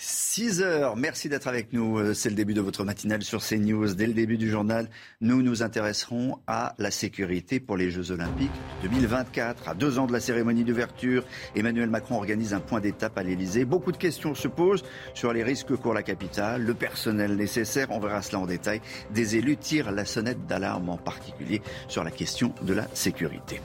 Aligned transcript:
6 0.00 0.62
heures, 0.62 0.94
merci 0.94 1.28
d'être 1.28 1.48
avec 1.48 1.72
nous. 1.72 1.98
Euh, 1.98 2.14
c'est 2.14 2.28
le 2.28 2.36
début 2.36 2.54
de 2.54 2.60
votre 2.60 2.84
matinale 2.84 3.24
sur 3.24 3.42
CNews. 3.42 3.94
Dès 3.94 4.06
le 4.06 4.12
début 4.12 4.38
du 4.38 4.48
journal, 4.48 4.88
nous 5.20 5.42
nous 5.42 5.64
intéresserons 5.64 6.38
à 6.46 6.76
la 6.78 6.92
sécurité 6.92 7.58
pour 7.58 7.76
les 7.76 7.90
Jeux 7.90 8.12
Olympiques 8.12 8.52
2024. 8.84 9.68
À 9.68 9.74
deux 9.74 9.98
ans 9.98 10.06
de 10.06 10.12
la 10.12 10.20
cérémonie 10.20 10.62
d'ouverture, 10.62 11.24
Emmanuel 11.56 11.90
Macron 11.90 12.14
organise 12.14 12.54
un 12.54 12.60
point 12.60 12.78
d'étape 12.78 13.18
à 13.18 13.24
l'Elysée. 13.24 13.64
Beaucoup 13.64 13.90
de 13.90 13.96
questions 13.96 14.36
se 14.36 14.46
posent 14.46 14.84
sur 15.14 15.32
les 15.32 15.42
risques 15.42 15.74
court 15.74 15.94
la 15.94 16.04
capitale, 16.04 16.62
le 16.62 16.74
personnel 16.74 17.34
nécessaire. 17.34 17.88
On 17.90 17.98
verra 17.98 18.22
cela 18.22 18.38
en 18.38 18.46
détail. 18.46 18.80
Des 19.10 19.34
élus 19.34 19.56
tirent 19.56 19.90
la 19.90 20.04
sonnette 20.04 20.46
d'alarme, 20.46 20.90
en 20.90 20.96
particulier 20.96 21.60
sur 21.88 22.04
la 22.04 22.12
question 22.12 22.54
de 22.62 22.72
la 22.72 22.86
sécurité. 22.94 23.60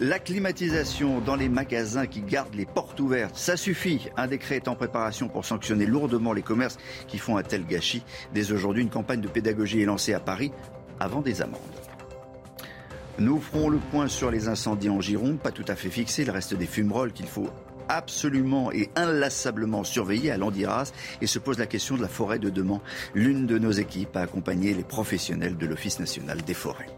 La 0.00 0.18
climatisation 0.18 1.20
dans 1.20 1.36
les 1.36 1.48
magasins 1.48 2.06
qui 2.06 2.20
gardent 2.20 2.54
les 2.54 2.66
portes 2.66 3.00
ouvertes, 3.00 3.34
ça 3.34 3.56
suffit. 3.56 4.08
Un 4.18 4.26
décret 4.26 4.56
est 4.56 4.68
en 4.68 4.74
préparation 4.74 5.28
pour 5.28 5.46
sanctionner 5.46 5.86
lourdement 5.86 6.34
les 6.34 6.42
commerces 6.42 6.76
qui 7.08 7.16
font 7.16 7.38
un 7.38 7.42
tel 7.42 7.64
gâchis. 7.64 8.04
Dès 8.34 8.52
aujourd'hui, 8.52 8.82
une 8.82 8.90
campagne 8.90 9.22
de 9.22 9.28
pédagogie 9.28 9.80
est 9.80 9.86
lancée 9.86 10.12
à 10.12 10.20
Paris 10.20 10.52
avant 11.00 11.22
des 11.22 11.40
amendes. 11.40 11.60
Nous 13.18 13.40
ferons 13.40 13.70
le 13.70 13.78
point 13.78 14.08
sur 14.08 14.30
les 14.30 14.48
incendies 14.48 14.90
en 14.90 15.00
Gironde, 15.00 15.38
pas 15.38 15.50
tout 15.50 15.64
à 15.66 15.76
fait 15.76 15.88
fixé, 15.88 16.22
il 16.22 16.30
reste 16.30 16.52
des 16.52 16.66
fumerolles 16.66 17.12
qu'il 17.12 17.26
faut 17.26 17.48
absolument 17.88 18.70
et 18.72 18.90
inlassablement 18.96 19.82
surveiller 19.82 20.30
à 20.30 20.36
Landiras 20.36 20.92
et 21.22 21.26
se 21.26 21.38
pose 21.38 21.58
la 21.58 21.66
question 21.66 21.96
de 21.96 22.02
la 22.02 22.08
forêt 22.08 22.38
de 22.38 22.50
Deman. 22.50 22.80
L'une 23.14 23.46
de 23.46 23.58
nos 23.58 23.70
équipes 23.70 24.14
a 24.16 24.20
accompagné 24.20 24.74
les 24.74 24.84
professionnels 24.84 25.56
de 25.56 25.64
l'Office 25.64 26.00
national 26.00 26.42
des 26.42 26.52
forêts. 26.52 26.90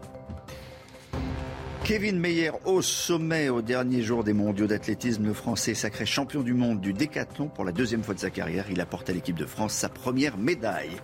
Kevin 1.89 2.19
Meyer 2.19 2.51
au 2.65 2.83
sommet 2.83 3.49
au 3.49 3.63
dernier 3.63 4.03
jour 4.03 4.23
des 4.23 4.33
mondiaux 4.33 4.67
d'athlétisme. 4.67 5.25
Le 5.25 5.33
Français 5.33 5.73
sacré 5.73 6.05
champion 6.05 6.43
du 6.43 6.53
monde 6.53 6.79
du 6.79 6.93
décathlon 6.93 7.47
pour 7.47 7.65
la 7.65 7.71
deuxième 7.71 8.03
fois 8.03 8.13
de 8.13 8.19
sa 8.19 8.29
carrière. 8.29 8.67
Il 8.69 8.79
apporte 8.79 9.09
à 9.09 9.13
l'équipe 9.13 9.35
de 9.35 9.47
France 9.47 9.73
sa 9.73 9.89
première 9.89 10.37
médaille. 10.37 10.95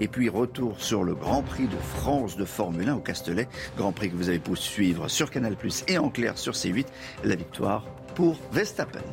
Et 0.00 0.08
puis 0.08 0.30
retour 0.30 0.80
sur 0.80 1.04
le 1.04 1.14
Grand 1.14 1.42
Prix 1.42 1.66
de 1.66 1.76
France 1.76 2.38
de 2.38 2.46
Formule 2.46 2.88
1 2.88 2.94
au 2.94 3.00
Castellet. 3.00 3.48
Grand 3.76 3.92
Prix 3.92 4.08
que 4.08 4.16
vous 4.16 4.30
avez 4.30 4.38
pu 4.38 4.56
suivre 4.56 5.08
sur 5.08 5.30
Canal 5.30 5.56
Plus 5.56 5.84
et 5.88 5.98
en 5.98 6.08
clair 6.08 6.38
sur 6.38 6.54
C8. 6.54 6.86
La 7.22 7.34
victoire 7.34 7.84
pour 8.14 8.38
Verstappen. 8.50 9.04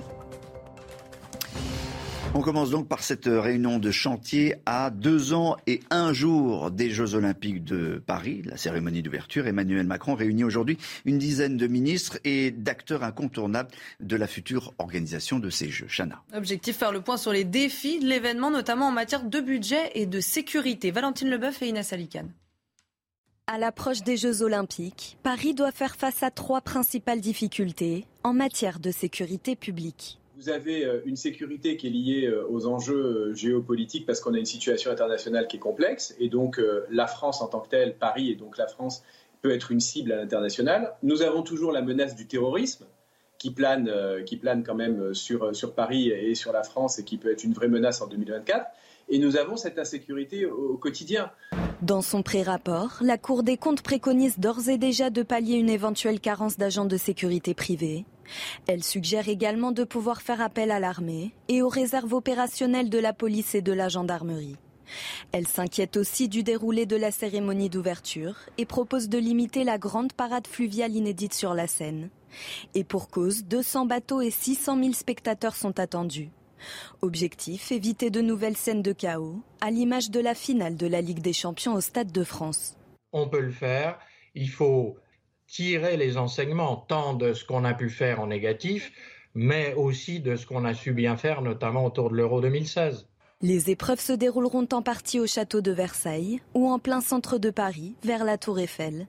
On 2.38 2.42
commence 2.42 2.70
donc 2.70 2.88
par 2.88 3.02
cette 3.02 3.26
réunion 3.26 3.80
de 3.80 3.90
chantier 3.90 4.58
à 4.68 4.92
deux 4.92 5.34
ans 5.34 5.58
et 5.66 5.80
un 5.90 6.14
jour 6.14 6.70
des 6.70 6.92
Jeux 6.92 7.16
Olympiques 7.16 7.64
de 7.64 8.00
Paris, 8.06 8.44
la 8.46 8.58
cérémonie 8.58 9.02
d'ouverture. 9.02 9.48
Emmanuel 9.48 9.88
Macron 9.88 10.14
réunit 10.14 10.44
aujourd'hui 10.44 10.78
une 11.06 11.18
dizaine 11.18 11.58
de 11.58 11.66
ministres 11.66 12.20
et 12.26 12.52
d'acteurs 12.52 13.02
incontournables 13.04 13.72
de 14.02 14.16
la 14.16 14.28
future 14.28 14.76
organisation 14.78 15.40
de 15.40 15.50
ces 15.50 15.70
Jeux. 15.70 15.88
Chana. 15.88 16.22
Objectif 16.32 16.78
faire 16.78 16.92
le 16.92 17.02
point 17.02 17.18
sur 17.18 17.32
les 17.32 17.44
défis 17.44 17.98
de 17.98 18.06
l'événement, 18.06 18.52
notamment 18.52 18.90
en 18.90 18.92
matière 18.92 19.24
de 19.24 19.40
budget 19.40 19.90
et 19.96 20.06
de 20.06 20.20
sécurité. 20.20 20.92
Valentine 20.92 21.32
Leboeuf 21.32 21.64
et 21.64 21.70
Inès 21.70 21.92
Alicane. 21.92 22.30
À 23.48 23.58
l'approche 23.58 24.04
des 24.04 24.16
Jeux 24.16 24.44
Olympiques, 24.44 25.18
Paris 25.24 25.56
doit 25.56 25.72
faire 25.72 25.96
face 25.96 26.22
à 26.22 26.30
trois 26.30 26.62
principales 26.62 27.20
difficultés 27.20 28.06
en 28.24 28.34
matière 28.34 28.80
de 28.80 28.92
sécurité 28.92 29.56
publique. 29.56 30.20
Vous 30.38 30.50
avez 30.50 30.86
euh, 30.86 31.02
une 31.06 31.16
sécurité 31.16 31.78
qui 31.78 31.88
est 31.88 31.90
liée 31.90 32.28
euh, 32.28 32.46
aux 32.48 32.68
enjeux 32.68 33.32
euh, 33.32 33.34
géopolitiques 33.34 34.06
parce 34.06 34.20
qu'on 34.20 34.36
a 34.36 34.38
une 34.38 34.46
situation 34.46 34.92
internationale 34.92 35.48
qui 35.48 35.58
est 35.58 35.60
complexe 35.60 36.16
et 36.20 36.30
donc 36.30 36.62
la 36.92 37.08
France 37.08 37.42
en 37.42 37.48
tant 37.48 37.60
que 37.60 37.70
telle, 37.70 37.96
Paris 37.96 38.30
et 38.30 38.36
donc 38.36 38.58
la 38.58 38.68
France 38.68 39.04
peut 39.42 39.52
être 39.52 39.72
une 39.72 39.80
cible 39.80 40.12
à 40.12 40.18
l'international. 40.18 40.94
Nous 41.02 41.24
avons 41.24 41.42
toujours 41.42 41.72
la 41.72 41.82
menace 41.82 42.16
du 42.16 42.28
terrorisme 42.28 42.86
qui 43.40 43.52
plane, 43.52 43.92
qui 44.26 44.38
plane 44.38 44.64
quand 44.64 44.76
même 44.76 45.14
sur, 45.14 45.56
sur 45.56 45.74
Paris 45.74 46.10
et 46.10 46.36
sur 46.36 46.52
la 46.52 46.64
France 46.64 47.00
et 47.00 47.04
qui 47.04 47.18
peut 47.18 47.32
être 47.32 47.44
une 47.44 47.54
vraie 47.54 47.68
menace 47.68 48.02
en 48.02 48.08
2024. 48.08 48.66
Et 49.10 49.20
nous 49.20 49.38
avons 49.38 49.58
cette 49.58 49.80
insécurité 49.80 50.46
au, 50.46 50.74
au 50.74 50.78
quotidien. 50.78 51.32
Dans 51.82 52.02
son 52.02 52.24
pré-rapport, 52.24 52.98
la 53.02 53.18
Cour 53.18 53.44
des 53.44 53.58
comptes 53.58 53.84
préconise 53.84 54.40
d'ores 54.40 54.70
et 54.70 54.78
déjà 54.78 55.10
de 55.10 55.22
pallier 55.22 55.56
une 55.56 55.70
éventuelle 55.70 56.20
carence 56.20 56.58
d'agents 56.58 56.86
de 56.86 56.98
sécurité 56.98 57.54
privés 57.54 58.06
elle 58.68 58.84
suggère 58.84 59.30
également 59.30 59.72
de 59.72 59.84
pouvoir 59.84 60.22
faire 60.22 60.42
appel 60.42 60.72
à 60.72 60.80
l'armée 60.80 61.32
et 61.48 61.62
aux 61.62 61.70
réserves 61.70 62.14
opérationnelles 62.14 62.90
de 62.90 63.00
la 63.00 63.14
police 63.14 63.56
et 63.56 63.62
de 63.62 63.74
la 63.74 63.90
gendarmerie. 63.90 64.58
Elle 65.32 65.48
s'inquiète 65.48 65.98
aussi 65.98 66.30
du 66.30 66.44
déroulé 66.44 66.86
de 66.86 66.96
la 66.96 67.12
cérémonie 67.12 67.70
d'ouverture 67.70 68.36
et 68.58 68.66
propose 68.66 69.10
de 69.10 69.18
limiter 69.18 69.64
la 69.64 69.78
grande 69.78 70.14
parade 70.14 70.48
fluviale 70.48 70.96
inédite 70.96 71.34
sur 71.34 71.54
la 71.54 71.68
Seine. 71.68 72.10
Et 72.74 72.84
pour 72.84 73.10
cause, 73.10 73.44
200 73.46 73.86
bateaux 73.86 74.22
et 74.22 74.32
600 74.32 74.80
000 74.80 74.94
spectateurs 74.94 75.56
sont 75.56 75.80
attendus. 75.80 76.30
Objectif, 77.02 77.72
éviter 77.72 78.10
de 78.10 78.22
nouvelles 78.22 78.58
scènes 78.58 78.82
de 78.82 78.92
chaos, 78.92 79.42
à 79.62 79.72
l'image 79.72 80.10
de 80.10 80.20
la 80.20 80.34
finale 80.34 80.76
de 80.76 80.88
la 80.88 81.02
Ligue 81.02 81.22
des 81.22 81.34
Champions 81.34 81.74
au 81.74 81.82
Stade 81.82 82.12
de 82.12 82.24
France. 82.24 82.76
On 83.14 83.30
peut 83.30 83.42
le 83.42 83.52
faire, 83.52 84.00
il 84.34 84.50
faut 84.50 84.98
tirer 85.48 85.98
les 85.98 86.18
enseignements 86.18 86.76
tant 86.76 87.14
de 87.14 87.34
ce 87.34 87.46
qu'on 87.46 87.64
a 87.64 87.74
pu 87.74 87.90
faire 87.90 88.20
en 88.20 88.28
négatif, 88.28 88.92
mais 89.34 89.74
aussi 89.76 90.20
de 90.20 90.36
ce 90.36 90.46
qu'on 90.46 90.66
a 90.66 90.74
su 90.74 90.94
bien 90.94 91.18
faire, 91.18 91.42
notamment 91.42 91.86
autour 91.86 92.10
de 92.10 92.16
l'Euro 92.16 92.42
2016. 92.42 93.08
Les 93.42 93.70
épreuves 93.70 94.00
se 94.00 94.14
dérouleront 94.14 94.68
en 94.72 94.82
partie 94.82 95.20
au 95.20 95.28
château 95.28 95.62
de 95.62 95.72
Versailles 95.72 96.42
ou 96.56 96.70
en 96.70 96.80
plein 96.80 97.02
centre 97.02 97.38
de 97.38 97.52
Paris, 97.52 97.96
vers 98.04 98.24
la 98.24 98.40
Tour 98.40 98.60
Eiffel. 98.60 99.08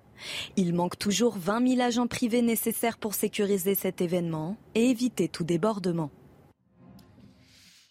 Il 0.57 0.75
manque 0.75 0.99
toujours 0.99 1.39
20 1.39 1.77
000 1.77 1.81
agents 1.81 2.07
privés 2.07 2.43
nécessaires 2.43 2.99
pour 2.99 3.15
sécuriser 3.15 3.75
cet 3.75 4.03
événement 4.03 4.59
et 4.75 4.91
éviter 4.91 5.29
tout 5.29 5.45
débordement. 5.45 6.11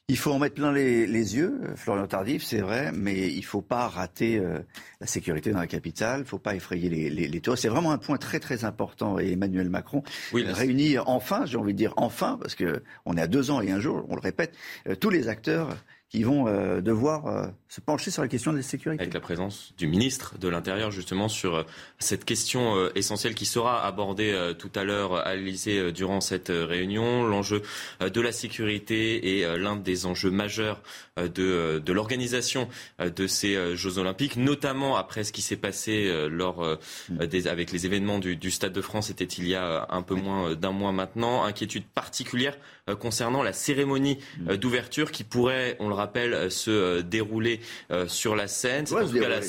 Il 0.09 0.18
faut 0.18 0.31
en 0.31 0.40
mettre 0.40 0.56
plein 0.56 0.72
les, 0.72 1.06
yeux, 1.35 1.59
euh, 1.63 1.75
Florian 1.75 2.07
Tardif, 2.07 2.41
c'est 2.41 2.62
vrai, 2.62 2.94
mais 2.94 3.28
il 3.28 3.40
ne 3.40 3.45
faut 3.45 3.62
pas 3.62 3.90
rater 3.90 4.40
euh, 4.40 4.59
la 5.01 5.07
sécurité 5.07 5.51
dans 5.51 5.59
la 5.59 5.68
capitale, 5.68 6.19
il 6.19 6.23
ne 6.23 6.28
faut 6.28 6.40
pas 6.40 6.56
effrayer 6.56 6.88
les, 6.88 7.09
les, 7.09 7.41
touristes. 7.41 7.63
C'est 7.63 7.68
vraiment 7.68 7.91
un 7.91 7.97
point 7.97 8.16
très 8.16 8.40
très 8.40 8.63
important. 8.63 9.19
Et 9.19 9.34
Emmanuel 9.34 9.69
Macron 9.69 10.03
oui, 10.31 10.45
réunit 10.45 10.97
enfin, 10.97 11.45
j'ai 11.45 11.57
envie 11.57 11.73
de 11.73 11.78
dire 11.78 11.94
enfin, 11.97 12.40
parce 12.41 12.56
qu'on 12.56 13.18
est 13.18 13.22
à 13.22 13.28
deux 13.28 13.51
ans 13.51 13.59
et 13.59 13.69
un 13.69 13.81
jour, 13.81 14.06
on 14.07 14.16
le 14.16 14.22
répète, 14.22 14.56
euh, 14.88 14.95
tous 14.95 15.09
les 15.09 15.28
acteurs 15.28 15.75
qui 16.09 16.23
vont 16.23 16.47
euh, 16.47 16.79
devoir 16.79 17.28
euh, 17.28 17.47
se 17.68 17.81
pencher 17.81 18.12
sur 18.12 18.22
la 18.22 18.29
question 18.29 18.53
de 18.53 18.57
la 18.57 18.63
sécurité. 18.63 19.01
Avec 19.01 19.13
la 19.13 19.19
présence 19.19 19.73
du 19.78 19.88
ministre 19.88 20.38
de 20.38 20.47
l'Intérieur 20.47 20.90
justement 20.90 21.28
sur 21.28 21.56
euh, 21.56 21.63
cette 22.00 22.23
question 22.23 22.90
essentielle 22.95 23.35
qui 23.35 23.45
sera 23.45 23.85
abordée 23.85 24.53
tout 24.57 24.72
à 24.75 24.84
l'heure 24.84 25.16
à 25.16 25.35
l'Élysée 25.35 25.91
durant 25.91 26.22
cette 26.22 26.50
réunion. 26.50 27.25
L'enjeu 27.25 27.62
de 28.00 28.22
la 28.22 28.31
sécurité 28.31 29.40
est 29.40 29.57
l'un 29.57 29.75
des 29.75 30.06
enjeux 30.06 30.29
majeurs 30.29 30.81
de, 31.18 31.81
de 31.84 31.94
l'organisation 31.94 32.68
de 33.00 33.28
ces 33.28 33.75
Jeux 33.75 33.97
Olympiques, 33.97 34.38
notamment 34.38 34.95
après 34.95 35.24
ce 35.24 35.31
qui 35.31 35.41
s'est 35.41 35.57
passé 35.57 36.28
lors 36.29 36.78
des, 37.09 37.47
avec 37.47 37.72
les 37.72 37.85
événements 37.85 38.19
du, 38.19 38.35
du 38.35 38.51
Stade 38.51 38.74
de 38.74 38.81
France, 38.81 39.07
c'était 39.07 39.25
il 39.25 39.47
y 39.47 39.56
a 39.56 39.88
un 39.89 40.01
peu 40.01 40.16
moins 40.16 40.56
d'un 40.56 40.72
mois 40.72 40.91
maintenant. 40.91 41.44
Inquiétude 41.44 41.85
particulière 41.85 42.57
concernant 42.95 43.43
la 43.43 43.53
cérémonie 43.53 44.17
d'ouverture 44.39 45.11
qui 45.11 45.23
pourrait, 45.23 45.75
on 45.79 45.89
le 45.89 45.93
rappelle, 45.93 46.33
euh, 46.33 46.49
se 46.49 46.71
euh, 46.71 47.01
dérouler 47.01 47.59
euh, 47.91 48.07
sur 48.07 48.35
la 48.35 48.47
scène. 48.47 48.85
C'est 48.85 48.95
la, 49.19 49.41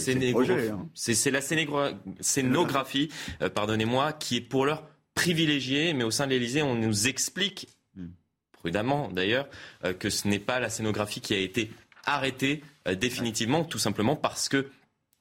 c'est 0.94 1.31
la 1.31 1.41
scénographie, 2.21 3.10
pardonnez-moi, 3.54 4.12
qui 4.12 4.37
est 4.37 4.41
pour 4.41 4.66
l'heure 4.66 4.84
privilégiée, 5.15 5.93
mais 5.94 6.04
au 6.04 6.10
sein 6.10 6.27
de 6.27 6.31
l'Élysée, 6.31 6.62
on 6.62 6.75
nous 6.75 7.09
explique, 7.09 7.69
hmm. 7.97 8.06
prudemment 8.53 9.09
d'ailleurs, 9.09 9.48
que 9.98 10.10
ce 10.10 10.28
n'est 10.28 10.39
pas 10.39 10.60
la 10.60 10.71
scénographie 10.71 11.21
qui 11.21 11.34
a 11.34 11.39
été 11.39 11.71
arrêtée 12.04 12.63
définitivement, 12.97 13.65
tout 13.65 13.78
simplement 13.78 14.16
parce 14.16 14.48
que 14.48 14.68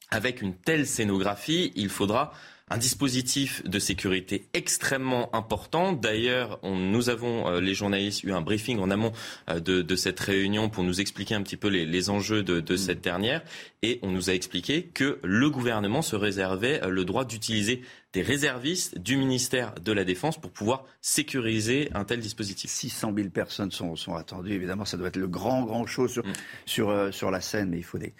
avec 0.10 0.42
une 0.42 0.56
telle 0.56 0.88
scénographie, 0.88 1.74
il 1.76 1.90
faudra 1.90 2.32
un 2.70 2.78
dispositif 2.78 3.64
de 3.66 3.80
sécurité 3.80 4.48
extrêmement 4.54 5.34
important. 5.34 5.94
D'ailleurs, 5.94 6.60
nous 6.64 7.10
avons, 7.10 7.48
euh, 7.48 7.62
les 7.62 7.74
journalistes, 7.74 8.24
eu 8.24 8.34
un 8.34 8.42
briefing 8.42 8.80
en 8.80 8.92
amont 8.92 9.14
euh, 9.50 9.60
de, 9.60 9.96
cette 9.96 10.20
réunion 10.20 10.70
pour 10.70 10.84
nous 10.84 11.00
expliquer 11.00 11.36
un 11.36 11.42
petit 11.42 11.58
peu 11.58 11.70
les, 11.70 12.10
enjeux 12.10 12.44
de, 12.44 12.60
de, 12.60 12.76
cette 12.76 13.02
dernière. 13.02 13.42
Et 13.84 14.00
on 14.04 14.12
nous 14.12 14.30
a 14.30 14.34
expliqué 14.34 14.84
que 14.84 15.20
le 15.24 15.50
gouvernement 15.50 16.02
se 16.02 16.16
réservait 16.16 16.84
euh, 16.84 16.90
le 16.90 17.06
droit 17.06 17.24
d'utiliser 17.24 17.82
des 18.14 18.22
réservistes 18.22 18.98
du 18.98 19.18
ministère 19.18 19.76
de 19.76 19.92
la 19.92 20.06
Défense 20.06 20.40
pour 20.40 20.52
pouvoir 20.52 20.86
sécuriser 21.02 21.90
un 21.94 22.06
tel 22.06 22.20
dispositif. 22.20 22.72
600 22.72 23.14
000 23.16 23.30
personnes 23.30 23.72
sont, 23.72 23.96
sont 23.96 24.16
attendues. 24.16 24.54
Évidemment, 24.54 24.86
ça 24.86 24.98
doit 24.98 25.10
être 25.10 25.18
le 25.18 25.28
grand, 25.28 25.64
grand 25.64 25.86
show 25.86 26.08
sur, 26.08 26.26
mm. 26.26 26.34
sur, 26.66 26.90
euh, 26.90 27.12
sur 27.12 27.32
la 27.32 27.42
scène, 27.42 27.70
mais 27.70 27.78
il 27.78 27.84
faut 27.84 27.98
des, 27.98 28.14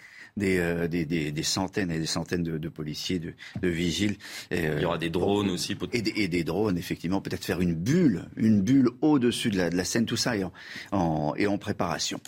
euh, 0.58 0.88
des, 0.88 1.06
des, 1.06 1.32
des, 1.32 1.42
centaines 1.42 1.90
et 1.90 1.98
des 1.98 2.06
centaines 2.06 2.42
de, 2.42 2.58
de 2.58 2.68
policiers, 2.68 3.18
de, 3.18 3.32
de 3.62 3.68
vigiles. 3.68 4.16
Et, 4.50 4.64
il 4.64 4.82
y 4.82 4.84
aura 4.84 4.98
des 4.98 5.10
drones 5.10 5.50
aussi. 5.50 5.76
Et 5.92 6.02
des, 6.02 6.12
et 6.16 6.28
des 6.28 6.44
drones, 6.44 6.76
effectivement. 6.76 7.22
Peut-être 7.22 7.44
faire 7.44 7.60
une 7.60 7.74
bulle, 7.74 8.26
une 8.36 8.60
bulle 8.60 8.90
au-dessus 9.00 9.50
de 9.50 9.56
la, 9.56 9.70
de 9.70 9.76
la 9.76 9.84
scène. 9.84 10.04
Tout 10.04 10.16
ça 10.16 10.36
est 10.36 10.44
en, 10.44 10.52
en, 10.92 11.34
et 11.36 11.46
en 11.46 11.56
préparation. 11.56 12.20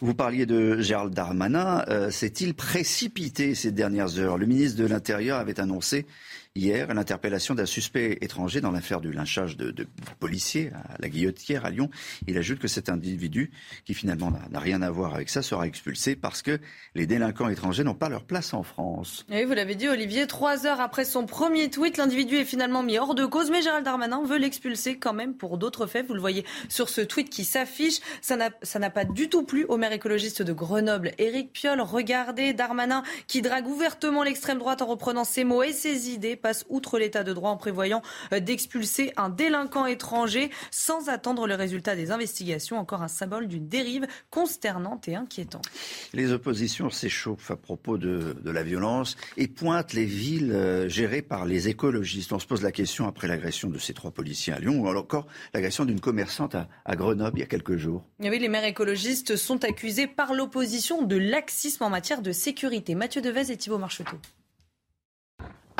Vous 0.00 0.14
parliez 0.14 0.46
de 0.46 0.80
Gérald 0.80 1.12
Darmanin. 1.12 1.84
Euh, 1.88 2.10
S'est-il 2.10 2.54
précipité 2.54 3.54
ces 3.54 3.70
dernières 3.70 4.18
heures? 4.18 4.38
Le 4.38 4.46
ministre 4.46 4.78
de 4.78 4.86
l'Intérieur 4.86 5.38
avait 5.38 5.60
annoncé 5.60 6.06
hier 6.54 6.92
l'interpellation 6.92 7.54
d'un 7.54 7.66
suspect 7.66 8.18
étranger 8.20 8.60
dans 8.60 8.70
l'affaire 8.70 9.00
du 9.00 9.12
lynchage 9.12 9.56
de, 9.56 9.70
de, 9.70 9.86
policiers 10.20 10.70
à 10.74 10.96
la 10.98 11.08
Guillotière 11.08 11.64
à 11.64 11.70
Lyon. 11.70 11.90
Il 12.26 12.36
ajoute 12.36 12.58
que 12.58 12.68
cet 12.68 12.88
individu, 12.88 13.50
qui 13.84 13.94
finalement 13.94 14.30
n'a 14.50 14.60
rien 14.60 14.82
à 14.82 14.90
voir 14.90 15.14
avec 15.14 15.30
ça, 15.30 15.42
sera 15.42 15.66
expulsé 15.66 16.16
parce 16.16 16.42
que 16.42 16.58
les 16.94 17.06
délinquants 17.06 17.48
étrangers 17.48 17.84
n'ont 17.84 17.94
pas 17.94 18.08
leur 18.08 18.24
place 18.24 18.52
en 18.54 18.62
France. 18.62 19.24
Oui, 19.30 19.44
vous 19.44 19.54
l'avez 19.54 19.74
dit, 19.74 19.88
Olivier, 19.88 20.26
trois 20.26 20.66
heures 20.66 20.80
après 20.80 21.04
son 21.04 21.26
premier 21.26 21.70
tweet, 21.70 21.96
l'individu 21.96 22.36
est 22.36 22.44
finalement 22.44 22.82
mis 22.82 22.98
hors 22.98 23.14
de 23.14 23.24
cause, 23.24 23.50
mais 23.50 23.62
Gérald 23.62 23.84
Darmanin 23.84 24.22
veut 24.24 24.38
l'expulser 24.38 24.98
quand 24.98 25.14
même 25.14 25.34
pour 25.34 25.58
d'autres 25.58 25.86
faits. 25.86 26.06
Vous 26.06 26.14
le 26.14 26.20
voyez 26.20 26.44
sur 26.68 26.88
ce 26.88 27.00
tweet 27.00 27.30
qui 27.30 27.44
s'affiche. 27.44 28.00
Ça 28.20 28.36
n'a 28.36 28.90
pas 28.90 29.04
du 29.04 29.28
tout 29.28 29.44
plu 29.44 29.64
au 29.64 29.76
maire 29.76 29.92
écologiste 29.92 30.42
de 30.42 30.52
Grenoble, 30.52 31.12
Éric 31.18 31.52
Piolle. 31.52 31.80
Regardez 31.80 32.52
Darmanin 32.52 33.02
qui 33.26 33.42
drague 33.42 33.66
ouvertement 33.66 34.22
l'extrême 34.22 34.58
droite 34.58 34.82
en 34.82 34.86
reprenant 34.86 35.24
ses 35.24 35.44
mots 35.44 35.62
et 35.62 35.72
ses 35.72 36.10
idées 36.10 36.36
passe 36.42 36.66
outre 36.68 36.98
l'état 36.98 37.24
de 37.24 37.32
droit 37.32 37.50
en 37.50 37.56
prévoyant 37.56 38.02
euh, 38.32 38.40
d'expulser 38.40 39.12
un 39.16 39.30
délinquant 39.30 39.86
étranger 39.86 40.50
sans 40.70 41.08
attendre 41.08 41.46
le 41.46 41.54
résultat 41.54 41.96
des 41.96 42.10
investigations. 42.10 42.78
Encore 42.78 43.02
un 43.02 43.08
symbole 43.08 43.48
d'une 43.48 43.68
dérive 43.68 44.06
consternante 44.30 45.08
et 45.08 45.14
inquiétante. 45.14 45.64
Les 46.12 46.32
oppositions 46.32 46.90
s'échauffent 46.90 47.50
à 47.50 47.56
propos 47.56 47.98
de, 47.98 48.36
de, 48.42 48.50
la 48.50 48.62
violence 48.62 49.16
et 49.36 49.48
pointent 49.48 49.92
les 49.92 50.04
villes 50.04 50.52
euh, 50.52 50.88
gérées 50.88 51.22
par 51.22 51.46
les 51.46 51.68
écologistes. 51.68 52.32
On 52.32 52.38
se 52.38 52.46
pose 52.46 52.62
la 52.62 52.72
question 52.72 53.06
après 53.06 53.28
l'agression 53.28 53.68
de 53.68 53.78
ces 53.78 53.94
trois 53.94 54.10
policiers 54.10 54.52
à 54.52 54.58
Lyon 54.58 54.80
ou 54.80 54.88
encore 54.88 55.26
l'agression 55.54 55.84
d'une 55.84 56.00
commerçante 56.00 56.54
à, 56.54 56.68
à, 56.84 56.96
Grenoble 56.96 57.38
il 57.38 57.40
y 57.40 57.44
a 57.44 57.46
quelques 57.46 57.76
jours. 57.76 58.04
Et 58.20 58.28
oui, 58.28 58.38
les 58.38 58.48
maires 58.48 58.64
écologistes 58.64 59.36
sont 59.36 59.64
accusés 59.64 60.06
par 60.06 60.34
l'opposition 60.34 61.02
de 61.02 61.16
laxisme 61.16 61.84
en 61.84 61.90
matière 61.90 62.22
de 62.22 62.32
sécurité. 62.32 62.94
Mathieu 62.94 63.22
Devez 63.22 63.50
et 63.50 63.56
Thibault 63.56 63.78
Marcheteau. 63.78 64.16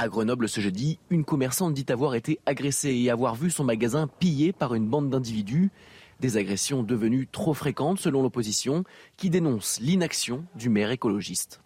À 0.03 0.09
Grenoble 0.09 0.49
ce 0.49 0.61
jeudi, 0.61 0.99
une 1.11 1.25
commerçante 1.25 1.75
dit 1.75 1.87
avoir 1.89 2.17
été 2.17 2.41
agressée 2.45 2.93
et 2.93 3.09
avoir 3.09 3.37
vu 3.37 3.53
son 3.53 3.63
magasin 3.63 4.09
pillé 4.09 4.53
par 4.53 4.75
une 4.75 4.89
bande 4.89 5.09
d'individus. 5.11 5.71
Des 6.19 6.37
agressions 6.39 6.83
devenues 6.83 7.29
trop 7.29 7.55
fréquentes 7.55 8.01
selon 8.01 8.21
l'opposition 8.21 8.83
qui 9.17 9.31
dénonce 9.31 9.79
l'inaction 9.79 10.45
du 10.57 10.71
maire 10.71 10.91
écologiste. 10.91 11.61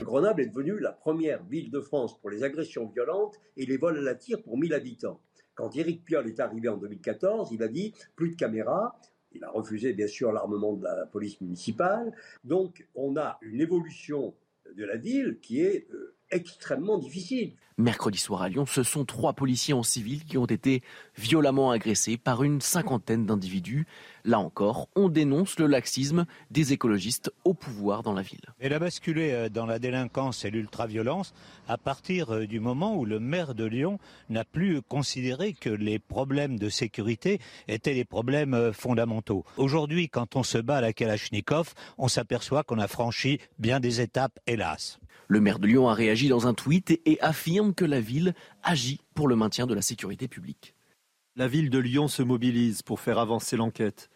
Grenoble 0.00 0.40
est 0.40 0.46
devenue 0.46 0.78
la 0.78 0.92
première 0.92 1.44
ville 1.44 1.70
de 1.70 1.82
France 1.82 2.18
pour 2.18 2.30
les 2.30 2.44
agressions 2.44 2.86
violentes 2.86 3.38
et 3.58 3.66
les 3.66 3.76
vols 3.76 3.98
à 3.98 4.00
la 4.00 4.14
tire 4.14 4.42
pour 4.42 4.56
1000 4.56 4.72
habitants. 4.72 5.20
Quand 5.54 5.76
Éric 5.76 6.02
Piolle 6.06 6.28
est 6.28 6.40
arrivé 6.40 6.70
en 6.70 6.78
2014, 6.78 7.50
il 7.52 7.62
a 7.62 7.68
dit 7.68 7.92
plus 8.16 8.30
de 8.30 8.36
caméras. 8.36 8.98
Il 9.32 9.44
a 9.44 9.50
refusé 9.50 9.92
bien 9.92 10.06
sûr 10.06 10.32
l'armement 10.32 10.72
de 10.72 10.84
la 10.84 11.04
police 11.04 11.38
municipale. 11.42 12.10
Donc 12.42 12.88
on 12.94 13.18
a 13.18 13.36
une 13.42 13.60
évolution 13.60 14.32
de 14.74 14.84
la 14.86 14.96
ville 14.96 15.40
qui 15.42 15.60
est 15.60 15.86
euh, 15.92 16.16
extrêmement 16.30 16.98
difficile. 16.98 17.54
Mercredi 17.80 18.18
soir 18.18 18.42
à 18.42 18.50
Lyon, 18.50 18.66
ce 18.66 18.82
sont 18.82 19.06
trois 19.06 19.32
policiers 19.32 19.72
en 19.72 19.82
civil 19.82 20.24
qui 20.26 20.36
ont 20.36 20.44
été 20.44 20.82
violemment 21.16 21.70
agressés 21.70 22.18
par 22.18 22.42
une 22.42 22.60
cinquantaine 22.60 23.24
d'individus. 23.24 23.86
Là 24.26 24.38
encore, 24.38 24.90
on 24.96 25.08
dénonce 25.08 25.58
le 25.58 25.66
laxisme 25.66 26.26
des 26.50 26.74
écologistes 26.74 27.32
au 27.44 27.54
pouvoir 27.54 28.02
dans 28.02 28.12
la 28.12 28.20
ville. 28.20 28.44
Elle 28.58 28.74
a 28.74 28.78
basculé 28.78 29.32
euh, 29.32 29.48
dans 29.48 29.64
la 29.64 29.78
délinquance 29.78 30.44
et 30.44 30.50
l'ultraviolence 30.50 31.32
à 31.68 31.78
partir 31.78 32.34
euh, 32.34 32.46
du 32.46 32.60
moment 32.60 32.96
où 32.96 33.06
le 33.06 33.18
maire 33.18 33.54
de 33.54 33.64
Lyon 33.64 33.98
n'a 34.28 34.44
plus 34.44 34.82
considéré 34.82 35.54
que 35.54 35.70
les 35.70 35.98
problèmes 35.98 36.58
de 36.58 36.68
sécurité 36.68 37.40
étaient 37.66 37.94
des 37.94 38.04
problèmes 38.04 38.52
euh, 38.52 38.74
fondamentaux. 38.74 39.46
Aujourd'hui, 39.56 40.10
quand 40.10 40.36
on 40.36 40.42
se 40.42 40.58
bat 40.58 40.76
à 40.76 40.80
la 40.82 40.92
Kalachnikov, 40.92 41.72
on 41.96 42.08
s'aperçoit 42.08 42.62
qu'on 42.62 42.78
a 42.78 42.88
franchi 42.88 43.40
bien 43.58 43.80
des 43.80 44.02
étapes, 44.02 44.38
hélas. 44.46 45.00
Le 45.30 45.40
maire 45.40 45.60
de 45.60 45.68
Lyon 45.68 45.88
a 45.88 45.94
réagi 45.94 46.28
dans 46.28 46.48
un 46.48 46.54
tweet 46.54 47.00
et 47.06 47.16
affirme 47.20 47.69
que 47.72 47.84
la 47.84 48.00
ville 48.00 48.34
agit 48.62 49.00
pour 49.14 49.28
le 49.28 49.36
maintien 49.36 49.66
de 49.66 49.74
la 49.74 49.82
sécurité 49.82 50.28
publique. 50.28 50.74
La 51.36 51.48
ville 51.48 51.70
de 51.70 51.78
Lyon 51.78 52.08
se 52.08 52.22
mobilise 52.22 52.82
pour 52.82 53.00
faire 53.00 53.18
avancer 53.18 53.56
l'enquête. 53.56 54.10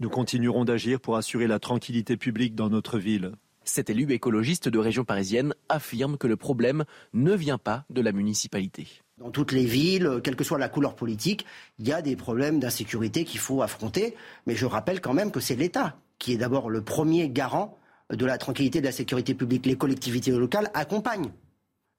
Nous 0.00 0.08
continuerons 0.10 0.64
d'agir 0.64 1.00
pour 1.00 1.16
assurer 1.16 1.46
la 1.46 1.58
tranquillité 1.58 2.16
publique 2.16 2.54
dans 2.54 2.70
notre 2.70 2.98
ville. 2.98 3.32
Cet 3.64 3.90
élu 3.90 4.10
écologiste 4.12 4.68
de 4.68 4.78
région 4.78 5.04
parisienne 5.04 5.54
affirme 5.68 6.18
que 6.18 6.26
le 6.26 6.36
problème 6.36 6.84
ne 7.12 7.32
vient 7.34 7.58
pas 7.58 7.84
de 7.90 8.00
la 8.00 8.12
municipalité. 8.12 8.88
Dans 9.18 9.30
toutes 9.30 9.52
les 9.52 9.64
villes, 9.64 10.20
quelle 10.24 10.34
que 10.34 10.44
soit 10.44 10.58
la 10.58 10.68
couleur 10.68 10.96
politique, 10.96 11.46
il 11.78 11.86
y 11.86 11.92
a 11.92 12.02
des 12.02 12.16
problèmes 12.16 12.58
d'insécurité 12.58 13.24
qu'il 13.24 13.38
faut 13.38 13.62
affronter. 13.62 14.16
Mais 14.46 14.56
je 14.56 14.66
rappelle 14.66 15.00
quand 15.00 15.14
même 15.14 15.30
que 15.30 15.40
c'est 15.40 15.54
l'État 15.54 15.96
qui 16.18 16.32
est 16.32 16.38
d'abord 16.38 16.70
le 16.70 16.82
premier 16.82 17.28
garant 17.28 17.78
de 18.10 18.26
la 18.26 18.38
tranquillité 18.38 18.80
de 18.80 18.86
la 18.86 18.92
sécurité 18.92 19.34
publique. 19.34 19.66
Les 19.66 19.76
collectivités 19.76 20.32
locales 20.32 20.70
accompagnent. 20.74 21.32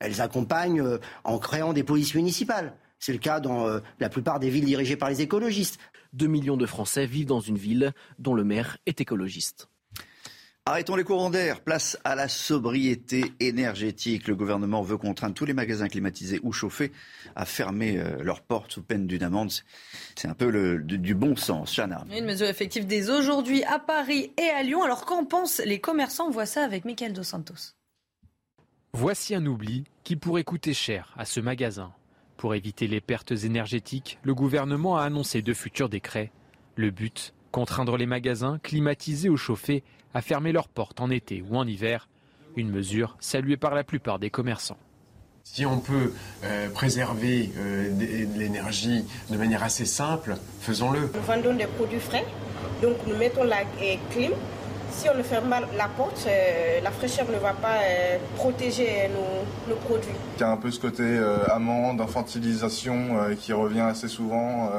Elles 0.04 0.22
accompagnent 0.22 0.82
euh, 0.82 0.98
en 1.24 1.40
créant 1.40 1.74
des 1.74 1.84
polices 1.84 2.14
municipales. 2.14 2.74
C'est 3.00 3.14
le 3.14 3.20
cas 3.20 3.40
dans 3.40 3.68
euh, 3.68 3.80
la 4.00 4.10
plupart 4.10 4.40
des 4.40 4.50
villes 4.50 4.66
dirigées 4.66 4.98
par 4.98 5.10
les 5.10 5.22
écologistes. 5.22 5.80
2 6.14 6.28
millions 6.28 6.58
de 6.58 6.66
Français 6.66 7.06
vivent 7.06 7.26
dans 7.26 7.40
une 7.40 7.58
ville 7.58 7.94
dont 8.20 8.36
le 8.36 8.44
maire 8.44 8.78
est 8.86 9.02
écologiste. 9.02 9.70
Arrêtons 10.66 10.96
les 10.96 11.04
courants 11.04 11.30
d'air, 11.30 11.60
place 11.60 11.98
à 12.06 12.16
la 12.16 12.30
sobriété 12.30 13.34
énergétique. 13.42 14.30
Le 14.30 14.36
gouvernement 14.36 14.82
veut 14.82 14.98
contraindre 14.98 15.34
tous 15.34 15.44
les 15.44 15.54
magasins 15.54 15.90
climatisés 15.90 16.40
ou 16.44 16.54
chauffés 16.54 16.94
à 17.36 17.46
fermer 17.46 17.98
euh, 17.98 18.24
leurs 18.24 18.42
portes 18.42 18.72
sous 18.72 18.82
peine 18.82 19.06
d'une 19.06 19.24
amende. 19.24 19.52
C'est 20.16 20.30
un 20.30 20.34
peu 20.34 20.50
le, 20.50 20.80
du, 20.80 21.16
bon 21.16 21.36
sens. 21.36 21.76
Chana. 21.76 22.06
Une 22.16 22.26
mesure 22.26 22.48
effective 22.48 22.88
dès 22.88 23.10
aujourd'hui 23.10 23.64
à 23.66 23.80
Paris 23.80 24.32
et 24.38 24.50
à 24.50 24.64
Lyon. 24.64 24.84
Alors 24.84 25.06
qu'en 25.06 25.26
pensent 25.26 25.62
les 25.66 25.80
commerçants? 25.80 26.28
On 26.28 26.32
voit 26.32 26.46
ça 26.46 26.64
avec 26.64 26.86
Michael 26.86 27.12
Dos 27.12 27.24
Santos. 27.24 27.76
Voici 28.95 29.34
un 29.34 29.44
oubli 29.48 29.86
qui 30.04 30.16
pourrait 30.16 30.44
coûter 30.44 30.75
cher 30.75 31.16
à 31.18 31.25
ce 31.25 31.40
magasin. 31.40 31.92
Pour 32.38 32.54
éviter 32.54 32.88
les 32.88 33.01
pertes 33.01 33.31
énergétiques, 33.31 34.19
le 34.22 34.36
gouvernement 34.36 34.98
a 34.98 35.04
annoncé 35.04 35.42
de 35.42 35.51
futurs 35.51 35.90
décrets. 35.90 36.31
Le 36.75 36.92
but, 36.92 37.34
contraindre 37.51 37.98
les 37.98 38.06
magasins 38.06 38.60
climatisés 38.62 39.30
ou 39.30 39.38
chauffés 39.38 39.84
à 40.13 40.22
fermer 40.22 40.51
leurs 40.51 40.68
portes 40.68 41.01
en 41.01 41.10
été 41.10 41.44
ou 41.50 41.57
en 41.57 41.66
hiver. 41.68 42.07
Une 42.56 42.69
mesure 42.69 43.18
saluée 43.19 43.57
par 43.57 43.74
la 43.74 43.84
plupart 43.84 44.19
des 44.19 44.30
commerçants. 44.30 44.78
Si 45.44 45.66
on 45.66 45.80
peut 45.80 46.13
euh, 46.44 46.69
préserver 46.69 47.50
euh, 47.57 47.89
de 47.89 48.38
l'énergie 48.38 49.06
de 49.31 49.38
manière 49.38 49.63
assez 49.63 49.86
simple, 49.86 50.38
faisons-le. 50.62 51.10
Nous 51.16 51.22
vendons 51.22 51.56
des 51.56 51.66
produits 51.66 52.00
frais, 52.00 52.25
donc 52.84 52.98
nous 53.07 53.18
mettons 53.18 53.44
la 53.44 53.63
clim. 54.12 54.34
Si 54.94 55.10
on 55.10 55.18
ne 55.18 55.24
ferme 55.24 55.50
pas 55.50 55.62
la 55.76 55.88
porte, 55.88 56.26
euh, 56.28 56.80
la 56.82 56.92
fraîcheur 56.92 57.28
ne 57.30 57.38
va 57.38 57.54
pas 57.54 57.80
protéger 58.36 59.10
nos, 59.10 59.74
nos, 59.74 59.80
produits. 59.82 60.16
Il 60.38 60.42
y 60.42 60.44
a 60.44 60.50
un 60.50 60.58
peu 60.58 60.72
ce 60.72 60.80
côté 60.80 61.04
amende, 61.52 62.00
infantilisation 62.00 63.36
qui 63.40 63.54
revient 63.54 63.82
assez 63.82 64.08
souvent 64.08 64.70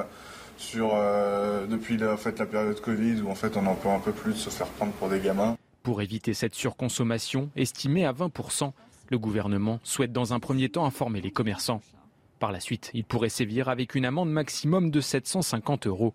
sur, 0.56 0.90
euh, 0.94 1.66
depuis 1.66 1.96
la, 1.96 2.12
en 2.12 2.16
fait, 2.16 2.38
la 2.38 2.46
période 2.46 2.80
Covid 2.80 3.20
où 3.22 3.30
en 3.30 3.34
fait 3.34 3.56
on 3.56 3.66
en 3.66 3.74
peut 3.74 3.88
un 3.88 4.00
peu 4.00 4.12
plus 4.12 4.34
se 4.34 4.50
faire 4.50 4.66
prendre 4.68 4.92
pour 4.92 5.08
des 5.08 5.20
gamins. 5.20 5.56
Pour 5.82 6.00
éviter 6.02 6.34
cette 6.34 6.54
surconsommation, 6.54 7.50
estimée 7.56 8.06
à 8.06 8.12
20%, 8.12 8.72
le 9.10 9.18
gouvernement 9.18 9.80
souhaite 9.82 10.12
dans 10.12 10.32
un 10.32 10.40
premier 10.40 10.68
temps 10.68 10.86
informer 10.86 11.20
les 11.20 11.30
commerçants. 11.30 11.82
Par 12.38 12.52
la 12.52 12.60
suite, 12.60 12.90
il 12.94 13.04
pourrait 13.04 13.28
sévir 13.28 13.68
avec 13.68 13.94
une 13.94 14.06
amende 14.06 14.30
maximum 14.30 14.90
de 14.90 15.00
750 15.00 15.86
euros. 15.86 16.14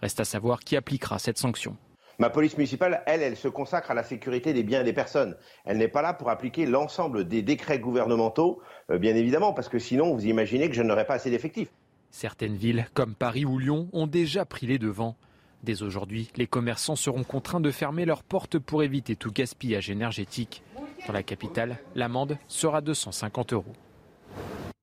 Reste 0.00 0.20
à 0.20 0.24
savoir 0.24 0.60
qui 0.60 0.76
appliquera 0.76 1.18
cette 1.18 1.38
sanction. 1.38 1.76
Ma 2.20 2.28
police 2.28 2.58
municipale, 2.58 3.02
elle, 3.06 3.22
elle 3.22 3.34
se 3.34 3.48
consacre 3.48 3.92
à 3.92 3.94
la 3.94 4.04
sécurité 4.04 4.52
des 4.52 4.62
biens 4.62 4.82
et 4.82 4.84
des 4.84 4.92
personnes. 4.92 5.38
Elle 5.64 5.78
n'est 5.78 5.88
pas 5.88 6.02
là 6.02 6.12
pour 6.12 6.28
appliquer 6.28 6.66
l'ensemble 6.66 7.26
des 7.26 7.40
décrets 7.40 7.78
gouvernementaux, 7.78 8.60
euh, 8.90 8.98
bien 8.98 9.16
évidemment, 9.16 9.54
parce 9.54 9.70
que 9.70 9.78
sinon, 9.78 10.14
vous 10.14 10.26
imaginez 10.26 10.68
que 10.68 10.74
je 10.74 10.82
n'aurais 10.82 11.06
pas 11.06 11.14
assez 11.14 11.30
d'effectifs. 11.30 11.70
Certaines 12.10 12.56
villes, 12.56 12.86
comme 12.92 13.14
Paris 13.14 13.46
ou 13.46 13.58
Lyon, 13.58 13.88
ont 13.94 14.06
déjà 14.06 14.44
pris 14.44 14.66
les 14.66 14.78
devants. 14.78 15.16
Dès 15.62 15.82
aujourd'hui, 15.82 16.30
les 16.36 16.46
commerçants 16.46 16.94
seront 16.94 17.24
contraints 17.24 17.58
de 17.58 17.70
fermer 17.70 18.04
leurs 18.04 18.22
portes 18.22 18.58
pour 18.58 18.82
éviter 18.82 19.16
tout 19.16 19.32
gaspillage 19.32 19.88
énergétique. 19.88 20.62
Dans 21.06 21.14
la 21.14 21.22
capitale, 21.22 21.78
l'amende 21.94 22.36
sera 22.48 22.82
de 22.82 22.92
150 22.92 23.54
euros. 23.54 23.72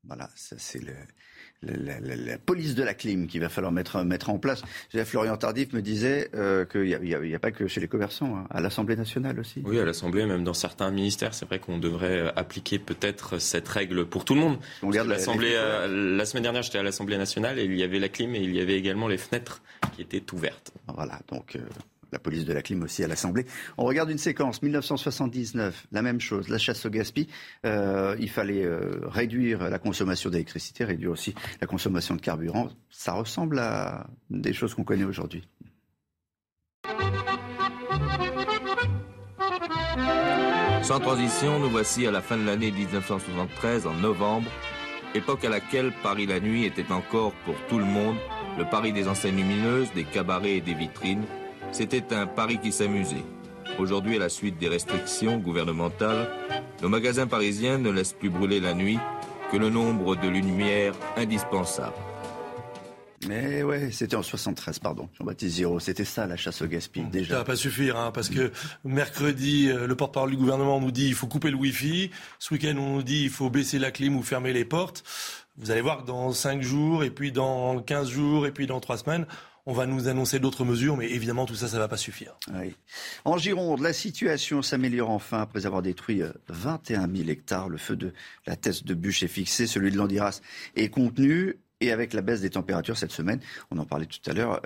Voilà, 0.06 0.28
ça 0.34 0.56
c'est 0.58 0.82
la, 1.64 2.38
police 2.38 2.76
de 2.76 2.84
la 2.84 2.94
clim 2.94 3.28
qu'il 3.28 3.42
va 3.42 3.50
falloir 3.50 3.72
mettre, 3.72 4.04
mettre 4.04 4.30
en 4.30 4.38
place. 4.38 4.62
Florian 5.06 5.38
Tardif 5.38 5.74
me 5.74 5.82
disait 5.82 6.30
euh, 6.36 6.66
qu'il 6.66 6.84
n'y 6.84 7.36
a, 7.36 7.40
pas 7.40 7.52
que 7.52 7.68
chez 7.68 7.82
les 7.82 7.88
commerçants, 7.88 8.36
hein, 8.38 8.48
à 8.50 8.62
l'Assemblée 8.62 8.96
nationale 8.96 9.40
aussi. 9.40 9.62
Oui, 9.66 9.80
à 9.80 9.86
l'Assemblée, 9.86 10.26
même 10.26 10.44
dans 10.44 10.54
certains 10.54 10.92
ministères, 10.92 11.34
c'est 11.34 11.46
vrai 11.46 11.60
qu'on 11.60 11.78
devrait 11.78 12.20
euh, 12.20 12.32
appliquer 12.36 12.80
peut-être 12.80 13.40
cette 13.40 13.68
règle 13.68 14.06
pour 14.06 14.26
tout 14.26 14.36
le 14.36 14.42
monde. 14.42 14.60
On 14.84 14.88
regarde 14.88 15.08
l'Assemblée. 15.08 15.54
Euh, 15.56 16.16
la 16.18 16.26
semaine 16.26 16.44
dernière, 16.44 16.62
j'étais 16.62 16.80
à 16.80 16.84
l'Assemblée 16.84 17.18
nationale 17.18 17.60
et 17.60 17.66
il 17.66 17.76
y 17.76 17.84
avait 17.84 18.00
la 18.00 18.10
clim 18.10 18.36
et 18.36 18.40
il 18.40 18.56
y 18.56 18.62
avait 18.62 18.78
également 18.78 19.08
les 19.08 19.18
fenêtres 19.18 19.62
qui 19.96 20.02
étaient 20.02 20.24
ouvertes. 20.34 20.72
Voilà, 20.88 21.20
donc 21.30 21.58
la 22.12 22.20
police 22.20 22.46
de 22.46 22.54
la 22.54 22.62
clim 22.62 22.84
aussi 22.84 23.04
à 23.04 23.08
l'Assemblée. 23.08 23.46
On 23.78 23.86
regarde 23.86 24.10
une 24.10 24.18
séquence, 24.18 24.62
1979, 24.62 25.88
la 25.92 26.02
même 26.02 26.20
chose, 26.20 26.50
la 26.50 26.58
chasse 26.58 26.86
au 26.86 26.90
gaspillage. 26.90 27.30
Euh, 27.66 28.16
il 28.20 28.30
fallait 28.30 28.64
euh, 28.64 29.00
réduire 29.04 29.70
la 29.70 29.80
consommation 29.80 30.30
d'électricité, 30.30 30.84
réduire 30.84 31.12
aussi 31.12 31.34
la 31.62 31.68
consommation 31.68 32.16
de 32.16 32.22
carburant. 32.22 32.70
Ça 32.90 33.14
ressemble 33.14 33.60
à 33.60 34.08
des 34.30 34.54
choses 34.54 34.74
qu'on 34.74 34.84
connaît 34.84 35.04
aujourd'hui. 35.04 35.48
Sans 40.84 41.00
transition, 41.00 41.60
nous 41.60 41.70
voici 41.70 42.08
à 42.08 42.12
la 42.12 42.22
fin 42.22 42.38
de 42.38 42.46
l'année 42.46 42.72
1973, 42.72 43.88
en 43.88 43.94
novembre, 43.94 44.50
époque 45.16 45.44
à 45.44 45.50
laquelle 45.50 45.92
Paris 46.02 46.26
la 46.26 46.40
nuit 46.40 46.64
était 46.66 46.92
encore 46.92 47.34
pour 47.46 47.56
tout 47.68 47.78
le 47.78 47.86
monde 47.86 48.16
le 48.58 48.66
Paris 48.66 48.92
des 48.92 49.08
enseignes 49.08 49.38
lumineuses, 49.38 49.92
des 49.94 50.04
cabarets 50.04 50.56
et 50.56 50.62
des 50.62 50.74
vitrines, 50.74 51.26
c'était 51.72 52.14
un 52.14 52.28
pari 52.28 52.60
qui 52.60 52.72
s'amusait. 52.72 53.24
Aujourd'hui, 53.80 54.16
à 54.16 54.20
la 54.20 54.30
suite 54.30 54.58
des 54.58 54.68
restrictions 54.68 55.38
gouvernementales, 55.38 56.30
nos 56.82 56.90
magasins 56.90 57.28
parisiens 57.28 57.78
ne 57.78 57.90
laissent 57.90 58.14
plus 58.14 58.30
brûler 58.30 58.60
la 58.60 58.74
nuit 58.74 59.00
que 59.52 59.58
le 59.58 59.70
nombre 59.70 60.16
de 60.16 60.28
lumières 60.28 60.94
indispensables. 61.16 61.94
Mais 63.28 63.64
ouais, 63.64 63.92
c'était 63.92 64.16
en 64.16 64.22
73, 64.22 64.80
pardon. 64.80 65.10
Jean-Baptiste 65.18 65.58
Giraud, 65.58 65.80
c'était 65.80 66.06
ça 66.06 66.28
la 66.28 66.38
chasse 66.38 66.62
au 66.62 66.68
gaspillage 66.68 67.12
déjà. 67.12 67.34
Ça 67.34 67.38
va 67.40 67.44
pas 67.46 67.56
suffire, 67.56 67.98
hein, 67.98 68.12
parce 68.14 68.30
que 68.30 68.52
mercredi, 68.84 69.70
euh, 69.70 69.88
le 69.88 69.96
porte-parole 69.96 70.32
du 70.32 70.38
gouvernement 70.38 70.80
nous 70.80 70.92
dit 70.92 71.08
il 71.08 71.16
faut 71.16 71.28
couper 71.28 71.50
le 71.50 71.58
Wi-Fi. 71.58 72.12
Ce 72.40 72.54
week-end, 72.54 72.76
on 72.78 72.96
nous 72.98 73.04
dit 73.04 73.24
il 73.24 73.30
faut 73.30 73.50
baisser 73.50 73.80
la 73.80 73.92
clim 73.92 74.16
ou 74.16 74.24
fermer 74.24 74.54
les 74.54 74.66
portes. 74.66 75.04
Vous 75.58 75.72
allez 75.72 75.82
voir 75.82 76.04
que 76.04 76.08
dans 76.08 76.32
5 76.32 76.62
jours, 76.62 77.04
et 77.04 77.10
puis 77.10 77.32
dans 77.32 77.82
15 77.82 78.10
jours, 78.10 78.46
et 78.46 78.52
puis 78.52 78.68
dans 78.68 78.80
3 78.80 78.98
semaines, 78.98 79.26
on 79.68 79.74
va 79.74 79.86
nous 79.86 80.08
annoncer 80.08 80.40
d'autres 80.40 80.64
mesures, 80.64 80.96
mais 80.96 81.12
évidemment, 81.12 81.46
tout 81.46 81.56
ça, 81.56 81.68
ça 81.68 81.76
ne 81.76 81.82
va 81.82 81.90
pas 81.90 81.98
suffire. 81.98 82.38
En 83.26 83.38
Gironde, 83.38 83.82
la 83.82 83.92
situation 83.92 84.62
s'améliore 84.62 85.10
enfin 85.10 85.42
après 85.42 85.66
avoir 85.66 85.82
détruit 85.82 86.22
21 86.48 87.04
euh, 87.04 87.16
000 87.18 87.30
hectares. 87.30 87.68
Le 87.68 87.78
feu 87.78 87.98
de 87.98 88.14
la 88.46 88.56
thèse 88.56 88.86
de 88.86 88.94
bûche 88.94 89.24
est 89.24 89.28
fixé, 89.28 89.68
celui 89.68 89.92
de 89.92 89.98
l'Andiras 89.98 90.40
est 90.78 90.88
contenu. 90.90 91.58
Et 91.80 91.92
avec 91.92 92.14
la 92.14 92.22
baisse 92.22 92.42
des 92.42 92.50
températures 92.50 92.98
cette 92.98 93.12
semaine, 93.12 93.40
on 93.70 93.78
en 93.78 93.86
parlait 93.86 94.08
tout 94.08 94.18
à 94.28 94.34
l'heure, 94.34 94.62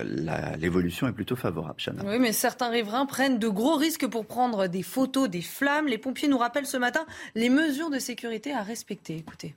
l'évolution 0.59 1.07
est 1.09 1.11
plutôt 1.11 1.35
favorable. 1.35 1.75
Chana. 1.77 2.03
Oui, 2.05 2.19
mais 2.19 2.31
certains 2.31 2.69
riverains 2.69 3.05
prennent 3.05 3.37
de 3.37 3.49
gros 3.49 3.75
risques 3.75 4.07
pour 4.07 4.25
prendre 4.25 4.67
des 4.67 4.83
photos 4.83 5.27
des 5.29 5.41
flammes. 5.41 5.87
Les 5.87 5.97
pompiers 5.97 6.29
nous 6.29 6.37
rappellent 6.37 6.67
ce 6.67 6.77
matin 6.77 7.05
les 7.35 7.49
mesures 7.49 7.89
de 7.89 7.99
sécurité 7.99 8.53
à 8.53 8.61
respecter. 8.61 9.17
Écoutez. 9.17 9.55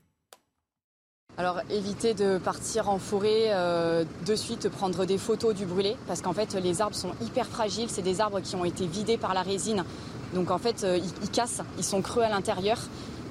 Alors 1.36 1.60
évitez 1.68 2.14
de 2.14 2.38
partir 2.38 2.88
en 2.88 3.00
forêt 3.00 3.46
euh, 3.48 4.04
de 4.24 4.36
suite 4.36 4.68
prendre 4.68 5.04
des 5.04 5.18
photos 5.18 5.52
du 5.52 5.66
brûlé 5.66 5.96
parce 6.06 6.22
qu'en 6.22 6.32
fait 6.32 6.54
les 6.54 6.80
arbres 6.80 6.94
sont 6.94 7.10
hyper 7.20 7.46
fragiles, 7.48 7.88
c'est 7.90 8.02
des 8.02 8.20
arbres 8.20 8.40
qui 8.40 8.54
ont 8.54 8.64
été 8.64 8.86
vidés 8.86 9.18
par 9.18 9.34
la 9.34 9.42
résine. 9.42 9.84
Donc 10.32 10.52
en 10.52 10.58
fait 10.58 10.84
euh, 10.84 10.96
ils, 10.96 11.30
cassent, 11.30 11.62
ils 11.76 11.84
sont 11.84 12.02
creux 12.02 12.22
à 12.22 12.28
l'intérieur. 12.28 12.78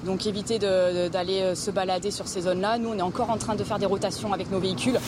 Donc 0.04 0.26
évitez 0.26 0.58
d'aller 0.58 1.40
euh, 1.40 1.54
se 1.54 1.70
balader 1.70 2.10
sur 2.10 2.28
ces 2.28 2.42
zones-là. 2.42 2.76
Nous 2.76 2.90
on 2.90 2.98
est 2.98 3.02
encore 3.02 3.30
en 3.30 3.38
train 3.38 3.54
de 3.54 3.64
faire 3.64 3.78
des 3.78 3.86
rotations 3.86 4.34
avec 4.34 4.50
nos 4.50 4.60
véhicules. 4.60 5.00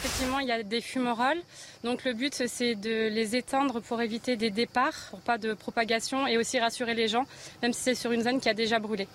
Effectivement, 0.00 0.38
il 0.38 0.46
y 0.46 0.52
a 0.52 0.62
des 0.62 0.80
fumerolles. 0.80 1.42
Donc 1.82 2.04
le 2.04 2.12
but, 2.12 2.44
c'est 2.46 2.76
de 2.76 3.08
les 3.08 3.34
éteindre 3.34 3.80
pour 3.80 4.00
éviter 4.00 4.36
des 4.36 4.50
départs, 4.50 4.94
pour 5.10 5.18
pas 5.18 5.38
de 5.38 5.54
propagation 5.54 6.28
et 6.28 6.38
aussi 6.38 6.60
rassurer 6.60 6.94
les 6.94 7.08
gens, 7.08 7.24
même 7.62 7.72
si 7.72 7.82
c'est 7.82 7.94
sur 7.96 8.12
une 8.12 8.22
zone 8.22 8.38
qui 8.38 8.48
a 8.48 8.54
déjà 8.54 8.78
brûlé. 8.78 9.08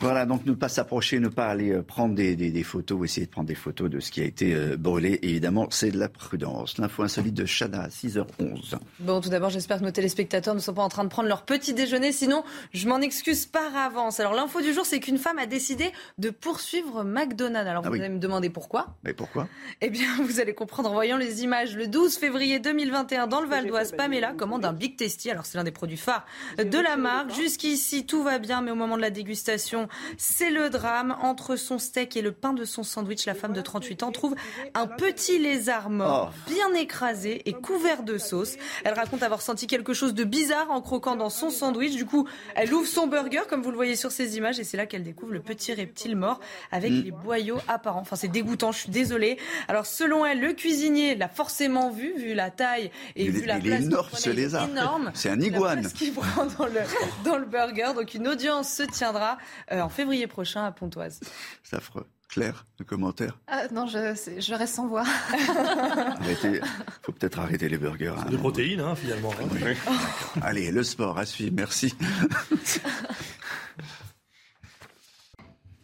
Voilà, 0.00 0.26
donc 0.26 0.46
ne 0.46 0.52
pas 0.52 0.68
s'approcher, 0.68 1.18
ne 1.18 1.28
pas 1.28 1.46
aller 1.46 1.72
euh, 1.72 1.82
prendre 1.82 2.14
des, 2.14 2.62
photos 2.62 3.00
ou 3.00 3.04
essayer 3.04 3.26
de 3.26 3.30
prendre 3.30 3.48
des 3.48 3.56
photos 3.56 3.90
de 3.90 3.98
ce 3.98 4.12
qui 4.12 4.20
a 4.20 4.24
été 4.24 4.54
euh, 4.54 4.76
brûlé. 4.76 5.18
Évidemment, 5.22 5.66
c'est 5.70 5.90
de 5.90 5.98
la 5.98 6.08
prudence. 6.08 6.78
L'info 6.78 7.02
insolite 7.02 7.34
de 7.34 7.44
Chana 7.44 7.82
à 7.82 7.88
6h11. 7.88 8.76
Bon, 9.00 9.20
tout 9.20 9.28
d'abord, 9.28 9.50
j'espère 9.50 9.78
que 9.80 9.84
nos 9.84 9.90
téléspectateurs 9.90 10.54
ne 10.54 10.60
sont 10.60 10.72
pas 10.72 10.82
en 10.82 10.88
train 10.88 11.02
de 11.02 11.08
prendre 11.08 11.28
leur 11.28 11.42
petit 11.42 11.74
déjeuner. 11.74 12.12
Sinon, 12.12 12.44
je 12.72 12.88
m'en 12.88 13.00
excuse 13.00 13.46
par 13.46 13.74
avance. 13.76 14.20
Alors, 14.20 14.34
l'info 14.34 14.60
du 14.60 14.72
jour, 14.72 14.86
c'est 14.86 15.00
qu'une 15.00 15.18
femme 15.18 15.38
a 15.38 15.46
décidé 15.46 15.90
de 16.18 16.30
poursuivre 16.30 17.02
McDonald's. 17.02 17.68
Alors, 17.68 17.82
ah 17.84 17.88
vous 17.88 17.96
allez 17.96 18.08
me 18.08 18.20
demander 18.20 18.50
pourquoi. 18.50 18.94
Mais 19.02 19.14
pourquoi? 19.14 19.48
Eh 19.80 19.90
bien, 19.90 20.08
vous 20.22 20.38
allez 20.38 20.54
comprendre 20.54 20.90
en 20.90 20.94
voyant 20.94 21.16
les 21.16 21.42
images. 21.42 21.74
Le 21.74 21.88
12 21.88 22.18
février 22.18 22.60
2021, 22.60 23.26
dans 23.26 23.40
le 23.40 23.48
Val 23.48 23.66
d'Oise, 23.66 23.92
Pamela 23.96 24.32
commande 24.32 24.64
un 24.64 24.72
Big 24.72 24.96
Tasty. 24.96 25.28
Alors, 25.32 25.44
c'est 25.44 25.58
l'un 25.58 25.64
des 25.64 25.72
produits 25.72 25.96
phares 25.96 26.24
de 26.56 26.78
la 26.78 26.96
marque. 26.96 27.34
Jusqu'ici, 27.34 28.06
tout 28.06 28.22
va 28.22 28.38
bien, 28.38 28.62
mais 28.62 28.70
au 28.70 28.76
moment 28.76 28.96
de 28.96 29.02
la 29.02 29.10
dégustation, 29.10 29.87
c'est 30.16 30.50
le 30.50 30.70
drame. 30.70 31.16
Entre 31.22 31.56
son 31.56 31.78
steak 31.78 32.16
et 32.16 32.22
le 32.22 32.32
pain 32.32 32.52
de 32.52 32.64
son 32.64 32.82
sandwich, 32.82 33.26
la 33.26 33.34
femme 33.34 33.52
de 33.52 33.60
38 33.60 34.02
ans 34.02 34.12
trouve 34.12 34.34
un 34.74 34.86
petit 34.86 35.38
lézard 35.38 35.90
mort, 35.90 36.32
oh. 36.32 36.50
bien 36.50 36.72
écrasé 36.74 37.42
et 37.46 37.52
couvert 37.52 38.02
de 38.02 38.18
sauce. 38.18 38.56
Elle 38.84 38.94
raconte 38.94 39.22
avoir 39.22 39.42
senti 39.42 39.66
quelque 39.66 39.92
chose 39.92 40.14
de 40.14 40.24
bizarre 40.24 40.70
en 40.70 40.80
croquant 40.80 41.16
dans 41.16 41.30
son 41.30 41.50
sandwich. 41.50 41.94
Du 41.94 42.06
coup, 42.06 42.28
elle 42.54 42.72
ouvre 42.72 42.86
son 42.86 43.06
burger, 43.06 43.42
comme 43.48 43.62
vous 43.62 43.70
le 43.70 43.76
voyez 43.76 43.96
sur 43.96 44.10
ces 44.10 44.36
images, 44.36 44.58
et 44.58 44.64
c'est 44.64 44.76
là 44.76 44.86
qu'elle 44.86 45.02
découvre 45.02 45.32
le 45.32 45.40
petit 45.40 45.72
reptile 45.72 46.16
mort 46.16 46.40
avec 46.70 46.92
mm. 46.92 47.02
les 47.02 47.10
boyaux 47.10 47.58
apparents. 47.68 48.00
Enfin, 48.00 48.16
c'est 48.16 48.28
dégoûtant, 48.28 48.72
je 48.72 48.80
suis 48.80 48.90
désolée. 48.90 49.38
Alors, 49.68 49.86
selon 49.86 50.24
elle, 50.24 50.40
le 50.40 50.52
cuisinier 50.52 51.14
l'a 51.14 51.28
forcément 51.28 51.90
vu, 51.90 52.14
vu 52.16 52.34
la 52.34 52.50
taille 52.50 52.90
et 53.16 53.28
vu 53.28 53.46
la 53.46 53.58
place. 53.58 53.82
énorme, 53.82 54.08
ce 54.12 54.30
lézard. 54.30 54.68
C'est 55.14 55.30
un 55.30 55.40
iguane. 55.40 55.88
Ce 55.88 55.94
qu'il 55.94 56.12
prend 56.12 56.46
dans 56.58 56.66
le, 56.66 56.80
dans 57.24 57.38
le 57.38 57.46
burger. 57.46 57.92
Donc, 57.94 58.14
une 58.14 58.28
audience 58.28 58.72
se 58.72 58.82
tiendra 58.82 59.38
euh, 59.72 59.77
en 59.80 59.88
février 59.88 60.26
prochain 60.26 60.64
à 60.64 60.72
Pontoise. 60.72 61.20
C'est 61.62 61.76
affreux. 61.76 62.06
Claire, 62.28 62.66
le 62.78 62.84
commentaire 62.84 63.38
ah, 63.46 63.68
Non, 63.72 63.86
je, 63.86 64.14
je, 64.38 64.54
reste 64.54 64.74
sans 64.74 64.86
voix. 64.86 65.04
Il 66.44 66.60
faut 67.00 67.12
peut-être 67.12 67.38
arrêter 67.38 67.70
les 67.70 67.78
burgers. 67.78 68.14
Hein. 68.18 68.30
De 68.30 68.36
protéines, 68.36 68.80
hein, 68.80 68.94
finalement. 68.94 69.32
Hein. 69.32 69.74
Allez, 70.42 70.70
le 70.70 70.82
sport 70.82 71.18
à 71.18 71.24
suivre, 71.24 71.54
merci. 71.56 71.94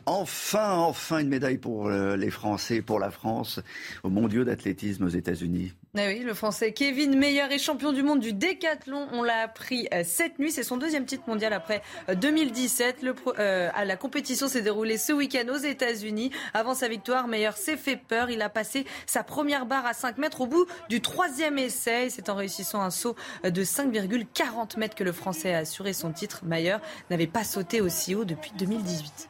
Enfin, 0.06 0.72
enfin 0.72 1.20
une 1.20 1.28
médaille 1.28 1.56
pour 1.56 1.88
euh, 1.88 2.14
les 2.16 2.30
Français, 2.30 2.82
pour 2.82 2.98
la 2.98 3.10
France, 3.10 3.60
au 4.02 4.10
mondiaux 4.10 4.44
d'athlétisme 4.44 5.04
aux 5.04 5.08
États-Unis. 5.08 5.72
Ah 5.96 6.06
oui, 6.08 6.24
le 6.24 6.34
Français 6.34 6.72
Kevin 6.72 7.16
Meyer 7.16 7.44
est 7.52 7.58
champion 7.58 7.92
du 7.92 8.02
monde 8.02 8.18
du 8.18 8.32
décathlon. 8.32 9.06
On 9.12 9.22
l'a 9.22 9.42
appris 9.44 9.86
euh, 9.94 10.02
cette 10.04 10.40
nuit. 10.40 10.50
C'est 10.50 10.64
son 10.64 10.76
deuxième 10.76 11.04
titre 11.04 11.22
mondial 11.28 11.52
après 11.52 11.82
2017. 12.12 13.04
Euh, 13.04 13.70
le, 13.76 13.86
la 13.86 13.96
compétition 13.96 14.48
s'est 14.48 14.62
déroulée 14.62 14.98
ce 14.98 15.12
week-end 15.12 15.46
aux 15.52 15.56
États-Unis. 15.56 16.32
Avant 16.52 16.74
sa 16.74 16.88
victoire, 16.88 17.28
Meyer 17.28 17.52
s'est 17.54 17.76
fait 17.76 17.96
peur. 17.96 18.28
Il 18.28 18.42
a 18.42 18.48
passé 18.48 18.86
sa 19.06 19.22
première 19.22 19.66
barre 19.66 19.86
à 19.86 19.92
5 19.94 20.18
mètres 20.18 20.40
au 20.40 20.48
bout 20.48 20.66
du 20.88 21.00
troisième 21.00 21.58
essai. 21.58 22.10
C'est 22.10 22.28
en 22.28 22.34
réussissant 22.34 22.80
un 22.80 22.90
saut 22.90 23.14
de 23.44 23.62
5,40 23.62 24.80
mètres 24.80 24.96
que 24.96 25.04
le 25.04 25.12
Français 25.12 25.54
a 25.54 25.58
assuré 25.58 25.92
son 25.92 26.10
titre. 26.10 26.40
Meyer 26.44 26.78
n'avait 27.08 27.28
pas 27.28 27.44
sauté 27.44 27.80
aussi 27.80 28.16
haut 28.16 28.24
depuis 28.24 28.50
2018. 28.58 29.28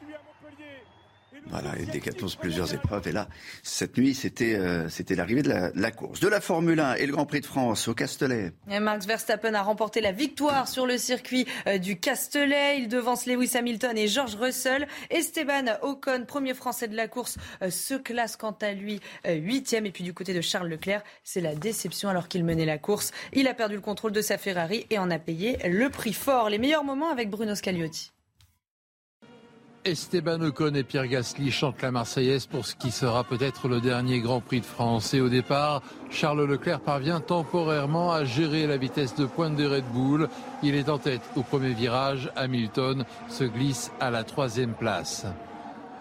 Voilà, 1.49 1.73
il 1.79 1.87
décathlon 1.87 2.27
plusieurs 2.39 2.73
épreuves. 2.73 3.07
Et 3.07 3.11
là, 3.11 3.27
cette 3.63 3.97
nuit, 3.97 4.13
c'était 4.13 4.55
euh, 4.55 4.89
c'était 4.89 5.15
l'arrivée 5.15 5.43
de 5.43 5.71
la, 5.73 5.91
course. 5.91 6.19
De 6.19 6.27
la 6.27 6.41
Formule 6.41 6.79
1 6.79 6.95
et 6.95 7.05
le 7.05 7.13
Grand 7.13 7.25
Prix 7.25 7.41
de 7.41 7.45
France 7.45 7.87
au 7.87 7.93
Castellet. 7.93 8.51
Max 8.67 9.05
Verstappen 9.05 9.53
a 9.53 9.61
remporté 9.61 10.01
la 10.01 10.11
victoire 10.11 10.67
sur 10.67 10.85
le 10.85 10.97
circuit 10.97 11.45
euh, 11.67 11.77
du 11.77 11.99
Castellet. 11.99 12.79
Il 12.79 12.87
devance 12.87 13.25
Lewis 13.25 13.51
Hamilton 13.55 13.97
et 13.97 14.07
George 14.07 14.35
Russell. 14.35 14.87
Esteban 15.09 15.77
Ocon, 15.81 16.25
premier 16.27 16.53
Français 16.53 16.87
de 16.87 16.95
la 16.95 17.07
course, 17.07 17.37
euh, 17.61 17.69
se 17.69 17.93
classe 17.93 18.35
quant 18.35 18.57
à 18.61 18.71
lui 18.73 18.99
huitième. 19.27 19.85
Et 19.85 19.91
puis 19.91 20.03
du 20.03 20.13
côté 20.13 20.33
de 20.33 20.41
Charles 20.41 20.67
Leclerc, 20.67 21.03
c'est 21.23 21.41
la 21.41 21.55
déception 21.55 22.09
alors 22.09 22.27
qu'il 22.27 22.43
menait 22.43 22.65
la 22.65 22.77
course. 22.77 23.11
Il 23.33 23.47
a 23.47 23.53
perdu 23.53 23.75
le 23.75 23.81
contrôle 23.81 24.11
de 24.11 24.21
sa 24.21 24.37
Ferrari 24.37 24.87
et 24.89 24.97
en 24.97 25.11
a 25.11 25.19
payé 25.19 25.57
le 25.67 25.89
prix 25.89 26.13
fort. 26.13 26.49
Les 26.49 26.57
meilleurs 26.57 26.83
moments 26.83 27.09
avec 27.09 27.29
Bruno 27.29 27.55
Scagliotti. 27.55 28.14
Esteban 29.85 30.41
Ocon 30.41 30.73
et 30.73 30.83
Pierre 30.83 31.07
Gasly 31.07 31.51
chantent 31.51 31.83
la 31.83 31.91
Marseillaise 31.91 32.47
pour 32.47 32.65
ce 32.65 32.73
qui 32.73 32.89
sera 32.89 33.23
peut-être 33.23 33.67
le 33.67 33.79
dernier 33.79 34.19
Grand 34.19 34.41
Prix 34.41 34.61
de 34.61 34.65
France. 34.65 35.13
Et 35.13 35.21
au 35.21 35.29
départ, 35.29 35.83
Charles 36.09 36.43
Leclerc 36.43 36.79
parvient 36.79 37.19
temporairement 37.19 38.11
à 38.11 38.25
gérer 38.25 38.65
la 38.65 38.77
vitesse 38.77 39.13
de 39.13 39.27
pointe 39.27 39.55
de 39.55 39.67
Red 39.67 39.85
Bull. 39.93 40.27
Il 40.63 40.73
est 40.73 40.89
en 40.89 40.97
tête 40.97 41.21
au 41.35 41.43
premier 41.43 41.73
virage. 41.73 42.31
Hamilton 42.35 43.05
se 43.29 43.43
glisse 43.43 43.91
à 43.99 44.09
la 44.09 44.23
troisième 44.23 44.73
place. 44.73 45.27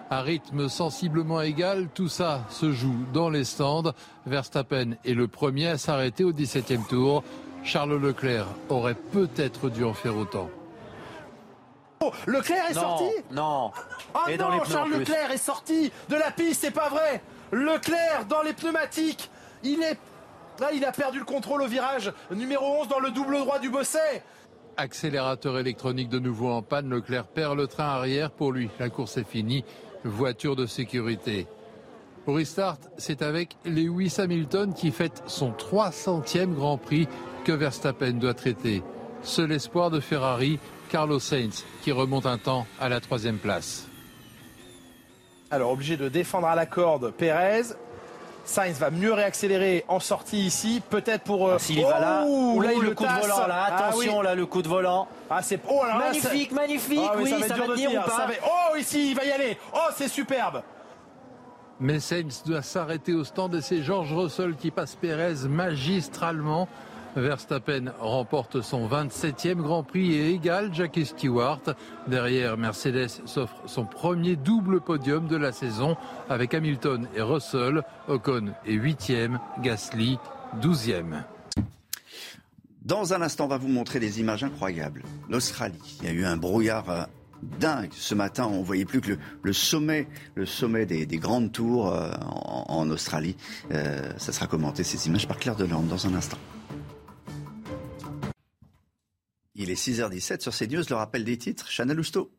À 0.08 0.22
rythme 0.22 0.70
sensiblement 0.70 1.42
égal, 1.42 1.88
tout 1.92 2.08
ça 2.08 2.42
se 2.48 2.72
joue 2.72 3.04
dans 3.12 3.28
les 3.28 3.44
stands. 3.44 3.92
Verstappen 4.24 4.92
est 5.04 5.12
le 5.12 5.28
premier 5.28 5.66
à 5.66 5.76
s'arrêter 5.76 6.24
au 6.24 6.32
17e 6.32 6.86
tour. 6.88 7.22
Charles 7.64 8.00
Leclerc 8.00 8.46
aurait 8.70 8.94
peut-être 8.94 9.68
dû 9.68 9.84
en 9.84 9.92
faire 9.92 10.16
autant. 10.16 10.48
Leclerc 12.26 12.70
est 12.70 12.74
Non, 12.74 12.80
sorti 12.80 13.04
Non. 13.30 13.70
Oh 14.14 14.18
Et 14.28 14.36
non, 14.36 14.44
dans 14.48 14.50
les 14.50 14.60
pneus 14.60 14.66
en 14.66 14.70
Charles 14.78 14.90
plus. 14.90 14.98
Leclerc 15.00 15.30
est 15.32 15.36
sorti 15.38 15.92
de 16.08 16.16
la 16.16 16.30
piste, 16.30 16.60
c'est 16.62 16.70
pas 16.70 16.88
vrai 16.88 17.22
Leclerc 17.52 18.26
dans 18.28 18.42
les 18.42 18.52
pneumatiques, 18.52 19.30
il 19.62 19.82
est... 19.82 19.98
Là, 20.60 20.68
il 20.72 20.84
a 20.84 20.92
perdu 20.92 21.18
le 21.18 21.24
contrôle 21.24 21.62
au 21.62 21.66
virage 21.66 22.12
numéro 22.30 22.80
11 22.82 22.88
dans 22.88 23.00
le 23.00 23.10
double 23.10 23.38
droit 23.38 23.58
du 23.58 23.70
Bosset. 23.70 24.22
Accélérateur 24.76 25.58
électronique 25.58 26.08
de 26.08 26.18
nouveau 26.20 26.50
en 26.50 26.62
panne, 26.62 26.88
Leclerc 26.90 27.26
perd 27.26 27.56
le 27.56 27.66
train 27.66 27.86
arrière. 27.86 28.30
Pour 28.30 28.52
lui, 28.52 28.70
la 28.78 28.88
course 28.88 29.16
est 29.16 29.26
finie. 29.28 29.64
Voiture 30.04 30.54
de 30.54 30.66
sécurité. 30.66 31.46
Pour 32.24 32.36
Restart, 32.36 32.78
c'est 32.98 33.22
avec 33.22 33.56
Lewis 33.64 34.14
Hamilton 34.18 34.74
qui 34.74 34.92
fête 34.92 35.22
son 35.26 35.50
300e 35.50 36.54
Grand 36.54 36.78
Prix 36.78 37.08
que 37.44 37.52
Verstappen 37.52 38.12
doit 38.12 38.34
traiter. 38.34 38.82
Seul 39.22 39.52
espoir 39.52 39.90
de 39.90 40.00
Ferrari, 40.00 40.58
Carlos 40.94 41.18
Sainz, 41.18 41.64
qui 41.82 41.90
remonte 41.90 42.24
un 42.24 42.38
temps 42.38 42.68
à 42.80 42.88
la 42.88 43.00
troisième 43.00 43.38
place. 43.38 43.88
Alors, 45.50 45.72
obligé 45.72 45.96
de 45.96 46.08
défendre 46.08 46.46
à 46.46 46.54
la 46.54 46.66
corde 46.66 47.10
Pérez. 47.10 47.62
Sainz 48.44 48.78
va 48.78 48.90
mieux 48.92 49.12
réaccélérer 49.12 49.84
en 49.88 49.98
sortie 49.98 50.38
ici, 50.46 50.80
peut-être 50.90 51.24
pour. 51.24 51.48
euh, 51.48 51.58
S'il 51.58 51.82
va 51.82 51.98
là, 51.98 52.22
oh, 52.24 52.52
ou 52.54 52.60
là, 52.60 52.72
il 52.74 52.80
le 52.80 52.90
le 52.90 52.94
coup 52.94 53.02
de 53.02 53.08
volant, 53.08 53.46
là, 53.48 53.66
Ah 53.70 53.86
attention, 53.88 54.18
oui. 54.18 54.24
là, 54.24 54.36
le 54.36 54.46
coup 54.46 54.62
de 54.62 54.68
volant. 54.68 55.08
Ah, 55.28 55.42
c'est. 55.42 55.58
Oh, 55.68 55.80
là, 55.84 55.98
Magnifique, 55.98 56.50
ça- 56.50 56.54
magnifique, 56.54 57.00
Ah 57.10 57.14
oui, 57.18 57.28
ça 57.28 57.38
va, 57.38 57.48
ça 57.48 57.54
tenir 57.56 57.90
ou 57.90 57.94
pas 57.96 58.10
ça 58.10 58.26
va- 58.28 58.32
Oh, 58.46 58.76
ici, 58.76 59.10
il 59.10 59.16
va 59.16 59.24
y 59.24 59.32
aller. 59.32 59.58
Oh, 59.74 59.90
c'est 59.96 60.06
superbe. 60.06 60.62
Mais 61.80 61.98
Sainz 61.98 62.44
doit 62.46 62.62
s'arrêter 62.62 63.14
au 63.14 63.24
stand 63.24 63.52
et 63.56 63.62
c'est 63.62 63.82
George 63.82 64.12
Russell 64.12 64.54
qui 64.54 64.70
passe 64.70 64.94
Pérez 64.94 65.48
magistralement. 65.48 66.68
Verstappen 67.16 67.92
remporte 68.00 68.60
son 68.60 68.88
27e 68.88 69.56
Grand 69.56 69.82
Prix 69.82 70.14
et 70.14 70.30
égale 70.30 70.74
Jackie 70.74 71.06
Stewart. 71.06 71.60
Derrière, 72.08 72.56
Mercedes 72.56 73.22
s'offre 73.26 73.62
son 73.66 73.84
premier 73.84 74.36
double 74.36 74.80
podium 74.80 75.26
de 75.28 75.36
la 75.36 75.52
saison 75.52 75.96
avec 76.28 76.54
Hamilton 76.54 77.08
et 77.14 77.22
Russell. 77.22 77.82
Ocon 78.08 78.52
est 78.66 78.76
8e, 78.76 79.38
Gasly 79.62 80.18
12e. 80.60 81.22
Dans 82.84 83.14
un 83.14 83.22
instant, 83.22 83.46
on 83.46 83.48
va 83.48 83.56
vous 83.56 83.68
montrer 83.68 83.98
des 83.98 84.20
images 84.20 84.44
incroyables. 84.44 85.02
L'Australie, 85.30 85.98
il 86.02 86.06
y 86.06 86.10
a 86.10 86.12
eu 86.12 86.24
un 86.24 86.36
brouillard 86.36 86.90
euh, 86.90 87.04
dingue. 87.58 87.90
Ce 87.92 88.14
matin, 88.14 88.46
on 88.46 88.62
voyait 88.62 88.84
plus 88.84 89.00
que 89.00 89.16
le, 89.42 89.52
sommet, 89.52 90.06
le 90.34 90.44
sommet 90.44 90.84
des, 90.84 91.06
des 91.06 91.16
grandes 91.16 91.50
tours 91.50 91.92
euh, 91.92 92.10
en, 92.20 92.90
Australie. 92.90 93.36
Euh, 93.72 94.12
ça 94.18 94.32
sera 94.32 94.46
commenté, 94.46 94.84
ces 94.84 95.06
images, 95.06 95.26
par 95.26 95.38
Claire 95.38 95.56
Delande 95.56 95.88
dans 95.88 96.06
un 96.06 96.14
instant. 96.14 96.38
Il 99.56 99.70
est 99.70 99.74
6h17 99.74 100.40
sur 100.40 100.52
CNews, 100.52 100.82
le 100.90 100.96
rappel 100.96 101.22
des 101.22 101.38
titres, 101.38 101.70
Chanel 101.70 101.96
Lousteau. 101.96 102.32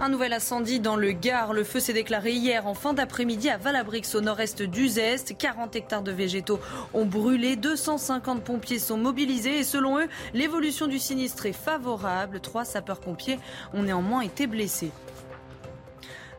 Un 0.00 0.08
nouvel 0.08 0.32
incendie 0.32 0.80
dans 0.80 0.96
le 0.96 1.12
Gard. 1.12 1.52
Le 1.52 1.62
feu 1.62 1.78
s'est 1.78 1.92
déclaré 1.92 2.32
hier 2.32 2.66
en 2.66 2.74
fin 2.74 2.94
d'après-midi 2.94 3.48
à 3.48 3.58
Valabrix 3.58 4.02
au 4.14 4.20
nord-est 4.22 4.62
d'Uzès. 4.62 5.36
40 5.38 5.76
hectares 5.76 6.02
de 6.02 6.10
végétaux 6.10 6.58
ont 6.94 7.04
brûlé. 7.04 7.54
250 7.54 8.42
pompiers 8.42 8.80
sont 8.80 8.96
mobilisés 8.96 9.58
et 9.58 9.64
selon 9.64 10.00
eux, 10.00 10.08
l'évolution 10.34 10.88
du 10.88 10.98
sinistre 10.98 11.46
est 11.46 11.52
favorable. 11.52 12.40
Trois 12.40 12.64
sapeurs-pompiers 12.64 13.38
ont 13.72 13.84
néanmoins 13.84 14.22
été 14.22 14.48
blessés. 14.48 14.90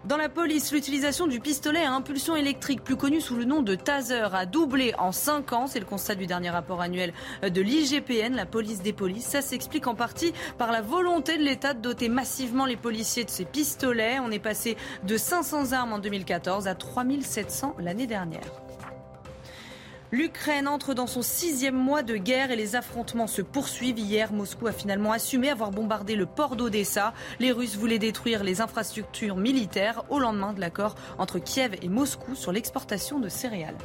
Dans 0.04 0.18
la 0.18 0.30
police, 0.30 0.72
l'utilisation 0.72 1.28
du 1.28 1.40
pistolet 1.40 1.84
à 1.84 1.94
impulsion 1.94 2.36
électrique, 2.36 2.84
plus 2.84 2.96
connu 2.96 3.22
sous 3.22 3.36
le 3.36 3.46
nom 3.46 3.62
de 3.62 3.76
taser, 3.76 4.28
a 4.34 4.48
doublé 4.48 4.96
en 4.98 5.12
5 5.12 5.54
ans. 5.54 5.68
C'est 5.68 5.80
le 5.80 5.86
constat 5.86 6.16
du 6.16 6.26
dernier 6.26 6.50
rapport 6.50 6.82
annuel 6.82 7.14
de 7.44 7.62
l'IGPN, 7.62 8.34
la 8.34 8.48
police 8.48 8.82
des 8.82 8.94
polices. 8.94 9.26
Ça 9.26 9.44
s'explique 9.44 9.86
en 9.86 9.94
partie 9.94 10.34
par 10.58 10.72
la 10.72 10.82
volonté 10.82 11.38
de 11.38 11.44
l'État 11.44 11.76
de 11.76 11.82
doter 11.82 12.10
massivement 12.10 12.66
les 12.66 12.78
policiers 12.78 13.26
de 13.26 13.30
ces 13.30 13.46
pistolets. 13.46 14.18
On 14.20 14.32
est 14.32 14.40
passé 14.40 14.76
de 15.04 15.18
500 15.18 15.72
armes 15.74 15.94
en 15.94 16.00
2014 16.00 16.68
à 16.68 16.74
3700 16.74 17.76
l'année 17.78 18.08
dernière. 18.08 18.42
L'Ukraine 20.14 20.68
entre 20.68 20.94
dans 20.94 21.08
son 21.08 21.22
sixième 21.22 21.76
mois 21.76 22.04
de 22.04 22.18
guerre 22.18 22.52
et 22.52 22.58
les 22.58 22.76
affrontements 22.76 23.28
se 23.28 23.42
poursuivent. 23.42 23.98
Hier, 23.98 24.34
Moscou 24.34 24.68
a 24.68 24.74
finalement 24.74 25.14
assumé 25.14 25.50
avoir 25.50 25.72
bombardé 25.72 26.18
le 26.18 26.26
port 26.26 26.58
d'Odessa. 26.58 27.14
Les 27.40 27.54
Russes 27.54 27.78
voulaient 27.78 27.98
détruire 27.98 28.44
les 28.44 28.60
infrastructures 28.60 29.38
militaires 29.38 30.04
au 30.10 30.20
lendemain 30.20 30.52
de 30.52 30.60
l'accord 30.60 30.96
entre 31.18 31.40
Kiev 31.40 31.78
et 31.82 31.88
Moscou 31.88 32.36
sur 32.36 32.52
l'exportation 32.52 33.20
de 33.20 33.30
céréales. 33.30 33.78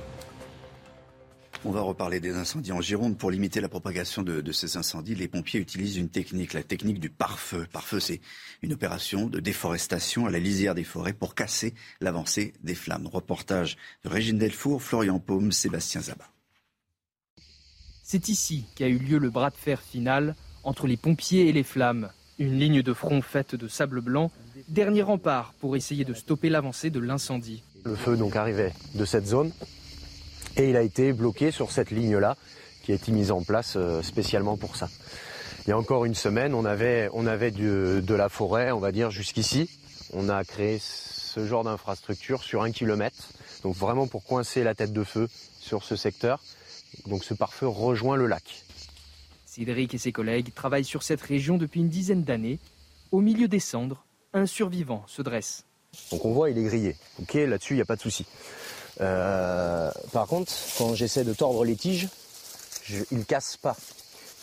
On 1.67 1.73
va 1.73 1.81
reparler 1.81 2.21
des 2.21 2.37
incendies 2.37 2.71
en 2.71 2.81
Gironde. 2.81 3.19
Pour 3.19 3.33
limiter 3.33 3.61
la 3.61 3.69
propagation 3.69 4.23
de, 4.23 4.41
de 4.41 4.53
ces 4.53 4.77
incendies, 4.77 5.17
les 5.17 5.27
pompiers 5.27 5.59
utilisent 5.59 5.97
une 5.97 6.09
technique, 6.09 6.53
la 6.53 6.63
technique 6.63 7.01
du 7.01 7.11
pare-feu. 7.11 7.67
Pare-feu, 7.73 7.99
c'est 7.99 8.21
une 8.63 8.73
opération 8.73 9.27
de 9.27 9.41
déforestation 9.41 10.27
à 10.27 10.31
la 10.31 10.39
lisière 10.39 10.77
des 10.77 10.85
forêts 10.85 11.13
pour 11.13 11.35
casser 11.35 11.75
l'avancée 12.01 12.53
des 12.63 12.77
flammes. 12.77 13.09
Reportage 13.09 13.77
de 14.05 14.09
Régine 14.09 14.39
Delfour, 14.39 14.81
Florian 14.81 15.19
Paume, 15.19 15.51
Sébastien 15.51 16.03
Zabat. 16.03 16.31
C'est 18.05 18.29
ici 18.29 18.67
qu'a 18.77 18.87
eu 18.87 18.99
lieu 18.99 19.19
le 19.19 19.31
bras 19.31 19.51
de 19.51 19.57
fer 19.57 19.83
final 19.83 20.37
entre 20.63 20.87
les 20.87 20.97
pompiers 20.97 21.49
et 21.49 21.53
les 21.53 21.65
flammes. 21.65 22.11
Une 22.39 22.61
ligne 22.61 22.83
de 22.83 22.93
front 22.93 23.21
faite 23.23 23.57
de 23.57 23.67
sable 23.67 24.01
blanc, 24.01 24.31
dernier 24.69 25.03
rempart 25.03 25.53
pour 25.59 25.75
essayer 25.75 26.05
de 26.05 26.15
stopper 26.15 26.49
l'avancée 26.49 26.91
de 26.91 27.01
l'incendie. 27.01 27.65
Le 27.85 27.97
feu 27.97 28.17
donc 28.17 28.37
arrivait 28.37 28.73
de 28.95 29.05
cette 29.05 29.27
zone 29.27 29.51
et 30.57 30.71
il 30.71 30.77
a 30.77 30.83
été 30.83 31.13
bloqué 31.13 31.51
sur 31.51 31.71
cette 31.71 31.91
ligne-là 31.91 32.37
qui 32.83 32.93
a 32.93 32.95
été 32.95 33.13
mise 33.13 33.31
en 33.31 33.43
place 33.43 33.75
euh, 33.77 34.03
spécialement 34.03 34.57
pour 34.57 34.77
ça. 34.77 34.89
Il 35.67 35.71
y 35.71 35.73
a 35.73 35.79
encore 35.79 36.05
une 36.05 36.15
semaine, 36.15 36.55
on 36.55 36.65
avait, 36.65 37.09
on 37.13 37.27
avait 37.27 37.51
du- 37.51 38.01
de 38.03 38.15
la 38.15 38.29
forêt, 38.29 38.71
on 38.71 38.79
va 38.79 38.93
dire, 38.93 39.11
jusqu'ici. 39.11 39.69
On 40.13 40.29
a 40.29 40.45
créé 40.45 40.79
ce 40.81 41.45
genre 41.47 41.65
d'infrastructure 41.65 42.43
sur 42.45 42.63
un 42.63 42.71
kilomètre, 42.71 43.31
donc 43.65 43.75
vraiment 43.75 44.07
pour 44.07 44.23
coincer 44.25 44.63
la 44.63 44.75
tête 44.75 44.93
de 44.93 45.03
feu 45.03 45.29
sur 45.61 45.83
ce 45.83 45.97
secteur. 45.97 46.41
Donc 47.07 47.25
ce 47.25 47.35
pare-feu 47.35 47.67
rejoint 47.67 48.17
le 48.17 48.27
lac. 48.27 48.63
Cédric 49.45 49.95
et 49.95 49.99
ses 49.99 50.13
collègues 50.13 50.55
travaillent 50.55 50.85
sur 50.85 51.03
cette 51.03 51.21
région 51.21 51.57
depuis 51.57 51.81
une 51.81 51.89
dizaine 51.89 52.23
d'années. 52.23 52.59
Au 53.11 53.21
milieu 53.21 53.49
des 53.49 53.61
cendres, 53.61 54.05
un 54.33 54.47
survivant 54.47 55.05
se 55.09 55.23
dresse. 55.23 55.65
Donc 56.13 56.25
on 56.25 56.33
voit, 56.33 56.51
il 56.51 56.59
est 56.59 56.65
grillé. 56.65 56.95
Ok, 57.21 57.35
là-dessus, 57.35 57.73
il 57.75 57.77
n'y 57.77 57.83
a 57.83 57.87
pas 57.87 57.97
de 57.97 58.03
souci. 58.03 58.27
Euh, 59.01 59.91
par 60.13 60.27
contre, 60.27 60.53
quand 60.79 60.95
j'essaie 60.95 61.25
de 61.25 61.33
tordre 61.35 61.65
les 61.65 61.77
tiges, 61.77 62.09
je, 62.85 63.03
il 63.11 63.19
ne 63.19 63.23
casse 63.25 63.57
pas. 63.57 63.77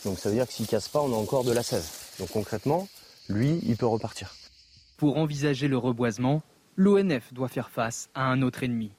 Donc 0.04 0.18
ça 0.18 0.28
veut 0.28 0.34
dire 0.36 0.46
que 0.46 0.52
s'il 0.52 0.66
casse 0.66 0.88
pas, 0.88 1.00
on 1.00 1.12
a 1.12 1.16
encore 1.16 1.44
de 1.44 1.52
la 1.52 1.62
sève. 1.62 1.84
Donc 2.18 2.30
concrètement, 2.30 2.88
lui, 3.28 3.60
il 3.66 3.76
peut 3.76 3.86
repartir. 3.86 4.34
Pour 4.96 5.16
envisager 5.16 5.66
le 5.66 5.78
reboisement, 5.78 6.42
l'ONF 6.76 7.32
doit 7.32 7.48
faire 7.48 7.70
face 7.70 8.08
à 8.14 8.24
un 8.26 8.42
autre 8.42 8.62
ennemi. 8.62 8.92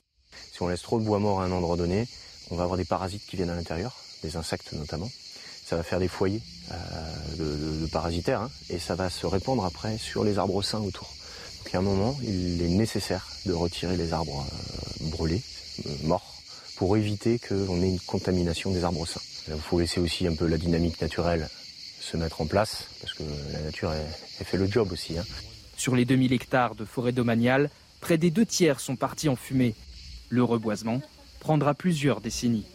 Si 0.51 0.61
on 0.61 0.67
laisse 0.67 0.81
trop 0.81 0.99
de 0.99 1.05
bois 1.05 1.19
mort 1.19 1.41
à 1.41 1.45
un 1.45 1.51
endroit 1.51 1.77
donné, 1.77 2.07
on 2.51 2.55
va 2.55 2.63
avoir 2.63 2.77
des 2.77 2.85
parasites 2.85 3.25
qui 3.25 3.35
viennent 3.37 3.49
à 3.49 3.55
l'intérieur, 3.55 3.95
des 4.23 4.35
insectes 4.35 4.73
notamment. 4.73 5.09
Ça 5.65 5.75
va 5.77 5.83
faire 5.83 5.99
des 5.99 6.07
foyers 6.07 6.41
euh, 6.71 7.35
de, 7.37 7.43
de- 7.45 7.81
de 7.81 7.87
parasitaires 7.87 8.41
hein, 8.41 8.51
et 8.69 8.77
ça 8.77 8.93
va 8.95 9.09
se 9.09 9.25
répandre 9.25 9.65
après 9.65 9.97
sur 9.97 10.23
les 10.23 10.37
arbres 10.37 10.61
sains 10.61 10.81
autour. 10.81 11.09
Donc 11.65 11.73
à 11.73 11.79
un 11.79 11.81
moment, 11.81 12.15
il 12.21 12.61
est 12.61 12.69
nécessaire 12.69 13.25
de 13.47 13.53
retirer 13.53 13.97
les 13.97 14.13
arbres 14.13 14.45
euh, 14.45 15.09
brûlés, 15.09 15.41
euh, 15.87 15.89
morts, 16.03 16.35
pour 16.75 16.95
éviter 16.95 17.39
qu'on 17.39 17.81
ait 17.81 17.89
une 17.89 17.99
contamination 18.01 18.69
des 18.69 18.83
arbres 18.83 19.07
sains. 19.07 19.21
Il 19.47 19.59
faut 19.59 19.79
laisser 19.79 19.99
aussi 19.99 20.27
un 20.27 20.35
peu 20.35 20.45
la 20.45 20.59
dynamique 20.59 21.01
naturelle 21.01 21.49
se 21.99 22.17
mettre 22.17 22.41
en 22.41 22.45
place, 22.45 22.85
parce 23.01 23.13
que 23.13 23.23
la 23.51 23.61
nature, 23.61 23.91
fait 24.43 24.57
le 24.57 24.67
job 24.67 24.91
aussi. 24.91 25.17
hein. 25.17 25.23
Sur 25.75 25.95
les 25.95 26.05
2000 26.05 26.33
hectares 26.33 26.75
de 26.75 26.85
forêt 26.85 27.11
domaniale, 27.13 27.71
près 27.99 28.19
des 28.19 28.29
deux 28.29 28.45
tiers 28.45 28.79
sont 28.79 28.95
partis 28.95 29.27
en 29.27 29.35
fumée. 29.35 29.73
Le 30.29 30.43
reboisement 30.43 31.01
prendra 31.39 31.73
plusieurs 31.73 32.21
décennies. 32.21 32.67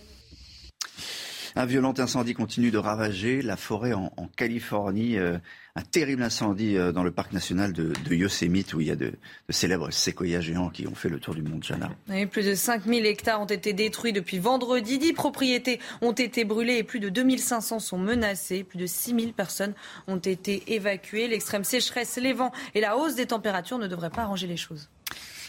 Un 1.56 1.66
violent 1.66 1.94
incendie 1.98 2.34
continue 2.34 2.70
de 2.70 2.78
ravager 2.78 3.42
la 3.42 3.56
forêt 3.56 3.92
en, 3.92 4.12
en 4.16 4.26
Californie. 4.28 5.18
Euh, 5.18 5.38
un 5.76 5.82
terrible 5.82 6.22
incendie 6.22 6.76
euh, 6.76 6.92
dans 6.92 7.02
le 7.02 7.10
parc 7.10 7.32
national 7.32 7.72
de, 7.72 7.92
de 8.08 8.14
Yosemite 8.14 8.74
où 8.74 8.80
il 8.80 8.88
y 8.88 8.90
a 8.90 8.96
de, 8.96 9.06
de 9.06 9.52
célèbres 9.52 9.90
séquoias 9.90 10.40
géants 10.40 10.70
qui 10.70 10.86
ont 10.86 10.94
fait 10.94 11.08
le 11.08 11.18
tour 11.18 11.34
du 11.34 11.42
monde 11.42 11.62
Jana. 11.62 11.90
Plus 12.30 12.44
de 12.44 12.54
5000 12.54 13.06
hectares 13.06 13.40
ont 13.40 13.46
été 13.46 13.72
détruits 13.72 14.12
depuis 14.12 14.38
vendredi. 14.38 14.98
10 14.98 15.12
propriétés 15.12 15.80
ont 16.02 16.12
été 16.12 16.44
brûlées 16.44 16.78
et 16.78 16.84
plus 16.84 17.00
de 17.00 17.08
2500 17.08 17.78
sont 17.78 17.98
menacées. 17.98 18.64
Plus 18.64 18.78
de 18.78 18.86
6000 18.86 19.32
personnes 19.32 19.74
ont 20.06 20.18
été 20.18 20.74
évacuées. 20.74 21.28
L'extrême 21.28 21.64
sécheresse, 21.64 22.18
les 22.20 22.32
vents 22.32 22.52
et 22.74 22.80
la 22.80 22.96
hausse 22.96 23.14
des 23.14 23.26
températures 23.26 23.78
ne 23.78 23.86
devraient 23.86 24.10
pas 24.10 24.22
arranger 24.22 24.46
les 24.46 24.56
choses. 24.56 24.88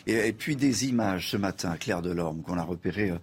Et, 0.07 0.33
puis 0.33 0.55
des 0.55 0.87
images 0.87 1.29
ce 1.29 1.37
matin, 1.37 1.75
Claire 1.77 2.01
Delorme, 2.01 2.41
qu'on 2.41 2.57
a 2.57 2.63
repérées, 2.63 3.13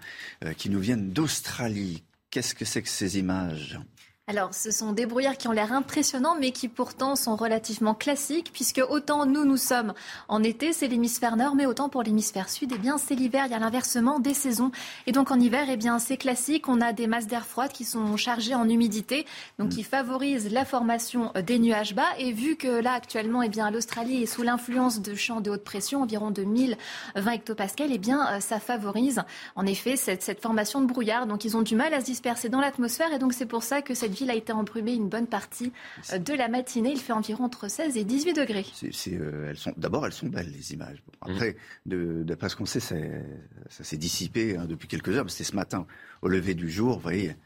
euh, 0.44 0.52
qui 0.52 0.70
nous 0.70 0.78
viennent 0.78 1.10
d'Australie. 1.10 2.04
Qu'est-ce 2.38 2.54
que 2.54 2.64
c'est 2.64 2.82
que 2.82 2.88
ces 2.88 3.18
images? 3.18 3.80
Alors, 4.28 4.52
ce 4.52 4.70
sont 4.70 4.92
des 4.92 5.06
brouillards 5.06 5.38
qui 5.38 5.48
ont 5.48 5.52
l'air 5.52 5.72
impressionnants, 5.72 6.36
mais 6.38 6.50
qui 6.50 6.68
pourtant 6.68 7.16
sont 7.16 7.34
relativement 7.34 7.94
classiques, 7.94 8.50
puisque 8.52 8.82
autant 8.90 9.24
nous, 9.24 9.46
nous 9.46 9.56
sommes 9.56 9.94
en 10.28 10.42
été, 10.42 10.74
c'est 10.74 10.86
l'hémisphère 10.86 11.38
nord, 11.38 11.54
mais 11.54 11.64
autant 11.64 11.88
pour 11.88 12.02
l'hémisphère 12.02 12.50
sud, 12.50 12.70
eh 12.74 12.78
bien, 12.78 12.98
c'est 12.98 13.14
l'hiver, 13.14 13.44
il 13.46 13.52
y 13.52 13.54
a 13.54 13.58
l'inversement 13.58 14.20
des 14.20 14.34
saisons. 14.34 14.70
Et 15.06 15.12
donc, 15.12 15.30
en 15.30 15.40
hiver, 15.40 15.68
eh 15.70 15.78
bien, 15.78 15.98
c'est 15.98 16.18
classique, 16.18 16.68
on 16.68 16.82
a 16.82 16.92
des 16.92 17.06
masses 17.06 17.26
d'air 17.26 17.46
froides 17.46 17.72
qui 17.72 17.86
sont 17.86 18.18
chargées 18.18 18.54
en 18.54 18.68
humidité, 18.68 19.24
donc 19.58 19.70
qui 19.70 19.82
favorisent 19.82 20.52
la 20.52 20.66
formation 20.66 21.32
des 21.46 21.58
nuages 21.58 21.94
bas. 21.94 22.02
Et 22.18 22.32
vu 22.32 22.56
que 22.56 22.68
là, 22.68 22.92
actuellement, 22.92 23.42
eh 23.42 23.48
bien, 23.48 23.70
l'Australie 23.70 24.24
est 24.24 24.26
sous 24.26 24.42
l'influence 24.42 25.00
de 25.00 25.14
champs 25.14 25.40
de 25.40 25.50
haute 25.50 25.64
pression, 25.64 26.02
environ 26.02 26.30
de 26.30 26.42
1020 26.42 27.30
hectopascales, 27.30 27.92
eh 27.92 27.98
bien, 27.98 28.26
euh, 28.30 28.40
ça 28.40 28.60
favorise, 28.60 29.22
en 29.56 29.64
effet, 29.64 29.96
cette, 29.96 30.22
cette 30.22 30.42
formation 30.42 30.82
de 30.82 30.86
brouillard. 30.86 31.26
Donc, 31.26 31.46
ils 31.46 31.56
ont 31.56 31.62
du 31.62 31.76
mal 31.76 31.94
à 31.94 32.00
se 32.00 32.04
disperser 32.04 32.50
dans 32.50 32.60
l'atmosphère, 32.60 33.10
et 33.14 33.18
donc, 33.18 33.32
c'est 33.32 33.46
pour 33.46 33.62
ça 33.62 33.80
que 33.80 33.94
cette 33.94 34.17
ville 34.18 34.30
a 34.30 34.34
été 34.34 34.52
embrumée 34.52 34.94
une 34.94 35.08
bonne 35.08 35.26
partie 35.26 35.72
euh, 36.12 36.18
de 36.18 36.34
la 36.34 36.48
matinée. 36.48 36.90
Il 36.92 37.00
fait 37.00 37.12
environ 37.12 37.44
entre 37.44 37.68
16 37.68 37.96
et 37.96 38.04
18 38.04 38.34
degrés. 38.34 38.66
Euh, 39.08 39.50
elles 39.50 39.56
sont, 39.56 39.72
d'abord, 39.76 40.06
elles 40.06 40.12
sont 40.12 40.26
belles, 40.26 40.50
les 40.50 40.72
images. 40.72 41.02
après, 41.20 41.56
d'après 41.86 42.48
ce 42.48 42.56
qu'on 42.56 42.66
sait, 42.66 42.80
ça 42.80 43.84
s'est 43.84 43.96
dissipé 43.96 44.56
hein, 44.56 44.66
depuis 44.66 44.88
quelques 44.88 45.10
heures. 45.10 45.30
C'était 45.30 45.44
ce 45.44 45.56
matin, 45.56 45.86
au 46.22 46.28
lever 46.28 46.54
du 46.54 46.70
jour. 46.70 46.96
Vous 46.96 47.02
voyez, 47.02 47.36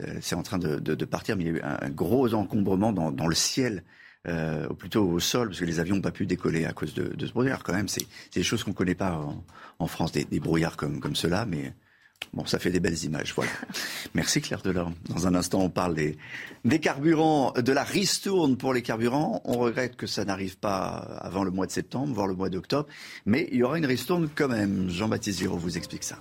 euh, 0.00 0.18
c'est 0.20 0.34
en 0.34 0.42
train 0.42 0.58
de, 0.58 1.04
partir, 1.04 1.36
mais 1.36 1.44
il 1.44 1.46
y 1.46 1.50
a 1.50 1.58
eu 1.58 1.62
un, 1.62 1.90
gros 1.90 2.34
encombrement 2.34 2.92
dans, 2.92 3.26
le 3.26 3.34
ciel. 3.34 3.84
ou 4.26 4.74
plutôt 4.74 5.06
au 5.06 5.20
sol, 5.20 5.48
parce 5.48 5.60
que 5.60 5.64
les 5.64 5.80
avions 5.80 5.96
n'ont 5.96 6.02
pas 6.02 6.10
pu 6.10 6.26
décoller 6.26 6.64
à 6.64 6.72
cause 6.72 6.94
de, 6.94 7.26
ce 7.26 7.32
brouillard. 7.32 7.62
Quand 7.62 7.74
même, 7.74 7.88
c'est 7.88 8.06
des 8.34 8.42
choses 8.42 8.64
qu'on 8.64 8.70
ne 8.70 8.76
connaît 8.76 8.94
pas 8.94 9.20
en, 9.78 9.86
France, 9.86 10.12
des, 10.12 10.24
des, 10.24 10.40
brouillards 10.40 10.76
comme, 10.76 11.00
comme 11.00 11.14
cela, 11.14 11.44
mais 11.46 11.74
Bon, 12.32 12.44
ça 12.46 12.58
fait 12.58 12.70
des 12.70 12.80
belles 12.80 13.04
images, 13.04 13.32
voilà. 13.34 13.52
Merci 14.14 14.40
Claire 14.40 14.60
Delorme. 14.60 14.94
Dans 15.08 15.28
un 15.28 15.34
instant, 15.36 15.60
on 15.60 15.70
parle 15.70 15.94
des, 15.94 16.16
carburants, 16.80 17.52
de 17.52 17.72
la 17.72 17.84
ristourne 17.84 18.56
pour 18.56 18.74
les 18.74 18.82
carburants. 18.82 19.40
On 19.44 19.58
regrette 19.58 19.94
que 19.94 20.08
ça 20.08 20.24
n'arrive 20.24 20.58
pas 20.58 20.96
avant 21.20 21.44
le 21.44 21.52
mois 21.52 21.66
de 21.66 21.70
septembre, 21.70 22.12
voire 22.12 22.26
le 22.26 22.34
mois 22.34 22.50
d'octobre. 22.50 22.88
Mais 23.24 23.48
il 23.52 23.58
y 23.58 23.62
aura 23.62 23.78
une 23.78 23.86
ristourne 23.86 24.28
quand 24.34 24.48
même. 24.48 24.90
Jean-Baptiste 24.90 25.38
Giraud 25.38 25.58
vous 25.58 25.76
explique 25.76 26.02
ça. 26.02 26.18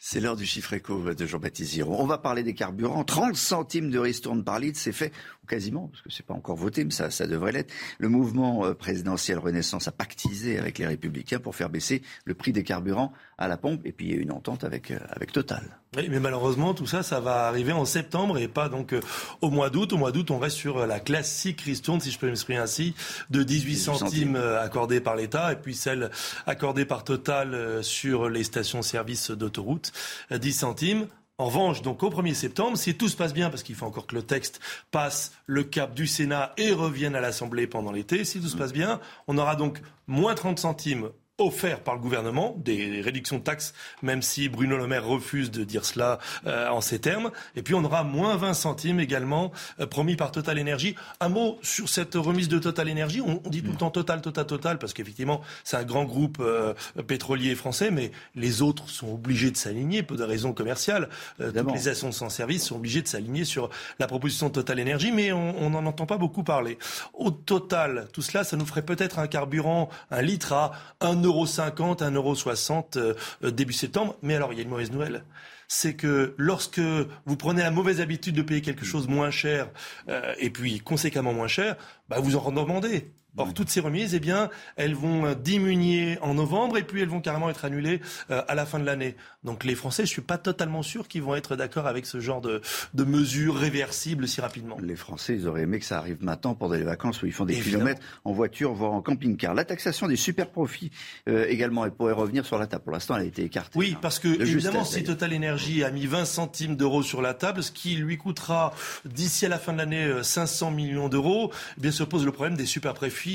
C'est 0.00 0.20
l'heure 0.20 0.36
du 0.36 0.46
chiffre 0.46 0.72
éco 0.72 1.12
de 1.14 1.26
Jean-Baptiste 1.26 1.74
Giraud. 1.74 1.96
On 1.98 2.06
va 2.06 2.18
parler 2.18 2.42
des 2.42 2.54
carburants. 2.54 3.04
30 3.04 3.36
centimes 3.36 3.90
de 3.90 3.98
ristourne 3.98 4.42
par 4.42 4.58
litre, 4.58 4.78
c'est 4.80 4.90
fait 4.90 5.12
quasiment, 5.48 5.88
parce 5.88 6.02
que 6.02 6.10
c'est 6.10 6.24
pas 6.24 6.34
encore 6.34 6.56
voté, 6.56 6.84
mais 6.84 6.90
ça, 6.90 7.10
ça 7.10 7.26
devrait 7.26 7.52
l'être. 7.52 7.72
Le 7.98 8.08
mouvement 8.08 8.64
euh, 8.64 8.74
présidentiel 8.74 9.38
Renaissance 9.38 9.88
a 9.88 9.92
pactisé 9.92 10.58
avec 10.58 10.78
les 10.78 10.86
Républicains 10.86 11.40
pour 11.40 11.56
faire 11.56 11.70
baisser 11.70 12.02
le 12.24 12.34
prix 12.34 12.52
des 12.52 12.62
carburants 12.62 13.12
à 13.38 13.48
la 13.48 13.56
pompe. 13.56 13.84
Et 13.84 13.92
puis 13.92 14.06
il 14.06 14.14
y 14.14 14.18
a 14.18 14.20
une 14.20 14.30
entente 14.30 14.62
avec, 14.62 14.90
euh, 14.90 14.98
avec 15.10 15.32
Total. 15.32 15.62
Oui, 15.96 16.08
mais 16.10 16.20
malheureusement, 16.20 16.74
tout 16.74 16.86
ça, 16.86 17.02
ça 17.02 17.18
va 17.18 17.48
arriver 17.48 17.72
en 17.72 17.84
septembre 17.84 18.38
et 18.38 18.46
pas 18.46 18.68
donc 18.68 18.92
euh, 18.92 19.00
au 19.40 19.50
mois 19.50 19.70
d'août. 19.70 19.92
Au 19.92 19.96
mois 19.96 20.12
d'août, 20.12 20.30
on 20.30 20.38
reste 20.38 20.56
sur 20.56 20.86
la 20.86 21.00
classique 21.00 21.62
ristourne, 21.62 22.00
si 22.00 22.10
je 22.10 22.18
peux 22.18 22.28
m'exprimer 22.28 22.58
ainsi, 22.58 22.94
de 23.30 23.42
18, 23.42 23.76
centimes, 23.76 24.36
accordés 24.36 25.00
par 25.00 25.16
l'État 25.16 25.52
et 25.52 25.56
puis 25.56 25.74
celle 25.74 26.10
accordée 26.46 26.84
par 26.84 27.04
Total 27.04 27.82
sur 27.82 28.28
les 28.28 28.44
stations-service 28.44 29.30
d'autoroute, 29.30 29.92
10 30.30 30.52
centimes. 30.52 31.06
En 31.40 31.46
revanche, 31.46 31.82
donc 31.82 32.02
au 32.02 32.10
1er 32.10 32.34
septembre, 32.34 32.76
si 32.76 32.96
tout 32.96 33.08
se 33.08 33.16
passe 33.16 33.32
bien, 33.32 33.48
parce 33.48 33.62
qu'il 33.62 33.76
faut 33.76 33.86
encore 33.86 34.08
que 34.08 34.16
le 34.16 34.22
texte 34.22 34.60
passe 34.90 35.32
le 35.46 35.62
cap 35.62 35.94
du 35.94 36.08
Sénat 36.08 36.52
et 36.56 36.72
revienne 36.72 37.14
à 37.14 37.20
l'Assemblée 37.20 37.68
pendant 37.68 37.92
l'été, 37.92 38.24
si 38.24 38.40
tout 38.40 38.48
se 38.48 38.56
passe 38.56 38.72
bien, 38.72 39.00
on 39.28 39.38
aura 39.38 39.54
donc 39.54 39.80
moins 40.08 40.34
30 40.34 40.58
centimes 40.58 41.10
offert 41.38 41.80
par 41.80 41.94
le 41.94 42.00
gouvernement, 42.00 42.54
des 42.58 43.00
réductions 43.00 43.38
de 43.38 43.42
taxes, 43.42 43.72
même 44.02 44.22
si 44.22 44.48
Bruno 44.48 44.76
Le 44.76 44.86
Maire 44.86 45.06
refuse 45.06 45.50
de 45.50 45.62
dire 45.64 45.84
cela 45.84 46.18
euh, 46.46 46.68
en 46.68 46.80
ces 46.80 46.98
termes. 46.98 47.30
Et 47.54 47.62
puis 47.62 47.74
on 47.74 47.84
aura 47.84 48.02
moins 48.02 48.36
20 48.36 48.54
centimes 48.54 49.00
également 49.00 49.52
euh, 49.80 49.86
promis 49.86 50.16
par 50.16 50.32
Total 50.32 50.58
Énergie. 50.58 50.96
Un 51.20 51.28
mot 51.28 51.58
sur 51.62 51.88
cette 51.88 52.14
remise 52.14 52.48
de 52.48 52.58
Total 52.58 52.88
Énergie. 52.88 53.20
On, 53.20 53.36
dit 53.48 53.62
tout 53.62 53.70
le 53.70 53.76
temps 53.76 53.90
Total, 53.90 54.20
Total, 54.20 54.46
Total, 54.46 54.78
parce 54.78 54.92
qu'effectivement 54.92 55.40
c'est 55.64 55.76
un 55.76 55.84
grand 55.84 56.04
groupe 56.04 56.38
euh, 56.40 56.74
pétrolier 57.06 57.54
français, 57.54 57.90
mais 57.90 58.10
les 58.34 58.60
autres 58.60 58.88
sont 58.88 59.14
obligés 59.14 59.50
de 59.50 59.56
s'aligner 59.56 60.02
pour 60.02 60.16
des 60.16 60.24
raisons 60.24 60.52
commerciales. 60.52 61.08
toutes 61.38 61.72
les 61.72 61.78
stations 61.78 62.10
sans 62.12 62.30
service 62.30 62.64
sont 62.64 62.76
obligées 62.76 63.02
de 63.02 63.08
s'aligner 63.08 63.44
sur 63.44 63.70
la 63.98 64.06
proposition 64.06 64.48
de 64.48 64.52
Total 64.52 64.78
Énergie, 64.78 65.12
mais 65.12 65.32
on 65.32 65.70
n'en 65.70 65.86
entend 65.86 66.06
pas 66.06 66.18
beaucoup 66.18 66.42
parler. 66.42 66.78
Au 67.14 67.30
total, 67.30 68.08
tout 68.12 68.22
cela, 68.22 68.44
ça 68.44 68.56
nous 68.56 68.66
ferait 68.66 68.82
peut-être 68.82 69.18
un 69.18 69.26
carburant, 69.26 69.88
un 70.10 70.22
litre 70.22 70.52
à 70.52 70.72
1 71.00 71.16
1,50€, 71.28 71.98
1,60€ 71.98 72.98
euh, 72.98 73.50
début 73.50 73.72
septembre. 73.72 74.16
Mais 74.22 74.34
alors, 74.34 74.52
il 74.52 74.56
y 74.56 74.58
a 74.60 74.62
une 74.62 74.70
mauvaise 74.70 74.90
nouvelle 74.90 75.24
c'est 75.68 75.94
que 75.94 76.34
lorsque 76.38 76.80
vous 76.80 77.36
prenez 77.36 77.62
la 77.62 77.70
mauvaise 77.70 78.00
habitude 78.00 78.34
de 78.34 78.42
payer 78.42 78.62
quelque 78.62 78.86
chose 78.86 79.06
moins 79.06 79.30
cher 79.30 79.68
euh, 80.08 80.34
et 80.38 80.48
puis 80.48 80.80
conséquemment 80.80 81.34
moins 81.34 81.46
cher, 81.46 81.76
bah 82.08 82.20
vous 82.20 82.36
en 82.36 82.40
redemandez. 82.40 83.12
Or, 83.38 83.54
toutes 83.54 83.70
ces 83.70 83.80
remises, 83.80 84.14
eh 84.14 84.20
bien, 84.20 84.50
elles 84.74 84.94
vont 84.94 85.26
euh, 85.26 85.34
diminuer 85.34 86.18
en 86.22 86.34
novembre 86.34 86.76
et 86.76 86.82
puis 86.82 87.02
elles 87.02 87.08
vont 87.08 87.20
carrément 87.20 87.48
être 87.48 87.64
annulées 87.64 88.00
euh, 88.30 88.42
à 88.48 88.56
la 88.56 88.66
fin 88.66 88.80
de 88.80 88.84
l'année. 88.84 89.14
Donc, 89.44 89.64
les 89.64 89.76
Français, 89.76 90.04
je 90.04 90.10
suis 90.10 90.22
pas 90.22 90.38
totalement 90.38 90.82
sûr 90.82 91.06
qu'ils 91.06 91.22
vont 91.22 91.36
être 91.36 91.54
d'accord 91.54 91.86
avec 91.86 92.04
ce 92.04 92.18
genre 92.18 92.40
de, 92.40 92.60
de, 92.94 93.04
mesures 93.04 93.56
réversibles 93.56 94.26
si 94.26 94.40
rapidement. 94.40 94.76
Les 94.82 94.96
Français, 94.96 95.34
ils 95.36 95.46
auraient 95.46 95.62
aimé 95.62 95.78
que 95.78 95.84
ça 95.84 95.98
arrive 95.98 96.22
maintenant 96.22 96.54
pendant 96.54 96.74
les 96.74 96.82
vacances 96.82 97.22
où 97.22 97.26
ils 97.26 97.32
font 97.32 97.44
des 97.44 97.54
kilomètres 97.54 98.02
en 98.24 98.32
voiture, 98.32 98.74
voire 98.74 98.92
en 98.92 99.02
camping-car. 99.02 99.54
La 99.54 99.64
taxation 99.64 100.08
des 100.08 100.16
super 100.16 100.50
profits 100.50 100.90
euh, 101.28 101.46
également, 101.48 101.84
elle 101.84 101.92
pourrait 101.92 102.12
revenir 102.12 102.44
sur 102.44 102.58
la 102.58 102.66
table. 102.66 102.82
Pour 102.82 102.92
l'instant, 102.92 103.14
elle 103.16 103.22
a 103.22 103.26
été 103.26 103.44
écartée. 103.44 103.78
Oui, 103.78 103.96
parce 104.02 104.18
que 104.18 104.28
évidemment, 104.42 104.84
si 104.84 105.04
Total 105.04 105.32
Energy 105.32 105.84
a 105.84 105.90
mis 105.92 106.06
20 106.06 106.24
centimes 106.24 106.76
d'euros 106.76 107.04
sur 107.04 107.22
la 107.22 107.34
table, 107.34 107.62
ce 107.62 107.70
qui 107.70 107.94
lui 107.94 108.18
coûtera 108.18 108.74
d'ici 109.04 109.46
à 109.46 109.48
la 109.48 109.58
fin 109.58 109.72
de 109.72 109.78
l'année 109.78 110.10
500 110.22 110.72
millions 110.72 111.08
d'euros, 111.08 111.52
eh 111.76 111.80
bien 111.80 111.92
se 111.92 112.02
pose 112.02 112.24
le 112.24 112.32
problème 112.32 112.56
des 112.56 112.66
super 112.66 112.94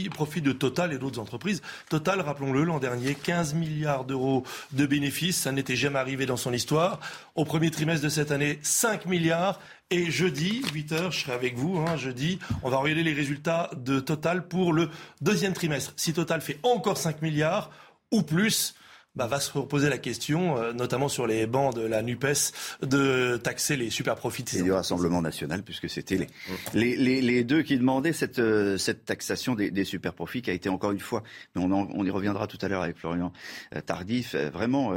profits 0.10 0.42
de 0.42 0.52
Total 0.52 0.94
et 0.94 0.98
d'autres 0.98 1.20
entreprises. 1.20 1.62
Total, 1.90 2.22
rappelons-le, 2.22 2.64
l'an 2.64 2.80
dernier, 2.80 3.16
15 3.16 3.54
milliards 3.54 4.06
d'euros 4.06 4.44
de 4.72 4.86
bénéfices. 4.86 5.38
Ça 5.38 5.52
n'était 5.52 5.76
jamais 5.76 6.00
arrivé 6.00 6.26
dans 6.26 6.38
son 6.38 6.54
histoire. 6.54 7.00
Au 7.36 7.46
premier 7.46 7.72
trimestre 7.72 8.04
de 8.04 8.10
cette 8.10 8.32
année, 8.32 8.60
5 8.62 9.06
milliards. 9.06 9.60
Et 9.90 10.10
jeudi, 10.10 10.64
8 10.74 10.92
heures, 10.94 11.12
je 11.12 11.20
serai 11.20 11.34
avec 11.34 11.56
vous. 11.56 11.78
Hein, 11.78 11.98
jeudi, 11.98 12.40
on 12.64 12.70
va 12.70 12.78
regarder 12.78 13.04
les 13.04 13.14
résultats 13.14 13.70
de 13.78 14.00
Total 14.00 14.48
pour 14.48 14.74
le 14.74 14.90
deuxième 15.22 15.54
trimestre. 15.54 15.94
Si 15.98 16.14
Total 16.14 16.42
fait 16.42 16.60
encore 16.64 16.98
5 16.98 17.22
milliards 17.22 17.70
ou 18.12 18.24
plus, 18.24 18.76
bah, 19.16 19.28
va 19.28 19.40
se 19.40 19.52
reposer 19.52 19.90
la 19.90 19.98
question, 19.98 20.58
euh, 20.58 20.74
notamment 20.74 21.08
sur 21.08 21.28
les 21.28 21.46
bancs 21.46 21.76
de 21.76 21.82
la 21.82 22.02
NUPES, 22.02 22.52
de 22.82 23.38
taxer 23.38 23.76
les 23.76 23.90
super 23.90 24.16
profits. 24.16 24.46
Et 24.56 24.62
du 24.62 24.72
Rassemblement 24.72 25.22
national, 25.22 25.64
puisque 25.64 25.90
c'était 25.90 26.18
les, 26.18 26.28
les, 26.74 26.96
les, 26.96 27.22
les, 27.22 27.44
deux 27.44 27.62
qui 27.62 27.78
demandaient 27.78 28.14
cette, 28.14 28.40
euh, 28.40 28.78
cette 28.78 29.06
taxation 29.06 29.56
des, 29.56 29.72
des, 29.72 29.84
super 29.84 30.14
profits, 30.14 30.42
qui 30.42 30.50
a 30.50 30.54
été 30.54 30.70
encore 30.70 30.92
une 30.92 31.00
fois, 31.00 31.24
mais 31.56 31.64
on, 31.64 31.72
on 31.72 32.06
y 32.06 32.10
reviendra 32.10 32.48
tout 32.48 32.58
à 32.62 32.68
l'heure 32.68 32.82
avec 32.82 32.98
Florian 32.98 33.32
euh, 33.76 33.82
Tardif, 33.82 34.36
vraiment 34.36 34.94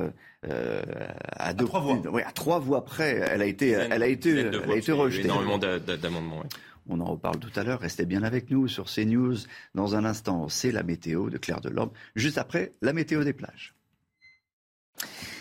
euh, 0.49 0.83
à, 1.33 1.53
deux, 1.53 1.65
trois 1.65 1.81
voix. 1.81 2.01
Oui, 2.11 2.23
à 2.23 2.33
trois 2.33 2.59
voix 2.59 2.85
près, 2.85 3.21
elle 3.31 3.43
a 3.43 3.47
été, 3.47 3.71
elle 3.71 4.03
a 4.03 4.07
été, 4.07 4.31
elle 4.31 4.71
a 4.71 4.77
été 4.77 4.93
rejetée. 4.93 5.25
Énormément 5.25 5.59
d'amendements. 5.59 6.41
Oui. 6.43 6.49
On 6.89 7.01
en 7.01 7.07
reparle 7.07 7.39
tout 7.39 7.51
à 7.59 7.65
l'heure. 7.65 7.81
Restez 7.81 8.07
bien 8.07 8.23
avec 8.23 8.51
nous 8.51 8.69
sur 8.69 8.87
CNews. 8.87 9.37
Dans 9.75 9.97
un 9.97 10.05
instant, 10.05 10.49
c'est 10.49 10.71
la 10.71 10.85
météo 10.85 11.31
de 11.31 11.39
Claire 11.39 11.61
Delorme. 11.61 11.91
Juste 12.15 12.39
après, 12.39 12.75
la 12.81 12.93
météo 12.93 13.25
des 13.25 13.33
plages. 13.33 13.76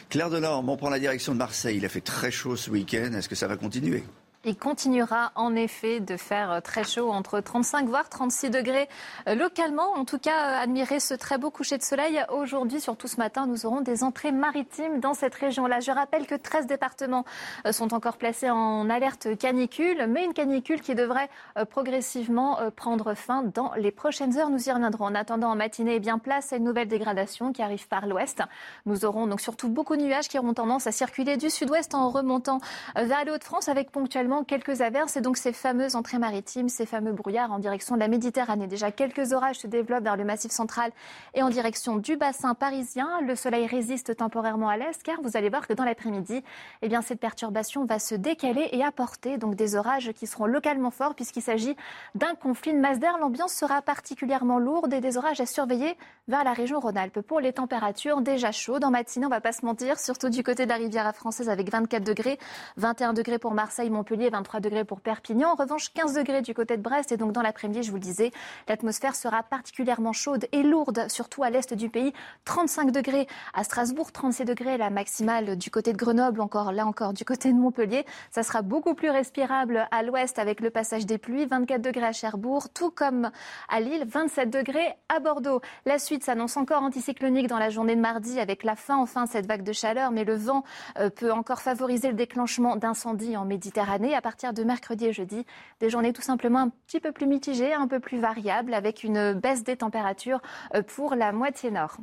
Claire 0.09 0.29
Delorme, 0.29 0.69
on 0.69 0.77
prend 0.77 0.89
la 0.89 0.99
direction 0.99 1.33
de 1.33 1.37
Marseille. 1.37 1.77
Il 1.77 1.85
a 1.85 1.89
fait 1.89 2.01
très 2.01 2.31
chaud 2.31 2.55
ce 2.55 2.69
week-end. 2.69 3.13
Est-ce 3.13 3.29
que 3.29 3.35
ça 3.35 3.47
va 3.47 3.57
continuer? 3.57 4.03
Il 4.45 4.55
continuera 4.57 5.31
en 5.35 5.55
effet 5.55 5.99
de 5.99 6.17
faire 6.17 6.61
très 6.63 6.83
chaud, 6.83 7.11
entre 7.11 7.39
35 7.39 7.87
voire 7.87 8.09
36 8.09 8.51
degrés 8.51 8.87
euh, 9.27 9.33
localement. 9.33 9.93
En 9.93 10.05
tout 10.05 10.19
cas, 10.19 10.59
euh, 10.59 10.63
admirez 10.63 10.99
ce 10.99 11.15
très 11.15 11.39
beau 11.39 11.49
coucher 11.49 11.79
de 11.79 11.83
soleil. 11.83 12.23
Aujourd'hui, 12.29 12.79
surtout 12.79 13.07
ce 13.07 13.17
matin, 13.17 13.47
nous 13.47 13.65
aurons 13.65 13.81
des 13.81 14.03
entrées 14.03 14.31
maritimes 14.31 14.99
dans 14.99 15.15
cette 15.15 15.33
région-là. 15.33 15.79
Je 15.79 15.91
rappelle 15.91 16.27
que 16.27 16.35
13 16.35 16.67
départements 16.67 17.25
euh, 17.65 17.71
sont 17.71 17.93
encore 17.95 18.17
placés 18.17 18.51
en 18.51 18.87
alerte 18.87 19.35
canicule, 19.37 20.05
mais 20.07 20.23
une 20.23 20.33
canicule 20.33 20.81
qui 20.81 20.93
devrait 20.93 21.29
progressivement 21.69 22.59
prendre 22.75 23.15
fin 23.15 23.43
dans 23.43 23.73
les 23.75 23.91
prochaines 23.91 24.37
heures. 24.37 24.49
Nous 24.49 24.69
y 24.69 24.71
reviendrons. 24.71 25.05
En 25.05 25.15
attendant, 25.15 25.49
en 25.49 25.55
matinée, 25.55 25.95
eh 25.95 25.99
bien 25.99 26.19
place 26.19 26.53
à 26.53 26.57
une 26.57 26.63
nouvelle 26.63 26.87
dégradation 26.87 27.51
qui 27.51 27.61
arrive 27.61 27.87
par 27.87 28.05
l'ouest. 28.05 28.43
Nous 28.85 29.05
aurons 29.05 29.25
donc 29.27 29.41
surtout 29.41 29.69
beaucoup 29.69 29.95
de 29.95 30.01
nuages 30.03 30.27
qui 30.27 30.37
auront 30.37 30.53
tendance 30.53 30.85
à 30.87 30.91
circuler 30.91 31.37
du 31.37 31.49
sud-ouest 31.49 31.95
en 31.95 32.09
remontant 32.09 32.59
vers 32.95 33.25
les 33.25 33.31
Hauts-de-France 33.31 33.69
avec 33.69 33.91
ponctuellement 33.91 34.34
quelques 34.43 34.81
averses 34.81 35.15
et 35.17 35.21
donc 35.21 35.37
ces 35.37 35.53
fameuses 35.53 35.95
entrées 35.95 36.17
maritimes, 36.17 36.69
ces 36.69 36.85
fameux 36.85 37.13
brouillards 37.13 37.51
en 37.51 37.59
direction 37.59 37.95
de 37.95 37.99
la 37.99 38.07
Méditerranée. 38.07 38.67
Déjà 38.67 38.91
quelques 38.91 39.33
orages 39.33 39.59
se 39.59 39.67
développent 39.67 40.03
vers 40.03 40.17
le 40.17 40.25
massif 40.25 40.51
central 40.51 40.91
et 41.33 41.43
en 41.43 41.49
direction 41.49 41.97
du 41.97 42.17
bassin 42.17 42.53
parisien. 42.53 43.21
Le 43.21 43.35
soleil 43.35 43.67
résiste 43.67 44.15
temporairement 44.17 44.69
à 44.69 44.77
l'est 44.77 45.01
car 45.03 45.21
vous 45.21 45.37
allez 45.37 45.49
voir 45.49 45.67
que 45.67 45.73
dans 45.73 45.85
l'après-midi, 45.85 46.43
eh 46.81 46.87
bien 46.87 47.01
cette 47.01 47.19
perturbation 47.19 47.85
va 47.85 47.99
se 47.99 48.15
décaler 48.15 48.69
et 48.71 48.83
apporter 48.83 49.37
donc 49.37 49.55
des 49.55 49.75
orages 49.75 50.11
qui 50.13 50.27
seront 50.27 50.45
localement 50.45 50.91
forts 50.91 51.15
puisqu'il 51.15 51.41
s'agit 51.41 51.75
d'un 52.15 52.35
conflit 52.35 52.73
de 52.73 52.79
masse 52.79 52.99
d'air. 52.99 53.17
L'ambiance 53.17 53.53
sera 53.53 53.81
particulièrement 53.81 54.59
lourde 54.59 54.93
et 54.93 55.01
des 55.01 55.17
orages 55.17 55.41
à 55.41 55.45
surveiller 55.45 55.97
vers 56.27 56.43
la 56.43 56.53
région 56.53 56.79
Rhône-Alpes. 56.79 57.21
Pour 57.21 57.39
les 57.39 57.53
températures 57.53 58.21
déjà 58.21 58.51
chaudes 58.51 58.83
en 58.83 58.91
matinée, 58.91 59.25
on 59.25 59.29
va 59.29 59.41
pas 59.41 59.51
se 59.51 59.65
mentir, 59.65 59.99
surtout 59.99 60.29
du 60.29 60.43
côté 60.43 60.65
de 60.65 60.69
la 60.69 60.75
Riviera 60.75 61.13
française 61.13 61.49
avec 61.49 61.71
24 61.71 62.03
degrés, 62.03 62.39
21 62.77 63.13
degrés 63.13 63.39
pour 63.39 63.53
Marseille, 63.53 63.89
Montpellier, 63.89 64.24
23 64.29 64.59
degrés 64.59 64.85
pour 64.85 65.01
Perpignan. 65.01 65.51
En 65.51 65.55
revanche, 65.55 65.91
15 65.93 66.13
degrés 66.13 66.41
du 66.41 66.53
côté 66.53 66.77
de 66.77 66.81
Brest 66.81 67.11
et 67.11 67.17
donc 67.17 67.31
dans 67.31 67.41
l'après-midi, 67.41 67.83
je 67.83 67.89
vous 67.89 67.97
le 67.97 68.01
disais, 68.01 68.31
l'atmosphère 68.67 69.15
sera 69.15 69.43
particulièrement 69.43 70.13
chaude 70.13 70.45
et 70.51 70.63
lourde, 70.63 71.05
surtout 71.09 71.43
à 71.43 71.49
l'est 71.49 71.73
du 71.73 71.89
pays. 71.89 72.13
35 72.45 72.91
degrés 72.91 73.27
à 73.53 73.63
Strasbourg, 73.63 74.11
36 74.11 74.45
degrés 74.45 74.77
la 74.77 74.89
maximale 74.89 75.55
du 75.55 75.69
côté 75.69 75.93
de 75.93 75.97
Grenoble, 75.97 76.41
encore 76.41 76.71
là 76.71 76.85
encore 76.85 77.13
du 77.13 77.25
côté 77.25 77.51
de 77.51 77.57
Montpellier. 77.57 78.05
Ça 78.31 78.43
sera 78.43 78.61
beaucoup 78.61 78.93
plus 78.93 79.09
respirable 79.09 79.87
à 79.91 80.03
l'ouest 80.03 80.39
avec 80.39 80.59
le 80.59 80.69
passage 80.69 81.05
des 81.05 81.17
pluies, 81.17 81.45
24 81.45 81.81
degrés 81.81 82.05
à 82.05 82.11
Cherbourg, 82.11 82.69
tout 82.69 82.91
comme 82.91 83.31
à 83.69 83.79
Lille, 83.79 84.05
27 84.07 84.49
degrés 84.49 84.95
à 85.09 85.19
Bordeaux. 85.19 85.61
La 85.85 85.99
suite 85.99 86.23
s'annonce 86.23 86.57
encore 86.57 86.83
anticyclonique 86.83 87.47
dans 87.47 87.59
la 87.59 87.69
journée 87.69 87.95
de 87.95 88.01
mardi 88.01 88.39
avec 88.39 88.63
la 88.63 88.75
fin 88.75 88.97
enfin 88.97 89.25
cette 89.25 89.45
vague 89.45 89.63
de 89.63 89.73
chaleur, 89.73 90.11
mais 90.11 90.23
le 90.23 90.35
vent 90.35 90.63
euh, 90.99 91.09
peut 91.09 91.31
encore 91.31 91.61
favoriser 91.61 92.07
le 92.09 92.15
déclenchement 92.15 92.75
d'incendies 92.75 93.37
en 93.37 93.45
Méditerranée. 93.45 94.14
À 94.15 94.21
partir 94.21 94.53
de 94.53 94.63
mercredi 94.63 95.07
et 95.07 95.13
jeudi, 95.13 95.45
des 95.79 95.89
journées 95.89 96.13
tout 96.13 96.21
simplement 96.21 96.59
un 96.59 96.69
petit 96.87 96.99
peu 96.99 97.11
plus 97.11 97.27
mitigées, 97.27 97.73
un 97.73 97.87
peu 97.87 97.99
plus 97.99 98.19
variables, 98.19 98.73
avec 98.73 99.03
une 99.03 99.33
baisse 99.33 99.63
des 99.63 99.75
températures 99.77 100.41
euh, 100.73 100.81
pour 100.81 101.15
la 101.15 101.31
moitié 101.31 101.69
nord. 101.69 101.97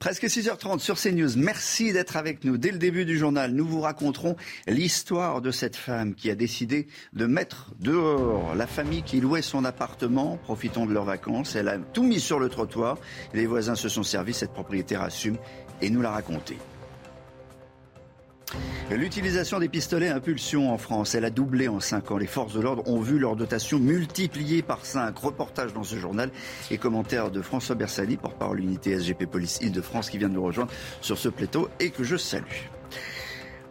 Presque 0.00 0.24
6h30 0.24 0.78
sur 0.78 0.98
CNews. 0.98 1.36
Merci 1.36 1.92
d'être 1.92 2.16
avec 2.16 2.42
nous. 2.44 2.56
Dès 2.56 2.70
le 2.72 2.78
début 2.78 3.04
du 3.04 3.18
journal, 3.18 3.52
nous 3.52 3.66
vous 3.66 3.82
raconterons 3.82 4.34
l'histoire 4.66 5.42
de 5.42 5.50
cette 5.50 5.76
femme 5.76 6.14
qui 6.14 6.30
a 6.30 6.34
décidé 6.34 6.88
de 7.12 7.26
mettre 7.26 7.74
dehors 7.78 8.54
la 8.54 8.66
famille 8.66 9.02
qui 9.02 9.20
louait 9.20 9.42
son 9.42 9.62
appartement, 9.66 10.38
profitant 10.38 10.86
de 10.86 10.94
leurs 10.94 11.04
vacances. 11.04 11.54
Elle 11.54 11.68
a 11.68 11.76
tout 11.76 12.02
mis 12.02 12.18
sur 12.18 12.40
le 12.40 12.48
trottoir. 12.48 12.96
Les 13.34 13.44
voisins 13.46 13.74
se 13.74 13.90
sont 13.90 14.02
servis. 14.02 14.32
Cette 14.32 14.54
propriétaire 14.54 15.02
assume 15.02 15.36
et 15.82 15.90
nous 15.90 16.00
l'a 16.00 16.12
raconté. 16.12 16.56
L'utilisation 18.90 19.60
des 19.60 19.68
pistolets 19.68 20.08
à 20.08 20.16
impulsion 20.16 20.72
en 20.72 20.78
France, 20.78 21.14
elle 21.14 21.24
a 21.24 21.30
doublé 21.30 21.68
en 21.68 21.80
5 21.80 22.10
ans. 22.10 22.16
Les 22.16 22.26
forces 22.26 22.54
de 22.54 22.60
l'ordre 22.60 22.88
ont 22.88 23.00
vu 23.00 23.18
leur 23.18 23.36
dotation 23.36 23.78
multipliée 23.78 24.62
par 24.62 24.84
5. 24.84 25.16
Reportage 25.16 25.72
dans 25.72 25.84
ce 25.84 25.96
journal 25.96 26.30
et 26.70 26.78
commentaire 26.78 27.30
de 27.30 27.40
François 27.42 27.76
Bersani, 27.76 28.16
porte-parole 28.16 28.58
l'unité 28.58 28.98
SGP 28.98 29.26
Police 29.26 29.58
Île-de-France, 29.62 30.10
qui 30.10 30.18
vient 30.18 30.28
de 30.28 30.34
nous 30.34 30.42
rejoindre 30.42 30.72
sur 31.00 31.18
ce 31.18 31.28
plateau 31.28 31.68
et 31.78 31.90
que 31.90 32.02
je 32.02 32.16
salue. 32.16 32.44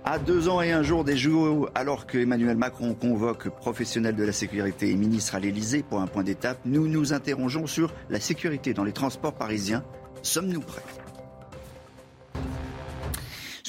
À 0.06 0.18
deux 0.18 0.48
ans 0.48 0.62
et 0.62 0.72
un 0.72 0.82
jour 0.82 1.04
des 1.04 1.18
JO, 1.18 1.68
alors 1.76 2.08
que 2.08 2.18
Emmanuel 2.18 2.56
Macron 2.56 2.94
convoque 2.94 3.50
professionnels 3.50 4.16
de 4.16 4.24
la 4.24 4.32
sécurité 4.32 4.90
et 4.90 4.96
ministres 4.96 5.36
à 5.36 5.40
l'Elysée 5.40 5.84
pour 5.84 6.00
un 6.00 6.08
point 6.08 6.24
d'étape, 6.24 6.60
nous 6.66 6.88
nous 6.88 7.12
interrogeons 7.12 7.68
sur 7.68 7.94
la 8.10 8.22
sécurité 8.22 8.74
dans 8.74 8.86
les 8.86 8.94
transports 8.94 9.34
parisiens. 9.34 9.84
Sommes-nous 10.24 10.62
prêts? 10.62 10.82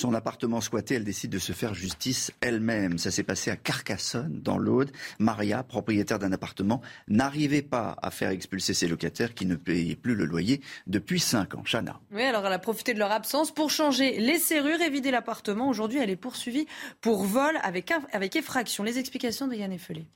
Son 0.01 0.15
appartement 0.15 0.61
squatté, 0.63 0.95
elle 0.95 1.05
décide 1.05 1.31
de 1.31 1.39
se 1.39 1.53
faire 1.53 1.75
justice 1.75 2.33
elle-même. 2.41 2.97
Ça 2.97 3.11
s'est 3.11 3.23
passé 3.23 3.51
à 3.51 3.57
Carcassonne, 3.57 4.41
dans 4.41 4.57
l'Aude. 4.57 4.91
Maria, 5.19 5.63
propriétaire 5.63 6.19
d'un 6.19 6.33
appartement, 6.33 6.81
n'arrivait 7.07 7.63
pas 7.63 7.97
à 8.01 8.11
faire 8.11 8.31
expulser 8.31 8.73
ses 8.73 8.89
locataires 8.89 9.35
qui 9.35 9.45
ne 9.45 9.57
payaient 9.57 9.97
plus 9.97 10.15
le 10.15 10.25
loyer 10.25 10.63
depuis 10.87 11.21
5 11.21 11.55
ans. 11.55 11.63
Chana. 11.71 12.01
Oui, 12.13 12.23
alors 12.23 12.47
elle 12.47 12.53
a 12.53 12.59
profité 12.59 12.95
de 12.95 12.99
leur 12.99 13.13
absence 13.13 13.53
pour 13.53 13.71
changer 13.71 14.19
les 14.19 14.39
serrures 14.39 14.81
et 14.81 14.89
vider 14.89 15.11
l'appartement. 15.11 15.69
Aujourd'hui, 15.69 15.99
elle 15.99 16.11
est 16.11 16.17
poursuivie 16.17 16.67
pour 17.03 17.25
vol 17.25 17.59
avec, 17.63 17.93
avec 18.13 18.37
effraction. 18.37 18.83
Les 18.83 18.99
explications 18.99 19.49
de 19.49 19.55
Yann 19.55 19.73
Effelé. 19.73 20.07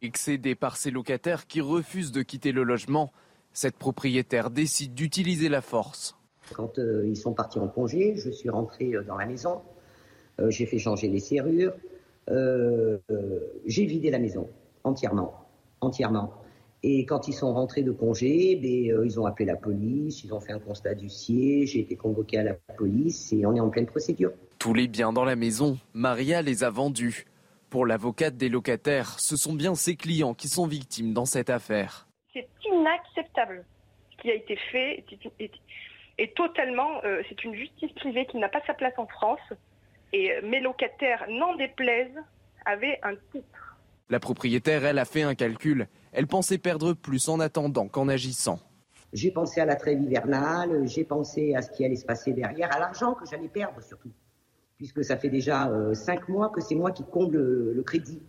Excédée 0.00 0.56
par 0.56 0.76
ses 0.76 0.90
locataires 0.90 1.46
qui 1.46 1.60
refusent 1.60 2.10
de 2.10 2.22
quitter 2.22 2.50
le 2.50 2.64
logement, 2.64 3.12
cette 3.52 3.76
propriétaire 3.76 4.50
décide 4.50 4.94
d'utiliser 4.94 5.48
la 5.48 5.60
force. 5.60 6.16
Quand 6.52 6.78
euh, 6.78 7.06
ils 7.06 7.16
sont 7.16 7.32
partis 7.32 7.58
en 7.58 7.68
congé, 7.68 8.14
je 8.16 8.30
suis 8.30 8.48
rentré 8.48 8.94
euh, 8.94 9.02
dans 9.02 9.16
la 9.16 9.26
maison, 9.26 9.62
euh, 10.40 10.50
j'ai 10.50 10.66
fait 10.66 10.78
changer 10.78 11.08
les 11.08 11.20
serrures, 11.20 11.74
j'ai 12.28 13.84
vidé 13.84 14.10
la 14.10 14.18
maison 14.18 14.48
entièrement, 14.84 15.34
entièrement. 15.80 16.32
Et 16.84 17.04
quand 17.06 17.28
ils 17.28 17.32
sont 17.32 17.52
rentrés 17.52 17.82
de 17.82 17.92
congé, 17.92 18.56
ben, 18.56 19.04
ils 19.04 19.20
ont 19.20 19.26
appelé 19.26 19.44
la 19.44 19.56
police, 19.56 20.24
ils 20.24 20.32
ont 20.32 20.40
fait 20.40 20.52
un 20.52 20.58
constat 20.58 20.94
d'huissier, 20.94 21.66
j'ai 21.66 21.80
été 21.80 21.96
convoqué 21.96 22.38
à 22.38 22.42
la 22.42 22.54
police 22.76 23.32
et 23.32 23.46
on 23.46 23.54
est 23.54 23.60
en 23.60 23.70
pleine 23.70 23.86
procédure. 23.86 24.32
Tous 24.58 24.74
les 24.74 24.88
biens 24.88 25.12
dans 25.12 25.24
la 25.24 25.36
maison, 25.36 25.78
Maria 25.94 26.42
les 26.42 26.64
a 26.64 26.70
vendus. 26.70 27.26
Pour 27.70 27.86
l'avocate 27.86 28.36
des 28.36 28.48
locataires, 28.48 29.18
ce 29.18 29.36
sont 29.36 29.54
bien 29.54 29.74
ses 29.74 29.96
clients 29.96 30.34
qui 30.34 30.48
sont 30.48 30.66
victimes 30.66 31.14
dans 31.14 31.24
cette 31.24 31.50
affaire. 31.50 32.06
C'est 32.32 32.48
inacceptable 32.64 33.64
ce 34.10 34.22
qui 34.22 34.30
a 34.30 34.34
été 34.34 34.56
fait 34.70 35.04
et 36.22 36.28
totalement, 36.34 37.02
euh, 37.04 37.20
c'est 37.28 37.42
une 37.42 37.52
justice 37.56 37.90
privée 37.94 38.26
qui 38.26 38.38
n'a 38.38 38.48
pas 38.48 38.60
sa 38.64 38.74
place 38.74 38.92
en 38.96 39.08
France. 39.08 39.40
Et 40.12 40.30
euh, 40.30 40.40
mes 40.44 40.60
locataires, 40.60 41.26
n'en 41.28 41.56
déplaisent, 41.56 42.22
avaient 42.64 43.00
un 43.02 43.16
titre. 43.32 43.76
La 44.08 44.20
propriétaire, 44.20 44.84
elle, 44.84 45.00
a 45.00 45.04
fait 45.04 45.22
un 45.22 45.34
calcul. 45.34 45.88
Elle 46.12 46.28
pensait 46.28 46.58
perdre 46.58 46.92
plus 46.92 47.28
en 47.28 47.40
attendant 47.40 47.88
qu'en 47.88 48.06
agissant. 48.06 48.60
J'ai 49.12 49.32
pensé 49.32 49.60
à 49.60 49.64
la 49.64 49.74
trêve 49.74 50.00
hivernale, 50.00 50.86
j'ai 50.86 51.02
pensé 51.02 51.56
à 51.56 51.62
ce 51.62 51.72
qui 51.72 51.84
allait 51.84 51.96
se 51.96 52.06
passer 52.06 52.32
derrière, 52.32 52.72
à 52.72 52.78
l'argent 52.78 53.14
que 53.14 53.26
j'allais 53.28 53.48
perdre 53.48 53.82
surtout. 53.82 54.12
Puisque 54.76 55.02
ça 55.02 55.16
fait 55.16 55.28
déjà 55.28 55.70
euh, 55.70 55.92
cinq 55.92 56.28
mois 56.28 56.50
que 56.50 56.60
c'est 56.60 56.76
moi 56.76 56.92
qui 56.92 57.02
comble 57.02 57.72
le 57.72 57.82
crédit. 57.82 58.22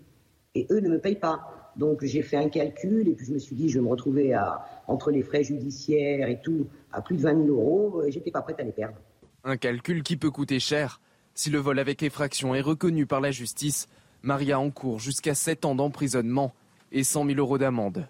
Et 0.55 0.65
eux 0.71 0.79
ne 0.79 0.89
me 0.89 0.99
payent 0.99 1.19
pas. 1.19 1.62
Donc 1.75 2.03
j'ai 2.03 2.21
fait 2.21 2.37
un 2.37 2.49
calcul 2.49 3.07
et 3.07 3.13
puis 3.13 3.25
je 3.25 3.33
me 3.33 3.39
suis 3.39 3.55
dit 3.55 3.69
je 3.69 3.79
vais 3.79 3.83
me 3.83 3.89
retrouver 3.89 4.33
à, 4.33 4.63
entre 4.87 5.11
les 5.11 5.23
frais 5.23 5.43
judiciaires 5.43 6.29
et 6.29 6.39
tout 6.41 6.67
à 6.91 7.01
plus 7.01 7.15
de 7.15 7.21
20 7.21 7.45
000 7.45 7.47
euros 7.47 8.03
et 8.03 8.11
j'étais 8.11 8.31
pas 8.31 8.41
prête 8.41 8.59
à 8.59 8.63
les 8.63 8.71
perdre. 8.71 8.95
Un 9.43 9.57
calcul 9.57 10.03
qui 10.03 10.17
peut 10.17 10.31
coûter 10.31 10.59
cher. 10.59 11.01
Si 11.35 11.49
le 11.49 11.57
vol 11.57 11.79
avec 11.79 12.03
effraction 12.03 12.53
est 12.53 12.61
reconnu 12.61 13.07
par 13.07 13.21
la 13.21 13.31
justice, 13.31 13.87
Maria 14.21 14.59
encourt 14.59 14.99
jusqu'à 14.99 15.35
7 15.35 15.65
ans 15.65 15.75
d'emprisonnement 15.75 16.53
et 16.91 17.03
100 17.03 17.25
000 17.25 17.39
euros 17.39 17.57
d'amende. 17.57 18.07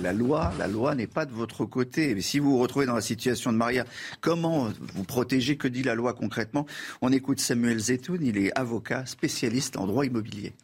La 0.00 0.14
loi, 0.14 0.52
la 0.58 0.68
loi 0.68 0.94
n'est 0.94 1.06
pas 1.06 1.26
de 1.26 1.32
votre 1.32 1.66
côté. 1.66 2.14
Mais 2.14 2.22
si 2.22 2.38
vous 2.38 2.52
vous 2.52 2.58
retrouvez 2.58 2.86
dans 2.86 2.94
la 2.94 3.02
situation 3.02 3.52
de 3.52 3.58
Maria, 3.58 3.84
comment 4.22 4.70
vous 4.94 5.04
protégez? 5.04 5.58
Que 5.58 5.68
dit 5.68 5.82
la 5.82 5.94
loi 5.94 6.14
concrètement? 6.14 6.66
On 7.02 7.12
écoute 7.12 7.40
Samuel 7.40 7.78
Zetoun, 7.78 8.24
il 8.24 8.38
est 8.38 8.58
avocat 8.58 9.04
spécialiste 9.04 9.76
en 9.76 9.86
droit 9.86 10.06
immobilier 10.06 10.54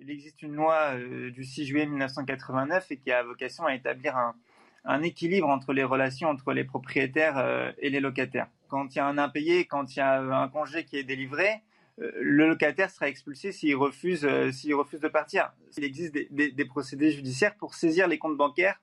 il 0.00 0.10
existe 0.10 0.42
une 0.42 0.54
loi 0.54 0.94
euh, 0.94 1.30
du 1.30 1.44
6 1.44 1.66
juillet 1.66 1.86
1989 1.86 2.90
et 2.90 2.96
qui 2.96 3.12
a 3.12 3.22
vocation 3.22 3.66
à 3.66 3.74
établir 3.74 4.16
un, 4.16 5.02
équilibre 5.02 5.48
entre 5.48 5.72
les 5.72 5.84
relations 5.84 6.28
entre 6.28 6.52
les 6.52 6.64
propriétaires 6.64 7.36
euh, 7.38 7.70
et 7.78 7.90
les 7.90 8.00
locataires. 8.00 8.48
Quand 8.68 8.94
il 8.94 8.98
y 8.98 9.00
a 9.00 9.06
un 9.06 9.18
impayé, 9.18 9.66
quand 9.66 9.94
il 9.94 9.98
y 9.98 10.02
a 10.02 10.20
un 10.20 10.48
congé 10.48 10.84
qui 10.84 10.96
est 10.96 11.04
délivré, 11.04 11.62
euh, 12.00 12.10
le 12.18 12.48
locataire 12.48 12.90
sera 12.90 13.08
expulsé 13.08 13.52
s'il 13.52 13.76
refuse, 13.76 14.26
s'il 14.52 14.74
refuse 14.74 15.00
de 15.00 15.08
partir. 15.08 15.52
Il 15.76 15.84
existe 15.84 16.14
des, 16.14 16.64
procédés 16.64 17.10
judiciaires 17.10 17.54
pour 17.56 17.74
saisir 17.74 18.08
les 18.08 18.18
comptes 18.18 18.36
bancaires 18.36 18.80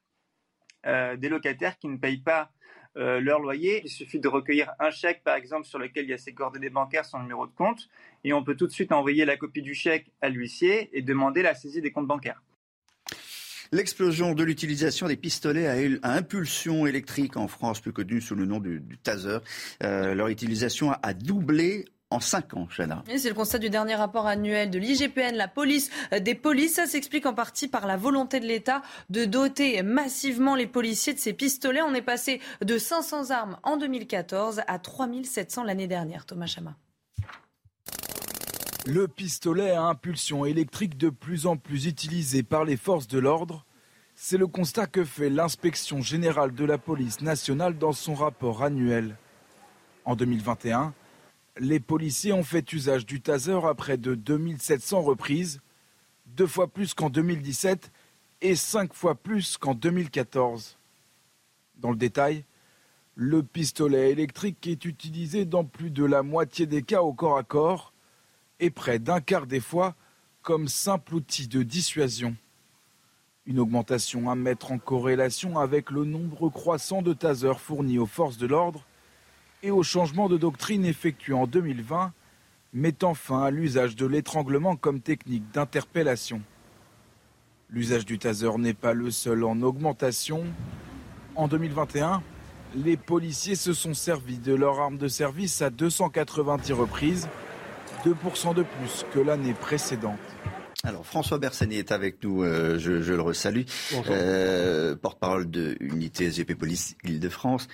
des 1.17 1.27
locataires 1.27 1.77
qui 1.77 1.89
ne 1.89 1.97
payent 1.97 2.21
pas 2.21 2.49
euh, 2.97 3.19
leur 3.19 3.39
loyer. 3.39 3.81
Il 3.83 3.89
suffit 3.89 4.19
de 4.19 4.27
recueillir 4.27 4.71
un 4.79 4.89
chèque, 4.89 5.23
par 5.23 5.35
exemple, 5.35 5.65
sur 5.65 5.79
lequel 5.79 6.05
il 6.05 6.09
y 6.09 6.13
a 6.13 6.17
ses 6.17 6.33
coordonnées 6.33 6.69
bancaires, 6.69 7.05
son 7.05 7.19
numéro 7.19 7.45
de 7.45 7.51
compte, 7.51 7.89
et 8.23 8.33
on 8.33 8.43
peut 8.43 8.55
tout 8.55 8.67
de 8.67 8.71
suite 8.71 8.91
envoyer 8.91 9.25
la 9.25 9.37
copie 9.37 9.61
du 9.61 9.73
chèque 9.73 10.11
à 10.21 10.29
l'huissier 10.29 10.89
et 10.97 11.01
demander 11.01 11.41
la 11.41 11.55
saisie 11.55 11.81
des 11.81 11.91
comptes 11.91 12.07
bancaires. 12.07 12.41
L'explosion 13.71 14.33
de 14.33 14.43
l'utilisation 14.43 15.07
des 15.07 15.17
pistolets 15.17 15.67
à, 15.67 16.11
impulsion 16.13 16.87
électrique 16.87 17.35
en 17.35 17.47
France, 17.47 17.81
plus 17.81 17.91
connue 17.91 18.21
sous 18.21 18.35
le 18.35 18.45
nom 18.45 18.59
du, 18.59 18.81
taser, 19.03 19.39
euh, 19.83 20.13
leur 20.13 20.29
utilisation 20.29 20.91
a 21.03 21.13
doublé 21.13 21.85
en 22.09 22.19
5 22.19 22.53
ans, 22.55 22.67
Chana. 22.75 23.03
C'est 23.17 23.27
le 23.27 23.35
constat 23.35 23.59
du 23.59 23.69
dernier 23.69 23.95
rapport 23.95 24.27
annuel 24.27 24.69
de 24.69 24.79
l'IGPN, 24.79 25.35
la 25.35 25.47
police 25.47 25.89
euh, 26.13 26.19
des 26.19 26.35
polices. 26.35 26.75
Ça 26.75 26.85
s'explique 26.85 27.25
en 27.25 27.33
partie 27.33 27.67
par 27.67 27.85
la 27.85 27.97
volonté 27.97 28.39
de 28.39 28.45
l'État 28.45 28.81
de 29.09 29.25
doter 29.25 29.81
massivement 29.83 30.55
les 30.55 30.67
policiers 30.67 31.13
de 31.13 31.19
ces 31.19 31.33
pistolets. 31.33 31.81
On 31.81 31.93
est 31.93 32.01
passé 32.01 32.39
de 32.63 32.77
500 32.77 33.31
armes 33.31 33.57
en 33.63 33.77
2014 33.77 34.61
à 34.67 34.79
3700 34.79 35.63
l'année 35.63 35.87
dernière. 35.87 36.25
Thomas 36.25 36.47
Chama. 36.47 36.75
Le 38.85 39.09
pistolet 39.09 39.71
à 39.71 39.83
impulsion 39.83 40.45
électrique 40.45 40.97
de 40.97 41.09
plus 41.09 41.45
en 41.45 41.57
plus 41.57 41.87
utilisé 41.87 42.41
par 42.41 42.63
les 42.63 42.77
forces 42.77 43.07
de 43.07 43.19
l'ordre, 43.19 43.65
c'est 44.15 44.37
le 44.37 44.47
constat 44.47 44.87
que 44.87 45.03
fait 45.03 45.29
l'inspection 45.29 46.01
générale 46.01 46.53
de 46.53 46.63
la 46.63 46.77
police 46.77 47.19
nationale 47.19 47.77
dans 47.77 47.91
son 47.91 48.15
rapport 48.15 48.63
annuel. 48.63 49.17
En 50.05 50.15
2021, 50.15 50.93
Les 51.59 51.79
policiers 51.79 52.33
ont 52.33 52.43
fait 52.43 52.71
usage 52.73 53.05
du 53.05 53.21
taser 53.21 53.59
à 53.63 53.73
près 53.73 53.97
de 53.97 54.13
2700 54.13 55.01
reprises, 55.01 55.59
deux 56.27 56.45
fois 56.45 56.67
plus 56.67 56.93
qu'en 56.93 57.09
2017 57.09 57.91
et 58.41 58.55
cinq 58.55 58.93
fois 58.93 59.15
plus 59.15 59.57
qu'en 59.57 59.73
2014. 59.73 60.77
Dans 61.77 61.89
le 61.89 61.95
détail, 61.95 62.43
le 63.15 63.41
pistolet 63.41 64.11
électrique 64.11 64.67
est 64.67 64.85
utilisé 64.85 65.45
dans 65.45 65.63
plus 65.63 65.89
de 65.89 66.05
la 66.05 66.21
moitié 66.21 66.67
des 66.67 66.83
cas 66.83 67.01
au 67.01 67.13
corps 67.13 67.37
à 67.37 67.43
corps 67.43 67.93
et 68.59 68.69
près 68.69 68.99
d'un 68.99 69.21
quart 69.21 69.47
des 69.47 69.59
fois 69.59 69.95
comme 70.43 70.67
simple 70.67 71.15
outil 71.15 71.47
de 71.47 71.63
dissuasion. 71.63 72.35
Une 73.47 73.59
augmentation 73.59 74.29
à 74.29 74.35
mettre 74.35 74.71
en 74.71 74.77
corrélation 74.77 75.57
avec 75.57 75.89
le 75.89 76.05
nombre 76.05 76.49
croissant 76.49 77.01
de 77.01 77.13
tasers 77.13 77.59
fournis 77.59 77.97
aux 77.97 78.05
forces 78.05 78.37
de 78.37 78.45
l'ordre 78.45 78.85
et 79.63 79.71
au 79.71 79.83
changement 79.83 80.29
de 80.29 80.37
doctrine 80.37 80.85
effectué 80.85 81.33
en 81.33 81.47
2020, 81.47 82.13
mettant 82.73 83.13
fin 83.13 83.43
à 83.43 83.51
l'usage 83.51 83.95
de 83.95 84.05
l'étranglement 84.05 84.75
comme 84.75 84.99
technique 84.99 85.43
d'interpellation. 85.51 86.41
L'usage 87.69 88.05
du 88.05 88.17
taser 88.17 88.57
n'est 88.57 88.73
pas 88.73 88.93
le 88.93 89.11
seul 89.11 89.43
en 89.43 89.61
augmentation. 89.61 90.45
En 91.35 91.47
2021, 91.47 92.21
les 92.75 92.97
policiers 92.97 93.55
se 93.55 93.73
sont 93.73 93.93
servis 93.93 94.37
de 94.37 94.53
leur 94.53 94.79
arme 94.79 94.97
de 94.97 95.07
service 95.07 95.61
à 95.61 95.69
290 95.69 96.73
reprises, 96.73 97.27
2% 98.05 98.53
de 98.53 98.63
plus 98.63 99.05
que 99.13 99.19
l'année 99.19 99.53
précédente. 99.53 100.19
Alors 100.83 101.05
François 101.05 101.39
Bersani 101.39 101.77
est 101.77 101.91
avec 101.91 102.23
nous, 102.23 102.43
euh, 102.43 102.77
je, 102.77 102.91
le 102.91 103.21
resalue, 103.21 103.63
euh, 104.09 104.95
porte-parole 104.95 105.49
de 105.49 105.75
Unité 105.79 106.29
SGP 106.31 106.53
Police 106.55 106.95
Île-de-France. 107.03 107.67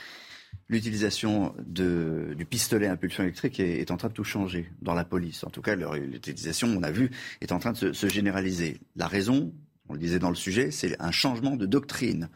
L'utilisation 0.74 1.54
du 1.66 2.46
pistolet 2.46 2.88
à 2.88 2.92
impulsion 2.92 3.24
électrique 3.24 3.60
est, 3.60 3.92
en 3.92 3.98
train 3.98 4.10
de 4.10 4.14
tout 4.14 4.24
changer 4.24 4.70
dans 4.82 4.94
la 4.94 5.06
police. 5.06 5.44
En 5.44 5.50
tout 5.50 5.62
cas, 5.62 5.76
l'utilisation, 5.76 6.68
on 6.68 6.84
a 6.84 6.92
vu, 6.92 7.12
est 7.42 7.52
en 7.52 7.60
train 7.60 7.72
de 7.72 7.94
se 7.94 8.08
généraliser. 8.08 8.80
La 8.96 9.08
raison, 9.08 9.54
on 9.88 9.94
le 9.94 10.00
disait 10.00 10.20
dans 10.20 10.30
le 10.30 10.36
sujet, 10.36 10.72
c'est 10.72 11.00
un 11.00 11.12
changement 11.12 11.56
de 11.56 11.66
doctrine 11.66 12.30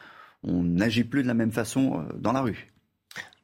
on 0.43 0.63
n'agit 0.63 1.03
plus 1.03 1.23
de 1.23 1.27
la 1.27 1.33
même 1.33 1.51
façon 1.51 1.99
euh, 1.99 2.13
dans 2.15 2.31
la 2.31 2.41
rue. 2.41 2.71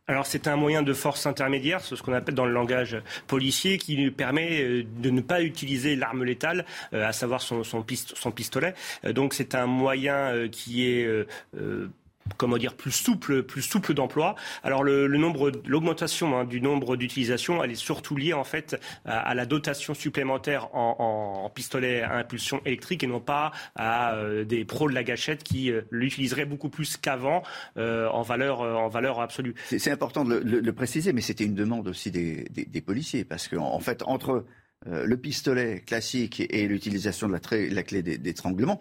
Alors 0.06 0.26
c'est 0.26 0.48
un 0.48 0.58
moyen 0.58 0.84
de 0.84 0.94
force 0.94 1.26
intermédiaire, 1.26 1.80
ce 1.80 1.96
qu'on 1.96 2.12
appelle 2.12 2.36
dans 2.36 2.46
le 2.46 2.52
langage 2.52 2.98
policier, 3.26 3.78
qui 3.78 4.12
permet 4.12 4.62
euh, 4.62 4.84
de 5.00 5.10
ne 5.10 5.22
pas 5.22 5.42
utiliser 5.42 5.96
l'arme 5.96 6.26
létale, 6.26 6.66
euh, 6.94 7.08
à 7.08 7.14
savoir 7.14 7.42
son, 7.42 7.64
pistolet. 7.84 8.74
Donc 9.12 9.34
c'est 9.34 9.56
un 9.56 9.66
moyen 9.66 10.50
qui 10.50 10.86
est 10.86 11.08
comment 12.38 12.58
dire 12.58 12.76
plus 12.76 12.92
souple, 12.92 13.44
plus 13.44 13.62
souple 13.62 13.94
d'emploi. 13.94 14.36
Alors 14.64 14.84
le, 14.84 15.08
nombre, 15.18 15.52
l'augmentation 15.66 16.38
hein, 16.38 16.46
du 16.46 16.62
nombre 16.62 16.96
d'utilisations, 16.96 17.64
elle 17.64 17.72
est 17.72 17.76
surtout 17.76 18.16
liée 18.16 18.34
en 18.34 18.44
fait 18.44 18.80
à, 19.06 19.34
la 19.34 19.46
dotation 19.46 19.94
supplémentaire 19.94 20.74
en, 20.76 21.52
pistolet 21.54 22.02
à 22.02 22.16
impulsion 22.16 22.62
électrique 22.66 23.04
et 23.04 23.08
non 23.08 23.20
pas 23.20 23.52
à 23.76 24.16
euh, 24.16 24.44
des 24.44 24.66
pros 24.66 24.90
de 24.90 24.94
la 24.94 25.04
gâchette 25.04 25.44
qui 25.44 25.72
euh, 25.72 25.82
l'utiliseraient 25.92 26.46
beaucoup 26.46 26.70
plus 26.70 26.98
qu'avant 26.98 27.44
euh, 27.78 28.08
en 28.10 28.22
valeur 28.22 28.62
en 28.62 28.88
valeur 28.88 29.20
absolue. 29.20 29.54
C'est 29.66 29.92
important 29.92 30.26
de 30.26 30.36
le, 30.36 30.74
préciser, 30.74 31.14
mais 31.14 31.22
c'était 31.22 31.46
une 31.46 31.56
demande 31.56 31.88
aussi 31.88 32.12
des, 32.12 32.82
policiers 32.86 33.24
parce 33.24 33.48
qu'en 33.48 33.74
en 33.74 33.80
fait 33.80 34.04
entre 34.04 34.46
le 34.86 35.16
pistolet 35.16 35.82
classique 35.86 36.42
et 36.42 36.68
l'utilisation 36.68 37.30
de 37.30 37.34
la, 37.34 37.40
la 37.74 37.84
clé 37.84 38.02
d'étranglement, 38.02 38.80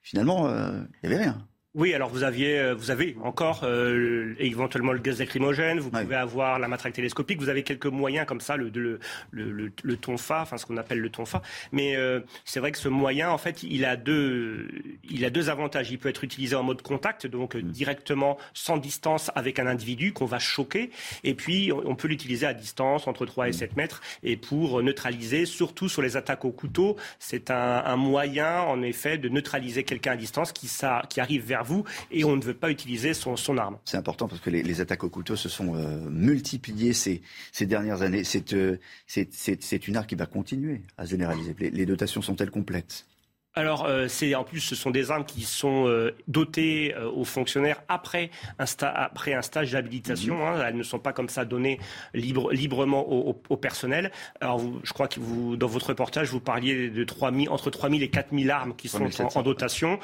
finalement, 0.00 0.48
il 0.48 1.08
n'y 1.08 1.14
avait 1.14 1.24
rien. 1.24 1.46
Oui, 1.74 1.94
alors 1.94 2.10
vous 2.10 2.22
aviez, 2.22 2.58
euh, 2.58 2.74
vous 2.74 2.90
avez 2.90 3.16
encore 3.22 3.62
euh, 3.64 4.34
éventuellement 4.38 4.92
le 4.92 4.98
gaz 4.98 5.18
lacrymogène, 5.18 5.80
vous 5.80 5.90
pouvez 5.90 6.16
avoir 6.16 6.58
la 6.58 6.68
matraque 6.68 6.92
télescopique, 6.92 7.40
vous 7.40 7.48
avez 7.48 7.62
quelques 7.62 7.86
moyens 7.86 8.26
comme 8.26 8.42
ça, 8.42 8.58
le, 8.58 8.68
le, 8.68 8.98
le, 9.30 9.72
le 9.82 9.96
tonfa, 9.96 10.42
enfin 10.42 10.58
ce 10.58 10.66
qu'on 10.66 10.76
appelle 10.76 11.00
le 11.00 11.08
tonfa. 11.08 11.40
Mais 11.72 11.96
euh, 11.96 12.20
c'est 12.44 12.60
vrai 12.60 12.72
que 12.72 12.78
ce 12.78 12.90
moyen, 12.90 13.30
en 13.30 13.38
fait, 13.38 13.62
il 13.62 13.86
a 13.86 13.96
deux, 13.96 14.68
il 15.08 15.24
a 15.24 15.30
deux 15.30 15.48
avantages. 15.48 15.90
Il 15.90 15.98
peut 15.98 16.10
être 16.10 16.24
utilisé 16.24 16.54
en 16.56 16.62
mode 16.62 16.82
contact, 16.82 17.26
donc 17.26 17.54
mm. 17.54 17.62
directement 17.62 18.36
sans 18.52 18.76
distance 18.76 19.30
avec 19.34 19.58
un 19.58 19.66
individu 19.66 20.12
qu'on 20.12 20.26
va 20.26 20.38
choquer, 20.38 20.90
et 21.24 21.32
puis 21.32 21.72
on 21.72 21.94
peut 21.94 22.06
l'utiliser 22.08 22.44
à 22.44 22.52
distance 22.52 23.06
entre 23.06 23.24
3 23.24 23.48
et 23.48 23.52
7 23.52 23.72
mm. 23.72 23.76
mètres, 23.78 24.02
et 24.22 24.36
pour 24.36 24.82
neutraliser, 24.82 25.46
surtout 25.46 25.88
sur 25.88 26.02
les 26.02 26.18
attaques 26.18 26.44
au 26.44 26.52
couteau, 26.52 26.98
c'est 27.18 27.50
un, 27.50 27.82
un 27.86 27.96
moyen, 27.96 28.60
en 28.60 28.82
effet, 28.82 29.16
de 29.16 29.30
neutraliser 29.30 29.84
quelqu'un 29.84 30.12
à 30.12 30.16
distance 30.16 30.52
qui, 30.52 30.68
ça, 30.68 31.00
qui 31.08 31.18
arrive 31.18 31.46
vers 31.46 31.61
vous 31.62 31.84
et 32.10 32.24
on 32.24 32.36
ne 32.36 32.42
veut 32.42 32.54
pas 32.54 32.70
utiliser 32.70 33.14
son, 33.14 33.36
arme. 33.58 33.78
C'est 33.84 33.96
important 33.96 34.28
parce 34.28 34.40
que 34.40 34.50
les, 34.50 34.80
attaques 34.80 35.04
au 35.04 35.10
couteau 35.10 35.36
se 35.36 35.48
sont 35.48 35.74
euh, 35.74 36.08
multipliées 36.10 36.92
ces, 36.92 37.22
dernières 37.60 38.02
années. 38.02 38.22
Euh, 38.52 38.76
c'est 39.06 39.88
une 39.88 39.96
arme 39.96 40.06
qui 40.06 40.14
va 40.14 40.26
continuer 40.26 40.82
à 40.96 41.04
généraliser. 41.04 41.54
les 41.58 41.86
dotations 41.86 42.22
sont-elles 42.22 42.50
complètes? 42.50 43.06
Alors, 43.54 43.84
euh, 43.84 44.08
c'est 44.08 44.34
en 44.34 44.44
plus, 44.44 44.60
ce 44.60 44.74
sont 44.74 44.90
des 44.90 45.10
armes 45.10 45.26
qui 45.26 45.42
sont 45.42 45.86
euh, 45.86 46.12
dotées 46.26 46.94
euh, 46.96 47.10
aux 47.10 47.24
fonctionnaires 47.24 47.82
après 47.86 48.30
un, 48.58 48.64
après 48.82 49.34
un 49.34 49.42
stage 49.42 49.72
d'habilitation. 49.72 50.36
Mhm. 50.36 50.42
Hein. 50.42 50.64
elles 50.68 50.76
ne 50.76 50.82
sont 50.82 50.98
pas 50.98 51.12
comme 51.12 51.28
ça 51.28 51.44
données 51.44 51.78
libre, 52.14 52.50
librement 52.52 53.06
au, 53.06 53.38
au, 53.50 53.56
personnel. 53.58 54.10
Alors, 54.40 54.58
vous, 54.58 54.80
je 54.84 54.92
crois 54.94 55.06
que 55.06 55.20
vous, 55.20 55.56
dans 55.56 55.66
votre 55.66 55.88
reportage, 55.88 56.30
vous 56.30 56.40
parliez 56.40 56.88
de 56.88 57.04
3 57.04 57.30
000, 57.30 57.52
entre 57.52 57.68
3 57.68 57.90
000 57.90 58.00
et 58.00 58.08
4 58.08 58.28
000 58.32 58.50
armes 58.50 58.74
qui 58.74 58.88
sont 58.88 59.06
en, 59.36 59.42
dotation. 59.42 59.98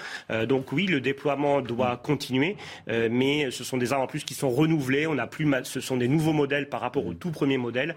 donc 0.46 0.72
oui, 0.72 0.86
le 0.86 1.00
déploiement 1.00 1.62
doit 1.62 1.92
mhm. 1.92 2.02
continuer, 2.02 2.56
mais 2.86 3.50
ce 3.50 3.64
sont 3.64 3.78
des 3.78 3.92
armes 3.92 4.02
en 4.02 4.06
plus 4.06 4.24
qui 4.24 4.34
sont 4.34 4.50
renouvelées. 4.50 5.06
On 5.06 5.16
a 5.16 5.26
plus, 5.26 5.48
ce 5.64 5.80
sont 5.80 5.96
des 5.96 6.08
nouveaux 6.08 6.32
modèles 6.32 6.68
par 6.68 6.80
rapport 6.80 7.06
au 7.06 7.12
mhm. 7.12 7.18
tout 7.18 7.30
premier 7.30 7.56
modèle. 7.56 7.96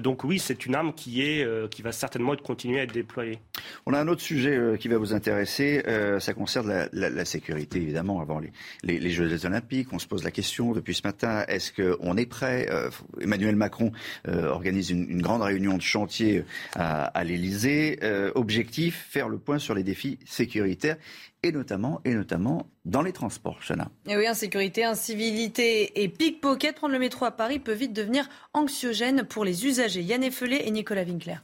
donc 0.00 0.24
oui, 0.24 0.38
c'est 0.38 0.66
une 0.66 0.74
arme 0.74 0.92
qui 0.92 1.22
est, 1.22 1.46
qui 1.70 1.82
va 1.82 1.92
certainement 1.92 2.34
continuer 2.36 2.80
à 2.80 2.82
être 2.82 2.92
déployée. 2.92 3.38
On 3.86 3.94
a 3.94 4.00
un 4.00 4.08
autre 4.08 4.22
sujet 4.22 4.58
qui 4.80 4.87
va 4.88 4.98
vous 4.98 5.14
intéresser. 5.14 5.82
Euh, 5.86 6.20
ça 6.20 6.34
concerne 6.34 6.88
la, 6.92 7.24
sécurité, 7.24 7.78
évidemment, 7.78 8.20
avant 8.20 8.40
les, 8.82 9.10
Jeux 9.10 9.46
olympiques. 9.46 9.88
On 9.92 9.98
se 9.98 10.06
pose 10.06 10.24
la 10.24 10.30
question 10.30 10.72
depuis 10.72 10.94
ce 10.94 11.02
matin, 11.04 11.44
est-ce 11.48 11.72
qu'on 11.72 12.16
est 12.16 12.26
prêt 12.26 12.68
euh, 12.70 12.90
Emmanuel 13.20 13.56
Macron 13.56 13.92
euh, 14.26 14.48
organise 14.48 14.90
une, 14.90 15.22
grande 15.22 15.42
réunion 15.42 15.76
de 15.76 15.82
chantier 15.82 16.44
à, 16.74 17.24
l'Élysée. 17.24 17.98
objectif, 18.34 19.06
faire 19.10 19.28
le 19.28 19.38
point 19.38 19.58
sur 19.58 19.74
les 19.74 19.82
défis 19.82 20.18
sécuritaires 20.24 20.96
et 21.42 21.52
notamment, 21.52 22.00
et 22.04 22.14
notamment 22.14 22.66
dans 22.84 23.02
les 23.02 23.12
transports, 23.12 23.60
Chana. 23.66 23.90
Et 24.06 24.16
oui, 24.16 24.26
insécurité, 24.26 24.84
incivilité 24.84 26.02
et 26.02 26.08
pickpocket. 26.08 26.74
Prendre 26.74 26.92
le 26.92 26.98
métro 26.98 27.24
à 27.24 27.30
Paris 27.30 27.58
peut 27.58 27.72
vite 27.72 27.92
devenir 27.92 28.28
anxiogène 28.54 29.24
pour 29.24 29.44
les 29.44 29.66
usagers. 29.66 30.02
Yann 30.02 30.22
Effelé 30.22 30.62
et 30.64 30.70
Nicolas 30.70 31.04
Winkler. 31.04 31.36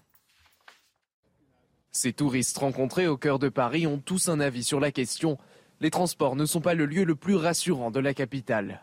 Ces 1.97 2.13
touristes 2.13 2.59
rencontrés 2.59 3.07
au 3.07 3.17
cœur 3.17 3.39
de 3.39 3.49
Paris 3.49 3.87
ont 3.87 3.99
tous 4.05 4.29
un 4.29 4.41
avis 4.41 4.65
sur 4.65 4.81
la 4.81 4.91
question. 4.91 5.39
Les 5.81 5.93
transports 5.93 6.35
ne 6.35 6.45
sont 6.45 6.61
pas 6.61 6.75
le 6.75 6.87
lieu 6.87 7.05
le 7.05 7.15
plus 7.15 7.37
rassurant 7.37 7.93
de 7.93 8.01
la 8.01 8.13
capitale. 8.13 8.81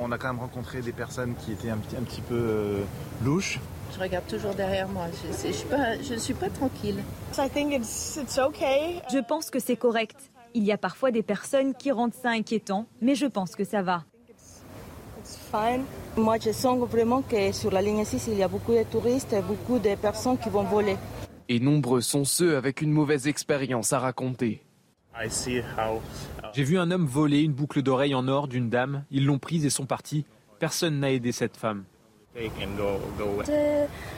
on 0.00 0.10
a 0.10 0.16
quand 0.16 0.28
même 0.28 0.40
rencontré 0.40 0.80
des 0.80 0.92
personnes 0.92 1.34
qui 1.36 1.52
étaient 1.52 1.68
un 1.68 1.76
petit, 1.76 1.94
un 1.94 2.02
petit 2.02 2.22
peu 2.22 2.34
euh, 2.34 2.84
louches. 3.22 3.60
Je 3.94 4.00
regarde 4.00 4.26
toujours 4.26 4.54
derrière 4.54 4.88
moi. 4.88 5.08
Je 5.22 5.48
ne 5.48 5.52
suis, 5.52 5.66
pas, 5.66 6.00
je 6.02 6.14
suis 6.14 6.32
pas 6.32 6.48
tranquille. 6.48 7.04
Je 7.36 9.18
pense 9.22 9.50
que 9.50 9.58
c'est 9.58 9.76
correct. 9.76 10.16
Il 10.54 10.64
y 10.64 10.72
a 10.72 10.78
parfois 10.78 11.10
des 11.10 11.22
personnes 11.22 11.74
qui 11.74 11.90
rendent 11.90 12.14
ça 12.14 12.30
inquiétant, 12.30 12.86
mais 13.02 13.14
je 13.14 13.26
pense 13.26 13.54
que 13.54 13.64
ça 13.64 13.82
va. 13.82 14.04
Moi, 16.16 16.36
je 16.42 16.50
sens 16.50 16.78
vraiment 16.88 17.20
que 17.20 17.52
sur 17.52 17.70
la 17.70 17.82
ligne 17.82 18.06
6, 18.06 18.28
il 18.28 18.38
y 18.38 18.42
a 18.42 18.48
beaucoup 18.48 18.72
de 18.72 18.84
touristes 18.84 19.34
et 19.34 19.42
beaucoup 19.42 19.78
de 19.78 19.94
personnes 19.96 20.38
qui 20.38 20.48
vont 20.48 20.62
voler. 20.62 20.96
Et 21.52 21.60
nombreux 21.60 22.00
sont 22.00 22.24
ceux 22.24 22.56
avec 22.56 22.80
une 22.80 22.92
mauvaise 22.92 23.28
expérience 23.28 23.92
à 23.92 23.98
raconter. 23.98 24.62
J'ai 26.54 26.62
vu 26.62 26.78
un 26.78 26.90
homme 26.90 27.04
voler 27.04 27.42
une 27.42 27.52
boucle 27.52 27.82
d'oreille 27.82 28.14
en 28.14 28.26
or 28.26 28.48
d'une 28.48 28.70
dame. 28.70 29.04
Ils 29.10 29.26
l'ont 29.26 29.38
prise 29.38 29.66
et 29.66 29.68
sont 29.68 29.84
partis. 29.84 30.24
Personne 30.58 31.00
n'a 31.00 31.12
aidé 31.12 31.30
cette 31.30 31.58
femme. 31.58 31.84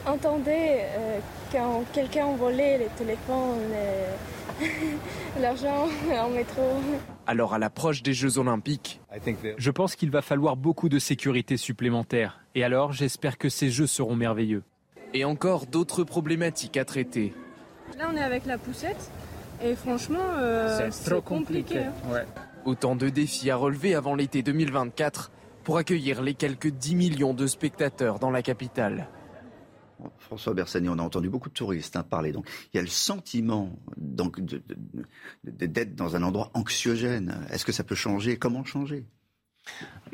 J'entendais 0.05 0.79
euh, 0.81 1.19
quand 1.51 1.83
quelqu'un 1.91 2.37
volait 2.37 2.77
les 2.77 2.89
téléphones, 2.97 3.69
l'argent 5.41 5.89
en 6.17 6.29
métro. 6.29 6.61
Alors 7.27 7.53
à 7.53 7.59
l'approche 7.59 8.01
des 8.01 8.13
Jeux 8.13 8.37
olympiques, 8.37 9.01
je 9.57 9.71
pense 9.71 9.97
qu'il 9.97 10.09
va 10.09 10.21
falloir 10.21 10.55
beaucoup 10.55 10.87
de 10.87 10.99
sécurité 10.99 11.57
supplémentaire. 11.57 12.39
Et 12.55 12.63
alors 12.63 12.93
j'espère 12.93 13.37
que 13.37 13.49
ces 13.49 13.71
Jeux 13.71 13.87
seront 13.87 14.15
merveilleux 14.15 14.63
et 15.15 15.23
encore 15.23 15.65
d'autres 15.65 16.03
problématiques 16.03 16.75
à 16.77 16.83
traiter. 16.85 17.33
Là, 17.97 18.09
on 18.11 18.17
est 18.17 18.21
avec 18.21 18.45
la 18.45 18.57
poussette 18.57 19.09
et 19.63 19.73
franchement, 19.75 20.19
euh, 20.37 20.89
c'est 20.91 21.09
trop 21.09 21.21
compliqué. 21.21 21.79
Hein. 21.79 22.25
Autant 22.65 22.95
de 22.95 23.07
défis 23.07 23.49
à 23.49 23.55
relever 23.55 23.95
avant 23.95 24.13
l'été 24.13 24.43
2024 24.43 25.31
pour 25.63 25.77
accueillir 25.77 26.21
les 26.21 26.33
quelques 26.33 26.67
10 26.67 26.95
millions 26.95 27.33
de 27.33 27.47
spectateurs 27.47 28.19
dans 28.19 28.29
la 28.29 28.41
capitale. 28.41 29.07
François 30.19 30.53
Bersani, 30.53 30.89
on 30.89 30.99
a 30.99 31.01
entendu 31.01 31.29
beaucoup 31.29 31.47
de 31.47 31.53
touristes 31.53 31.95
hein, 31.95 32.03
parler. 32.03 32.33
Donc, 32.33 32.49
il 32.73 32.77
y 32.77 32.79
a 32.79 32.83
le 32.83 32.89
sentiment 32.89 33.79
donc, 33.95 34.41
d'être 35.45 35.95
dans 35.95 36.17
un 36.17 36.23
endroit 36.23 36.51
anxiogène. 36.53 37.47
Est-ce 37.49 37.63
que 37.63 37.71
ça 37.71 37.85
peut 37.85 37.95
changer? 37.95 38.35
Comment 38.35 38.65
changer? 38.65 39.05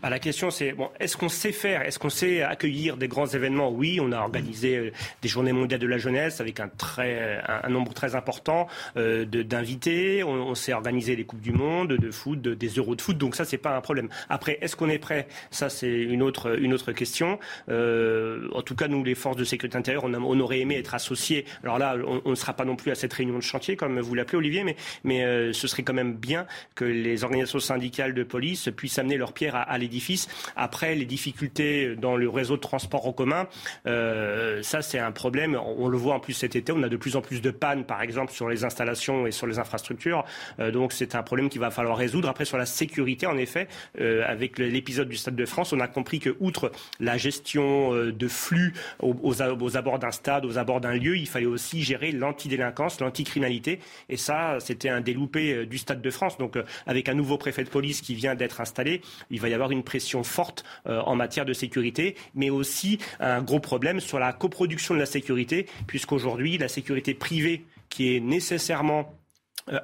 Bah, 0.01 0.09
La 0.09 0.19
question, 0.19 0.49
c'est 0.49 0.73
bon, 0.73 0.89
est-ce 0.99 1.17
qu'on 1.17 1.29
sait 1.29 1.51
faire? 1.51 1.83
Est-ce 1.83 1.99
qu'on 1.99 2.09
sait 2.09 2.41
accueillir 2.41 2.97
des 2.97 3.07
grands 3.07 3.27
événements? 3.27 3.69
Oui, 3.69 3.99
on 4.01 4.11
a 4.11 4.19
organisé 4.19 4.77
euh, 4.77 4.91
des 5.21 5.29
journées 5.29 5.53
mondiales 5.53 5.79
de 5.79 5.87
la 5.87 5.97
jeunesse 5.97 6.41
avec 6.41 6.59
un, 6.59 6.67
très, 6.67 7.41
un, 7.47 7.69
nombre 7.69 7.93
très 7.93 8.15
important 8.15 8.67
euh, 8.97 9.25
d'invités. 9.25 10.23
On, 10.23 10.33
on 10.33 10.55
sait 10.55 10.73
organiser 10.73 11.15
des 11.15 11.23
Coupes 11.23 11.41
du 11.41 11.51
Monde, 11.51 11.93
de 11.93 12.11
foot, 12.11 12.41
des 12.41 12.67
Euros 12.67 12.95
de 12.95 13.01
foot. 13.01 13.17
Donc 13.17 13.35
ça, 13.35 13.45
c'est 13.45 13.57
pas 13.57 13.75
un 13.75 13.81
problème. 13.81 14.09
Après, 14.29 14.57
est-ce 14.61 14.75
qu'on 14.75 14.89
est 14.89 14.99
prêt? 14.99 15.27
Ça, 15.51 15.69
c'est 15.69 15.91
une 15.91 16.23
autre, 16.23 16.57
une 16.59 16.73
autre 16.73 16.91
question. 16.91 17.39
Euh, 17.69 18.47
en 18.53 18.61
tout 18.61 18.75
cas, 18.75 18.87
nous, 18.87 19.03
les 19.03 19.15
forces 19.15 19.37
de 19.37 19.43
sécurité 19.43 19.77
intérieure, 19.77 20.03
on, 20.05 20.13
on 20.13 20.39
aurait 20.39 20.59
aimé 20.59 20.77
être 20.77 20.95
associés. 20.95 21.45
Alors 21.63 21.77
là, 21.77 21.95
on 22.05 22.29
ne 22.29 22.35
sera 22.35 22.53
pas 22.53 22.65
non 22.65 22.75
plus 22.75 22.91
à 22.91 22.95
cette 22.95 23.13
réunion 23.13 23.35
de 23.35 23.43
chantier, 23.43 23.75
comme 23.75 23.99
vous 23.99 24.15
l'appelez, 24.15 24.37
Olivier, 24.37 24.63
mais, 24.63 24.75
mais 25.03 25.53
ce 25.53 25.67
serait 25.67 25.83
quand 25.83 25.93
même 25.93 26.13
bien 26.13 26.45
que 26.75 26.85
les 26.85 27.23
organisations 27.23 27.59
syndicales 27.59 28.13
de 28.13 28.23
police 28.23 28.69
puissent 28.75 28.97
amener 28.99 29.17
leur 29.17 29.33
à, 29.49 29.77
l'édifice. 29.77 30.27
Après, 30.55 30.95
les 30.95 31.05
difficultés 31.05 31.95
dans 31.95 32.15
le 32.15 32.29
réseau 32.29 32.55
de 32.55 32.61
transport 32.61 33.07
en 33.07 33.13
commun, 33.13 33.47
euh, 33.87 34.61
ça 34.63 34.81
c'est 34.81 34.99
un 34.99 35.11
problème. 35.11 35.55
On, 35.55 35.87
le 35.87 35.97
voit 35.97 36.15
en 36.15 36.19
plus 36.19 36.33
cet 36.33 36.55
été, 36.55 36.71
on 36.71 36.83
a 36.83 36.89
de 36.89 36.97
plus 36.97 37.15
en 37.15 37.21
plus 37.21 37.41
de 37.41 37.51
pannes, 37.51 37.85
par 37.85 38.01
exemple, 38.01 38.31
sur 38.31 38.49
les 38.49 38.63
installations 38.63 39.27
et 39.27 39.31
sur 39.31 39.47
les 39.47 39.59
infrastructures. 39.59 40.25
Euh, 40.59 40.71
donc 40.71 40.93
c'est 40.93 41.15
un 41.15 41.23
problème 41.23 41.49
qu'il 41.49 41.61
va 41.61 41.71
falloir 41.71 41.97
résoudre. 41.97 42.29
Après, 42.29 42.45
sur 42.45 42.57
la 42.57 42.65
sécurité, 42.65 43.27
en 43.27 43.37
effet, 43.37 43.67
euh, 43.99 44.23
avec 44.27 44.57
l'épisode 44.57 45.09
du 45.09 45.17
Stade 45.17 45.35
de 45.35 45.45
France, 45.45 45.73
on 45.73 45.79
a 45.79 45.87
compris 45.87 46.19
que, 46.19 46.35
outre 46.39 46.71
la 46.99 47.17
gestion 47.17 47.93
de 47.93 48.27
flux 48.27 48.73
aux, 48.99 49.15
aux, 49.23 49.41
abords 49.77 49.99
d'un 49.99 50.11
stade, 50.11 50.45
aux 50.45 50.57
abords 50.57 50.81
d'un 50.81 50.93
lieu, 50.93 51.17
il 51.17 51.27
fallait 51.27 51.45
aussi 51.45 51.83
gérer 51.83 52.11
l'antidélinquance, 52.11 52.99
l'anticriminalité. 52.99 53.79
Et 54.09 54.17
ça, 54.17 54.57
c'était 54.59 54.89
un 54.89 55.01
des 55.01 55.13
loupés 55.13 55.65
du 55.65 55.77
Stade 55.77 56.01
de 56.01 56.09
France. 56.09 56.37
Donc, 56.37 56.57
avec 56.85 57.09
un 57.09 57.13
nouveau 57.13 57.37
préfet 57.37 57.63
de 57.63 57.69
police 57.69 58.01
qui 58.01 58.15
vient 58.15 58.35
d'être 58.35 58.61
installé, 58.61 59.01
il 59.31 59.39
va 59.39 59.49
y 59.49 59.53
avoir 59.53 59.71
une 59.71 59.83
pression 59.83 60.23
forte 60.23 60.63
euh, 60.87 60.99
en 61.01 61.15
matière 61.15 61.45
de 61.45 61.53
sécurité, 61.53 62.15
mais 62.35 62.49
aussi 62.49 62.99
un 63.19 63.41
gros 63.41 63.59
problème 63.59 63.99
sur 63.99 64.19
la 64.19 64.33
coproduction 64.33 64.93
de 64.93 64.99
la 64.99 65.05
sécurité, 65.05 65.67
puisqu'aujourd'hui, 65.87 66.57
la 66.57 66.67
sécurité 66.67 67.13
privée 67.13 67.65
qui 67.89 68.15
est 68.15 68.19
nécessairement 68.19 69.17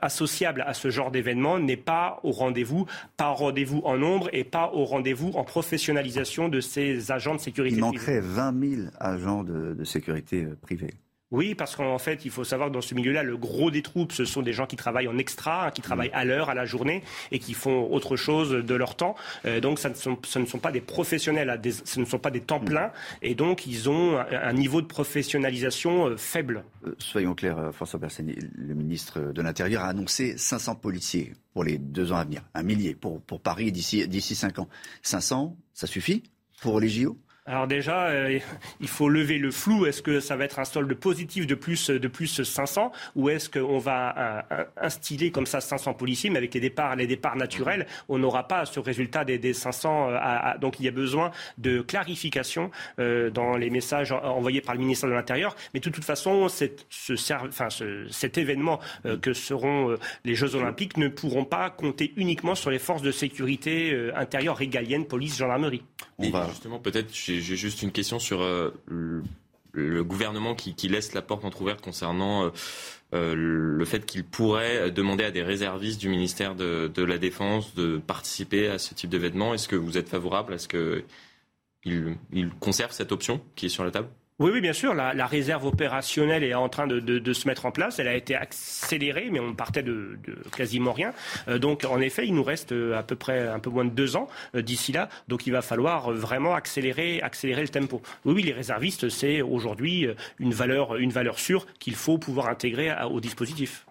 associable 0.02 0.64
à 0.66 0.74
ce 0.74 0.90
genre 0.90 1.12
d'événement 1.12 1.60
n'est 1.60 1.78
pas 1.78 2.20
au 2.24 2.32
rendez-vous, 2.32 2.86
pas 3.16 3.32
au 3.32 3.36
rendez-vous 3.36 3.82
en 3.86 3.98
nombre 3.98 4.30
et 4.34 4.44
pas 4.44 4.72
au 4.74 4.86
rendez-vous 4.86 5.32
en 5.36 5.44
professionnalisation 5.44 6.50
de 6.50 6.60
ces 6.60 7.12
agents 7.12 7.36
de 7.36 7.40
sécurité. 7.40 7.78
Il 7.78 7.82
manquerait 7.82 8.20
20 8.20 8.76
000 8.76 8.82
agents 9.00 9.44
de, 9.44 9.74
de 9.74 9.84
sécurité 9.84 10.48
privée. 10.62 10.94
Oui, 11.30 11.56
parce 11.56 11.76
qu'en 11.76 11.98
fait, 11.98 12.24
il 12.24 12.32
faut 12.32 12.46
savoir 12.46 12.70
que 12.70 12.74
dans 12.74 12.82
ce 12.82 12.96
milieu-là, 12.96 13.22
le 13.22 13.36
gros 13.36 13.70
des 13.70 13.82
troupes, 13.82 14.14
ce 14.14 14.24
sont 14.24 14.42
des 14.42 14.54
gens 14.54 14.66
qui 14.66 14.78
travaillent 14.78 15.10
en 15.10 15.18
extra, 15.18 15.68
hein, 15.68 15.72
qui 15.72 15.82
travaillent 15.82 16.12
à 16.14 16.24
l'heure, 16.24 16.50
à 16.50 16.54
la 16.54 16.66
journée, 16.66 17.04
et 17.32 17.40
qui 17.40 17.54
font 17.54 17.92
autre 17.92 18.16
chose 18.16 18.52
de 18.52 18.76
leur 18.76 18.96
temps. 18.96 19.16
Euh, 19.46 19.60
donc, 19.60 19.78
ça 19.78 19.90
ne, 19.90 19.94
sont, 19.94 20.18
ce 20.24 20.40
ne 20.40 20.46
sont 20.46 20.60
pas 20.60 20.72
des 20.72 20.80
professionnels, 20.80 21.60
des, 21.62 21.74
ce 21.74 22.00
ne 22.00 22.06
sont 22.06 22.20
pas 22.20 22.32
des 22.32 22.40
temps 22.40 22.62
pleins, 22.62 22.92
et 23.22 23.36
donc 23.36 23.68
ils 23.68 23.90
ont 23.90 24.18
un, 24.18 24.26
un 24.32 24.54
niveau 24.54 24.82
de 24.82 24.88
professionnalisation 24.88 26.08
euh, 26.08 26.18
faible. 26.18 26.64
Euh, 26.86 26.96
soyons 26.98 27.36
clairs, 27.36 27.72
François 27.74 28.00
Bersani, 28.00 28.38
le 28.56 28.74
ministre 28.74 29.20
de 29.20 29.42
l'Intérieur 29.42 29.84
a 29.84 29.88
annoncé 29.88 30.38
500 30.38 30.76
policiers 30.76 31.34
pour 31.54 31.66
les 31.66 31.78
deux 31.78 32.14
ans 32.14 32.18
à 32.18 32.24
venir, 32.24 32.44
un 32.54 32.64
millier 32.64 32.96
pour, 32.96 33.22
pour 33.22 33.42
Paris 33.42 33.74
d'ici 33.74 34.08
d'ici 34.08 34.34
cinq 34.34 34.60
ans. 34.60 34.70
500, 35.02 35.58
ça 35.74 35.88
suffit 35.88 36.24
pour 36.62 36.80
les 36.80 36.88
JO 36.88 37.18
alors 37.48 37.66
déjà, 37.66 38.08
euh, 38.08 38.40
il 38.82 38.88
faut 38.88 39.10
lever 39.10 39.38
le 39.38 39.52
flou. 39.52 39.86
Est-ce 39.86 40.02
que 40.02 40.20
ça 40.20 40.36
va 40.36 40.46
être 40.46 40.60
un 40.60 40.66
solde 40.66 40.94
positif 40.94 41.48
de 41.48 41.56
plus 41.56 41.90
de 41.90 42.08
plus 42.08 42.44
500 42.44 42.92
ou 43.16 43.30
est-ce 43.30 43.50
qu'on 43.50 43.80
va 43.80 44.46
euh, 44.52 44.64
instiller 44.82 45.32
comme 45.32 45.46
ça 45.46 45.62
500 45.62 45.94
policiers, 45.94 46.30
mais 46.30 46.38
avec 46.38 46.54
les 46.54 46.60
départs 46.60 46.96
les 46.96 47.08
départs 47.08 47.36
naturels, 47.38 47.88
on 48.10 48.18
n'aura 48.18 48.48
pas 48.48 48.66
ce 48.66 48.80
résultat 48.80 49.24
des, 49.26 49.38
des 49.40 49.54
500. 49.54 50.10
Euh, 50.10 50.16
à, 50.18 50.52
à, 50.52 50.58
donc 50.58 50.80
il 50.80 50.86
y 50.86 50.88
a 50.88 50.92
besoin 50.92 51.32
de 51.58 51.82
clarification 51.82 52.72
euh, 53.00 53.30
dans 53.30 53.56
les 53.56 53.70
messages 53.70 54.12
envoyés 54.12 54.62
par 54.62 54.76
le 54.76 54.82
ministère 54.82 55.10
de 55.10 55.16
l'Intérieur. 55.16 55.56
Mais 55.74 55.80
de 55.80 55.90
toute 55.90 56.04
façon, 56.04 56.50
cette, 56.50 56.86
ce, 56.90 57.14
enfin, 57.34 57.70
ce, 57.70 58.08
cet 58.10 58.38
événement 58.38 58.80
euh, 59.06 59.18
que 59.18 59.34
seront 59.34 59.96
les 60.26 60.36
Jeux 60.36 60.56
Olympiques 60.56 60.98
ne 60.98 61.08
pourront 61.08 61.46
pas 61.46 61.70
compter 61.70 62.14
uniquement 62.18 62.56
sur 62.56 62.70
les 62.70 62.80
forces 62.80 63.02
de 63.02 63.12
sécurité 63.12 63.96
intérieure 64.16 64.58
régaliennes, 64.58 65.06
police, 65.06 65.38
gendarmerie. 65.38 65.84
On 66.18 66.30
va 66.30 66.48
justement 66.50 66.80
peut-être 66.80 67.14
j'ai 67.42 67.56
juste 67.56 67.82
une 67.82 67.92
question 67.92 68.20
sur 68.20 68.42
euh, 68.42 68.72
le, 69.74 70.04
gouvernement 70.04 70.56
qui, 70.56 70.74
laisse 70.88 71.14
la 71.14 71.22
porte 71.22 71.46
entrouverte 71.46 71.82
concernant 71.82 72.46
euh, 72.46 72.50
euh, 73.14 73.36
le 73.36 73.86
fait 73.86 74.06
qu'il 74.06 74.24
pourrait 74.24 74.92
demander 74.92 75.24
à 75.24 75.32
des 75.32 75.44
réservistes 75.44 76.00
du 76.00 76.10
ministère 76.10 76.56
de, 76.56 76.92
de, 76.94 77.04
la 77.04 77.18
Défense 77.18 77.76
de 77.76 77.98
participer 77.98 78.68
à 78.68 78.80
ce 78.80 78.94
type 78.94 79.10
d'événement. 79.10 79.54
Est-ce 79.54 79.68
que 79.68 79.76
vous 79.76 79.98
êtes 79.98 80.10
favorable 80.10 80.54
à 80.54 80.58
ce 80.58 80.68
qu'il 80.68 82.18
il 82.34 82.50
conserve 82.60 82.92
cette 82.92 83.12
option 83.12 83.42
qui 83.56 83.68
est 83.68 83.70
sur 83.70 83.86
la 83.86 83.92
table? 83.92 84.10
Oui, 84.40 84.52
oui, 84.54 84.62
bien 84.62 84.74
sûr. 84.74 84.94
La, 84.94 85.26
réserve 85.26 85.66
opérationnelle 85.66 86.44
est 86.44 86.54
en 86.54 86.70
train 86.70 86.86
de, 86.86 87.34
se 87.34 87.48
mettre 87.48 87.66
en 87.66 87.72
place. 87.72 87.98
Elle 87.98 88.08
a 88.08 88.16
été 88.16 88.36
accélérée, 88.36 89.30
mais 89.32 89.40
on 89.40 89.56
partait 89.56 89.82
de, 89.82 90.20
quasiment 90.56 90.94
rien. 90.94 91.12
Euh, 91.48 91.58
donc, 91.58 91.86
en 91.86 92.00
effet, 92.00 92.28
il 92.28 92.36
nous 92.36 92.44
reste 92.44 92.72
euh, 92.72 92.96
à 92.96 93.02
peu 93.02 93.16
près 93.16 93.48
un 93.48 93.58
peu 93.58 93.72
moins 93.72 93.86
de 93.86 93.90
deux 93.90 94.16
ans 94.16 94.28
euh, 94.54 94.62
d'ici 94.62 94.92
là. 94.92 95.10
Donc, 95.28 95.48
il 95.48 95.54
va 95.54 95.64
falloir 95.64 96.12
vraiment 96.12 96.54
accélérer, 96.54 97.20
accélérer 97.22 97.64
le 97.64 97.70
tempo. 97.70 98.04
Oui, 98.26 98.36
oui, 98.36 98.44
les 98.44 98.54
réservistes, 98.54 99.10
c'est 99.10 99.42
aujourd'hui 99.42 100.08
une 100.38 100.54
valeur, 100.54 100.98
une 100.98 101.12
valeur 101.12 101.40
sûre 101.40 101.66
qu'il 101.80 101.96
faut 101.96 102.20
pouvoir 102.20 102.48
intégrer 102.48 102.94
au 103.10 103.20
dispositif. 103.20 103.88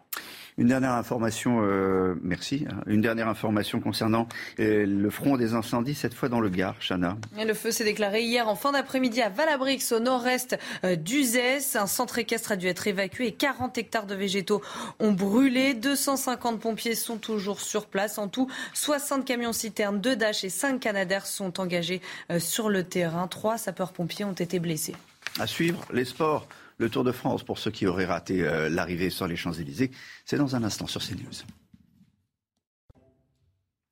Une 0.58 0.68
dernière 0.68 0.92
information, 0.92 1.58
euh, 1.60 2.14
merci. 2.22 2.66
Une 2.86 3.02
dernière 3.02 3.28
information 3.28 3.78
concernant 3.78 4.26
euh, 4.58 4.86
le 4.86 5.10
front 5.10 5.36
des 5.36 5.52
incendies, 5.52 5.94
cette 5.94 6.14
fois 6.14 6.30
dans 6.30 6.40
le 6.40 6.48
Gard, 6.48 6.76
Chana. 6.80 7.18
Le 7.36 7.52
feu 7.52 7.70
s'est 7.70 7.84
déclaré 7.84 8.22
hier 8.22 8.48
en 8.48 8.54
fin 8.54 8.72
d'après-midi 8.72 9.20
à 9.20 9.28
Valabrix, 9.28 9.82
au 9.92 10.00
nord-est 10.00 10.56
euh, 10.84 10.96
d'Uzès. 10.96 11.76
Un 11.76 11.86
centre 11.86 12.18
équestre 12.18 12.52
a 12.52 12.56
dû 12.56 12.68
être 12.68 12.86
évacué 12.86 13.26
et 13.26 13.32
40 13.32 13.76
hectares 13.76 14.06
de 14.06 14.14
végétaux 14.14 14.62
ont 14.98 15.12
brûlé. 15.12 15.74
250 15.74 16.58
pompiers 16.58 16.94
sont 16.94 17.18
toujours 17.18 17.60
sur 17.60 17.84
place. 17.84 18.16
En 18.16 18.28
tout, 18.28 18.50
60 18.72 19.26
camions 19.26 19.52
citernes, 19.52 20.00
2 20.00 20.16
Dash 20.16 20.42
et 20.42 20.48
5 20.48 20.80
Canadaires 20.80 21.26
sont 21.26 21.60
engagés 21.60 22.00
sur 22.38 22.70
le 22.70 22.82
terrain. 22.82 23.28
Trois 23.28 23.58
sapeurs-pompiers 23.58 24.24
ont 24.24 24.32
été 24.32 24.58
blessés. 24.58 24.94
À 25.38 25.46
suivre, 25.46 25.84
les 25.92 26.06
sports 26.06 26.48
le 26.78 26.90
Tour 26.90 27.04
de 27.04 27.12
France 27.12 27.42
pour 27.42 27.58
ceux 27.58 27.70
qui 27.70 27.86
auraient 27.86 28.06
raté 28.06 28.42
euh, 28.42 28.68
l'arrivée 28.68 29.10
sur 29.10 29.26
les 29.26 29.36
Champs-Élysées. 29.36 29.90
C'est 30.24 30.36
dans 30.36 30.56
un 30.56 30.62
instant 30.62 30.86
sur 30.86 31.02
CNews. 31.02 31.18
Je 31.20 31.28
ne 31.28 31.42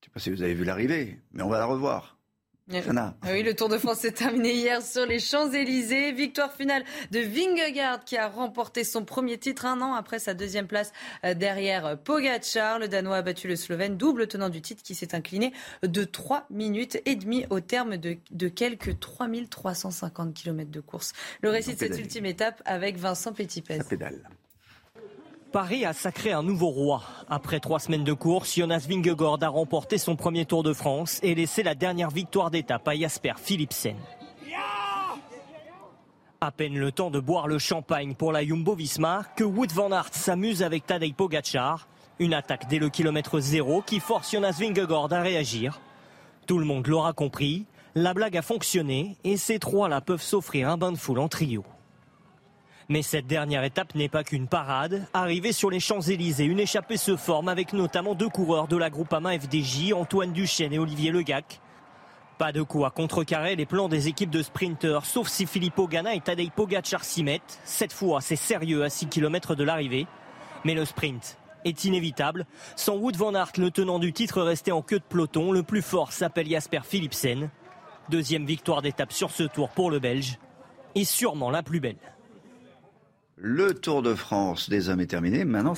sais 0.03 0.11
pas 0.13 0.21
si 0.21 0.31
vous 0.31 0.43
avez 0.43 0.55
vu 0.55 0.65
l'arrivée, 0.65 1.21
mais 1.33 1.43
on 1.43 1.49
va 1.49 1.59
la 1.59 1.67
revoir. 1.67 2.14
Ah 3.21 3.29
oui, 3.33 3.43
le 3.43 3.55
Tour 3.55 3.69
de 3.69 3.77
France 3.77 3.99
s'est 3.99 4.13
terminé 4.13 4.55
hier 4.55 4.81
sur 4.81 5.05
les 5.05 5.19
Champs-Élysées. 5.19 6.13
Victoire 6.13 6.51
finale 6.51 6.83
de 7.11 7.21
Vingegaard 7.21 8.05
qui 8.05 8.17
a 8.17 8.27
remporté 8.27 8.85
son 8.85 9.05
premier 9.05 9.37
titre 9.37 9.67
un 9.67 9.83
an 9.83 9.93
après 9.93 10.19
sa 10.19 10.33
deuxième 10.33 10.67
place 10.67 10.91
euh, 11.25 11.35
derrière 11.35 11.99
Pogacar. 11.99 12.79
Le 12.79 12.89
Danois 12.89 13.17
a 13.17 13.23
battu 13.23 13.49
le 13.49 13.57
Slovène, 13.57 13.99
double 13.99 14.29
tenant 14.29 14.49
du 14.49 14.63
titre 14.63 14.83
qui 14.83 14.95
s'est 14.95 15.15
incliné 15.15 15.53
de 15.83 16.05
3 16.05 16.47
minutes 16.49 17.03
et 17.05 17.17
demie 17.17 17.45
au 17.51 17.61
terme 17.61 17.99
de, 17.99 18.17
de 18.31 18.49
quelques 18.49 18.99
3350 18.99 20.33
km 20.33 20.71
de 20.71 20.81
course. 20.81 21.13
Le 21.43 21.51
récit 21.51 21.75
de 21.75 21.79
cette 21.79 21.99
ultime 21.99 22.25
étape 22.25 22.63
avec 22.65 22.97
Vincent 22.97 23.35
Petitpez. 23.35 23.81
Paris 25.55 25.85
a 25.85 25.93
sacré 25.93 26.33
un 26.33 26.43
nouveau 26.43 26.67
roi. 26.67 27.05
Après 27.29 27.61
trois 27.61 27.79
semaines 27.79 28.03
de 28.03 28.13
course, 28.13 28.57
Jonas 28.57 28.87
Vingegaard 28.89 29.39
a 29.41 29.47
remporté 29.47 29.99
son 29.99 30.17
premier 30.17 30.47
Tour 30.47 30.65
de 30.65 30.73
France 30.73 31.21
et 31.23 31.37
laissé 31.37 31.63
la 31.63 31.77
dernière 31.77 32.11
victoire 32.11 32.51
d'étape 32.51 32.89
à 32.89 32.97
Jasper 32.97 33.35
Philipsen. 33.37 33.95
À 36.41 36.51
peine 36.51 36.77
le 36.77 36.91
temps 36.91 37.13
de 37.13 37.21
boire 37.21 37.47
le 37.47 37.61
champagne 37.61 38.17
pour 38.17 38.33
la 38.33 38.45
Jumbo-Visma 38.45 39.23
que 39.37 39.45
Wood 39.45 39.71
van 39.71 39.93
Aert 39.93 40.13
s'amuse 40.13 40.65
avec 40.65 40.87
Tadej 40.87 41.15
Pogacar. 41.15 41.87
Une 42.19 42.35
attaque 42.35 42.67
dès 42.69 42.81
le 42.81 42.89
kilomètre 42.89 43.39
zéro 43.39 43.81
qui 43.81 44.01
force 44.01 44.33
Jonas 44.33 44.57
Vingegaard 44.59 45.13
à 45.13 45.23
réagir. 45.23 45.81
Tout 46.49 46.59
le 46.59 46.65
monde 46.65 46.89
l'aura 46.89 47.13
compris, 47.13 47.65
la 47.95 48.13
blague 48.13 48.37
a 48.37 48.43
fonctionné 48.43 49.17
et 49.23 49.37
ces 49.37 49.61
trois-là 49.61 50.01
peuvent 50.01 50.21
s'offrir 50.21 50.69
un 50.69 50.77
bain 50.77 50.91
de 50.91 50.99
foule 50.99 51.21
en 51.21 51.29
trio. 51.29 51.65
Mais 52.91 53.03
cette 53.03 53.27
dernière 53.27 53.65
étape 53.65 53.95
n'est 53.95 54.11
pas 54.11 54.25
qu'une 54.25 54.47
parade. 54.47 55.07
Arrivé 55.15 55.53
sur 55.53 55.71
les 55.71 55.81
Champs-Élysées, 55.81 56.45
une 56.45 56.61
échappée 56.61 56.99
se 56.99 57.17
forme 57.17 57.49
avec 57.49 57.73
notamment 57.73 58.15
deux 58.15 58.29
coureurs 58.29 58.69
de 58.69 58.77
la 58.77 58.91
Groupama 58.91 59.39
FDJ, 59.39 59.95
Antoine 59.95 60.33
Duchesne 60.33 60.73
et 60.75 60.79
Olivier 60.79 61.11
Legac. 61.11 61.61
Pas 62.37 62.53
de 62.53 62.63
quoi 62.63 62.91
contrecarrer 62.91 63.57
les 63.57 63.65
plans 63.65 63.89
des 63.89 64.09
équipes 64.09 64.31
de 64.31 64.43
sprinteurs, 64.43 65.07
sauf 65.07 65.29
si 65.29 65.47
Filippo 65.47 65.89
Ganna 65.89 66.15
et 66.15 66.21
Tadej 66.21 66.51
Pogacar 66.51 67.05
s'y 67.05 67.23
mettent. 67.23 67.61
Cette 67.65 67.93
fois, 67.93 68.21
c'est 68.21 68.37
sérieux 68.37 68.83
à 68.85 68.91
6 68.91 69.07
km 69.07 69.55
de 69.55 69.65
l'arrivée. 69.65 70.07
Mais 70.65 70.75
le 70.75 70.85
sprint 70.85 71.39
est 71.65 71.85
inévitable. 71.85 72.45
Sans 72.77 72.97
Wood 72.97 73.17
van 73.17 73.35
Aert, 73.35 73.53
le 73.57 73.71
tenant 73.71 73.99
du 73.99 74.13
titre 74.13 74.43
resté 74.43 74.73
en 74.73 74.83
queue 74.83 74.99
de 74.99 75.05
peloton, 75.05 75.53
le 75.53 75.63
plus 75.63 75.81
fort 75.81 76.13
s'appelle 76.13 76.49
Jasper 76.49 76.81
Philipsen. 76.85 77.51
Deuxième 78.11 78.45
victoire 78.45 78.83
d'étape 78.83 79.13
sur 79.13 79.31
ce 79.31 79.45
tour 79.45 79.71
pour 79.71 79.91
le 79.91 80.01
Belge. 80.01 80.39
Et 80.95 81.05
sûrement 81.05 81.51
la 81.51 81.63
plus 81.63 81.81
belle. 81.81 82.14
Le 83.37 83.75
Tour 83.75 84.03
de 84.03 84.15
France 84.15 84.71
des 84.71 84.89
hommes 84.89 85.01
est 85.01 85.07
terminé. 85.07 85.45
Maintenant, 85.45 85.75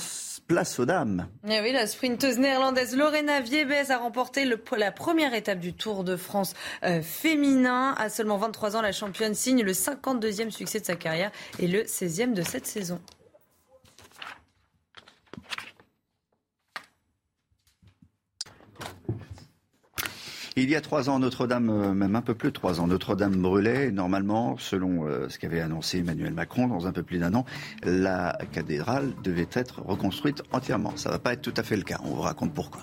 place 0.47 0.79
aux 0.79 0.85
dames. 0.85 1.27
Eh 1.47 1.59
oui, 1.61 1.71
la 1.73 1.87
sprinteuse 1.87 2.37
néerlandaise 2.37 2.95
Lorena 2.95 3.41
Viebes 3.41 3.89
a 3.89 3.97
remporté 3.97 4.45
la 4.45 4.91
première 4.91 5.33
étape 5.33 5.59
du 5.59 5.73
Tour 5.73 6.03
de 6.03 6.15
France 6.15 6.53
euh, 6.83 7.01
féminin. 7.01 7.93
À 7.97 8.09
seulement 8.09 8.37
23 8.37 8.77
ans, 8.77 8.81
la 8.81 8.93
championne 8.93 9.33
signe 9.33 9.63
le 9.63 9.73
52e 9.73 10.49
succès 10.49 10.79
de 10.79 10.85
sa 10.85 10.95
carrière 10.95 11.31
et 11.59 11.67
le 11.67 11.83
16e 11.83 12.33
de 12.33 12.41
cette 12.41 12.65
saison. 12.65 12.99
Il 20.59 20.71
y 20.71 20.75
a 20.75 20.81
trois 20.81 21.07
ans, 21.07 21.19
Notre-Dame, 21.19 21.69
euh, 21.69 21.93
même 21.93 22.15
un 22.15 22.23
peu 22.23 22.33
plus 22.33 22.49
de 22.49 22.53
trois 22.53 22.81
ans, 22.81 22.87
Notre-Dame 22.87 23.35
brûlait. 23.35 23.91
Normalement, 23.91 24.57
selon 24.57 25.05
euh, 25.05 25.29
ce 25.29 25.37
qu'avait 25.37 25.61
annoncé 25.61 25.99
Emmanuel 25.99 26.33
Macron, 26.33 26.67
dans 26.67 26.87
un 26.87 26.91
peu 26.91 27.03
plus 27.03 27.19
d'un 27.19 27.35
an, 27.35 27.45
la 27.83 28.35
cathédrale 28.51 29.13
devait 29.23 29.47
être 29.53 29.83
reconstruite 29.83 30.41
entièrement. 30.51 30.97
Ça 30.97 31.09
ne 31.09 31.13
va 31.13 31.19
pas 31.19 31.33
être 31.33 31.43
tout 31.43 31.53
à 31.57 31.61
fait 31.61 31.77
le 31.77 31.83
cas. 31.83 31.99
On 32.03 32.15
vous 32.15 32.21
raconte 32.21 32.55
pourquoi. 32.55 32.81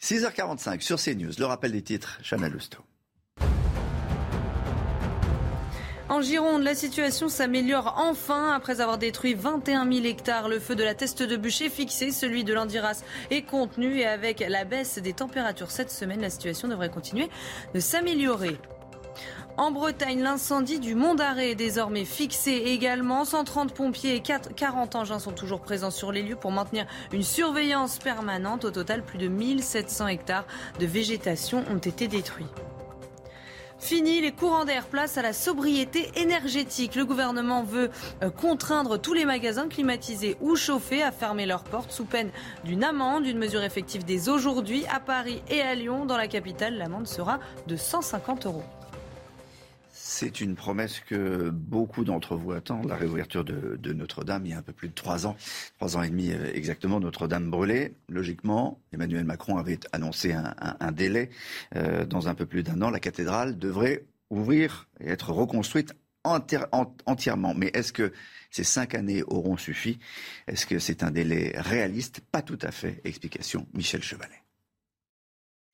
6h45 0.00 0.80
sur 0.80 0.98
CNews, 0.98 1.32
le 1.38 1.44
rappel 1.44 1.72
des 1.72 1.82
titres, 1.82 2.18
Chanel 2.22 2.50
Lousteau. 2.50 2.82
En 6.10 6.20
Gironde, 6.20 6.62
la 6.62 6.74
situation 6.74 7.30
s'améliore 7.30 7.94
enfin 7.96 8.52
après 8.52 8.82
avoir 8.82 8.98
détruit 8.98 9.32
21 9.32 9.90
000 9.90 10.04
hectares. 10.04 10.50
Le 10.50 10.60
feu 10.60 10.74
de 10.74 10.84
la 10.84 10.94
teste 10.94 11.22
de 11.22 11.36
bûcher 11.36 11.70
fixé, 11.70 12.10
celui 12.10 12.44
de 12.44 12.52
l'Andiras 12.52 13.02
est 13.30 13.42
contenu 13.42 13.96
et 13.96 14.06
avec 14.06 14.44
la 14.46 14.64
baisse 14.64 14.98
des 14.98 15.14
températures 15.14 15.70
cette 15.70 15.90
semaine, 15.90 16.20
la 16.20 16.28
situation 16.28 16.68
devrait 16.68 16.90
continuer 16.90 17.30
de 17.74 17.80
s'améliorer. 17.80 18.58
En 19.56 19.70
Bretagne, 19.70 20.20
l'incendie 20.20 20.78
du 20.78 20.94
Mont 20.94 21.14
d'Arrêt 21.14 21.52
est 21.52 21.54
désormais 21.54 22.04
fixé 22.04 22.50
également. 22.52 23.24
130 23.24 23.72
pompiers 23.72 24.14
et 24.16 24.20
40 24.20 24.96
engins 24.96 25.18
sont 25.18 25.32
toujours 25.32 25.60
présents 25.60 25.92
sur 25.92 26.12
les 26.12 26.22
lieux 26.22 26.36
pour 26.36 26.52
maintenir 26.52 26.86
une 27.12 27.22
surveillance 27.22 27.98
permanente. 27.98 28.66
Au 28.66 28.70
total, 28.70 29.02
plus 29.04 29.18
de 29.18 29.28
1700 29.28 30.08
hectares 30.08 30.44
de 30.80 30.86
végétation 30.86 31.64
ont 31.70 31.78
été 31.78 32.08
détruits. 32.08 32.46
Fini 33.78 34.20
les 34.20 34.32
courants 34.32 34.64
d'air, 34.64 34.86
place 34.86 35.18
à 35.18 35.22
la 35.22 35.32
sobriété 35.32 36.10
énergétique. 36.16 36.94
Le 36.94 37.04
gouvernement 37.04 37.62
veut 37.62 37.90
euh, 38.22 38.30
contraindre 38.30 38.98
tous 38.98 39.12
les 39.12 39.24
magasins 39.24 39.68
climatisés 39.68 40.36
ou 40.40 40.56
chauffés 40.56 41.02
à 41.02 41.12
fermer 41.12 41.44
leurs 41.44 41.64
portes 41.64 41.90
sous 41.90 42.04
peine 42.04 42.30
d'une 42.64 42.84
amende, 42.84 43.26
une 43.26 43.38
mesure 43.38 43.62
effective 43.62 44.04
dès 44.04 44.28
aujourd'hui 44.28 44.84
à 44.92 45.00
Paris 45.00 45.42
et 45.48 45.60
à 45.60 45.74
Lyon. 45.74 46.06
Dans 46.06 46.16
la 46.16 46.28
capitale, 46.28 46.76
l'amende 46.76 47.06
sera 47.06 47.40
de 47.66 47.76
150 47.76 48.46
euros. 48.46 48.64
C'est 50.16 50.40
une 50.40 50.54
promesse 50.54 51.00
que 51.00 51.50
beaucoup 51.50 52.04
d'entre 52.04 52.36
vous 52.36 52.52
attendent, 52.52 52.86
la 52.86 52.94
réouverture 52.94 53.44
de, 53.44 53.92
Notre-Dame 53.92 54.46
il 54.46 54.50
y 54.50 54.52
a 54.52 54.58
un 54.58 54.62
peu 54.62 54.72
plus 54.72 54.88
de 54.88 54.94
trois 54.94 55.26
ans, 55.26 55.36
trois 55.76 55.96
ans 55.96 56.04
et 56.04 56.08
demi 56.08 56.30
euh, 56.30 56.52
exactement, 56.54 57.00
Notre-Dame 57.00 57.50
brûlée. 57.50 57.96
Logiquement, 58.08 58.78
Emmanuel 58.92 59.24
Macron 59.24 59.56
avait 59.56 59.80
annoncé 59.90 60.32
un, 60.32 60.92
délai. 60.92 61.30
Euh, 61.74 62.06
dans 62.06 62.28
un 62.28 62.36
peu 62.36 62.46
plus 62.46 62.62
d'un 62.62 62.80
an, 62.82 62.90
la 62.90 63.00
cathédrale 63.00 63.58
devrait 63.58 64.04
ouvrir 64.30 64.86
et 65.00 65.08
être 65.08 65.30
reconstruite 65.32 65.94
entièrement. 66.22 67.52
Mais 67.52 67.72
est-ce 67.74 67.92
que 67.92 68.12
ces 68.52 68.62
cinq 68.62 68.94
années 68.94 69.24
auront 69.24 69.56
suffi? 69.56 69.98
Est-ce 70.46 70.64
que 70.64 70.78
c'est 70.78 71.02
un 71.02 71.10
délai 71.10 71.54
réaliste? 71.56 72.20
Pas 72.20 72.40
tout 72.40 72.58
à 72.62 72.70
fait. 72.70 73.00
Explication, 73.02 73.66
Michel 73.74 74.00
Chevalet. 74.00 74.44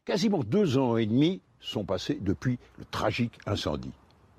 Quasiment 0.07 0.43
deux 0.43 0.78
ans 0.78 0.97
et 0.97 1.05
demi 1.05 1.43
sont 1.61 1.84
passés 1.84 2.16
depuis 2.22 2.59
le 2.78 2.86
tragique 2.86 3.38
incendie. 3.45 3.93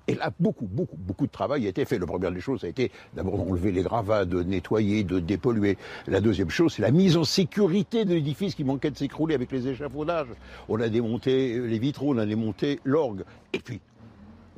Et 0.08 0.14
là, 0.14 0.30
beaucoup, 0.40 0.66
beaucoup, 0.66 0.96
beaucoup 0.96 1.26
de 1.26 1.32
travail 1.32 1.66
a 1.66 1.68
été 1.68 1.84
fait. 1.84 1.98
La 1.98 2.06
première 2.06 2.32
des 2.32 2.40
choses 2.40 2.64
a 2.64 2.68
été 2.68 2.90
d'abord 3.14 3.38
d'enlever 3.38 3.70
les 3.70 3.82
gravats, 3.82 4.24
de 4.24 4.42
nettoyer, 4.42 5.04
de 5.04 5.20
dépolluer. 5.20 5.78
La 6.08 6.20
deuxième 6.20 6.50
chose, 6.50 6.74
c'est 6.74 6.82
la 6.82 6.90
mise 6.90 7.16
en 7.16 7.24
sécurité 7.24 8.04
de 8.04 8.14
l'édifice 8.14 8.54
qui 8.54 8.64
manquait 8.64 8.90
de 8.90 8.96
s'écrouler 8.96 9.34
avec 9.34 9.52
les 9.52 9.68
échafaudages. 9.68 10.28
On 10.68 10.80
a 10.80 10.88
démonté 10.88 11.58
les 11.58 11.78
vitraux, 11.78 12.14
on 12.14 12.18
a 12.18 12.26
démonté 12.26 12.80
l'orgue. 12.84 13.22
Et 13.52 13.60
puis, 13.60 13.80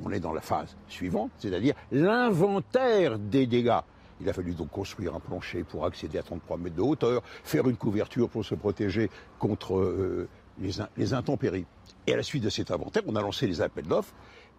on 0.03 0.11
est 0.11 0.19
dans 0.19 0.33
la 0.33 0.41
phase 0.41 0.75
suivante, 0.87 1.31
c'est-à-dire 1.37 1.75
l'inventaire 1.91 3.19
des 3.19 3.45
dégâts. 3.45 3.79
Il 4.21 4.29
a 4.29 4.33
fallu 4.33 4.53
donc 4.53 4.71
construire 4.71 5.13
un 5.13 5.19
plancher 5.19 5.63
pour 5.63 5.85
accéder 5.85 6.17
à 6.17 6.23
33 6.23 6.57
mètres 6.57 6.75
de 6.75 6.81
hauteur, 6.81 7.21
faire 7.43 7.67
une 7.67 7.75
couverture 7.75 8.29
pour 8.29 8.45
se 8.45 8.55
protéger 8.55 9.09
contre 9.39 9.77
euh, 9.77 10.27
les, 10.59 10.71
les 10.97 11.13
intempéries. 11.13 11.65
Et 12.07 12.13
à 12.13 12.17
la 12.17 12.23
suite 12.23 12.43
de 12.43 12.49
cet 12.49 12.71
inventaire, 12.71 13.03
on 13.07 13.15
a 13.15 13.21
lancé 13.21 13.45
les 13.45 13.61
appels 13.61 13.85
d'offres 13.85 14.13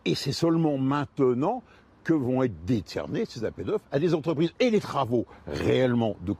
et 0.06 0.14
c'est 0.14 0.32
seulement 0.32 0.78
maintenant 0.78 1.62
que 2.04 2.14
vont 2.14 2.44
être 2.44 2.64
décernés 2.64 3.24
ces 3.26 3.44
appels 3.44 3.66
d'offres 3.66 3.84
à 3.90 3.98
des 3.98 4.14
entreprises. 4.14 4.52
Et 4.60 4.70
les 4.70 4.80
travaux 4.80 5.26
réellement 5.46 6.16
de, 6.24 6.34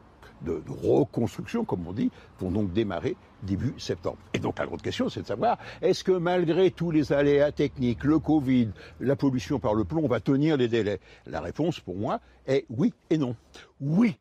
reconstruction, 0.68 1.64
comme 1.64 1.86
on 1.88 1.92
dit, 1.92 2.10
vont 2.38 2.52
donc 2.52 2.72
démarrer 2.72 3.16
début 3.42 3.74
septembre. 3.78 4.18
Et 4.32 4.38
donc 4.38 4.58
la 4.58 4.66
grande 4.66 4.82
question, 4.82 5.08
c'est 5.08 5.22
de 5.22 5.26
savoir, 5.26 5.58
est-ce 5.82 6.04
que 6.04 6.12
malgré 6.12 6.70
tous 6.70 6.92
les 6.92 7.12
aléas 7.12 7.50
techniques, 7.50 8.04
le 8.04 8.20
Covid, 8.20 8.68
la 9.00 9.16
pollution 9.16 9.58
par 9.58 9.74
le 9.74 9.84
plomb, 9.84 10.04
on 10.04 10.08
va 10.08 10.20
tenir 10.20 10.56
les 10.56 10.68
délais? 10.68 11.00
La 11.26 11.40
réponse, 11.40 11.80
pour 11.80 11.96
moi, 11.96 12.20
est 12.46 12.64
oui 12.70 12.94
et 13.10 13.18
non. 13.18 13.34
Oui, 13.80 14.16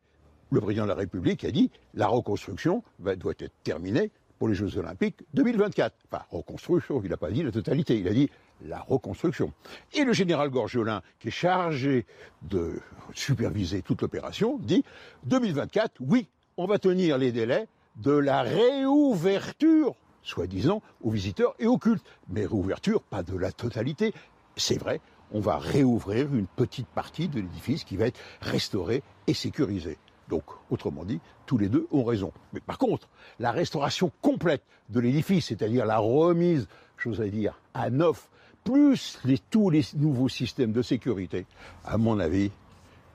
le 0.50 0.60
président 0.60 0.84
de 0.84 0.88
la 0.88 0.96
République 0.96 1.44
a 1.44 1.52
dit, 1.52 1.70
la 1.94 2.08
reconstruction 2.08 2.82
doit 2.98 3.34
être 3.38 3.52
terminée 3.62 4.10
pour 4.38 4.48
les 4.48 4.54
Jeux 4.54 4.78
Olympiques 4.78 5.22
2024. 5.34 5.94
Enfin, 6.10 6.24
reconstruction, 6.30 7.00
il 7.04 7.10
n'a 7.10 7.16
pas 7.16 7.30
dit 7.30 7.42
la 7.42 7.52
totalité, 7.52 7.98
il 7.98 8.08
a 8.08 8.12
dit 8.12 8.28
la 8.64 8.80
reconstruction. 8.80 9.52
Et 9.92 10.04
le 10.04 10.12
général 10.12 10.50
Gorgelin, 10.50 11.02
qui 11.18 11.28
est 11.28 11.32
chargé 11.32 12.06
de 12.42 12.80
superviser 13.14 13.82
toute 13.82 14.02
l'opération, 14.02 14.58
dit 14.58 14.84
2024, 15.24 15.94
oui, 16.00 16.28
on 16.56 16.66
va 16.66 16.78
tenir 16.78 17.18
les 17.18 17.32
délais 17.32 17.68
de 17.96 18.12
la 18.12 18.42
réouverture, 18.42 19.94
soi-disant, 20.22 20.82
aux 21.02 21.10
visiteurs 21.10 21.54
et 21.58 21.66
aux 21.66 21.78
cultes. 21.78 22.04
Mais 22.28 22.46
réouverture, 22.46 23.02
pas 23.02 23.22
de 23.22 23.36
la 23.36 23.52
totalité. 23.52 24.12
C'est 24.56 24.78
vrai, 24.78 25.00
on 25.32 25.40
va 25.40 25.58
réouvrir 25.58 26.34
une 26.34 26.46
petite 26.46 26.88
partie 26.88 27.28
de 27.28 27.40
l'édifice 27.40 27.84
qui 27.84 27.96
va 27.96 28.06
être 28.06 28.20
restaurée 28.40 29.02
et 29.26 29.34
sécurisée. 29.34 29.98
Donc, 30.28 30.44
autrement 30.70 31.04
dit, 31.04 31.20
tous 31.46 31.58
les 31.58 31.68
deux 31.68 31.86
ont 31.92 32.04
raison. 32.04 32.32
Mais 32.52 32.60
par 32.60 32.78
contre, 32.78 33.08
la 33.38 33.52
restauration 33.52 34.10
complète 34.22 34.62
de 34.88 35.00
l'édifice, 35.00 35.46
c'est-à-dire 35.46 35.86
la 35.86 35.98
remise, 35.98 36.68
j'oserais 36.98 37.30
dire, 37.30 37.60
à 37.74 37.90
neuf 37.90 38.28
plus 38.66 39.18
tous 39.50 39.70
les 39.70 39.82
nouveaux 39.94 40.28
systèmes 40.28 40.72
de 40.72 40.82
sécurité, 40.82 41.46
à 41.84 41.96
mon 41.96 42.18
avis, 42.18 42.50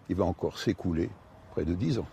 il 0.09 0.15
va 0.15 0.23
encore 0.23 0.57
s'écouler 0.57 1.09
près 1.51 1.65
de 1.65 1.73
10 1.73 1.99
ans. 1.99 2.07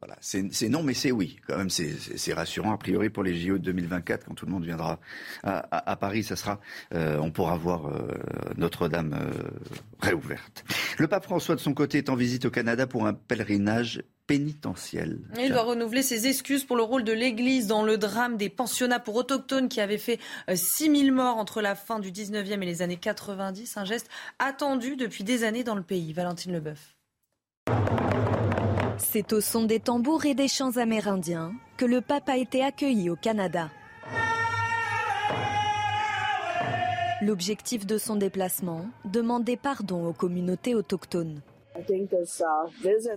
Voilà, 0.00 0.18
c'est 0.20 0.68
non, 0.68 0.82
mais 0.82 0.92
c'est 0.92 1.12
oui. 1.12 1.38
Quand 1.46 1.56
même, 1.56 1.70
c'est 1.70 2.34
rassurant. 2.34 2.74
A 2.74 2.76
priori, 2.76 3.08
pour 3.08 3.22
les 3.22 3.34
JO 3.34 3.56
de 3.56 3.64
2024, 3.64 4.26
quand 4.26 4.34
tout 4.34 4.44
le 4.44 4.52
monde 4.52 4.64
viendra 4.64 5.00
à, 5.42 5.96
Paris, 5.96 6.22
ça 6.22 6.36
sera, 6.36 6.60
euh, 6.92 7.18
on 7.22 7.30
pourra 7.30 7.56
voir 7.56 7.86
euh, 7.86 8.08
Notre-Dame 8.58 9.14
euh, 9.18 9.32
réouverte. 10.00 10.62
Le 10.98 11.08
pape 11.08 11.24
François, 11.24 11.54
de 11.54 11.60
son 11.60 11.72
côté, 11.72 11.98
est 11.98 12.10
en 12.10 12.16
visite 12.16 12.44
au 12.44 12.50
Canada 12.50 12.86
pour 12.86 13.06
un 13.06 13.14
pèlerinage 13.14 14.02
pénitentiel. 14.26 15.18
Il 15.38 15.52
doit 15.52 15.62
renouveler 15.62 16.02
ses 16.02 16.26
excuses 16.26 16.64
pour 16.64 16.76
le 16.76 16.82
rôle 16.82 17.04
de 17.04 17.12
l'Église 17.12 17.66
dans 17.66 17.82
le 17.82 17.98
drame 17.98 18.36
des 18.36 18.48
pensionnats 18.48 19.00
pour 19.00 19.16
autochtones 19.16 19.68
qui 19.68 19.80
avait 19.80 19.98
fait 19.98 20.18
6000 20.52 21.12
morts 21.12 21.36
entre 21.36 21.60
la 21.60 21.74
fin 21.74 21.98
du 21.98 22.10
19e 22.10 22.62
et 22.62 22.66
les 22.66 22.82
années 22.82 22.96
90. 22.96 23.76
Un 23.76 23.84
geste 23.84 24.08
attendu 24.38 24.96
depuis 24.96 25.24
des 25.24 25.44
années 25.44 25.64
dans 25.64 25.74
le 25.74 25.82
pays. 25.82 26.12
Valentine 26.12 26.52
Leboeuf. 26.52 26.96
C'est 28.98 29.32
au 29.32 29.40
son 29.40 29.64
des 29.64 29.80
tambours 29.80 30.24
et 30.24 30.34
des 30.34 30.48
chants 30.48 30.76
amérindiens 30.76 31.52
que 31.76 31.84
le 31.84 32.00
pape 32.00 32.28
a 32.28 32.36
été 32.36 32.62
accueilli 32.62 33.10
au 33.10 33.16
Canada. 33.16 33.70
L'objectif 37.20 37.86
de 37.86 37.96
son 37.96 38.16
déplacement, 38.16 38.86
demander 39.04 39.56
pardon 39.56 40.06
aux 40.06 40.12
communautés 40.12 40.74
autochtones. 40.74 41.40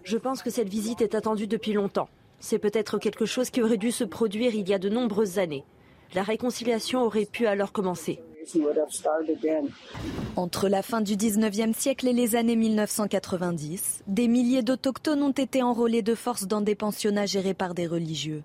Je 0.04 0.18
pense 0.18 0.42
que 0.42 0.50
cette 0.50 0.70
visite 0.70 1.02
est 1.02 1.16
attendue 1.16 1.48
depuis 1.48 1.74
longtemps. 1.74 2.10
C'est 2.40 2.60
peut-être 2.60 2.98
quelque 3.00 3.26
chose 3.26 3.50
qui 3.50 3.62
aurait 3.62 3.78
dû 3.78 3.92
se 3.92 4.04
produire 4.04 4.56
il 4.56 4.68
y 4.68 4.74
a 4.74 4.80
de 4.80 4.90
nombreuses 4.90 5.40
années. 5.40 5.66
La 6.14 6.24
réconciliation 6.24 7.04
aurait 7.04 7.26
pu 7.26 7.48
alors 7.48 7.72
commencer. 7.72 8.20
Entre 10.36 10.70
la 10.70 10.82
fin 10.82 11.02
du 11.02 11.16
19e 11.16 11.74
siècle 11.74 12.08
et 12.08 12.14
les 12.14 12.36
années 12.36 12.56
1990, 12.56 14.04
des 14.08 14.28
milliers 14.28 14.62
d'autochtones 14.62 15.22
ont 15.22 15.32
été 15.32 15.62
enrôlés 15.62 16.02
de 16.02 16.16
force 16.16 16.48
dans 16.48 16.62
des 16.62 16.76
pensionnats 16.76 17.26
gérés 17.26 17.54
par 17.54 17.74
des 17.74 17.88
religieux. 17.88 18.44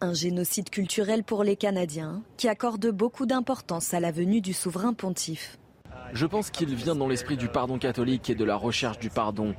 Un 0.00 0.14
génocide 0.14 0.70
culturel 0.70 1.22
pour 1.22 1.44
les 1.44 1.56
Canadiens 1.56 2.22
qui 2.36 2.48
accorde 2.48 2.88
beaucoup 2.88 3.26
d'importance 3.26 3.94
à 3.94 4.00
la 4.00 4.10
venue 4.10 4.40
du 4.40 4.52
souverain 4.52 4.94
pontife. 4.94 5.58
Je 6.12 6.26
pense 6.26 6.50
qu'il 6.50 6.74
vient 6.74 6.94
dans 6.94 7.08
l'esprit 7.08 7.36
du 7.36 7.48
pardon 7.48 7.78
catholique 7.78 8.30
et 8.30 8.34
de 8.34 8.44
la 8.44 8.56
recherche 8.56 8.98
du 8.98 9.10
pardon. 9.10 9.54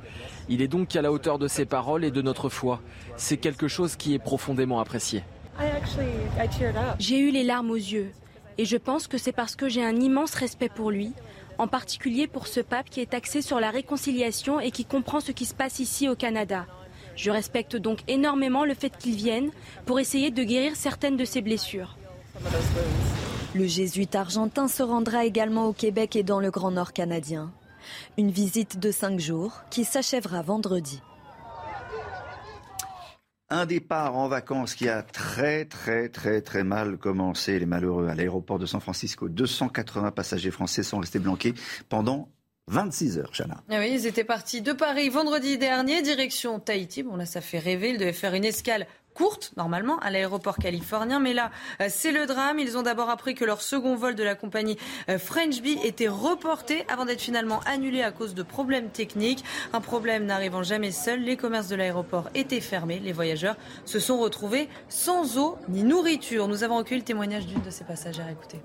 Il 0.48 0.60
est 0.62 0.68
donc 0.68 0.94
à 0.96 1.02
la 1.02 1.10
hauteur 1.10 1.38
de 1.38 1.48
ses 1.48 1.64
paroles 1.64 2.04
et 2.04 2.10
de 2.10 2.22
notre 2.22 2.48
foi. 2.48 2.80
C'est 3.16 3.38
quelque 3.38 3.68
chose 3.68 3.96
qui 3.96 4.14
est 4.14 4.18
profondément 4.18 4.80
apprécié. 4.80 5.22
J'ai 6.98 7.18
eu 7.18 7.30
les 7.30 7.44
larmes 7.44 7.70
aux 7.70 7.76
yeux. 7.76 8.12
Et 8.58 8.64
je 8.64 8.76
pense 8.76 9.06
que 9.06 9.18
c'est 9.18 9.32
parce 9.32 9.56
que 9.56 9.68
j'ai 9.68 9.84
un 9.84 9.96
immense 9.96 10.34
respect 10.34 10.68
pour 10.68 10.90
lui, 10.90 11.12
en 11.58 11.68
particulier 11.68 12.26
pour 12.26 12.46
ce 12.46 12.60
pape 12.60 12.90
qui 12.90 13.00
est 13.00 13.14
axé 13.14 13.40
sur 13.40 13.60
la 13.60 13.70
réconciliation 13.70 14.60
et 14.60 14.70
qui 14.70 14.84
comprend 14.84 15.20
ce 15.20 15.32
qui 15.32 15.46
se 15.46 15.54
passe 15.54 15.78
ici 15.78 16.08
au 16.08 16.14
Canada. 16.14 16.66
Je 17.16 17.30
respecte 17.30 17.76
donc 17.76 18.00
énormément 18.08 18.64
le 18.64 18.74
fait 18.74 18.96
qu'il 18.96 19.14
vienne 19.14 19.50
pour 19.86 20.00
essayer 20.00 20.30
de 20.30 20.42
guérir 20.42 20.76
certaines 20.76 21.16
de 21.16 21.24
ses 21.24 21.40
blessures. 21.40 21.96
Le 23.54 23.66
jésuite 23.66 24.14
argentin 24.14 24.66
se 24.66 24.82
rendra 24.82 25.26
également 25.26 25.66
au 25.66 25.74
Québec 25.74 26.16
et 26.16 26.22
dans 26.22 26.40
le 26.40 26.50
Grand 26.50 26.70
Nord 26.70 26.94
canadien. 26.94 27.52
Une 28.16 28.30
visite 28.30 28.78
de 28.78 28.90
cinq 28.90 29.20
jours 29.20 29.60
qui 29.68 29.84
s'achèvera 29.84 30.40
vendredi. 30.40 31.02
Un 33.50 33.66
départ 33.66 34.16
en 34.16 34.28
vacances 34.28 34.74
qui 34.74 34.88
a 34.88 35.02
très 35.02 35.66
très 35.66 36.08
très 36.08 36.40
très 36.40 36.64
mal 36.64 36.96
commencé, 36.96 37.58
les 37.58 37.66
malheureux, 37.66 38.08
à 38.08 38.14
l'aéroport 38.14 38.58
de 38.58 38.64
San 38.64 38.80
Francisco. 38.80 39.28
280 39.28 40.12
passagers 40.12 40.50
français 40.50 40.82
sont 40.82 41.00
restés 41.00 41.18
bloqués 41.18 41.52
pendant 41.90 42.30
26 42.68 43.18
heures, 43.18 43.32
Chana. 43.36 43.62
Ah 43.68 43.80
oui, 43.80 43.90
ils 43.92 44.06
étaient 44.06 44.24
partis 44.24 44.62
de 44.62 44.72
Paris 44.72 45.10
vendredi 45.10 45.58
dernier, 45.58 46.00
direction 46.00 46.58
Tahiti. 46.58 47.02
Bon 47.02 47.16
là, 47.16 47.26
ça 47.26 47.42
fait 47.42 47.58
rêver. 47.58 47.90
Ils 47.90 47.98
devaient 47.98 48.14
faire 48.14 48.32
une 48.32 48.46
escale 48.46 48.86
courte, 49.14 49.52
normalement, 49.56 49.98
à 50.00 50.10
l'aéroport 50.10 50.56
californien. 50.56 51.20
Mais 51.20 51.32
là, 51.34 51.50
euh, 51.80 51.86
c'est 51.88 52.12
le 52.12 52.26
drame. 52.26 52.58
Ils 52.58 52.76
ont 52.76 52.82
d'abord 52.82 53.10
appris 53.10 53.34
que 53.34 53.44
leur 53.44 53.62
second 53.62 53.94
vol 53.94 54.14
de 54.14 54.22
la 54.22 54.34
compagnie 54.34 54.76
euh, 55.08 55.18
French 55.18 55.60
Bee 55.62 55.78
était 55.84 56.08
reporté 56.08 56.84
avant 56.88 57.04
d'être 57.04 57.20
finalement 57.20 57.60
annulé 57.66 58.02
à 58.02 58.12
cause 58.12 58.34
de 58.34 58.42
problèmes 58.42 58.90
techniques. 58.90 59.44
Un 59.72 59.80
problème 59.80 60.26
n'arrivant 60.26 60.62
jamais 60.62 60.90
seul. 60.90 61.20
Les 61.20 61.36
commerces 61.36 61.68
de 61.68 61.76
l'aéroport 61.76 62.28
étaient 62.34 62.60
fermés. 62.60 63.00
Les 63.00 63.12
voyageurs 63.12 63.56
se 63.84 63.98
sont 63.98 64.18
retrouvés 64.18 64.68
sans 64.88 65.38
eau 65.38 65.58
ni 65.68 65.82
nourriture. 65.82 66.48
Nous 66.48 66.64
avons 66.64 66.78
recueilli 66.78 67.00
le 67.00 67.04
témoignage 67.04 67.46
d'une 67.46 67.62
de 67.62 67.70
ces 67.70 67.84
passagères. 67.84 68.28
Écoutez. 68.28 68.60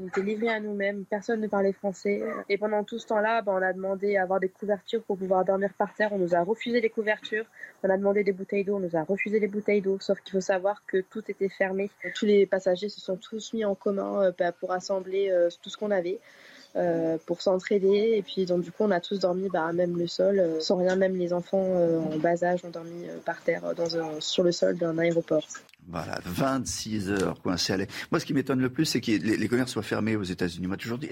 On 0.00 0.06
était 0.06 0.22
livrés 0.22 0.48
à 0.48 0.60
nous-mêmes, 0.60 1.04
personne 1.04 1.40
ne 1.40 1.48
parlait 1.48 1.72
français. 1.72 2.22
Et 2.48 2.56
pendant 2.56 2.84
tout 2.84 3.00
ce 3.00 3.06
temps-là, 3.08 3.42
ben, 3.42 3.52
on 3.52 3.62
a 3.62 3.72
demandé 3.72 4.16
à 4.16 4.22
avoir 4.22 4.38
des 4.38 4.48
couvertures 4.48 5.02
pour 5.02 5.18
pouvoir 5.18 5.44
dormir 5.44 5.70
par 5.76 5.92
terre. 5.92 6.12
On 6.12 6.18
nous 6.18 6.36
a 6.36 6.42
refusé 6.42 6.80
les 6.80 6.88
couvertures. 6.88 7.44
On 7.82 7.90
a 7.90 7.96
demandé 7.96 8.22
des 8.22 8.32
bouteilles 8.32 8.64
d'eau, 8.64 8.76
on 8.76 8.80
nous 8.80 8.96
a 8.96 9.02
refusé 9.02 9.40
les 9.40 9.48
bouteilles 9.48 9.80
d'eau. 9.80 9.98
Sauf 9.98 10.20
qu'il 10.20 10.32
faut 10.32 10.40
savoir 10.40 10.84
que 10.86 10.98
tout 10.98 11.22
était 11.28 11.48
fermé. 11.48 11.90
Tous 12.14 12.26
les 12.26 12.46
passagers 12.46 12.88
se 12.88 13.00
sont 13.00 13.16
tous 13.16 13.52
mis 13.54 13.64
en 13.64 13.74
commun 13.74 14.22
euh, 14.22 14.32
ben, 14.38 14.52
pour 14.52 14.72
assembler 14.72 15.30
euh, 15.30 15.48
tout 15.62 15.70
ce 15.70 15.76
qu'on 15.76 15.90
avait. 15.90 16.20
Euh, 16.78 17.18
pour 17.26 17.42
s'entraider. 17.42 18.14
Et 18.16 18.22
puis, 18.22 18.46
donc, 18.46 18.62
du 18.62 18.70
coup, 18.70 18.84
on 18.84 18.90
a 18.90 19.00
tous 19.00 19.18
dormi 19.18 19.48
bah, 19.52 19.72
même 19.72 19.98
le 19.98 20.06
sol, 20.06 20.40
sans 20.60 20.76
rien. 20.76 20.94
Même 20.96 21.16
les 21.16 21.32
enfants 21.32 21.58
en 21.58 22.16
bas 22.18 22.44
âge 22.44 22.60
ont 22.64 22.70
dormi 22.70 23.06
par 23.24 23.40
terre 23.42 23.74
dans 23.74 24.20
sur 24.20 24.44
le 24.44 24.52
sol 24.52 24.76
d'un 24.76 24.96
aéroport. 24.98 25.42
Voilà, 25.90 26.20
26 26.24 27.10
heures 27.10 27.40
coincés 27.40 27.72
à 27.72 27.76
Moi, 28.10 28.20
ce 28.20 28.26
qui 28.26 28.34
m'étonne 28.34 28.60
le 28.60 28.70
plus, 28.70 28.84
c'est 28.84 29.00
que 29.00 29.10
les, 29.10 29.48
commerces 29.48 29.72
soient 29.72 29.82
fermés 29.82 30.16
aux 30.16 30.22
États-Unis. 30.22 30.66
Moi, 30.66 30.76
toujours 30.76 30.98
dit, 30.98 31.08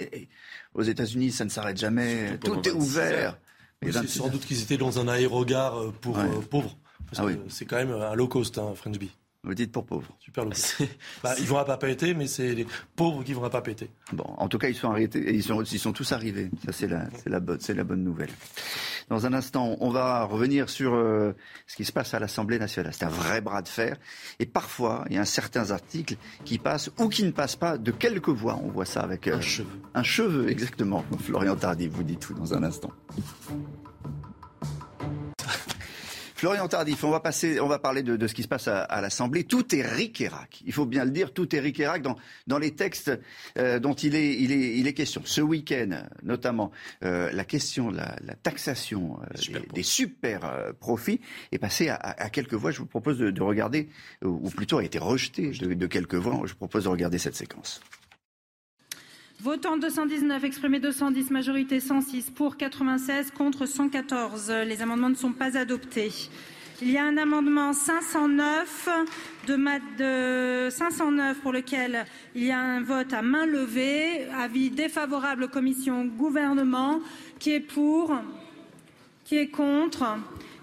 aux 0.75 0.83
États-Unis, 0.83 1.33
ça 1.33 1.45
ne 1.45 1.51
s'arrête 1.51 1.79
jamais, 1.79 2.39
tout 2.39 2.61
est 2.69 2.73
ouvert. 2.73 3.39
c'est 3.83 4.07
sans 4.07 4.29
doute 4.29 4.45
qu'ils 4.45 4.63
étaient 4.63 4.77
dans 4.77 4.99
un 4.99 5.09
aérogare 5.09 5.93
pour 6.01 6.19
euh, 6.19 6.27
pauvres. 6.51 6.77
Parce 7.11 7.27
ah 7.27 7.33
que 7.33 7.49
c'est 7.49 7.65
quand 7.65 7.77
même 7.77 7.93
un 7.93 8.15
low 8.15 8.29
cost, 8.29 8.59
hein, 8.59 8.73
Friendly. 8.75 9.11
Vous 9.47 9.55
dites 9.55 9.71
pour 9.71 9.87
pauvres. 9.87 10.09
Super 10.19 10.45
bah, 11.23 11.35
ils 11.39 11.47
vont 11.47 11.63
pas 11.65 11.77
péter, 11.77 12.15
mais 12.15 12.27
c'est 12.27 12.53
les 12.53 12.67
pauvres 12.97 13.23
qui 13.23 13.33
vont 13.33 13.49
pas 13.49 13.63
péter. 13.63 13.89
Bon, 14.13 14.25
en 14.39 14.49
tout 14.49 14.59
cas, 14.59 14.69
ils 14.69 14.75
sont 14.75 14.91
arrêtés, 14.91 15.35
ils 15.35 15.43
sont, 15.43 15.63
ils 15.63 15.79
sont 15.79 15.93
tous 15.93 16.11
arrivés. 16.11 16.51
Ça, 16.65 16.73
c'est 16.73 16.89
la, 16.89 17.05
c'est 17.23 17.31
la 17.31 17.39
bonne, 17.39 17.61
c'est 17.61 17.75
la 17.75 17.85
bonne 17.85 18.03
nouvelle. 18.03 18.31
Dans 19.09 19.25
un 19.25 19.33
instant, 19.33 19.77
on 19.79 19.91
va 19.91 20.25
revenir 20.25 20.69
sur 20.69 20.95
euh, 20.95 21.33
ce 21.69 21.77
qui 21.77 21.85
se 21.85 21.93
passe 21.93 22.13
à 22.13 22.19
l'Assemblée 22.19 22.59
nationale. 22.59 22.93
C'est 22.93 23.05
un 23.05 23.09
vrai 23.09 23.41
bras 23.41 23.63
de 23.63 23.69
fer. 23.69 23.97
Et 24.41 24.47
parfois, 24.47 25.05
il 25.11 25.15
y 25.15 25.19
a 25.19 25.25
certains 25.25 25.71
articles 25.71 26.17
qui 26.45 26.59
passent 26.59 26.91
ou 26.99 27.09
qui 27.09 27.23
ne 27.23 27.31
passent 27.31 27.55
pas 27.55 27.79
de 27.79 27.93
quelques 27.93 28.31
voix. 28.31 28.59
On 28.65 28.69
voit 28.69 28.85
ça 28.85 29.03
avec 29.03 29.29
euh, 29.29 29.37
un 29.37 29.41
cheveu. 29.41 29.71
Un 29.95 30.03
cheveu, 30.03 30.51
exactement. 30.51 31.05
Florian 31.21 31.55
Tardy 31.55 31.87
vous 31.87 32.03
dit 32.03 32.17
tout 32.17 32.35
dans 32.35 32.53
un 32.53 32.65
instant. 32.65 32.91
Florian 36.37 36.69
Tardif, 36.69 37.03
on 37.03 37.11
va 37.11 37.21
passer, 37.21 37.61
on 37.61 37.67
va 37.67 37.79
parler 37.79 38.03
de, 38.03 38.27
ce 38.27 38.35
qui 38.35 38.43
se 38.43 38.49
passe 38.49 38.69
à, 38.69 39.01
l'Assemblée. 39.01 39.45
Tout 39.45 39.75
est 39.75 39.81
ric 39.81 40.21
et 40.21 40.29
rac. 40.29 40.63
Il 40.67 40.73
faut 40.75 40.85
bien 40.85 41.07
le 41.07 41.11
dire, 41.11 41.33
tout 41.33 41.57
est 41.57 41.61
ric 41.61 41.81
et 41.81 41.87
rac 41.87 42.03
dans, 42.03 42.17
dans 42.47 42.59
les 42.59 42.73
textes 42.73 43.11
euh, 43.57 43.79
dont 43.79 43.95
il 43.95 44.15
est, 44.15 44.35
il, 44.35 44.53
est, 44.53 44.77
il 44.77 44.87
est 44.87 44.93
question. 44.93 45.23
Ce 45.25 45.41
week-end, 45.41 46.03
notamment, 46.23 46.73
euh, 47.05 47.33
la 47.33 47.45
question 47.47 47.91
de 47.91 47.97
la, 47.97 48.35
taxation 48.43 49.19
euh, 49.23 49.61
des, 49.73 49.83
super 49.83 50.75
profits 50.79 51.23
est 51.53 51.59
passée 51.59 51.89
à, 51.89 52.29
quelques 52.29 52.53
voix. 52.53 52.71
Je 52.71 52.81
vous 52.81 52.87
propose 52.87 53.17
de, 53.17 53.43
regarder, 53.43 53.89
ou 54.23 54.51
plutôt 54.51 54.77
a 54.77 54.85
été 54.85 54.99
rejetée 54.99 55.53
de, 55.53 55.73
de 55.73 55.87
quelques 55.87 56.17
voix. 56.17 56.43
Je 56.45 56.51
vous 56.51 56.59
propose 56.59 56.85
de 56.85 56.91
regarder 56.91 57.17
cette 57.17 57.37
séquence. 57.37 57.81
Votant 59.41 59.77
219, 59.77 60.45
exprimé 60.45 60.81
210, 60.81 61.31
majorité 61.31 61.79
106, 61.79 62.31
pour 62.31 62.57
96, 62.57 63.31
contre 63.31 63.67
114. 63.67 64.51
Les 64.67 64.81
amendements 64.81 65.11
ne 65.11 65.15
sont 65.15 65.33
pas 65.33 65.59
adoptés. 65.59 66.11
Il 66.83 66.91
y 66.91 66.99
a 66.99 67.05
un 67.05 67.17
amendement 67.17 67.73
509 67.73 68.89
de, 69.47 69.57
de 70.67 70.71
509 70.71 71.39
pour 71.39 71.53
lequel 71.53 72.05
il 72.35 72.45
y 72.45 72.51
a 72.51 72.59
un 72.59 72.83
vote 72.83 73.13
à 73.13 73.23
main 73.23 73.47
levée. 73.47 74.27
Avis 74.39 74.71
défavorable 74.71 75.49
commission 75.49 76.05
gouvernement. 76.05 77.01
Qui 77.39 77.53
est 77.53 77.61
pour? 77.61 78.15
Qui 79.25 79.37
est 79.37 79.49
contre? 79.49 80.05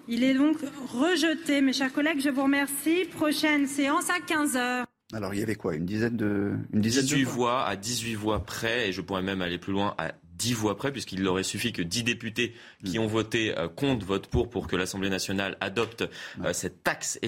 Il 0.08 0.24
est 0.24 0.34
donc 0.34 0.58
rejeté. 0.94 1.62
Mes 1.62 1.74
chers 1.74 1.94
collègues, 1.94 2.22
je 2.22 2.30
vous 2.30 2.44
remercie. 2.44 3.06
Prochaine 3.06 3.66
séance 3.68 4.10
à 4.10 4.20
15 4.20 4.58
heures. 4.58 4.93
Alors 5.14 5.34
il 5.34 5.40
y 5.40 5.44
avait 5.44 5.56
quoi 5.56 5.76
Une 5.76 5.86
dizaine 5.86 6.18
de 6.18 6.54
une 6.74 6.82
dizaine 6.82 7.04
18 7.04 7.24
voix 7.24 7.66
à 7.66 7.76
18 7.76 8.16
voix 8.16 8.44
près 8.44 8.90
et 8.90 8.92
je 8.92 9.02
pourrais 9.02 9.22
même 9.22 9.42
aller 9.42 9.58
plus 9.58 9.74
loin 9.74 9.96
à 9.98 10.14
10 10.36 10.54
voix 10.54 10.76
près, 10.76 10.92
puisqu'il 10.92 11.26
aurait 11.28 11.44
suffi 11.44 11.72
que 11.72 11.82
10 11.82 12.04
députés 12.04 12.54
qui 12.84 13.00
ont 13.00 13.08
voté 13.08 13.58
euh, 13.58 13.68
contre 13.68 14.06
votent 14.06 14.28
pour 14.28 14.50
pour 14.50 14.68
que 14.68 14.76
l'Assemblée 14.76 15.10
nationale 15.10 15.58
adopte 15.62 16.10
euh, 16.44 16.54
cette 16.54 16.84
taxe 16.84 17.20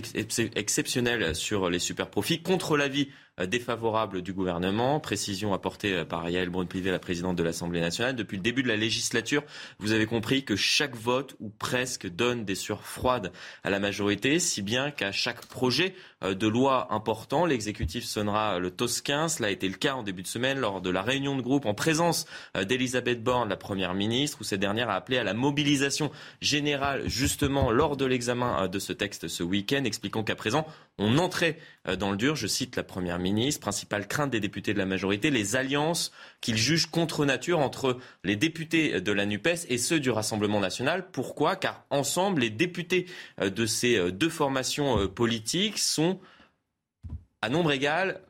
exceptionnelle 0.56 1.36
sur 1.36 1.70
les 1.70 1.80
super 1.80 2.10
profits 2.10 2.42
contre 2.42 2.78
l'avis 2.78 3.10
défavorable 3.44 4.22
du 4.22 4.32
gouvernement. 4.32 5.00
Précision 5.02 5.54
apportée 5.54 5.94
euh, 5.94 6.06
par 6.06 6.30
Yael 6.30 6.50
Braun-Pivet, 6.50 6.90
la 6.90 7.00
présidente 7.00 7.36
de 7.36 7.44
l'Assemblée 7.44 7.82
nationale. 7.82 8.16
Depuis 8.16 8.38
le 8.38 8.44
début 8.44 8.64
de 8.64 8.70
la 8.70 8.78
législature, 8.78 9.44
vous 9.80 9.92
avez 9.92 10.06
compris 10.06 10.46
que 10.46 10.56
chaque 10.56 10.96
vote, 10.96 11.36
ou 11.42 11.50
presque, 11.50 12.08
donne 12.08 12.46
des 12.46 12.56
sueurs 12.56 12.86
froides 12.86 13.34
à 13.64 13.70
la 13.70 13.80
majorité, 13.80 14.40
si 14.40 14.62
bien 14.62 14.90
qu'à 14.90 15.12
chaque 15.12 15.46
projet 15.48 15.96
euh, 16.24 16.34
de 16.34 16.48
loi 16.48 16.94
important, 16.94 17.46
l'exécutif 17.46 18.06
sonnera 18.06 18.58
le 18.60 18.72
tosquin. 18.72 19.28
Cela 19.28 19.50
a 19.50 19.52
été 19.52 19.68
le 19.68 19.76
cas 19.76 19.96
en 19.96 20.04
début 20.04 20.22
de 20.22 20.28
semaine 20.28 20.60
lors 20.60 20.80
de 20.80 20.90
la 20.90 21.02
réunion 21.02 21.36
de 21.36 21.42
groupe 21.42 21.66
en 21.66 21.74
présence 21.74 22.26
d'Elisabeth 22.56 23.22
Borne, 23.22 23.50
la 23.50 23.58
première 23.58 23.94
ministre, 23.94 24.38
où 24.40 24.44
cette 24.46 24.62
dernière 24.62 24.90
a 24.90 24.96
appelé 24.96 25.18
à 25.18 25.24
la 25.24 25.34
mobilisation 25.34 26.10
générale, 26.40 27.04
justement, 27.08 27.72
lors 27.72 27.98
de 27.98 28.06
l'examen 28.06 28.68
de 28.68 28.80
ce 28.80 28.94
texte 28.94 29.28
ce 29.28 29.44
week-end, 29.44 29.84
expliquant 29.84 30.24
qu'à 30.24 30.36
présent, 30.36 30.66
on 30.98 31.18
entrait 31.18 31.60
dans 32.00 32.12
le 32.12 32.18
dur. 32.18 32.36
Je 32.36 32.48
cite 32.48 32.76
la 32.76 32.84
première 32.84 33.20
ministre 33.20 33.25
ministre. 33.26 33.62
Principale 33.62 34.08
crainte 34.08 34.32
des 34.32 34.40
députés 34.40 34.74
de 34.74 34.78
la 34.78 34.86
majorité, 34.86 35.32
les 35.32 35.56
alliances 35.56 36.12
qu'ils 36.42 36.58
jugent 36.58 36.86
contre 36.86 37.26
nature 37.26 37.60
entre 37.60 37.98
les 38.24 38.36
députés 38.36 39.02
de 39.02 39.12
la 39.12 39.26
NUPES 39.26 39.66
et 39.70 39.78
ceux 39.78 40.00
du 40.00 40.12
Rassemblement 40.12 40.60
national. 40.60 41.10
Pourquoi? 41.12 41.56
Car 41.56 41.84
ensemble, 41.90 42.42
les 42.42 42.50
députés 42.50 43.08
euh, 43.42 43.50
de 43.50 43.66
ces 43.66 43.98
euh, 43.98 44.12
deux 44.12 44.30
formations 44.30 45.00
euh, 45.00 45.08
politiques 45.08 45.80
sont 45.80 46.20
à 47.42 47.50
nombre 47.50 47.72
égal 47.72 48.22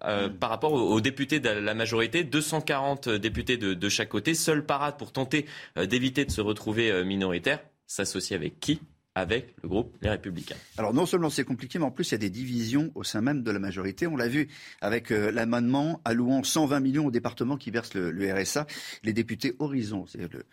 par 0.41 0.49
rapport 0.49 0.73
aux, 0.73 0.99
députés 0.99 1.39
de 1.39 1.47
la 1.47 1.73
majorité, 1.73 2.25
240 2.25 3.07
députés 3.07 3.55
de, 3.55 3.89
chaque 3.89 4.09
côté. 4.09 4.33
Seule 4.33 4.65
parade 4.65 4.97
pour 4.97 5.13
tenter 5.13 5.45
d'éviter 5.77 6.25
de 6.25 6.31
se 6.31 6.41
retrouver 6.41 7.01
minoritaire. 7.05 7.61
S'associer 7.87 8.35
avec 8.35 8.59
qui? 8.59 8.81
Avec 9.15 9.55
le 9.63 9.69
groupe 9.69 9.95
Les 10.01 10.09
Républicains. 10.09 10.57
Alors 10.77 10.93
non 10.93 11.05
seulement 11.05 11.29
c'est 11.29 11.45
compliqué, 11.45 11.79
mais 11.79 11.85
en 11.85 11.91
plus 11.91 12.09
il 12.09 12.11
y 12.11 12.15
a 12.15 12.19
des 12.19 12.29
divisions 12.29 12.91
au 12.95 13.03
sein 13.03 13.21
même 13.21 13.43
de 13.43 13.51
la 13.51 13.59
majorité. 13.59 14.07
On 14.07 14.17
l'a 14.17 14.27
vu 14.27 14.49
avec 14.81 15.11
euh, 15.11 15.31
l'amendement 15.31 16.01
allouant 16.03 16.43
120 16.43 16.79
millions 16.81 17.05
aux 17.05 17.11
départements 17.11 17.57
qui 17.57 17.71
versent 17.71 17.93
le, 17.93 18.11
le 18.11 18.33
RSA. 18.33 18.67
Les 19.03 19.13
députés 19.13 19.55
Horizon, 19.59 20.05
c'est 20.07 20.31
le, 20.31 20.43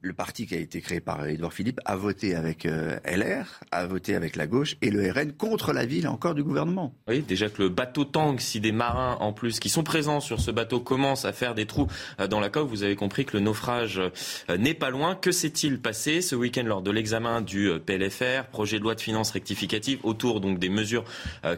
le, 0.00 0.12
parti 0.12 0.46
qui 0.46 0.54
a 0.54 0.58
été 0.58 0.80
créé 0.80 1.00
par 1.00 1.26
Édouard 1.26 1.52
Philippe 1.52 1.80
a 1.84 1.96
voté 1.96 2.34
avec 2.34 2.66
euh, 2.66 2.98
LR, 3.04 3.60
a 3.70 3.86
voté 3.86 4.14
avec 4.14 4.36
la 4.36 4.46
gauche 4.46 4.76
et 4.82 4.90
le 4.90 5.10
RN 5.10 5.32
contre 5.32 5.72
la 5.72 5.86
ville 5.86 6.06
encore 6.08 6.34
du 6.34 6.42
gouvernement. 6.42 6.94
Oui, 7.08 7.20
déjà 7.20 7.48
que 7.48 7.62
le 7.62 7.68
bateau 7.68 8.04
tank, 8.04 8.40
si 8.40 8.60
des 8.60 8.72
marins 8.72 9.16
en 9.20 9.32
plus 9.32 9.58
qui 9.60 9.68
sont 9.68 9.82
présents 9.82 10.20
sur 10.20 10.40
ce 10.40 10.50
bateau 10.50 10.80
commencent 10.80 11.24
à 11.24 11.32
faire 11.32 11.54
des 11.54 11.66
trous 11.66 11.88
euh, 12.20 12.26
dans 12.26 12.40
la 12.40 12.50
coque, 12.50 12.68
vous 12.68 12.82
avez 12.82 12.96
compris 12.96 13.24
que 13.24 13.36
le 13.36 13.42
naufrage 13.42 13.98
euh, 14.50 14.56
n'est 14.56 14.74
pas 14.74 14.90
loin. 14.90 15.14
Que 15.14 15.32
s'est-il 15.32 15.80
passé 15.80 16.20
ce 16.20 16.34
week-end 16.34 16.64
lors 16.64 16.82
de 16.82 16.90
l'examen 16.90 17.40
du 17.40 17.70
PLFR, 17.84 18.46
projet 18.50 18.78
de 18.78 18.82
loi 18.82 18.94
de 18.94 19.00
finances 19.00 19.30
rectificative 19.30 19.98
autour 20.02 20.40
donc 20.40 20.58
des 20.58 20.68
mesures 20.68 21.04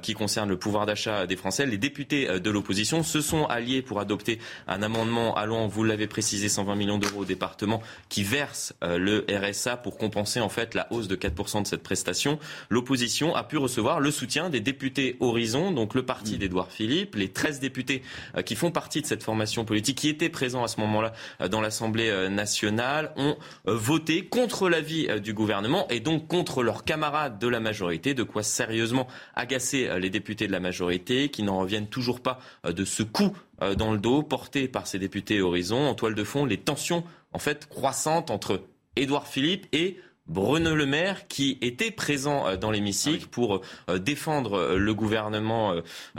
qui 0.01 0.15
concernent 0.15 0.49
le 0.49 0.59
pouvoir 0.59 0.87
d'achat 0.87 1.27
des 1.27 1.37
Français? 1.37 1.67
Les 1.67 1.79
députés 1.79 2.41
de 2.41 2.51
l'opposition 2.51 3.03
se 3.03 3.21
sont 3.21 3.45
alliés 3.47 3.83
pour 3.83 4.01
adopter 4.01 4.39
un 4.67 4.83
amendement 4.83 5.35
allant, 5.35 5.67
vous 5.67 5.85
l'avez 5.85 6.07
précisé, 6.07 6.49
120 6.49 6.75
millions 6.77 6.99
d'euros 6.99 7.21
au 7.21 7.25
département 7.25 7.83
qui 8.13 8.25
verse 8.25 8.75
euh, 8.85 8.99
le 8.99 9.25
RSA 9.31 9.79
pour 9.79 9.97
compenser 9.97 10.39
en 10.39 10.51
fait 10.51 10.75
la 10.75 10.87
hausse 10.93 11.09
de 11.09 11.17
4% 11.17 11.63
de 11.63 11.67
cette 11.67 11.83
prestation, 11.83 12.39
l'opposition 12.69 13.35
a 13.35 13.43
pu 13.43 13.57
recevoir 13.57 14.01
le 14.01 14.11
soutien 14.11 14.51
des 14.51 14.61
députés 14.61 15.17
Horizon, 15.21 15.71
donc 15.71 15.95
le 15.95 16.05
parti 16.05 16.37
d'Édouard 16.37 16.71
Philippe, 16.71 17.15
les 17.15 17.33
13 17.33 17.59
députés 17.59 18.03
euh, 18.37 18.43
qui 18.43 18.55
font 18.55 18.71
partie 18.71 19.01
de 19.01 19.07
cette 19.07 19.23
formation 19.23 19.65
politique, 19.65 19.97
qui 19.97 20.11
étaient 20.11 20.29
présents 20.29 20.63
à 20.63 20.69
ce 20.69 20.79
moment-là 20.81 21.15
euh, 21.41 21.49
dans 21.49 21.63
l'Assemblée 21.63 22.29
nationale, 22.29 23.15
ont 23.17 23.37
voté 23.65 24.27
contre 24.27 24.69
l'avis 24.69 25.09
du 25.21 25.33
gouvernement 25.33 25.89
et 25.89 26.01
donc 26.01 26.27
contre 26.27 26.63
leurs 26.63 26.85
camarades 26.85 27.39
de 27.39 27.49
la 27.49 27.61
majorité, 27.61 28.13
de 28.13 28.23
quoi 28.23 28.43
sérieusement 28.43 29.09
agacer 29.35 29.89
les 29.99 30.11
députés 30.11 30.47
de 30.47 30.53
la 30.53 30.61
majorité 30.61 31.31
qui 31.31 31.43
n'en 31.43 31.61
reviennent 31.61 31.89
toujours 31.89 32.21
pas 32.21 32.41
de 32.65 32.85
ce 32.85 33.03
coup 33.03 33.35
dans 33.77 33.93
le 33.93 33.99
dos 33.99 34.23
porté 34.23 34.69
par 34.69 34.87
ces 34.87 34.99
députés 34.99 35.41
Horizon. 35.41 35.87
En 35.87 35.95
toile 35.95 36.15
de 36.15 36.25
fond, 36.25 36.45
les 36.45 36.59
tensions 36.59 37.05
en 37.33 37.39
fait 37.39 37.69
croissante 37.69 38.31
entre 38.31 38.63
Édouard 38.97 39.27
Philippe 39.27 39.67
et 39.73 39.99
Bruno 40.27 40.75
Le 40.75 40.87
Maire 40.87 41.27
qui 41.29 41.59
était 41.61 41.91
présent 41.91 42.47
euh, 42.47 42.57
dans 42.57 42.71
l'hémicycle 42.71 43.25
ah 43.27 43.31
pour 43.31 43.63
euh, 43.89 43.99
défendre 43.99 44.55
euh, 44.55 44.79
le 44.79 44.95
gouvernement 44.95 45.75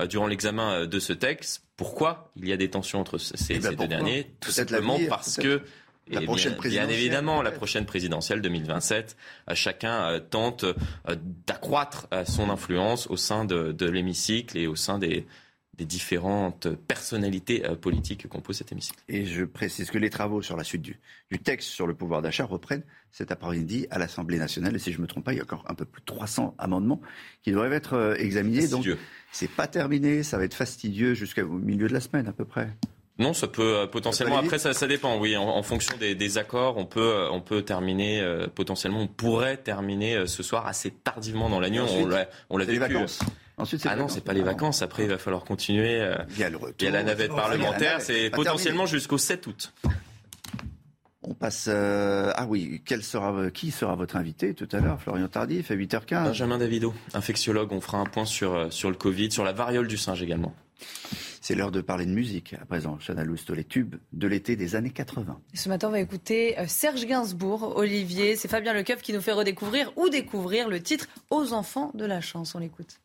durant 0.09 0.27
l'examen 0.27 0.85
de 0.85 0.99
ce 0.99 1.13
texte. 1.13 1.63
Pourquoi 1.77 2.31
il 2.35 2.47
y 2.47 2.53
a 2.53 2.57
des 2.57 2.69
tensions 2.69 2.99
entre 2.99 3.17
ces, 3.17 3.55
eh 3.55 3.59
ben, 3.59 3.73
deux 3.73 3.87
derniers? 3.87 4.31
Tout 4.39 4.51
simplement 4.51 4.99
parce 5.09 5.37
que 5.37 5.61
la 6.09 6.21
eh 6.21 6.25
prochaine 6.25 6.55
bien, 6.59 6.85
bien, 6.85 6.89
évidemment, 6.89 7.41
la 7.41 7.51
prochaine 7.51 7.85
présidentielle 7.85 8.41
2027, 8.41 9.15
chacun 9.53 10.19
tente 10.19 10.65
d'accroître 11.47 12.07
son 12.25 12.49
influence 12.49 13.07
au 13.07 13.15
sein 13.15 13.45
de 13.45 13.85
l'hémicycle 13.85 14.57
et 14.57 14.67
au 14.67 14.75
sein 14.75 14.99
des, 14.99 15.25
des 15.75 15.85
différentes 15.85 16.69
personnalités 16.69 17.65
euh, 17.65 17.75
politiques 17.75 18.27
composent 18.27 18.57
cet 18.57 18.71
hémicycle. 18.71 18.99
Et 19.07 19.25
je 19.25 19.43
précise 19.43 19.89
que 19.89 19.97
les 19.97 20.09
travaux 20.09 20.41
sur 20.41 20.55
la 20.55 20.63
suite 20.63 20.83
du, 20.83 20.99
texte 21.43 21.69
sur 21.69 21.87
le 21.87 21.95
pouvoir 21.95 22.21
d'achat 22.21 22.45
reprennent 22.45 22.83
cet 23.11 23.31
après-midi 23.31 23.87
à 23.89 23.97
l'Assemblée 23.97 24.37
nationale. 24.37 24.75
Et 24.75 24.79
si 24.79 24.91
je 24.91 24.97
ne 24.97 25.03
me 25.03 25.07
trompe 25.07 25.25
pas, 25.25 25.33
il 25.33 25.37
y 25.37 25.39
a 25.39 25.43
encore 25.43 25.65
un 25.67 25.73
peu 25.73 25.85
plus 25.85 26.01
de 26.01 26.05
300 26.05 26.55
amendements 26.59 27.01
qui 27.41 27.51
devraient 27.51 27.71
être 27.71 27.93
euh, 27.93 28.15
examinés. 28.15 28.67
Donc, 28.67 28.87
c'est 29.31 29.49
pas 29.49 29.65
terminé. 29.65 30.21
Ça 30.21 30.37
va 30.37 30.43
être 30.43 30.53
fastidieux 30.53 31.15
jusqu'au 31.15 31.47
milieu 31.47 31.87
de 31.87 31.93
la 31.93 32.01
semaine 32.01 32.27
à 32.27 32.33
peu 32.33 32.45
près. 32.45 32.69
Non, 33.17 33.33
ça 33.33 33.47
peut 33.47 33.77
euh, 33.77 33.87
potentiellement. 33.87 34.37
Après, 34.37 34.59
ça, 34.59 34.73
ça 34.73 34.87
dépend. 34.87 35.19
Oui, 35.19 35.35
en, 35.35 35.63
fonction 35.63 35.95
des, 35.97 36.37
accords, 36.37 36.77
on 36.77 36.85
peut, 36.85 37.27
on 37.31 37.41
peut 37.41 37.63
terminer 37.63 38.23
potentiellement. 38.53 39.01
On 39.01 39.07
pourrait 39.07 39.57
terminer 39.57 40.27
ce 40.27 40.43
soir 40.43 40.67
assez 40.67 40.91
tardivement 40.91 41.49
dans 41.49 41.59
l'année. 41.59 41.81
On 42.49 42.57
l'a 42.57 42.65
vécu. 42.65 42.95
Ensuite, 43.57 43.85
ah 43.85 43.95
non, 43.95 44.07
c'est 44.07 44.23
pas 44.23 44.33
les 44.33 44.41
vacances. 44.41 44.81
Après, 44.81 45.03
il 45.03 45.09
va 45.09 45.17
falloir 45.17 45.43
continuer. 45.43 46.01
Euh, 46.01 46.15
il 46.31 46.39
y 46.39 46.43
a, 46.43 46.49
le 46.49 46.57
retour, 46.57 46.75
il 46.79 46.85
y 46.85 46.87
a 46.87 46.91
la 46.91 47.03
navette 47.03 47.31
parlementaire. 47.31 48.01
C'est 48.01 48.29
potentiellement 48.31 48.85
jusqu'au 48.85 49.17
7 49.17 49.45
août. 49.47 49.73
On 51.21 51.33
passe. 51.33 51.67
Euh, 51.69 52.33
ah 52.35 52.45
oui, 52.47 52.81
quel 52.85 53.03
sera, 53.03 53.51
qui 53.51 53.71
sera 53.71 53.95
votre 53.95 54.17
invité 54.17 54.53
tout 54.53 54.67
à 54.71 54.79
l'heure? 54.79 54.99
Florian 54.99 55.27
Tardif 55.27 55.69
à 55.71 55.75
8h15. 55.75 56.23
Benjamin 56.25 56.57
Davido, 56.57 56.93
infectiologue. 57.13 57.71
On 57.71 57.79
fera 57.79 57.99
un 57.99 58.05
point 58.05 58.25
sur, 58.25 58.53
euh, 58.53 58.69
sur 58.71 58.89
le 58.89 58.95
Covid, 58.95 59.31
sur 59.31 59.43
la 59.43 59.53
variole 59.53 59.87
du 59.87 59.97
singe 59.97 60.21
également. 60.21 60.53
C'est 61.39 61.55
l'heure 61.55 61.71
de 61.71 61.81
parler 61.81 62.05
de 62.05 62.13
musique. 62.13 62.55
À 62.59 62.65
présent, 62.65 62.97
Chana 63.05 63.23
Lousteau, 63.23 63.53
les 63.53 63.65
tubes 63.65 63.95
de 64.13 64.27
l'été 64.27 64.55
des 64.55 64.75
années 64.75 64.89
80. 64.89 65.39
ce 65.53 65.69
matin, 65.69 65.89
on 65.89 65.91
va 65.91 65.99
écouter 65.99 66.55
Serge 66.67 67.05
Gainsbourg, 67.05 67.77
Olivier. 67.77 68.35
C'est 68.35 68.47
Fabien 68.47 68.73
Lecoeuf 68.73 69.01
qui 69.01 69.13
nous 69.13 69.21
fait 69.21 69.33
redécouvrir 69.33 69.91
ou 69.97 70.09
découvrir 70.09 70.69
le 70.69 70.81
titre 70.81 71.07
Aux 71.29 71.53
enfants 71.53 71.91
de 71.93 72.05
la 72.05 72.19
chance. 72.19 72.55
On 72.55 72.59
l'écoute. 72.59 72.99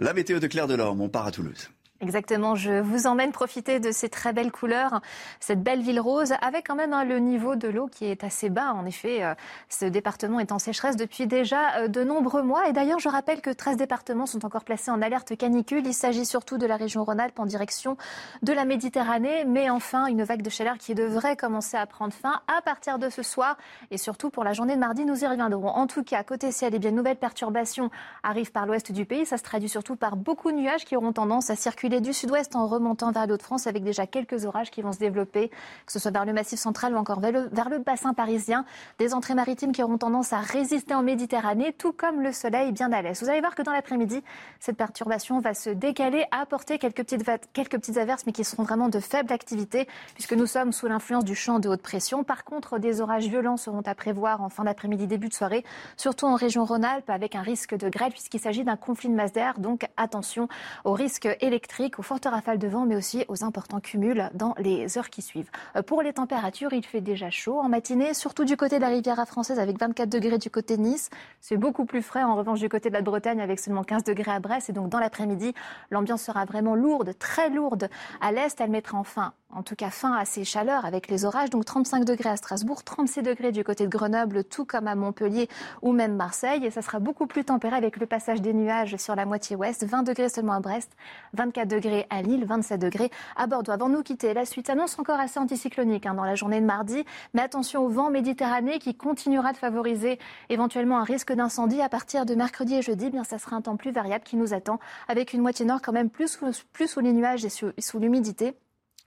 La 0.00 0.12
météo 0.12 0.38
de 0.38 0.46
Claire 0.46 0.68
Delorme, 0.68 1.00
on 1.00 1.08
part 1.08 1.26
à 1.26 1.32
Toulouse. 1.32 1.70
Exactement, 2.00 2.54
je 2.54 2.78
vous 2.80 3.08
emmène 3.08 3.32
profiter 3.32 3.80
de 3.80 3.90
ces 3.90 4.08
très 4.08 4.32
belles 4.32 4.52
couleurs, 4.52 5.00
cette 5.40 5.64
belle 5.64 5.82
ville 5.82 5.98
rose, 5.98 6.32
avec 6.40 6.68
quand 6.68 6.76
même 6.76 6.92
hein, 6.92 7.02
le 7.02 7.18
niveau 7.18 7.56
de 7.56 7.66
l'eau 7.66 7.88
qui 7.88 8.04
est 8.04 8.22
assez 8.22 8.50
bas. 8.50 8.72
En 8.72 8.86
effet, 8.86 9.24
euh, 9.24 9.34
ce 9.68 9.84
département 9.84 10.38
est 10.38 10.52
en 10.52 10.60
sécheresse 10.60 10.94
depuis 10.94 11.26
déjà 11.26 11.74
euh, 11.78 11.88
de 11.88 12.04
nombreux 12.04 12.42
mois. 12.42 12.68
Et 12.68 12.72
d'ailleurs, 12.72 13.00
je 13.00 13.08
rappelle 13.08 13.40
que 13.40 13.50
13 13.50 13.76
départements 13.76 14.26
sont 14.26 14.46
encore 14.46 14.62
placés 14.62 14.92
en 14.92 15.02
alerte 15.02 15.36
canicule. 15.36 15.84
Il 15.88 15.92
s'agit 15.92 16.24
surtout 16.24 16.56
de 16.56 16.66
la 16.66 16.76
région 16.76 17.02
Rhône-Alpes 17.02 17.40
en 17.40 17.46
direction 17.46 17.96
de 18.42 18.52
la 18.52 18.64
Méditerranée. 18.64 19.44
Mais 19.44 19.68
enfin, 19.68 20.06
une 20.06 20.22
vague 20.22 20.42
de 20.42 20.50
chaleur 20.50 20.78
qui 20.78 20.94
devrait 20.94 21.34
commencer 21.34 21.76
à 21.76 21.86
prendre 21.86 22.12
fin 22.12 22.42
à 22.46 22.62
partir 22.62 23.00
de 23.00 23.10
ce 23.10 23.24
soir. 23.24 23.56
Et 23.90 23.98
surtout 23.98 24.30
pour 24.30 24.44
la 24.44 24.52
journée 24.52 24.76
de 24.76 24.80
mardi, 24.80 25.04
nous 25.04 25.24
y 25.24 25.26
reviendrons. 25.26 25.66
En 25.66 25.88
tout 25.88 26.04
cas, 26.04 26.22
côté 26.22 26.52
ciel, 26.52 26.74
eh 26.76 26.78
bien, 26.78 26.92
nouvelles 26.92 27.16
perturbations 27.16 27.90
arrivent 28.22 28.52
par 28.52 28.66
l'ouest 28.66 28.92
du 28.92 29.04
pays. 29.04 29.26
Ça 29.26 29.36
se 29.36 29.42
traduit 29.42 29.68
surtout 29.68 29.96
par 29.96 30.14
beaucoup 30.14 30.52
de 30.52 30.56
nuages 30.56 30.84
qui 30.84 30.94
auront 30.94 31.12
tendance 31.12 31.50
à 31.50 31.56
circuler 31.56 31.87
du 31.88 32.12
sud-ouest 32.12 32.54
en 32.54 32.66
remontant 32.66 33.10
vers 33.12 33.26
l'autre 33.26 33.44
France 33.44 33.66
avec 33.66 33.82
déjà 33.82 34.06
quelques 34.06 34.44
orages 34.44 34.70
qui 34.70 34.82
vont 34.82 34.92
se 34.92 34.98
développer, 34.98 35.48
que 35.48 35.92
ce 35.92 35.98
soit 35.98 36.10
vers 36.10 36.26
le 36.26 36.34
massif 36.34 36.60
central 36.60 36.94
ou 36.94 36.98
encore 36.98 37.20
vers 37.20 37.32
le, 37.32 37.78
bassin 37.78 38.12
parisien. 38.12 38.64
Des 38.98 39.14
entrées 39.14 39.34
maritimes 39.34 39.72
qui 39.72 39.82
auront 39.82 39.96
tendance 39.96 40.32
à 40.32 40.40
résister 40.40 40.94
en 40.94 41.02
Méditerranée, 41.02 41.72
tout 41.72 41.92
comme 41.92 42.20
le 42.20 42.32
soleil 42.32 42.72
bien 42.72 42.92
à 42.92 43.00
l'est. 43.00 43.22
Vous 43.22 43.30
allez 43.30 43.40
voir 43.40 43.54
que 43.54 43.62
dans 43.62 43.72
l'après-midi, 43.72 44.22
cette 44.60 44.76
perturbation 44.76 45.40
va 45.40 45.54
se 45.54 45.70
décaler, 45.70 46.26
apporter 46.30 46.78
quelques 46.78 47.04
petites, 47.04 47.24
quelques 47.54 47.78
petites 47.78 47.96
averses, 47.96 48.26
mais 48.26 48.32
qui 48.32 48.44
seront 48.44 48.64
vraiment 48.64 48.88
de 48.88 49.00
faible 49.00 49.32
activité, 49.32 49.88
puisque 50.14 50.34
nous 50.34 50.46
sommes 50.46 50.72
sous 50.72 50.88
l'influence 50.88 51.24
du 51.24 51.34
champ 51.34 51.58
de 51.58 51.68
haute 51.68 51.82
pression. 51.82 52.22
Par 52.22 52.44
contre, 52.44 52.78
des 52.78 53.00
orages 53.00 53.28
violents 53.28 53.56
seront 53.56 53.82
à 53.86 53.94
prévoir 53.94 54.42
en 54.42 54.50
fin 54.50 54.64
d'après-midi, 54.64 55.06
début 55.06 55.28
de 55.28 55.34
soirée, 55.34 55.64
surtout 55.96 56.26
en 56.26 56.34
région 56.34 56.66
Rhône-Alpes, 56.66 57.08
avec 57.08 57.34
un 57.34 57.42
risque 57.42 57.74
de 57.74 57.88
grêle, 57.88 58.10
puisqu'il 58.10 58.40
s'agit 58.40 58.64
d'un 58.64 58.76
conflit 58.76 59.08
de 59.08 59.14
masse 59.14 59.32
d'air. 59.32 59.58
Donc 59.58 59.86
attention 59.96 60.48
au 60.84 60.92
risque 60.92 61.28
électrique 61.40 61.77
aux 61.98 62.02
fortes 62.02 62.26
rafales 62.26 62.58
de 62.58 62.66
vent, 62.66 62.86
mais 62.86 62.96
aussi 62.96 63.24
aux 63.28 63.44
importants 63.44 63.80
cumuls 63.80 64.30
dans 64.34 64.54
les 64.58 64.98
heures 64.98 65.10
qui 65.10 65.22
suivent. 65.22 65.50
Euh, 65.76 65.82
pour 65.82 66.02
les 66.02 66.12
températures, 66.12 66.72
il 66.72 66.84
fait 66.84 67.00
déjà 67.00 67.30
chaud 67.30 67.60
en 67.60 67.68
matinée, 67.68 68.14
surtout 68.14 68.44
du 68.44 68.56
côté 68.56 68.76
de 68.76 68.80
la 68.80 68.88
Riviera 68.88 69.26
française 69.26 69.58
avec 69.58 69.78
24 69.78 70.08
degrés 70.08 70.38
du 70.38 70.50
côté 70.50 70.76
de 70.76 70.82
Nice. 70.82 71.10
C'est 71.40 71.56
beaucoup 71.56 71.84
plus 71.84 72.02
frais 72.02 72.22
en 72.22 72.34
revanche 72.34 72.60
du 72.60 72.68
côté 72.68 72.88
de 72.88 72.94
la 72.94 73.02
Bretagne 73.02 73.40
avec 73.40 73.60
seulement 73.60 73.84
15 73.84 74.04
degrés 74.04 74.32
à 74.32 74.40
Brest. 74.40 74.70
Et 74.70 74.72
donc 74.72 74.88
dans 74.88 74.98
l'après-midi, 74.98 75.54
l'ambiance 75.90 76.22
sera 76.22 76.44
vraiment 76.44 76.74
lourde, 76.74 77.12
très 77.18 77.48
lourde. 77.48 77.88
À 78.20 78.32
l'est, 78.32 78.60
elle 78.60 78.70
mettra 78.70 78.98
enfin 78.98 79.32
en 79.50 79.62
tout 79.62 79.76
cas 79.76 79.90
fin 79.90 80.12
à 80.12 80.24
ces 80.24 80.44
chaleurs 80.44 80.84
avec 80.84 81.08
les 81.08 81.24
orages. 81.24 81.50
Donc 81.50 81.64
35 81.64 82.04
degrés 82.04 82.30
à 82.30 82.36
Strasbourg, 82.36 82.84
36 82.84 83.22
degrés 83.22 83.52
du 83.52 83.64
côté 83.64 83.84
de 83.84 83.90
Grenoble, 83.90 84.44
tout 84.44 84.64
comme 84.64 84.86
à 84.88 84.94
Montpellier 84.94 85.48
ou 85.82 85.92
même 85.92 86.16
Marseille. 86.16 86.64
Et 86.64 86.70
ça 86.70 86.82
sera 86.82 86.98
beaucoup 86.98 87.26
plus 87.26 87.44
tempéré 87.44 87.76
avec 87.76 87.96
le 87.96 88.06
passage 88.06 88.42
des 88.42 88.52
nuages 88.52 88.96
sur 88.96 89.14
la 89.14 89.24
moitié 89.26 89.56
ouest. 89.56 89.84
20 89.84 90.02
degrés 90.02 90.28
seulement 90.28 90.54
à 90.54 90.60
Brest, 90.60 90.90
24 91.34 91.67
degrés 91.68 92.06
à 92.10 92.22
Lille, 92.22 92.44
27 92.44 92.80
degrés 92.80 93.10
à 93.36 93.46
Bordeaux. 93.46 93.72
Avant 93.72 93.88
de 93.88 93.94
nous 93.94 94.02
quitter, 94.02 94.34
la 94.34 94.44
suite 94.44 94.70
annonce 94.70 94.98
encore 94.98 95.20
assez 95.20 95.38
anticyclonique 95.38 96.06
hein, 96.06 96.14
dans 96.14 96.24
la 96.24 96.34
journée 96.34 96.60
de 96.60 96.66
mardi. 96.66 97.04
Mais 97.34 97.42
attention 97.42 97.84
au 97.84 97.88
vent 97.88 98.10
méditerranéen 98.10 98.78
qui 98.78 98.94
continuera 98.94 99.52
de 99.52 99.58
favoriser 99.58 100.18
éventuellement 100.48 100.98
un 100.98 101.04
risque 101.04 101.32
d'incendie 101.32 101.80
à 101.80 101.88
partir 101.88 102.26
de 102.26 102.34
mercredi 102.34 102.74
et 102.74 102.82
jeudi. 102.82 103.10
Bien, 103.10 103.24
ça 103.24 103.38
sera 103.38 103.56
un 103.56 103.62
temps 103.62 103.76
plus 103.76 103.92
variable 103.92 104.24
qui 104.24 104.36
nous 104.36 104.54
attend 104.54 104.80
avec 105.06 105.32
une 105.32 105.42
moitié 105.42 105.64
nord 105.64 105.80
quand 105.82 105.92
même 105.92 106.10
plus, 106.10 106.38
plus 106.72 106.88
sous 106.88 107.00
les 107.00 107.12
nuages 107.12 107.44
et 107.44 107.50
sous 107.50 107.98
l'humidité 107.98 108.56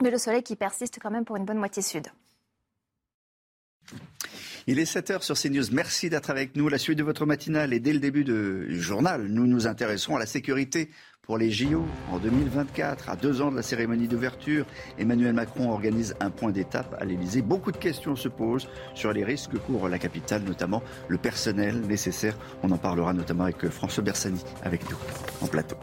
mais 0.01 0.09
le 0.09 0.17
soleil 0.17 0.43
qui 0.43 0.55
persiste 0.55 0.99
quand 1.01 1.11
même 1.11 1.25
pour 1.25 1.35
une 1.35 1.45
bonne 1.45 1.57
moitié 1.57 1.81
sud. 1.81 2.07
Il 4.67 4.79
est 4.79 4.91
7h 4.91 5.21
sur 5.23 5.35
CNews. 5.35 5.71
Merci 5.71 6.09
d'être 6.09 6.29
avec 6.29 6.55
nous. 6.55 6.69
La 6.69 6.77
suite 6.77 6.97
de 6.97 7.03
votre 7.03 7.25
matinale 7.25 7.73
et 7.73 7.79
dès 7.79 7.93
le 7.93 7.99
début 7.99 8.23
du 8.23 8.81
journal, 8.81 9.27
nous 9.27 9.47
nous 9.47 9.67
intéresserons 9.67 10.17
à 10.17 10.19
la 10.19 10.25
sécurité 10.25 10.89
pour 11.23 11.37
les 11.37 11.51
JO 11.51 11.85
en 12.11 12.19
2024. 12.19 13.09
À 13.09 13.15
deux 13.15 13.41
ans 13.41 13.51
de 13.51 13.55
la 13.55 13.63
cérémonie 13.63 14.07
d'ouverture, 14.07 14.65
Emmanuel 14.99 15.33
Macron 15.33 15.71
organise 15.71 16.15
un 16.19 16.29
point 16.29 16.51
d'étape 16.51 16.95
à 16.99 17.05
l'Elysée. 17.05 17.41
Beaucoup 17.41 17.71
de 17.71 17.77
questions 17.77 18.15
se 18.15 18.27
posent 18.27 18.67
sur 18.93 19.13
les 19.13 19.23
risques 19.23 19.51
que 19.51 19.87
la 19.87 19.99
capitale, 19.99 20.43
notamment 20.43 20.83
le 21.07 21.17
personnel 21.17 21.81
nécessaire. 21.81 22.37
On 22.63 22.71
en 22.71 22.77
parlera 22.77 23.13
notamment 23.13 23.45
avec 23.45 23.67
François 23.69 24.03
Bersani 24.03 24.43
avec 24.63 24.89
nous 24.89 24.97
en 25.41 25.47
plateau. 25.47 25.77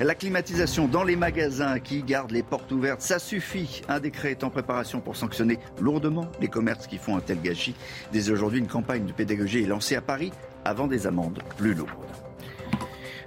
La 0.00 0.16
climatisation 0.16 0.88
dans 0.88 1.04
les 1.04 1.14
magasins 1.14 1.78
qui 1.78 2.02
gardent 2.02 2.32
les 2.32 2.42
portes 2.42 2.72
ouvertes, 2.72 3.00
ça 3.00 3.20
suffit. 3.20 3.82
Un 3.88 4.00
décret 4.00 4.32
est 4.32 4.42
en 4.42 4.50
préparation 4.50 5.00
pour 5.00 5.14
sanctionner 5.14 5.60
lourdement 5.80 6.26
les 6.40 6.48
commerces 6.48 6.88
qui 6.88 6.98
font 6.98 7.16
un 7.16 7.20
tel 7.20 7.40
gâchis. 7.40 7.76
Dès 8.12 8.28
aujourd'hui, 8.30 8.58
une 8.58 8.66
campagne 8.66 9.06
de 9.06 9.12
pédagogie 9.12 9.62
est 9.62 9.66
lancée 9.66 9.94
à 9.94 10.00
Paris 10.00 10.32
avant 10.64 10.88
des 10.88 11.06
amendes 11.06 11.40
plus 11.56 11.74
lourdes. 11.74 11.90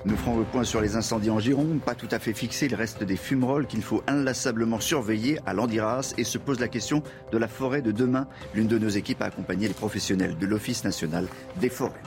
Nous 0.04 0.18
ferons 0.18 0.40
le 0.40 0.44
point 0.44 0.66
sur 0.66 0.82
les 0.82 0.98
incendies 0.98 1.30
en 1.30 1.40
Gironde, 1.40 1.80
pas 1.80 1.96
tout 1.96 2.08
à 2.12 2.20
fait 2.20 2.34
fixé, 2.34 2.66
il 2.66 2.76
reste 2.76 3.04
des 3.04 3.18
fumerolles 3.18 3.66
qu'il 3.66 3.82
faut 3.82 4.04
inlassablement 4.06 4.80
surveiller 4.80 5.40
à 5.46 5.54
Landiras 5.54 6.14
et 6.18 6.24
se 6.24 6.38
pose 6.38 6.60
la 6.60 6.68
question 6.68 7.02
de 7.32 7.38
la 7.38 7.48
forêt 7.48 7.82
de 7.82 7.92
demain. 7.92 8.28
L'une 8.54 8.68
de 8.68 8.78
nos 8.78 8.90
équipes 8.90 9.22
a 9.22 9.26
accompagné 9.26 9.68
les 9.68 9.74
professionnels 9.74 10.38
de 10.38 10.46
l'Office 10.46 10.84
national 10.84 11.28
des 11.60 11.70
forêts. 11.70 12.04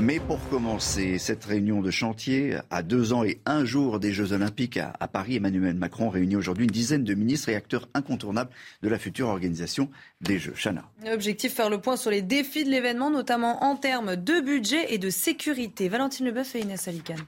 Mais 0.00 0.18
pour 0.18 0.40
commencer, 0.48 1.18
cette 1.18 1.44
réunion 1.44 1.82
de 1.82 1.90
chantier, 1.90 2.56
à 2.70 2.82
deux 2.82 3.12
ans 3.12 3.22
et 3.22 3.38
un 3.44 3.66
jour 3.66 4.00
des 4.00 4.12
Jeux 4.12 4.32
Olympiques 4.32 4.78
à, 4.78 5.08
Paris, 5.08 5.36
Emmanuel 5.36 5.74
Macron 5.74 6.08
réunit 6.08 6.36
aujourd'hui 6.36 6.64
une 6.64 6.70
dizaine 6.70 7.04
de 7.04 7.12
ministres 7.12 7.50
et 7.50 7.54
acteurs 7.54 7.86
incontournables 7.92 8.50
de 8.82 8.88
la 8.88 8.98
future 8.98 9.28
organisation 9.28 9.90
des 10.22 10.38
Jeux. 10.38 10.54
Chana. 10.56 10.84
Objectif 11.12 11.52
faire 11.52 11.68
le 11.68 11.82
point 11.82 11.98
sur 11.98 12.10
les 12.10 12.22
défis 12.22 12.64
de 12.64 12.70
l'événement, 12.70 13.10
notamment 13.10 13.62
en 13.62 13.76
termes 13.76 14.16
de 14.16 14.40
budget 14.40 14.94
et 14.94 14.98
de 14.98 15.10
sécurité. 15.10 15.90
Valentine 15.90 16.26
Leboeuf 16.26 16.54
et 16.54 16.60
Inès 16.60 16.88
Alicane. 16.88 17.20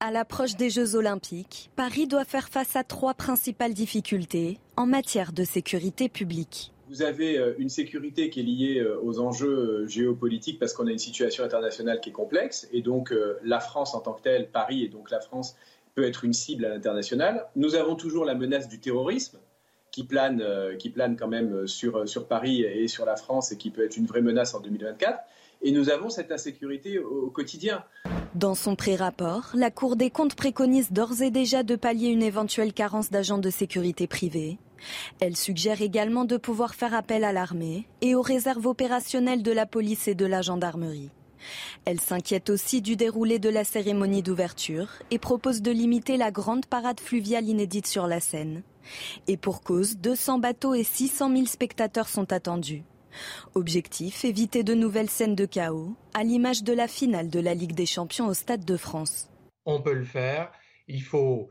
À 0.00 0.10
l'approche 0.10 0.56
des 0.56 0.70
Jeux 0.70 0.96
olympiques, 0.96 1.70
Paris 1.76 2.08
doit 2.08 2.24
faire 2.24 2.48
face 2.48 2.74
à 2.74 2.82
trois 2.82 3.14
principales 3.14 3.74
difficultés 3.74 4.58
en 4.76 4.86
matière 4.86 5.32
de 5.32 5.44
sécurité 5.44 6.08
publique. 6.08 6.72
Vous 6.90 7.02
avez 7.02 7.38
euh, 7.38 7.54
une 7.58 7.68
sécurité 7.68 8.30
qui 8.30 8.40
est 8.40 8.42
liée 8.42 8.80
euh, 8.80 8.98
aux 9.00 9.20
enjeux 9.20 9.84
euh, 9.84 9.86
géopolitiques 9.86 10.58
parce 10.58 10.72
qu'on 10.72 10.88
a 10.88 10.90
une 10.90 10.98
situation 10.98 11.44
internationale 11.44 12.00
qui 12.00 12.10
est 12.10 12.12
complexe 12.12 12.68
et 12.72 12.82
donc 12.82 13.14
la 13.44 13.60
France 13.60 13.94
en 13.94 14.00
tant 14.00 14.12
que 14.12 14.22
telle, 14.22 14.48
Paris 14.50 14.82
et 14.82 14.88
donc 14.88 15.10
la 15.12 15.20
France 15.20 15.56
peut 15.94 16.04
être 16.04 16.24
une 16.24 16.32
cible 16.32 16.64
à 16.64 16.70
l'international. 16.70 17.46
Nous 17.54 17.76
avons 17.76 17.94
toujours 17.94 18.24
la 18.24 18.34
menace 18.34 18.68
du 18.68 18.80
terrorisme 18.80 19.38
qui 19.92 20.02
plane, 20.02 20.44
qui 20.78 20.90
plane 20.90 21.16
quand 21.16 21.28
même 21.28 21.66
sur, 21.66 22.08
sur 22.08 22.26
Paris 22.26 22.62
et 22.62 22.88
sur 22.88 23.04
la 23.04 23.16
France 23.16 23.52
et 23.52 23.56
qui 23.56 23.70
peut 23.70 23.84
être 23.84 23.96
une 23.96 24.06
vraie 24.06 24.22
menace 24.22 24.54
en 24.54 24.60
2024. 24.60 25.18
Et 25.62 25.72
nous 25.72 25.90
avons 25.90 26.10
cette 26.10 26.32
insécurité 26.32 26.98
au, 26.98 27.30
quotidien. 27.30 27.84
Dans 28.34 28.54
son 28.54 28.76
pré-rapport, 28.76 29.50
la 29.54 29.70
Cour 29.70 29.96
des 29.96 30.10
comptes 30.10 30.34
préconise 30.34 30.92
d'ores 30.92 31.22
et 31.22 31.30
déjà 31.30 31.62
de 31.62 31.76
pallier 31.76 32.08
une 32.08 32.22
éventuelle 32.22 32.72
carence 32.72 33.10
d'agents 33.10 33.38
de 33.38 33.50
sécurité 33.50 34.06
privés. 34.06 34.58
Elle 35.20 35.36
suggère 35.36 35.82
également 35.82 36.24
de 36.24 36.36
pouvoir 36.36 36.74
faire 36.74 36.94
appel 36.94 37.24
à 37.24 37.32
l'armée 37.32 37.86
et 38.00 38.14
aux 38.14 38.22
réserves 38.22 38.66
opérationnelles 38.66 39.42
de 39.42 39.52
la 39.52 39.66
police 39.66 40.08
et 40.08 40.14
de 40.14 40.26
la 40.26 40.42
gendarmerie. 40.42 41.10
Elle 41.84 42.00
s'inquiète 42.00 42.50
aussi 42.50 42.82
du 42.82 42.96
déroulé 42.96 43.38
de 43.38 43.48
la 43.48 43.64
cérémonie 43.64 44.22
d'ouverture 44.22 44.88
et 45.10 45.18
propose 45.18 45.62
de 45.62 45.70
limiter 45.70 46.16
la 46.16 46.30
grande 46.30 46.66
parade 46.66 47.00
fluviale 47.00 47.48
inédite 47.48 47.86
sur 47.86 48.06
la 48.06 48.20
Seine. 48.20 48.62
Et 49.26 49.36
pour 49.36 49.62
cause, 49.62 49.96
200 49.96 50.38
bateaux 50.38 50.74
et 50.74 50.84
600 50.84 51.32
000 51.32 51.46
spectateurs 51.46 52.08
sont 52.08 52.32
attendus. 52.32 52.82
Objectif, 53.54 54.24
éviter 54.24 54.62
de 54.62 54.74
nouvelles 54.74 55.10
scènes 55.10 55.34
de 55.34 55.46
chaos, 55.46 55.94
à 56.14 56.22
l'image 56.22 56.62
de 56.62 56.72
la 56.72 56.86
finale 56.88 57.28
de 57.28 57.40
la 57.40 57.54
Ligue 57.54 57.74
des 57.74 57.86
Champions 57.86 58.26
au 58.26 58.34
Stade 58.34 58.64
de 58.64 58.76
France. 58.76 59.28
On 59.64 59.82
peut 59.82 59.94
le 59.94 60.04
faire, 60.04 60.52
il 60.86 61.02
faut 61.02 61.50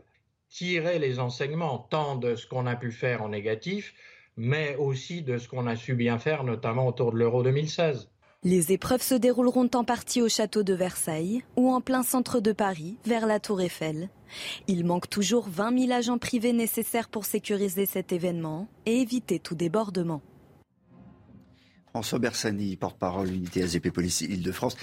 tirer 0.50 1.00
les 1.00 1.20
enseignements 1.20 1.78
tant 1.78 2.16
de 2.16 2.36
ce 2.36 2.48
qu'on 2.48 2.66
a 2.66 2.76
pu 2.76 2.92
faire 2.92 3.22
en 3.22 3.30
négatif, 3.30 3.94
mais 4.36 4.76
aussi 4.78 5.22
de 5.22 5.38
ce 5.38 5.48
qu'on 5.48 5.68
a 5.68 5.76
su 5.76 5.96
bien 5.96 6.18
faire, 6.18 6.44
notamment 6.44 6.88
autour 6.88 7.12
de 7.12 7.18
l'Euro 7.18 7.44
2016. 7.44 8.10
Les 8.44 8.72
épreuves 8.72 9.02
se 9.02 9.16
dérouleront 9.16 9.70
en 9.74 9.84
partie 9.84 10.22
au 10.22 10.30
château 10.30 10.64
de 10.64 10.74
Versailles 10.74 11.44
ou 11.58 11.72
en 11.74 11.82
plein 11.82 12.04
centre 12.04 12.40
de 12.40 12.54
Paris, 12.54 12.98
vers 13.06 13.28
la 13.28 13.42
Tour 13.42 13.60
Eiffel. 13.60 14.10
Il 14.68 14.86
manque 14.86 15.10
toujours 15.10 15.50
20 15.50 15.78
000 15.88 15.92
agents 15.92 16.18
privés 16.18 16.54
nécessaires 16.54 17.10
pour 17.10 17.26
sécuriser 17.26 17.86
cet 17.86 18.14
événement 18.14 18.70
et 18.86 19.02
éviter 19.02 19.40
tout 19.40 19.56
débordement. 19.56 20.22
François 21.90 22.20
Bersani, 22.20 22.78
porte-parole 22.78 23.30
unité 23.30 23.64
AZP 23.64 23.90
Police 23.92 24.22
Île-de-France. 24.22 24.78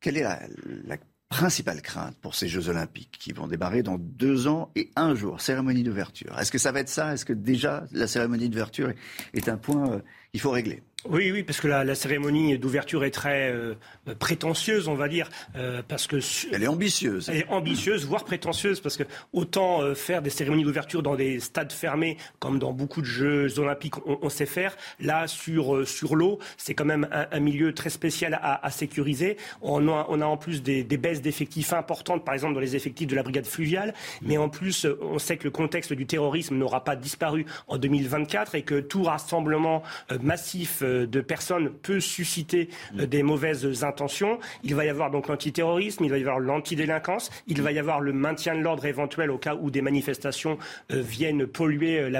Quelle 0.00 0.18
est 0.18 0.22
la, 0.22 0.98
principale 1.30 1.80
crainte 1.80 2.16
pour 2.20 2.34
ces 2.34 2.48
Jeux 2.48 2.68
Olympiques 2.68 3.16
qui 3.18 3.32
vont 3.32 3.46
démarrer 3.46 3.82
dans 3.84 3.98
deux 3.98 4.48
ans 4.48 4.70
et 4.74 4.90
un 4.96 5.14
jour, 5.14 5.40
cérémonie 5.40 5.84
d'ouverture. 5.84 6.36
Est-ce 6.38 6.50
que 6.50 6.58
ça 6.58 6.72
va 6.72 6.80
être 6.80 6.88
ça? 6.88 7.14
Est-ce 7.14 7.24
que 7.24 7.32
déjà 7.32 7.84
la 7.92 8.08
cérémonie 8.08 8.48
d'ouverture 8.48 8.92
est, 9.32 9.48
un 9.48 9.56
point 9.56 9.92
euh, 9.92 10.00
qu'il 10.32 10.40
faut 10.40 10.50
régler? 10.50 10.82
Oui, 11.08 11.32
oui, 11.32 11.42
parce 11.42 11.60
que 11.60 11.68
la, 11.68 11.94
cérémonie 11.94 12.58
d'ouverture 12.58 13.04
est 13.04 13.10
très 13.10 13.50
euh, 13.50 13.74
prétentieuse, 14.18 14.86
on 14.86 14.94
va 14.94 15.08
dire, 15.08 15.30
euh, 15.56 15.82
parce 15.86 16.06
que 16.06 16.18
elle 16.52 16.62
est 16.62 16.68
ambitieuse. 16.68 17.30
Elle 17.30 17.38
est 17.38 17.48
ambitieuse, 17.48 18.06
voire 18.06 18.24
prétentieuse, 18.24 18.80
parce 18.80 18.98
que 18.98 19.04
autant 19.32 19.80
euh, 19.80 19.94
faire 19.94 20.20
des 20.20 20.28
cérémonies 20.28 20.64
d'ouverture 20.64 21.02
dans 21.02 21.16
des 21.16 21.40
stades 21.40 21.72
fermés, 21.72 22.18
comme 22.38 22.58
dans 22.58 22.72
beaucoup 22.72 23.00
de 23.00 23.06
Jeux 23.06 23.58
olympiques, 23.58 23.94
on, 24.06 24.28
sait 24.28 24.46
faire. 24.46 24.76
Là, 25.00 25.26
sur 25.26 25.88
sur 25.88 26.16
l'eau, 26.16 26.38
c'est 26.58 26.74
quand 26.74 26.84
même 26.84 27.08
un, 27.10 27.40
milieu 27.40 27.72
très 27.72 27.90
spécial 27.90 28.38
à, 28.42 28.64
à 28.64 28.70
sécuriser. 28.70 29.38
On 29.62 29.88
a, 29.88 30.06
on 30.10 30.20
a, 30.20 30.26
en 30.26 30.36
plus 30.36 30.62
des, 30.62 30.84
des 30.84 30.96
baisses 30.98 31.22
d'effectifs 31.22 31.72
importantes, 31.72 32.24
par 32.24 32.34
exemple 32.34 32.54
dans 32.54 32.60
les 32.60 32.76
effectifs 32.76 33.06
de 33.06 33.16
la 33.16 33.22
brigade 33.22 33.46
fluviale, 33.46 33.94
mais 34.22 34.36
en 34.36 34.48
plus, 34.48 34.86
on 35.00 35.18
sait 35.18 35.38
que 35.38 35.44
le 35.44 35.50
contexte 35.50 35.92
du 35.92 36.06
terrorisme 36.06 36.56
n'aura 36.56 36.84
pas 36.84 36.94
disparu 36.94 37.46
en 37.68 37.78
2024 37.78 38.54
et 38.54 38.62
que 38.62 38.80
tout 38.80 39.04
rassemblement 39.04 39.82
massif 40.20 40.82
de 41.06 41.20
personnes 41.20 41.70
peut 41.70 42.00
susciter 42.00 42.68
euh, 42.98 43.06
des 43.06 43.22
mauvaises 43.22 43.84
intentions. 43.84 44.38
Il 44.62 44.74
va 44.74 44.84
y 44.84 44.88
avoir 44.88 45.10
donc 45.10 45.28
l'antiterrorisme, 45.28 46.04
il 46.04 46.10
va 46.10 46.18
y 46.18 46.20
avoir 46.20 46.40
l'antidélinquance, 46.40 47.30
il 47.46 47.62
va 47.62 47.72
y 47.72 47.78
avoir 47.78 48.00
le 48.00 48.12
maintien 48.12 48.54
de 48.54 48.60
l'ordre 48.60 48.84
éventuel 48.84 49.30
au 49.30 49.38
cas 49.38 49.54
où 49.54 49.70
des 49.70 49.82
manifestations 49.82 50.58
euh, 50.92 51.00
viennent 51.00 51.46
polluer 51.46 52.10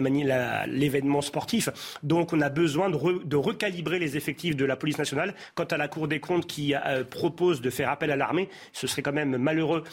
l'événement 0.67 1.21
sportif. 1.21 1.69
Donc 2.03 2.33
on 2.33 2.41
a 2.41 2.49
besoin 2.49 2.91
de, 2.91 3.37
recalibrer 3.37 3.99
les 3.99 4.17
effectifs 4.17 4.57
de 4.57 4.65
la 4.65 4.77
police 4.77 4.99
nationale. 4.99 5.35
Quant 5.55 5.65
à 5.65 5.77
la 5.77 5.89
Cour 5.89 6.09
des 6.09 6.21
comptes 6.21 6.47
qui 6.47 6.75
propose 7.11 7.61
de 7.61 7.71
faire 7.71 7.91
appel 7.91 8.11
à 8.11 8.17
l'armée, 8.17 8.49
ce 8.73 8.87
serait 8.87 9.03
quand 9.03 9.13
même 9.13 9.37
malheureux 9.37 9.85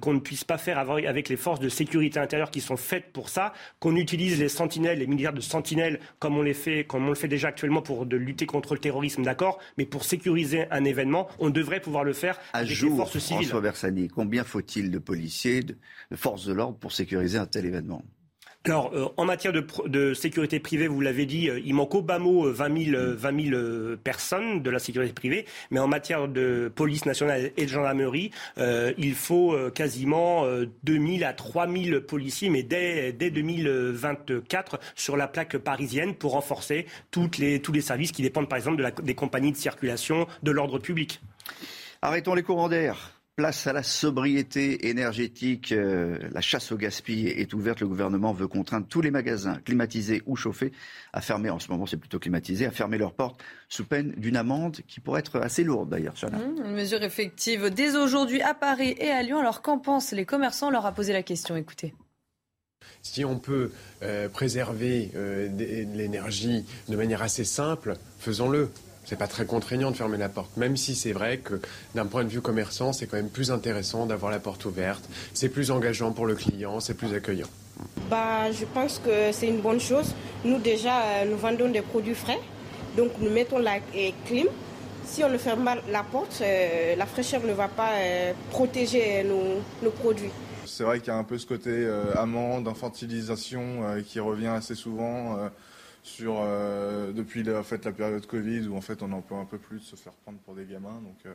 qu'on 0.00 0.14
ne 0.14 0.18
puisse 0.18 0.44
pas 0.44 0.58
faire 0.58 0.78
avec 0.78 1.28
les 1.28 1.36
forces 1.36 1.60
de 1.60 1.68
sécurité 1.68 2.18
intérieure 2.18 2.50
qui 2.50 2.60
sont 2.60 2.76
faites 2.76 3.12
pour 3.12 3.28
ça, 3.28 3.52
qu'on 3.80 3.96
utilise 3.96 4.38
les 4.38 4.48
sentinelles, 4.48 4.98
les 4.98 5.06
militaires 5.06 5.32
de 5.32 5.40
sentinelles 5.40 6.00
comme 6.18 6.36
on 6.36 6.42
les 6.42 6.54
fait, 6.54 6.84
comme 6.84 7.06
on 7.06 7.10
le 7.10 7.14
fait 7.14 7.28
déjà 7.28 7.48
actuellement 7.48 7.82
pour 7.82 8.06
de 8.06 8.16
lutter 8.18 8.46
contre 8.46 8.74
le 8.74 8.80
terrorisme, 8.80 9.22
d'accord, 9.22 9.58
mais 9.76 9.86
pour 9.86 10.04
sécuriser 10.04 10.66
un 10.70 10.84
événement, 10.84 11.28
on 11.38 11.50
devrait 11.50 11.80
pouvoir 11.80 12.04
le 12.04 12.12
faire 12.12 12.38
à 12.52 12.58
avec 12.58 12.70
jour, 12.70 12.90
les 12.90 12.96
forces 12.96 13.18
civiles. 13.18 13.46
François 13.46 13.60
Bersani, 13.60 14.08
combien 14.08 14.44
faut-il 14.44 14.90
de 14.90 14.98
policiers, 14.98 15.62
de 15.62 15.76
forces 16.14 16.46
de 16.46 16.52
l'ordre 16.52 16.78
pour 16.78 16.92
sécuriser 16.92 17.38
un 17.38 17.46
tel 17.46 17.66
événement? 17.66 18.02
Alors, 18.68 18.92
euh, 18.94 19.06
en 19.16 19.24
matière 19.24 19.52
de, 19.52 20.14
sécurité 20.14 20.60
privée, 20.60 20.88
vous 20.88 21.00
l'avez 21.00 21.26
dit, 21.26 21.48
euh, 21.48 21.60
il 21.64 21.74
manque 21.74 21.94
au 21.94 22.02
bas 22.02 22.18
mot 22.18 22.50
20 22.50 22.90
000, 23.20 23.96
personnes 24.02 24.62
de 24.62 24.70
la 24.70 24.78
sécurité 24.78 25.12
privée, 25.12 25.46
mais 25.70 25.80
en 25.80 25.88
matière 25.88 26.28
de 26.28 26.70
police 26.74 27.06
nationale 27.06 27.52
et 27.56 27.64
de 27.64 27.70
gendarmerie, 27.70 28.30
euh, 28.58 28.92
il 28.98 29.14
faut 29.14 29.56
quasiment 29.74 30.44
2 30.46 30.68
000 30.84 31.28
à 31.28 31.32
3 31.32 31.68
000 31.68 32.00
policiers, 32.00 32.50
mais 32.50 32.62
dès, 32.62 33.12
dès 33.12 33.30
2024 33.30 34.80
sur 34.94 35.16
la 35.16 35.28
plaque 35.28 35.56
parisienne 35.58 36.14
pour 36.14 36.32
renforcer 36.32 36.86
toutes 37.10 37.38
les, 37.38 37.60
tous 37.60 37.72
les 37.72 37.80
services 37.80 38.12
qui 38.12 38.22
dépendent 38.22 38.48
par 38.48 38.58
exemple 38.58 38.82
des 39.02 39.14
compagnies 39.14 39.52
de 39.52 39.56
circulation 39.56 40.26
de 40.42 40.50
l'ordre 40.50 40.78
public. 40.78 41.20
Arrêtons 42.02 42.34
les 42.34 42.42
courants 42.42 42.68
d'air. 42.68 43.17
Place 43.38 43.68
à 43.68 43.72
la 43.72 43.84
sobriété 43.84 44.88
énergétique. 44.88 45.70
Euh, 45.70 46.18
la 46.32 46.40
chasse 46.40 46.72
au 46.72 46.76
gaspillage 46.76 47.34
est 47.36 47.54
ouverte. 47.54 47.78
Le 47.78 47.86
gouvernement 47.86 48.32
veut 48.32 48.48
contraindre 48.48 48.88
tous 48.88 49.00
les 49.00 49.12
magasins 49.12 49.60
climatisés 49.64 50.24
ou 50.26 50.34
chauffés 50.34 50.72
à 51.12 51.20
fermer, 51.20 51.48
en 51.48 51.60
ce 51.60 51.70
moment 51.70 51.86
c'est 51.86 51.98
plutôt 51.98 52.18
climatisé, 52.18 52.66
à 52.66 52.72
fermer 52.72 52.98
leurs 52.98 53.12
portes 53.12 53.40
sous 53.68 53.84
peine 53.84 54.10
d'une 54.16 54.36
amende 54.36 54.78
qui 54.88 54.98
pourrait 54.98 55.20
être 55.20 55.38
assez 55.38 55.62
lourde 55.62 55.88
d'ailleurs. 55.88 56.14
Mmh, 56.20 56.64
une 56.64 56.74
mesure 56.74 57.00
effective 57.04 57.70
dès 57.70 57.94
aujourd'hui 57.94 58.42
à 58.42 58.54
Paris 58.54 58.96
et 58.98 59.10
à 59.10 59.22
Lyon. 59.22 59.38
Alors 59.38 59.62
qu'en 59.62 59.78
pensent 59.78 60.10
les 60.10 60.26
commerçants? 60.26 60.66
On 60.66 60.70
leur 60.72 60.86
a 60.86 60.90
posé 60.90 61.12
la 61.12 61.22
question. 61.22 61.54
Écoutez. 61.54 61.94
Si 63.02 63.24
on 63.24 63.38
peut 63.38 63.70
euh, 64.02 64.28
préserver 64.28 65.12
euh, 65.14 65.48
l'énergie 65.94 66.64
de 66.88 66.96
manière 66.96 67.22
assez 67.22 67.44
simple, 67.44 67.94
faisons-le 68.18 68.68
c'est 69.08 69.16
pas 69.16 69.26
très 69.26 69.46
contraignant 69.46 69.90
de 69.90 69.96
fermer 69.96 70.18
la 70.18 70.28
porte. 70.28 70.54
Même 70.58 70.76
si 70.76 70.94
c'est 70.94 71.12
vrai 71.12 71.38
que 71.38 71.60
d'un 71.94 72.04
point 72.04 72.24
de 72.24 72.28
vue 72.28 72.42
commerçant, 72.42 72.92
c'est 72.92 73.06
quand 73.06 73.16
même 73.16 73.30
plus 73.30 73.50
intéressant 73.50 74.04
d'avoir 74.04 74.30
la 74.30 74.38
porte 74.38 74.66
ouverte. 74.66 75.08
C'est 75.32 75.48
plus 75.48 75.70
engageant 75.70 76.12
pour 76.12 76.26
le 76.26 76.34
client, 76.34 76.78
c'est 76.80 76.92
plus 76.92 77.14
accueillant. 77.14 77.46
Bah, 78.10 78.52
je 78.52 78.66
pense 78.66 78.98
que 78.98 79.32
c'est 79.32 79.46
une 79.48 79.62
bonne 79.62 79.80
chose. 79.80 80.14
Nous 80.44 80.58
déjà, 80.58 81.00
euh, 81.00 81.24
nous 81.24 81.38
vendons 81.38 81.70
des 81.70 81.80
produits 81.80 82.14
frais, 82.14 82.38
donc 82.98 83.12
nous 83.18 83.30
mettons 83.30 83.58
la 83.58 83.78
clim. 84.26 84.48
Si 85.06 85.24
on 85.24 85.30
ne 85.30 85.38
ferme 85.38 85.64
pas 85.64 85.76
la 85.90 86.02
porte, 86.02 86.42
euh, 86.42 86.94
la 86.94 87.06
fraîcheur 87.06 87.42
ne 87.44 87.54
va 87.54 87.68
pas 87.68 87.92
euh, 87.94 88.32
protéger 88.50 89.24
nos, 89.24 89.90
produits. 89.90 90.30
C'est 90.66 90.84
vrai 90.84 90.98
qu'il 90.98 91.08
y 91.08 91.12
a 91.12 91.16
un 91.16 91.24
peu 91.24 91.38
ce 91.38 91.46
côté 91.46 91.88
amende, 92.14 92.68
infantilisation 92.68 94.02
qui 94.06 94.20
revient 94.20 94.48
assez 94.48 94.74
souvent 94.74 95.38
sur 96.08 96.36
euh, 96.40 97.12
depuis 97.12 97.42
la, 97.42 97.62
fait, 97.62 97.84
la 97.84 97.92
période 97.92 98.26
Covid 98.26 98.66
où 98.68 98.76
en 98.76 98.80
fait 98.80 99.02
on 99.02 99.12
en 99.12 99.20
peut 99.20 99.34
un 99.34 99.44
peu 99.44 99.58
plus 99.58 99.80
se 99.80 99.94
faire 99.94 100.14
prendre 100.14 100.38
pour 100.38 100.54
des 100.54 100.64
gamins. 100.64 101.00
Donc 101.02 101.18
euh, 101.26 101.34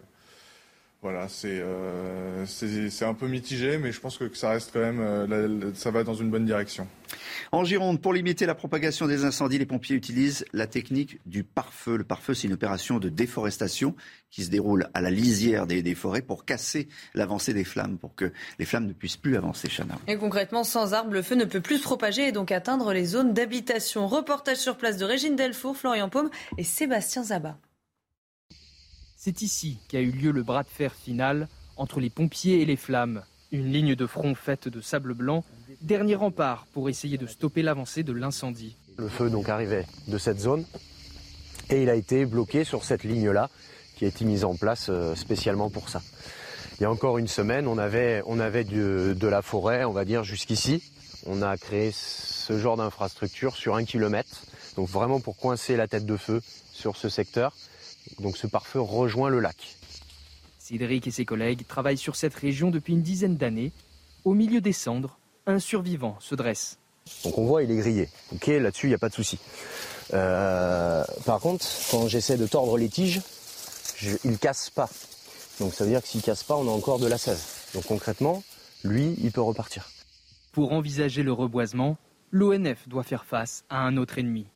voilà, 1.04 1.28
euh, 1.43 2.45
c'est 2.47 2.89
c'est 2.89 3.04
un 3.06 3.14
peu 3.14 3.28
mitigé, 3.28 3.78
mais 3.78 3.91
je 3.91 3.99
pense 3.99 4.18
que 4.18 4.34
ça 4.34 4.51
reste 4.51 4.72
quand 4.72 4.80
même, 4.80 5.74
ça 5.76 5.91
va 5.91 6.06
dans 6.06 6.14
une 6.14 6.32
bonne 6.32 6.45
direction. 6.45 6.88
En 7.51 7.66
Gironde, 7.66 8.01
pour 8.01 8.14
limiter 8.14 8.45
la 8.45 8.56
propagation 8.56 9.06
des 9.06 9.26
incendies, 9.26 9.58
les 9.58 9.66
pompiers 9.66 9.97
utilisent 9.97 10.45
la 10.54 10.66
technique 10.66 11.20
du 11.26 11.43
pare-feu. 11.43 11.97
Le 11.97 12.06
pare-feu, 12.06 12.34
c'est 12.34 12.47
une 12.47 12.54
opération 12.54 12.99
de 12.99 13.10
déforestation 13.10 13.95
qui 14.32 14.45
se 14.45 14.49
déroule 14.49 14.88
à 14.93 15.01
la 15.01 15.10
lisière 15.12 15.68
des, 15.68 15.93
forêts 15.93 16.22
pour 16.22 16.45
casser 16.45 16.88
l'avancée 17.14 17.54
des 17.54 17.66
flammes, 17.66 17.97
pour 17.97 18.16
que 18.16 18.32
les 18.58 18.66
flammes 18.66 18.88
ne 18.88 18.93
puissent 18.93 19.18
plus 19.18 19.36
avancer, 19.36 19.68
Chana. 19.68 19.95
Et 20.08 20.18
concrètement, 20.18 20.64
sans 20.64 20.93
arbres, 20.93 21.12
le 21.12 21.22
feu 21.22 21.36
ne 21.36 21.45
peut 21.45 21.62
plus 21.62 21.80
se 21.80 21.84
propager 21.84 22.30
et 22.30 22.32
donc 22.32 22.51
atteindre 22.51 22.93
les 22.93 23.04
zones 23.04 23.34
d'habitation. 23.34 24.08
Reportage 24.08 24.58
sur 24.58 24.78
place 24.78 24.95
de 24.95 25.04
Régine 25.04 25.36
Delfour, 25.36 25.76
Florian 25.76 26.08
Paume 26.08 26.30
et 26.58 26.64
Sébastien 26.64 27.24
Zabat. 27.24 27.58
C'est 29.26 29.41
ici 29.41 29.78
qu'a 29.88 30.01
eu 30.01 30.11
lieu 30.11 30.32
le 30.32 30.43
bras 30.43 30.63
de 30.63 30.67
fer 30.67 30.93
final 30.93 31.47
entre 31.78 32.01
les 32.01 32.09
pompiers 32.09 32.61
et 32.61 32.65
les 32.65 32.76
flammes. 32.76 33.24
Une 33.53 33.71
ligne 33.71 33.95
de 33.95 34.05
front 34.05 34.36
faite 34.36 34.67
de 34.67 34.82
sable 34.82 35.13
blanc, 35.13 35.45
dernier 35.80 36.15
rempart 36.15 36.67
pour 36.74 36.89
essayer 36.89 37.17
de 37.17 37.26
stopper 37.26 37.61
l'avancée 37.61 38.03
de 38.03 38.11
l'incendie. 38.11 38.76
Le 38.97 39.07
feu 39.07 39.30
donc 39.30 39.47
arrivait 39.47 39.86
de 40.09 40.17
cette 40.17 40.41
zone 40.41 40.65
et 41.69 41.84
il 41.84 41.89
a 41.89 41.95
été 41.95 42.26
bloqué 42.26 42.65
sur 42.65 42.84
cette 42.84 43.05
ligne-là 43.05 43.49
qui 43.95 44.03
a 44.03 44.09
été 44.09 44.26
mise 44.26 44.43
en 44.43 44.57
place 44.57 44.88
euh, 44.89 45.15
spécialement 45.15 45.69
pour 45.69 45.88
ça. 45.88 46.01
Il 46.78 46.84
y 46.84 46.86
a 46.86 46.91
encore 46.91 47.17
une 47.17 47.30
semaine, 47.30 47.65
on 47.65 47.78
avait, 47.78 48.21
on 48.26 48.41
avait 48.41 48.65
de 48.65 49.28
la 49.28 49.41
forêt, 49.41 49.86
on 49.86 49.93
va 49.93 50.03
dire, 50.03 50.26
jusqu'ici. 50.26 50.84
On 51.28 51.41
a 51.41 51.55
créé 51.55 51.91
ce 51.93 52.59
genre 52.59 52.76
d'infrastructure 52.76 53.55
sur 53.55 53.76
un 53.76 53.86
kilomètre, 53.86 54.43
donc 54.76 54.89
vraiment 54.89 55.21
pour 55.21 55.38
coincer 55.38 55.78
la 55.78 55.88
tête 55.88 56.05
de 56.05 56.17
feu 56.17 56.41
sur 56.74 56.97
ce 56.97 57.07
secteur. 57.07 57.55
Donc 58.20 58.38
ce 58.38 58.47
pare-feu 58.47 58.82
rejoint 58.82 59.30
le 59.30 59.39
lac. 59.39 59.78
Cédric 60.59 61.07
et 61.07 61.11
ses 61.11 61.26
collègues 61.26 61.68
travaillent 61.68 61.97
sur 61.97 62.16
cette 62.16 62.36
région 62.36 62.72
depuis 62.72 62.93
une 62.93 63.01
dizaine 63.01 63.36
d'années. 63.36 63.72
Au 64.24 64.34
milieu 64.34 64.61
des 64.61 64.74
cendres, 64.74 65.18
un 65.45 65.59
survivant 65.59 66.18
se 66.20 66.36
dresse. 66.36 66.80
Donc 67.26 67.38
on 67.38 67.45
voit, 67.45 67.64
il 67.64 67.72
est 67.72 67.78
grillé. 67.78 68.09
Ok, 68.34 68.47
là-dessus, 68.47 68.88
il 68.88 68.89
n'y 68.89 68.95
a 68.95 68.99
pas 68.99 69.09
de 69.09 69.14
souci. 69.14 69.39
Euh, 70.14 71.03
par 71.26 71.39
contre, 71.39 71.66
quand 71.91 72.07
j'essaie 72.07 72.38
de 72.38 72.47
tordre 72.47 72.78
les 72.78 72.89
tiges, 72.89 73.22
il 74.24 74.32
ne 74.32 74.38
casse 74.38 74.70
pas. 74.70 74.89
Donc 75.59 75.74
ça 75.74 75.84
veut 75.84 75.89
dire 75.89 76.01
que 76.01 76.07
s'il 76.07 76.22
ne 76.22 76.26
casse 76.26 76.43
pas, 76.43 76.55
on 76.55 76.68
a 76.68 76.72
encore 76.72 76.99
de 76.99 77.07
la 77.07 77.18
sève. 77.18 77.41
Donc 77.74 77.86
concrètement, 77.86 78.43
lui, 78.84 79.16
il 79.22 79.32
peut 79.32 79.41
repartir. 79.41 79.89
Pour 80.51 80.72
envisager 80.72 81.24
le 81.24 81.34
reboisement, 81.34 81.97
l'ONF 82.32 82.88
doit 82.88 83.03
faire 83.03 83.26
face 83.26 83.64
à 83.70 83.80
un 83.80 83.97
autre 83.97 84.18
ennemi. 84.18 84.47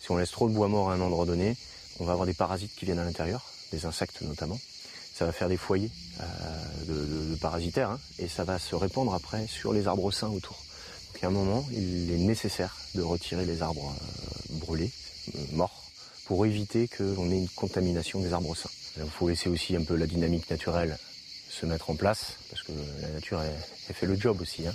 Si 0.00 0.10
on 0.10 0.16
laisse 0.16 0.30
trop 0.30 0.48
de 0.48 0.54
bois 0.54 0.68
mort 0.68 0.90
à 0.90 0.94
un 0.94 1.00
endroit 1.00 1.26
donné, 1.26 1.56
on 2.00 2.04
va 2.04 2.12
avoir 2.12 2.26
des 2.26 2.34
parasites 2.34 2.74
qui 2.74 2.84
viennent 2.84 2.98
à 2.98 3.04
l'intérieur, 3.04 3.44
des 3.72 3.86
insectes 3.86 4.22
notamment. 4.22 4.58
Ça 5.14 5.26
va 5.26 5.32
faire 5.32 5.48
des 5.48 5.56
foyers 5.56 5.90
euh, 6.20 7.32
de, 7.32 7.36
parasitaires 7.36 7.90
hein, 7.90 8.00
et 8.18 8.28
ça 8.28 8.44
va 8.44 8.58
se 8.58 8.74
répandre 8.74 9.14
après 9.14 9.46
sur 9.46 9.72
les 9.72 9.88
arbres 9.88 10.12
sains 10.12 10.28
autour. 10.28 10.56
Donc 11.12 11.24
à 11.24 11.26
un 11.26 11.30
moment, 11.30 11.66
il 11.72 12.12
est 12.12 12.18
nécessaire 12.18 12.76
de 12.94 13.02
retirer 13.02 13.44
les 13.44 13.62
arbres 13.62 13.92
euh, 13.92 14.58
brûlés, 14.58 14.92
euh, 15.34 15.38
morts, 15.52 15.84
pour 16.26 16.46
éviter 16.46 16.88
qu'on 16.88 17.30
ait 17.30 17.38
une 17.38 17.48
contamination 17.48 18.20
des 18.20 18.32
arbres 18.32 18.54
sains. 18.54 18.70
Il 18.96 19.10
faut 19.10 19.28
laisser 19.28 19.48
aussi 19.48 19.74
un 19.76 19.82
peu 19.82 19.96
la 19.96 20.06
dynamique 20.06 20.48
naturelle 20.50 20.96
se 21.48 21.66
mettre 21.66 21.90
en 21.90 21.96
place, 21.96 22.34
parce 22.50 22.62
que 22.62 22.72
la 23.00 23.08
nature, 23.08 23.40
elle, 23.42 23.94
fait 23.94 24.06
le 24.06 24.16
job 24.16 24.40
aussi. 24.40 24.66
Hein. 24.66 24.74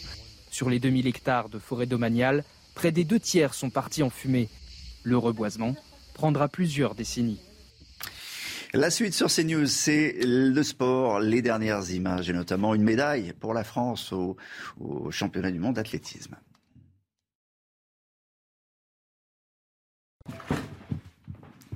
Sur 0.50 0.70
les 0.70 0.80
2000 0.80 1.08
hectares 1.08 1.50
de 1.50 1.60
forêt 1.60 1.86
domaniale, 1.86 2.44
près 2.74 2.92
des 2.92 3.06
deux 3.06 3.20
tiers 3.20 3.54
sont 3.54 3.70
partis 3.70 4.04
en 4.04 4.10
fumée. 4.10 4.50
Le 5.04 5.18
reboisement 5.18 5.76
prendra 6.14 6.48
plusieurs 6.48 6.96
décennies. 6.96 7.42
La 8.76 8.90
suite 8.90 9.14
sur 9.14 9.28
CNews, 9.28 9.68
c'est 9.68 10.16
le 10.24 10.64
sport, 10.64 11.20
les 11.20 11.44
dernières 11.44 11.92
images 11.92 12.30
et 12.30 12.34
notamment 12.34 12.74
une 12.74 12.82
médaille 12.82 13.34
pour 13.40 13.54
la 13.54 13.64
France 13.64 14.12
au, 14.12 14.36
au 14.80 15.12
championnat 15.12 15.52
du 15.52 15.60
monde 15.60 15.76
d'athlétisme. 15.76 16.36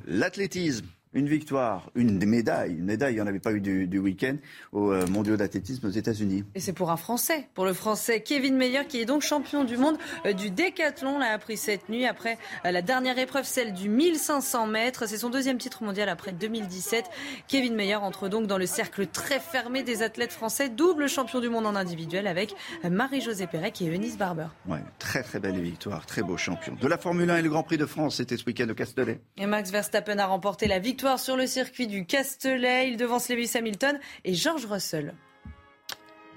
L'athlétisme, 0.08 0.88
une 1.14 1.28
victoire, 1.28 1.90
une 1.96 2.24
médaille. 2.26 2.74
Une 2.74 2.86
médaille, 2.86 3.14
il 3.14 3.16
n'y 3.16 3.22
en 3.22 3.28
avait 3.28 3.40
pas 3.40 3.54
eu 3.54 3.62
du, 3.62 3.98
week-end 3.98 4.36
aux 4.72 4.92
euh, 4.92 5.08
mondiaux 5.08 5.38
d'athlétisme 5.38 5.88
aux 5.88 5.92
États-Unis. 5.92 6.44
Et 6.54 6.60
c'est 6.60 6.74
pour 6.74 6.92
un 6.92 6.98
Français, 6.98 7.48
pour 7.56 7.66
le 7.66 7.74
Français 7.74 8.22
Kevin 8.22 8.56
Meyer, 8.56 8.86
qui 8.88 9.00
est 9.00 9.06
donc 9.06 9.22
champion 9.22 9.64
du 9.64 9.78
monde 9.78 9.98
euh, 10.26 10.34
du 10.34 10.52
décathlon, 10.52 11.18
l'a 11.18 11.32
appris 11.32 11.58
cette 11.58 11.90
nuit 11.90 12.06
après 12.06 12.38
euh, 12.66 12.72
la 12.72 12.82
dernière 12.82 13.18
épreuve, 13.18 13.46
celle 13.46 13.74
du 13.74 13.90
1500 13.90 14.68
mètres. 14.68 15.08
C'est 15.08 15.18
son 15.18 15.30
deuxième 15.30 15.58
titre 15.58 15.84
mondial 15.84 16.10
après 16.10 16.34
2017. 16.34 17.06
Kevin 17.48 17.76
Meyer 17.76 17.96
entre 17.96 18.28
donc 18.30 18.48
dans 18.48 18.58
le 18.58 18.66
cercle 18.66 19.08
très 19.08 19.40
fermé 19.40 19.84
des 19.84 20.04
athlètes 20.04 20.34
français, 20.34 20.70
double 20.70 21.10
champion 21.10 21.40
du 21.40 21.50
monde 21.50 21.66
en 21.66 21.76
individuel 21.76 22.28
avec 22.28 22.54
Marie-Josée 22.84 23.48
Pérec 23.48 23.82
et 23.82 23.88
Eunice 23.88 24.18
Barber. 24.18 24.48
Ouais, 24.68 24.80
très 25.00 25.24
très 25.24 25.40
belle 25.40 25.60
victoire, 25.60 26.06
très 26.06 26.22
beau 26.22 26.38
champion. 26.38 26.76
De 26.80 26.88
la 26.88 26.98
Formule 26.98 27.30
1 27.30 27.38
et 27.38 27.42
le 27.42 27.50
Grand 27.50 27.64
Prix 27.64 27.78
de 27.78 27.86
France, 27.86 28.18
c'était 28.18 28.38
ce 28.38 28.46
week-end 28.46 28.68
au 28.70 28.76
Castellet. 28.76 29.20
Et 29.38 29.46
Max 29.46 29.72
Verstappen 29.72 30.20
a 30.20 30.26
remporté 30.26 30.68
la 30.68 30.80
victoire 30.80 30.97
sur 31.18 31.38
le 31.38 31.48
circuit 31.48 31.88
du 31.88 32.06
Castellet. 32.06 32.90
Il 32.90 32.98
devance 32.98 33.30
Lewis 33.30 33.52
Hamilton 33.56 34.00
et 34.26 34.34
George 34.34 34.66
Russell. 34.66 35.14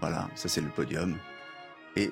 Voilà, 0.00 0.28
ça 0.34 0.48
c'est 0.48 0.60
le 0.60 0.68
podium. 0.68 1.16
Et 1.96 2.10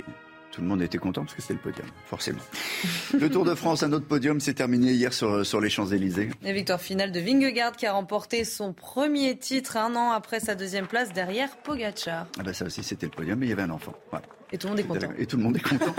tout 0.50 0.60
le 0.60 0.66
monde 0.66 0.82
était 0.82 0.98
content 0.98 1.22
parce 1.22 1.34
que 1.34 1.42
c'était 1.42 1.54
le 1.54 1.60
podium, 1.60 1.86
forcément. 2.06 2.40
le 3.18 3.30
Tour 3.30 3.44
de 3.44 3.54
France, 3.54 3.82
un 3.82 3.92
autre 3.92 4.06
podium, 4.06 4.40
s'est 4.40 4.54
terminé 4.54 4.92
hier 4.92 5.12
sur, 5.12 5.46
sur 5.46 5.60
les 5.60 5.70
Champs-Élysées. 5.70 6.30
La 6.42 6.52
victoire 6.52 6.80
finale 6.80 7.12
de 7.12 7.20
Vingegaard 7.20 7.76
qui 7.76 7.86
a 7.86 7.92
remporté 7.92 8.44
son 8.44 8.72
premier 8.72 9.38
titre 9.38 9.76
un 9.76 9.94
an 9.94 10.10
après 10.10 10.40
sa 10.40 10.54
deuxième 10.54 10.86
place 10.86 11.12
derrière 11.12 11.56
Pogacar. 11.58 12.26
Ah 12.38 12.42
ben 12.42 12.52
ça 12.52 12.64
aussi 12.64 12.82
c'était 12.82 13.06
le 13.06 13.12
podium, 13.12 13.38
mais 13.38 13.46
il 13.46 13.50
y 13.50 13.52
avait 13.52 13.62
un 13.62 13.70
enfant. 13.70 13.94
Et 14.50 14.58
tout 14.58 14.66
le 14.66 14.72
monde 14.72 14.80
est 14.80 14.84
content. 14.84 15.12
Et 15.18 15.26
tout 15.26 15.36
le 15.36 15.42
monde 15.42 15.56
est 15.56 15.60
content. 15.60 15.94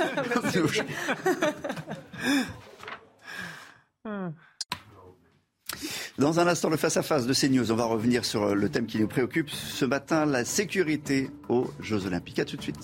Dans 6.19 6.41
un 6.41 6.47
instant, 6.47 6.69
le 6.69 6.75
face-à-face 6.75 7.25
de 7.27 7.33
CNews. 7.33 7.71
On 7.71 7.75
va 7.75 7.85
revenir 7.85 8.25
sur 8.25 8.43
euh, 8.43 8.53
le 8.53 8.67
thème 8.67 8.87
qui 8.87 8.99
nous 8.99 9.07
préoccupe 9.07 9.49
ce 9.49 9.85
matin, 9.85 10.25
la 10.25 10.43
sécurité 10.43 11.31
aux 11.47 11.71
Jeux 11.79 12.05
Olympiques. 12.05 12.39
A 12.39 12.45
tout 12.45 12.57
de 12.57 12.61
suite. 12.61 12.75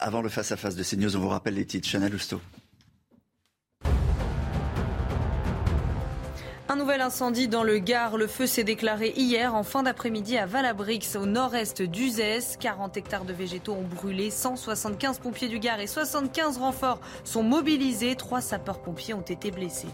Avant 0.00 0.20
le 0.20 0.28
face-à-face 0.28 0.74
de 0.74 0.82
CNews, 0.82 1.14
on 1.14 1.20
vous 1.20 1.28
rappelle 1.28 1.54
les 1.54 1.64
titres. 1.64 1.86
Chanel 1.86 2.12
Housteau. 2.12 2.40
Un 6.72 6.76
nouvel 6.76 7.00
incendie 7.00 7.48
dans 7.48 7.64
le 7.64 7.80
Gard. 7.80 8.16
Le 8.16 8.28
feu 8.28 8.46
s'est 8.46 8.62
déclaré 8.62 9.12
hier 9.16 9.56
en 9.56 9.64
fin 9.64 9.82
d'après-midi 9.82 10.38
à 10.38 10.46
Valabrix, 10.46 11.16
au 11.16 11.26
nord-est 11.26 11.82
d'Uzès. 11.82 12.56
40 12.60 12.96
hectares 12.96 13.24
de 13.24 13.32
végétaux 13.32 13.72
ont 13.72 13.82
brûlé. 13.82 14.30
175 14.30 15.18
pompiers 15.18 15.48
du 15.48 15.58
Gard 15.58 15.80
et 15.80 15.88
75 15.88 16.58
renforts 16.58 17.00
sont 17.24 17.42
mobilisés. 17.42 18.14
Trois 18.14 18.40
sapeurs-pompiers 18.40 19.14
ont 19.14 19.20
été 19.20 19.50
blessés. 19.50 19.88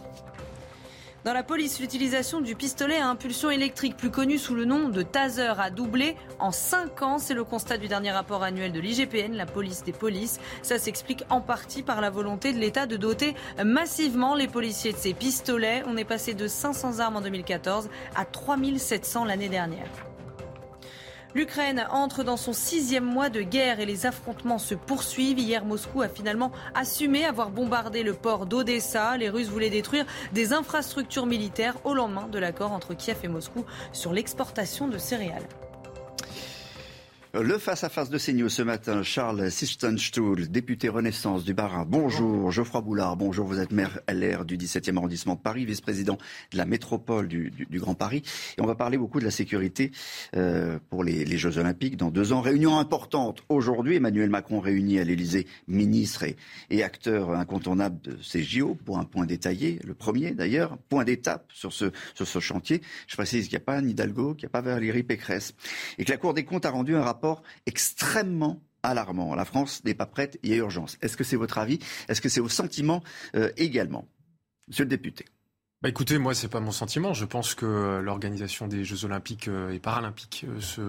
Dans 1.26 1.32
la 1.32 1.42
police, 1.42 1.80
l'utilisation 1.80 2.40
du 2.40 2.54
pistolet 2.54 2.98
à 2.98 3.08
impulsion 3.08 3.50
électrique, 3.50 3.96
plus 3.96 4.12
connu 4.12 4.38
sous 4.38 4.54
le 4.54 4.64
nom 4.64 4.90
de 4.90 5.02
taser, 5.02 5.54
a 5.58 5.70
doublé 5.70 6.14
en 6.38 6.52
5 6.52 7.02
ans. 7.02 7.18
C'est 7.18 7.34
le 7.34 7.42
constat 7.42 7.78
du 7.78 7.88
dernier 7.88 8.12
rapport 8.12 8.44
annuel 8.44 8.70
de 8.70 8.78
l'IGPN, 8.78 9.32
la 9.32 9.44
police 9.44 9.82
des 9.82 9.90
polices. 9.90 10.38
Ça 10.62 10.78
s'explique 10.78 11.24
en 11.28 11.40
partie 11.40 11.82
par 11.82 12.00
la 12.00 12.10
volonté 12.10 12.52
de 12.52 12.60
l'État 12.60 12.86
de 12.86 12.96
doter 12.96 13.34
massivement 13.64 14.36
les 14.36 14.46
policiers 14.46 14.92
de 14.92 14.98
ces 14.98 15.14
pistolets. 15.14 15.82
On 15.88 15.96
est 15.96 16.04
passé 16.04 16.32
de 16.32 16.46
500 16.46 17.00
armes 17.00 17.16
en 17.16 17.22
2014 17.22 17.88
à 18.14 18.24
3700 18.24 19.24
l'année 19.24 19.48
dernière. 19.48 20.05
L'Ukraine 21.36 21.86
entre 21.90 22.24
dans 22.24 22.38
son 22.38 22.54
sixième 22.54 23.04
mois 23.04 23.28
de 23.28 23.42
guerre 23.42 23.78
et 23.78 23.84
les 23.84 24.06
affrontements 24.06 24.56
se 24.56 24.74
poursuivent. 24.74 25.38
Hier, 25.38 25.66
Moscou 25.66 26.00
a 26.00 26.08
finalement 26.08 26.50
assumé 26.74 27.26
avoir 27.26 27.50
bombardé 27.50 28.02
le 28.02 28.14
port 28.14 28.46
d'Odessa. 28.46 29.18
Les 29.18 29.28
Russes 29.28 29.48
voulaient 29.48 29.68
détruire 29.68 30.06
des 30.32 30.54
infrastructures 30.54 31.26
militaires 31.26 31.76
au 31.84 31.92
lendemain 31.92 32.26
de 32.28 32.38
l'accord 32.38 32.72
entre 32.72 32.94
Kiev 32.94 33.18
et 33.22 33.28
Moscou 33.28 33.66
sur 33.92 34.14
l'exportation 34.14 34.88
de 34.88 34.96
céréales. 34.96 35.46
Le 37.42 37.58
face-à-face 37.58 38.08
de 38.08 38.16
CNews 38.16 38.48
ce 38.48 38.62
matin, 38.62 39.02
Charles 39.02 39.50
Sistenstuhl, 39.50 40.48
député 40.48 40.88
Renaissance 40.88 41.44
du 41.44 41.52
Barin. 41.52 41.84
Bonjour. 41.86 42.50
Geoffroy 42.50 42.80
Boulard, 42.80 43.16
bonjour. 43.16 43.46
Vous 43.46 43.58
êtes 43.58 43.72
maire 43.72 44.00
LR 44.08 44.46
du 44.46 44.56
17e 44.56 44.96
arrondissement 44.96 45.34
de 45.34 45.40
Paris, 45.40 45.66
vice-président 45.66 46.16
de 46.52 46.56
la 46.56 46.64
métropole 46.64 47.28
du, 47.28 47.66
Grand 47.72 47.94
Paris. 47.94 48.22
Et 48.56 48.62
on 48.62 48.66
va 48.66 48.74
parler 48.74 48.96
beaucoup 48.96 49.20
de 49.20 49.24
la 49.24 49.30
sécurité 49.30 49.90
euh, 50.34 50.78
pour 50.88 51.04
les, 51.04 51.26
Jeux 51.36 51.58
Olympiques 51.58 51.98
dans 51.98 52.10
deux 52.10 52.32
ans. 52.32 52.40
Réunion 52.40 52.78
importante 52.78 53.42
aujourd'hui. 53.50 53.96
Emmanuel 53.96 54.30
Macron 54.30 54.60
réunit 54.60 54.98
à 54.98 55.04
l'Elysée 55.04 55.46
ministres 55.68 56.22
et, 56.22 56.36
et, 56.70 56.82
acteurs 56.82 57.32
incontournables 57.32 58.00
de 58.00 58.16
ces 58.22 58.42
JO 58.42 58.78
pour 58.82 58.98
un 58.98 59.04
point 59.04 59.26
détaillé, 59.26 59.78
le 59.84 59.92
premier 59.92 60.30
d'ailleurs, 60.30 60.78
point 60.88 61.04
d'étape 61.04 61.50
sur 61.52 61.74
ce, 61.74 61.92
sur 62.14 62.26
ce 62.26 62.38
chantier. 62.38 62.80
Je 63.08 63.16
précise 63.16 63.48
qu'il 63.48 63.58
n'y 63.58 63.62
a 63.62 63.66
pas 63.66 63.74
Anne 63.74 63.90
Hidalgo, 63.90 64.34
qu'il 64.34 64.46
n'y 64.46 64.50
a 64.50 64.52
pas 64.52 64.62
Valérie 64.62 65.02
Pécresse. 65.02 65.54
Et 65.98 66.04
que 66.06 66.10
la 66.10 66.16
Cour 66.16 66.32
des 66.32 66.44
comptes 66.44 66.64
a 66.64 66.70
rendu 66.70 66.96
un 66.96 67.02
rapport 67.02 67.25
extrêmement 67.66 68.60
alarmant. 68.86 69.34
La 69.34 69.44
France 69.44 69.82
n'est 69.84 69.94
pas 69.94 70.06
prête, 70.06 70.38
il 70.42 70.50
y 70.50 70.54
a 70.54 70.56
urgence. 70.56 70.96
Est-ce 71.02 71.16
que 71.16 71.24
c'est 71.24 71.36
votre 71.36 71.58
avis? 71.58 71.78
Est-ce 72.08 72.20
que 72.20 72.28
c'est 72.28 72.40
au 72.40 72.48
sentiment 72.48 73.02
euh, 73.34 73.50
également? 73.56 74.06
Monsieur 74.68 74.84
le 74.84 74.90
député. 74.90 75.26
Bah 75.82 75.90
écoutez, 75.90 76.18
moi, 76.18 76.34
c'est 76.34 76.48
pas 76.48 76.60
mon 76.60 76.70
sentiment. 76.70 77.12
Je 77.12 77.26
pense 77.26 77.54
que 77.54 78.00
l'organisation 78.02 78.66
des 78.66 78.82
Jeux 78.82 79.04
Olympiques 79.04 79.48
euh, 79.48 79.70
et 79.72 79.78
Paralympiques 79.78 80.46
euh, 80.48 80.60
se, 80.60 80.82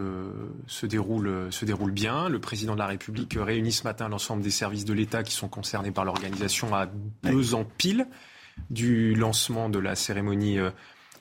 se, 0.68 0.86
déroule, 0.86 1.52
se 1.52 1.66
déroule 1.66 1.92
bien. 1.92 2.30
Le 2.30 2.40
président 2.40 2.74
de 2.74 2.80
la 2.80 2.88
République 2.88 3.38
réunit 3.38 3.74
ce 3.74 3.84
matin 3.84 4.08
l'ensemble 4.08 4.42
des 4.42 4.50
services 4.50 4.86
de 4.86 4.94
l'État 4.94 5.24
qui 5.24 5.34
sont 5.34 5.50
concernés 5.50 5.92
par 5.92 6.06
l'organisation 6.06 6.74
à 6.74 6.88
deux 7.24 7.54
ans 7.54 7.66
pile 7.78 8.08
du 8.70 9.14
lancement 9.14 9.70
de 9.70 9.78
la 9.78 9.96
cérémonie 9.96 10.58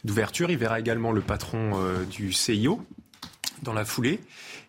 d'ouverture. 0.04 0.50
Il 0.50 0.56
verra 0.56 0.80
également 0.80 1.12
le 1.12 1.20
patron 1.20 1.72
du 2.08 2.32
CIO 2.32 2.80
dans 3.62 3.74
la 3.74 3.84
foulée. 3.84 4.20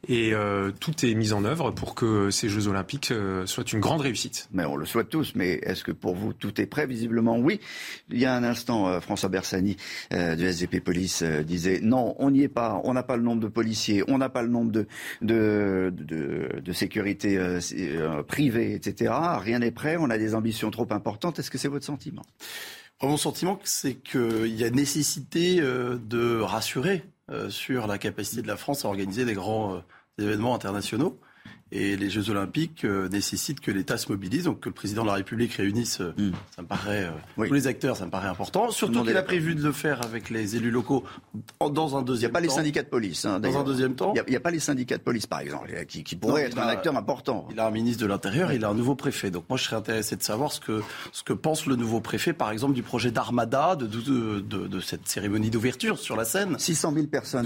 Et 0.09 0.33
euh, 0.33 0.71
tout 0.71 1.05
est 1.05 1.13
mis 1.15 1.33
en 1.33 1.43
œuvre 1.43 1.71
pour 1.71 1.93
que 1.93 2.29
ces 2.29 2.47
Jeux 2.47 2.69
Olympiques 2.69 3.11
euh, 3.11 3.45
soient 3.45 3.65
une 3.65 3.81
grande 3.81 4.01
réussite. 4.01 4.47
Mais 4.53 4.63
on 4.63 4.77
le 4.77 4.85
souhaite 4.85 5.09
tous. 5.09 5.33
Mais 5.35 5.59
est-ce 5.63 5.83
que 5.83 5.91
pour 5.91 6.15
vous 6.15 6.31
tout 6.31 6.61
est 6.61 6.65
prêt? 6.65 6.87
Visiblement 6.87 7.37
oui. 7.37 7.59
Il 8.09 8.17
y 8.17 8.25
a 8.25 8.33
un 8.33 8.43
instant, 8.43 8.87
euh, 8.87 8.99
François 9.01 9.29
Bersani 9.29 9.75
du 10.11 10.47
SGP 10.47 10.79
Police 10.79 11.23
disait 11.23 11.79
non, 11.81 12.15
on 12.19 12.31
n'y 12.31 12.43
est 12.43 12.47
pas. 12.47 12.79
On 12.85 12.93
n'a 12.93 13.03
pas 13.03 13.17
le 13.17 13.23
nombre 13.23 13.41
de 13.41 13.47
policiers, 13.47 14.03
on 14.07 14.17
n'a 14.17 14.29
pas 14.29 14.41
le 14.41 14.47
nombre 14.47 14.71
de 14.71 14.87
de, 15.21 15.93
de, 15.93 16.61
de 16.61 16.73
sécurité 16.73 17.37
privée, 18.27 18.73
etc. 18.73 19.13
Rien 19.39 19.59
n'est 19.59 19.71
prêt. 19.71 19.97
On 19.99 20.09
a 20.09 20.17
des 20.17 20.35
ambitions 20.35 20.71
trop 20.71 20.87
importantes. 20.91 21.39
Est-ce 21.39 21.51
que 21.51 21.57
c'est 21.57 21.67
votre 21.67 21.85
sentiment? 21.85 22.23
Mon 23.01 23.17
sentiment, 23.17 23.59
c'est 23.63 23.95
qu'il 23.95 24.55
y 24.55 24.63
a 24.63 24.69
nécessité 24.69 25.57
de 25.59 26.39
rassurer 26.39 27.03
sur 27.49 27.87
la 27.87 27.97
capacité 27.97 28.41
de 28.41 28.47
la 28.47 28.57
France 28.57 28.85
à 28.85 28.87
organiser 28.87 29.25
des 29.25 29.33
grands 29.33 29.81
événements 30.19 30.55
internationaux. 30.55 31.19
Et 31.71 31.97
les 31.97 32.09
Jeux 32.09 32.29
Olympiques 32.29 32.85
euh, 32.85 33.09
nécessitent 33.09 33.59
que 33.59 33.71
l'État 33.71 33.97
se 33.97 34.09
mobilise, 34.09 34.45
donc 34.45 34.61
que 34.61 34.69
le 34.69 34.73
président 34.73 35.01
de 35.01 35.07
la 35.07 35.15
République 35.15 35.53
réunisse, 35.53 35.99
euh, 35.99 36.13
hmm. 36.17 36.31
ça 36.55 36.61
me 36.61 36.67
paraît, 36.67 37.09
euh, 37.37 37.45
tous 37.45 37.53
les 37.53 37.67
acteurs, 37.67 37.97
ça 37.97 38.05
me 38.05 38.11
paraît 38.11 38.29
important. 38.29 38.71
Surtout 38.71 39.03
qu'il 39.03 39.17
a 39.17 39.23
prévu 39.23 39.53
de 39.53 39.61
le 39.61 39.73
faire 39.73 40.01
avec 40.05 40.29
les 40.29 40.55
élus 40.55 40.71
locaux 40.71 41.03
dans 41.59 41.97
un 41.97 42.03
deuxième 42.03 42.31
temps. 42.31 42.37
Il 42.37 42.41
n'y 42.41 42.47
a 42.47 42.49
pas 42.49 42.53
les 42.53 42.61
syndicats 42.61 42.83
de 42.83 42.87
police. 42.87 43.25
Hein, 43.25 43.41
dans 43.41 43.57
un 43.57 43.63
deuxième 43.65 43.95
temps. 43.95 44.13
Il 44.15 44.29
n'y 44.29 44.37
a, 44.37 44.39
pas 44.39 44.51
les 44.51 44.59
syndicats 44.59 44.97
de 44.97 45.03
police, 45.03 45.27
par 45.27 45.41
exemple, 45.41 45.69
qui, 45.89 46.05
qui 46.05 46.15
pourraient 46.15 46.43
être 46.43 46.57
un 46.57 46.67
acteur 46.67 46.95
important. 46.95 47.49
Il 47.51 47.59
a 47.59 47.67
un 47.67 47.71
ministre 47.71 48.01
de 48.01 48.07
l'Intérieur, 48.07 48.53
il 48.53 48.63
a 48.63 48.69
un 48.69 48.73
nouveau 48.73 48.95
préfet. 48.95 49.29
Donc 49.29 49.43
moi, 49.49 49.57
je 49.57 49.65
serais 49.65 49.75
intéressé 49.75 50.15
de 50.15 50.23
savoir 50.23 50.53
ce 50.53 50.61
que, 50.61 50.81
ce 51.11 51.23
que 51.23 51.33
pense 51.33 51.65
le 51.65 51.75
nouveau 51.75 51.99
préfet, 51.99 52.31
par 52.31 52.51
exemple, 52.51 52.75
du 52.75 52.83
projet 52.83 53.11
d'Armada, 53.11 53.75
de, 53.75 53.87
de, 53.87 54.39
de, 54.39 54.67
de, 54.67 54.79
cette 54.79 55.05
cérémonie 55.05 55.49
d'ouverture 55.49 55.99
sur 55.99 56.15
la 56.15 56.23
scène. 56.23 56.57
600 56.57 56.93
000 56.93 57.07
personnes 57.07 57.45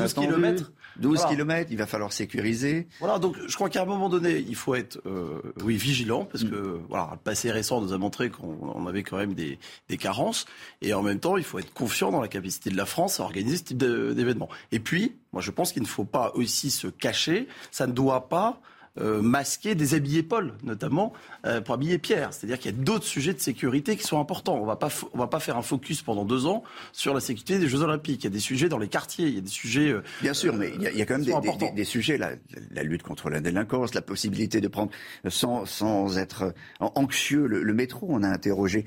12 0.97 1.25
km. 1.25 1.29
12 1.29 1.35
km, 1.35 1.71
il 1.71 1.77
va 1.77 1.85
falloir 1.85 2.13
sécuriser. 2.13 2.87
Voilà, 2.99 3.19
donc 3.19 3.37
je 3.47 3.55
crois 3.55 3.69
qu'à 3.69 3.83
un 3.83 3.85
moment 3.85 4.09
donné, 4.09 4.37
il 4.37 4.55
faut 4.55 4.75
être 4.75 4.99
euh, 5.05 5.41
oui, 5.63 5.75
vigilant, 5.75 6.25
parce 6.25 6.43
que 6.43 6.55
mm. 6.55 6.85
voilà, 6.89 7.09
le 7.11 7.17
passé 7.17 7.51
récent 7.51 7.81
nous 7.81 7.93
a 7.93 7.97
montré 7.97 8.29
qu'on 8.29 8.85
avait 8.87 9.03
quand 9.03 9.17
même 9.17 9.33
des, 9.33 9.59
des, 9.89 9.97
carences. 9.97 10.45
Et 10.81 10.93
en 10.93 11.01
même 11.01 11.19
temps, 11.19 11.37
il 11.37 11.43
faut 11.43 11.59
être 11.59 11.73
confiant 11.73 12.11
dans 12.11 12.21
la 12.21 12.27
capacité 12.27 12.69
de 12.69 12.77
la 12.77 12.85
France 12.85 13.19
à 13.19 13.23
organiser 13.23 13.57
ce 13.57 13.63
type 13.63 13.77
d'événement. 13.77 14.49
Et 14.71 14.79
puis, 14.79 15.15
moi, 15.33 15.41
je 15.41 15.51
pense 15.51 15.71
qu'il 15.71 15.81
ne 15.81 15.87
faut 15.87 16.05
pas 16.05 16.31
aussi 16.35 16.71
se 16.71 16.87
cacher. 16.87 17.47
Ça 17.71 17.87
ne 17.87 17.93
doit 17.93 18.27
pas 18.29 18.61
euh, 18.99 19.21
masquer, 19.21 19.73
déshabiller 19.73 20.21
Paul, 20.21 20.53
notamment 20.63 21.13
euh, 21.45 21.61
pour 21.61 21.75
habiller 21.75 21.97
Pierre. 21.97 22.33
C'est-à-dire 22.33 22.59
qu'il 22.59 22.71
y 22.71 22.73
a 22.73 22.77
d'autres 22.77 23.05
sujets 23.05 23.33
de 23.33 23.39
sécurité 23.39 23.95
qui 23.95 24.03
sont 24.03 24.19
importants. 24.19 24.55
On 24.55 24.63
on 24.63 25.17
va 25.17 25.27
pas 25.27 25.39
faire 25.39 25.55
un 25.55 25.61
focus 25.61 26.01
pendant 26.01 26.25
deux 26.25 26.45
ans 26.45 26.61
sur 26.91 27.13
la 27.13 27.21
sécurité 27.21 27.57
des 27.57 27.69
Jeux 27.69 27.83
Olympiques. 27.83 28.23
Il 28.23 28.25
y 28.25 28.27
a 28.27 28.31
des 28.31 28.39
sujets 28.39 28.67
dans 28.67 28.77
les 28.77 28.89
quartiers, 28.89 29.27
il 29.27 29.35
y 29.35 29.37
a 29.37 29.41
des 29.41 29.47
sujets. 29.47 29.91
Euh, 29.91 30.03
Bien 30.21 30.33
sûr, 30.33 30.53
mais 30.57 30.73
il 30.75 30.81
y, 30.81 31.01
a, 31.01 31.05
quand 31.05 31.17
même 31.17 31.23
des, 31.23 31.71
des, 31.71 31.83
sujets, 31.85 32.17
la, 32.17 32.31
la, 32.71 32.83
lutte 32.83 33.03
contre 33.03 33.29
la 33.29 33.39
délinquance, 33.39 33.93
la 33.93 34.01
possibilité 34.01 34.59
de 34.59 34.67
prendre 34.67 34.91
sans, 35.29 35.65
sans 35.65 36.17
être 36.17 36.53
anxieux 36.79 37.47
le, 37.47 37.73
métro. 37.73 38.07
On 38.09 38.23
a 38.23 38.27
interrogé 38.27 38.83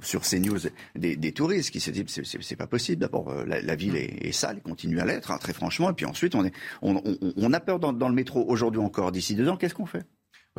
sur 0.00 0.24
ces 0.24 0.40
news 0.40 0.58
des, 0.96 1.32
touristes 1.32 1.70
qui 1.70 1.78
se 1.78 1.92
disent 1.92 2.20
c'est 2.24 2.56
pas 2.56 2.66
possible. 2.66 3.00
D'abord, 3.00 3.32
la, 3.46 3.76
ville 3.76 3.94
est, 3.94 4.32
sale, 4.32 4.60
continue 4.62 4.98
à 4.98 5.04
l'être, 5.04 5.30
hein, 5.30 5.38
très 5.38 5.52
franchement. 5.52 5.90
Et 5.90 5.92
puis 5.94 6.06
ensuite, 6.06 6.34
on, 6.34 6.44
est, 6.44 6.52
on, 6.82 7.00
on, 7.36 7.52
a 7.52 7.60
peur 7.60 7.78
dans, 7.78 7.92
dans 7.92 8.08
le 8.08 8.14
métro 8.14 8.44
aujourd'hui 8.48 8.80
encore 8.80 9.12
d'ici 9.12 9.27
deux 9.34 9.48
ans, 9.48 9.56
qu'est-ce 9.56 9.74
qu'on 9.74 9.86
fait? 9.86 10.06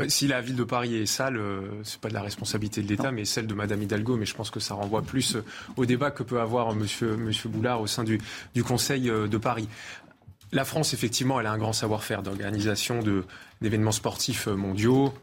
Si 0.07 0.27
la 0.27 0.39
ville 0.39 0.55
de 0.55 0.63
Paris 0.63 0.95
est 0.95 1.05
sale, 1.05 1.35
euh, 1.35 1.83
c'est 1.83 1.99
pas 1.99 2.07
de 2.07 2.13
la 2.13 2.21
responsabilité 2.21 2.81
de 2.81 2.87
l'État, 2.87 3.11
mais 3.11 3.25
celle 3.25 3.47
de 3.47 3.53
Madame 3.53 3.81
Hidalgo. 3.81 4.15
Mais 4.15 4.25
je 4.25 4.33
pense 4.33 4.49
que 4.49 4.61
ça 4.61 4.73
renvoie 4.73 5.01
plus 5.01 5.35
euh, 5.35 5.43
au 5.75 5.85
débat 5.85 6.09
que 6.09 6.23
peut 6.23 6.39
avoir 6.39 6.73
Monsieur, 6.73 7.17
Monsieur 7.17 7.49
Boulard 7.49 7.81
au 7.81 7.87
sein 7.87 8.05
du, 8.05 8.17
du 8.53 8.63
Conseil 8.63 9.09
euh, 9.09 9.27
de 9.27 9.37
Paris. 9.37 9.67
La 10.53 10.63
France, 10.63 10.93
effectivement, 10.93 11.39
elle 11.39 11.47
a 11.47 11.51
un 11.51 11.57
grand 11.57 11.73
savoir-faire 11.73 12.23
d'organisation 12.23 13.01
d'événements 13.61 13.91
sportifs 13.91 14.47
mondiaux, 14.47 15.13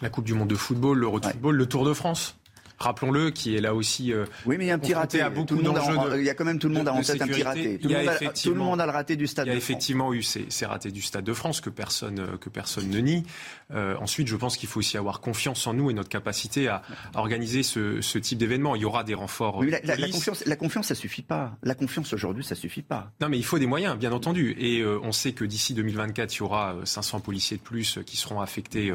la 0.00 0.08
Coupe 0.08 0.24
du 0.24 0.34
Monde 0.34 0.48
de 0.48 0.54
football, 0.54 0.98
l'Euro 0.98 1.18
de 1.20 1.26
football, 1.26 1.56
le 1.56 1.66
Tour 1.66 1.84
de 1.84 1.92
France 1.92 2.36
rappelons-le, 2.82 3.30
qui 3.30 3.56
est 3.56 3.60
là 3.60 3.74
aussi. 3.74 4.12
Euh, 4.12 4.26
oui, 4.46 4.56
mais 4.58 4.64
il 4.64 4.68
y 4.68 4.70
a 4.70 4.74
un 4.74 4.78
petit 4.78 4.94
raté. 4.94 5.20
À 5.20 5.30
beaucoup 5.30 5.56
il 5.56 6.24
y 6.24 6.30
a 6.30 6.34
quand 6.34 6.44
même 6.44 6.58
tout 6.58 6.68
le 6.68 6.74
monde 6.74 6.88
a 6.88 6.92
en 6.92 7.00
tête 7.00 7.22
un 7.22 7.26
petit 7.26 7.42
raté. 7.42 7.78
Tout, 7.78 7.88
le 7.88 8.54
monde 8.54 8.80
a, 8.80 8.86
le 8.86 8.92
raté 8.92 9.16
du 9.16 9.26
Stade. 9.26 9.46
Il 9.46 9.50
y 9.50 9.54
a 9.54 9.56
effectivement 9.56 10.12
eu 10.12 10.22
ces, 10.22 10.66
ratés 10.66 10.90
du 10.90 11.02
Stade 11.02 11.24
de 11.24 11.32
France 11.32 11.60
que 11.60 11.70
personne 11.70 12.20
euh, 12.20 12.36
que 12.36 12.48
personne 12.48 12.88
ne 12.88 12.98
nie. 12.98 13.24
Euh, 13.72 13.96
ensuite, 14.00 14.28
je 14.28 14.36
pense 14.36 14.56
qu'il 14.56 14.68
faut 14.68 14.80
aussi 14.80 14.98
avoir 14.98 15.20
confiance 15.20 15.66
en 15.66 15.74
nous 15.74 15.90
et 15.90 15.94
notre 15.94 16.08
capacité 16.08 16.68
à, 16.68 16.82
organiser 17.14 17.62
ce, 17.62 18.18
type 18.18 18.38
d'événement. 18.38 18.76
Il 18.76 18.82
y 18.82 18.84
aura 18.84 19.04
des 19.04 19.14
renforts. 19.14 19.58
Oui, 19.58 19.70
la, 19.70 20.08
confiance, 20.08 20.44
la 20.46 20.56
confiance, 20.56 20.88
ça 20.88 20.94
suffit 20.94 21.22
pas. 21.22 21.56
La 21.62 21.74
confiance 21.74 22.12
aujourd'hui, 22.12 22.44
ça 22.44 22.54
suffit 22.54 22.82
pas. 22.82 23.10
Non, 23.20 23.28
mais 23.28 23.38
il 23.38 23.44
faut 23.44 23.58
des 23.58 23.66
moyens, 23.66 23.96
bien 23.96 24.12
entendu. 24.12 24.54
Et 24.58 24.84
on 24.84 25.12
sait 25.12 25.32
que 25.32 25.44
d'ici 25.44 25.74
2024, 25.74 26.34
il 26.34 26.38
y 26.38 26.42
aura 26.42 26.76
500 26.84 27.20
policiers 27.20 27.56
de 27.56 27.62
plus 27.62 27.98
qui 28.04 28.16
seront 28.16 28.40
affectés 28.40 28.92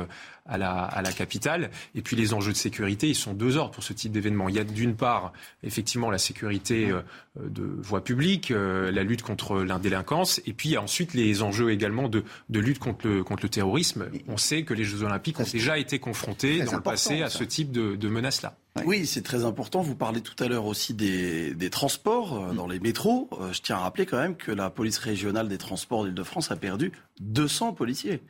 à 0.48 0.58
la, 0.58 0.84
à 0.84 1.02
la 1.02 1.12
capitale. 1.12 1.70
Et 1.96 2.02
puis 2.02 2.16
les 2.16 2.34
enjeux 2.34 2.52
de 2.52 2.58
sécurité, 2.58 3.10
ils 3.10 3.16
sont 3.16 3.34
deux 3.34 3.58
ordres 3.58 3.74
pour 3.74 3.84
ce 3.84 3.94
type 3.94 4.12
d'événement. 4.12 4.50
Il 4.50 4.56
y 4.56 4.60
a 4.60 4.64
d'une 4.64 4.96
part, 4.96 5.34
effectivement, 5.64 6.10
la 6.10 6.18
sécurité 6.18 6.90
euh, 6.90 7.02
de 7.36 7.64
voie 7.64 8.04
publique, 8.04 8.52
euh, 8.52 8.92
la 8.92 9.04
lutte 9.04 9.22
contre 9.22 9.62
l'indélinquance, 9.62 10.42
et 10.46 10.54
puis 10.54 10.78
ensuite 10.78 11.14
les 11.14 11.42
enjeux 11.42 11.72
également 11.72 12.10
de, 12.10 12.24
de 12.50 12.60
lutte 12.60 12.80
contre 12.80 13.08
le, 13.08 13.24
contre 13.24 13.44
le 13.44 13.50
terrorisme. 13.50 14.08
On 14.28 14.38
sait 14.38 14.64
que 14.64 14.74
les 14.74 14.84
Jeux 14.84 15.04
Olympiques 15.04 15.40
ont 15.40 15.46
déjà 15.52 15.78
été 15.78 16.00
confrontés 16.00 16.64
dans 16.64 16.76
le 16.76 16.82
passé 16.82 17.22
à 17.22 17.30
ce 17.30 17.44
type 17.44 17.72
de, 17.72 17.96
de 17.96 18.10
menaces-là. 18.10 18.56
Oui, 18.86 19.08
c'est 19.08 19.24
très 19.24 19.44
important. 19.44 19.82
Vous 19.82 19.96
parlez 19.96 20.22
tout 20.22 20.42
à 20.44 20.48
l'heure 20.48 20.66
aussi 20.66 20.94
des, 20.94 21.56
des 21.56 21.70
transports 21.70 22.38
euh, 22.38 22.54
dans 22.54 22.68
les 22.68 22.80
métros. 22.80 23.30
Je 23.52 23.62
tiens 23.62 23.78
à 23.78 23.80
rappeler 23.80 24.06
quand 24.06 24.20
même 24.20 24.36
que 24.36 24.52
la 24.52 24.70
police 24.70 24.98
régionale 25.00 25.48
des 25.48 25.58
transports 25.58 26.06
d'Île-de-France 26.06 26.52
a 26.52 26.56
perdu 26.56 26.92
200 27.20 27.74
policiers. 27.74 28.22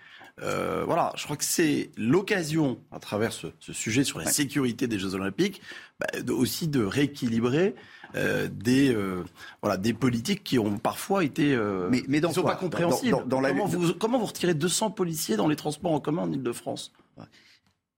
Euh, 0.44 0.84
voilà, 0.86 1.14
je 1.16 1.24
crois 1.24 1.36
que 1.36 1.44
c'est 1.44 1.90
l'occasion, 1.98 2.80
à 2.92 3.00
travers 3.00 3.34
ce, 3.34 3.48
sujet 3.60 4.04
sur 4.04 4.20
la 4.20 4.26
sécurité 4.26 4.88
des 4.88 5.00
Jeux 5.00 5.16
Olympiques, 5.16 5.62
bah, 6.00 6.08
aussi 6.30 6.68
de 6.68 6.84
rééquilibrer 6.84 7.74
euh, 8.16 8.48
des 8.48 8.94
euh, 8.94 9.24
voilà 9.62 9.76
des 9.76 9.94
politiques 9.94 10.44
qui 10.44 10.60
ont 10.60 10.78
parfois 10.78 11.26
été 11.26 11.58
mais, 11.90 12.04
mais 12.08 12.22
sont 12.32 12.44
pas 12.44 12.56
compréhensibles. 12.56 13.18
comment, 13.30 13.66
vous, 13.66 13.94
comment 13.94 14.20
vous 14.20 14.28
retirez 14.28 14.54
200 14.54 14.92
policiers 14.92 15.38
dans 15.38 15.48
les 15.48 15.56
transports 15.56 15.92
en 15.92 16.00
commun 16.00 16.24
en 16.24 16.32
Ile-de-France? 16.32 16.94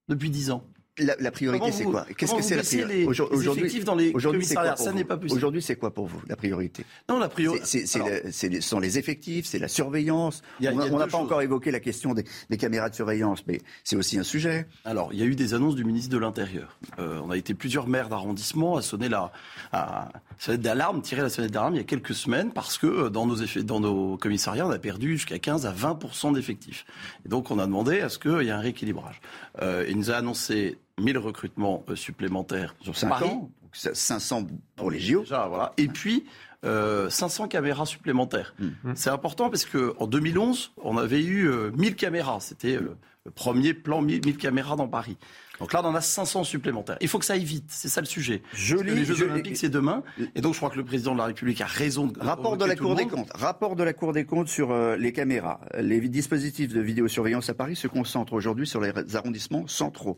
Depuis 0.07 0.29
10 0.29 0.51
ans 0.51 0.63
la, 0.99 1.31
priorité, 1.31 1.71
c'est 1.71 1.83
quoi? 1.83 2.05
Qu'est-ce 2.17 2.35
que 2.35 2.41
c'est 2.41 2.55
la 2.55 2.63
priorité 2.63 3.05
Aujourd'hui, 3.05 3.83
dans 3.83 3.95
les 3.95 4.11
aujourd'hui, 4.13 4.45
Ça 4.45 4.91
n'est 4.93 5.03
pas 5.03 5.17
possible. 5.17 5.37
Aujourd'hui, 5.37 5.61
c'est 5.61 5.75
quoi 5.75 5.93
pour 5.93 6.07
vous 6.07 6.21
la 6.27 6.35
priorité? 6.35 6.85
Non, 7.07 7.19
la 7.19 7.29
priorité. 7.29 7.85
Ce 7.85 8.61
sont 8.61 8.79
les 8.79 8.97
effectifs, 8.97 9.45
c'est 9.45 9.59
la 9.59 9.67
surveillance. 9.67 10.41
on 10.61 10.97
n'a 10.97 11.07
pas 11.07 11.17
encore 11.17 11.41
évoqué 11.41 11.71
la 11.71 11.79
question 11.79 12.13
des, 12.13 12.57
caméras 12.57 12.89
de 12.89 12.95
surveillance, 12.95 13.43
mais 13.47 13.61
c'est 13.83 13.95
aussi 13.95 14.17
un 14.17 14.23
sujet. 14.23 14.67
Alors, 14.83 15.13
il 15.13 15.19
y 15.19 15.23
a 15.23 15.25
eu 15.25 15.35
des 15.35 15.53
annonces 15.53 15.75
du 15.75 15.85
ministre 15.85 16.11
de 16.11 16.17
l'Intérieur. 16.17 16.77
Euh, 16.99 17.21
on 17.23 17.31
a 17.31 17.37
été 17.37 17.53
plusieurs 17.53 17.87
maires 17.87 18.09
d'arrondissement 18.09 18.75
à 18.75 18.81
sonner 18.81 19.07
la 19.07 19.31
à 19.71 20.09
sonnette 20.37 20.61
d'alarme, 20.61 21.01
tirer 21.01 21.21
la 21.21 21.29
sonnette 21.29 21.51
d'alarme 21.51 21.75
il 21.75 21.77
y 21.77 21.81
a 21.81 21.85
quelques 21.85 22.13
semaines 22.13 22.51
parce 22.51 22.77
que 22.77 22.87
euh, 22.87 23.09
dans 23.09 23.25
nos 23.25 23.35
effets, 23.35 23.63
dans 23.63 23.79
nos 23.79 24.17
commissariats, 24.17 24.65
on 24.65 24.71
a 24.71 24.79
perdu 24.79 25.17
jusqu'à 25.17 25.39
15 25.39 25.65
à 25.65 25.71
20% 25.71 26.33
d'effectifs. 26.33 26.85
Et 27.25 27.29
donc, 27.29 27.51
on 27.51 27.59
a 27.59 27.65
demandé 27.65 28.01
à 28.01 28.09
ce 28.09 28.19
qu'il 28.19 28.41
y 28.43 28.47
ait 28.47 28.51
un 28.51 28.59
rééquilibrage. 28.59 29.21
Euh, 29.61 29.85
il 29.87 29.97
nous 29.97 30.11
a 30.11 30.15
annoncé 30.15 30.77
1000 30.99 31.17
recrutements 31.17 31.83
euh, 31.89 31.95
supplémentaires 31.95 32.75
sur 32.81 32.97
5 32.97 33.21
ans, 33.23 33.51
500 33.73 34.47
pour 34.75 34.91
les 34.91 34.99
JO. 34.99 35.23
voilà. 35.23 35.73
Et 35.77 35.87
puis, 35.87 36.25
euh, 36.65 37.09
500 37.09 37.47
caméras 37.47 37.85
supplémentaires. 37.85 38.53
Hmm. 38.59 38.67
Hmm. 38.83 38.93
C'est 38.95 39.09
important 39.09 39.49
parce 39.49 39.65
qu'en 39.65 40.07
2011, 40.07 40.73
on 40.83 40.97
avait 40.97 41.23
eu 41.23 41.49
1000 41.75 41.91
euh, 41.91 41.95
caméras. 41.95 42.39
C'était 42.41 42.77
le, 42.77 42.97
premier 43.35 43.73
plan 43.73 44.01
1000, 44.01 44.25
1000 44.25 44.37
caméras 44.37 44.75
dans 44.75 44.87
Paris. 44.87 45.17
Donc 45.59 45.73
là, 45.73 45.81
on 45.83 45.87
en 45.87 45.95
a 45.95 46.01
500 46.01 46.45
supplémentaires. 46.45 46.97
Il 47.01 47.07
faut 47.07 47.19
que 47.19 47.25
ça 47.25 47.33
aille 47.33 47.43
vite, 47.43 47.65
c'est 47.67 47.89
ça 47.89 48.01
le 48.01 48.07
sujet. 48.07 48.41
Je 48.53 48.77
lis, 48.77 48.95
les 48.95 49.05
Jeux 49.05 49.23
Olympiques, 49.23 49.57
c'est 49.57 49.69
demain. 49.69 50.03
Et 50.35 50.41
donc, 50.41 50.53
je 50.53 50.59
crois 50.59 50.69
que 50.69 50.77
le 50.77 50.85
président 50.85 51.13
de 51.13 51.17
la 51.17 51.25
République 51.25 51.61
a 51.61 51.65
raison 51.65 52.07
de 52.07 52.19
Rapport 52.19 52.57
de 52.57 52.65
la 52.65 52.75
Cour 52.75 52.95
des 52.95 53.07
comptes. 53.07 53.29
Rapport 53.35 53.75
de 53.75 53.83
la 53.83 53.93
Cour 53.93 54.13
des 54.13 54.25
comptes 54.25 54.47
sur 54.47 54.71
euh, 54.71 54.95
les 54.95 55.11
caméras. 55.11 55.59
Les 55.77 55.99
dispositifs 56.07 56.73
de 56.73 56.79
vidéosurveillance 56.79 57.49
à 57.49 57.53
Paris 57.53 57.75
se 57.75 57.87
concentrent 57.87 58.33
aujourd'hui 58.33 58.67
sur 58.67 58.79
les 58.81 58.93
arrondissements 59.15 59.67
centraux 59.67 60.17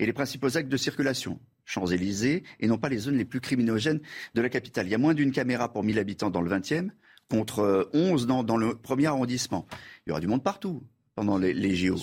et 0.00 0.06
les 0.06 0.12
principaux 0.12 0.56
actes 0.56 0.68
de 0.68 0.76
circulation. 0.76 1.38
Champs-Élysées 1.66 2.42
et 2.58 2.66
non 2.66 2.78
pas 2.78 2.88
les 2.88 2.98
zones 2.98 3.16
les 3.16 3.24
plus 3.24 3.40
criminogènes 3.40 4.00
de 4.34 4.40
la 4.40 4.48
capitale. 4.48 4.88
Il 4.88 4.90
y 4.90 4.94
a 4.94 4.98
moins 4.98 5.14
d'une 5.14 5.30
caméra 5.30 5.72
pour 5.72 5.84
1000 5.84 5.98
habitants 6.00 6.30
dans 6.30 6.40
le 6.40 6.50
20e 6.50 6.90
contre 7.28 7.88
11 7.92 8.26
dans, 8.26 8.42
dans 8.42 8.56
le 8.56 8.74
premier 8.74 9.06
arrondissement. 9.06 9.66
Il 10.04 10.10
y 10.10 10.12
aura 10.12 10.20
du 10.20 10.26
monde 10.26 10.42
partout 10.42 10.82
pendant 11.14 11.38
les, 11.38 11.52
les 11.52 11.76
JO. 11.76 11.96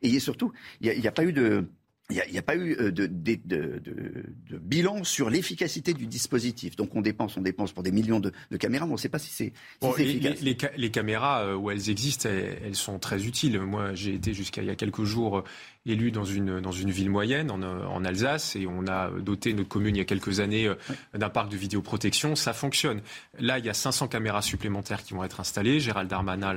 Et 0.00 0.18
surtout, 0.18 0.52
il 0.80 0.98
n'y 0.98 1.06
a, 1.06 1.10
a, 1.10 1.12
pas 1.12 1.24
eu 1.24 1.32
de, 1.32 1.68
il 2.12 2.32
n'y 2.32 2.38
a, 2.38 2.42
pas 2.42 2.56
eu 2.56 2.76
euh, 2.78 2.90
de, 2.92 3.06
de, 3.06 3.38
de, 3.46 4.58
bilan 4.58 5.04
sur 5.04 5.30
l'efficacité 5.30 5.94
du 5.94 6.06
dispositif. 6.06 6.76
Donc 6.76 6.94
on 6.94 7.00
dépense, 7.00 7.36
on 7.36 7.42
dépense 7.42 7.72
pour 7.72 7.82
des 7.82 7.92
millions 7.92 8.20
de, 8.20 8.32
caméras, 8.58 8.86
mais 8.86 8.92
on 8.92 8.96
ne 8.96 9.00
sait 9.00 9.08
pas 9.08 9.18
si 9.18 9.30
c'est 9.30 9.52
efficace. 9.98 10.40
Les, 10.76 10.90
caméras, 10.90 11.44
euh, 11.44 11.56
où 11.56 11.70
elles 11.70 11.90
existent, 11.90 12.28
elles, 12.28 12.74
sont 12.74 12.98
très 12.98 13.24
utiles. 13.24 13.58
Moi, 13.60 13.94
j'ai 13.94 14.14
été 14.14 14.34
jusqu'à 14.34 14.62
il 14.62 14.68
y 14.68 14.70
a 14.70 14.76
quelques 14.76 15.04
jours 15.04 15.38
euh, 15.38 15.44
élu 15.86 16.10
dans 16.12 16.24
une, 16.24 16.60
dans 16.60 16.72
une 16.72 16.90
ville 16.90 17.10
moyenne, 17.10 17.50
en, 17.50 17.62
en, 17.62 18.04
Alsace, 18.04 18.56
et 18.56 18.66
on 18.66 18.86
a 18.86 19.10
doté 19.10 19.52
notre 19.52 19.68
commune 19.68 19.96
il 19.96 19.98
y 19.98 20.02
a 20.02 20.04
quelques 20.04 20.40
années 20.40 20.72
d'un 21.14 21.28
parc 21.28 21.50
de 21.50 21.56
vidéoprotection. 21.56 22.36
Ça 22.36 22.52
fonctionne. 22.52 23.00
Là, 23.38 23.58
il 23.58 23.64
y 23.64 23.68
a 23.68 23.74
500 23.74 24.08
caméras 24.08 24.42
supplémentaires 24.42 25.02
qui 25.02 25.14
vont 25.14 25.24
être 25.24 25.40
installées. 25.40 25.80
Gérald 25.80 26.08
Darmanin 26.08 26.52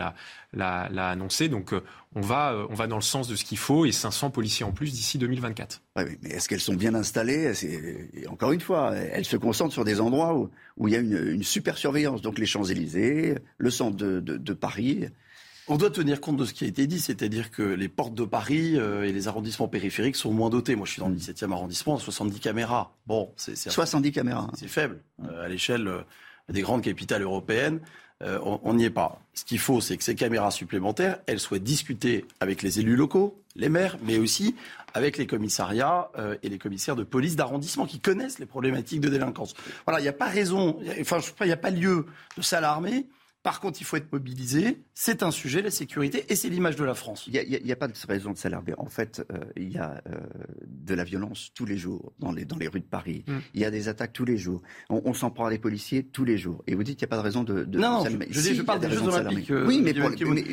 l'a 0.53 1.09
annoncé. 1.09 1.49
Donc 1.49 1.73
on 2.15 2.21
va, 2.21 2.65
on 2.69 2.76
va 2.76 2.88
dans 2.88 2.95
le 2.95 3.01
sens 3.01 3.28
de 3.28 3.36
ce 3.36 3.43
qu'il 3.43 3.57
faut 3.57 3.86
et 3.86 3.91
500 3.91 4.30
policiers 4.30 4.65
en 4.65 4.71
plus 4.71 4.91
d'ici 4.91 5.17
2020. 5.17 5.45
Oui, 5.97 6.03
mais 6.21 6.30
est-ce 6.30 6.49
qu'elles 6.49 6.59
sont 6.59 6.73
bien 6.73 6.93
installées? 6.95 7.51
Encore 8.30 8.51
une 8.51 8.61
fois, 8.61 8.93
elles 8.95 9.26
se 9.26 9.38
concentrent 9.38 9.73
sur 9.73 9.86
des 9.86 10.01
endroits 10.01 10.34
où, 10.78 10.88
il 10.88 10.93
y 10.93 10.97
a 10.97 10.99
une, 10.99 11.43
super 11.43 11.78
surveillance. 11.78 12.21
Donc 12.21 12.39
les 12.39 12.45
Champs-Élysées, 12.45 13.36
le 13.57 13.69
centre 13.69 13.97
de, 13.97 14.53
Paris. 14.53 15.07
On 15.68 15.78
doit 15.78 15.89
tenir 15.89 16.22
compte 16.22 16.38
de 16.38 16.45
ce 16.45 16.53
qui 16.53 16.63
a 16.63 16.68
été 16.68 16.86
dit, 16.86 16.99
c'est-à-dire 16.99 17.49
que 17.49 17.63
les 17.63 17.89
portes 17.89 18.13
de 18.13 18.24
Paris 18.24 18.78
euh, 18.78 19.03
et 19.03 19.11
les 19.11 19.28
arrondissements 19.28 19.68
périphériques 19.68 20.16
sont 20.16 20.32
moins 20.32 20.49
dotés. 20.49 20.76
Moi, 20.76 20.86
je 20.86 20.91
suis 20.91 20.99
dans 20.99 21.09
le 21.09 21.16
17e 21.16 21.51
arrondissement, 21.51 21.97
70 21.97 22.39
caméras. 22.39 22.91
Bon, 23.07 23.32
c'est 23.36 23.55
70 23.55 24.11
caméras. 24.11 24.47
C'est 24.55 24.68
faible 24.68 24.99
à 25.41 25.47
l'échelle 25.47 25.89
des 26.49 26.61
grandes 26.61 26.84
capitales 26.84 27.24
européennes. 27.24 27.80
on 28.22 28.74
n'y 28.76 28.86
est 28.86 28.91
pas. 28.91 29.20
Ce 29.34 29.43
qu'il 29.43 29.59
faut, 29.59 29.82
c'est 29.82 29.97
que 29.97 30.03
ces 30.03 30.16
caméras 30.16 30.51
supplémentaires, 30.51 31.18
elles 31.26 31.39
soient 31.39 31.59
discutées 31.59 32.26
avec 32.39 32.61
les 32.61 32.80
élus 32.80 32.95
locaux, 32.95 33.41
les 33.55 33.70
maires, 33.70 33.97
mais 34.03 34.18
aussi 34.18 34.55
avec 34.95 35.18
les 35.18 35.28
commissariats 35.28 36.09
euh, 36.18 36.38
et 36.41 36.49
les 36.49 36.57
commissaires 36.57 36.95
de 36.95 37.03
police 37.03 37.36
d'arrondissement 37.36 37.86
qui 37.86 37.99
connaissent 37.99 38.39
les 38.39 38.45
problématiques 38.45 39.01
de 39.01 39.09
délinquance. 39.09 39.53
Voilà, 39.86 39.99
il 39.99 40.03
n'y 40.03 40.09
a 40.09 40.13
pas 40.13 40.28
raison, 40.28 40.80
enfin, 41.01 41.20
il 41.41 41.47
n'y 41.47 41.51
a 41.51 41.57
pas 41.57 41.70
lieu 41.70 42.05
de 42.38 42.41
s'alarmer. 42.41 43.05
Par 43.45 43.59
contre, 43.59 43.80
il 43.80 43.84
faut 43.84 43.95
être 43.95 44.11
mobilisé. 44.11 44.81
C'est 44.95 45.22
un 45.22 45.30
sujet, 45.30 45.61
la 45.61 45.69
sécurité, 45.69 46.26
et 46.30 46.35
c'est 46.35 46.49
l'image 46.49 46.77
de 46.77 46.84
la 46.84 46.95
France. 46.95 47.30
Il 47.31 47.63
n'y 47.63 47.72
a, 47.72 47.76
pas 47.76 47.88
de 47.88 47.93
raison 48.07 48.31
de 48.31 48.38
s'alarmer. 48.39 48.73
En 48.80 48.88
fait, 48.88 49.23
euh, 49.31 49.38
il 49.55 49.72
y 49.72 49.77
a 49.77 50.01
euh, 50.09 50.17
de 50.65 50.95
la 50.95 51.03
violence 51.03 51.51
tous 51.53 51.67
les 51.67 51.77
jours 51.77 52.11
dans 52.17 52.31
les, 52.31 52.43
dans 52.43 52.57
les 52.57 52.67
rues 52.67 52.80
de 52.80 52.85
Paris. 52.85 53.23
Mm. 53.27 53.34
Il 53.53 53.61
y 53.61 53.65
a 53.65 53.69
des 53.69 53.88
attaques 53.88 54.13
tous 54.13 54.26
les 54.26 54.35
jours. 54.35 54.63
On, 54.89 55.13
s'en 55.13 55.30
prend 55.30 55.45
à 55.45 55.51
des 55.51 55.59
policiers 55.59 56.01
tous 56.01 56.26
les 56.26 56.39
jours. 56.39 56.63
Et 56.65 56.73
vous 56.73 56.84
dites 56.84 56.97
qu'il 56.97 57.05
n'y 57.05 57.09
a 57.09 57.15
pas 57.15 57.17
de 57.17 57.22
raison 57.22 57.43
de, 57.43 57.65
de 57.65 57.77
non, 57.77 58.01
s'alarmer. 58.01 58.26
Je, 58.31 58.39
je, 58.39 58.53
je, 58.55 58.61
parle 58.63 58.80
des 58.80 58.89
Jeux 58.89 59.03
Olympiques. 59.03 59.51
oui, 59.51 59.80
mais 59.80 59.93
pour, 59.93 60.09
mais, 60.09 60.43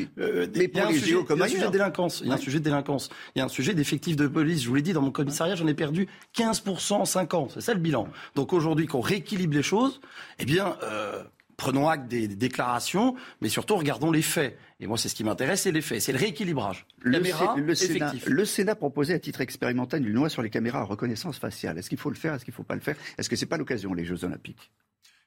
mais 0.54 0.68
pour 0.68 0.90
les 0.90 0.98
Jeux 0.98 1.22
comme 1.22 1.38
Il 1.38 1.40
y 1.40 1.42
a 1.44 1.46
un 1.46 1.48
sujet 1.48 1.66
de 1.68 1.72
délinquance. 1.72 2.20
Il 2.20 2.28
y 2.28 2.30
a 2.30 2.34
un 2.34 2.36
sujet 2.36 2.58
de 2.58 2.64
délinquance. 2.64 3.08
Il 3.34 3.38
y 3.38 3.40
a 3.40 3.46
un 3.46 3.48
sujet 3.48 3.72
d'effectifs 3.72 4.16
de 4.16 4.26
police. 4.26 4.64
Je 4.64 4.68
vous 4.68 4.74
l'ai 4.74 4.82
dit, 4.82 4.92
dans 4.92 5.00
mon 5.00 5.12
commissariat, 5.12 5.54
j'en 5.54 5.66
ai 5.66 5.72
perdu 5.72 6.08
15% 6.36 6.92
en 6.92 7.04
5 7.06 7.32
ans. 7.32 7.48
C'est 7.54 7.62
ça 7.62 7.72
le 7.72 7.80
bilan. 7.80 8.06
Donc 8.34 8.52
aujourd'hui, 8.52 8.86
qu'on 8.86 9.00
rééquilibre 9.00 9.54
les 9.54 9.62
choses, 9.62 10.02
eh 10.38 10.44
bien, 10.44 10.76
euh, 10.82 11.22
prenons 11.62 11.88
acte 11.88 12.08
des, 12.08 12.26
déclarations, 12.26 13.14
mais 13.40 13.48
surtout 13.48 13.76
regardons 13.76 14.10
les 14.10 14.20
faits. 14.20 14.58
Et 14.80 14.88
moi, 14.88 14.98
c'est 14.98 15.08
ce 15.08 15.14
qui 15.14 15.22
m'intéresse, 15.22 15.62
c'est 15.62 15.70
les 15.70 15.80
faits, 15.80 16.00
c'est 16.02 16.10
le 16.10 16.18
rééquilibrage. 16.18 16.86
Le, 16.98 17.20
le, 17.20 17.74
Sénat, 17.76 18.14
le, 18.26 18.44
Sénat, 18.44 18.74
proposait 18.74 19.14
à 19.14 19.20
titre 19.20 19.40
expérimental 19.40 20.04
une 20.04 20.12
loi 20.12 20.28
sur 20.28 20.42
les 20.42 20.50
caméras 20.50 20.80
à 20.80 20.82
reconnaissance 20.82 21.38
faciale. 21.38 21.78
Est-ce 21.78 21.88
qu'il 21.88 21.98
faut 21.98 22.10
le 22.10 22.16
faire 22.16 22.34
Est-ce 22.34 22.44
qu'il 22.44 22.50
ne 22.50 22.56
faut 22.56 22.64
pas 22.64 22.74
le 22.74 22.80
faire? 22.80 22.96
Est-ce 23.16 23.28
que 23.28 23.36
ce 23.36 23.44
n'est 23.44 23.48
pas 23.48 23.58
l'occasion, 23.58 23.94
les 23.94 24.04
Jeux 24.04 24.24
Olympiques? 24.24 24.72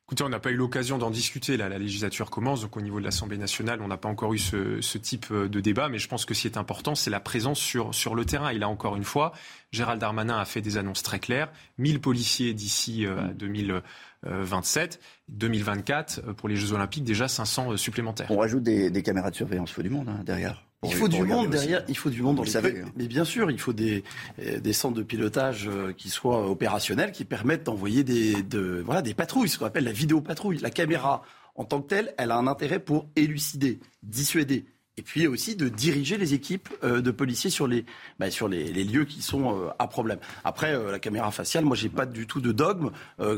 Écoutez, 0.08 0.24
on 0.24 0.30
n'a 0.30 0.40
pas 0.40 0.52
eu 0.52 0.56
l'occasion 0.56 1.00
d'en 1.00 1.10
discuter. 1.10 1.58
Là, 1.58 1.68
la 1.68 1.80
législature 1.80 2.30
commence, 2.30 2.62
donc 2.62 2.78
au 2.78 2.82
niveau 2.82 3.00
de 3.00 3.06
l'Assemblée 3.06 3.40
nationale, 3.40 3.82
on 3.82 3.88
n'a 3.88 3.98
pas 3.98 4.08
encore 4.08 4.36
eu 4.36 4.38
ce, 4.38 4.98
type 5.00 5.26
euh, 5.32 5.50
de 5.50 5.60
débat. 5.60 5.90
Mais 5.90 5.98
je 5.98 6.08
pense 6.08 6.26
que 6.26 6.36
ce 6.36 6.42
qui 6.42 6.48
est 6.48 6.58
important, 6.58 6.94
c'est 6.94 7.10
la 7.10 7.20
présence 7.20 7.60
sur, 7.60 7.96
sur 7.96 8.14
le 8.14 8.24
terrain. 8.24 8.50
Et 8.50 8.60
là, 8.60 8.70
encore 8.70 8.98
une 8.98 9.04
fois, 9.04 9.32
Gérald 9.72 10.00
Darmanin 10.00 10.38
a 10.38 10.46
fait 10.46 10.62
des 10.62 10.78
annonces 10.78 11.02
très 11.02 11.18
claires. 11.18 11.52
1000 11.80 12.02
policiers 12.02 12.54
d'ici 12.54 13.06
euh, 13.06 13.18
à 13.18 13.24
mm. 13.30 13.34
2000. 13.34 13.82
27. 14.26 15.00
2024, 15.30 16.34
pour 16.34 16.50
les 16.50 16.56
Jeux 16.56 16.74
Olympiques, 16.74 17.04
déjà 17.04 17.28
500 17.28 17.72
euh, 17.72 17.78
supplémentaires. 17.78 18.28
On 18.30 18.38
rajoute 18.38 18.64
des, 18.64 19.04
caméras 19.04 19.32
de 19.32 19.36
surveillance, 19.36 19.72
il 19.72 19.74
faut 19.74 19.82
du 19.82 19.90
monde 19.90 20.10
hein, 20.10 20.22
derrière. 20.24 20.64
Il 20.84 20.94
faut 20.94 21.08
du 21.08 21.24
monde 21.24 21.50
derrière, 21.50 21.84
il 21.88 21.98
faut 21.98 22.12
du 22.12 22.22
monde 22.22 22.36
dans 22.36 22.44
les. 22.44 22.56
Hein. 22.58 22.92
Mais 22.96 23.08
bien 23.08 23.26
sûr, 23.26 23.50
il 23.50 23.60
faut 23.60 23.74
des, 23.74 24.04
euh, 24.40 24.74
centres 24.74 24.96
de 24.96 25.02
pilotage 25.02 25.68
euh, 25.68 25.94
qui 25.94 26.10
soient 26.10 26.48
opérationnels, 26.48 27.12
qui 27.12 27.26
permettent 27.26 27.64
d'envoyer 27.64 28.04
des, 28.04 28.36
voilà, 28.84 29.02
des 29.02 29.16
patrouilles, 29.16 29.50
ce 29.50 29.58
qu'on 29.58 29.66
appelle 29.66 29.86
la 29.86 29.92
vidéo 29.92 30.22
patrouille. 30.22 30.60
La 30.60 30.70
caméra, 30.70 31.24
en 31.56 31.64
tant 31.64 31.82
que 31.82 31.88
telle, 31.88 32.14
elle 32.20 32.30
a 32.30 32.38
un 32.38 32.46
intérêt 32.46 32.80
pour 32.80 33.08
élucider, 33.16 33.80
dissuader 34.04 34.66
et 34.98 35.02
puis 35.02 35.28
aussi 35.28 35.56
de 35.56 35.68
diriger 35.68 36.18
les 36.18 36.34
équipes 36.34 36.70
euh, 36.84 37.02
de 37.02 37.12
policiers 37.12 37.50
sur 37.50 37.68
les, 37.68 37.86
bah, 38.18 38.32
sur 38.32 38.48
les, 38.48 38.72
les, 38.72 38.86
lieux 38.86 39.04
qui 39.04 39.22
sont 39.22 39.54
euh, 39.54 39.70
à 39.78 39.88
problème. 39.88 40.20
Après, 40.46 40.74
euh, 40.74 40.90
la 40.90 41.00
caméra 41.00 41.32
faciale, 41.32 41.66
moi, 41.66 41.76
j'ai 41.76 41.90
pas 41.90 42.06
du 42.06 42.28
tout 42.28 42.40
de 42.40 42.52
dogme 42.52 42.92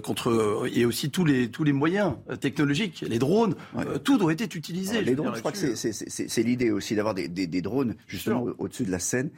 contre 0.04 0.68
et 0.74 0.86
aussi 0.86 1.10
tous 1.10 1.26
les 1.26 1.50
tous 1.50 1.64
les 1.64 1.72
moyens 1.72 2.16
technologiques, 2.40 3.04
les 3.08 3.20
drones, 3.20 3.56
tout 4.04 4.18
doit 4.18 4.34
être 4.34 4.56
utilisé. 4.56 5.02
les 5.02 5.16
drones, 5.16 5.36
je 5.36 5.40
crois 5.40 5.52
que 5.52 5.76
c'est 5.76 6.44
l'idée 6.44 6.72
aussi 6.72 6.96
d'avoir 6.96 7.14
des, 7.14 7.28
des, 7.28 7.48
des, 7.48 7.62
drones 7.62 7.96
justement 8.08 8.46
au-dessus 8.58 8.84
de 8.84 8.92
la 8.92 9.00
scène 9.00 9.30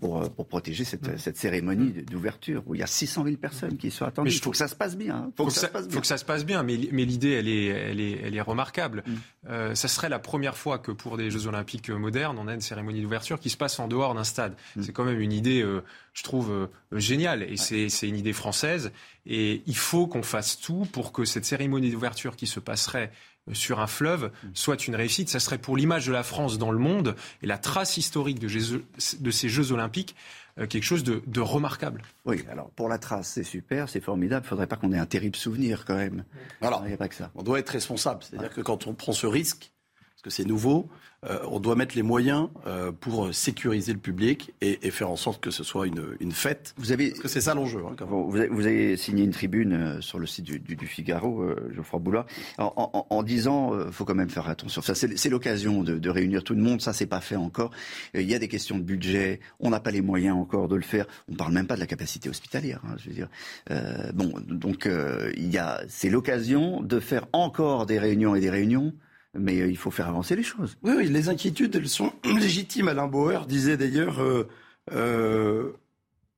pour 0.00 0.30
pour 0.30 0.46
protéger 0.46 0.84
cette, 0.84 1.18
cette 1.18 1.36
cérémonie 1.36 1.90
d'ouverture 2.04 2.62
où 2.66 2.74
il 2.74 2.80
y 2.80 2.82
a 2.84 2.86
600 2.86 3.24
000 3.24 3.36
personnes 3.36 3.76
qui 3.76 3.90
sont 3.90 4.04
attendues. 4.04 4.30
Il 4.30 4.40
faut 4.40 4.50
que 4.50 4.56
ça 4.56 4.68
se 4.68 4.74
passe 4.74 4.96
bien. 4.96 5.30
Faut, 5.36 5.46
que, 5.46 5.52
ça, 5.52 5.62
se 5.62 5.66
passe 5.66 5.88
bien. 5.88 5.94
Faut 5.94 6.00
que 6.00 6.06
ça 6.06 6.18
se 6.18 6.24
passe 6.24 6.44
bien. 6.44 6.62
Mais, 6.62 6.78
mais 6.92 7.04
l'idée, 7.04 7.32
elle 7.32 7.48
est 7.48 7.66
elle 7.66 8.00
est 8.00 8.20
elle 8.22 8.34
est 8.34 8.40
remarquable. 8.40 9.04
Mm. 9.06 9.74
ça 9.74 9.88
serait 9.88 10.08
la 10.08 10.18
première 10.18 10.56
fois 10.56 10.78
que 10.78 10.92
pour 10.92 11.16
des 11.16 11.30
Jeux 11.30 11.46
Olympiques 11.46 11.57
olympique 11.58 11.90
moderne, 11.90 12.38
on 12.38 12.48
a 12.48 12.54
une 12.54 12.60
cérémonie 12.60 13.02
d'ouverture 13.02 13.40
qui 13.40 13.50
se 13.50 13.56
passe 13.56 13.78
en 13.78 13.88
dehors 13.88 14.14
d'un 14.14 14.24
stade. 14.24 14.54
Mm. 14.76 14.82
C'est 14.82 14.92
quand 14.92 15.04
même 15.04 15.20
une 15.20 15.32
idée, 15.32 15.60
euh, 15.60 15.82
je 16.14 16.22
trouve, 16.22 16.50
euh, 16.50 16.98
géniale. 16.98 17.42
Et 17.42 17.56
c'est 17.56 18.08
une 18.08 18.16
idée 18.16 18.32
française. 18.32 18.92
Et 19.26 19.62
il 19.66 19.76
faut 19.76 20.06
qu'on 20.06 20.22
fasse 20.22 20.58
tout 20.58 20.86
pour 20.92 21.12
que 21.12 21.24
cette 21.24 21.44
cérémonie 21.44 21.90
d'ouverture 21.90 22.36
qui 22.36 22.46
se 22.46 22.60
passerait 22.60 23.10
euh, 23.48 23.54
sur 23.54 23.80
un 23.80 23.86
fleuve 23.86 24.30
mm. 24.42 24.48
soit 24.54 24.86
une 24.86 24.94
réussite. 24.94 25.28
Ça 25.28 25.40
serait 25.40 25.58
pour 25.58 25.76
l'image 25.76 26.06
de 26.06 26.12
la 26.12 26.22
France 26.22 26.58
dans 26.58 26.70
le 26.70 26.78
monde 26.78 27.16
et 27.42 27.46
la 27.46 27.58
trace 27.58 27.96
historique 27.96 28.38
de, 28.38 28.48
de 28.48 29.30
ces 29.30 29.48
Jeux 29.48 29.72
olympiques 29.72 30.14
quelque 30.68 30.82
chose 30.82 31.04
de, 31.04 31.22
de, 31.28 31.40
remarquable. 31.40 32.02
Oui, 32.24 32.44
alors 32.50 32.70
pour 32.70 32.88
la 32.88 32.98
trace, 32.98 33.28
c'est 33.28 33.44
super, 33.44 33.88
c'est 33.88 34.00
formidable. 34.00 34.42
Il 34.42 34.46
ne 34.46 34.48
faudrait 34.48 34.66
pas 34.66 34.74
qu'on 34.74 34.92
ait 34.92 34.98
un 34.98 35.06
terrible 35.06 35.36
souvenir 35.36 35.84
quand 35.84 35.94
même. 35.94 36.24
Alors, 36.60 36.82
il 36.84 36.88
n'y 36.88 36.94
a 36.94 36.96
pas 36.96 37.06
que 37.06 37.14
ça. 37.14 37.30
On 37.36 37.44
doit 37.44 37.60
être 37.60 37.68
responsable. 37.68 38.24
C'est-à-dire 38.24 38.52
que 38.52 38.60
quand 38.60 38.88
on 38.88 38.94
prend 38.94 39.12
ce 39.12 39.28
risque, 39.28 39.70
que 40.28 40.34
c'est 40.34 40.44
nouveau, 40.44 40.88
euh, 41.26 41.38
on 41.50 41.58
doit 41.58 41.74
mettre 41.74 41.96
les 41.96 42.04
moyens 42.04 42.48
euh, 42.66 42.92
pour 42.92 43.34
sécuriser 43.34 43.92
le 43.92 43.98
public 43.98 44.54
et, 44.60 44.76
faire 44.92 45.10
en 45.10 45.16
sorte 45.16 45.42
que 45.42 45.50
ce 45.50 45.64
soit 45.64 45.86
une, 45.86 46.32
fête. 46.32 46.74
Vous 46.76 46.92
avez, 46.92 47.08
parce 47.08 47.20
que 47.20 47.28
c'est 47.28 47.40
ça 47.40 47.54
l'enjeu. 47.54 47.82
Hein, 47.84 47.96
vous, 48.08 48.36
avez, 48.36 48.96
signé 48.96 49.24
une 49.24 49.32
tribune 49.32 49.72
euh, 49.72 50.00
sur 50.00 50.20
le 50.20 50.26
site 50.26 50.44
du, 50.44 50.86
Figaro, 50.86 51.44
Geoffroy 51.74 51.98
Boulard, 51.98 52.26
en, 52.58 53.22
disant, 53.22 53.76
il 53.86 53.92
faut 53.92 54.04
quand 54.04 54.14
même 54.14 54.30
faire 54.30 54.48
attention. 54.48 54.80
c'est 54.82 55.28
l'occasion 55.28 55.82
de, 55.82 56.08
réunir 56.08 56.44
tout 56.44 56.54
le 56.54 56.62
monde. 56.62 56.80
Ça, 56.80 56.92
c'est 56.92 57.06
pas 57.06 57.20
fait 57.20 57.36
encore. 57.36 57.70
Il 58.14 58.22
y 58.22 58.34
a 58.34 58.38
des 58.38 58.48
questions 58.48 58.78
de 58.78 58.82
budget. 58.82 59.40
On 59.60 59.70
n'a 59.70 59.80
pas 59.80 59.90
les 59.90 60.00
moyens 60.00 60.36
encore 60.36 60.68
de 60.68 60.76
le 60.76 60.82
faire. 60.82 61.06
On 61.28 61.34
parle 61.34 61.52
même 61.52 61.66
pas 61.66 61.74
de 61.74 61.80
la 61.80 61.86
capacité 61.86 62.28
hospitalière. 62.28 62.80
Hein, 62.86 62.94
je 62.98 63.08
veux 63.08 63.14
dire. 63.14 63.28
bon, 64.14 64.34
donc 64.46 64.88
il 65.36 65.50
y 65.50 65.58
a, 65.58 65.82
c'est 65.88 66.10
l'occasion 66.10 66.80
de 66.82 67.00
faire 67.00 67.26
encore 67.32 67.86
des 67.86 67.98
réunions 67.98 68.34
et 68.34 68.40
des 68.40 68.50
réunions 68.50 68.92
mais 69.34 69.60
euh, 69.60 69.70
il 69.70 69.76
faut 69.76 69.90
faire 69.90 70.08
avancer 70.08 70.36
les 70.36 70.42
choses. 70.42 70.76
Oui, 70.82 70.92
oui 70.96 71.08
les 71.08 71.28
inquiétudes, 71.28 71.74
elles 71.76 71.88
sont 71.88 72.12
légitimes. 72.24 72.88
Alain 72.88 73.06
Bauer 73.06 73.46
disait 73.46 73.76
d'ailleurs, 73.76 74.22
euh, 74.22 74.48
euh, 74.92 75.72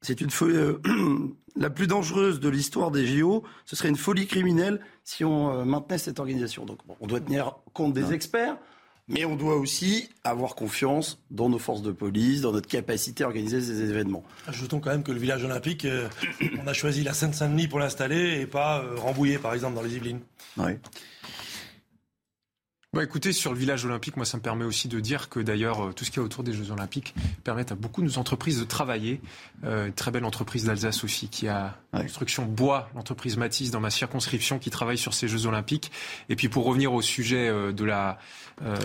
c'est 0.01 0.21
une 0.21 0.31
folie, 0.31 0.57
la 1.57 1.71
plus 1.71 1.87
dangereuse 1.87 2.41
de 2.41 2.49
l'histoire 2.49 2.91
des 2.91 3.07
JO, 3.07 3.45
ce 3.65 3.77
serait 3.77 3.89
une 3.89 3.97
folie 3.97 4.27
criminelle 4.27 4.81
si 5.05 5.25
on 5.25 5.65
maintenait 5.65 5.99
cette 5.99 6.19
organisation. 6.19 6.65
Donc 6.65 6.79
on 7.01 7.07
doit 7.07 7.21
tenir 7.21 7.57
compte 7.73 7.93
des 7.93 8.13
experts, 8.13 8.57
mais 9.09 9.25
on 9.25 9.35
doit 9.35 9.57
aussi 9.57 10.09
avoir 10.23 10.55
confiance 10.55 11.21
dans 11.31 11.49
nos 11.49 11.59
forces 11.59 11.83
de 11.83 11.91
police, 11.91 12.43
dans 12.43 12.53
notre 12.53 12.69
capacité 12.69 13.25
à 13.25 13.27
organiser 13.27 13.61
ces 13.61 13.83
événements. 13.83 14.25
Ajoutons 14.47 14.79
quand 14.79 14.91
même 14.91 15.03
que 15.03 15.13
le 15.13 15.19
village 15.19 15.45
olympique, 15.45 15.87
on 16.63 16.67
a 16.67 16.73
choisi 16.73 17.03
la 17.03 17.13
Seine-Saint-Denis 17.13 17.69
pour 17.69 17.81
l'installer 17.81 18.41
et 18.41 18.47
pas 18.47 18.85
Rambouillet, 18.97 19.39
par 19.39 19.55
exemple, 19.55 19.75
dans 19.75 19.83
les 19.83 19.97
Yvelines. 19.97 20.21
Oui. 20.57 20.73
Bah 22.93 23.05
écoutez, 23.05 23.33
sur 23.33 23.53
le 23.53 23.59
village 23.59 23.85
olympique, 23.85 24.17
moi 24.17 24.27
ça 24.27 24.37
me 24.37 24.43
permet 24.43 24.65
aussi 24.65 24.89
de 24.89 24.99
dire 24.99 25.29
que 25.29 25.39
d'ailleurs 25.39 25.85
euh, 25.87 25.93
tout 25.93 26.05
ce 26.05 26.11
qui 26.11 26.19
est 26.19 26.23
autour 26.23 26.43
des 26.43 26.53
Jeux 26.53 26.73
olympiques 26.73 27.15
permet 27.45 27.71
à 27.71 27.77
beaucoup 27.77 28.01
de 28.01 28.07
nos 28.09 28.19
entreprises 28.19 28.59
de 28.59 28.65
travailler. 28.65 29.21
Euh, 29.63 29.87
une 29.87 29.93
très 29.93 30.11
belle 30.11 30.25
entreprise 30.25 30.65
d'Alsace 30.65 31.05
aussi 31.05 31.29
qui 31.29 31.47
a 31.47 31.77
construction 31.93 32.47
bois, 32.47 32.91
l'entreprise 32.97 33.37
Matisse 33.37 33.71
dans 33.71 33.79
ma 33.79 33.91
circonscription 33.91 34.59
qui 34.59 34.71
travaille 34.71 34.99
sur 34.99 35.15
ces 35.15 35.29
Jeux 35.29 35.47
olympiques. 35.47 35.93
Et 36.31 36.35
puis 36.35 36.49
pour 36.49 36.65
revenir 36.65 36.93
au 36.93 37.01
sujet 37.01 37.49
euh, 37.49 37.71
de 37.71 37.85
la 37.85 38.19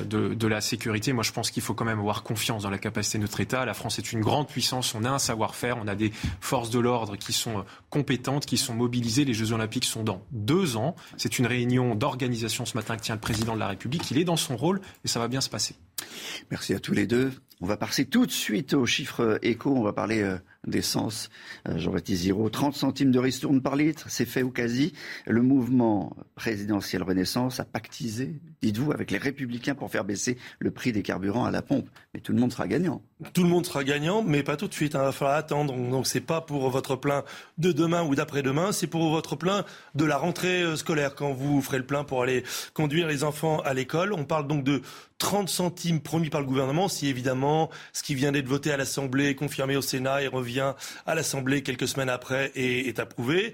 de, 0.07 0.33
de, 0.33 0.47
la 0.47 0.61
sécurité, 0.61 1.11
moi 1.11 1.23
je 1.23 1.33
pense 1.33 1.51
qu'il 1.51 1.61
faut 1.61 1.73
quand 1.73 1.83
même 1.83 1.99
avoir 1.99 2.23
confiance 2.23 2.63
dans 2.63 2.69
la 2.69 2.77
capacité 2.77 3.17
de 3.17 3.23
notre 3.23 3.41
État. 3.41 3.65
La 3.65 3.73
France 3.73 3.99
est 3.99 4.13
une 4.13 4.21
grande 4.21 4.47
puissance, 4.47 4.95
on 4.95 5.03
a 5.03 5.09
un 5.09 5.19
savoir-faire, 5.19 5.77
on 5.83 5.87
a 5.87 5.95
des 5.95 6.13
forces 6.39 6.69
de 6.69 6.79
l'ordre 6.79 7.17
qui 7.17 7.33
sont 7.33 7.65
compétentes, 7.89 8.45
qui 8.45 8.55
sont 8.55 8.73
mobilisées. 8.73 9.25
Les 9.25 9.33
Jeux 9.33 9.51
olympiques 9.51 9.83
sont 9.83 10.03
dans 10.03 10.21
deux 10.31 10.77
ans. 10.77 10.95
C'est 11.17 11.39
une 11.39 11.45
réunion 11.45 11.93
d'organisation 11.93 12.65
ce 12.65 12.77
matin 12.77 12.95
que 12.95 13.01
tient 13.01 13.15
le 13.15 13.21
président 13.21 13.55
de 13.55 13.59
la 13.59 13.67
République 13.67 13.94
qu'il 13.97 14.17
est 14.17 14.23
dans 14.23 14.37
son 14.37 14.57
rôle 14.57 14.81
et 15.03 15.07
ça 15.07 15.19
va 15.19 15.27
bien 15.27 15.41
se 15.41 15.49
passer. 15.49 15.75
Merci 16.51 16.73
à 16.73 16.79
tous 16.79 16.93
les 16.93 17.07
deux. 17.07 17.31
On 17.61 17.67
va 17.67 17.77
passer 17.77 18.05
tout 18.05 18.25
de 18.25 18.31
suite 18.31 18.73
aux 18.73 18.85
chiffres 18.85 19.39
échos. 19.41 19.73
On 19.75 19.83
va 19.83 19.93
parler 19.93 20.21
euh, 20.21 20.37
d'essence. 20.67 21.29
Euh, 21.67 21.77
Jean-Baptiste 21.77 22.23
Ziro, 22.23 22.49
30 22.49 22.75
centimes 22.75 23.11
de 23.11 23.19
ristourne 23.19 23.61
par 23.61 23.75
litre, 23.75 24.07
c'est 24.09 24.25
fait 24.25 24.43
ou 24.43 24.51
quasi. 24.51 24.93
Le 25.25 25.41
mouvement 25.41 26.15
présidentiel 26.35 27.03
Renaissance 27.03 27.59
a 27.59 27.65
pactisé, 27.65 28.35
dites-vous, 28.61 28.91
avec 28.91 29.11
les 29.11 29.17
Républicains 29.17 29.75
pour 29.75 29.89
faire 29.89 30.03
baisser 30.03 30.37
le 30.59 30.71
prix 30.71 30.91
des 30.91 31.01
carburants 31.01 31.45
à 31.45 31.51
la 31.51 31.61
pompe. 31.61 31.87
Mais 32.13 32.19
tout 32.19 32.33
le 32.33 32.39
monde 32.39 32.51
sera 32.51 32.67
gagnant. 32.67 33.01
Tout 33.33 33.43
le 33.43 33.49
monde 33.49 33.65
sera 33.65 33.83
gagnant, 33.83 34.21
mais 34.21 34.43
pas 34.43 34.57
tout 34.57 34.67
de 34.67 34.73
suite. 34.73 34.93
Il 34.93 34.99
va 34.99 35.11
falloir 35.13 35.37
attendre. 35.37 35.73
Donc 35.73 36.07
c'est 36.07 36.21
pas 36.21 36.41
pour 36.41 36.69
votre 36.69 36.95
plein 36.95 37.23
de 37.57 37.71
demain 37.71 38.03
ou 38.03 38.15
d'après-demain, 38.15 38.73
c'est 38.73 38.87
pour 38.87 39.09
votre 39.09 39.35
plein 39.35 39.63
de 39.95 40.03
la 40.03 40.17
rentrée 40.17 40.61
euh, 40.63 40.75
scolaire 40.75 41.15
quand 41.15 41.33
vous 41.33 41.61
ferez 41.61 41.77
le 41.77 41.85
plein 41.85 42.03
pour 42.03 42.21
aller 42.21 42.43
conduire 42.73 43.07
les 43.07 43.23
enfants 43.23 43.59
à 43.61 43.73
l'école. 43.73 44.11
On 44.13 44.25
parle 44.25 44.47
donc 44.47 44.63
de 44.63 44.81
30 45.17 45.47
centimes 45.49 46.01
promis 46.01 46.29
par 46.29 46.41
le 46.41 46.47
gouvernement 46.47 46.87
si 46.87 47.07
évidemment 47.07 47.69
ce 47.93 48.03
qui 48.03 48.15
vient 48.15 48.31
d'être 48.31 48.47
voté 48.47 48.71
à 48.71 48.77
l'Assemblée 48.77 49.29
est 49.29 49.35
confirmé 49.35 49.75
au 49.75 49.81
Sénat 49.81 50.21
et 50.21 50.27
revient 50.27 50.73
à 51.05 51.15
l'Assemblée 51.15 51.63
quelques 51.63 51.87
semaines 51.87 52.09
après 52.09 52.51
et 52.55 52.87
est 52.87 52.99
approuvé. 52.99 53.53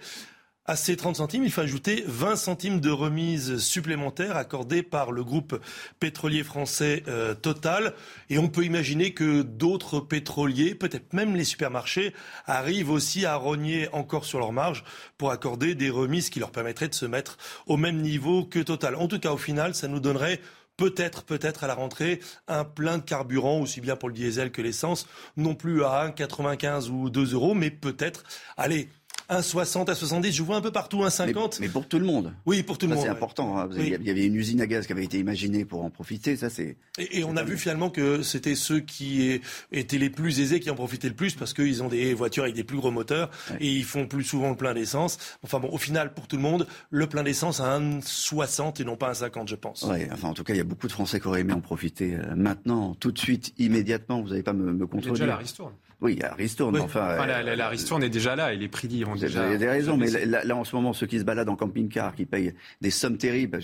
à 0.65 0.75
ces 0.75 0.95
30 0.95 1.17
centimes, 1.17 1.43
il 1.43 1.51
faut 1.51 1.61
ajouter 1.61 2.03
20 2.07 2.35
centimes 2.35 2.79
de 2.79 2.89
remise 2.89 3.57
supplémentaire 3.57 4.37
accordée 4.37 4.83
par 4.83 5.11
le 5.11 5.23
groupe 5.23 5.59
pétrolier 5.99 6.43
français 6.43 7.03
euh, 7.07 7.33
Total. 7.35 7.93
Et 8.29 8.37
on 8.37 8.47
peut 8.47 8.63
imaginer 8.63 9.13
que 9.13 9.41
d'autres 9.41 9.99
pétroliers, 9.99 10.75
peut-être 10.75 11.13
même 11.13 11.35
les 11.35 11.43
supermarchés, 11.43 12.13
arrivent 12.45 12.91
aussi 12.91 13.25
à 13.25 13.35
rogner 13.35 13.89
encore 13.91 14.23
sur 14.23 14.39
leur 14.39 14.53
marge 14.53 14.83
pour 15.17 15.31
accorder 15.31 15.75
des 15.75 15.89
remises 15.89 16.29
qui 16.29 16.39
leur 16.39 16.51
permettraient 16.51 16.87
de 16.89 16.93
se 16.93 17.05
mettre 17.05 17.37
au 17.65 17.75
même 17.75 18.01
niveau 18.01 18.45
que 18.45 18.59
Total. 18.59 18.95
En 18.95 19.07
tout 19.07 19.19
cas, 19.19 19.31
au 19.31 19.37
final, 19.37 19.75
ça 19.75 19.87
nous 19.87 19.99
donnerait 19.99 20.39
peut-être, 20.81 21.21
peut-être 21.21 21.63
à 21.63 21.67
la 21.67 21.75
rentrée, 21.75 22.19
un 22.47 22.63
plein 22.63 22.97
de 22.97 23.03
carburant, 23.03 23.59
aussi 23.59 23.81
bien 23.81 23.95
pour 23.95 24.09
le 24.09 24.15
diesel 24.15 24.51
que 24.51 24.63
l'essence, 24.63 25.05
non 25.37 25.53
plus 25.53 25.83
à 25.83 26.07
1,95 26.07 26.89
ou 26.89 27.11
2 27.11 27.33
euros, 27.35 27.53
mais 27.53 27.69
peut-être, 27.69 28.23
allez, 28.57 28.89
1,60 29.31 29.89
à 29.89 29.95
70, 29.95 30.33
je 30.33 30.43
vois 30.43 30.57
un 30.57 30.61
peu 30.61 30.71
partout 30.71 31.03
1,50. 31.03 31.59
Mais, 31.61 31.69
pour 31.69 31.87
tout 31.87 31.99
le 31.99 32.05
monde. 32.05 32.33
Oui, 32.45 32.63
pour 32.63 32.77
tout 32.77 32.85
le 32.85 32.95
monde. 32.95 33.03
C'est 33.03 33.09
important. 33.09 33.57
Hein. 33.57 33.69
Il 33.77 33.87
y 33.87 34.09
avait 34.09 34.25
une 34.25 34.35
usine 34.35 34.59
à 34.59 34.67
gaz 34.67 34.85
qui 34.85 34.91
avait 34.91 35.05
été 35.05 35.19
imaginée 35.19 35.63
pour 35.63 35.85
en 35.85 35.89
profiter. 35.89 36.35
Ça, 36.35 36.49
c'est. 36.49 36.75
Et, 36.97 37.23
on 37.23 37.37
a 37.37 37.43
vu 37.43 37.57
finalement 37.57 37.89
que 37.89 38.23
c'était 38.23 38.55
ceux 38.55 38.81
qui 38.81 39.39
étaient 39.71 39.97
les 39.97 40.09
plus 40.09 40.41
aisés 40.41 40.59
qui 40.59 40.69
en 40.69 40.75
profitaient 40.75 41.07
le 41.07 41.15
plus 41.15 41.33
parce 41.33 41.53
qu'ils 41.53 41.81
ont 41.81 41.87
des 41.87 42.13
voitures 42.13 42.43
avec 42.43 42.55
des 42.55 42.65
plus 42.65 42.77
gros 42.77 42.91
moteurs 42.91 43.29
et 43.59 43.71
ils 43.71 43.85
font 43.85 44.05
plus 44.05 44.23
souvent 44.23 44.49
le 44.49 44.57
plein 44.57 44.73
d'essence. 44.73 45.17
Enfin 45.43 45.59
bon, 45.59 45.69
au 45.69 45.77
final, 45.77 46.13
pour 46.13 46.27
tout 46.27 46.35
le 46.35 46.41
monde, 46.41 46.67
le 46.89 47.07
plein 47.07 47.23
d'essence 47.23 47.61
à 47.61 47.79
1,60 47.79 48.81
et 48.81 48.85
non 48.85 48.97
pas 48.97 49.13
1,50, 49.13 49.47
je 49.47 49.55
pense. 49.55 49.85
Oui, 49.89 49.99
enfin 50.11 50.27
en 50.29 50.33
tout 50.33 50.43
cas, 50.43 50.53
il 50.53 50.57
y 50.57 50.61
a 50.61 50.65
beaucoup 50.65 50.87
de 50.87 50.91
Français 50.91 51.21
qui 51.21 51.27
auraient 51.27 51.41
aimé 51.41 51.53
en 51.53 51.61
profiter 51.61 52.15
euh, 52.15 52.35
maintenant, 52.35 52.95
tout 52.95 53.11
de 53.11 53.19
suite, 53.19 53.53
immédiatement. 53.57 54.21
Vous 54.21 54.29
n'allez 54.29 54.43
pas 54.43 54.53
me, 54.53 54.73
me 54.73 54.87
contrôler. 54.87 55.13
déjà 55.13 55.25
la 55.25 55.37
ristourne. 55.37 55.73
Oui, 56.01 56.13
il 56.13 56.19
y 56.19 56.23
a 56.23 56.33
ristourne. 56.33 56.75
Enfin, 56.79 57.13
enfin 57.13 57.27
la, 57.27 57.55
la, 57.55 57.69
ristourne 57.69 58.01
est 58.03 58.09
déjà 58.09 58.35
là 58.35 58.53
et 58.53 58.57
les 58.57 58.67
prix 58.67 59.05
ont 59.05 59.15
déjà. 59.15 59.45
Vous 59.47 59.53
avez 59.53 59.69
raison, 59.69 59.97
mais 59.97 60.09
là, 60.25 60.55
en 60.55 60.63
ce 60.63 60.75
moment, 60.75 60.93
ceux 60.93 61.05
qui 61.05 61.19
se 61.19 61.23
baladent 61.23 61.49
en 61.49 61.55
camping-car, 61.55 62.15
qui 62.15 62.25
payent 62.25 62.53
des 62.81 62.89
sommes 62.89 63.17
terribles, 63.17 63.59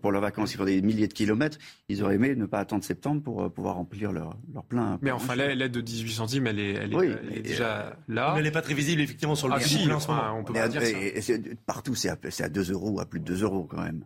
pour 0.00 0.12
leurs 0.12 0.22
vacances, 0.22 0.54
ils 0.54 0.56
font 0.56 0.64
des 0.64 0.82
milliers 0.82 1.08
de 1.08 1.12
kilomètres, 1.12 1.58
ils 1.88 2.04
auraient 2.04 2.14
aimé 2.14 2.36
ne 2.36 2.46
pas 2.46 2.60
attendre 2.60 2.84
septembre 2.84 3.22
pour 3.22 3.42
euh, 3.42 3.48
pouvoir 3.48 3.74
remplir 3.74 4.12
leur, 4.12 4.36
leur 4.54 4.64
plein. 4.64 4.98
Mais 5.02 5.10
enfin, 5.10 5.34
l'aide 5.34 5.72
de 5.72 5.80
18 5.80 6.12
centimes, 6.12 6.46
elle 6.46 6.60
est, 6.60 6.74
elle 6.74 6.94
est, 6.94 7.40
déjà 7.40 7.96
là. 8.08 8.32
Mais 8.34 8.38
elle 8.38 8.44
n'est 8.44 8.52
pas 8.52 8.62
très 8.62 8.74
visible, 8.74 9.02
effectivement, 9.02 9.34
sur 9.34 9.48
le 9.48 9.54
ah, 9.54 9.56
en 9.56 10.00
ce 10.00 10.08
moment. 10.08 10.38
On 10.38 10.44
peut 10.44 10.52
pas 10.52 10.68
dire 10.68 10.82
ça. 10.82 11.32
partout, 11.66 11.96
c'est 11.96 12.08
à, 12.08 12.48
2 12.48 12.70
euros, 12.70 13.00
à 13.00 13.06
plus 13.06 13.18
de 13.18 13.24
2 13.24 13.42
euros 13.42 13.66
quand 13.68 13.82
même. 13.82 14.04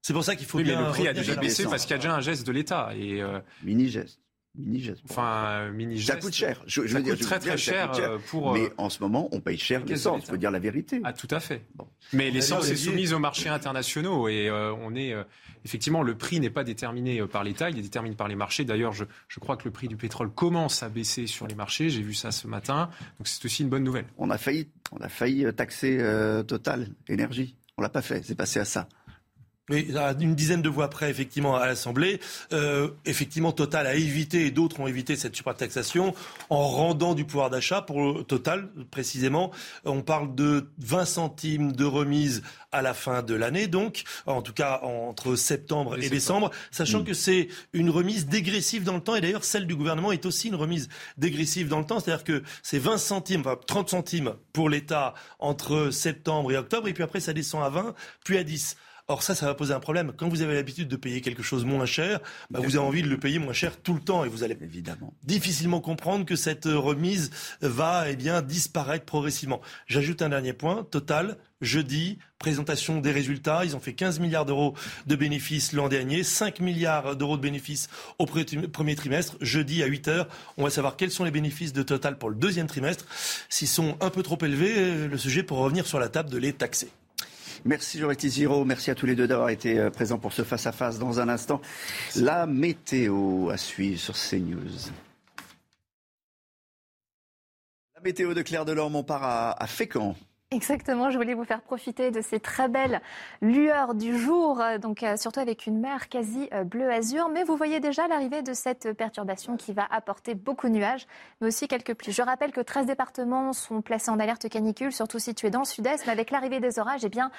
C'est 0.00 0.12
pour 0.12 0.22
ça 0.22 0.36
qu'il 0.36 0.46
faut 0.46 0.58
oui, 0.58 0.64
bien. 0.64 0.78
Mais 0.78 0.86
le 0.86 0.92
prix 0.92 1.08
a 1.08 1.12
déjà 1.12 1.34
baissé 1.34 1.64
parce 1.64 1.82
qu'il 1.82 1.90
y 1.90 1.94
a 1.94 1.98
déjà 1.98 2.14
un 2.14 2.20
geste 2.20 2.46
de 2.46 2.52
l'État. 2.52 2.90
Et 2.96 3.20
euh, 3.20 3.40
Mini-geste. 4.58 5.02
Mini-geste. 5.02 5.02
Enfin, 5.10 5.70
mini-geste. 5.70 6.08
Ça 6.08 6.16
coûte 6.16 6.34
cher. 6.34 6.62
Je, 6.66 6.86
ça 6.86 7.00
coûte 7.00 7.20
très 7.20 7.38
très 7.38 7.56
cher, 7.56 7.92
euh, 7.98 8.18
pour. 8.28 8.52
Mais 8.52 8.70
en 8.78 8.90
ce 8.90 9.00
moment, 9.02 9.28
on 9.32 9.40
paye 9.40 9.58
cher 9.58 9.84
l'essence. 9.84 10.22
Il 10.24 10.30
faut 10.30 10.36
dire 10.36 10.50
la 10.50 10.58
vérité. 10.58 11.00
Ah, 11.04 11.12
tout 11.12 11.28
à 11.30 11.40
fait. 11.40 11.62
Bon. 11.74 11.86
Mais 12.12 12.30
l'essence 12.30 12.70
est 12.70 12.76
soumise 12.76 13.12
aux 13.12 13.18
marchés 13.18 13.48
internationaux 13.48 14.28
et 14.28 14.48
euh, 14.48 14.72
on 14.80 14.94
est 14.94 15.12
euh, 15.12 15.24
effectivement 15.64 16.02
le 16.02 16.16
prix 16.16 16.40
n'est 16.40 16.50
pas 16.50 16.64
déterminé 16.64 17.22
par 17.26 17.44
l'État, 17.44 17.70
il 17.70 17.78
est 17.78 17.82
déterminé 17.82 18.16
par 18.16 18.28
les 18.28 18.36
marchés. 18.36 18.64
D'ailleurs, 18.64 18.92
je, 18.92 19.04
je, 19.28 19.40
crois 19.40 19.56
que 19.56 19.64
le 19.64 19.70
prix 19.70 19.88
du 19.88 19.96
pétrole 19.96 20.30
commence 20.30 20.82
à 20.82 20.88
baisser 20.88 21.26
sur 21.26 21.46
les 21.46 21.54
marchés. 21.54 21.90
J'ai 21.90 22.02
vu 22.02 22.14
ça 22.14 22.30
ce 22.30 22.46
matin, 22.46 22.90
donc 23.18 23.28
c'est 23.28 23.44
aussi 23.44 23.62
une 23.62 23.68
bonne 23.68 23.84
nouvelle. 23.84 24.06
On 24.18 24.30
a 24.30 24.38
failli, 24.38 24.68
on 24.92 24.98
a 24.98 25.08
failli 25.08 25.46
taxer 25.54 25.98
Total 26.46 26.88
énergie. 27.08 27.56
On 27.78 27.82
l'a 27.82 27.88
pas 27.88 28.02
fait. 28.02 28.22
C'est 28.24 28.34
passé 28.34 28.58
à 28.58 28.64
ça. 28.64 28.88
Oui, 29.68 29.92
une 30.20 30.36
dizaine 30.36 30.62
de 30.62 30.68
voix 30.68 30.88
près, 30.88 31.10
effectivement, 31.10 31.56
à 31.56 31.66
l'Assemblée. 31.66 32.20
Euh, 32.52 32.90
effectivement, 33.04 33.50
Total 33.50 33.86
a 33.88 33.96
évité, 33.96 34.46
et 34.46 34.50
d'autres 34.52 34.78
ont 34.78 34.86
évité 34.86 35.16
cette 35.16 35.34
surtaxation 35.34 36.14
en 36.50 36.68
rendant 36.68 37.14
du 37.14 37.24
pouvoir 37.24 37.50
d'achat. 37.50 37.82
Pour 37.82 38.24
Total, 38.26 38.68
précisément, 38.92 39.50
on 39.84 40.02
parle 40.02 40.36
de 40.36 40.68
20 40.78 41.04
centimes 41.04 41.72
de 41.72 41.84
remise 41.84 42.42
à 42.70 42.82
la 42.82 42.94
fin 42.94 43.22
de 43.22 43.34
l'année, 43.34 43.66
donc, 43.66 44.04
en 44.26 44.42
tout 44.42 44.52
cas 44.52 44.80
entre 44.82 45.34
septembre 45.34 45.96
et, 46.00 46.10
décembre, 46.10 46.50
sachant 46.70 47.00
mm. 47.00 47.04
que 47.04 47.14
c'est 47.14 47.48
une 47.72 47.90
remise 47.90 48.26
dégressive 48.26 48.84
dans 48.84 48.94
le 48.94 49.00
temps. 49.00 49.16
Et 49.16 49.20
d'ailleurs, 49.20 49.44
celle 49.44 49.66
du 49.66 49.74
gouvernement 49.74 50.12
est 50.12 50.26
aussi 50.26 50.48
une 50.48 50.54
remise 50.54 50.88
dégressive 51.16 51.68
dans 51.68 51.78
le 51.80 51.86
temps. 51.86 51.98
C'est-à-dire 51.98 52.24
que 52.24 52.42
c'est 52.62 52.78
20 52.78 52.98
centimes, 52.98 53.40
enfin 53.40 53.58
30 53.66 53.90
centimes 53.90 54.34
pour 54.52 54.68
l'État 54.68 55.14
entre 55.40 55.90
septembre 55.90 56.52
et 56.52 56.56
octobre, 56.56 56.86
et 56.86 56.92
puis 56.92 57.02
après, 57.02 57.20
ça 57.20 57.32
descend 57.32 57.64
à 57.64 57.70
20, 57.70 57.94
puis 58.24 58.38
à 58.38 58.44
10. 58.44 58.76
Or 59.08 59.22
ça, 59.22 59.36
ça 59.36 59.46
va 59.46 59.54
poser 59.54 59.72
un 59.72 59.78
problème. 59.78 60.12
Quand 60.16 60.28
vous 60.28 60.42
avez 60.42 60.54
l'habitude 60.54 60.88
de 60.88 60.96
payer 60.96 61.20
quelque 61.20 61.44
chose 61.44 61.64
moins 61.64 61.86
cher, 61.86 62.18
bah, 62.50 62.58
vous 62.60 62.76
avez 62.76 62.84
envie 62.84 63.02
de 63.02 63.08
le 63.08 63.18
payer 63.18 63.38
moins 63.38 63.52
cher 63.52 63.80
tout 63.80 63.94
le 63.94 64.00
temps 64.00 64.24
et 64.24 64.28
vous 64.28 64.42
allez 64.42 64.58
évidemment 64.60 65.14
difficilement 65.22 65.80
comprendre 65.80 66.24
que 66.24 66.34
cette 66.34 66.64
remise 66.64 67.30
va 67.60 68.10
eh 68.10 68.16
bien 68.16 68.42
disparaître 68.42 69.04
progressivement. 69.04 69.60
J'ajoute 69.86 70.22
un 70.22 70.30
dernier 70.30 70.52
point. 70.52 70.82
Total, 70.90 71.36
jeudi, 71.60 72.18
présentation 72.40 73.00
des 73.00 73.12
résultats. 73.12 73.64
Ils 73.64 73.76
ont 73.76 73.80
fait 73.80 73.92
15 73.92 74.18
milliards 74.18 74.44
d'euros 74.44 74.74
de 75.06 75.14
bénéfices 75.14 75.72
l'an 75.72 75.88
dernier, 75.88 76.24
5 76.24 76.58
milliards 76.58 77.14
d'euros 77.14 77.36
de 77.36 77.42
bénéfices 77.42 77.88
au 78.18 78.26
premier 78.26 78.96
trimestre. 78.96 79.36
Jeudi 79.40 79.84
à 79.84 79.86
8 79.86 80.08
heures, 80.08 80.28
on 80.56 80.64
va 80.64 80.70
savoir 80.70 80.96
quels 80.96 81.12
sont 81.12 81.22
les 81.22 81.30
bénéfices 81.30 81.72
de 81.72 81.84
Total 81.84 82.18
pour 82.18 82.28
le 82.28 82.34
deuxième 82.34 82.66
trimestre. 82.66 83.04
S'ils 83.48 83.68
sont 83.68 83.96
un 84.00 84.10
peu 84.10 84.24
trop 84.24 84.38
élevés, 84.42 85.06
le 85.06 85.18
sujet 85.18 85.44
pour 85.44 85.58
revenir 85.58 85.86
sur 85.86 86.00
la 86.00 86.08
table 86.08 86.28
de 86.28 86.38
les 86.38 86.52
taxer. 86.52 86.88
Merci 87.66 87.98
Joretti 87.98 88.30
Ziro, 88.30 88.64
merci 88.64 88.92
à 88.92 88.94
tous 88.94 89.06
les 89.06 89.16
deux 89.16 89.26
d'avoir 89.26 89.48
été 89.48 89.76
euh, 89.76 89.90
présents 89.90 90.18
pour 90.18 90.32
ce 90.32 90.44
face-à-face 90.44 91.00
dans 91.00 91.18
un 91.18 91.28
instant. 91.28 91.60
La 92.14 92.46
météo 92.46 93.50
à 93.50 93.56
suivre 93.56 93.98
sur 93.98 94.14
CNews. 94.14 94.92
La 97.96 98.00
météo 98.04 98.34
de 98.34 98.42
Claire 98.42 98.64
Delorme, 98.64 98.94
on 98.94 99.02
part 99.02 99.24
à, 99.24 99.60
à 99.60 99.66
Fécamp. 99.66 100.14
Exactement, 100.52 101.10
je 101.10 101.18
voulais 101.18 101.34
vous 101.34 101.42
faire 101.42 101.60
profiter 101.60 102.12
de 102.12 102.20
ces 102.20 102.38
très 102.38 102.68
belles 102.68 103.00
lueurs 103.42 103.96
du 103.96 104.16
jour, 104.16 104.60
euh, 104.60 104.78
donc 104.78 105.02
euh, 105.02 105.16
surtout 105.16 105.40
avec 105.40 105.66
une 105.66 105.80
mer 105.80 106.08
quasi 106.08 106.48
euh, 106.52 106.62
bleu-azur. 106.62 107.28
Mais 107.30 107.42
vous 107.42 107.56
voyez 107.56 107.80
déjà 107.80 108.06
l'arrivée 108.06 108.42
de 108.42 108.54
cette 108.54 108.92
perturbation 108.92 109.56
qui 109.56 109.72
va 109.72 109.84
apporter 109.90 110.36
beaucoup 110.36 110.68
de 110.68 110.74
nuages, 110.74 111.08
mais 111.40 111.48
aussi 111.48 111.66
quelques 111.66 111.94
pluies. 111.94 112.12
Je 112.12 112.22
rappelle 112.22 112.52
que 112.52 112.60
13 112.60 112.86
départements 112.86 113.52
sont 113.52 113.82
placés 113.82 114.08
en 114.08 114.20
alerte 114.20 114.48
canicule, 114.48 114.92
surtout 114.92 115.18
situés 115.18 115.50
dans 115.50 115.58
le 115.58 115.64
sud-est. 115.64 116.06
Mais 116.06 116.12
avec 116.12 116.30
l'arrivée 116.30 116.60
des 116.60 116.78
orages, 116.78 117.04
eh 117.04 117.08
bien, 117.08 117.32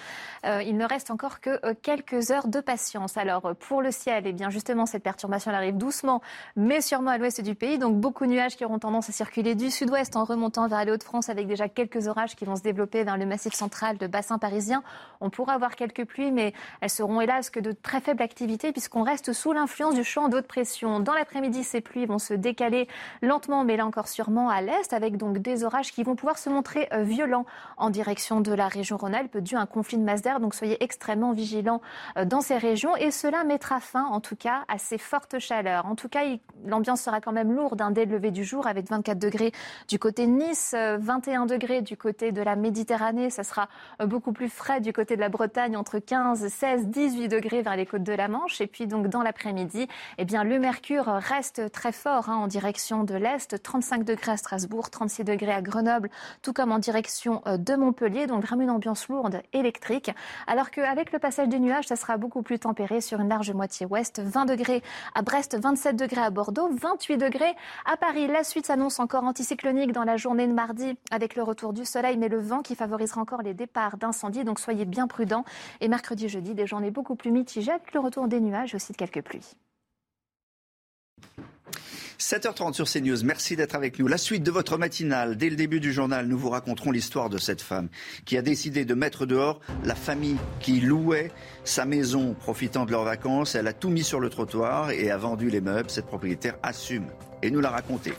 il 0.44 0.76
ne 0.76 0.86
reste 0.86 1.10
encore 1.10 1.40
que 1.40 1.74
quelques 1.76 2.32
heures 2.32 2.50
de 2.50 2.60
patience. 2.60 3.16
Alors 3.16 3.56
pour 3.56 3.82
le 3.82 3.92
ciel, 3.92 4.28
eh 4.28 4.34
bien 4.34 4.50
justement 4.50 4.86
cette 4.86 5.04
perturbation 5.04 5.52
arrive 5.52 5.78
doucement, 5.78 6.22
mais 6.58 6.82
sûrement 6.82 7.12
à 7.12 7.18
l'ouest 7.18 7.40
du 7.40 7.56
pays. 7.56 7.78
Donc 7.78 7.96
beaucoup 7.96 8.26
de 8.26 8.32
nuages 8.32 8.58
qui 8.58 8.66
auront 8.66 8.80
tendance 8.80 9.10
à 9.10 9.14
circuler 9.14 9.56
du 9.56 9.72
sud-ouest 9.72 10.18
en 10.18 10.26
remontant 10.26 10.68
vers 10.68 10.84
les 10.84 10.92
Hauts-de-France, 10.92 11.30
avec 11.30 11.48
déjà 11.48 11.70
quelques 11.70 12.08
orages 12.08 12.36
qui 12.36 12.44
vont 12.44 12.58
se 12.58 12.64
développer 12.64 12.97
vers 13.03 13.18
le 13.18 13.26
massif 13.26 13.53
central 13.53 13.98
de 13.98 14.07
bassin 14.07 14.38
parisien. 14.38 14.84
On 15.22 15.30
pourra 15.30 15.53
avoir 15.53 15.76
quelques 15.76 16.06
pluies, 16.06 16.32
mais 16.32 16.53
elles 16.82 16.90
seront 16.90 17.22
hélas 17.22 17.49
que 17.49 17.60
de 17.60 17.72
très 17.72 18.02
faible 18.02 18.22
activité 18.22 18.72
puisqu'on 18.72 19.03
reste 19.03 19.34
sous 19.34 19.53
l'influence 19.53 19.95
du 19.95 20.03
champ 20.03 20.30
d'eau 20.30 20.41
de 20.41 20.45
pression. 20.45 20.99
Dans 20.99 21.14
l'après-midi, 21.14 21.64
ces 21.64 21.82
pluies 21.82 22.06
vont 22.06 22.19
se 22.19 22.34
décaler 22.34 22.88
lentement, 23.22 23.64
mais 23.64 23.78
là 23.78 23.86
encore 23.86 24.07
sûrement 24.07 24.49
à 24.49 24.61
l'est, 24.61 24.94
avec 24.94 25.18
donc 25.18 25.38
des 25.38 25.64
orages 25.64 25.91
qui 25.91 26.03
vont 26.03 26.15
pouvoir 26.15 26.38
se 26.38 26.49
montrer 26.49 26.88
euh, 26.94 27.03
violents 27.03 27.45
en 27.78 27.90
direction 27.90 28.41
de 28.41 28.53
la 28.53 28.68
région 28.68 28.98
Rhône-Alpes 28.98 29.38
dû 29.38 29.56
à 29.56 29.61
un 29.61 29.65
conflit 29.65 29.98
de 29.98 30.03
masse 30.03 30.22
d'air. 30.22 30.40
Donc 30.40 30.53
soyez 30.53 30.84
extrêmement 30.84 31.32
vigilants 31.32 31.82
euh, 32.18 32.26
dans 32.26 32.41
ces 32.41 32.57
régions 32.57 32.95
et 32.95 33.11
cela 33.11 33.44
mettra 33.44 33.80
fin 33.80 34.06
en 34.06 34.19
tout 34.19 34.36
cas 34.36 34.64
à 34.68 34.78
ces 34.78 34.98
fortes 34.98 35.40
chaleurs. 35.40 35.86
En 35.86 35.95
tout 35.95 36.10
cas, 36.10 36.22
l'ambiance 36.65 37.02
sera 37.02 37.22
quand 37.22 37.32
même 37.32 37.53
lourde 37.53 37.82
hein, 37.82 37.91
dès 37.91 38.06
le 38.06 38.18
lever 38.18 38.32
du 38.32 38.44
jour 38.44 38.68
avec 38.68 38.90
24 38.90 39.19
degrés 39.19 39.52
du 39.88 39.99
côté 39.99 40.26
de 40.26 40.32
Nice, 40.32 40.74
21 40.74 41.44
euh, 41.44 41.45
degrés 41.45 41.82
du 41.82 41.98
côté 41.98 42.32
de 42.32 42.41
la 42.41 42.56
Méditerranée 42.56 42.87
Méditerranée, 42.88 43.30
ça 43.30 43.44
sera 43.44 43.68
euh, 44.02 44.06
beaucoup 44.06 44.32
plus 44.32 44.48
frais 44.48 44.80
du 44.80 44.94
côté 44.94 45.18
de 45.18 45.22
la 45.22 45.28
Bretagne, 45.28 45.76
entre 45.76 46.00
15, 46.00 46.48
16, 46.48 46.88
18 46.88 47.28
degrés 47.28 47.62
vers 47.62 47.76
les 47.76 47.86
côtes 47.86 48.04
de 48.04 48.14
la 48.14 48.30
Manche. 48.30 48.62
Et 48.62 48.68
puis 48.68 48.88
donc 48.88 49.08
dans 49.08 49.24
l'après-midi, 49.24 49.90
eh 50.18 50.24
bien 50.24 50.46
le 50.46 50.58
mercure 50.58 51.06
reste 51.06 51.70
très 51.74 51.92
fort 51.92 52.30
hein, 52.30 52.38
en 52.38 52.48
direction 52.48 53.04
de 53.04 53.14
l'est, 53.16 53.62
35 53.62 54.06
degrés 54.06 54.32
à 54.32 54.38
Strasbourg, 54.38 54.90
36 54.90 55.26
degrés 55.26 55.52
à 55.52 55.62
Grenoble, 55.62 56.10
tout 56.42 56.54
comme 56.54 56.72
en 56.72 56.80
direction 56.80 57.42
euh, 57.46 57.58
de 57.58 57.76
Montpellier. 57.76 58.26
Donc 58.26 58.42
vraiment 58.42 58.64
une 58.64 58.70
ambiance 58.70 59.10
lourde 59.10 59.42
électrique. 59.52 60.12
Alors 60.48 60.72
qu'avec 60.72 61.12
le 61.12 61.20
passage 61.20 61.50
des 61.50 61.60
nuages, 61.60 61.88
ça 61.88 61.98
sera 61.98 62.16
beaucoup 62.16 62.42
plus 62.42 62.58
tempéré 62.58 63.02
sur 63.02 63.20
une 63.20 63.28
large 63.28 63.52
moitié 63.52 63.86
ouest, 63.86 64.22
20 64.22 64.46
degrés 64.46 64.82
à 65.14 65.24
Brest, 65.24 65.58
27 65.62 65.98
degrés 65.98 66.22
à 66.22 66.30
Bordeaux, 66.30 66.70
28 66.72 67.18
degrés 67.18 67.54
à 67.86 67.98
Paris. 67.98 68.28
La 68.28 68.46
suite 68.46 68.68
s'annonce 68.68 69.02
encore 69.02 69.26
anticyclonique 69.26 69.92
dans 69.92 70.06
la 70.06 70.16
journée 70.16 70.48
de 70.48 70.54
mardi 70.54 70.98
avec 71.12 71.36
le 71.36 71.44
retour 71.44 71.74
du 71.74 71.84
soleil, 71.84 72.16
mais 72.16 72.30
le 72.30 72.40
vent 72.40 72.62
qui 72.62 72.77
favorisera 72.78 73.22
encore 73.22 73.41
les 73.41 73.54
départs 73.54 73.98
d'incendies, 73.98 74.44
donc 74.44 74.60
soyez 74.60 74.86
bien 74.86 75.08
prudents. 75.08 75.44
Et 75.82 75.88
mercredi, 75.88 76.30
jeudi, 76.30 76.54
des 76.54 76.68
journées 76.68 76.91
beaucoup 76.91 77.16
plus 77.16 77.32
mitigées 77.32 77.72
avec 77.72 77.94
le 77.94 77.99
retour 77.99 78.28
des 78.28 78.40
nuages 78.40 78.76
aussi 78.76 78.94
de 78.94 78.98
quelques 78.98 79.22
pluies. 79.22 79.56
7h30 82.20 82.74
sur 82.74 82.90
CNews, 82.90 83.24
merci 83.24 83.56
d'être 83.56 83.76
avec 83.76 83.99
nous. 83.99 84.08
La 84.08 84.18
suite 84.18 84.41
de 84.41 84.49
votre 84.49 84.78
matinale, 84.78 85.38
dès 85.38 85.52
le 85.52 85.56
début 85.56 85.80
du 85.80 85.94
journal, 85.94 86.26
nous 86.26 86.38
vous 86.38 86.49
raconterons 86.49 86.91
l'histoire 86.91 87.30
de 87.30 87.38
cette 87.38 87.62
femme 87.62 87.90
qui 88.26 88.38
a 88.38 88.41
décidé 88.41 88.86
de 88.86 88.95
mettre 88.95 89.28
dehors 89.28 89.60
la 89.84 89.94
famille 89.94 90.38
qui 90.60 90.82
louait 90.82 91.32
sa 91.64 91.86
maison 91.86 92.34
profitant 92.34 92.86
de 92.86 92.91
leurs 92.91 93.04
vacances. 93.04 93.54
Elle 93.54 93.68
a 93.68 93.74
tout 93.74 93.90
mis 93.90 94.04
sur 94.04 94.20
le 94.20 94.30
trottoir 94.30 94.90
et 94.90 95.12
a 95.12 95.18
vendu 95.18 95.49
les 95.49 95.62
meubles. 95.62 95.91
Cette 95.91 96.08
propriétaire 96.08 96.58
assume 96.64 97.06
et 97.44 97.52
nous 97.52 97.60
l'a 97.60 97.70
raconté. 97.70 98.14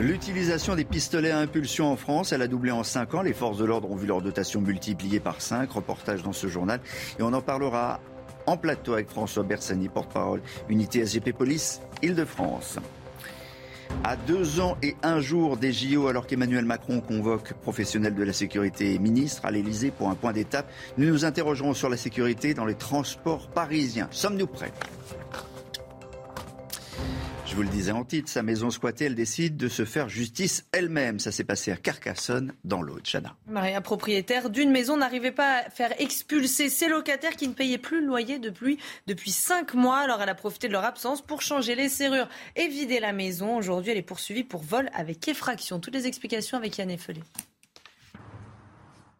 L'utilisation 0.00 0.74
des 0.74 0.84
pistolets 0.84 1.30
à 1.30 1.38
impulsion 1.38 1.92
en 1.92 1.96
France, 1.96 2.32
elle 2.32 2.42
a 2.42 2.48
doublé 2.48 2.72
en 2.72 2.82
5 2.82 3.14
ans. 3.14 3.22
Les 3.22 3.32
forces 3.32 3.58
de 3.58 3.64
l'ordre 3.64 3.88
ont 3.90 3.96
vu 3.96 4.08
leur 4.08 4.22
dotation 4.22 4.60
multipliée 4.60 5.20
par 5.20 5.40
5. 5.40 5.70
Reportage 5.70 6.24
dans 6.24 6.32
ce 6.32 6.48
journal. 6.48 6.80
Et 7.20 7.22
on 7.22 7.32
en 7.32 7.40
parlera 7.40 8.00
en 8.46 8.56
plateau 8.56 8.94
avec 8.94 9.08
François 9.08 9.44
Bersani, 9.44 9.88
porte-parole, 9.88 10.42
unité 10.68 11.06
SGP 11.06 11.32
Police 11.32 11.80
Île-de-France. 12.02 12.78
À 14.02 14.16
deux 14.16 14.58
ans 14.60 14.76
et 14.82 14.96
un 15.04 15.20
jour 15.20 15.56
des 15.56 15.72
JO, 15.72 16.08
alors 16.08 16.26
qu'Emmanuel 16.26 16.64
Macron 16.64 17.00
convoque 17.00 17.52
professionnels 17.54 18.16
de 18.16 18.24
la 18.24 18.32
sécurité 18.32 18.94
et 18.94 18.98
ministres 18.98 19.44
à 19.44 19.52
l'Elysée 19.52 19.92
pour 19.92 20.10
un 20.10 20.16
point 20.16 20.32
d'étape, 20.32 20.68
nous 20.98 21.06
nous 21.06 21.24
interrogerons 21.24 21.72
sur 21.72 21.88
la 21.88 21.96
sécurité 21.96 22.52
dans 22.52 22.64
les 22.64 22.74
transports 22.74 23.46
parisiens. 23.48 24.08
Sommes-nous 24.10 24.48
prêts? 24.48 24.72
Je 27.54 27.56
vous 27.56 27.62
le 27.62 27.68
disais 27.68 27.92
en 27.92 28.04
titre, 28.04 28.28
sa 28.28 28.42
maison 28.42 28.68
squattée, 28.68 29.04
elle 29.04 29.14
décide 29.14 29.56
de 29.56 29.68
se 29.68 29.84
faire 29.84 30.08
justice 30.08 30.66
elle-même. 30.72 31.20
Ça 31.20 31.30
s'est 31.30 31.44
passé 31.44 31.70
à 31.70 31.76
Carcassonne, 31.76 32.52
dans 32.64 32.82
l'Aude. 32.82 33.04
Chana. 33.04 33.36
Maria, 33.46 33.80
propriétaire 33.80 34.50
d'une 34.50 34.72
maison, 34.72 34.96
n'arrivait 34.96 35.30
pas 35.30 35.58
à 35.58 35.70
faire 35.70 35.94
expulser 36.00 36.68
ses 36.68 36.88
locataires 36.88 37.36
qui 37.36 37.46
ne 37.46 37.52
payaient 37.52 37.78
plus 37.78 38.00
le 38.00 38.08
loyer 38.08 38.40
depuis, 38.40 38.80
depuis 39.06 39.30
cinq 39.30 39.74
mois. 39.74 39.98
Alors 39.98 40.20
elle 40.20 40.30
a 40.30 40.34
profité 40.34 40.66
de 40.66 40.72
leur 40.72 40.82
absence 40.82 41.22
pour 41.22 41.42
changer 41.42 41.76
les 41.76 41.88
serrures 41.88 42.28
et 42.56 42.66
vider 42.66 42.98
la 42.98 43.12
maison. 43.12 43.56
Aujourd'hui, 43.56 43.92
elle 43.92 43.98
est 43.98 44.02
poursuivie 44.02 44.42
pour 44.42 44.64
vol 44.64 44.90
avec 44.92 45.28
effraction. 45.28 45.78
Toutes 45.78 45.94
les 45.94 46.08
explications 46.08 46.58
avec 46.58 46.76
Yann 46.78 46.90
Effelé. 46.90 47.20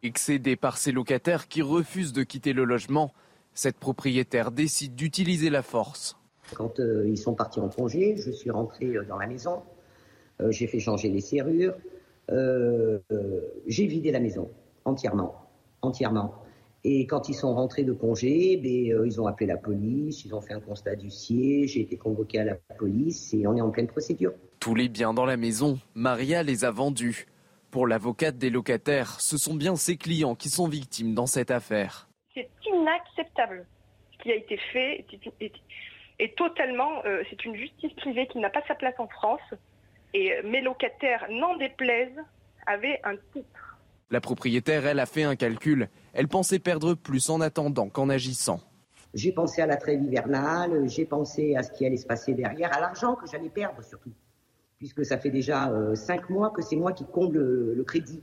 Excédée 0.03 0.57
par 0.57 0.77
ses 0.77 0.91
locataires 0.91 1.47
qui 1.47 1.61
refusent 1.61 2.11
de 2.11 2.23
quitter 2.23 2.51
le 2.51 2.65
logement, 2.65 3.13
cette 3.53 3.77
propriétaire 3.77 4.51
décide 4.51 4.93
d'utiliser 4.93 5.49
la 5.49 5.63
force. 5.63 6.17
Quand 6.53 6.79
euh, 6.79 7.07
ils 7.07 7.17
sont 7.17 7.33
partis 7.33 7.59
en 7.59 7.69
congé, 7.69 8.15
je 8.17 8.31
suis 8.31 8.51
rentré 8.51 8.85
euh, 8.85 9.03
dans 9.03 9.17
la 9.17 9.27
maison, 9.27 9.63
euh, 10.41 10.51
j'ai 10.51 10.67
fait 10.67 10.79
changer 10.79 11.09
les 11.09 11.21
serrures, 11.21 11.75
j'ai 12.29 13.85
vidé 13.87 14.11
la 14.11 14.19
maison 14.19 14.49
entièrement, 14.83 15.35
entièrement. 15.81 16.35
Et 16.83 17.07
quand 17.07 17.29
ils 17.29 17.33
sont 17.33 17.55
rentrés 17.55 17.83
de 17.83 17.93
congé, 17.93 18.57
ben, 18.57 19.05
ils 19.05 19.19
ont 19.19 19.25
appelé 19.25 19.47
la 19.47 19.57
police, 19.57 20.23
ils 20.25 20.35
ont 20.35 20.41
fait 20.41 20.53
un 20.53 20.59
constat 20.59 20.95
d'huissier, 20.95 21.67
j'ai 21.67 21.81
été 21.81 21.97
convoqué 21.97 22.39
à 22.39 22.43
la 22.43 22.55
police 22.77 23.33
et 23.33 23.47
on 23.47 23.55
est 23.55 23.61
en 23.61 23.71
pleine 23.71 23.87
procédure. 23.87 24.33
Tous 24.59 24.75
les 24.75 24.87
biens 24.87 25.13
dans 25.13 25.25
la 25.25 25.37
maison, 25.37 25.79
Maria 25.95 26.43
les 26.43 26.63
a 26.63 26.71
vendus. 26.71 27.25
Pour 27.71 27.87
l'avocate 27.87 28.37
des 28.37 28.49
locataires, 28.49 29.19
ce 29.19 29.37
sont 29.37 29.55
bien 29.55 29.75
ses 29.75 29.97
clients 29.97 30.35
qui 30.35 30.49
sont 30.49 30.67
victimes 30.67 31.13
dans 31.13 31.25
cette 31.25 31.51
affaire. 31.51 32.07
C'est 32.33 32.49
inacceptable 32.65 33.65
ce 34.11 34.23
qui 34.23 34.31
a 34.31 34.35
été 34.35 34.57
fait 34.71 35.05
et 36.19 36.33
totalement, 36.33 37.03
euh, 37.05 37.23
c'est 37.29 37.43
une 37.45 37.55
justice 37.55 37.93
privée 37.93 38.27
qui 38.27 38.39
n'a 38.39 38.49
pas 38.49 38.61
sa 38.67 38.75
place 38.75 38.95
en 38.99 39.07
France. 39.07 39.41
Et 40.13 40.33
euh, 40.33 40.41
mes 40.45 40.61
locataires, 40.61 41.25
n'en 41.29 41.57
déplaisent, 41.57 42.21
avaient 42.67 42.99
un 43.03 43.15
titre. 43.33 43.77
La 44.11 44.21
propriétaire, 44.21 44.85
elle, 44.85 44.99
a 44.99 45.05
fait 45.05 45.23
un 45.23 45.35
calcul. 45.35 45.89
Elle 46.13 46.27
pensait 46.27 46.59
perdre 46.59 46.93
plus 46.93 47.29
en 47.29 47.41
attendant 47.41 47.89
qu'en 47.89 48.09
agissant. 48.09 48.61
J'ai 49.13 49.31
pensé 49.31 49.61
à 49.61 49.65
la 49.65 49.77
trêve 49.77 50.01
hivernale, 50.03 50.87
j'ai 50.87 51.05
pensé 51.05 51.55
à 51.55 51.63
ce 51.63 51.71
qui 51.71 51.85
allait 51.85 51.97
se 51.97 52.05
passer 52.05 52.33
derrière, 52.33 52.75
à 52.75 52.79
l'argent 52.79 53.15
que 53.15 53.27
j'allais 53.27 53.49
perdre 53.49 53.81
surtout. 53.83 54.11
Puisque 54.77 55.05
ça 55.05 55.17
fait 55.17 55.29
déjà 55.29 55.69
euh, 55.71 55.95
cinq 55.95 56.29
mois 56.29 56.51
que 56.51 56.61
c'est 56.61 56.75
moi 56.75 56.91
qui 56.91 57.05
comble 57.05 57.39
le 57.73 57.83
crédit. 57.83 58.21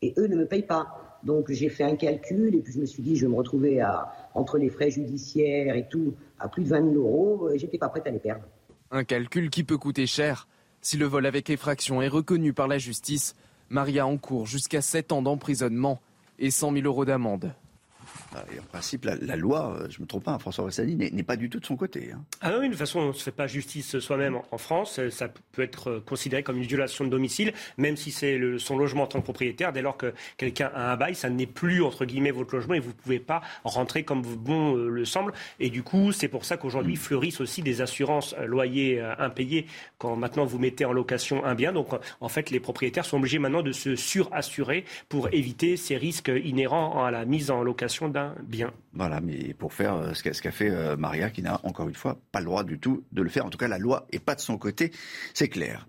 Et 0.00 0.14
eux 0.18 0.26
ne 0.26 0.36
me 0.36 0.46
payent 0.46 0.66
pas. 0.66 1.12
Donc 1.22 1.50
j'ai 1.50 1.68
fait 1.68 1.84
un 1.84 1.96
calcul 1.96 2.54
et 2.54 2.60
puis 2.60 2.72
je 2.72 2.80
me 2.80 2.86
suis 2.86 3.02
dit, 3.02 3.16
je 3.16 3.26
vais 3.26 3.32
me 3.32 3.36
retrouver 3.36 3.80
à, 3.80 4.12
entre 4.34 4.58
les 4.58 4.70
frais 4.70 4.90
judiciaires 4.90 5.76
et 5.76 5.88
tout 5.88 6.14
à 6.38 6.48
plus 6.48 6.64
de 6.64 6.68
20 6.68 6.92
000 6.92 6.94
euros 6.94 7.50
et 7.50 7.58
j'étais 7.58 7.78
pas 7.78 7.88
prête 7.88 8.06
à 8.06 8.10
les 8.10 8.18
perdre. 8.18 8.44
Un 8.90 9.04
calcul 9.04 9.50
qui 9.50 9.64
peut 9.64 9.78
coûter 9.78 10.06
cher. 10.06 10.48
Si 10.80 10.96
le 10.96 11.06
vol 11.06 11.26
avec 11.26 11.48
effraction 11.48 12.02
est 12.02 12.08
reconnu 12.08 12.52
par 12.52 12.68
la 12.68 12.78
justice, 12.78 13.34
Maria 13.68 14.06
encourt 14.06 14.46
jusqu'à 14.46 14.82
7 14.82 15.12
ans 15.12 15.22
d'emprisonnement 15.22 16.00
et 16.38 16.50
100 16.50 16.72
000 16.72 16.86
euros 16.86 17.04
d'amende. 17.04 17.54
En 18.34 18.64
principe, 18.70 19.04
la, 19.04 19.36
loi, 19.36 19.76
euh, 19.76 19.86
je 19.90 19.98
ne 19.98 20.02
me 20.02 20.06
trompe 20.06 20.24
pas, 20.24 20.38
François 20.38 20.64
Ressani 20.64 20.96
n'est 20.96 21.22
pas 21.22 21.36
du 21.36 21.50
tout 21.50 21.60
de 21.60 21.66
son 21.66 21.76
côté. 21.76 22.10
Hein. 22.12 22.22
Ah 22.40 22.52
oui, 22.58 22.66
de 22.66 22.72
toute 22.72 22.78
façon, 22.78 23.00
on 23.00 23.08
ne 23.08 23.12
se 23.12 23.22
fait 23.22 23.32
pas 23.32 23.46
justice 23.46 23.98
soi-même 23.98 24.38
en 24.50 24.58
France. 24.58 25.00
Ça 25.10 25.28
peut 25.52 25.62
être 25.62 25.90
euh, 25.90 26.00
considéré 26.00 26.42
comme 26.42 26.56
une 26.56 26.64
violation 26.64 27.04
de 27.04 27.10
domicile, 27.10 27.52
même 27.76 27.96
si 27.96 28.10
c'est 28.10 28.40
son 28.58 28.76
logement 28.76 29.04
en 29.04 29.06
tant 29.06 29.20
que 29.20 29.24
propriétaire. 29.24 29.72
Dès 29.72 29.82
lors 29.82 29.96
que 29.96 30.14
quelqu'un 30.36 30.70
a 30.74 30.92
un 30.92 30.96
bail, 30.96 31.14
ça 31.14 31.30
n'est 31.30 31.46
plus, 31.46 31.82
entre 31.82 32.04
guillemets, 32.04 32.30
votre 32.30 32.54
logement 32.54 32.74
et 32.74 32.80
vous 32.80 32.88
ne 32.88 32.94
pouvez 32.94 33.20
pas 33.20 33.42
rentrer 33.64 34.04
comme 34.04 34.22
bon 34.22 34.76
euh, 34.76 34.88
le 34.88 35.04
semble. 35.04 35.32
Et 35.60 35.70
du 35.70 35.82
coup, 35.82 36.12
c'est 36.12 36.28
pour 36.28 36.44
ça 36.44 36.56
qu'aujourd'hui 36.56 36.96
fleurissent 36.96 37.40
aussi 37.40 37.62
des 37.62 37.80
assurances 37.80 38.34
loyers 38.46 39.00
impayés 39.18 39.66
quand 39.98 40.16
maintenant 40.16 40.44
vous 40.44 40.58
mettez 40.58 40.84
en 40.84 40.92
location 40.92 41.44
un 41.44 41.54
bien. 41.54 41.72
Donc, 41.72 41.88
en 42.20 42.28
fait, 42.28 42.50
les 42.50 42.60
propriétaires 42.60 43.04
sont 43.04 43.18
obligés 43.18 43.38
maintenant 43.38 43.62
de 43.62 43.72
se 43.72 43.96
surassurer 43.96 44.84
pour 45.08 45.28
éviter 45.32 45.76
ces 45.76 45.96
risques 45.96 46.32
inhérents 46.44 47.04
à 47.04 47.10
la 47.10 47.24
mise 47.24 47.50
en 47.50 47.62
location 47.62 48.08
d'un 48.08 48.21
bien. 48.42 48.72
Voilà, 48.94 49.20
mais 49.20 49.54
pour 49.54 49.72
faire 49.72 49.94
euh, 49.94 50.14
ce 50.14 50.22
qu'a 50.22 50.50
fait 50.50 50.70
euh, 50.70 50.96
Maria, 50.96 51.30
qui 51.30 51.42
n'a 51.42 51.60
encore 51.64 51.88
une 51.88 51.94
fois 51.94 52.18
pas 52.30 52.40
le 52.40 52.46
droit 52.46 52.64
du 52.64 52.78
tout 52.78 53.04
de 53.12 53.22
le 53.22 53.28
faire. 53.28 53.46
En 53.46 53.50
tout 53.50 53.58
cas, 53.58 53.68
la 53.68 53.78
loi 53.78 54.06
n'est 54.12 54.18
pas 54.18 54.34
de 54.34 54.40
son 54.40 54.58
côté, 54.58 54.92
c'est 55.34 55.48
clair. 55.48 55.86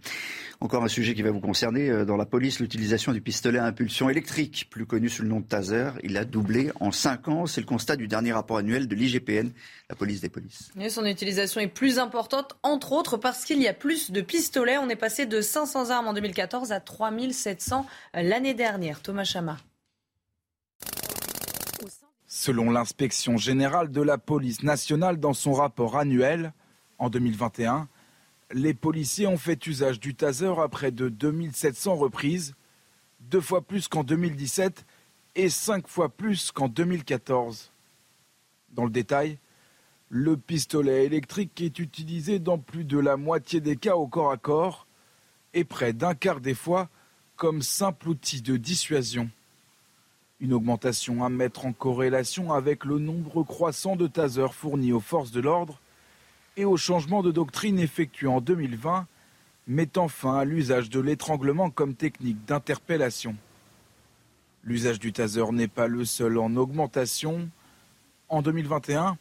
Encore 0.61 0.83
un 0.83 0.87
sujet 0.87 1.13
qui 1.13 1.21
va 1.21 1.31
vous 1.31 1.41
concerner. 1.41 1.89
Euh, 1.89 2.05
dans 2.05 2.15
la 2.15 2.25
police, 2.25 2.59
l'utilisation 2.59 3.11
du 3.11 3.19
pistolet 3.19 3.59
à 3.59 3.65
impulsion 3.65 4.09
électrique, 4.09 4.67
plus 4.69 4.85
connu 4.85 5.09
sous 5.09 5.23
le 5.23 5.27
nom 5.27 5.41
de 5.41 5.45
taser, 5.45 5.89
il 6.03 6.15
a 6.15 6.23
doublé 6.23 6.71
en 6.79 6.91
5 6.91 7.27
ans. 7.27 7.45
C'est 7.45 7.61
le 7.61 7.67
constat 7.67 7.97
du 7.97 8.07
dernier 8.07 8.31
rapport 8.31 8.57
annuel 8.57 8.87
de 8.87 8.95
l'IGPN, 8.95 9.49
la 9.89 9.95
police 9.95 10.21
des 10.21 10.29
polices. 10.29 10.71
Et 10.79 10.89
son 10.89 11.05
utilisation 11.05 11.59
est 11.59 11.67
plus 11.67 11.99
importante, 11.99 12.55
entre 12.63 12.93
autres 12.93 13.17
parce 13.17 13.43
qu'il 13.43 13.61
y 13.61 13.67
a 13.67 13.73
plus 13.73 14.11
de 14.11 14.21
pistolets. 14.21 14.77
On 14.77 14.87
est 14.87 14.95
passé 14.95 15.25
de 15.25 15.41
500 15.41 15.89
armes 15.89 16.07
en 16.07 16.13
2014 16.13 16.71
à 16.71 16.79
3700 16.79 17.85
l'année 18.13 18.53
dernière. 18.53 19.01
Thomas 19.01 19.25
Chama. 19.25 19.57
Selon 22.35 22.71
l'inspection 22.71 23.37
générale 23.37 23.91
de 23.91 24.01
la 24.01 24.17
police 24.17 24.63
nationale 24.63 25.19
dans 25.19 25.35
son 25.35 25.53
rapport 25.53 25.97
annuel, 25.97 26.51
en 26.97 27.11
2021, 27.11 27.87
les 28.51 28.73
policiers 28.73 29.27
ont 29.27 29.37
fait 29.37 29.67
usage 29.67 29.99
du 29.99 30.15
taser 30.15 30.51
à 30.59 30.67
près 30.67 30.91
de 30.91 31.09
2700 31.09 31.93
reprises, 31.93 32.55
deux 33.19 33.39
fois 33.39 33.61
plus 33.61 33.87
qu'en 33.87 34.03
2017 34.03 34.83
et 35.35 35.47
cinq 35.47 35.87
fois 35.87 36.09
plus 36.09 36.51
qu'en 36.51 36.69
2014. 36.69 37.71
Dans 38.71 38.85
le 38.85 38.89
détail, 38.89 39.37
le 40.09 40.35
pistolet 40.35 41.05
électrique 41.05 41.61
est 41.61 41.77
utilisé 41.77 42.39
dans 42.39 42.57
plus 42.57 42.83
de 42.83 42.97
la 42.97 43.15
moitié 43.15 43.61
des 43.61 43.75
cas 43.75 43.95
au 43.95 44.07
corps 44.07 44.31
à 44.31 44.37
corps 44.37 44.87
et 45.53 45.65
près 45.65 45.93
d'un 45.93 46.15
quart 46.15 46.41
des 46.41 46.55
fois 46.55 46.89
comme 47.35 47.61
simple 47.61 48.09
outil 48.09 48.41
de 48.41 48.57
dissuasion. 48.57 49.29
Une 50.43 50.51
augmentation 50.51 51.23
à 51.23 51.29
mettre 51.29 51.65
en 51.65 51.71
corrélation 51.71 52.51
avec 52.51 52.83
le 52.83 52.99
nombre 52.99 53.43
croissant 53.43 53.95
de 53.95 54.07
tasers 54.07 54.53
fournis 54.53 54.91
aux 54.91 54.99
forces 54.99 55.31
de 55.31 55.39
l'ordre 55.39 55.79
et 56.57 56.65
au 56.65 56.75
changement 56.75 57.23
de 57.23 57.31
doctrine 57.31 57.79
effectué 57.79 58.27
en 58.27 58.41
2020, 58.41 59.07
mettant 59.67 60.09
fin 60.09 60.35
à 60.35 60.43
l'usage 60.43 60.89
de 60.89 60.99
l'étranglement 60.99 61.69
comme 61.69 61.95
technique 61.95 62.43
d'interpellation. 62.43 63.37
L'usage 64.65 64.99
du 64.99 65.13
taser 65.13 65.49
n'est 65.53 65.69
pas 65.69 65.87
le 65.87 66.03
seul 66.03 66.37
en 66.37 66.53
augmentation. 66.57 67.47
En 68.27 68.41
2021, 68.41 69.17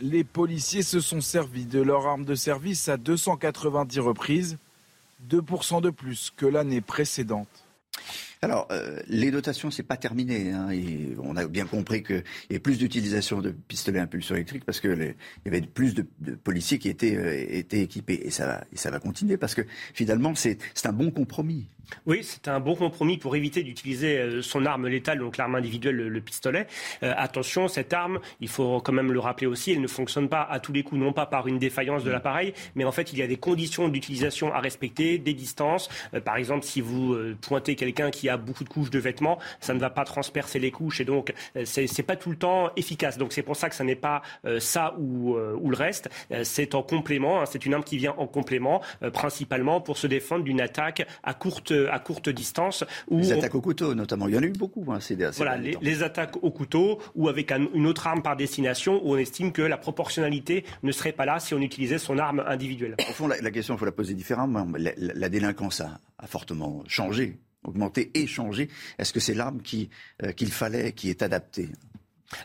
les 0.00 0.24
policiers 0.24 0.82
se 0.82 1.00
sont 1.00 1.22
servis 1.22 1.64
de 1.64 1.80
leur 1.80 2.06
arme 2.06 2.26
de 2.26 2.34
service 2.34 2.90
à 2.90 2.98
290 2.98 3.98
reprises, 4.00 4.58
2% 5.26 5.80
de 5.80 5.88
plus 5.88 6.34
que 6.36 6.44
l'année 6.44 6.82
précédente. 6.82 7.48
Alors, 8.46 8.68
euh, 8.70 9.00
les 9.08 9.32
dotations, 9.32 9.72
c'est 9.72 9.82
pas 9.82 9.96
terminé. 9.96 10.52
Hein, 10.52 10.70
et 10.70 11.16
on 11.20 11.34
a 11.34 11.48
bien 11.48 11.66
compris 11.66 12.04
qu'il 12.04 12.22
y 12.48 12.52
avait 12.52 12.60
plus 12.60 12.78
d'utilisation 12.78 13.40
de 13.40 13.50
pistolets 13.50 13.98
à 13.98 14.04
impulsion 14.04 14.36
électrique 14.36 14.64
parce 14.64 14.78
qu'il 14.78 15.16
y 15.44 15.48
avait 15.48 15.62
plus 15.62 15.94
de, 15.94 16.06
policiers 16.44 16.78
qui 16.78 16.88
étaient, 16.88 17.16
euh, 17.16 17.44
étaient 17.48 17.80
équipés. 17.80 18.20
Et 18.22 18.30
ça, 18.30 18.64
et 18.72 18.76
ça 18.76 18.92
va 18.92 19.00
continuer 19.00 19.36
parce 19.36 19.56
que 19.56 19.62
finalement, 19.94 20.36
c'est 20.36 20.60
un 20.84 20.92
bon 20.92 21.10
compromis. 21.10 21.66
Oui, 22.06 22.20
c'est 22.22 22.48
un 22.48 22.60
bon 22.60 22.74
compromis 22.74 23.18
pour 23.18 23.36
éviter 23.36 23.62
d'utiliser 23.62 24.18
euh, 24.18 24.42
son 24.42 24.66
arme 24.66 24.88
létale, 24.88 25.18
donc 25.18 25.36
l'arme 25.36 25.54
individuelle, 25.54 25.96
le, 25.96 26.20
pistolet. 26.20 26.66
Euh, 27.02 27.12
attention, 27.16 27.68
cette 27.68 27.92
arme, 27.92 28.20
il 28.40 28.48
faut 28.48 28.80
quand 28.80 28.92
même 28.92 29.12
le 29.12 29.20
rappeler 29.20 29.46
aussi, 29.46 29.72
elle 29.72 29.80
ne 29.80 29.86
fonctionne 29.86 30.28
pas 30.28 30.42
à 30.42 30.60
tous 30.60 30.72
les 30.72 30.82
coups, 30.82 31.00
non 31.00 31.12
pas 31.12 31.26
par 31.26 31.46
une 31.46 31.58
défaillance 31.58 32.04
de 32.04 32.10
l'appareil, 32.10 32.54
mais 32.74 32.84
en 32.84 32.92
fait, 32.92 33.12
il 33.12 33.18
y 33.18 33.22
a 33.22 33.26
des 33.26 33.36
conditions 33.36 33.88
d'utilisation 33.88 34.52
à 34.52 34.60
respecter, 34.60 35.18
des 35.18 35.34
distances. 35.34 35.88
Euh, 36.14 36.20
par 36.20 36.36
exemple, 36.36 36.64
si 36.64 36.80
vous 36.80 37.16
pointez 37.40 37.76
quelqu'un 37.76 38.10
qui 38.10 38.28
a 38.28 38.36
beaucoup 38.36 38.64
de 38.64 38.68
couches 38.68 38.90
de 38.90 38.98
vêtements, 38.98 39.38
ça 39.60 39.74
ne 39.74 39.78
va 39.78 39.90
pas 39.90 40.04
transpercer 40.04 40.58
les 40.58 40.70
couches 40.70 41.00
et 41.00 41.04
donc 41.04 41.32
c'est 41.64 42.02
pas 42.02 42.16
tout 42.16 42.30
le 42.30 42.36
temps 42.36 42.70
efficace. 42.76 43.18
Donc 43.18 43.32
c'est 43.32 43.42
pour 43.42 43.56
ça 43.56 43.68
que 43.68 43.74
ça 43.74 43.84
n'est 43.84 43.96
pas 43.96 44.22
ça 44.58 44.94
ou, 44.98 45.36
ou, 45.36 45.70
le 45.70 45.76
reste. 45.76 46.08
c'est 46.42 46.74
en 46.74 46.82
complément, 46.82 47.40
hein, 47.40 47.46
c'est 47.46 47.64
une 47.66 47.74
arme 47.74 47.84
qui 47.84 47.96
vient 47.96 48.14
en 48.18 48.26
complément, 48.26 48.82
principalement 49.12 49.80
pour 49.80 49.96
se 49.96 50.06
défendre 50.06 50.44
d'une 50.44 50.60
attaque 50.60 51.06
à 51.22 51.34
courte 51.34 51.72
à 51.90 51.98
courte 51.98 52.28
distance. 52.28 52.84
Où 53.08 53.18
les 53.18 53.32
attaques 53.32 53.54
au 53.54 53.60
couteau, 53.60 53.94
notamment. 53.94 54.28
Il 54.28 54.34
y 54.34 54.38
en 54.38 54.42
a 54.42 54.46
eu 54.46 54.52
beaucoup 54.52 54.84
hein, 54.90 55.00
ces, 55.00 55.16
Voilà, 55.36 55.56
les, 55.56 56.02
attaques 56.02 56.42
au 56.42 56.50
couteau 56.50 57.00
ou 57.14 57.28
avec 57.28 57.52
une 57.52 57.86
autre 57.86 58.06
arme 58.06 58.22
par 58.22 58.36
destination 58.36 59.00
où 59.04 59.14
on 59.14 59.18
estime 59.18 59.52
que 59.52 59.62
la 59.62 59.78
proportionnalité 59.78 60.64
ne 60.82 60.92
serait 60.92 61.12
pas 61.12 61.24
là 61.24 61.40
si 61.40 61.54
on 61.54 61.60
utilisait 61.60 61.98
son 61.98 62.18
arme 62.18 62.42
individuelle. 62.46 62.96
Au 62.98 63.12
fond, 63.12 63.28
la, 63.28 63.50
question, 63.50 63.74
il 63.74 63.78
faut 63.78 63.84
la 63.84 63.92
poser 63.92 64.14
différemment. 64.14 64.66
La, 64.76 65.28
délinquance 65.28 65.80
a, 65.80 66.00
fortement 66.26 66.82
changé 66.86 67.38
augmenté 67.64 68.12
et 68.14 68.28
changé. 68.28 68.68
Est-ce 68.96 69.12
que 69.12 69.18
c'est 69.18 69.34
l'arme 69.34 69.60
euh, 70.22 70.32
qu'il 70.32 70.52
fallait, 70.52 70.92
qui 70.92 71.10
est 71.10 71.22
adaptée? 71.22 71.68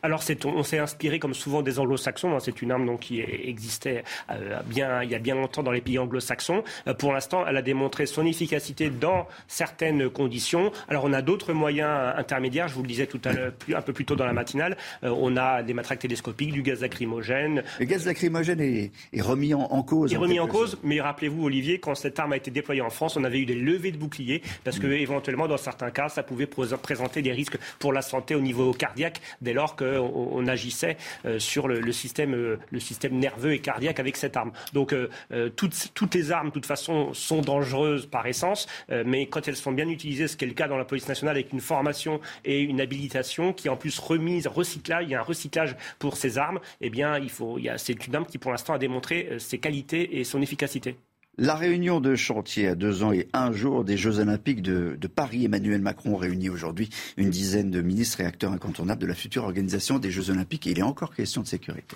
Alors 0.03 0.21
on 0.45 0.63
s'est 0.63 0.79
inspiré 0.79 1.19
comme 1.19 1.33
souvent 1.33 1.61
des 1.61 1.79
anglo-saxons, 1.79 2.35
hein. 2.35 2.39
c'est 2.39 2.61
une 2.61 2.71
arme 2.71 2.85
donc, 2.85 3.01
qui 3.01 3.21
existait 3.21 4.03
euh, 4.29 4.59
bien, 4.65 5.03
il 5.03 5.09
y 5.09 5.15
a 5.15 5.19
bien 5.19 5.35
longtemps 5.35 5.63
dans 5.63 5.71
les 5.71 5.81
pays 5.81 5.97
anglo-saxons. 5.97 6.63
Euh, 6.87 6.93
pour 6.93 7.13
l'instant, 7.13 7.45
elle 7.47 7.57
a 7.57 7.61
démontré 7.61 8.05
son 8.05 8.25
efficacité 8.25 8.89
dans 8.89 9.27
certaines 9.47 10.09
conditions. 10.09 10.71
Alors 10.87 11.03
on 11.05 11.13
a 11.13 11.21
d'autres 11.21 11.53
moyens 11.53 12.13
intermédiaires, 12.15 12.67
je 12.67 12.75
vous 12.75 12.83
le 12.83 12.87
disais 12.87 13.07
tout 13.07 13.21
à 13.25 13.33
l'heure, 13.33 13.53
un 13.73 13.81
peu 13.81 13.93
plus 13.93 14.05
tôt 14.05 14.15
dans 14.15 14.25
la 14.25 14.33
matinale, 14.33 14.77
euh, 15.03 15.13
on 15.17 15.35
a 15.37 15.63
des 15.63 15.73
matraques 15.73 15.99
télescopiques, 15.99 16.51
du 16.51 16.61
gaz 16.61 16.81
lacrymogène. 16.81 17.63
Le 17.79 17.85
gaz 17.85 18.05
lacrymogène 18.05 18.61
est, 18.61 18.91
remis 19.19 19.53
en, 19.53 19.83
cause. 19.83 20.13
Est 20.13 20.17
remis 20.17 20.39
en 20.39 20.47
cause, 20.47 20.77
mais 20.83 21.01
rappelez-vous 21.01 21.45
Olivier, 21.45 21.79
quand 21.79 21.95
cette 21.95 22.19
arme 22.19 22.33
a 22.33 22.37
été 22.37 22.51
déployée 22.51 22.81
en 22.81 22.89
France, 22.89 23.17
on 23.17 23.23
avait 23.23 23.39
eu 23.39 23.45
des 23.45 23.55
levées 23.55 23.91
de 23.91 23.97
boucliers 23.97 24.41
parce 24.63 24.79
que 24.79 24.87
mm. 24.87 24.93
éventuellement 24.93 25.47
dans 25.47 25.57
certains 25.57 25.91
cas, 25.91 26.09
ça 26.09 26.23
pouvait 26.23 26.47
présenter 26.47 27.21
des 27.21 27.31
risques 27.31 27.57
pour 27.79 27.93
la 27.93 28.01
santé 28.01 28.35
au 28.35 28.41
niveau 28.41 28.73
cardiaque 28.73 29.21
dès 29.41 29.53
lors 29.53 29.70
qu'on 29.75 30.47
agissait 30.47 30.97
euh, 31.25 31.39
sur 31.39 31.67
le, 31.67 31.91
système, 31.91 32.33
euh, 32.33 32.57
le 32.71 32.79
système 32.79 33.17
nerveux 33.17 33.53
et 33.53 33.59
cardiaque 33.59 33.99
avec 33.99 34.17
cette 34.17 34.37
arme. 34.37 34.51
Donc 34.73 34.93
euh, 34.93 35.09
toutes, 35.55 35.91
toutes 35.93 36.15
les 36.15 36.31
armes, 36.31 36.47
de 36.47 36.53
toute 36.53 36.65
façon, 36.65 37.13
sont 37.13 37.41
dangereuses 37.41 38.05
par 38.05 38.25
essence, 38.25 38.67
mais 39.05 39.27
quand 39.27 39.47
elles 39.47 39.55
sont 39.55 39.71
bien 39.71 39.87
utilisées, 39.87 40.27
ce 40.27 40.37
qui 40.37 40.45
est 40.45 40.47
le 40.47 40.53
cas 40.53 40.67
dans 40.67 40.77
la 40.77 40.85
police 40.85 41.07
nationale, 41.07 41.35
avec 41.35 41.53
une 41.53 41.59
formation 41.59 42.19
et 42.45 42.61
une 42.61 42.81
habilitation 42.81 43.53
qui 43.53 43.67
est 43.67 43.71
en 43.71 43.77
plus 43.77 43.97
remise, 43.99 44.47
recyclage, 44.47 45.05
il 45.05 45.11
y 45.11 45.15
a 45.15 45.19
un 45.19 45.23
recyclage 45.23 45.75
pour 45.99 46.17
ces 46.17 46.37
armes, 46.37 46.59
eh 46.81 46.89
bien, 46.89 47.17
il 47.17 47.29
faut, 47.29 47.59
c'est 47.77 48.07
une 48.07 48.15
arme 48.15 48.25
qui 48.25 48.37
pour 48.37 48.51
l'instant 48.51 48.73
a 48.73 48.77
démontré 48.77 49.29
ses 49.39 49.59
qualités 49.59 50.19
et 50.19 50.23
son 50.23 50.41
efficacité. 50.41 50.95
La 51.37 51.55
réunion 51.55 52.01
de 52.01 52.15
chantier 52.15 52.67
à 52.67 52.75
deux 52.75 53.03
ans 53.03 53.13
et 53.13 53.29
un 53.31 53.53
jour 53.53 53.85
des 53.85 53.95
Jeux 53.95 54.19
Olympiques 54.19 54.61
de, 54.61 54.97
Paris, 55.07 55.45
Emmanuel 55.45 55.81
Macron 55.81 56.17
réunit 56.17 56.49
aujourd'hui 56.49 56.89
une 57.15 57.29
dizaine 57.29 57.71
de 57.71 57.81
ministres 57.81 58.19
et 58.19 58.25
acteurs 58.25 58.51
incontournables 58.51 59.01
de 59.01 59.07
la 59.07 59.15
future 59.15 59.45
organisation 59.45 59.97
des 59.97 60.11
Jeux 60.11 60.29
Olympiques. 60.29 60.67
Et 60.67 60.71
il 60.71 60.79
est 60.79 60.83
encore 60.83 61.15
question 61.15 61.41
de 61.41 61.47
sécurité. 61.47 61.95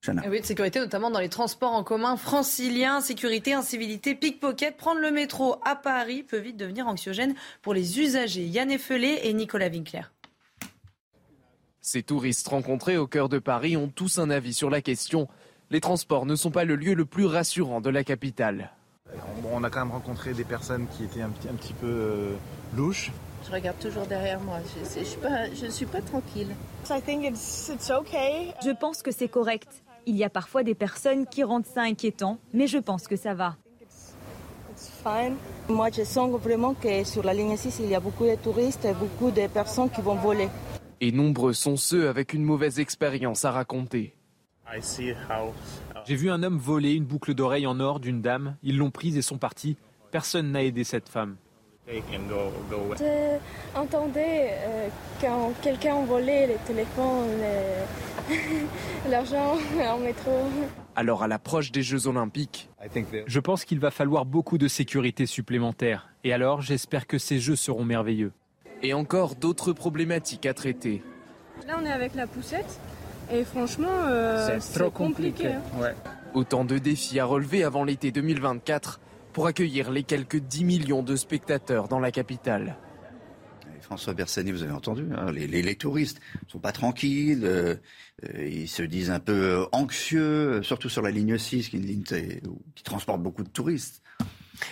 Chana. 0.00 0.22
Oui, 0.28 0.40
de 0.40 0.46
sécurité, 0.46 0.80
notamment 0.80 1.10
dans 1.10 1.20
les 1.20 1.28
transports 1.28 1.72
en 1.72 1.84
commun 1.84 2.16
franciliens, 2.16 3.00
sécurité, 3.02 3.52
incivilité, 3.52 4.14
pickpocket. 4.14 4.76
Prendre 4.76 5.00
le 5.00 5.10
métro 5.10 5.56
à 5.64 5.76
Paris 5.76 6.22
peut 6.22 6.38
vite 6.38 6.56
devenir 6.56 6.88
anxiogène 6.88 7.34
pour 7.60 7.74
les 7.74 8.00
usagers. 8.00 8.46
Yann 8.46 8.70
Effelé 8.70 9.20
et 9.24 9.32
Nicolas 9.34 9.68
Winkler. 9.68 10.02
Ces 11.82 12.02
touristes 12.02 12.48
rencontrés 12.48 12.96
au 12.96 13.06
cœur 13.06 13.28
de 13.28 13.38
Paris 13.38 13.76
ont 13.76 13.88
tous 13.88 14.18
un 14.18 14.30
avis 14.30 14.54
sur 14.54 14.70
la 14.70 14.80
question. 14.80 15.28
Les 15.72 15.80
transports 15.80 16.26
ne 16.26 16.36
sont 16.36 16.50
pas 16.50 16.64
le 16.64 16.76
lieu 16.76 16.92
le 16.92 17.06
plus 17.06 17.24
rassurant 17.24 17.80
de 17.80 17.88
la 17.88 18.04
capitale. 18.04 18.72
on 19.50 19.64
a 19.64 19.70
quand 19.70 19.78
même 19.78 19.92
rencontré 19.92 20.34
des 20.34 20.44
personnes 20.44 20.86
qui 20.86 21.04
étaient 21.04 21.22
un 21.22 21.30
petit, 21.30 21.48
un 21.48 21.54
petit 21.54 21.72
peu 21.72 21.86
euh, 21.86 22.34
louches. 22.76 23.10
Je 23.46 23.52
regarde 23.52 23.78
toujours 23.78 24.04
derrière 24.04 24.38
moi. 24.38 24.58
Je 24.76 25.00
ne 25.00 25.04
suis, 25.06 25.16
pas, 25.16 25.50
je 25.54 25.66
suis 25.68 25.86
pas 25.86 26.02
tranquille. 26.02 26.48
Je 26.86 28.70
pense 28.78 29.00
que 29.00 29.10
c'est 29.10 29.28
correct. 29.28 29.82
Il 30.04 30.14
y 30.14 30.24
a 30.24 30.28
parfois 30.28 30.62
des 30.62 30.74
personnes 30.74 31.24
qui 31.24 31.42
rendent 31.42 31.64
ça 31.64 31.80
inquiétant, 31.80 32.38
mais 32.52 32.66
je 32.66 32.76
pense 32.76 33.08
que 33.08 33.16
ça 33.16 33.32
va. 33.32 33.56
Moi, 35.70 35.88
je 35.90 36.04
sens 36.04 36.38
vraiment 36.38 36.74
que 36.74 37.02
sur 37.04 37.22
la 37.22 37.32
ligne 37.32 37.56
6, 37.56 37.78
il 37.82 37.88
y 37.88 37.94
a 37.94 38.00
beaucoup 38.00 38.26
de 38.26 38.34
touristes 38.34 38.84
et 38.84 38.92
beaucoup 38.92 39.30
de 39.30 39.46
personnes 39.46 39.88
qui 39.88 40.02
vont 40.02 40.16
voler. 40.16 40.50
Et 41.00 41.12
nombreux 41.12 41.54
sont 41.54 41.78
ceux 41.78 42.10
avec 42.10 42.34
une 42.34 42.44
mauvaise 42.44 42.78
expérience 42.78 43.46
à 43.46 43.52
raconter. 43.52 44.14
J'ai 46.06 46.14
vu 46.14 46.30
un 46.30 46.42
homme 46.42 46.58
voler 46.58 46.92
une 46.94 47.04
boucle 47.04 47.34
d'oreille 47.34 47.66
en 47.66 47.78
or 47.80 48.00
d'une 48.00 48.22
dame. 48.22 48.56
Ils 48.62 48.78
l'ont 48.78 48.90
prise 48.90 49.16
et 49.16 49.22
sont 49.22 49.38
partis. 49.38 49.76
Personne 50.10 50.52
n'a 50.52 50.62
aidé 50.62 50.84
cette 50.84 51.08
femme. 51.08 51.36
J'entendais 53.74 54.50
euh, 54.52 54.88
quand 55.20 55.52
quelqu'un 55.62 56.04
volait 56.04 56.46
les 56.46 56.56
téléphones, 56.66 57.40
l'argent 59.10 59.56
en 59.84 59.98
métro. 59.98 60.30
Alors 60.94 61.22
à 61.24 61.28
l'approche 61.28 61.72
des 61.72 61.82
Jeux 61.82 62.06
olympiques, 62.06 62.70
je 63.26 63.40
pense 63.40 63.64
qu'il 63.64 63.80
va 63.80 63.90
falloir 63.90 64.24
beaucoup 64.24 64.58
de 64.58 64.68
sécurité 64.68 65.26
supplémentaire. 65.26 66.08
Et 66.22 66.32
alors 66.32 66.62
j'espère 66.62 67.06
que 67.06 67.18
ces 67.18 67.40
Jeux 67.40 67.56
seront 67.56 67.84
merveilleux. 67.84 68.32
Et 68.82 68.94
encore 68.94 69.34
d'autres 69.34 69.72
problématiques 69.72 70.46
à 70.46 70.54
traiter. 70.54 71.02
Là 71.66 71.78
on 71.80 71.84
est 71.84 71.92
avec 71.92 72.14
la 72.14 72.26
poussette. 72.26 72.78
Et 73.32 73.44
franchement, 73.44 73.88
euh, 73.90 74.58
c'est 74.60 74.78
trop 74.78 74.90
compliqué. 74.90 75.48
Hein. 75.48 75.92
Autant 76.34 76.64
de 76.64 76.76
défis 76.76 77.18
à 77.18 77.24
relever 77.24 77.64
avant 77.64 77.82
l'été 77.82 78.12
2024 78.12 79.00
pour 79.32 79.46
accueillir 79.46 79.90
les 79.90 80.02
quelques 80.02 80.36
10 80.36 80.64
millions 80.64 81.02
de 81.02 81.16
spectateurs 81.16 81.88
dans 81.88 81.98
la 81.98 82.10
capitale. 82.10 82.76
François 83.80 84.14
Bersani, 84.14 84.52
vous 84.52 84.62
avez 84.62 84.72
entendu, 84.72 85.06
hein, 85.14 85.32
les, 85.32 85.74
touristes 85.74 86.20
ne 86.44 86.50
sont 86.50 86.58
pas 86.58 86.72
tranquilles, 86.72 87.44
euh, 87.44 87.74
euh, 88.24 88.46
ils 88.46 88.68
se 88.68 88.82
disent 88.82 89.10
un 89.10 89.20
peu 89.20 89.66
anxieux, 89.72 90.62
surtout 90.62 90.88
sur 90.88 91.02
la 91.02 91.10
ligne 91.10 91.36
6, 91.36 91.68
qui 91.68 91.76
est 91.76 91.78
une 91.78 91.86
ligne 91.86 92.04
qui 92.04 92.82
transporte 92.84 93.22
beaucoup 93.22 93.42
de 93.42 93.50
touristes. 93.50 94.01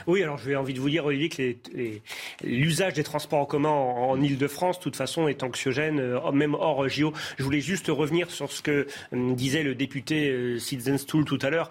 Oui, 0.07 0.23
alors 0.23 0.39
j'ai 0.39 0.57
envie 0.57 0.74
de 0.74 0.81
vous 0.81 0.90
dire, 0.90 1.05
Olivier, 1.05 1.28
que 1.28 1.55
l'usage 2.44 2.94
des 2.94 3.02
transports 3.02 3.40
en 3.40 3.47
commun 3.47 3.70
en, 3.70 4.20
Ile-de-France, 4.20 4.78
de 4.78 4.82
toute 4.82 4.97
façon, 4.97 5.28
est 5.28 5.43
anxiogène, 5.43 6.01
euh, 6.01 6.32
même 6.32 6.55
hors 6.55 6.89
JO. 6.89 7.12
Je 7.39 7.44
voulais 7.44 7.61
juste 7.61 7.89
revenir 7.89 8.31
sur 8.31 8.52
ce 8.52 8.62
que 8.62 8.86
euh, 9.12 9.35
disait 9.35 9.62
le 9.62 9.74
député 9.74 10.31
euh, 10.31 10.59
Stool 10.98 11.24
tout 11.24 11.39
à 11.43 11.51
l'heure 11.51 11.70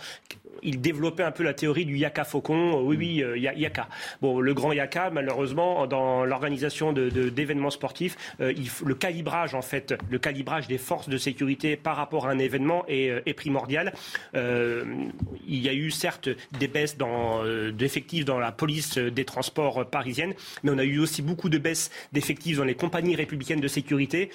il 0.63 0.81
développait 0.81 1.23
un 1.23 1.31
peu 1.31 1.43
la 1.43 1.53
théorie 1.53 1.85
du 1.85 1.97
yaka 1.97 2.23
faucon. 2.23 2.81
Oui, 2.84 2.97
oui, 2.97 3.23
euh, 3.23 3.38
yaka. 3.38 3.88
Bon, 4.21 4.39
le 4.39 4.53
grand 4.53 4.73
yaka, 4.73 5.09
malheureusement, 5.09 5.88
dans 5.88 6.26
l'organisation 6.26 6.93
d'événements 6.93 7.69
sportifs, 7.69 8.17
euh, 8.41 8.53
le 8.85 8.95
calibrage, 8.95 9.53
en 9.53 9.61
fait, 9.61 9.93
le 10.09 10.19
calibrage 10.19 10.67
des 10.67 10.77
forces 10.77 11.09
de 11.09 11.17
sécurité 11.17 11.76
par 11.76 11.95
rapport 11.95 12.27
à 12.27 12.31
un 12.31 12.39
événement 12.39 12.85
est, 12.88 13.09
euh, 13.09 13.34
primordial. 13.35 13.93
il 14.34 15.61
y 15.61 15.69
a 15.69 15.73
eu 15.73 15.91
certes 15.91 16.30
des 16.57 16.67
baisses 16.67 16.97
d'effectifs 17.73 18.26
dans 18.26 18.39
la 18.39 18.51
police 18.51 18.97
des 18.97 19.23
transports 19.23 19.89
parisiennes, 19.89 20.34
mais 20.63 20.71
on 20.71 20.77
a 20.77 20.84
eu 20.84 20.99
aussi 20.99 21.21
beaucoup 21.21 21.47
de 21.47 21.57
baisses 21.57 21.89
d'effectifs 22.11 22.57
dans 22.57 22.65
les 22.65 22.76
compagnies 22.76 23.15
républicaines 23.15 23.61
de 23.61 23.67
sécurité 23.67 24.30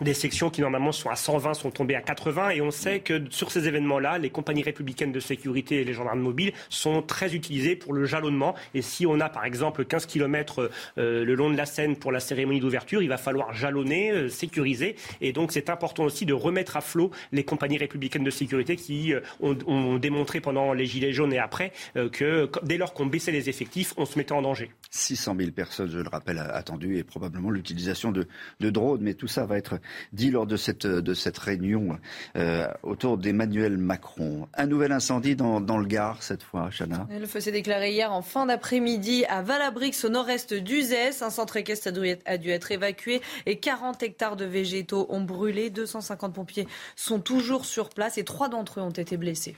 des 0.00 0.14
sections 0.14 0.50
qui 0.50 0.60
normalement 0.60 0.92
sont 0.92 1.10
à 1.10 1.16
120 1.16 1.54
sont 1.54 1.70
tombées 1.70 1.94
à 1.94 2.00
80 2.00 2.50
et 2.50 2.60
on 2.60 2.70
sait 2.70 3.00
que 3.00 3.22
sur 3.30 3.50
ces 3.50 3.68
événements-là, 3.68 4.18
les 4.18 4.30
compagnies 4.30 4.62
républicaines 4.62 5.12
de 5.12 5.20
sécurité 5.20 5.80
et 5.80 5.84
les 5.84 5.92
gendarmes 5.92 6.20
mobiles 6.20 6.52
sont 6.68 7.02
très 7.02 7.34
utilisés 7.34 7.76
pour 7.76 7.92
le 7.92 8.04
jalonnement. 8.04 8.54
Et 8.74 8.82
si 8.82 9.06
on 9.06 9.20
a 9.20 9.28
par 9.28 9.44
exemple 9.44 9.84
15 9.84 10.06
km 10.06 10.70
euh, 10.98 11.24
le 11.24 11.34
long 11.34 11.50
de 11.50 11.56
la 11.56 11.66
Seine 11.66 11.96
pour 11.96 12.12
la 12.12 12.20
cérémonie 12.20 12.60
d'ouverture, 12.60 13.02
il 13.02 13.08
va 13.08 13.18
falloir 13.18 13.52
jalonner, 13.52 14.10
euh, 14.10 14.28
sécuriser. 14.28 14.96
Et 15.20 15.32
donc 15.32 15.52
c'est 15.52 15.70
important 15.70 16.04
aussi 16.04 16.24
de 16.26 16.32
remettre 16.32 16.76
à 16.76 16.80
flot 16.80 17.10
les 17.32 17.44
compagnies 17.44 17.78
républicaines 17.78 18.24
de 18.24 18.30
sécurité 18.30 18.76
qui 18.76 19.12
euh, 19.12 19.20
ont, 19.40 19.98
démontré 19.98 20.40
pendant 20.40 20.72
les 20.72 20.86
gilets 20.86 21.12
jaunes 21.12 21.32
et 21.32 21.38
après 21.38 21.72
que 22.12 22.48
dès 22.62 22.76
lors 22.76 22.94
qu'on 22.94 23.06
baissait 23.06 23.32
les 23.32 23.48
effectifs, 23.48 23.92
on 23.96 24.04
se 24.04 24.16
mettait 24.18 24.32
en 24.32 24.42
danger. 24.42 24.70
600 24.90 25.36
000 25.38 25.50
personnes, 25.50 25.90
je 25.90 25.98
le 25.98 26.08
rappelle, 26.08 26.38
attendues 26.38 26.98
et 26.98 27.04
probablement 27.04 27.50
l'utilisation 27.50 28.12
de, 28.12 28.26
de 28.60 28.70
drones, 28.70 29.00
mais 29.02 29.14
tout 29.14 29.26
ça 29.26 29.44
va 29.46 29.58
être 29.58 29.80
dit 30.12 30.30
lors 30.30 30.46
de 30.46 30.56
cette, 30.56 31.38
réunion 31.38 31.98
euh, 32.36 32.66
autour 32.82 33.18
d'Emmanuel 33.18 33.78
Macron. 33.78 34.48
Un 34.54 34.66
nouvel 34.66 34.92
incendie 34.92 35.36
dans, 35.36 35.60
dans 35.60 35.78
le 35.78 35.86
Gard 35.86 36.22
cette 36.22 36.42
fois, 36.42 36.70
Chana. 36.70 37.06
Le 37.10 37.26
feu 37.26 37.40
s'est 37.40 37.52
déclaré 37.52 37.92
hier 37.92 38.12
en 38.12 38.22
fin 38.22 38.46
d'après-midi 38.46 39.24
à 39.26 39.42
Valabrix, 39.42 39.92
au 40.04 40.08
nord-est 40.08 40.54
d'Uzès. 40.54 41.22
Un 41.22 41.30
centre 41.30 41.56
équestre 41.56 41.88
a 42.24 42.38
dû 42.38 42.50
être 42.50 42.72
évacué 42.72 43.20
et 43.46 43.58
40 43.58 44.02
hectares 44.02 44.36
de 44.36 44.44
végétaux 44.44 45.06
ont 45.08 45.22
brûlé. 45.22 45.70
250 45.70 46.34
pompiers 46.34 46.66
sont 46.96 47.20
toujours 47.20 47.64
sur 47.64 47.90
place 47.90 48.18
et 48.18 48.24
trois 48.24 48.48
d'entre 48.48 48.80
eux 48.80 48.82
ont 48.82 48.90
été 48.90 49.16
blessés. 49.16 49.56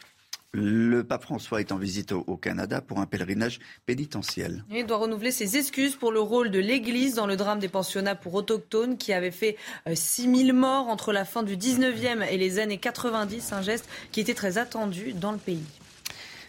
Le 0.54 1.02
pape 1.02 1.22
François 1.22 1.60
est 1.60 1.72
en 1.72 1.78
visite 1.78 2.12
au, 2.12 2.36
Canada 2.36 2.82
pour 2.82 2.98
un 2.98 3.06
pèlerinage 3.06 3.58
pénitentiel. 3.86 4.66
Il 4.70 4.84
doit 4.84 4.98
renouveler 4.98 5.30
ses 5.30 5.56
excuses 5.56 5.96
pour 5.96 6.12
le 6.12 6.20
rôle 6.20 6.50
de 6.50 6.58
l'Église 6.58 7.14
dans 7.14 7.26
le 7.26 7.36
drame 7.36 7.58
des 7.58 7.68
pensionnats 7.68 8.14
pour 8.14 8.34
autochtones 8.34 8.98
qui 8.98 9.14
avait 9.14 9.30
fait 9.30 9.56
6000 9.90 10.50
euh, 10.50 10.52
morts 10.52 10.88
entre 10.88 11.14
la 11.14 11.24
fin 11.24 11.42
du 11.42 11.56
19e 11.56 12.28
et 12.28 12.36
les 12.36 12.58
années 12.58 12.76
90, 12.76 13.50
un 13.54 13.62
geste 13.62 13.88
qui 14.10 14.20
était 14.20 14.34
très 14.34 14.58
attendu 14.58 15.14
dans 15.14 15.32
le 15.32 15.38
pays. 15.38 15.64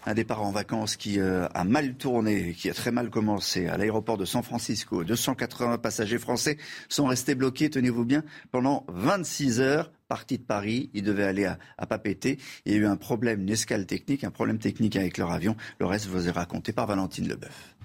Un 0.05 0.15
départ 0.15 0.43
en 0.43 0.51
vacances 0.51 0.97
qui 0.97 1.21
euh, 1.21 1.47
a 1.53 1.63
mal 1.63 1.95
tourné, 1.95 2.53
qui 2.59 2.69
a 2.69 2.73
très 2.73 2.91
mal 2.91 3.09
commencé 3.09 3.67
à 3.67 3.77
l'aéroport 3.77 4.17
de 4.17 4.25
San 4.25 4.43
Francisco. 4.43 5.05
280 5.05 5.77
passagers 5.77 6.19
français 6.19 6.57
sont 6.89 7.05
restés 7.05 7.35
bloqués, 7.35 7.69
tenez-vous 7.69 8.03
bien, 8.03 8.23
pendant 8.51 8.85
26 8.89 9.61
heures 9.61 9.91
parti 10.13 10.37
de 10.37 10.43
Paris, 10.43 10.91
ils 10.93 11.01
devaient 11.01 11.23
aller 11.23 11.45
à, 11.45 11.57
à 11.79 11.87
Papeete. 11.87 12.37
Il 12.67 12.71
y 12.71 12.75
a 12.75 12.77
eu 12.77 12.85
un 12.85 12.97
problème, 12.97 13.41
une 13.41 13.49
escale 13.49 13.87
technique, 13.87 14.23
un 14.23 14.29
problème 14.29 14.59
technique 14.59 14.95
avec 14.95 15.17
leur 15.17 15.31
avion. 15.31 15.55
Le 15.79 15.87
reste 15.87 16.05
vous 16.05 16.27
est 16.27 16.31
raconté 16.31 16.71
par 16.71 16.85
Valentine 16.85 17.27
Leboeuf. 17.27 17.75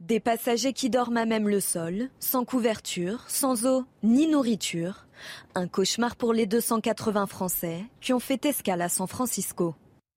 Des 0.00 0.20
passagers 0.20 0.74
qui 0.74 0.90
dorment 0.90 1.16
à 1.16 1.24
même 1.24 1.48
le 1.48 1.60
sol, 1.60 2.10
sans 2.20 2.44
couverture, 2.44 3.24
sans 3.26 3.64
eau 3.64 3.86
ni 4.02 4.26
nourriture. 4.26 5.06
Un 5.54 5.66
cauchemar 5.66 6.14
pour 6.14 6.34
les 6.34 6.44
280 6.44 7.26
Français 7.26 7.84
qui 8.02 8.12
ont 8.12 8.20
fait 8.20 8.44
escale 8.44 8.82
à 8.82 8.90
San 8.90 9.06
Francisco. 9.06 9.74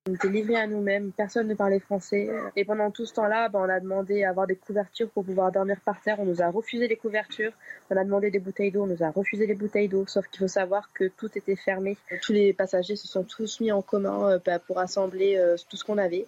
On 0.10 0.16
était 0.16 0.30
livrés 0.30 0.56
à 0.56 0.66
nous-mêmes, 0.66 1.12
personne 1.12 1.48
ne 1.48 1.54
parlait 1.54 1.78
français. 1.78 2.28
Et 2.56 2.66
pendant 2.66 2.90
tout 2.90 3.06
ce 3.06 3.14
temps-là, 3.14 3.50
ben, 3.50 3.60
on 3.60 3.70
a 3.70 3.80
demandé 3.80 4.24
à 4.24 4.32
avoir 4.32 4.48
des 4.48 4.56
couvertures 4.56 5.08
pour 5.12 5.24
pouvoir 5.24 5.52
dormir 5.52 5.78
par 5.86 6.02
terre. 6.02 6.20
On 6.20 6.26
nous 6.26 6.42
a 6.42 6.50
refusé 6.50 6.88
les 6.88 6.96
couvertures. 6.96 7.52
On 7.92 7.96
a 7.96 8.04
demandé 8.04 8.32
des 8.32 8.40
bouteilles 8.40 8.72
d'eau, 8.72 8.82
on 8.82 8.88
nous 8.88 9.04
a 9.04 9.12
refusé 9.12 9.46
les 9.46 9.54
bouteilles 9.54 9.90
d'eau. 9.90 10.08
Sauf 10.08 10.28
qu'il 10.28 10.40
faut 10.40 10.48
savoir 10.48 10.92
que 10.94 11.04
tout 11.04 11.30
était 11.36 11.56
fermé. 11.56 11.98
Tous 12.24 12.34
les 12.34 12.52
passagers 12.52 12.96
se 12.96 13.08
sont 13.08 13.22
tous 13.24 13.60
mis 13.60 13.72
en 13.72 13.84
commun 13.84 14.28
euh, 14.28 14.40
ben, 14.44 14.58
pour 14.58 14.80
assembler 14.80 15.38
euh, 15.38 15.56
tout 15.70 15.78
ce 15.78 15.84
qu'on 15.84 16.00
avait. 16.00 16.26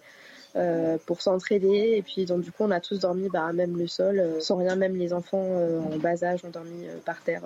Euh, 0.54 0.96
pour 1.06 1.20
s'entraider 1.20 1.94
et 1.96 2.02
puis 2.02 2.26
donc 2.26 2.42
du 2.42 2.52
coup 2.52 2.62
on 2.62 2.70
a 2.70 2.78
tous 2.78 3.00
dormi 3.00 3.28
bah, 3.28 3.52
même 3.52 3.76
le 3.76 3.88
sol 3.88 4.36
sans 4.38 4.54
rien 4.54 4.76
même 4.76 4.94
les 4.94 5.12
enfants 5.12 5.36
en 5.36 5.98
bas 5.98 6.22
âge 6.22 6.44
ont 6.44 6.50
dormi 6.50 6.86
par 7.04 7.20
terre 7.22 7.42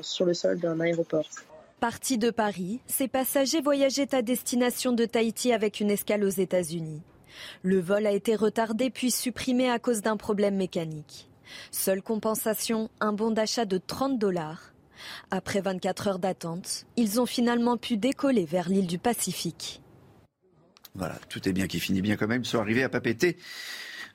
sur 0.00 0.24
le 0.24 0.32
sol 0.32 0.58
d'un 0.58 0.80
aéroport. 0.80 1.28
Partis 1.80 2.16
de 2.16 2.30
Paris, 2.30 2.80
ces 2.86 3.06
passagers 3.06 3.60
voyageaient 3.60 4.14
à 4.14 4.22
destination 4.22 4.92
de 4.92 5.04
Tahiti 5.04 5.52
avec 5.52 5.80
une 5.80 5.90
escale 5.90 6.24
aux 6.24 6.28
États-Unis. 6.28 7.02
Le 7.62 7.78
vol 7.78 8.06
a 8.06 8.12
été 8.12 8.34
retardé 8.34 8.88
puis 8.88 9.10
supprimé 9.10 9.70
à 9.70 9.78
cause 9.78 10.00
d'un 10.00 10.16
problème 10.16 10.56
mécanique. 10.56 11.28
Seule 11.70 12.00
compensation, 12.00 12.88
un 12.98 13.12
bon 13.12 13.30
d'achat 13.30 13.66
de 13.66 13.76
30 13.76 14.18
dollars. 14.18 14.72
Après 15.30 15.60
24 15.60 16.08
heures 16.08 16.18
d'attente, 16.18 16.86
ils 16.96 17.20
ont 17.20 17.26
finalement 17.26 17.76
pu 17.76 17.98
décoller 17.98 18.46
vers 18.46 18.70
l'île 18.70 18.86
du 18.86 18.98
Pacifique. 18.98 19.82
Voilà, 20.94 21.16
tout 21.28 21.46
est 21.46 21.52
bien 21.52 21.66
qui 21.66 21.78
finit 21.78 22.00
bien 22.00 22.16
quand 22.16 22.26
même. 22.26 22.40
Ils 22.40 22.46
sont 22.46 22.58
arrivés 22.58 22.84
à 22.84 22.88
Papété 22.88 23.36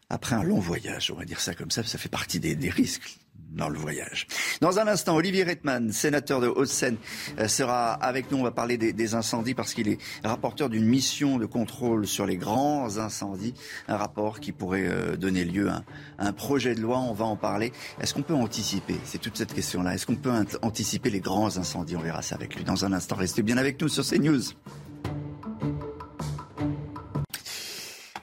après 0.10 0.36
un 0.36 0.44
long 0.44 0.60
voyage, 0.60 1.12
on 1.12 1.16
va 1.16 1.26
dire 1.26 1.40
ça 1.40 1.54
comme 1.54 1.72
ça, 1.72 1.84
ça 1.84 1.98
fait 2.00 2.10
partie 2.10 2.40
des, 2.40 2.56
des 2.56 2.70
risques 2.72 3.21
dans 3.52 3.70
le 3.70 3.78
voyage. 3.78 4.28
Dans 4.62 4.80
un 4.80 4.88
instant, 4.88 5.16
Olivier 5.16 5.44
Rettman, 5.44 5.92
sénateur 5.92 6.40
de 6.40 6.48
Haute-Seine, 6.48 6.98
euh, 7.40 7.48
sera 7.48 7.94
avec 7.94 8.32
nous. 8.32 8.38
On 8.38 8.44
va 8.44 8.52
parler 8.52 8.78
des, 8.78 9.16
incendies 9.16 9.54
parce 9.54 9.74
qu'il 9.74 9.90
est 9.90 9.98
rapporteur 10.24 10.70
d'une 10.70 10.86
mission 10.86 11.38
de 11.38 11.46
contrôle 11.46 12.08
sur 12.08 12.26
les 12.26 12.38
grands 12.38 12.98
incendies. 12.98 13.54
Un 13.88 13.98
rapport 13.98 14.40
qui 14.40 14.52
pourrait 14.52 14.88
euh, 14.88 15.18
donner 15.18 15.44
lieu 15.44 15.70
à 15.70 15.84
un, 16.18 16.32
projet 16.32 16.76
de 16.76 16.82
loi. 16.82 17.00
On 17.00 17.14
va 17.14 17.26
en 17.26 17.36
parler. 17.36 17.74
Est-ce 18.00 18.14
qu'on 18.14 18.22
peut 18.22 18.34
anticiper? 18.34 18.96
C'est 19.04 19.20
toute 19.20 19.38
cette 19.38 19.54
question-là. 19.54 19.94
Est-ce 19.94 20.06
qu'on 20.06 20.16
peut 20.16 20.32
anticiper 20.62 21.10
les 21.10 21.20
grands 21.20 21.58
incendies? 21.58 21.96
On 21.98 22.02
verra 22.02 22.22
ça 22.22 22.36
avec 22.36 22.56
lui 22.56 22.64
dans 22.64 22.86
un 22.86 22.94
instant. 22.94 23.16
Restez 23.16 23.44
bien 23.44 23.58
avec 23.58 23.82
nous 23.82 23.90
sur 23.90 24.06
CNews. 24.06 24.42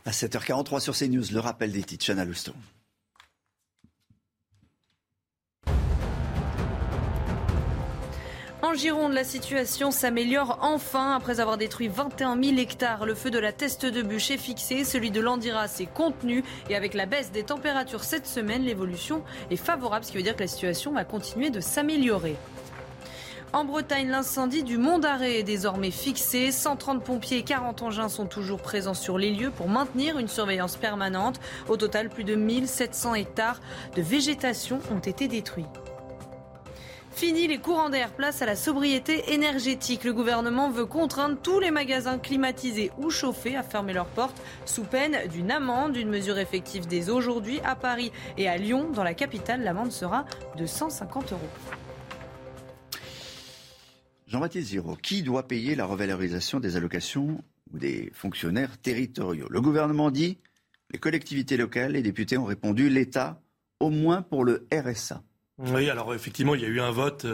À 0.07 0.11
7h43 0.11 0.81
sur 0.81 0.97
CNews, 0.97 1.25
le 1.31 1.41
rappel 1.41 1.71
des 1.71 1.83
titres. 1.83 2.07
Chana 2.07 2.25
Lousteau. 2.25 2.55
En 8.69 8.75
Gironde, 8.75 9.15
la 9.15 9.25
situation 9.25 9.91
s'améliore 9.91 10.59
enfin 10.61 11.17
après 11.17 11.41
avoir 11.41 11.57
détruit 11.57 11.89
21 11.89 12.39
000 12.43 12.59
hectares. 12.59 13.07
Le 13.07 13.15
feu 13.15 13.31
de 13.31 13.39
la 13.39 13.51
teste 13.51 13.87
de 13.87 14.03
bûche 14.03 14.31
est 14.31 14.37
fixé, 14.37 14.85
celui 14.85 15.11
de 15.11 15.23
l'Andiras 15.23 15.79
est 15.81 15.91
contenu 15.91 16.45
et 16.69 16.77
avec 16.77 16.93
la 16.93 17.07
baisse 17.07 17.33
des 17.33 17.45
températures 17.45 18.05
cette 18.05 18.27
semaine, 18.27 18.65
l'évolution 18.65 19.23
est 19.51 19.57
favorable, 19.57 20.05
ce 20.05 20.11
qui 20.11 20.19
veut 20.19 20.23
dire 20.23 20.37
que 20.37 20.43
la 20.43 20.49
situation 20.49 20.93
va 20.93 21.05
continuer 21.05 21.49
de 21.49 21.61
s'améliorer. 21.61 22.37
En 23.55 23.65
Bretagne, 23.65 24.11
l'incendie 24.11 24.65
du 24.65 24.77
Mont 24.77 24.99
d'Arrêt 24.99 25.39
est 25.39 25.45
désormais 25.45 25.91
fixé. 25.91 26.53
130 26.53 27.03
pompiers 27.03 27.39
et 27.39 27.45
40 27.45 27.81
engins 27.81 28.11
sont 28.11 28.27
toujours 28.27 28.61
présents 28.61 28.93
sur 28.93 29.17
les 29.17 29.31
lieux 29.31 29.51
pour 29.51 29.71
maintenir 29.71 30.19
une 30.19 30.29
surveillance 30.29 30.77
permanente. 30.77 31.41
Au 31.71 31.79
total, 31.79 32.11
plus 32.11 32.25
de 32.25 32.35
1700 32.35 33.15
hectares 33.15 33.63
de 33.97 34.03
végétation 34.03 34.79
ont 34.95 34.99
été 34.99 35.27
détruits. 35.27 35.65
Fini 37.19 37.49
les 37.49 37.59
courants 37.59 37.91
d'air, 37.91 38.13
place 38.13 38.43
à 38.43 38.47
la 38.47 38.55
sobriété 38.55 39.33
énergétique. 39.33 40.05
Le 40.05 40.13
gouvernement 40.13 40.71
veut 40.71 40.87
contraindre 40.87 41.37
tous 41.43 41.59
les 41.59 41.73
magasins 41.73 42.17
climatisés 42.17 42.93
ou 42.97 43.11
chauffés 43.11 43.57
à 43.57 43.65
fermer 43.65 43.93
leurs 43.93 44.07
portes 44.07 44.41
sous 44.65 44.85
peine 44.85 45.27
d'une 45.29 45.51
amende, 45.51 45.97
une 45.97 46.11
mesure 46.11 46.39
effective 46.39 46.87
dès 46.87 47.11
aujourd'hui 47.11 47.59
à 47.65 47.75
Paris 47.75 48.13
et 48.37 48.47
à 48.49 48.57
Lyon. 48.57 48.93
Dans 48.93 49.03
la 49.03 49.15
capitale, 49.15 49.65
l'amende 49.65 49.91
sera 49.91 50.27
de 50.57 50.65
150 50.65 51.33
euros. 51.33 51.49
Jean-Baptiste 54.29 54.69
Giraud, 54.69 54.95
qui 54.95 55.25
doit 55.25 55.49
payer 55.49 55.75
la 55.75 55.87
revalorisation 55.87 56.61
des 56.61 56.77
allocations 56.77 57.43
ou 57.73 57.79
des 57.79 58.13
fonctionnaires 58.15 58.79
territoriaux? 58.79 59.49
Le 59.51 59.61
gouvernement 59.61 60.13
dit, 60.13 60.39
les 60.93 61.01
collectivités 61.01 61.57
locales, 61.57 61.95
les 61.95 62.03
députés 62.03 62.39
ont 62.39 62.45
répondu, 62.45 62.89
l'État, 62.89 63.43
au 63.81 63.91
moins 63.91 64.23
pour 64.23 64.45
le 64.45 64.69
RSA. 64.73 65.25
Oui, 65.59 65.91
alors 65.91 66.15
effectivement, 66.15 66.55
il 66.55 66.61
y 66.61 66.65
a 66.65 66.69
eu 66.69 66.81
un 66.81 66.93
vote 66.93 67.27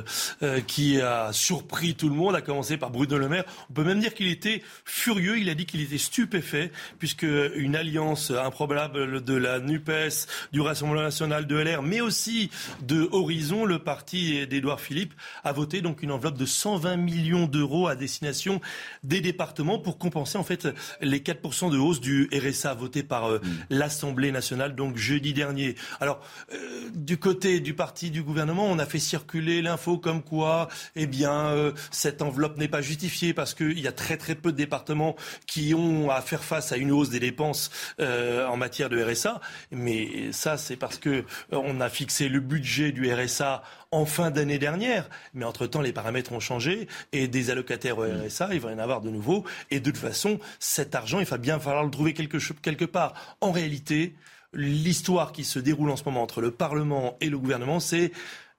euh, 0.42 0.60
qui 0.62 0.98
a 0.98 1.30
surpris 1.34 1.94
tout 1.94 2.08
le 2.08 2.14
monde, 2.14 2.34
à 2.34 2.40
commencer 2.40 2.78
par 2.78 2.90
Bruno 2.90 3.18
Le 3.18 3.28
Maire. 3.28 3.44
On 3.68 3.74
peut 3.74 3.84
même 3.84 4.00
dire 4.00 4.14
qu'il 4.14 4.28
était 4.28 4.62
furieux, 4.86 5.38
il 5.38 5.50
a 5.50 5.54
dit 5.54 5.66
qu'il 5.66 5.82
était 5.82 5.98
stupéfait, 5.98 6.72
puisque 6.98 7.26
une 7.54 7.76
alliance 7.76 8.30
improbable 8.30 9.22
de 9.22 9.34
la 9.34 9.60
NUPES, 9.60 10.26
du 10.52 10.62
Rassemblement 10.62 11.02
national, 11.02 11.46
de 11.46 11.54
LR, 11.54 11.82
mais 11.82 12.00
aussi 12.00 12.50
de 12.80 13.10
Horizon, 13.12 13.66
le 13.66 13.78
parti 13.78 14.46
d'Édouard 14.46 14.80
Philippe, 14.80 15.12
a 15.44 15.52
voté 15.52 15.82
donc 15.82 16.02
une 16.02 16.10
enveloppe 16.10 16.38
de 16.38 16.46
120 16.46 16.96
millions 16.96 17.46
d'euros 17.46 17.88
à 17.88 17.94
destination 17.94 18.62
des 19.02 19.20
départements 19.20 19.78
pour 19.78 19.98
compenser 19.98 20.38
en 20.38 20.44
fait 20.44 20.66
les 21.02 21.20
4% 21.20 21.70
de 21.70 21.76
hausse 21.76 22.00
du 22.00 22.30
RSA 22.32 22.72
voté 22.72 23.02
par 23.02 23.26
euh, 23.26 23.38
mm. 23.38 23.48
l'Assemblée 23.68 24.32
nationale, 24.32 24.74
donc 24.74 24.96
jeudi 24.96 25.34
dernier. 25.34 25.74
Alors, 26.00 26.20
euh, 26.54 26.88
du 26.94 27.18
côté 27.18 27.60
du 27.60 27.74
parti 27.74 28.13
du 28.14 28.22
gouvernement, 28.22 28.66
on 28.66 28.78
a 28.78 28.86
fait 28.86 29.00
circuler 29.00 29.60
l'info 29.60 29.98
comme 29.98 30.22
quoi, 30.22 30.68
eh 30.94 31.08
bien, 31.08 31.46
euh, 31.48 31.72
cette 31.90 32.22
enveloppe 32.22 32.56
n'est 32.58 32.68
pas 32.68 32.80
justifiée 32.80 33.34
parce 33.34 33.54
qu'il 33.54 33.80
y 33.80 33.88
a 33.88 33.92
très 33.92 34.16
très 34.16 34.36
peu 34.36 34.52
de 34.52 34.56
départements 34.56 35.16
qui 35.48 35.74
ont 35.74 36.10
à 36.10 36.20
faire 36.20 36.44
face 36.44 36.70
à 36.70 36.76
une 36.76 36.92
hausse 36.92 37.10
des 37.10 37.18
dépenses 37.18 37.72
euh, 37.98 38.46
en 38.46 38.56
matière 38.56 38.88
de 38.88 39.02
RSA. 39.02 39.40
Mais 39.72 40.30
ça, 40.30 40.56
c'est 40.56 40.76
parce 40.76 40.98
que 40.98 41.10
euh, 41.10 41.24
on 41.50 41.80
a 41.80 41.88
fixé 41.88 42.28
le 42.28 42.38
budget 42.38 42.92
du 42.92 43.12
RSA 43.12 43.64
en 43.90 44.06
fin 44.06 44.30
d'année 44.30 44.58
dernière. 44.58 45.10
Mais 45.34 45.44
entre-temps, 45.44 45.80
les 45.80 45.92
paramètres 45.92 46.32
ont 46.32 46.40
changé 46.40 46.86
et 47.12 47.26
des 47.26 47.50
allocataires 47.50 47.98
au 47.98 48.04
RSA, 48.04 48.50
il 48.52 48.60
va 48.60 48.70
y 48.70 48.74
en 48.74 48.78
avoir 48.78 49.00
de 49.00 49.10
nouveau. 49.10 49.44
Et 49.72 49.80
de 49.80 49.90
toute 49.90 50.00
façon, 50.00 50.38
cet 50.60 50.94
argent, 50.94 51.18
il 51.18 51.26
va 51.26 51.38
bien 51.38 51.58
falloir 51.58 51.82
le 51.82 51.90
trouver 51.90 52.14
quelque, 52.14 52.38
quelque 52.62 52.84
part. 52.84 53.36
En 53.40 53.50
réalité, 53.50 54.14
l'histoire 54.54 55.32
qui 55.32 55.44
se 55.44 55.58
déroule 55.58 55.90
en 55.90 55.96
ce 55.96 56.04
moment 56.04 56.22
entre 56.22 56.40
le 56.40 56.50
Parlement 56.50 57.16
et 57.20 57.28
le 57.28 57.38
gouvernement, 57.38 57.80
c'est 57.80 58.12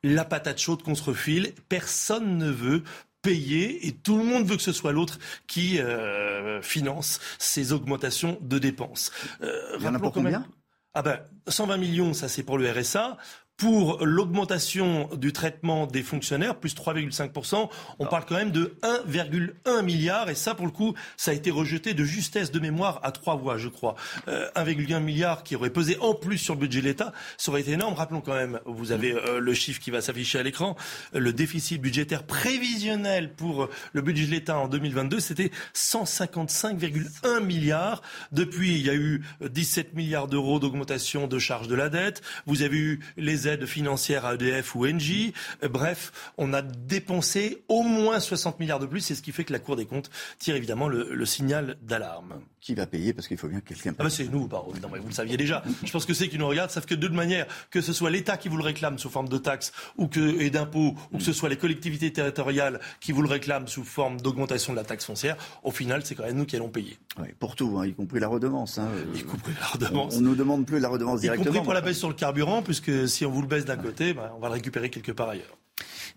la 0.04 0.26
patate 0.26 0.60
chaude 0.60 0.84
qu'on 0.84 0.96
se 0.96 1.04
refile. 1.04 1.54
Personne 1.70 2.38
ne 2.38 2.50
veut 2.50 2.84
payer 3.22 3.88
et 3.88 3.92
tout 3.92 4.18
le 4.18 4.24
monde 4.24 4.46
veut 4.46 4.56
que 4.56 4.62
ce 4.62 4.72
soit 4.72 4.92
l'autre 4.92 5.18
qui 5.48 5.80
euh, 5.80 6.62
finance 6.62 7.20
ces 7.40 7.74
augmentations 7.74 8.38
de 8.42 8.60
dépenses. 8.60 9.12
Euh, 9.42 9.78
Il 9.80 9.86
y 9.86 9.88
en 9.88 9.96
a 9.96 10.00
pour 10.00 10.12
combien? 10.12 10.46
Ah 10.94 11.02
ben, 11.02 11.20
120 11.48 11.78
millions, 11.78 12.14
ça 12.14 12.30
c'est 12.30 12.44
pour 12.44 12.58
le 12.58 12.72
RSA 12.72 13.18
pour 13.58 14.06
l'augmentation 14.06 15.10
du 15.16 15.32
traitement 15.32 15.88
des 15.88 16.04
fonctionnaires, 16.04 16.56
plus 16.56 16.76
3,5%, 16.76 17.70
on 18.00 18.06
parle 18.06 18.26
quand 18.26 18.36
même 18.36 18.52
de 18.52 18.76
1,1 18.84 19.82
milliard. 19.84 20.30
Et 20.30 20.36
ça, 20.36 20.56
pour 20.56 20.66
le 20.66 20.72
coup, 20.72 20.94
ça 21.16 21.32
a 21.32 21.34
été 21.34 21.52
rejeté 21.52 21.94
de 21.94 22.04
justesse 22.04 22.52
de 22.52 22.60
mémoire 22.60 23.00
à 23.04 23.12
trois 23.12 23.36
voix, 23.36 23.58
je 23.58 23.70
crois. 23.70 23.96
1,1 24.28 24.94
euh, 24.94 25.00
milliard 25.00 25.44
qui 25.44 25.56
aurait 25.56 25.70
pesé 25.70 25.98
en 26.02 26.14
plus 26.14 26.38
sur 26.38 26.56
le 26.56 26.60
budget 26.60 26.82
de 26.82 26.88
l'État, 26.88 27.14
ça 27.38 27.52
aurait 27.52 27.62
été 27.62 27.72
énorme. 27.72 27.94
Rappelons 27.94 28.22
quand 28.22 28.34
même, 28.34 28.60
vous 28.66 28.92
avez 28.92 29.14
euh, 29.14 29.40
le 29.40 29.54
chiffre 29.54 29.80
qui 29.80 29.92
va 29.92 30.02
s'afficher 30.02 30.40
à 30.40 30.44
l'écran, 30.44 30.76
le 31.14 31.32
déficit 31.32 31.82
budgétaire 31.82 32.24
prévisionnel 32.24 33.34
pour 33.34 33.70
le 33.94 34.02
budget 34.02 34.26
de 34.26 34.32
l'État 34.32 34.58
en 34.58 34.68
2022, 34.68 35.20
c'était 35.20 35.52
155,1 35.74 37.42
milliards. 37.42 38.02
Depuis, 38.34 38.76
il 38.76 38.86
y 38.86 38.90
a 38.90 38.96
eu 38.96 39.24
17 39.42 39.94
milliards 39.94 40.28
d'euros 40.28 40.60
d'augmentation 40.60 41.28
de 41.28 41.40
charges 41.40 41.68
de 41.68 41.76
la 41.76 41.90
dette. 41.90 42.22
Vous 42.46 42.62
avez 42.62 42.78
eu 42.78 43.00
les 43.18 43.45
aides 43.48 43.66
financières 43.66 44.26
à 44.26 44.36
EDF 44.36 44.76
ou 44.76 44.86
Engie. 44.86 45.34
Euh, 45.64 45.68
bref, 45.68 46.12
on 46.38 46.54
a 46.54 46.62
dépensé 46.62 47.64
au 47.68 47.84
moins 47.84 48.20
60 48.20 48.60
milliards 48.60 48.80
de 48.80 48.86
plus. 48.86 49.02
C'est 49.02 49.16
ce 49.16 49.22
qui 49.22 49.32
fait 49.32 49.44
que 49.44 49.54
la 49.54 49.60
Cour 49.60 49.76
des 49.76 49.86
comptes 49.86 50.10
tire 50.40 50.56
évidemment 50.56 50.88
le, 50.88 51.26
signal 51.26 51.78
d'alarme. 51.82 52.42
Qui 52.66 52.74
va 52.74 52.88
payer 52.88 53.14
Parce 53.14 53.28
qu'il 53.28 53.38
faut 53.38 53.48
bien 53.48 53.60
que 53.60 53.68
quelqu'un 53.68 53.92
paye. 53.92 53.98
Ah 54.00 54.04
bah 54.06 54.10
c'est 54.10 54.28
nous, 54.28 54.48
bah, 54.48 54.64
vous 54.66 55.08
le 55.08 55.14
saviez 55.14 55.38
déjà. 55.38 55.64
Je 55.84 55.92
pense 55.92 56.04
que 56.04 56.16
c'est 56.16 56.30
qui 56.30 56.40
nous 56.40 56.48
regardent 56.48 56.72
savent 56.72 56.88
que 56.88 56.96
de 56.96 57.06
toute 57.06 57.16
manière, 57.16 57.46
que 57.70 57.80
ce 57.80 57.94
soit 57.94 58.10
l'État 58.10 58.38
qui 58.38 58.50
vous 58.50 58.58
le 58.58 58.64
réclame 58.64 58.98
sous 58.98 59.12
forme 59.12 59.30
de 59.30 59.38
taxes 59.38 59.72
ou 59.98 60.08
que, 60.08 60.42
et 60.42 60.50
d'impôts, 60.50 60.96
ou 61.12 61.20
que 61.20 61.24
ce 61.24 61.32
soit 61.32 61.48
les 61.48 61.58
collectivités 61.58 62.12
territoriales 62.12 62.80
qui 63.02 63.12
vous 63.12 63.22
le 63.22 63.30
réclament 63.30 63.68
sous 63.68 63.84
forme 63.84 64.20
d'augmentation 64.20 64.74
de 64.74 64.78
la 64.78 64.84
taxe 64.84 65.06
foncière, 65.06 65.38
au 65.62 65.70
final, 65.70 66.04
c'est 66.04 66.16
quand 66.16 66.24
même 66.24 66.38
nous 66.38 66.48
qui 66.48 66.56
allons 66.56 66.70
payer. 66.70 66.98
Oui, 67.20 67.28
pour 67.38 67.56
tout, 67.56 67.78
hein, 67.78 67.86
y 67.86 67.94
compris 67.94 68.20
la 68.20 68.30
redevance. 68.30 68.80
Hein. 68.80 68.90
Y 69.14 69.22
compris 69.22 69.54
la 69.62 69.68
redevance. 69.68 70.16
On 70.18 70.22
ne 70.22 70.26
nous 70.30 70.36
demande 70.36 70.66
plus 70.66 70.80
la 70.80 70.90
redevance 70.90 71.22
directement. 71.22 71.46
Y 71.46 71.54
compris 71.54 71.66
pour 71.66 71.74
la 71.76 71.82
baisse 71.82 72.00
sur 72.00 72.10
le 72.10 72.16
carburant, 72.16 72.64
puisque 72.64 73.08
si 73.08 73.28
on 73.28 73.30
vous 73.30 73.44
le 73.44 73.48
baisse 73.48 73.66
d'un 73.66 73.78
côté, 73.78 74.16
bah, 74.16 74.34
on 74.36 74.40
va 74.40 74.48
le 74.48 74.56
récupérer 74.56 74.90
quelque 74.90 75.12
part 75.12 75.30
ailleurs. 75.30 75.56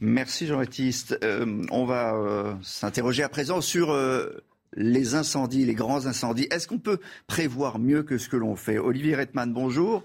Merci 0.00 0.46
Jean-Baptiste. 0.46 1.18
Euh, 1.22 1.62
on 1.70 1.84
va 1.84 2.14
euh, 2.14 2.54
s'interroger 2.62 3.22
à 3.22 3.28
présent 3.28 3.60
sur 3.60 3.92
euh, 3.92 4.42
les 4.74 5.14
incendies, 5.14 5.64
les 5.64 5.74
grands 5.74 6.06
incendies. 6.06 6.46
Est-ce 6.50 6.68
qu'on 6.68 6.78
peut 6.78 6.98
prévoir 7.26 7.78
mieux 7.78 8.02
que 8.02 8.18
ce 8.18 8.28
que 8.28 8.36
l'on 8.36 8.56
fait? 8.56 8.78
Olivier 8.78 9.16
Rettman, 9.16 9.52
bonjour. 9.52 10.04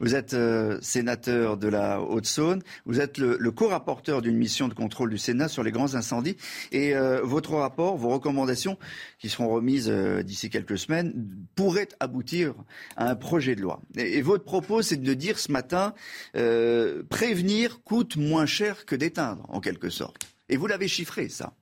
Vous 0.00 0.14
êtes 0.14 0.32
euh, 0.32 0.78
sénateur 0.80 1.58
de 1.58 1.68
la 1.68 2.00
Haute-Saône. 2.00 2.62
Vous 2.86 3.00
êtes 3.00 3.18
le, 3.18 3.50
co-rapporteur 3.50 4.22
d'une 4.22 4.36
mission 4.36 4.66
de 4.66 4.72
contrôle 4.72 5.10
du 5.10 5.18
Sénat 5.18 5.48
sur 5.48 5.62
les 5.62 5.72
grands 5.72 5.94
incendies. 5.94 6.36
Et 6.72 6.96
euh, 6.96 7.20
votre 7.22 7.52
rapport, 7.52 7.98
vos 7.98 8.08
recommandations, 8.08 8.78
qui 9.18 9.28
seront 9.28 9.50
remises 9.50 9.90
euh, 9.90 10.22
d'ici 10.22 10.48
quelques 10.48 10.78
semaines, 10.78 11.12
pourraient 11.54 11.88
aboutir 12.00 12.54
à 12.96 13.10
un 13.10 13.14
projet 13.14 13.54
de 13.54 13.60
loi. 13.60 13.82
Et, 13.96 14.22
votre 14.22 14.44
propos, 14.44 14.80
c'est 14.80 14.96
de 14.96 15.14
dire 15.14 15.38
ce 15.38 15.52
matin, 15.52 15.94
prévenir 16.32 17.82
coûte 17.82 18.16
moins 18.16 18.46
cher 18.46 18.86
que 18.86 18.96
d'éteindre, 18.96 19.44
en 19.48 19.60
quelque 19.60 19.90
sorte. 19.90 20.16
Et 20.48 20.56
vous 20.56 20.66
l'avez 20.66 20.88
chiffré, 20.88 21.28
ça. 21.28 21.52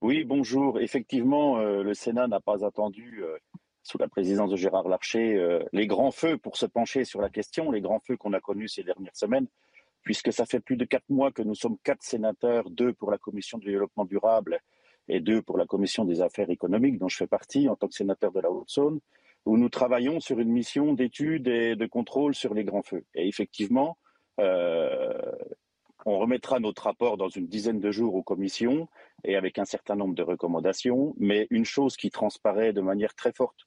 Oui, 0.00 0.24
bonjour. 0.24 0.80
Effectivement, 0.80 1.58
le 1.58 1.94
Sénat 1.94 2.26
n'a 2.26 2.40
pas 2.40 2.64
attendu 2.64 3.22
sous 3.82 3.98
la 3.98 4.08
présidence 4.08 4.50
de 4.50 4.56
Gérard 4.56 4.88
Larcher, 4.88 5.36
euh, 5.36 5.64
les 5.72 5.86
grands 5.86 6.10
feux 6.10 6.36
pour 6.36 6.56
se 6.56 6.66
pencher 6.66 7.04
sur 7.04 7.20
la 7.20 7.30
question, 7.30 7.70
les 7.70 7.80
grands 7.80 8.00
feux 8.00 8.16
qu'on 8.16 8.32
a 8.32 8.40
connus 8.40 8.68
ces 8.68 8.82
dernières 8.82 9.16
semaines, 9.16 9.46
puisque 10.02 10.32
ça 10.32 10.46
fait 10.46 10.60
plus 10.60 10.76
de 10.76 10.84
quatre 10.84 11.08
mois 11.08 11.32
que 11.32 11.42
nous 11.42 11.54
sommes 11.54 11.76
quatre 11.82 12.02
sénateurs, 12.02 12.70
deux 12.70 12.92
pour 12.92 13.10
la 13.10 13.18
commission 13.18 13.58
du 13.58 13.68
développement 13.68 14.04
durable 14.04 14.60
et 15.08 15.20
deux 15.20 15.42
pour 15.42 15.58
la 15.58 15.66
commission 15.66 16.04
des 16.04 16.20
affaires 16.20 16.50
économiques, 16.50 16.98
dont 16.98 17.08
je 17.08 17.16
fais 17.16 17.26
partie 17.26 17.68
en 17.68 17.76
tant 17.76 17.88
que 17.88 17.94
sénateur 17.94 18.32
de 18.32 18.40
la 18.40 18.50
Haute-Saône, 18.50 19.00
où 19.46 19.56
nous 19.56 19.68
travaillons 19.70 20.20
sur 20.20 20.38
une 20.38 20.50
mission 20.50 20.92
d'étude 20.92 21.48
et 21.48 21.74
de 21.74 21.86
contrôle 21.86 22.34
sur 22.34 22.54
les 22.54 22.64
grands 22.64 22.82
feux. 22.82 23.04
Et 23.14 23.26
effectivement, 23.26 23.96
euh, 24.38 25.18
on 26.06 26.18
remettra 26.18 26.60
notre 26.60 26.84
rapport 26.84 27.16
dans 27.16 27.28
une 27.28 27.46
dizaine 27.46 27.80
de 27.80 27.90
jours 27.90 28.14
aux 28.14 28.22
commissions 28.22 28.88
et 29.24 29.36
avec 29.36 29.58
un 29.58 29.64
certain 29.64 29.96
nombre 29.96 30.14
de 30.14 30.22
recommandations. 30.22 31.14
Mais 31.18 31.46
une 31.50 31.64
chose 31.64 31.96
qui 31.96 32.10
transparaît 32.10 32.72
de 32.72 32.80
manière 32.80 33.14
très 33.14 33.32
forte 33.32 33.66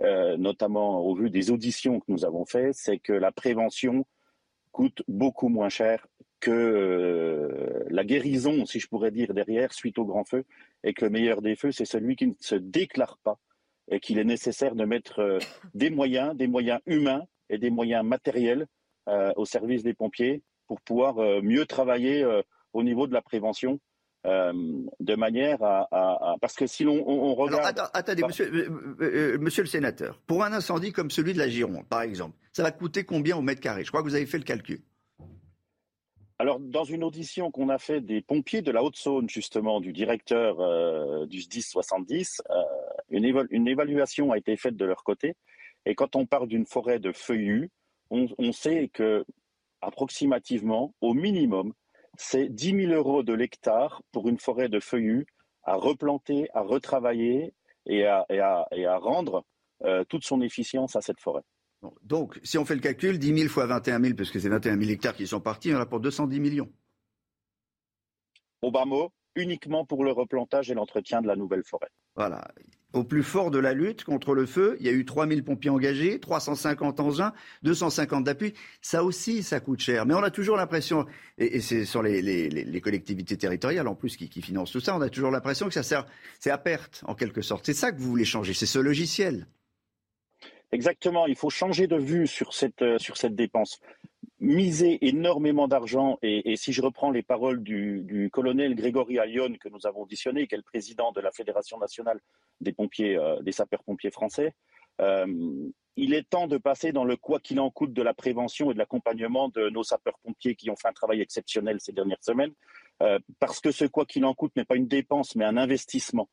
euh, 0.00 0.36
notamment 0.36 1.00
au 1.00 1.14
vu 1.14 1.30
des 1.30 1.50
auditions 1.50 2.00
que 2.00 2.06
nous 2.08 2.24
avons 2.24 2.44
faites, 2.44 2.74
c'est 2.74 2.98
que 2.98 3.12
la 3.12 3.32
prévention 3.32 4.06
coûte 4.72 5.02
beaucoup 5.08 5.48
moins 5.48 5.68
cher 5.68 6.06
que 6.40 6.50
euh, 6.50 7.84
la 7.90 8.04
guérison, 8.04 8.64
si 8.64 8.78
je 8.78 8.86
pourrais 8.86 9.10
dire, 9.10 9.34
derrière, 9.34 9.72
suite 9.72 9.98
au 9.98 10.04
grand 10.04 10.24
feu, 10.24 10.44
et 10.84 10.94
que 10.94 11.04
le 11.04 11.10
meilleur 11.10 11.42
des 11.42 11.56
feux, 11.56 11.72
c'est 11.72 11.84
celui 11.84 12.14
qui 12.14 12.28
ne 12.28 12.34
se 12.38 12.54
déclare 12.54 13.18
pas, 13.24 13.38
et 13.90 13.98
qu'il 13.98 14.18
est 14.18 14.24
nécessaire 14.24 14.76
de 14.76 14.84
mettre 14.84 15.18
euh, 15.18 15.38
des 15.74 15.90
moyens, 15.90 16.36
des 16.36 16.46
moyens 16.46 16.80
humains 16.86 17.24
et 17.50 17.58
des 17.58 17.70
moyens 17.70 18.04
matériels 18.04 18.66
au 19.36 19.46
service 19.46 19.82
des 19.82 19.94
pompiers 19.94 20.42
pour 20.68 20.80
pouvoir 20.80 21.16
mieux 21.42 21.66
travailler 21.66 22.24
au 22.72 22.82
niveau 22.82 23.06
de 23.06 23.12
la 23.12 23.22
prévention 23.22 23.80
euh, 24.26 24.52
de 24.98 25.14
manière 25.14 25.62
à, 25.62 26.36
Parce 26.40 26.54
que 26.54 26.66
si 26.66 26.82
l'on 26.82 27.04
on, 27.06 27.34
regarde... 27.34 27.80
attendez, 27.94 28.22
monsieur, 28.24 28.52
euh, 28.52 28.96
euh, 29.00 29.38
monsieur, 29.38 29.62
le 29.62 29.68
sénateur, 29.68 30.20
pour 30.26 30.42
un 30.42 30.52
incendie 30.52 30.92
comme 30.92 31.10
celui 31.10 31.34
de 31.34 31.38
la 31.38 31.48
Gironde, 31.48 31.86
par 31.88 32.02
exemple, 32.02 32.36
ça 32.52 32.64
va 32.64 32.72
coûter 32.72 33.04
combien 33.04 33.36
au 33.36 33.42
mètre 33.42 33.60
carré? 33.60 33.84
Je 33.84 33.90
crois 33.90 34.02
que 34.02 34.08
vous 34.08 34.16
avez 34.16 34.26
fait 34.26 34.38
le 34.38 34.44
calcul. 34.44 34.80
Alors, 36.40 36.58
dans 36.58 36.84
une 36.84 37.04
audition 37.04 37.50
qu'on 37.50 37.68
a 37.68 37.78
fait 37.78 38.00
des 38.00 38.20
pompiers 38.20 38.62
de 38.62 38.70
la 38.70 38.82
Haute-Saône, 38.82 39.28
justement, 39.28 39.80
du 39.80 39.92
directeur 39.92 40.56
du 41.26 41.40
SDIS 41.40 41.62
70, 41.62 42.42
une, 43.10 43.46
une, 43.50 43.68
évaluation 43.68 44.30
a 44.32 44.38
été 44.38 44.56
faite 44.56 44.76
de 44.76 44.84
leur 44.84 45.02
côté. 45.04 45.34
Et 45.86 45.94
quand 45.94 46.16
on 46.16 46.26
parle 46.26 46.48
d'une 46.48 46.66
forêt 46.66 46.98
de 46.98 47.12
feuillus, 47.12 47.70
on, 48.10 48.26
on 48.38 48.52
sait 48.52 48.88
que, 48.92 49.24
approximativement, 49.80 50.94
au 51.00 51.14
minimum, 51.14 51.72
c'est 52.16 52.48
10 52.48 52.86
000 52.86 52.92
euros 52.92 53.22
de 53.22 53.32
l'hectare 53.32 54.02
pour 54.12 54.28
une 54.28 54.38
forêt 54.38 54.68
de 54.68 54.80
feuillus 54.80 55.26
à 55.62 55.74
replanter, 55.74 56.48
à 56.54 56.62
retravailler 56.62 57.54
et 57.86 58.04
à, 58.06 58.26
rendre 58.98 59.44
euh, 59.84 60.04
toute 60.04 60.24
son 60.24 60.40
efficience 60.40 60.96
à 60.96 61.00
cette 61.00 61.20
forêt. 61.20 61.42
Donc, 62.02 62.40
si 62.42 62.58
on 62.58 62.64
fait 62.64 62.74
le 62.74 62.80
calcul, 62.80 63.18
10 63.18 63.36
000 63.38 63.48
fois 63.48 63.66
21 63.66 64.00
000, 64.00 64.14
parce 64.16 64.30
que 64.30 64.40
c'est 64.40 64.48
21 64.48 64.78
000 64.78 64.90
hectares 64.90 65.14
qui 65.14 65.26
sont 65.26 65.40
partis, 65.40 65.72
on 65.72 65.78
a 65.78 65.86
pour 65.86 66.00
210 66.00 66.40
millions. 66.40 66.68
Au 68.62 68.72
bas 68.72 68.84
mot, 68.84 69.12
uniquement 69.36 69.84
pour 69.84 70.04
le 70.04 70.10
replantage 70.10 70.70
et 70.70 70.74
l'entretien 70.74 71.22
de 71.22 71.28
la 71.28 71.36
nouvelle 71.36 71.62
forêt. 71.64 71.90
Voilà 72.16 72.48
au 72.92 73.04
plus 73.04 73.22
fort 73.22 73.50
de 73.50 73.58
la 73.58 73.74
lutte 73.74 74.04
contre 74.04 74.34
le 74.34 74.46
feu. 74.46 74.76
Il 74.80 74.86
y 74.86 74.88
a 74.88 74.92
eu 74.92 75.04
3000 75.04 75.44
pompiers 75.44 75.70
engagés, 75.70 76.18
350 76.18 77.00
engins, 77.00 77.32
250 77.62 78.24
d'appui. 78.24 78.54
Ça 78.80 79.04
aussi, 79.04 79.42
ça 79.42 79.60
coûte 79.60 79.80
cher. 79.80 80.06
Mais 80.06 80.14
on 80.14 80.22
a 80.22 80.30
toujours 80.30 80.56
l'impression, 80.56 81.06
et, 81.36 81.60
c'est 81.60 81.84
sur 81.84 82.02
les, 82.02 82.80
collectivités 82.80 83.36
territoriales 83.36 83.88
en 83.88 83.94
plus 83.94 84.16
qui, 84.16 84.42
financent 84.42 84.72
tout 84.72 84.80
ça, 84.80 84.96
on 84.96 85.00
a 85.00 85.10
toujours 85.10 85.30
l'impression 85.30 85.66
que 85.66 85.74
ça 85.74 85.82
sert, 85.82 86.06
c'est 86.38 86.50
à 86.50 86.58
perte 86.58 87.02
en 87.06 87.14
quelque 87.14 87.42
sorte. 87.42 87.66
C'est 87.66 87.74
ça 87.74 87.92
que 87.92 87.98
vous 87.98 88.08
voulez 88.08 88.24
changer, 88.24 88.54
c'est 88.54 88.66
ce 88.66 88.78
logiciel. 88.78 89.46
Exactement, 90.70 91.26
il 91.26 91.36
faut 91.36 91.50
changer 91.50 91.86
de 91.86 91.96
vue 91.96 92.26
sur 92.26 92.52
cette, 92.52 92.82
euh, 92.82 92.98
sur 92.98 93.16
cette 93.16 93.34
dépense. 93.34 93.80
Miser 94.40 95.04
énormément 95.06 95.66
d'argent, 95.66 96.18
et, 96.22 96.54
si 96.56 96.72
je 96.72 96.80
reprends 96.80 97.10
les 97.10 97.22
paroles 97.22 97.62
du, 97.62 98.30
colonel 98.32 98.74
Grégory 98.74 99.18
Allion 99.18 99.52
que 99.60 99.68
nous 99.68 99.86
avons 99.86 100.02
auditionné, 100.02 100.46
qui 100.46 100.54
est 100.54 100.58
le 100.58 100.62
président 100.62 101.10
de 101.12 101.20
la 101.20 101.32
Fédération 101.32 101.78
nationale 101.78 102.20
des 102.60 102.72
pompiers, 102.72 103.16
euh, 103.16 103.40
des 103.42 103.52
sapeurs-pompiers 103.52 104.10
français, 104.10 104.54
euh, 105.00 105.26
il 105.96 106.14
est 106.14 106.28
temps 106.28 106.46
de 106.46 106.56
passer 106.56 106.92
dans 106.92 107.04
le 107.04 107.16
quoi 107.16 107.40
qu'il 107.40 107.58
en 107.58 107.70
coûte 107.70 107.92
de 107.92 108.02
la 108.02 108.14
prévention 108.14 108.70
et 108.70 108.74
de 108.74 108.78
l'accompagnement 108.78 109.48
de 109.48 109.68
nos 109.70 109.82
sapeurs-pompiers 109.82 110.54
qui 110.54 110.70
ont 110.70 110.76
fait 110.76 110.88
un 110.88 110.92
travail 110.92 111.20
exceptionnel 111.20 111.80
ces 111.80 111.92
dernières 111.92 112.22
semaines, 112.22 112.52
parce 113.40 113.60
que 113.60 113.72
ce 113.72 113.84
quoi 113.84 114.06
qu'il 114.06 114.24
en 114.24 114.34
coûte 114.34 114.54
n'est 114.54 114.64
pas 114.64 114.76
une 114.76 114.86
dépense, 114.86 115.34
mais 115.34 115.44
un 115.44 115.56
investissement. 115.56 116.28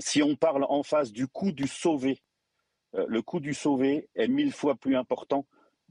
si 0.00 0.22
on 0.22 0.36
parle 0.36 0.64
en 0.64 0.82
face 0.82 1.12
du 1.12 1.26
coût 1.26 1.52
du 1.52 1.66
sauvé, 1.66 2.22
euh, 2.94 3.04
le 3.08 3.22
coût 3.22 3.40
du 3.40 3.54
sauvé 3.54 4.08
est 4.14 4.28
mille 4.28 4.52
fois 4.52 4.74
plus 4.76 4.96
important 4.96 5.46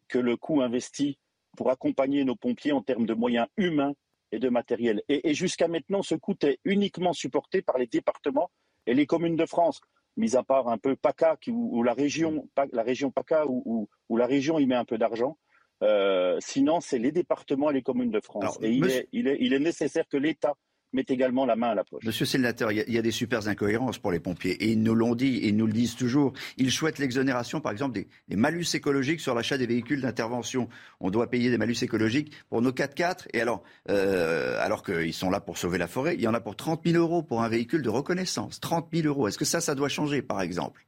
que 0.07 0.19
le 0.19 0.38
coût 0.38 0.61
investi 0.61 1.17
pour 1.57 1.69
accompagner 1.69 2.23
nos 2.23 2.35
pompiers 2.35 2.71
en 2.71 2.81
termes 2.81 3.05
de 3.05 3.13
moyens 3.13 3.47
humains 3.57 3.93
et 4.31 4.39
de 4.39 4.49
matériel. 4.49 5.03
Et, 5.09 5.34
jusqu'à 5.34 5.67
maintenant, 5.67 6.01
ce 6.01 6.15
coût 6.15 6.35
est 6.43 6.59
uniquement 6.65 7.13
supporté 7.13 7.61
par 7.61 7.77
les 7.77 7.88
départements 7.88 8.49
et 8.88 8.93
les 8.93 9.05
communes 9.05 9.35
de 9.35 9.45
France, 9.45 9.80
mis 10.17 10.35
à 10.35 10.43
part 10.43 10.67
un 10.67 10.77
peu 10.77 10.95
PACA, 10.95 11.38
où, 11.47 11.84
la 11.84 11.93
région, 11.93 12.49
la 12.71 12.84
région 12.84 13.11
PACA, 13.11 13.45
où, 13.47 13.88
la 14.09 14.25
région 14.25 14.59
y 14.59 14.65
met 14.65 14.75
un 14.75 14.85
peu 14.85 14.97
d'argent. 14.97 15.38
Euh, 15.84 16.38
sinon, 16.39 16.80
c'est 16.81 16.97
les 16.97 17.11
départements 17.11 17.69
et 17.69 17.73
les 17.73 17.84
communes 17.84 18.11
de 18.11 18.21
France. 18.21 18.57
et 18.61 18.71
il 18.71 19.53
est 19.53 19.59
nécessaire 19.59 20.07
que 20.07 20.17
l'État 20.17 20.55
met 20.94 21.06
également 21.07 21.45
la 21.45 21.56
main 21.56 21.70
à 21.70 21.76
la 21.76 21.84
poche. 21.84 22.03
Monsieur 22.06 22.24
le 22.24 22.30
sénateur, 22.30 22.72
il 22.72 22.78
y, 22.88 22.98
a, 22.98 23.02
des 23.02 23.11
super 23.11 23.48
incohérences 23.48 23.98
pour 23.98 24.11
les 24.11 24.20
pompiers. 24.20 24.64
Et 24.64 24.72
ils 24.72 24.82
nous 24.82 24.95
l'ont 24.95 25.15
dit, 25.15 25.38
et 25.38 25.49
ils 25.49 25.57
nous 25.57 25.68
le 25.68 25.74
disent 25.74 25.95
toujours. 25.95 26.34
Ils 26.57 26.72
souhaitent 26.72 26.99
l'exonération, 26.99 27.61
par 27.61 27.72
exemple, 27.72 27.99
des, 28.28 28.36
malus 28.36 28.65
écologiques 28.74 29.20
sur 29.20 29.36
l'achat 29.36 29.57
des 29.57 29.68
véhicules 29.68 30.02
d'intervention. 30.02 30.70
On 30.99 31.10
doit 31.10 31.30
payer 31.30 31.49
des 31.49 31.57
malus 31.57 31.78
écologiques 31.82 32.32
pour 32.49 32.61
nos 32.61 32.72
4x4. 32.72 33.28
Et 33.34 33.41
alors, 33.41 33.64
euh, 33.90 34.57
alors 34.64 34.84
qu'ils 34.84 35.14
sont 35.14 35.30
là 35.30 35.40
pour 35.40 35.57
sauver 35.57 35.78
la 35.78 35.88
forêt, 35.88 36.15
il 36.15 36.22
y 36.22 36.28
en 36.28 36.34
a 36.34 36.40
pour 36.40 36.56
30 36.56 36.82
000 36.86 36.98
euros 36.98 37.24
pour 37.24 37.44
un 37.44 37.49
véhicule 37.49 37.82
de 37.82 37.90
reconnaissance. 37.90 38.60
30 38.60 38.90
000 38.94 39.07
euros. 39.07 39.28
Est-ce 39.28 39.38
que 39.38 39.45
ça, 39.45 39.61
ça 39.61 39.76
doit 39.76 39.90
changer, 39.90 40.22
par 40.22 40.41
exemple? 40.41 40.86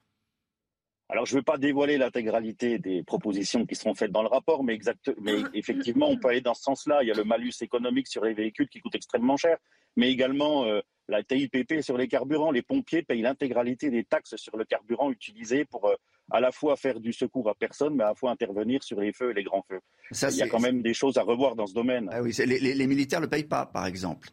Alors, 1.15 1.25
je 1.25 1.33
ne 1.33 1.39
veux 1.39 1.43
pas 1.43 1.57
dévoiler 1.57 1.97
l'intégralité 1.97 2.77
des 2.77 3.03
propositions 3.03 3.65
qui 3.65 3.75
seront 3.75 3.95
faites 3.95 4.11
dans 4.11 4.21
le 4.21 4.27
rapport, 4.27 4.63
mais, 4.63 4.77
mais 5.21 5.35
effectivement, 5.53 6.09
on 6.09 6.17
peut 6.17 6.27
aller 6.27 6.41
dans 6.41 6.53
ce 6.53 6.63
sens-là. 6.63 7.03
Il 7.03 7.07
y 7.07 7.11
a 7.11 7.15
le 7.15 7.23
malus 7.23 7.53
économique 7.61 8.07
sur 8.07 8.23
les 8.23 8.33
véhicules 8.33 8.67
qui 8.67 8.79
coûte 8.79 8.95
extrêmement 8.95 9.37
cher 9.37 9.57
mais 9.95 10.11
également 10.11 10.65
euh, 10.65 10.81
la 11.07 11.23
TIPP 11.23 11.81
sur 11.81 11.97
les 11.97 12.07
carburants. 12.07 12.51
Les 12.51 12.61
pompiers 12.61 13.03
payent 13.03 13.21
l'intégralité 13.21 13.89
des 13.89 14.03
taxes 14.03 14.35
sur 14.35 14.57
le 14.57 14.65
carburant 14.65 15.11
utilisé 15.11 15.65
pour 15.65 15.87
euh, 15.87 15.95
à 16.31 16.39
la 16.39 16.51
fois 16.51 16.75
faire 16.75 16.99
du 16.99 17.13
secours 17.13 17.49
à 17.49 17.55
personne, 17.55 17.95
mais 17.95 18.03
à 18.03 18.07
la 18.07 18.15
fois 18.15 18.31
intervenir 18.31 18.83
sur 18.83 18.99
les 18.99 19.13
feux 19.13 19.31
et 19.31 19.33
les 19.33 19.43
grands 19.43 19.63
feux. 19.69 19.79
Il 20.11 20.37
y 20.37 20.41
a 20.41 20.47
quand 20.47 20.59
même 20.59 20.81
des 20.81 20.93
choses 20.93 21.17
à 21.17 21.21
revoir 21.21 21.55
dans 21.55 21.67
ce 21.67 21.73
domaine. 21.73 22.09
Ah 22.11 22.21
oui, 22.21 22.33
les, 22.45 22.87
militaires 22.87 23.19
ne 23.19 23.25
le 23.25 23.29
payent 23.29 23.43
pas, 23.43 23.65
par 23.65 23.85
exemple. 23.85 24.29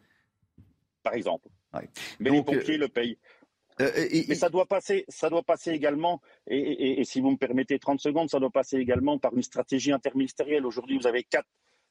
Par 1.03 1.13
exemple. 1.13 1.49
Mais 2.19 2.29
les 2.29 2.43
pompiers 2.43 2.77
le 2.77 2.87
payent. 2.87 3.17
Euh, 3.81 4.07
mais 4.27 4.35
ça 4.35 4.49
doit 4.49 4.65
passer, 4.65 5.05
ça 5.07 5.29
doit 5.29 5.43
passer 5.43 5.71
également, 5.71 6.21
et, 6.47 6.99
et, 6.99 7.03
si 7.05 7.21
vous 7.21 7.31
me 7.31 7.37
permettez 7.37 7.79
30 7.79 7.99
secondes, 7.99 8.29
ça 8.29 8.39
doit 8.39 8.51
passer 8.51 8.77
également 8.77 9.17
par 9.17 9.33
une 9.33 9.41
stratégie 9.41 9.91
interministérielle. 9.91 10.65
Aujourd'hui, 10.65 10.97
vous 10.97 11.07
avez 11.07 11.23
quatre 11.23 11.47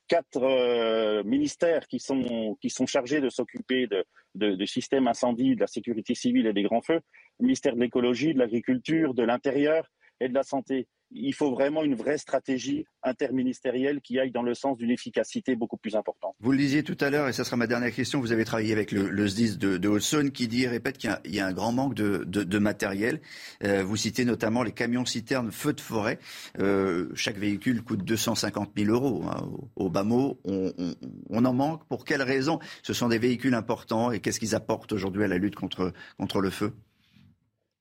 quatre 0.09 0.43
euh, 0.43 1.23
ministères 1.25 1.87
qui 1.87 1.99
sont, 1.99 2.59
qui 2.61 2.69
sont 2.69 2.85
chargés 2.87 3.21
de 3.21 3.31
s'occuper 3.31 3.87
de, 3.87 4.05
de, 4.35 4.57
de 4.57 4.67
systèmes 4.67 5.09
incendie, 5.09 5.55
de 5.55 5.61
la 5.61 5.67
sécurité 5.67 6.15
civile 6.15 6.47
et 6.47 6.53
des 6.53 6.65
grands 6.65 6.83
feux, 6.83 7.01
le 7.41 7.45
ministère 7.45 7.75
de 7.75 7.81
l'écologie, 7.81 8.35
de 8.35 8.39
l'agriculture, 8.39 9.15
de 9.15 9.23
l'intérieur 9.23 9.89
et 10.21 10.29
de 10.29 10.35
la 10.35 10.43
santé 10.43 10.87
il 11.15 11.35
faut 11.35 11.51
vraiment 11.51 11.83
une 11.83 11.95
vraie 11.95 12.19
stratégie 12.19 12.85
interministérielle 13.03 14.01
qui 14.01 14.19
aille 14.19 14.31
dans 14.31 14.43
le 14.43 14.55
sens 14.55 14.77
d'une 14.77 14.91
efficacité 14.91 15.57
beaucoup 15.57 15.77
plus 15.77 15.97
importante. 15.97 16.35
Vous 16.41 16.53
le 16.53 16.59
disiez 16.59 16.83
tout 16.83 16.97
à 17.01 17.11
l'heure, 17.11 17.29
et 17.29 17.33
ça 17.33 17.45
sera 17.45 17.57
ma 17.57 17.67
dernière 17.67 17.93
question, 17.93 18.21
vous 18.21 18.33
avez 18.33 18.45
travaillé 18.45 18.73
avec 18.73 18.93
le, 18.93 19.27
SDIS 19.27 19.57
de, 19.57 19.77
de 19.77 20.29
qui 20.29 20.49
dit 20.49 20.67
répète 20.67 20.99
qu'il 20.99 21.11
y, 21.27 21.41
a 21.41 21.47
un 21.47 21.53
grand 21.53 21.73
manque 21.73 21.95
de, 21.95 22.59
matériel. 22.59 23.21
Euh, 23.65 23.83
vous 23.83 23.97
citez 23.97 24.25
notamment 24.25 24.63
les 24.63 24.73
camions-citernes 24.73 25.51
feux 25.51 25.73
de 25.73 25.81
forêt. 25.81 26.19
Euh, 26.59 27.09
chaque 27.15 27.37
véhicule 27.37 27.83
coûte 27.83 28.05
250 28.05 28.73
000 28.77 28.93
euros. 28.93 29.25
Hein. 29.29 29.49
Au, 29.77 29.89
bas 29.89 30.05
mot, 30.05 30.39
on, 30.45 31.45
en 31.45 31.53
manque. 31.53 31.87
Pour 31.89 32.05
quelles 32.05 32.23
raisons 32.23 32.59
Ce 32.83 32.93
sont 32.93 33.09
des 33.09 33.19
véhicules 33.19 33.55
importants 33.55 34.13
et 34.13 34.21
qu'est-ce 34.21 34.39
qu'ils 34.39 34.55
apportent 34.55 34.93
aujourd'hui 34.93 35.25
à 35.25 35.29
la 35.29 35.39
lutte 35.39 35.57
contre 35.57 35.93
le 36.41 36.51
feu? 36.51 36.73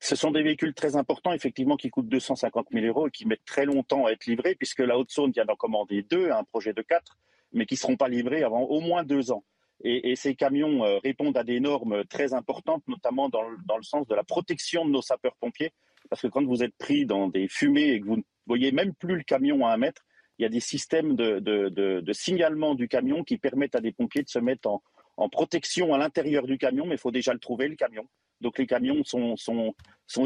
Ce 0.04 0.16
sont 0.16 0.32
des 0.32 0.42
véhicules 0.42 0.74
très 0.74 0.96
importants, 0.96 1.32
effectivement, 1.32 1.78
qui 1.78 1.92
coûtent 1.92 2.10
250 2.10 2.70
000 2.74 2.88
euros 2.88 3.08
et 3.08 3.12
qui 3.12 3.28
mettent 3.28 3.46
très 3.46 3.66
longtemps 3.66 4.08
à 4.08 4.12
être 4.12 4.26
livrés, 4.26 4.56
puisque 4.56 4.80
la 4.80 4.98
Haute-Saône 4.98 5.32
vient 5.32 5.46
d'en 5.46 5.56
commander 5.56 6.02
deux, 6.02 6.32
un 6.32 6.44
projet 6.44 6.74
de 6.74 6.82
quatre, 6.82 7.20
mais 7.54 7.68
qui 7.68 7.76
ne 7.76 7.80
seront 7.80 7.98
pas 7.98 8.08
livrés 8.08 8.42
avant 8.42 8.64
au 8.64 8.80
moins 8.80 9.04
deux 9.04 9.32
ans. 9.32 9.44
Et, 9.84 10.16
ces 10.16 10.34
camions 10.34 10.84
euh, 10.84 10.98
répondent 11.04 11.38
à 11.38 11.44
des 11.44 11.60
normes 11.60 12.04
très 12.06 12.34
importantes, 12.34 12.84
notamment 12.88 13.30
dans 13.30 13.44
le, 13.44 13.84
sens 13.84 14.08
de 14.08 14.16
la 14.16 14.24
protection 14.24 14.86
de 14.86 14.92
nos 14.92 15.04
sapeurs-pompiers, 15.04 15.72
parce 16.10 16.24
que 16.24 16.28
quand 16.28 16.44
vous 16.44 16.64
êtes 16.64 16.76
pris 16.78 17.06
dans 17.06 17.28
des 17.28 17.48
fumées 17.48 17.92
et 17.92 18.02
que 18.02 18.08
vous 18.08 18.18
ne 18.18 18.24
voyez 18.48 18.72
même 18.72 18.96
plus 18.96 19.18
le 19.18 19.24
camion 19.24 19.68
à 19.68 19.74
un 19.74 19.78
mètre, 19.78 20.02
il 20.40 20.44
y 20.44 20.46
a 20.46 20.50
des 20.50 20.60
systèmes 20.60 21.16
de, 21.16 22.12
signalement 22.12 22.74
du 22.74 22.88
camion 22.88 23.24
qui 23.24 23.38
permettent 23.38 23.76
à 23.76 23.82
des 23.82 23.92
pompiers 23.92 24.24
de 24.24 24.30
se 24.30 24.40
mettre 24.40 24.68
en, 24.68 24.82
en 25.18 25.30
protection 25.30 25.94
à 25.94 26.00
l'intérieur 26.00 26.48
du 26.48 26.58
camion, 26.58 26.88
mais 26.88 26.96
il 26.96 27.00
faut 27.00 27.12
déjà 27.12 27.34
le 27.34 27.40
trouver, 27.40 27.68
le 27.68 27.76
camion. 27.76 28.08
Donc 28.42 28.58
les 28.58 28.66
camions 28.66 29.04
sont, 29.04 29.76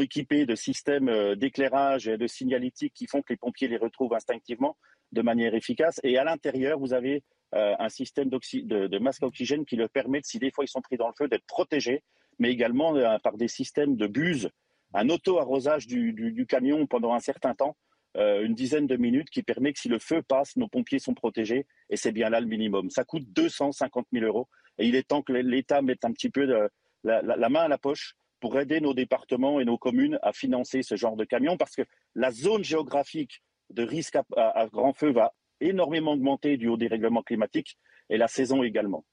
équipés 0.00 0.46
de 0.46 0.54
systèmes 0.54 1.08
euh, 1.08 1.36
d'éclairage 1.36 2.08
et 2.08 2.16
de 2.16 2.26
signalétique 2.26 2.92
qui 2.94 3.06
font 3.06 3.22
que 3.22 3.32
les 3.32 3.36
pompiers 3.36 3.68
les 3.68 3.76
retrouvent 3.76 4.14
instinctivement 4.14 4.76
de 5.12 5.22
manière 5.22 5.54
efficace. 5.54 6.00
Et 6.02 6.18
à 6.18 6.24
l'intérieur, 6.24 6.78
vous 6.78 6.92
avez 6.92 7.22
euh, 7.54 7.74
un 7.78 7.88
système 7.88 8.28
de, 8.28 8.98
masque 8.98 9.22
à 9.22 9.26
oxygène 9.26 9.64
qui 9.64 9.76
leur 9.76 9.90
permet, 9.90 10.20
si 10.24 10.38
des 10.38 10.50
fois 10.50 10.64
ils 10.64 10.68
sont 10.68 10.80
pris 10.80 10.96
dans 10.96 11.06
le 11.06 11.14
feu, 11.16 11.28
d'être 11.28 11.46
protégés, 11.46 12.02
mais 12.38 12.50
également 12.50 12.96
euh, 12.96 13.18
par 13.18 13.36
des 13.36 13.48
systèmes 13.48 13.96
de 13.96 14.06
buse, 14.06 14.50
un 14.94 15.08
auto-arrosage 15.10 15.86
du, 15.86 16.46
camion 16.48 16.86
pendant 16.86 17.12
un 17.12 17.20
certain 17.20 17.54
temps, 17.54 17.76
une 18.18 18.54
dizaine 18.54 18.86
de 18.86 18.96
minutes, 18.96 19.28
qui 19.28 19.42
permet 19.42 19.74
que 19.74 19.78
si 19.78 19.90
le 19.90 19.98
feu 19.98 20.22
passe, 20.22 20.56
nos 20.56 20.68
pompiers 20.68 20.98
sont 20.98 21.12
protégés, 21.12 21.66
et 21.90 21.96
c'est 21.96 22.12
bien 22.12 22.30
là 22.30 22.40
le 22.40 22.46
minimum. 22.46 22.88
Ça 22.88 23.04
coûte 23.04 23.24
250 23.34 24.06
000 24.10 24.24
euros, 24.24 24.48
et 24.78 24.86
il 24.86 24.94
est 24.94 25.06
temps 25.06 25.20
que 25.20 25.34
l'État 25.34 25.82
mette 25.82 26.02
un 26.06 26.12
petit 26.12 26.30
peu 26.30 26.46
de, 26.46 26.70
la, 27.06 27.48
main 27.48 27.62
à 27.62 27.68
la 27.68 27.78
poche 27.78 28.14
pour 28.40 28.58
aider 28.58 28.80
nos 28.80 28.94
départements 28.94 29.60
et 29.60 29.64
nos 29.64 29.78
communes 29.78 30.18
à 30.22 30.32
financer 30.32 30.82
ce 30.82 30.96
genre 30.96 31.16
de 31.16 31.24
camions 31.24 31.56
parce 31.56 31.74
que 31.74 31.82
la 32.14 32.30
zone 32.30 32.64
géographique 32.64 33.42
de 33.70 33.82
risque 33.82 34.16
à 34.36 34.66
grand 34.72 34.92
feu 34.92 35.12
va 35.12 35.32
énormément 35.60 36.12
augmenter 36.12 36.56
du 36.56 36.68
haut 36.68 36.76
des 36.76 36.86
règlements 36.86 37.22
climatiques 37.22 37.78
et 38.10 38.18
la 38.18 38.28
saison 38.28 38.62
également 38.62 39.04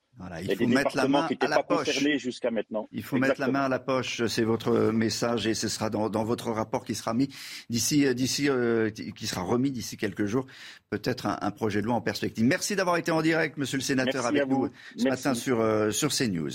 il 0.41 0.55
faut 0.55 0.67
mettre 0.67 0.95
la 0.95 1.07
main 1.07 1.27
à 1.39 1.47
la 1.47 1.63
poche. 1.63 1.99
jusqu'à 2.17 2.51
maintenant. 2.51 2.87
Il 2.91 3.03
faut 3.03 3.17
mettre 3.17 3.39
la 3.39 3.47
main 3.47 3.61
à 3.61 3.69
la 3.69 3.79
poche, 3.79 4.25
c'est 4.27 4.43
votre 4.43 4.91
message 4.91 5.47
et 5.47 5.53
ce 5.53 5.67
sera 5.67 5.89
dans, 5.89 6.23
votre 6.23 6.51
rapport 6.51 6.85
qui 6.85 6.95
sera 6.95 7.13
mis 7.13 7.29
d'ici, 7.69 8.05
euh, 8.05 8.13
d'ici, 8.13 8.49
euh, 8.49 8.89
qui 8.89 9.27
sera 9.27 9.41
remis 9.41 9.71
d'ici 9.71 9.97
quelques 9.97 10.25
jours, 10.25 10.45
peut-être 10.89 11.25
un, 11.25 11.51
projet 11.51 11.81
de 11.81 11.87
loi 11.87 11.95
en 11.95 12.01
perspective. 12.01 12.45
Merci 12.45 12.75
d'avoir 12.75 12.97
été 12.97 13.11
en 13.11 13.21
direct, 13.21 13.57
Monsieur 13.57 13.77
le 13.77 13.83
Sénateur, 13.83 14.25
avec 14.25 14.47
nous 14.47 14.69
ce 14.97 15.07
matin 15.07 15.33
sur 15.33 15.61
euh, 15.61 15.91
sur 15.91 16.11
CNews. 16.13 16.51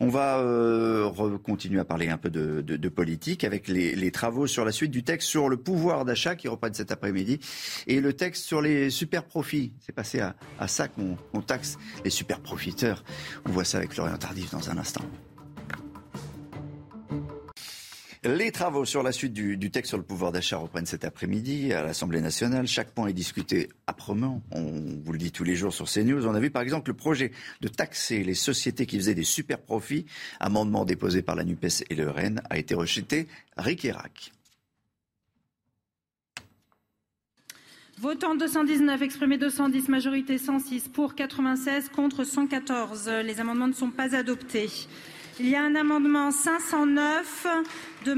On 0.00 0.08
va 0.08 0.42
continuer 1.42 1.80
à 1.80 1.84
parler 1.84 2.08
un 2.08 2.18
peu 2.18 2.30
de, 2.30 2.88
politique 2.88 3.44
avec 3.44 3.68
les, 3.68 4.10
travaux 4.10 4.46
sur 4.46 4.64
la 4.64 4.72
suite 4.72 4.90
du 4.90 5.04
texte 5.04 5.28
sur 5.28 5.48
le 5.48 5.56
pouvoir 5.56 6.04
d'achat 6.04 6.34
qui 6.34 6.48
reprennent 6.48 6.74
cet 6.74 6.90
après-midi 6.90 7.38
et 7.86 8.00
le 8.00 8.12
texte 8.14 8.44
sur 8.44 8.62
les 8.62 8.90
super 8.90 9.24
profits. 9.24 9.72
C'est 9.80 9.92
passé 9.92 10.20
à, 10.20 10.34
ça 10.66 10.88
qu'on 10.88 11.40
taxe 11.42 11.76
les 12.04 12.10
super 12.10 12.40
profiteurs 12.40 12.87
on 13.46 13.50
voit 13.50 13.64
ça 13.64 13.78
avec 13.78 13.92
Florian 13.92 14.16
Tardif 14.16 14.50
dans 14.50 14.70
un 14.70 14.78
instant. 14.78 15.04
Les 18.24 18.50
travaux 18.50 18.84
sur 18.84 19.04
la 19.04 19.12
suite 19.12 19.32
du, 19.32 19.70
texte 19.70 19.90
sur 19.90 19.96
le 19.96 20.02
pouvoir 20.02 20.32
d'achat 20.32 20.56
reprennent 20.56 20.86
cet 20.86 21.04
après-midi 21.04 21.72
à 21.72 21.82
l'Assemblée 21.84 22.20
nationale. 22.20 22.66
Chaque 22.66 22.90
point 22.90 23.06
est 23.06 23.12
discuté 23.12 23.68
âprement. 23.86 24.42
On 24.50 25.00
vous 25.04 25.12
le 25.12 25.18
dit 25.18 25.30
tous 25.30 25.44
les 25.44 25.54
jours 25.54 25.72
sur 25.72 25.86
CNews. 25.86 26.26
On 26.26 26.34
a 26.34 26.40
vu 26.40 26.50
par 26.50 26.62
exemple 26.62 26.90
le 26.90 26.96
projet 26.96 27.30
de 27.60 27.68
taxer 27.68 28.24
les 28.24 28.34
sociétés 28.34 28.86
qui 28.86 28.96
faisaient 28.96 29.14
des 29.14 29.22
super 29.22 29.58
profits. 29.60 30.04
Amendement 30.40 30.84
déposé 30.84 31.22
par 31.22 31.36
la 31.36 31.44
NUPES 31.44 31.84
et 31.90 31.94
le 31.94 32.10
RN 32.10 32.42
a 32.50 32.58
été 32.58 32.74
rejeté. 32.74 33.28
Rick. 33.56 33.86
Votant 38.00 38.36
219, 38.36 39.02
exprimé 39.02 39.38
210, 39.38 39.88
majorité 39.88 40.38
106, 40.38 40.86
pour 40.86 41.16
96, 41.16 41.88
contre 41.88 42.22
114. 42.22 43.10
Les 43.24 43.40
amendements 43.40 43.66
ne 43.66 43.72
sont 43.72 43.90
pas 43.90 44.14
adoptés. 44.14 44.70
Il 45.40 45.48
y 45.48 45.56
a 45.56 45.64
un 45.64 45.74
amendement 45.74 46.30
509 46.30 47.46
de, 48.04 48.14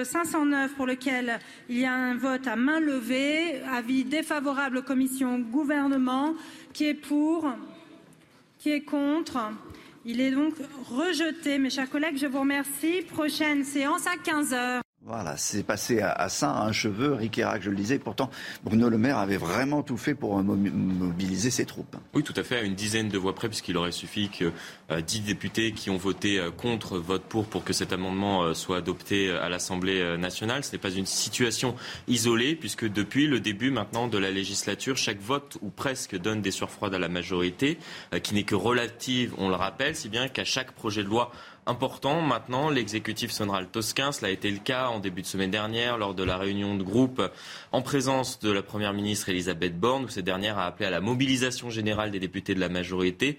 de 0.00 0.02
509 0.02 0.74
pour 0.74 0.86
lequel 0.86 1.38
il 1.68 1.78
y 1.78 1.84
a 1.84 1.94
un 1.94 2.16
vote 2.16 2.48
à 2.48 2.56
main 2.56 2.80
levée. 2.80 3.62
Avis 3.72 4.02
défavorable 4.02 4.82
commission 4.82 5.38
gouvernement. 5.38 6.34
Qui 6.72 6.86
est 6.86 6.94
pour? 6.94 7.48
Qui 8.58 8.70
est 8.70 8.82
contre? 8.82 9.52
Il 10.04 10.20
est 10.20 10.32
donc 10.32 10.54
rejeté. 10.90 11.58
Mes 11.58 11.70
chers 11.70 11.88
collègues, 11.88 12.18
je 12.18 12.26
vous 12.26 12.40
remercie. 12.40 13.02
Prochaine 13.02 13.62
séance 13.62 14.08
à 14.08 14.16
15 14.16 14.52
heures. 14.52 14.83
Voilà, 15.06 15.36
c'est 15.36 15.64
passé 15.64 16.00
à, 16.00 16.30
ça, 16.30 16.50
à 16.50 16.64
un 16.64 16.72
cheveu, 16.72 17.12
Riquera, 17.12 17.58
que 17.58 17.64
je 17.66 17.68
le 17.68 17.76
disais. 17.76 17.98
Pourtant, 17.98 18.30
Bruno 18.62 18.88
Le 18.88 18.96
Maire 18.96 19.18
avait 19.18 19.36
vraiment 19.36 19.82
tout 19.82 19.98
fait 19.98 20.14
pour 20.14 20.42
mobiliser 20.42 21.50
ses 21.50 21.66
troupes. 21.66 21.96
Oui, 22.14 22.22
tout 22.22 22.32
à 22.38 22.42
fait, 22.42 22.56
à 22.56 22.62
une 22.62 22.74
dizaine 22.74 23.10
de 23.10 23.18
voix 23.18 23.34
près, 23.34 23.48
puisqu'il 23.48 23.76
aurait 23.76 23.92
suffi 23.92 24.30
que 24.30 24.50
euh, 24.90 25.02
dix 25.02 25.20
députés 25.20 25.72
qui 25.72 25.90
ont 25.90 25.98
voté 25.98 26.38
euh, 26.38 26.50
contre 26.50 26.96
votent 26.96 27.24
pour 27.28 27.44
pour 27.44 27.64
que 27.64 27.74
cet 27.74 27.92
amendement 27.92 28.44
euh, 28.44 28.54
soit 28.54 28.78
adopté 28.78 29.30
à 29.30 29.50
l'Assemblée 29.50 30.16
nationale. 30.16 30.64
Ce 30.64 30.72
n'est 30.72 30.78
pas 30.78 30.90
une 30.90 31.04
situation 31.04 31.74
isolée, 32.08 32.54
puisque 32.54 32.90
depuis 32.90 33.26
le 33.26 33.40
début 33.40 33.70
maintenant 33.70 34.08
de 34.08 34.16
la 34.16 34.30
législature, 34.30 34.96
chaque 34.96 35.20
vote 35.20 35.58
ou 35.60 35.68
presque 35.68 36.18
donne 36.18 36.40
des 36.40 36.50
surfroides 36.50 36.94
à 36.94 36.98
la 36.98 37.10
majorité, 37.10 37.76
qui 38.22 38.32
n'est 38.32 38.44
que 38.44 38.54
relative, 38.54 39.34
on 39.36 39.50
le 39.50 39.54
rappelle, 39.54 39.96
si 39.96 40.08
bien 40.08 40.28
qu'à 40.28 40.44
chaque 40.44 40.72
projet 40.72 41.02
de 41.02 41.08
loi 41.08 41.30
important. 41.66 42.20
Maintenant, 42.20 42.70
l'exécutif 42.70 43.30
sonnera 43.30 43.60
le 43.60 43.66
Tosquin. 43.66 44.12
Cela 44.12 44.28
a 44.28 44.30
été 44.30 44.50
le 44.50 44.58
cas 44.58 44.88
en 44.88 45.00
début 45.00 45.22
de 45.22 45.26
semaine 45.26 45.50
dernière 45.50 45.98
lors 45.98 46.14
de 46.14 46.22
la 46.22 46.36
réunion 46.36 46.76
de 46.76 46.82
groupe 46.82 47.22
en 47.72 47.82
présence 47.82 48.38
de 48.40 48.50
la 48.50 48.62
Première 48.62 48.92
ministre 48.92 49.28
Elisabeth 49.28 49.78
Borne, 49.78 50.04
où 50.04 50.08
cette 50.08 50.24
dernière 50.24 50.58
a 50.58 50.66
appelé 50.66 50.86
à 50.86 50.90
la 50.90 51.00
mobilisation 51.00 51.70
générale 51.70 52.10
des 52.10 52.20
députés 52.20 52.54
de 52.54 52.60
la 52.60 52.68
majorité 52.68 53.38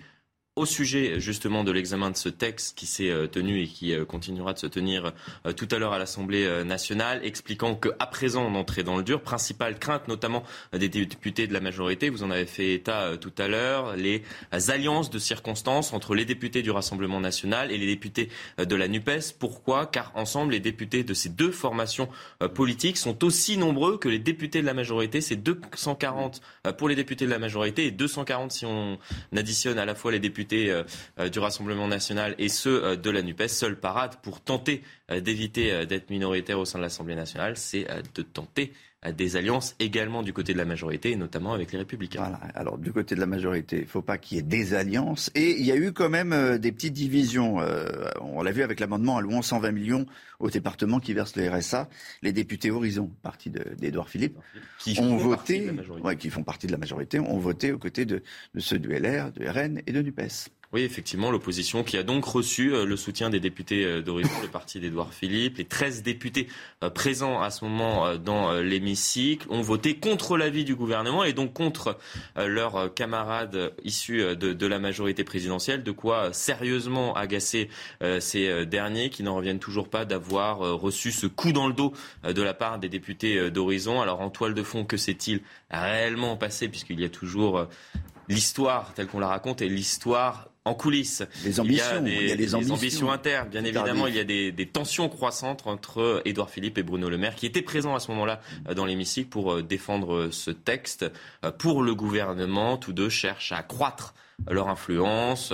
au 0.55 0.65
sujet 0.65 1.19
justement 1.19 1.65
de 1.65 1.71
l'examen 1.71 2.11
de 2.11 2.15
ce 2.15 2.29
texte 2.29 2.77
qui 2.77 2.85
s'est 2.85 3.09
euh, 3.09 3.27
tenu 3.27 3.61
et 3.61 3.67
qui 3.67 3.93
euh, 3.93 4.05
continuera 4.05 4.53
de 4.53 4.59
se 4.59 4.67
tenir 4.67 5.11
euh, 5.45 5.51
tout 5.51 5.67
à 5.69 5.79
l'heure 5.79 5.91
à 5.91 5.99
l'Assemblée 5.99 6.63
nationale, 6.63 7.19
expliquant 7.23 7.75
qu'à 7.75 8.05
présent 8.05 8.43
on 8.43 8.55
entrait 8.55 8.83
dans 8.83 8.95
le 8.95 9.03
dur. 9.03 9.21
Principale 9.21 9.77
crainte 9.77 10.07
notamment 10.07 10.43
des 10.71 10.87
députés 10.87 11.47
de 11.47 11.53
la 11.53 11.59
majorité, 11.59 12.09
vous 12.09 12.23
en 12.23 12.31
avez 12.31 12.45
fait 12.45 12.73
état 12.73 13.17
tout 13.17 13.33
à 13.37 13.47
l'heure, 13.47 13.95
les 13.95 14.23
alliances 14.69 15.09
de 15.09 15.19
circonstances 15.19 15.93
entre 15.93 16.15
les 16.15 16.25
députés 16.25 16.61
du 16.61 16.71
Rassemblement 16.71 17.19
national 17.19 17.71
et 17.71 17.77
les 17.77 17.87
députés 17.87 18.29
de 18.57 18.75
la 18.75 18.87
NUPES. 18.87 19.33
Pourquoi? 19.39 19.85
Car 19.87 20.11
ensemble, 20.15 20.53
les 20.53 20.59
députés 20.59 21.03
de 21.03 21.13
ces 21.13 21.29
deux 21.29 21.51
formations 21.51 22.07
politiques 22.53 22.97
sont 22.97 23.23
aussi 23.23 23.57
nombreux 23.57 23.97
que 23.97 24.09
les 24.09 24.19
députés 24.19 24.61
de 24.61 24.65
la 24.65 24.73
majorité. 24.73 25.21
C'est 25.21 25.35
240 25.35 26.41
pour 26.77 26.89
les 26.89 26.95
députés 26.95 27.25
de 27.25 27.31
la 27.31 27.39
majorité 27.39 27.85
et 27.85 27.91
240 27.91 28.51
si 28.51 28.65
on 28.65 28.97
additionne 29.35 29.79
à 29.79 29.85
la 29.85 29.95
fois 29.95 30.11
les 30.11 30.19
députés 30.19 30.44
euh, 30.53 30.83
euh, 31.19 31.29
du 31.29 31.39
Rassemblement 31.39 31.87
national 31.87 32.35
et 32.37 32.49
ceux 32.49 32.83
euh, 32.83 32.95
de 32.95 33.09
la 33.09 33.21
NUPES. 33.21 33.47
Seule 33.47 33.79
parade 33.79 34.15
pour 34.21 34.41
tenter 34.41 34.83
d'éviter 35.21 35.85
d'être 35.85 36.09
minoritaire 36.09 36.57
au 36.57 36.65
sein 36.65 36.79
de 36.79 36.83
l'Assemblée 36.83 37.13
nationale, 37.13 37.57
c'est 37.57 37.87
de 38.15 38.23
tenter 38.23 38.73
des 39.11 39.35
alliances 39.35 39.75
également 39.79 40.23
du 40.23 40.33
côté 40.33 40.53
de 40.53 40.57
la 40.57 40.65
majorité, 40.65 41.11
et 41.11 41.15
notamment 41.15 41.53
avec 41.53 41.71
les 41.71 41.79
Républicains. 41.79 42.21
Voilà. 42.21 42.39
Alors 42.55 42.77
du 42.77 42.91
côté 42.91 43.15
de 43.15 43.19
la 43.19 43.25
majorité, 43.25 43.77
il 43.77 43.83
ne 43.83 43.87
faut 43.87 44.01
pas 44.01 44.17
qu'il 44.17 44.37
y 44.37 44.39
ait 44.39 44.43
des 44.43 44.73
alliances. 44.73 45.31
Et 45.35 45.51
il 45.51 45.65
y 45.65 45.71
a 45.71 45.75
eu 45.75 45.91
quand 45.91 46.09
même 46.09 46.57
des 46.57 46.71
petites 46.71 46.93
divisions. 46.93 47.57
on 48.21 48.41
l'a 48.41 48.51
vu 48.51 48.63
avec 48.63 48.79
l'amendement 48.79 49.17
à 49.17 49.21
louant 49.21 49.41
120 49.41 49.71
millions 49.71 50.05
au 50.39 50.49
département 50.49 50.99
qui 50.99 51.13
verse 51.13 51.35
le 51.35 51.49
RSA. 51.49 51.89
Les 52.21 52.33
députés 52.33 52.71
Horizon, 52.71 53.11
parti 53.21 53.49
d'Edouard 53.49 54.09
Philippe, 54.09 54.37
qui 54.79 54.99
ont 54.99 55.17
voté, 55.17 55.71
ouais, 56.03 56.17
qui 56.17 56.29
font 56.29 56.43
partie 56.43 56.67
de 56.67 56.71
la 56.71 56.77
majorité, 56.77 57.19
ont 57.19 57.37
voté 57.37 57.71
aux 57.71 57.77
côtés 57.77 58.05
de, 58.05 58.21
de 58.53 58.59
ceux 58.59 58.79
du 58.79 58.89
LR, 58.89 59.31
du 59.31 59.47
RN 59.47 59.81
et 59.85 59.91
de 59.91 60.01
NUPES. 60.01 60.49
Oui, 60.73 60.81
effectivement, 60.81 61.31
l'opposition 61.31 61.83
qui 61.83 61.95
a 61.97 62.03
donc 62.03 62.25
reçu 62.25 62.73
euh, 62.73 62.85
le 62.85 62.97
soutien 62.97 63.29
des 63.29 63.39
députés 63.39 63.85
euh, 63.85 64.01
d'Horizon, 64.01 64.31
le 64.41 64.47
parti 64.47 64.79
d'Édouard 64.79 65.13
Philippe. 65.13 65.57
Les 65.57 65.65
13 65.65 66.01
députés 66.01 66.47
euh, 66.83 66.89
présents 66.89 67.41
à 67.41 67.51
ce 67.51 67.63
moment 67.63 68.17
dans 68.17 68.53
l'hémicycle 68.53 69.47
ont 69.49 69.61
voté 69.61 69.95
contre 69.97 70.37
l'avis 70.37 70.65
du 70.65 70.75
gouvernement 70.75 71.23
et 71.23 71.33
donc 71.33 71.53
contre 71.53 71.97
leurs 72.35 72.93
camarades 72.93 73.73
issus 73.83 74.35
de, 74.35 74.67
la 74.67 74.79
majorité 74.79 75.23
présidentielle, 75.23 75.83
de 75.83 75.91
quoi 75.91 76.33
sérieusement 76.33 77.15
agacer 77.15 77.69
ces 78.19 78.65
derniers 78.65 79.09
qui 79.09 79.23
n'en 79.23 79.35
reviennent 79.35 79.59
toujours 79.59 79.89
pas 79.89 80.05
d'avoir 80.05 80.59
reçu 80.59 81.11
ce 81.11 81.27
coup 81.27 81.51
dans 81.51 81.67
le 81.67 81.73
dos 81.73 81.93
de 82.23 82.41
la 82.41 82.53
part 82.53 82.79
des 82.79 82.89
députés 82.89 83.51
d'Horizon. 83.51 84.01
Alors 84.01 84.21
en 84.21 84.29
toile 84.29 84.53
de 84.53 84.63
fond, 84.63 84.85
que 84.85 84.97
s'est-il 84.97 85.41
réellement 85.69 86.37
passé 86.37 86.67
puisqu'il 86.67 86.99
y 86.99 87.05
a 87.05 87.09
toujours 87.09 87.67
l'histoire 88.27 88.93
telle 88.93 89.07
qu'on 89.07 89.19
la 89.19 89.27
raconte 89.27 89.61
et 89.61 89.69
l'histoire 89.69 90.49
en 90.65 90.73
coulisses. 90.73 91.23
Les 91.43 91.59
ambitions, 91.59 92.03
il 92.05 92.27
y 92.27 92.31
a 92.31 92.35
des, 92.35 92.55
ambitions. 92.55 93.11
internes. 93.11 93.49
Bien 93.49 93.63
évidemment, 93.63 94.07
il 94.07 94.15
y 94.15 94.19
a 94.19 94.23
des, 94.23 94.69
tensions 94.73 95.07
croissantes 95.09 95.67
entre 95.67 96.21
Édouard 96.25 96.49
Philippe 96.49 96.79
et 96.79 96.83
Bruno 96.83 97.07
Le 97.09 97.17
Maire, 97.17 97.35
qui 97.35 97.45
étaient 97.45 97.61
présents 97.61 97.95
à 97.95 97.99
ce 97.99 98.11
moment-là 98.11 98.41
euh, 98.67 98.73
dans 98.73 98.85
l'hémicycle 98.85 99.29
pour 99.29 99.53
euh, 99.53 99.61
défendre 99.61 100.15
euh, 100.15 100.31
ce 100.31 100.51
texte. 100.51 101.05
Pour 101.59 101.83
le 101.83 101.93
gouvernement, 101.93 102.77
tous 102.77 102.93
deux 102.93 103.09
cherchent 103.09 103.51
à 103.51 103.57
accroître 103.57 104.15
leur 104.49 104.67
influence 104.67 105.53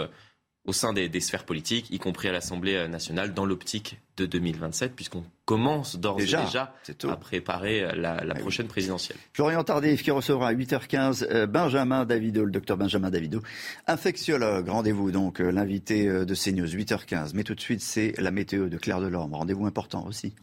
au 0.71 0.73
sein 0.73 0.93
des, 0.93 1.19
sphères 1.19 1.43
politiques, 1.43 1.91
y 1.91 1.99
compris 1.99 2.29
à 2.29 2.31
l'Assemblée 2.31 2.87
nationale, 2.87 3.33
dans 3.33 3.45
l'optique 3.45 3.99
de 4.15 4.25
2027, 4.25 4.95
puisqu'on 4.95 5.25
commence 5.43 5.97
d'ores 5.97 6.21
et 6.21 6.23
déjà, 6.23 6.73
à 7.03 7.15
préparer 7.17 7.81
la, 7.93 8.23
la 8.23 8.35
eh 8.37 8.39
prochaine 8.39 8.67
présidentielle. 8.67 9.17
Florian 9.33 9.65
Tardif 9.65 10.01
qui 10.01 10.11
recevra 10.11 10.47
à 10.47 10.53
8h15 10.53 11.27
euh, 11.29 11.45
Benjamin 11.45 12.05
Davido, 12.05 12.45
le 12.45 12.51
docteur 12.51 12.77
Benjamin 12.77 13.09
Davido, 13.09 13.41
infectiologue. 13.85 14.69
Rendez-vous 14.69 15.11
donc, 15.11 15.41
euh, 15.41 15.51
l'invité 15.51 16.07
euh, 16.07 16.23
de 16.23 16.35
CNews, 16.35 16.67
8h15. 16.67 17.31
Mais 17.33 17.43
tout 17.43 17.53
de 17.55 17.59
suite, 17.59 17.81
c'est 17.81 18.13
la 18.17 18.31
météo 18.31 18.69
de 18.69 18.77
Claire 18.77 19.01
Delorme. 19.01 19.33
Rendez-vous 19.33 19.65
important 19.65 20.05
aussi. 20.07 20.33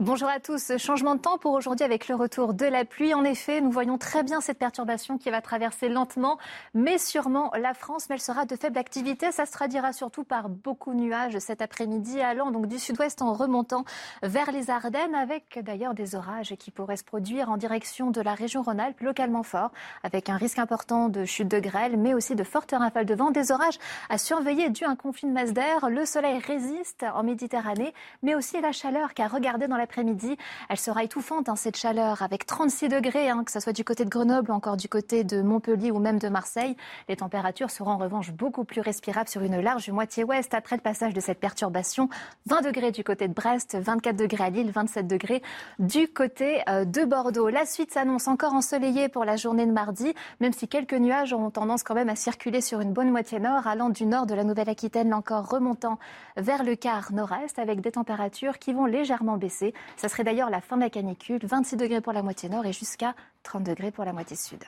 Bonjour 0.00 0.28
à 0.28 0.40
tous. 0.40 0.76
Changement 0.76 1.14
de 1.14 1.20
temps 1.20 1.38
pour 1.38 1.52
aujourd'hui 1.52 1.84
avec 1.84 2.08
le 2.08 2.16
retour 2.16 2.52
de 2.52 2.66
la 2.66 2.84
pluie. 2.84 3.14
En 3.14 3.22
effet, 3.22 3.60
nous 3.60 3.70
voyons 3.70 3.96
très 3.96 4.24
bien 4.24 4.40
cette 4.40 4.58
perturbation 4.58 5.18
qui 5.18 5.30
va 5.30 5.40
traverser 5.40 5.88
lentement, 5.88 6.36
mais 6.74 6.98
sûrement 6.98 7.52
la 7.56 7.74
France. 7.74 8.08
Mais 8.08 8.16
elle 8.16 8.20
sera 8.20 8.44
de 8.44 8.56
faible 8.56 8.76
activité. 8.76 9.30
Ça 9.30 9.46
se 9.46 9.52
traduira 9.52 9.92
surtout 9.92 10.24
par 10.24 10.48
beaucoup 10.48 10.94
de 10.94 10.98
nuages 10.98 11.38
cet 11.38 11.62
après-midi, 11.62 12.20
allant 12.20 12.50
donc 12.50 12.66
du 12.66 12.80
sud-ouest 12.80 13.22
en 13.22 13.34
remontant 13.34 13.84
vers 14.24 14.50
les 14.50 14.68
Ardennes, 14.68 15.14
avec 15.14 15.60
d'ailleurs 15.62 15.94
des 15.94 16.16
orages 16.16 16.56
qui 16.58 16.72
pourraient 16.72 16.96
se 16.96 17.04
produire 17.04 17.48
en 17.48 17.56
direction 17.56 18.10
de 18.10 18.20
la 18.20 18.34
région 18.34 18.62
Rhône-Alpes, 18.62 19.00
localement 19.00 19.44
fort, 19.44 19.70
avec 20.02 20.28
un 20.28 20.36
risque 20.36 20.58
important 20.58 21.08
de 21.08 21.24
chute 21.24 21.46
de 21.46 21.60
grêle, 21.60 21.96
mais 21.98 22.14
aussi 22.14 22.34
de 22.34 22.42
fortes 22.42 22.74
rafales 22.76 23.06
de 23.06 23.14
vent. 23.14 23.30
Des 23.30 23.52
orages 23.52 23.78
à 24.10 24.18
surveiller 24.18 24.70
dû 24.70 24.82
à 24.82 24.90
un 24.90 24.96
conflit 24.96 25.28
de 25.28 25.32
masse 25.32 25.52
d'air. 25.52 25.88
Le 25.88 26.04
soleil 26.04 26.40
résiste 26.40 27.06
en 27.14 27.22
Méditerranée, 27.22 27.94
mais 28.24 28.34
aussi 28.34 28.60
la 28.60 28.72
chaleur, 28.72 29.14
car 29.14 29.30
regardez 29.30 29.68
dans 29.68 29.76
la 29.76 29.83
l'après-midi. 29.84 30.38
Elle 30.70 30.78
sera 30.78 31.04
étouffante, 31.04 31.50
hein, 31.50 31.56
cette 31.56 31.76
chaleur, 31.76 32.22
avec 32.22 32.46
36 32.46 32.88
degrés, 32.88 33.28
hein, 33.28 33.44
que 33.44 33.52
ce 33.52 33.60
soit 33.60 33.74
du 33.74 33.84
côté 33.84 34.06
de 34.06 34.08
Grenoble 34.08 34.50
encore 34.50 34.78
du 34.78 34.88
côté 34.88 35.24
de 35.24 35.42
Montpellier 35.42 35.90
ou 35.90 35.98
même 35.98 36.18
de 36.18 36.28
Marseille. 36.30 36.74
Les 37.10 37.16
températures 37.16 37.70
seront 37.70 37.90
en 37.90 37.98
revanche 37.98 38.32
beaucoup 38.32 38.64
plus 38.64 38.80
respirables 38.80 39.28
sur 39.28 39.42
une 39.42 39.60
large 39.60 39.90
moitié 39.90 40.24
ouest 40.24 40.54
après 40.54 40.76
le 40.76 40.80
passage 40.80 41.12
de 41.12 41.20
cette 41.20 41.38
perturbation. 41.38 42.08
20 42.46 42.62
degrés 42.62 42.92
du 42.92 43.04
côté 43.04 43.28
de 43.28 43.34
Brest, 43.34 43.76
24 43.78 44.16
degrés 44.16 44.44
à 44.44 44.50
Lille, 44.50 44.70
27 44.70 45.06
degrés 45.06 45.42
du 45.78 46.08
côté 46.08 46.62
euh, 46.70 46.86
de 46.86 47.04
Bordeaux. 47.04 47.50
La 47.50 47.66
suite 47.66 47.92
s'annonce 47.92 48.26
encore 48.26 48.54
ensoleillée 48.54 49.10
pour 49.10 49.26
la 49.26 49.36
journée 49.36 49.66
de 49.66 49.72
mardi, 49.72 50.14
même 50.40 50.54
si 50.54 50.66
quelques 50.66 50.94
nuages 50.94 51.34
ont 51.34 51.50
tendance 51.50 51.82
quand 51.82 51.94
même 51.94 52.08
à 52.08 52.16
circuler 52.16 52.62
sur 52.62 52.80
une 52.80 52.94
bonne 52.94 53.10
moitié 53.10 53.38
nord, 53.38 53.66
allant 53.66 53.90
du 53.90 54.06
nord 54.06 54.24
de 54.24 54.34
la 54.34 54.44
Nouvelle-Aquitaine, 54.44 55.12
encore 55.12 55.46
remontant 55.50 55.98
vers 56.38 56.64
le 56.64 56.74
quart 56.74 57.12
nord-est, 57.12 57.58
avec 57.58 57.82
des 57.82 57.92
températures 57.92 58.58
qui 58.58 58.72
vont 58.72 58.86
légèrement 58.86 59.36
baisser. 59.36 59.73
Ça 59.96 60.08
serait 60.08 60.24
d'ailleurs 60.24 60.50
la 60.50 60.60
fin 60.60 60.76
de 60.76 60.82
la 60.82 60.90
canicule, 60.90 61.40
26 61.42 61.76
degrés 61.76 62.00
pour 62.00 62.12
la 62.12 62.22
moitié 62.22 62.48
nord 62.48 62.66
et 62.66 62.72
jusqu'à 62.72 63.14
30 63.42 63.64
degrés 63.64 63.90
pour 63.90 64.04
la 64.04 64.12
moitié 64.12 64.36
sud. 64.36 64.64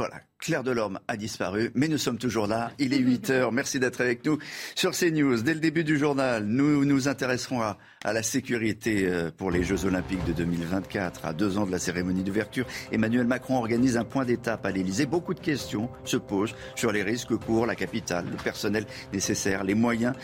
Voilà, 0.00 0.22
Claire 0.38 0.64
Delorme 0.64 0.98
a 1.08 1.18
disparu, 1.18 1.72
mais 1.74 1.86
nous 1.86 1.98
sommes 1.98 2.16
toujours 2.16 2.46
là. 2.46 2.72
Il 2.78 2.94
est 2.94 2.98
8 3.00 3.28
heures. 3.28 3.52
Merci 3.52 3.78
d'être 3.78 4.00
avec 4.00 4.24
nous 4.24 4.38
sur 4.74 4.92
CNews. 4.92 5.42
Dès 5.42 5.52
le 5.52 5.60
début 5.60 5.84
du 5.84 5.98
journal, 5.98 6.42
nous 6.46 6.86
nous 6.86 7.06
intéresserons 7.06 7.60
à, 7.60 7.76
la 8.02 8.22
sécurité 8.22 9.04
euh, 9.04 9.30
pour 9.30 9.50
les 9.50 9.62
Jeux 9.62 9.84
Olympiques 9.84 10.24
de 10.24 10.32
2024. 10.32 11.26
À 11.26 11.34
deux 11.34 11.58
ans 11.58 11.66
de 11.66 11.70
la 11.70 11.78
cérémonie 11.78 12.22
d'ouverture, 12.22 12.64
Emmanuel 12.90 13.26
Macron 13.26 13.58
organise 13.58 13.98
un 13.98 14.04
point 14.04 14.24
d'étape 14.24 14.64
à 14.64 14.70
l'Elysée. 14.70 15.04
Beaucoup 15.04 15.34
de 15.34 15.40
questions 15.40 15.90
se 16.04 16.16
posent 16.16 16.54
sur 16.76 16.92
les 16.92 17.02
risques 17.02 17.36
pour 17.36 17.66
la 17.66 17.74
capitale, 17.74 18.24
le 18.30 18.42
personnel 18.42 18.86
nécessaire, 19.12 19.64
les 19.64 19.74
moyens 19.74 20.14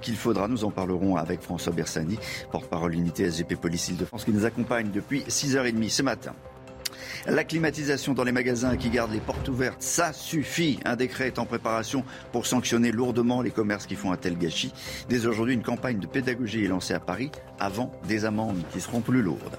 qu'il 0.00 0.16
faudra. 0.16 0.48
Nous 0.48 0.64
en 0.64 0.72
parlerons 0.72 1.14
avec 1.14 1.40
François 1.40 1.72
Bersani, 1.72 2.18
porte-parole 2.50 2.94
unité 2.94 3.30
SGP 3.30 3.54
Police 3.54 3.90
Île-de-France, 3.90 4.24
qui 4.24 4.32
nous 4.32 4.44
accompagne 4.44 4.90
depuis 4.90 5.20
6h30 5.20 5.88
ce 5.88 6.02
matin. 6.02 6.34
La 7.26 7.44
climatisation 7.44 8.14
dans 8.14 8.24
les 8.24 8.32
magasins 8.32 8.76
qui 8.76 8.90
gardent 8.90 9.12
les 9.12 9.20
portes 9.20 9.48
ouvertes, 9.48 9.82
ça 9.82 10.12
suffit. 10.12 10.78
Un 10.84 10.96
décret 10.96 11.28
est 11.28 11.38
en 11.38 11.46
préparation 11.46 12.04
pour 12.32 12.46
sanctionner 12.46 12.92
lourdement 12.92 13.42
les 13.42 13.50
commerces 13.50 13.86
qui 13.86 13.96
font 13.96 14.12
un 14.12 14.16
tel 14.16 14.38
gâchis. 14.38 14.72
Dès 15.08 15.26
aujourd'hui, 15.26 15.54
une 15.54 15.62
campagne 15.62 15.98
de 15.98 16.06
pédagogie 16.06 16.64
est 16.64 16.68
lancée 16.68 16.94
à 16.94 17.00
Paris 17.00 17.30
avant 17.58 17.92
des 18.08 18.24
amendes 18.24 18.62
qui 18.72 18.80
seront 18.80 19.00
plus 19.00 19.22
lourdes. 19.22 19.58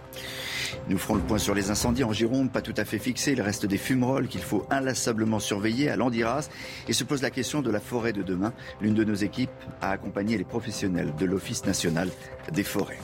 Nous 0.87 0.97
ferons 0.97 1.15
le 1.15 1.21
point 1.21 1.37
sur 1.37 1.53
les 1.53 1.69
incendies 1.69 2.03
en 2.03 2.13
Gironde, 2.13 2.51
pas 2.51 2.61
tout 2.61 2.73
à 2.77 2.85
fait 2.85 2.99
fixés. 2.99 3.33
Il 3.33 3.41
reste 3.41 3.65
des 3.65 3.77
fumerolles 3.77 4.27
qu'il 4.27 4.41
faut 4.41 4.65
inlassablement 4.69 5.39
surveiller 5.39 5.89
à 5.89 5.95
Landiras. 5.95 6.49
Et 6.87 6.93
se 6.93 7.03
pose 7.03 7.21
la 7.21 7.29
question 7.29 7.61
de 7.61 7.71
la 7.71 7.79
forêt 7.79 8.13
de 8.13 8.23
demain. 8.23 8.53
L'une 8.81 8.93
de 8.93 9.03
nos 9.03 9.15
équipes 9.15 9.49
a 9.81 9.91
accompagné 9.91 10.37
les 10.37 10.43
professionnels 10.43 11.13
de 11.17 11.25
l'Office 11.25 11.65
national 11.65 12.09
des 12.51 12.63
forêts. 12.63 12.99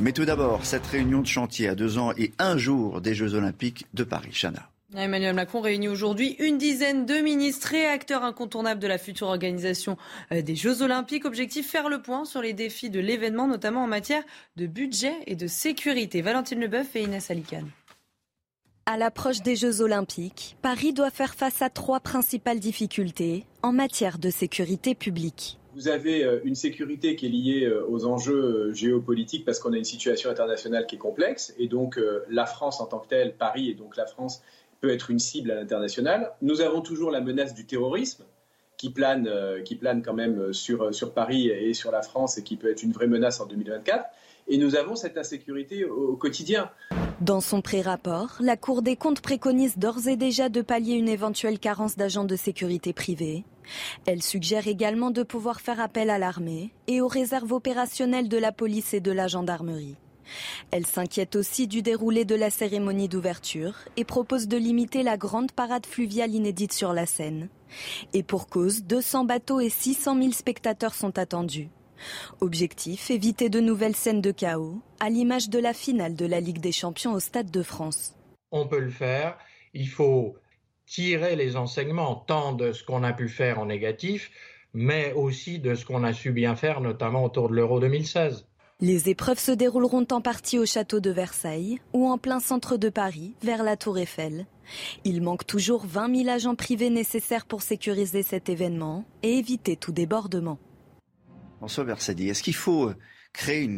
Mais 0.00 0.12
tout 0.12 0.24
d'abord, 0.24 0.64
cette 0.64 0.86
réunion 0.86 1.22
de 1.22 1.26
chantier 1.26 1.68
à 1.68 1.74
deux 1.74 1.98
ans 1.98 2.12
et 2.16 2.32
un 2.38 2.56
jour 2.56 3.00
des 3.00 3.14
Jeux 3.14 3.34
Olympiques 3.34 3.86
de 3.94 4.04
Paris. 4.04 4.30
Chana. 4.32 4.70
Emmanuel 4.96 5.34
Macron 5.34 5.60
réunit 5.60 5.88
aujourd'hui 5.88 6.36
une 6.38 6.56
dizaine 6.56 7.04
de 7.04 7.16
ministres 7.16 7.74
et 7.74 7.84
acteurs 7.84 8.22
incontournables 8.22 8.80
de 8.80 8.86
la 8.86 8.96
future 8.96 9.26
organisation 9.26 9.98
euh, 10.32 10.40
des 10.40 10.54
Jeux 10.54 10.82
Olympiques. 10.82 11.24
Objectif 11.24 11.68
faire 11.68 11.88
le 11.88 12.00
point 12.00 12.24
sur 12.24 12.40
les 12.40 12.52
défis 12.52 12.90
de 12.90 13.00
l'événement, 13.00 13.48
notamment 13.48 13.82
en 13.82 13.86
matière 13.88 14.22
de 14.56 14.66
budget 14.66 15.14
et 15.26 15.34
de 15.34 15.48
sécurité. 15.48 16.22
Valentine 16.22 16.60
Leboeuf 16.60 16.94
et 16.94 17.02
Inès 17.02 17.30
Alicane. 17.30 17.68
À 18.86 18.96
l'approche 18.96 19.42
des 19.42 19.56
Jeux 19.56 19.82
Olympiques, 19.82 20.56
Paris 20.62 20.94
doit 20.94 21.10
faire 21.10 21.34
face 21.34 21.60
à 21.60 21.68
trois 21.68 22.00
principales 22.00 22.60
difficultés 22.60 23.44
en 23.62 23.72
matière 23.72 24.18
de 24.18 24.30
sécurité 24.30 24.94
publique 24.94 25.58
vous 25.78 25.86
avez 25.86 26.24
euh, 26.24 26.40
une 26.42 26.56
sécurité 26.56 27.14
qui 27.14 27.26
est 27.26 27.28
liée 27.28 27.64
euh, 27.64 27.86
aux 27.88 28.04
enjeux 28.04 28.34
euh, 28.68 28.72
géopolitiques 28.72 29.44
parce 29.44 29.60
qu'on 29.60 29.72
a 29.72 29.76
une 29.76 29.84
situation 29.84 30.28
internationale 30.28 30.86
qui 30.86 30.96
est 30.96 30.98
complexe 30.98 31.54
et 31.56 31.68
donc 31.68 32.00
la 32.28 32.46
France 32.46 32.80
en 32.80 32.86
tant 32.86 32.98
que 32.98 33.06
telle, 33.06 33.34
Paris 33.34 33.70
et 33.70 33.74
donc 33.74 33.96
la 33.96 34.06
France 34.06 34.42
peut 34.80 34.90
être 34.90 35.10
une 35.10 35.20
cible 35.20 35.52
à 35.52 35.54
l'international. 35.54 36.32
Nous 36.42 36.60
avons 36.60 36.80
toujours 36.80 37.12
la 37.12 37.20
menace 37.20 37.54
du 37.54 37.64
terrorisme 37.64 38.24
qui 38.76 38.90
plane, 38.90 39.28
quand 40.04 40.14
même 40.14 40.52
sur, 40.52 40.94
sur 40.94 41.12
Paris 41.12 41.48
et 41.48 41.74
sur 41.74 41.90
la 41.90 42.02
France 42.02 42.38
et 42.38 42.42
qui 42.42 42.56
peut 42.56 42.70
être 42.70 42.82
une 42.82 42.92
vraie 42.92 43.08
menace 43.08 43.40
en 43.40 43.46
2024. 43.46 44.04
Et 44.48 44.56
nous 44.56 44.76
avons 44.76 44.96
cette 44.96 45.18
insécurité 45.18 45.84
au 45.84 46.16
quotidien. 46.16 46.70
Dans 47.20 47.40
son 47.40 47.60
pré-rapport, 47.60 48.36
la 48.40 48.56
Cour 48.56 48.80
des 48.80 48.96
comptes 48.96 49.20
préconise 49.20 49.76
d'ores 49.76 50.08
et 50.08 50.16
déjà 50.16 50.48
de 50.48 50.62
pallier 50.62 50.94
une 50.94 51.08
éventuelle 51.08 51.58
carence 51.58 51.96
d'agents 51.96 52.24
de 52.24 52.36
sécurité 52.36 52.92
privés. 52.92 53.44
Elle 54.06 54.22
suggère 54.22 54.68
également 54.68 55.10
de 55.10 55.22
pouvoir 55.22 55.60
faire 55.60 55.80
appel 55.80 56.10
à 56.10 56.18
l'armée 56.18 56.70
et 56.86 57.00
aux 57.00 57.08
réserves 57.08 57.52
opérationnelles 57.52 58.28
de 58.28 58.38
la 58.38 58.52
police 58.52 58.94
et 58.94 59.00
de 59.00 59.12
la 59.12 59.26
gendarmerie. 59.26 59.96
Elle 60.70 60.86
s'inquiète 60.86 61.36
aussi 61.36 61.66
du 61.66 61.82
déroulé 61.82 62.24
de 62.24 62.34
la 62.34 62.50
cérémonie 62.50 63.08
d'ouverture 63.08 63.74
et 63.96 64.04
propose 64.04 64.46
de 64.46 64.56
limiter 64.56 65.02
la 65.02 65.16
grande 65.16 65.52
parade 65.52 65.86
fluviale 65.86 66.34
inédite 66.34 66.72
sur 66.72 66.92
la 66.92 67.06
Seine. 67.06 67.48
Et 68.12 68.22
pour 68.22 68.46
cause, 68.46 68.84
200 68.84 69.24
bateaux 69.24 69.60
et 69.60 69.70
600 69.70 70.20
000 70.20 70.32
spectateurs 70.32 70.94
sont 70.94 71.18
attendus. 71.18 71.68
Objectif, 72.40 73.10
éviter 73.10 73.48
de 73.48 73.60
nouvelles 73.60 73.96
scènes 73.96 74.20
de 74.20 74.30
chaos, 74.30 74.80
à 75.00 75.10
l'image 75.10 75.48
de 75.48 75.58
la 75.58 75.72
finale 75.72 76.14
de 76.14 76.26
la 76.26 76.40
Ligue 76.40 76.60
des 76.60 76.72
Champions 76.72 77.12
au 77.12 77.20
Stade 77.20 77.50
de 77.50 77.62
France. 77.62 78.14
On 78.50 78.66
peut 78.66 78.80
le 78.80 78.90
faire, 78.90 79.36
il 79.74 79.88
faut 79.88 80.36
tirer 80.86 81.36
les 81.36 81.56
enseignements 81.56 82.16
tant 82.16 82.52
de 82.52 82.72
ce 82.72 82.82
qu'on 82.82 83.02
a 83.02 83.12
pu 83.12 83.28
faire 83.28 83.58
en 83.58 83.66
négatif, 83.66 84.30
mais 84.72 85.12
aussi 85.12 85.58
de 85.58 85.74
ce 85.74 85.84
qu'on 85.84 86.04
a 86.04 86.12
su 86.12 86.32
bien 86.32 86.56
faire, 86.56 86.80
notamment 86.80 87.24
autour 87.24 87.48
de 87.48 87.54
l'Euro 87.54 87.80
2016. 87.80 88.46
Les 88.80 89.08
épreuves 89.08 89.40
se 89.40 89.50
dérouleront 89.50 90.06
en 90.12 90.20
partie 90.20 90.56
au 90.56 90.64
château 90.64 91.00
de 91.00 91.10
Versailles 91.10 91.80
ou 91.92 92.08
en 92.08 92.16
plein 92.16 92.38
centre 92.38 92.76
de 92.76 92.88
Paris, 92.88 93.34
vers 93.42 93.64
la 93.64 93.76
Tour 93.76 93.98
Eiffel. 93.98 94.46
Il 95.04 95.20
manque 95.20 95.46
toujours 95.46 95.84
20 95.84 96.16
000 96.22 96.28
agents 96.28 96.54
privés 96.54 96.90
nécessaires 96.90 97.46
pour 97.46 97.62
sécuriser 97.62 98.22
cet 98.22 98.48
événement 98.48 99.04
et 99.24 99.32
éviter 99.36 99.74
tout 99.74 99.90
débordement. 99.90 100.58
François 101.58 101.84
Versadi, 101.84 102.28
est-ce 102.28 102.42
qu'il 102.42 102.54
faut 102.54 102.88
euh, 102.88 102.96
créer 103.32 103.68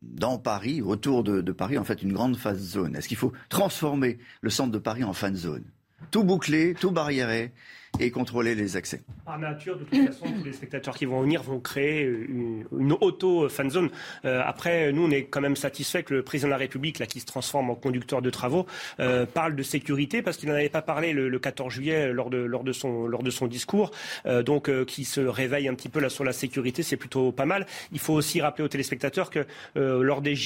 dans 0.00 0.38
Paris, 0.38 0.80
autour 0.80 1.22
de, 1.22 1.52
Paris, 1.52 1.76
en 1.76 1.84
fait, 1.84 2.02
une 2.02 2.12
grande 2.12 2.36
fan 2.36 2.56
zone? 2.56 2.96
Est-ce 2.96 3.06
qu'il 3.06 3.18
faut 3.18 3.32
transformer 3.50 4.18
le 4.40 4.50
centre 4.50 4.72
de 4.72 4.78
Paris 4.78 5.04
en 5.04 5.12
fan 5.12 5.36
zone? 5.36 5.64
Tout 6.10 6.24
boucler, 6.24 6.74
tout 6.74 6.90
barriérer 6.90 7.52
et 8.00 8.10
contrôler 8.10 8.54
les 8.54 8.76
accès. 8.76 9.02
Par 9.24 9.38
nature, 9.38 9.78
de 9.78 9.84
toute 9.84 10.06
façon, 10.06 10.26
tous 10.26 10.44
les 10.44 10.52
spectateurs 10.52 10.96
qui 10.96 11.04
vont 11.04 11.20
venir 11.22 11.42
vont 11.42 11.60
créer 11.60 12.02
une, 12.04 12.64
auto-fan 13.00 13.70
zone. 13.70 13.90
Euh, 14.24 14.42
après, 14.44 14.92
nous, 14.92 15.06
on 15.06 15.10
est 15.10 15.24
quand 15.24 15.40
même 15.40 15.56
satisfait 15.56 16.02
que 16.02 16.14
le 16.14 16.22
président 16.22 16.48
de 16.48 16.52
la 16.52 16.56
République, 16.56 16.98
là, 16.98 17.06
qui 17.06 17.20
se 17.20 17.26
transforme 17.26 17.70
en 17.70 17.74
conducteur 17.74 18.22
de 18.22 18.30
travaux, 18.30 18.66
euh, 19.00 19.26
parle 19.26 19.54
de 19.54 19.62
sécurité 19.62 20.22
parce 20.22 20.36
qu'il 20.36 20.48
n'en 20.48 20.54
avait 20.54 20.68
pas 20.68 20.82
parlé 20.82 21.12
le, 21.12 21.38
14 21.38 21.72
juillet 21.72 22.12
lors 22.12 22.30
de, 22.30 22.38
lors 22.38 22.64
de, 22.64 22.72
son, 22.72 23.06
lors 23.06 23.22
de 23.22 23.30
son 23.30 23.46
discours. 23.46 23.90
Euh, 24.26 24.42
donc, 24.42 24.70
qui 24.86 25.04
se 25.04 25.20
réveille 25.20 25.68
un 25.68 25.74
petit 25.74 25.88
peu 25.88 26.00
là 26.00 26.08
sur 26.08 26.24
la 26.24 26.32
sécurité, 26.32 26.82
c'est 26.82 26.96
plutôt 26.96 27.32
pas 27.32 27.46
mal. 27.46 27.66
Il 27.92 27.98
faut 27.98 28.14
aussi 28.14 28.40
rappeler 28.40 28.64
aux 28.64 28.68
téléspectateurs 28.68 29.30
que 29.30 29.46
lors 29.74 30.22
des, 30.22 30.36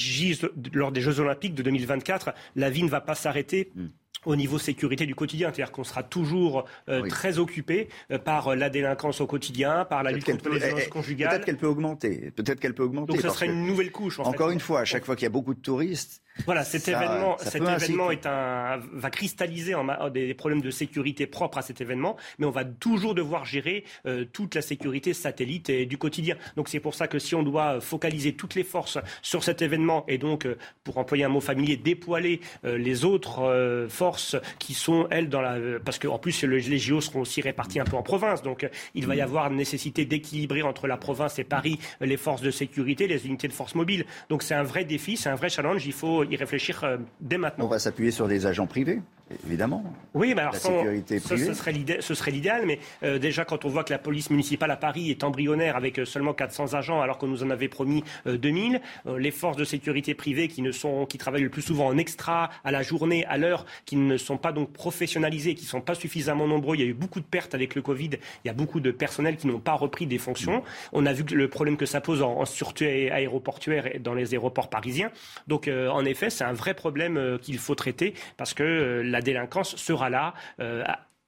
lors 0.73 0.91
des 0.91 1.01
Jeux 1.01 1.19
Olympiques 1.19 1.55
de 1.55 1.63
2024, 1.63 2.33
la 2.55 2.69
vie 2.69 2.83
ne 2.83 2.89
va 2.89 3.01
pas 3.01 3.15
s'arrêter. 3.15 3.71
Mm 3.75 3.85
au 4.27 4.35
niveau 4.35 4.59
sécurité 4.59 5.05
du 5.05 5.15
quotidien. 5.15 5.47
C'est-à-dire 5.47 5.71
qu'on 5.71 5.85
sera 5.85 6.03
toujours 6.03 6.65
euh, 6.89 7.07
très 7.07 7.39
occupé 7.39 7.87
euh, 8.11 8.19
par 8.19 8.55
la 8.55 8.69
délinquance 8.69 9.21
au 9.21 9.25
quotidien, 9.25 9.85
par 9.85 10.03
la 10.03 10.11
lutte 10.11 10.25
contre 10.25 10.49
les 10.49 10.59
violences 10.59 10.87
conjugales. 10.89 11.29
Peut-être 11.29 11.45
qu'elle 11.45 11.57
peut 11.57 11.67
augmenter. 11.67 12.31
Peut-être 12.35 12.59
qu'elle 12.59 12.73
peut 12.73 12.83
augmenter. 12.83 13.13
Donc 13.13 13.21
ce 13.21 13.29
serait 13.29 13.47
une 13.47 13.65
nouvelle 13.65 13.91
couche. 13.91 14.19
encore 14.19 14.51
une 14.51 14.59
fois, 14.59 14.81
à 14.81 14.85
chaque 14.85 15.05
fois 15.05 15.15
qu'il 15.15 15.23
y 15.23 15.27
a 15.27 15.31
beaucoup 15.31 15.53
de 15.53 15.61
touristes, 15.61 16.21
voilà, 16.45 16.63
cet 16.63 16.87
événement, 16.87 17.37
cet 17.39 17.55
événement 17.55 18.11
est 18.11 18.25
un, 18.25 18.79
va 18.93 19.09
cristalliser 19.09 19.75
en, 19.75 20.09
des 20.09 20.33
problèmes 20.33 20.61
de 20.61 20.71
sécurité 20.71 21.27
propres 21.27 21.57
à 21.57 21.61
cet 21.61 21.81
événement, 21.81 22.17
mais 22.39 22.45
on 22.45 22.51
va 22.51 22.65
toujours 22.65 23.15
devoir 23.15 23.45
gérer 23.45 23.83
euh, 24.05 24.25
toute 24.31 24.55
la 24.55 24.61
sécurité 24.61 25.13
satellite 25.13 25.69
et 25.69 25.85
du 25.85 25.97
quotidien. 25.97 26.35
Donc 26.55 26.69
c'est 26.69 26.79
pour 26.79 26.95
ça 26.95 27.07
que 27.07 27.19
si 27.19 27.35
on 27.35 27.43
doit 27.43 27.81
focaliser 27.81 28.33
toutes 28.33 28.55
les 28.55 28.63
forces 28.63 28.97
sur 29.21 29.43
cet 29.43 29.61
événement 29.61 30.05
et 30.07 30.17
donc, 30.17 30.45
euh, 30.45 30.57
pour 30.83 30.97
employer 30.97 31.23
un 31.23 31.29
mot 31.29 31.41
familier, 31.41 31.77
dépoiler 31.77 32.41
euh, 32.65 32.77
les 32.77 33.05
autres 33.05 33.87
forces 33.89 34.35
qui 34.59 34.73
sont 34.73 35.07
elles 35.11 35.29
dans 35.29 35.41
la, 35.41 35.57
parce 35.83 35.99
qu'en 35.99 36.17
plus 36.17 36.43
les 36.43 36.77
JO 36.77 37.01
seront 37.01 37.21
aussi 37.21 37.41
répartis 37.41 37.79
un 37.79 37.85
peu 37.85 37.95
en 37.95 38.03
province, 38.03 38.41
donc 38.41 38.67
il 38.93 39.05
va 39.05 39.15
y 39.15 39.21
avoir 39.21 39.49
nécessité 39.49 40.05
d'équilibrer 40.05 40.61
entre 40.61 40.87
la 40.87 40.97
province 40.97 41.39
et 41.39 41.43
Paris 41.43 41.79
les 42.01 42.17
forces 42.17 42.41
de 42.41 42.51
sécurité, 42.51 43.07
les 43.07 43.25
unités 43.25 43.47
de 43.47 43.53
force 43.53 43.75
mobile. 43.75 44.05
Donc 44.29 44.43
c'est 44.43 44.55
un 44.55 44.63
vrai 44.63 44.85
défi, 44.85 45.17
c'est 45.17 45.29
un 45.29 45.35
vrai 45.35 45.49
challenge. 45.49 45.85
Il 45.85 45.93
faut 45.93 46.23
réfléchir 46.35 46.83
euh, 46.83 46.97
dès 47.21 47.37
maintenant. 47.37 47.65
On 47.65 47.67
va 47.67 47.79
s'appuyer 47.79 48.11
sur 48.11 48.27
des 48.27 48.45
agents 48.45 48.67
privés 48.67 49.01
évidemment. 49.45 49.83
Oui, 50.13 50.33
mais 50.33 50.41
alors 50.41 50.53
la 50.53 50.59
sécurité 50.59 51.19
ce, 51.19 52.13
serait 52.13 52.31
l'idéal, 52.31 52.63
mais 52.65 52.79
euh, 53.03 53.19
déjà 53.19 53.45
quand 53.45 53.65
on 53.65 53.69
voit 53.69 53.83
que 53.83 53.91
la 53.91 53.99
police 53.99 54.29
municipale 54.29 54.71
à 54.71 54.77
Paris 54.77 55.11
est 55.11 55.23
embryonnaire 55.23 55.75
avec 55.75 55.99
euh, 55.99 56.05
seulement 56.05 56.33
400 56.33 56.73
agents 56.73 57.01
alors 57.01 57.17
qu'on 57.17 57.27
nous 57.27 57.43
en 57.43 57.49
avait 57.49 57.67
promis 57.67 58.03
2000, 58.25 58.81
les 59.17 59.31
forces 59.31 59.57
de 59.57 59.63
sécurité 59.63 60.13
privées 60.13 60.47
qui 60.47 60.61
ne 60.61 60.71
sont, 60.71 61.05
qui 61.05 61.17
travaillent 61.17 61.43
le 61.43 61.49
plus 61.49 61.61
souvent 61.61 61.87
en 61.87 61.97
extra, 61.97 62.49
à 62.63 62.71
la 62.71 62.81
journée, 62.81 63.25
à 63.25 63.37
l'heure, 63.37 63.65
qui 63.85 63.95
ne 63.95 64.17
sont 64.17 64.37
pas 64.37 64.51
donc 64.51 64.71
professionnalisées, 64.71 65.55
qui 65.55 65.63
ne 65.63 65.69
sont 65.69 65.81
pas 65.81 65.95
suffisamment 65.95 66.47
nombreux. 66.47 66.75
Il 66.75 66.81
y 66.81 66.85
a 66.85 66.87
eu 66.87 66.93
beaucoup 66.93 67.19
de 67.19 67.25
pertes 67.25 67.53
avec 67.53 67.75
le 67.75 67.81
Covid. 67.81 68.11
Il 68.43 68.47
y 68.47 68.49
a 68.49 68.53
beaucoup 68.53 68.79
de 68.79 68.91
personnel 68.91 69.37
qui 69.37 69.47
n'ont 69.47 69.59
pas 69.59 69.73
repris 69.73 70.05
des 70.05 70.17
fonctions. 70.17 70.63
On 70.93 71.05
a 71.05 71.13
vu 71.13 71.23
le 71.31 71.47
problème 71.47 71.77
que 71.77 71.85
ça 71.85 72.01
pose 72.01 72.21
en, 72.21 72.45
sûreté 72.45 73.11
aéroportuaire 73.11 73.95
et 73.95 73.99
dans 73.99 74.13
les 74.13 74.33
aéroports 74.33 74.69
parisiens. 74.69 75.11
Donc 75.47 75.67
en 75.67 76.05
effet, 76.05 76.29
c'est 76.29 76.43
un 76.43 76.53
vrai 76.53 76.73
problème 76.73 77.17
euh, 77.17 77.37
qu'il 77.37 77.57
faut 77.57 77.75
traiter 77.75 78.13
parce 78.37 78.53
que 78.53 78.63
euh, 78.63 79.03
la 79.17 79.21
délinquance 79.23 79.75
sera 79.77 80.11
là, 80.11 80.35
euh, 80.59 80.83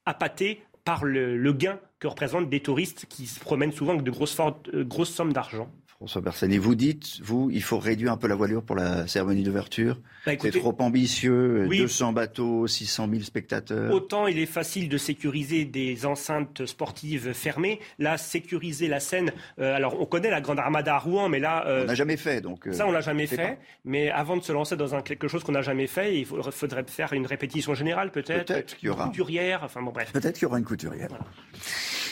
appâtée 0.06 0.62
par 0.86 1.06
le, 1.06 1.52
gain 1.54 1.80
que 1.98 2.08
représentent 2.08 2.48
des 2.48 2.60
touristes 2.60 3.08
qui 3.10 3.26
se 3.26 3.40
promènent 3.40 3.72
souvent 3.72 3.94
avec 3.94 4.04
de 4.04 4.12
grosses 4.12 5.10
sommes 5.10 5.34
d'argent. 5.34 5.72
François 6.00 6.22
Bersani, 6.22 6.58
vous 6.58 6.76
dites, 6.76 7.20
vous, 7.22 7.50
il 7.52 7.62
faut 7.62 7.78
réduire 7.78 8.14
un 8.14 8.16
peu 8.16 8.30
la 8.30 8.36
voilure 8.36 8.64
pour 8.64 8.78
la 8.78 9.06
cérémonie 9.06 9.44
d'ouverture. 9.44 10.00
Bah, 10.26 10.32
c'est 10.40 10.52
trop 10.52 10.74
ambitieux, 10.80 11.68
200 11.68 12.14
bateaux, 12.14 12.68
600 12.68 13.10
000 13.12 13.24
spectateurs. 13.24 13.92
Autant 13.92 14.26
il 14.26 14.40
est 14.40 14.46
facile 14.46 14.88
de 14.88 14.98
sécuriser 14.98 15.66
des 15.66 16.06
enceintes 16.06 16.66
sportives 16.66 17.34
fermées, 17.34 17.82
là, 17.98 18.18
sécuriser 18.18 18.88
la 18.88 19.02
scène. 19.02 19.34
Euh, 19.60 19.76
alors, 19.76 20.00
on 20.00 20.06
connaît 20.06 20.30
la 20.30 20.40
Grande 20.40 20.60
Armada 20.60 20.96
à 20.96 21.00
Rouen, 21.00 21.28
mais 21.28 21.40
là. 21.40 21.68
Euh, 21.68 21.84
on 21.84 21.88
n'a 21.88 21.96
jamais 21.96 22.16
fait, 22.16 22.40
donc. 22.40 22.66
Euh, 22.68 22.72
ça, 22.72 22.88
on 22.88 22.94
l'a 22.94 23.02
jamais 23.02 23.28
fait. 23.28 23.60
Mais 23.84 24.10
avant 24.10 24.38
de 24.38 24.42
se 24.42 24.54
lancer 24.54 24.78
dans 24.78 24.96
un, 24.96 25.02
quelque 25.02 25.28
chose 25.28 25.44
qu'on 25.44 25.52
n'a 25.52 25.62
jamais 25.64 25.88
fait, 25.88 26.18
il 26.18 26.26
faudrait 26.26 26.86
faire 26.88 27.12
une 27.12 27.26
répétition 27.26 27.74
générale, 27.74 28.12
peut-être. 28.12 28.46
Peut-être 28.46 28.78
qu'il 28.78 28.88
y 28.88 28.90
aura. 28.90 29.04
Une 29.04 29.10
couturière, 29.10 29.64
enfin 29.66 29.82
bon, 29.82 29.92
bref. 29.92 30.14
Peut-être 30.14 30.36
qu'il 30.36 30.44
y 30.44 30.46
aura 30.46 30.60
une 30.60 30.66
couturière. 30.66 31.10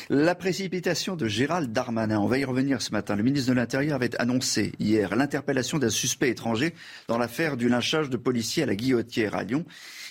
La 0.09 0.35
précipitation 0.35 1.17
de 1.17 1.27
Gérald 1.27 1.73
Darmanin, 1.73 2.21
on 2.21 2.27
va 2.27 2.37
y 2.37 2.45
revenir 2.45 2.81
ce 2.81 2.93
matin. 2.93 3.17
Le 3.17 3.23
ministre 3.23 3.49
de 3.49 3.55
l'Intérieur 3.55 3.95
avait 3.95 4.15
annoncé 4.21 4.71
hier 4.79 5.17
l'interpellation 5.17 5.79
d'un 5.79 5.89
suspect 5.89 6.29
étranger 6.29 6.73
dans 7.09 7.17
l'affaire 7.17 7.57
du 7.57 7.67
lynchage 7.67 8.09
de 8.09 8.15
policiers 8.15 8.63
à 8.63 8.67
la 8.67 8.75
Guillotière 8.75 9.35
à 9.35 9.43
Lyon. 9.43 9.65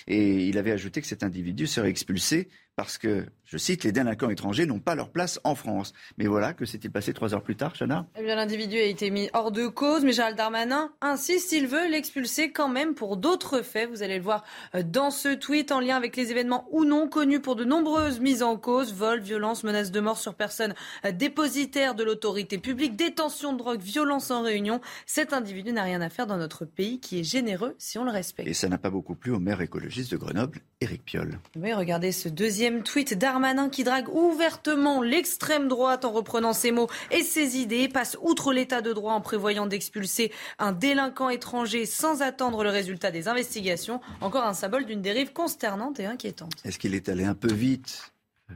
Et 0.05 0.45
il 0.45 0.59
avait 0.59 0.71
ajouté 0.71 1.01
que 1.01 1.07
cet 1.07 1.23
individu 1.23 1.65
serait 1.65 1.89
expulsé 1.89 2.47
parce 2.77 2.99
que, 2.99 3.25
je 3.43 3.57
cite, 3.57 3.83
les 3.83 3.91
délinquants 3.91 4.29
étrangers 4.29 4.67
n'ont 4.67 4.79
pas 4.79 4.93
leur 4.93 5.09
place 5.09 5.39
en 5.43 5.55
France. 5.55 5.93
Mais 6.19 6.27
voilà, 6.27 6.53
que 6.53 6.63
s'est-il 6.63 6.91
passé 6.91 7.11
trois 7.11 7.33
heures 7.33 7.41
plus 7.41 7.55
tard, 7.55 7.73
Chana? 7.73 8.05
Eh 8.15 8.21
bien, 8.21 8.35
l'individu 8.35 8.77
a 8.77 8.83
été 8.83 9.09
mis 9.09 9.31
hors 9.33 9.51
de 9.51 9.65
cause, 9.65 10.03
mais 10.05 10.11
Gérald 10.11 10.37
Darmanin 10.37 10.91
insiste, 11.01 11.51
il 11.53 11.65
veut 11.65 11.89
l'expulser 11.89 12.51
quand 12.51 12.69
même 12.69 12.93
pour 12.93 13.17
d'autres 13.17 13.63
faits. 13.63 13.89
Vous 13.89 14.03
allez 14.03 14.17
le 14.17 14.23
voir 14.23 14.43
euh, 14.75 14.83
dans 14.83 15.09
ce 15.09 15.33
tweet 15.33 15.71
en 15.71 15.79
lien 15.79 15.95
avec 15.95 16.15
les 16.15 16.29
événements 16.29 16.67
ou 16.69 16.85
non 16.85 17.09
connus 17.09 17.39
pour 17.39 17.55
de 17.55 17.63
nombreuses 17.63 18.19
mises 18.19 18.43
en 18.43 18.57
cause, 18.57 18.93
vol, 18.93 19.21
violence, 19.21 19.63
menaces 19.63 19.89
de 19.89 19.99
mort 19.99 20.19
sur 20.19 20.35
personnes 20.35 20.75
euh, 21.03 21.11
dépositaires 21.11 21.95
de 21.95 22.03
l'autorité 22.03 22.59
publique, 22.59 22.95
détention 22.95 23.53
de 23.53 23.57
drogue, 23.57 23.81
violence 23.81 24.29
en 24.29 24.43
réunion. 24.43 24.81
Cet 25.07 25.33
individu 25.33 25.73
n'a 25.73 25.81
rien 25.81 26.01
à 26.01 26.09
faire 26.09 26.27
dans 26.27 26.37
notre 26.37 26.65
pays 26.65 26.99
qui 26.99 27.21
est 27.21 27.23
généreux 27.23 27.73
si 27.79 27.97
on 27.97 28.03
le 28.03 28.11
respecte. 28.11 28.47
Et 28.47 28.53
ça 28.53 28.69
n'a 28.69 28.77
pas 28.77 28.91
beaucoup 28.91 29.15
plu 29.15 29.31
au 29.31 29.39
maire 29.39 29.61
écologiste 29.61 30.11
de 30.11 30.17
Grenoble, 30.17 30.59
Éric 30.79 31.03
Piolle. 31.03 31.39
Oui, 31.55 31.73
regardez 31.73 32.11
ce 32.11 32.29
deuxième 32.29 32.66
tweet 32.83 33.17
Darmanin 33.17 33.69
qui 33.69 33.83
drague 33.83 34.07
ouvertement 34.09 35.01
l'extrême 35.01 35.67
droite 35.67 36.05
en 36.05 36.11
reprenant 36.11 36.53
ses 36.53 36.71
mots 36.71 36.87
et 37.11 37.23
ses 37.23 37.57
idées, 37.57 37.87
passe 37.87 38.17
outre 38.21 38.53
l'état 38.53 38.81
de 38.81 38.93
droit 38.93 39.13
en 39.13 39.21
prévoyant 39.21 39.65
d'expulser 39.65 40.31
un 40.59 40.71
délinquant 40.71 41.29
étranger 41.29 41.85
sans 41.85 42.21
attendre 42.21 42.63
le 42.63 42.69
résultat 42.69 43.11
des 43.11 43.27
investigations. 43.27 44.01
Encore 44.21 44.45
un 44.45 44.53
symbole 44.53 44.85
d'une 44.85 45.01
dérive 45.01 45.33
consternante 45.33 45.99
et 45.99 46.05
inquiétante. 46.05 46.53
Est-ce 46.63 46.79
qu'il 46.79 46.95
est 46.95 47.09
allé 47.09 47.23
un 47.23 47.35
peu 47.35 47.51
vite, 47.51 48.11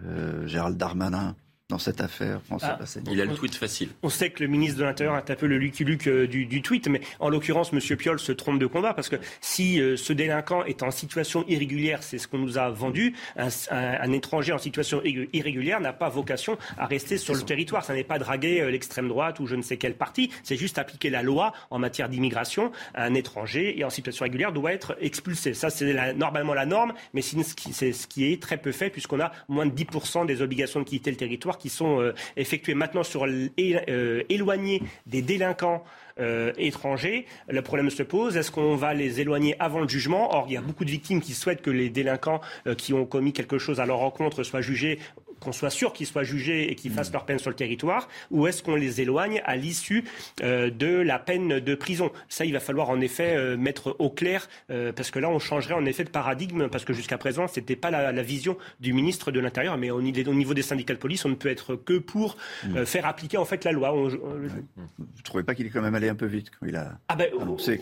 euh, 0.05 0.47
Gérald 0.47 0.77
Darmanin? 0.77 1.35
Dans 1.71 1.79
cette 1.79 2.01
affaire, 2.01 2.41
François 2.43 2.77
ah, 2.79 2.99
Il 3.09 3.21
a 3.21 3.25
le 3.25 3.33
tweet 3.33 3.55
facile. 3.55 3.89
On 4.03 4.09
sait 4.09 4.29
que 4.29 4.43
le 4.43 4.49
ministre 4.49 4.77
de 4.77 4.83
l'Intérieur 4.83 5.17
est 5.17 5.31
un 5.31 5.35
peu 5.35 5.47
le 5.47 5.57
Lucky 5.57 5.85
Luke 5.85 6.07
euh, 6.07 6.27
du, 6.27 6.61
tweet, 6.61 6.87
mais 6.89 6.99
en 7.19 7.29
l'occurrence, 7.29 7.71
M. 7.71 7.79
Piolle 7.97 8.19
se 8.19 8.33
trompe 8.33 8.59
de 8.59 8.65
combat 8.65 8.93
parce 8.93 9.07
que 9.07 9.15
si 9.39 9.79
euh, 9.79 9.95
ce 9.95 10.11
délinquant 10.11 10.65
est 10.65 10.83
en 10.83 10.91
situation 10.91 11.45
irrégulière, 11.47 12.03
c'est 12.03 12.17
ce 12.17 12.27
qu'on 12.27 12.39
nous 12.39 12.57
a 12.57 12.69
vendu, 12.69 13.15
un, 13.37 14.11
étranger 14.11 14.51
en 14.51 14.57
situation 14.57 15.01
irrégulière 15.03 15.79
n'a 15.79 15.93
pas 15.93 16.09
vocation 16.09 16.57
à 16.77 16.85
rester 16.85 17.17
sur 17.17 17.33
le 17.33 17.41
territoire. 17.41 17.85
Ça 17.85 17.93
n'est 17.93 18.03
pas 18.03 18.19
draguer 18.19 18.61
euh, 18.61 18.69
l'extrême 18.69 19.07
droite 19.07 19.39
ou 19.39 19.47
je 19.47 19.55
ne 19.55 19.61
sais 19.61 19.77
quel 19.77 19.95
parti, 19.95 20.29
c'est 20.43 20.57
juste 20.57 20.77
appliquer 20.77 21.09
la 21.09 21.23
loi 21.23 21.53
en 21.69 21.79
matière 21.79 22.09
d'immigration. 22.09 22.71
Un 22.95 23.13
étranger 23.13 23.79
et 23.79 23.85
en 23.85 23.89
situation 23.89 24.23
régulière 24.23 24.51
doit 24.51 24.73
être 24.73 24.97
expulsé. 24.99 25.53
Ça, 25.53 25.69
c'est 25.69 26.13
normalement 26.15 26.53
la 26.53 26.65
norme, 26.65 26.93
mais 27.13 27.21
c'est 27.21 27.93
ce 27.93 28.07
qui 28.07 28.25
est 28.25 28.41
très 28.41 28.57
peu 28.57 28.73
fait 28.73 28.89
puisqu'on 28.89 29.21
a 29.21 29.31
moins 29.47 29.65
de 29.65 29.71
10% 29.71 30.25
des 30.25 30.41
obligations 30.41 30.81
de 30.81 30.85
quitter 30.85 31.11
le 31.11 31.17
territoire 31.17 31.57
qui 31.61 31.69
sont 31.69 32.01
euh, 32.01 32.13
effectués 32.37 32.73
maintenant 32.73 33.03
sur 33.03 33.25
euh, 33.25 34.23
éloigner 34.29 34.81
des 35.05 35.21
délinquants 35.21 35.83
euh, 36.19 36.51
étrangers, 36.57 37.25
le 37.47 37.61
problème 37.61 37.89
se 37.89 38.03
pose, 38.03 38.35
est-ce 38.35 38.51
qu'on 38.51 38.75
va 38.75 38.93
les 38.93 39.21
éloigner 39.21 39.55
avant 39.59 39.79
le 39.79 39.87
jugement? 39.87 40.35
Or, 40.35 40.45
il 40.47 40.53
y 40.53 40.57
a 40.57 40.61
beaucoup 40.61 40.85
de 40.85 40.91
victimes 40.91 41.21
qui 41.21 41.33
souhaitent 41.33 41.61
que 41.61 41.69
les 41.69 41.89
délinquants 41.89 42.41
qui 42.77 42.93
ont 42.93 43.05
commis 43.05 43.33
quelque 43.33 43.57
chose 43.57 43.79
à 43.79 43.85
leur 43.85 43.97
rencontre 43.97 44.43
soient 44.43 44.61
jugés 44.61 44.99
qu'on 45.41 45.51
soit 45.51 45.69
sûr 45.69 45.91
qu'ils 45.91 46.07
soient 46.07 46.23
jugés 46.23 46.71
et 46.71 46.75
qu'ils 46.75 46.91
fassent 46.91 47.09
mm. 47.09 47.13
leur 47.13 47.25
peine 47.25 47.39
sur 47.39 47.49
le 47.49 47.55
territoire, 47.55 48.07
ou 48.29 48.47
est-ce 48.47 48.63
qu'on 48.63 48.75
les 48.75 49.01
éloigne 49.01 49.41
à 49.43 49.57
l'issue 49.57 50.05
euh, 50.43 50.69
de 50.69 50.87
la 50.87 51.19
peine 51.19 51.59
de 51.59 51.75
prison? 51.75 52.11
Ça, 52.29 52.45
il 52.45 52.53
va 52.53 52.59
falloir 52.59 52.89
en 52.89 53.01
effet 53.01 53.35
euh, 53.35 53.57
mettre 53.57 53.95
au 53.99 54.09
clair, 54.09 54.47
euh, 54.69 54.93
parce 54.93 55.11
que 55.11 55.19
là, 55.19 55.29
on 55.29 55.39
changerait 55.39 55.73
en 55.73 55.85
effet 55.85 56.03
de 56.03 56.09
paradigme, 56.09 56.69
parce 56.69 56.85
que 56.85 56.93
jusqu'à 56.93 57.17
présent, 57.17 57.47
ce 57.47 57.59
n'était 57.59 57.75
pas 57.75 57.91
la, 57.91 58.21
vision 58.21 58.55
du 58.79 58.93
ministre 58.93 59.31
de 59.31 59.39
l'Intérieur, 59.39 59.77
mais 59.77 59.89
au, 59.89 60.01
niveau 60.01 60.53
des 60.53 60.61
syndicats 60.61 60.93
de 60.93 60.99
police, 60.99 61.25
on 61.25 61.29
ne 61.29 61.35
peut 61.35 61.49
être 61.49 61.75
que 61.75 61.97
pour 61.97 62.37
mm. 62.63 62.85
faire 62.85 63.07
appliquer 63.07 63.37
en 63.37 63.45
fait 63.45 63.63
la 63.63 63.71
loi. 63.71 63.91
Vous 63.91 64.11
ne 64.11 65.23
trouvez 65.23 65.43
pas 65.43 65.55
qu'il 65.55 65.65
est 65.65 65.69
quand 65.69 65.81
même 65.81 65.95
allé 65.95 66.07
un 66.07 66.15
peu 66.15 66.27
vite 66.27 66.51
quand 66.51 66.67
il 66.67 66.75
a 66.75 66.99
ah 67.09 67.15
ben, 67.15 67.29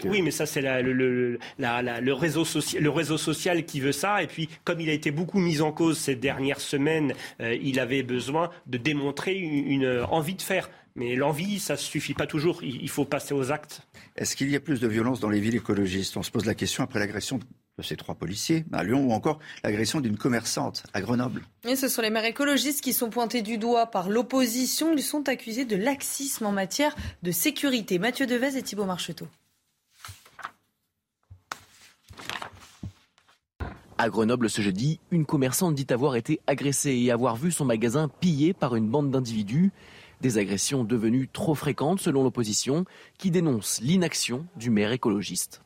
Oui, 0.05 0.21
mais 0.21 0.31
ça, 0.31 0.45
c'est 0.45 0.61
le, 0.61 1.37
réseau 2.13 2.45
le 2.79 2.89
réseau 2.89 3.17
social 3.17 3.65
qui 3.65 3.81
veut 3.81 3.91
ça, 3.91 4.23
et 4.23 4.27
puis 4.27 4.47
comme 4.63 4.79
il 4.79 4.89
a 4.89 4.93
été 4.93 5.11
beaucoup 5.11 5.39
mis 5.39 5.59
en 5.59 5.73
cause 5.73 5.97
ces 5.97 6.15
dernières 6.15 6.61
semaines, 6.61 7.13
il 7.55 7.79
avait 7.79 8.03
besoin 8.03 8.49
de 8.67 8.77
démontrer 8.77 9.37
une, 9.37 10.05
envie 10.09 10.35
de 10.35 10.41
faire. 10.41 10.69
Mais 10.95 11.15
l'envie, 11.15 11.59
ça 11.59 11.73
ne 11.73 11.77
suffit 11.77 12.13
pas 12.13 12.25
toujours. 12.25 12.63
Il 12.63 12.89
faut 12.89 13.05
passer 13.05 13.33
aux 13.33 13.51
actes. 13.51 13.81
Est-ce 14.15 14.35
qu'il 14.35 14.49
y 14.49 14.55
a 14.55 14.59
plus 14.59 14.81
de 14.81 14.87
violence 14.87 15.19
dans 15.19 15.29
les 15.29 15.39
villes 15.39 15.55
écologistes? 15.55 16.17
On 16.17 16.23
se 16.23 16.31
pose 16.31 16.45
la 16.45 16.55
question 16.55 16.83
après 16.83 16.99
l'agression 16.99 17.39
de 17.79 17.83
ces 17.83 17.95
trois 17.95 18.15
policiers 18.15 18.65
à 18.73 18.83
Lyon 18.83 19.07
ou 19.07 19.13
encore 19.13 19.39
l'agression 19.63 20.01
d'une 20.01 20.17
commerçante 20.17 20.83
à 20.93 21.01
Grenoble. 21.01 21.43
Et 21.67 21.75
ce 21.75 21.87
sont 21.87 22.01
les 22.01 22.09
maires 22.09 22.25
écologistes 22.25 22.81
qui 22.81 22.93
sont 22.93 23.09
pointés 23.09 23.41
du 23.41 23.57
doigt 23.57 23.87
par 23.87 24.09
l'opposition. 24.09 24.93
Ils 24.93 25.01
sont 25.01 25.29
accusés 25.29 25.65
de 25.65 25.77
laxisme 25.77 26.45
en 26.45 26.51
matière 26.51 26.95
de 27.23 27.31
sécurité. 27.31 27.97
Mathieu 27.97 28.27
Devez 28.27 28.57
et 28.57 28.61
Thibault 28.61 28.85
Marcheteau. 28.85 29.27
À 34.01 34.07
Grenoble 34.07 34.49
ce 34.49 34.61
jeudi, 34.61 35.01
une 35.11 35.25
commerçante 35.25 35.75
dit 35.75 35.85
avoir 35.89 36.15
été 36.15 36.39
agressée 36.47 36.95
et 36.95 37.11
avoir 37.11 37.35
vu 37.35 37.51
son 37.51 37.65
magasin 37.65 38.07
pillé 38.07 38.53
par 38.53 38.77
une 38.77 38.87
bande 38.87 39.11
d'individus. 39.11 39.73
Des 40.21 40.37
agressions 40.37 40.85
devenues 40.85 41.27
trop 41.27 41.53
fréquentes 41.53 41.99
selon 41.99 42.23
l'opposition 42.23 42.85
qui 43.17 43.29
dénonce 43.29 43.81
l'inaction 43.81 44.45
du 44.55 44.69
maire 44.69 44.93
écologiste. 44.93 45.61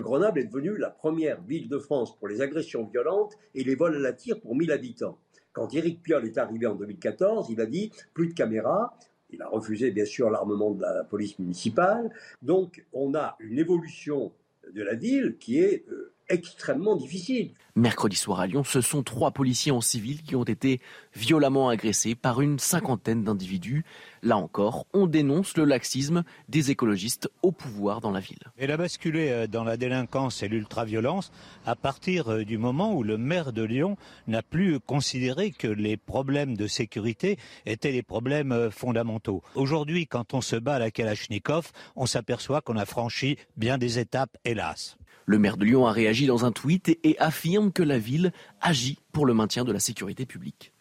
Grenoble 0.00 0.40
est 0.40 0.46
devenue 0.46 0.76
la 0.76 0.90
première 0.90 1.40
ville 1.42 1.68
de 1.68 1.78
France 1.78 2.18
pour 2.18 2.26
les 2.26 2.40
agressions 2.40 2.86
violentes 2.92 3.34
et 3.54 3.62
les 3.62 3.76
vols 3.76 3.94
à 3.94 4.00
la 4.00 4.12
tire 4.12 4.40
pour 4.40 4.56
1000 4.56 4.72
habitants. 4.72 5.20
Quand 5.52 5.72
Éric 5.72 6.02
Piolle 6.02 6.26
est 6.26 6.38
arrivé 6.38 6.66
en 6.66 6.74
2014, 6.74 7.50
il 7.50 7.60
a 7.60 7.66
dit 7.66 7.92
plus 8.14 8.26
de 8.26 8.34
caméras. 8.34 8.98
Il 9.30 9.40
a 9.42 9.46
refusé 9.46 9.92
bien 9.92 10.06
sûr 10.06 10.28
l'armement 10.28 10.72
de 10.72 10.82
la 10.82 11.04
police 11.04 11.38
municipale. 11.38 12.10
Donc 12.42 12.84
on 12.92 13.14
a 13.14 13.36
une 13.38 13.60
évolution 13.60 14.32
de 14.72 14.82
la 14.82 14.96
ville 14.96 15.36
qui 15.38 15.60
est 15.60 15.84
euh, 15.90 16.13
extrêmement 16.28 16.96
difficile. 16.96 17.52
Mercredi 17.76 18.14
soir 18.14 18.38
à 18.38 18.46
Lyon, 18.46 18.62
ce 18.62 18.80
sont 18.80 19.02
trois 19.02 19.32
policiers 19.32 19.72
en 19.72 19.80
civil 19.80 20.22
qui 20.22 20.36
ont 20.36 20.44
été 20.44 20.80
violemment 21.16 21.68
agressés 21.68 22.14
par 22.14 22.40
une 22.40 22.60
cinquantaine 22.60 23.24
d'individus. 23.24 23.84
Là 24.22 24.36
encore, 24.36 24.86
on 24.92 25.08
dénonce 25.08 25.56
le 25.56 25.64
laxisme 25.64 26.22
des 26.48 26.70
écologistes 26.70 27.28
au 27.42 27.50
pouvoir 27.50 28.00
dans 28.00 28.12
la 28.12 28.20
ville. 28.20 28.38
Elle 28.58 28.70
a 28.70 28.76
basculé 28.76 29.28
euh, 29.30 29.46
dans 29.48 29.64
la 29.64 29.76
délinquance 29.76 30.42
et 30.44 30.48
l'ultraviolence 30.48 31.32
à 31.66 31.74
partir 31.74 32.30
euh, 32.30 32.44
du 32.44 32.58
moment 32.58 32.94
où 32.94 33.02
le 33.02 33.18
maire 33.18 33.52
de 33.52 33.62
Lyon 33.62 33.96
n'a 34.28 34.42
plus 34.42 34.78
considéré 34.78 35.50
que 35.50 35.66
les 35.66 35.96
problèmes 35.96 36.56
de 36.56 36.68
sécurité 36.68 37.38
étaient 37.66 37.92
les 37.92 38.04
problèmes 38.04 38.52
euh, 38.52 38.70
fondamentaux. 38.70 39.42
Aujourd'hui, 39.56 40.06
quand 40.06 40.32
on 40.32 40.40
se 40.40 40.54
bat 40.54 40.76
à 40.76 40.78
la 40.78 40.90
Kalachnikov, 40.92 41.72
on 41.96 42.06
s'aperçoit 42.06 42.60
qu'on 42.60 42.76
a 42.76 42.86
franchi 42.86 43.36
bien 43.56 43.78
des 43.78 43.98
étapes, 43.98 44.36
hélas. 44.44 44.96
Le 45.26 45.38
maire 45.38 45.56
de 45.56 45.64
Lyon 45.64 45.86
a 45.86 45.92
réagi 45.92 46.26
dans 46.26 46.44
un 46.44 46.52
tweet 46.52 46.98
et, 47.02 47.18
affirme 47.18 47.72
que 47.72 47.82
la 47.82 47.98
ville 47.98 48.32
agit 48.60 48.98
pour 49.12 49.24
le 49.24 49.32
maintien 49.32 49.64
de 49.64 49.72
la 49.72 49.80
sécurité 49.80 50.26
publique. 50.26 50.72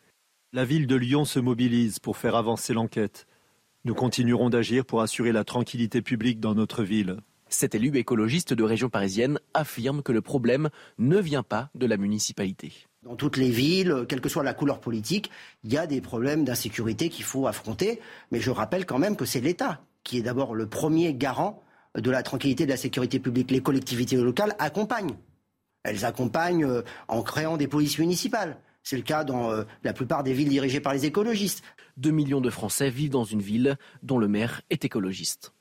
La 0.51 0.65
ville 0.65 0.85
de 0.85 0.95
Lyon 0.95 1.23
se 1.23 1.39
mobilise 1.39 1.99
pour 1.99 2.17
faire 2.17 2.35
avancer 2.35 2.73
l'enquête. 2.73 3.25
Nous 3.85 3.95
continuerons 3.95 4.49
d'agir 4.49 4.85
pour 4.85 5.01
assurer 5.01 5.31
la 5.31 5.43
tranquillité 5.43 6.01
publique 6.01 6.39
dans 6.39 6.55
notre 6.55 6.83
ville. 6.83 7.17
Cet 7.47 7.75
élu 7.75 7.95
écologiste 7.97 8.53
de 8.53 8.63
région 8.63 8.89
parisienne 8.89 9.39
affirme 9.53 10.01
que 10.01 10.11
le 10.11 10.21
problème 10.21 10.69
ne 10.97 11.19
vient 11.19 11.43
pas 11.43 11.69
de 11.75 11.85
la 11.85 11.97
municipalité. 11.97 12.73
Dans 13.03 13.15
toutes 13.15 13.37
les 13.37 13.49
villes, 13.49 14.05
quelle 14.09 14.21
que 14.21 14.29
soit 14.29 14.43
la 14.43 14.53
couleur 14.53 14.79
politique, 14.79 15.29
il 15.63 15.71
y 15.71 15.77
a 15.77 15.87
des 15.87 16.01
problèmes 16.01 16.45
d'insécurité 16.45 17.09
qu'il 17.09 17.25
faut 17.25 17.47
affronter. 17.47 17.99
Mais 18.31 18.39
je 18.39 18.49
rappelle 18.49 18.85
quand 18.85 18.99
même 18.99 19.15
que 19.15 19.25
c'est 19.25 19.41
l'État 19.41 19.81
qui 20.03 20.17
est 20.17 20.21
d'abord 20.21 20.53
le 20.55 20.67
premier 20.67 21.13
garant 21.13 21.63
de 21.95 22.11
la 22.11 22.23
tranquillité 22.23 22.65
de 22.65 22.71
la 22.71 22.77
sécurité 22.77 23.19
publique. 23.19 23.51
Les 23.51 23.61
collectivités 23.61 24.15
locales 24.15 24.55
accompagnent. 24.59 25.15
Elles 25.83 26.05
accompagnent 26.05 26.65
euh, 26.65 26.81
en 27.07 27.23
créant 27.23 27.57
des 27.57 27.67
polices 27.67 27.99
municipales. 27.99 28.57
C'est 28.83 28.97
le 28.97 29.03
cas 29.03 29.23
dans 29.23 29.51
euh, 29.51 29.63
la 29.83 29.93
plupart 29.93 30.23
des 30.23 30.33
villes 30.33 30.49
dirigées 30.49 30.79
par 30.79 30.93
les 30.93 31.05
écologistes. 31.05 31.63
2 31.97 32.11
millions 32.11 32.41
de 32.41 32.49
Français 32.49 32.89
vivent 32.89 33.11
dans 33.11 33.23
une 33.23 33.41
ville 33.41 33.77
dont 34.01 34.17
le 34.17 34.27
maire 34.27 34.61
est 34.69 34.85
écologiste. 34.85 35.53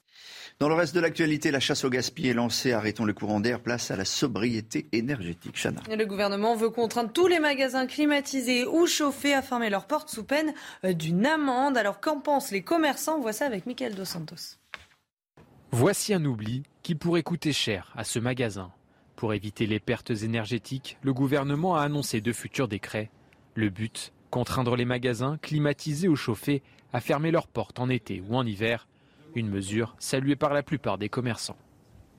Dans 0.59 0.69
le 0.69 0.75
reste 0.75 0.95
de 0.95 1.01
l'actualité, 1.01 1.51
la 1.51 1.61
chasse 1.61 1.85
au 1.85 1.91
gaspillage 1.91 2.31
est 2.31 2.35
lancée. 2.35 2.73
Arrêtons 2.73 3.05
le 3.05 3.13
courant 3.13 3.41
d'air, 3.41 3.61
place 3.61 3.91
à 3.91 3.97
la 3.97 4.05
sobriété 4.05 4.87
énergétique. 4.93 5.57
Chana. 5.61 5.81
Le 5.89 6.05
gouvernement 6.05 6.55
veut 6.55 6.71
contraindre 6.71 7.13
tous 7.13 7.27
les 7.27 7.41
magasins 7.41 7.87
climatisés 7.87 8.67
ou 8.67 8.87
chauffés 8.87 9.35
à 9.35 9.43
fermer 9.43 9.71
leurs 9.71 9.87
portes 9.87 10.09
sous 10.09 10.25
peine 10.25 10.55
euh, 10.85 10.93
d'une 10.93 11.27
amende. 11.27 11.77
Alors 11.77 12.01
qu'en 12.01 12.21
pensent 12.21 12.53
les 12.53 12.63
commerçants? 12.63 13.17
On 13.17 13.21
voit 13.21 13.33
ça 13.33 13.47
avec 13.47 13.67
Michael 13.67 13.95
Dos 13.95 14.05
Santos. 14.05 14.62
Voici 15.75 16.13
un 16.13 16.23
oubli 16.27 16.65
qui 16.83 16.95
pourrait 16.95 17.23
coûter 17.23 17.55
cher 17.55 17.95
à 17.97 18.05
ce 18.05 18.19
magasin. 18.19 18.71
Pour 19.17 19.33
éviter 19.33 19.67
les 19.67 19.81
pertes 19.81 20.11
énergétiques, 20.11 20.99
le 21.01 21.15
gouvernement 21.15 21.77
a 21.77 21.81
annoncé 21.81 22.21
de 22.21 22.31
futurs 22.31 22.69
décrets. 22.69 23.09
Le 23.55 23.71
but, 23.71 24.13
contraindre 24.29 24.77
les 24.77 24.85
magasins, 24.85 25.39
climatisés 25.41 26.09
ou 26.09 26.15
chauffés, 26.15 26.63
à 26.93 27.01
fermer 27.01 27.31
leurs 27.31 27.47
portes 27.47 27.81
en 27.81 27.89
été 27.89 28.23
ou 28.29 28.37
en 28.37 28.45
hiver. 28.45 28.87
Une 29.35 29.49
mesure 29.49 29.97
saluée 29.99 30.37
par 30.37 30.53
la 30.53 30.63
plupart 30.63 30.99
des 30.99 31.09
commerçants. 31.09 31.57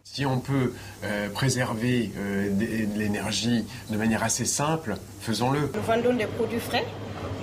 Si 0.04 0.26
on 0.26 0.40
peut 0.40 0.74
euh, 1.04 1.30
préserver 1.30 2.10
euh, 2.18 2.50
de 2.50 2.98
l'énergie 2.98 3.66
de 3.92 3.98
manière 3.98 4.24
assez 4.24 4.46
simple, 4.46 4.98
faisons-le. 5.20 5.70
Nous 5.76 5.82
vendons 5.82 6.16
des 6.16 6.26
produits 6.26 6.60
frais, 6.60 6.88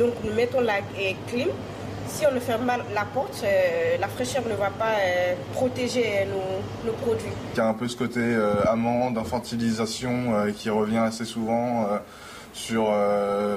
donc 0.01 0.15
nous 0.25 0.35
mettons 0.35 0.61
la 0.61 0.81
clim 1.29 1.51
si 2.11 2.27
on 2.27 2.35
ne 2.35 2.41
ferme 2.41 2.67
pas 2.67 2.79
la 2.93 3.05
porte, 3.05 3.43
euh, 3.45 3.97
la 3.99 4.09
fraîcheur 4.09 4.47
ne 4.47 4.55
va 4.55 4.71
pas 4.71 4.95
euh, 4.99 5.35
protéger 5.53 6.27
nos, 6.85 6.93
produits. 6.93 7.31
Il 7.55 7.59
y 7.59 7.61
a 7.61 7.69
un 7.69 7.75
peu 7.75 7.89
ce 7.89 7.97
côté 7.97 8.21
euh, 8.21 8.63
amende, 8.67 9.17
infantilisation 9.17 10.53
qui 10.57 10.71
revient 10.71 10.99
assez 10.99 11.25
souvent 11.25 11.89
sur, 12.53 12.87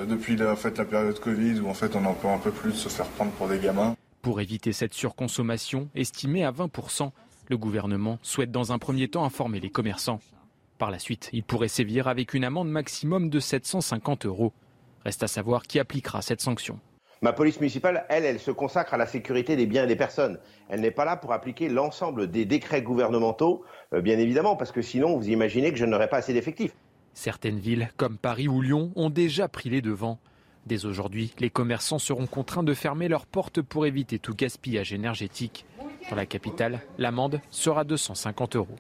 depuis 0.07 0.35
la, 0.35 0.55
fait, 0.55 0.77
la 0.77 0.85
période 0.85 1.19
Covid 1.19 1.59
où 1.61 1.69
en 1.69 1.73
fait 1.73 1.95
on 1.95 2.05
en 2.05 2.13
peut 2.13 2.27
un 2.27 2.37
peu 2.37 2.51
plus 2.51 2.73
se 2.73 2.89
faire 2.89 3.07
prendre 3.07 3.31
pour 3.31 3.47
des 3.47 3.57
gamins. 3.57 3.95
Pour 4.21 4.39
éviter 4.39 4.71
cette 4.71 4.93
surconsommation, 4.93 5.89
estimée 5.95 6.45
à 6.45 6.51
20%, 6.51 7.11
le 7.49 7.57
gouvernement 7.57 8.19
souhaite 8.21 8.51
dans 8.51 8.71
un 8.71 8.77
premier 8.77 9.07
temps 9.07 9.25
informer 9.25 9.59
les 9.59 9.69
commerçants. 9.69 10.19
Par 10.77 10.91
la 10.91 10.99
suite, 10.99 11.29
il 11.33 11.43
pourrait 11.43 11.67
sévir 11.67 12.07
avec 12.07 12.33
une 12.33 12.45
amende 12.45 12.69
maximum 12.69 13.29
de 13.29 13.39
750 13.39 14.25
euros. 14.25 14.53
Reste 15.03 15.23
à 15.23 15.27
savoir 15.27 15.63
qui 15.63 15.79
appliquera 15.79 16.21
cette 16.21 16.41
sanction. 16.41 16.79
Ma 17.23 17.31
police 17.31 17.61
municipale, 17.61 18.05
elle, 18.09 18.25
elle 18.25 18.37
se 18.37 18.51
consacre 18.51 18.93
à 18.95 18.97
la 18.97 19.05
sécurité 19.05 19.55
des 19.55 19.65
biens 19.65 19.85
et 19.85 19.87
des 19.87 19.95
personnes. 19.95 20.39
Elle 20.67 20.81
n'est 20.81 20.91
pas 20.91 21.05
là 21.05 21.15
pour 21.15 21.31
appliquer 21.31 21.69
l'ensemble 21.69 22.29
des 22.29 22.43
décrets 22.43 22.81
gouvernementaux, 22.81 23.63
euh, 23.93 24.01
bien 24.01 24.19
évidemment, 24.19 24.57
parce 24.57 24.73
que 24.73 24.81
sinon, 24.81 25.15
vous 25.15 25.29
imaginez 25.29 25.71
que 25.71 25.77
je 25.77 25.85
n'aurais 25.85 26.09
pas 26.09 26.17
assez 26.17 26.33
d'effectifs. 26.33 26.75
Certaines 27.13 27.59
villes, 27.59 27.89
comme 27.95 28.17
Paris 28.17 28.49
ou 28.49 28.59
Lyon, 28.61 28.91
ont 28.97 29.09
déjà 29.09 29.47
pris 29.47 29.69
les 29.69 29.81
devants. 29.81 30.19
Dès 30.65 30.83
aujourd'hui, 30.83 31.33
les 31.39 31.49
commerçants 31.49 31.97
seront 31.97 32.27
contraints 32.27 32.61
de 32.61 32.73
fermer 32.73 33.07
leurs 33.07 33.25
portes 33.25 33.61
pour 33.61 33.85
éviter 33.85 34.19
tout 34.19 34.35
gaspillage 34.35 34.91
énergétique. 34.91 35.65
Dans 36.09 36.17
la 36.17 36.25
capitale, 36.25 36.81
l'amende 36.97 37.39
sera 37.51 37.85
de 37.85 37.95
150 37.95 38.57
euros. 38.57 38.75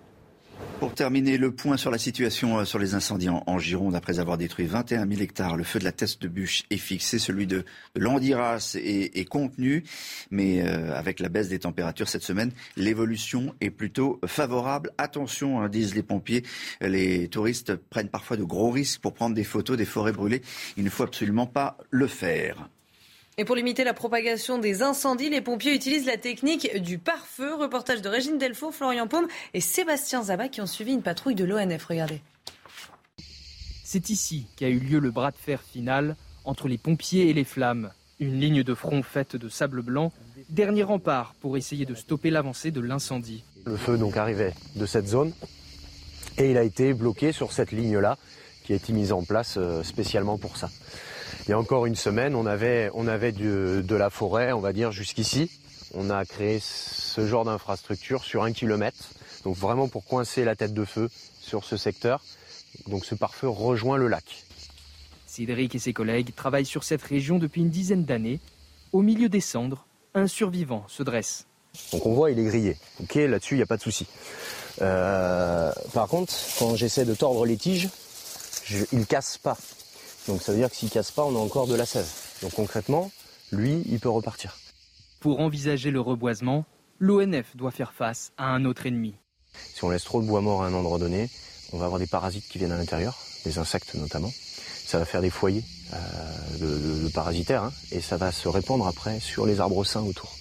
Pour 0.79 0.93
terminer, 0.93 1.37
le 1.37 1.51
point 1.51 1.77
sur 1.77 1.91
la 1.91 1.97
situation 1.97 2.59
euh, 2.59 2.65
sur 2.65 2.77
les 2.77 2.93
incendies 2.93 3.29
en, 3.29 3.57
Gironde, 3.57 3.95
après 3.95 4.19
avoir 4.19 4.37
détruit 4.37 4.65
21 4.65 5.07
000 5.07 5.21
hectares, 5.21 5.55
le 5.55 5.63
feu 5.63 5.79
de 5.79 5.85
la 5.85 5.91
teste 5.91 6.21
de 6.21 6.27
bûche 6.27 6.63
est 6.69 6.77
fixé, 6.77 7.19
celui 7.19 7.47
de, 7.47 7.63
l'Andiras 7.95 8.75
est, 8.75 9.29
contenu, 9.29 9.83
mais 10.29 10.61
euh, 10.61 10.93
avec 10.93 11.19
la 11.19 11.29
baisse 11.29 11.47
des 11.47 11.59
températures 11.59 12.09
cette 12.09 12.23
semaine, 12.23 12.51
l'évolution 12.75 13.55
est 13.61 13.69
plutôt 13.69 14.19
favorable. 14.25 14.91
Attention, 14.97 15.61
hein, 15.61 15.69
disent 15.69 15.95
les 15.95 16.03
pompiers, 16.03 16.43
les 16.81 17.29
touristes 17.29 17.75
prennent 17.75 18.09
parfois 18.09 18.37
de 18.37 18.43
gros 18.43 18.69
risques 18.69 19.01
pour 19.01 19.13
prendre 19.13 19.35
des 19.35 19.45
photos 19.45 19.77
des 19.77 19.85
forêts 19.85 20.11
brûlées. 20.11 20.41
Il 20.75 20.83
ne 20.83 20.89
faut 20.89 21.03
absolument 21.03 21.47
pas 21.47 21.77
le 21.91 22.07
faire. 22.07 22.69
Et 23.39 23.45
pour 23.45 23.55
limiter 23.55 23.83
la 23.83 23.95
propagation 23.95 24.59
des 24.59 24.83
incendies, 24.83 25.29
les 25.29 25.41
pompiers 25.41 25.73
utilisent 25.73 26.05
la 26.05 26.17
technique 26.17 26.79
du 26.79 26.99
pare-feu. 26.99 27.55
Reportage 27.55 28.01
de 28.01 28.09
Régine 28.09 28.37
Delfaux, 28.37 28.71
Florian 28.71 29.07
Paume 29.07 29.27
et 29.55 29.59
Sébastien 29.59 30.23
Zabat 30.23 30.49
qui 30.49 30.61
ont 30.61 30.67
suivi 30.67 30.93
une 30.93 31.01
patrouille 31.01 31.33
de 31.33 31.43
l'ONF. 31.43 31.85
Regardez. 31.85 32.21
C'est 33.83 34.11
ici 34.11 34.45
qu'a 34.55 34.69
eu 34.69 34.77
lieu 34.77 34.99
le 34.99 35.09
bras 35.09 35.31
de 35.31 35.37
fer 35.37 35.63
final 35.63 36.15
entre 36.45 36.67
les 36.67 36.77
pompiers 36.77 37.29
et 37.29 37.33
les 37.33 37.43
flammes. 37.43 37.91
Une 38.19 38.39
ligne 38.39 38.61
de 38.61 38.73
front 38.75 39.01
faite 39.01 39.35
de 39.35 39.49
sable 39.49 39.81
blanc, 39.81 40.11
dernier 40.49 40.83
rempart 40.83 41.33
pour 41.41 41.57
essayer 41.57 41.85
de 41.85 41.95
stopper 41.95 42.29
l'avancée 42.29 42.69
de 42.69 42.81
l'incendie. 42.81 43.43
Le 43.65 43.77
feu 43.77 43.97
donc 43.97 44.15
arrivait 44.15 44.53
de 44.75 44.85
cette 44.85 45.07
zone 45.07 45.33
et 46.37 46.51
il 46.51 46.57
a 46.57 46.63
été 46.63 46.93
bloqué 46.93 47.31
sur 47.31 47.51
cette 47.51 47.71
ligne-là 47.71 48.17
qui 48.63 48.73
a 48.73 48.75
été 48.75 48.93
mise 48.93 49.11
en 49.11 49.23
place 49.23 49.55
euh, 49.57 49.81
spécialement 49.83 50.37
pour 50.37 50.55
ça. 50.55 50.69
Il 51.45 51.49
y 51.49 51.53
a 51.53 51.59
encore 51.59 51.85
une 51.85 51.95
semaine, 51.95 52.35
on 52.35 52.45
avait, 52.45 52.89
on 52.93 53.07
avait 53.07 53.33
de 53.33 53.95
la 53.95 54.09
forêt, 54.09 54.53
on 54.53 54.61
va 54.61 54.71
dire, 54.71 54.91
jusqu'ici. 54.91 55.51
On 55.93 56.09
a 56.09 56.25
créé 56.25 56.59
ce 56.61 57.27
genre 57.27 57.45
d'infrastructure 57.45 58.23
sur 58.23 58.43
un 58.43 58.53
kilomètre, 58.53 59.11
donc 59.43 59.55
vraiment 59.57 59.87
pour 59.87 60.05
coincer 60.05 60.45
la 60.45 60.55
tête 60.55 60.73
de 60.73 60.85
feu 60.85 61.09
sur 61.41 61.65
ce 61.65 61.77
secteur. 61.77 62.23
Donc 62.87 63.05
ce 63.05 63.13
pare-feu 63.13 63.47
rejoint 63.47 63.97
le 63.97 64.07
lac. 64.07 64.23
Cédric 65.27 65.75
et 65.75 65.79
ses 65.79 65.93
collègues 65.93 66.33
travaillent 66.33 66.65
sur 66.65 66.83
cette 66.83 67.01
région 67.01 67.39
depuis 67.39 67.61
une 67.61 67.69
dizaine 67.69 68.05
d'années. 68.05 68.39
Au 68.91 69.01
milieu 69.01 69.29
des 69.29 69.41
cendres, 69.41 69.85
un 70.15 70.27
survivant 70.27 70.85
se 70.87 71.03
dresse. 71.03 71.45
Donc 71.91 72.05
on 72.05 72.13
voit, 72.13 72.31
il 72.31 72.39
est 72.39 72.45
grillé. 72.45 72.77
Ok, 73.01 73.15
là-dessus, 73.15 73.55
il 73.55 73.57
n'y 73.57 73.63
a 73.63 73.67
pas 73.67 73.77
de 73.77 73.81
souci. 73.81 74.07
Euh, 74.81 75.71
par 75.93 76.07
contre, 76.07 76.33
quand 76.57 76.75
j'essaie 76.75 77.05
de 77.05 77.13
tordre 77.13 77.45
les 77.45 77.57
tiges, 77.57 77.89
il 78.91 78.99
ne 78.99 79.03
casse 79.03 79.37
pas. 79.37 79.57
Donc 80.27 80.41
ça 80.41 80.51
veut 80.51 80.57
dire 80.57 80.69
que 80.69 80.75
s'il 80.75 80.89
casse 80.89 81.11
pas, 81.11 81.23
on 81.23 81.35
a 81.35 81.39
encore 81.39 81.67
de 81.67 81.75
la 81.75 81.85
sève. 81.85 82.07
Donc 82.41 82.53
concrètement, 82.53 83.11
lui, 83.51 83.83
il 83.89 83.99
peut 83.99 84.09
repartir. 84.09 84.57
Pour 85.19 85.39
envisager 85.39 85.91
le 85.91 85.99
reboisement, 85.99 86.65
l'ONF 86.99 87.55
doit 87.55 87.71
faire 87.71 87.93
face 87.93 88.31
à 88.37 88.45
un 88.45 88.65
autre 88.65 88.85
ennemi. 88.85 89.15
Si 89.73 89.83
on 89.83 89.89
laisse 89.89 90.03
trop 90.03 90.21
de 90.21 90.27
bois 90.27 90.41
mort 90.41 90.63
à 90.63 90.67
un 90.67 90.73
endroit 90.73 90.97
donné, 90.97 91.29
on 91.71 91.77
va 91.77 91.85
avoir 91.85 91.99
des 91.99 92.07
parasites 92.07 92.47
qui 92.47 92.57
viennent 92.57 92.71
à 92.71 92.77
l'intérieur, 92.77 93.17
des 93.45 93.57
insectes 93.57 93.95
notamment. 93.95 94.31
Ça 94.85 94.99
va 94.99 95.05
faire 95.05 95.21
des 95.21 95.29
foyers 95.29 95.63
euh, 95.93 97.03
de, 97.03 97.09
parasitaires 97.09 97.63
hein, 97.63 97.73
et 97.91 98.01
ça 98.01 98.17
va 98.17 98.31
se 98.31 98.47
répandre 98.47 98.87
après 98.87 99.19
sur 99.19 99.45
les 99.45 99.59
arbres 99.59 99.83
sains 99.83 100.03
autour. 100.03 100.35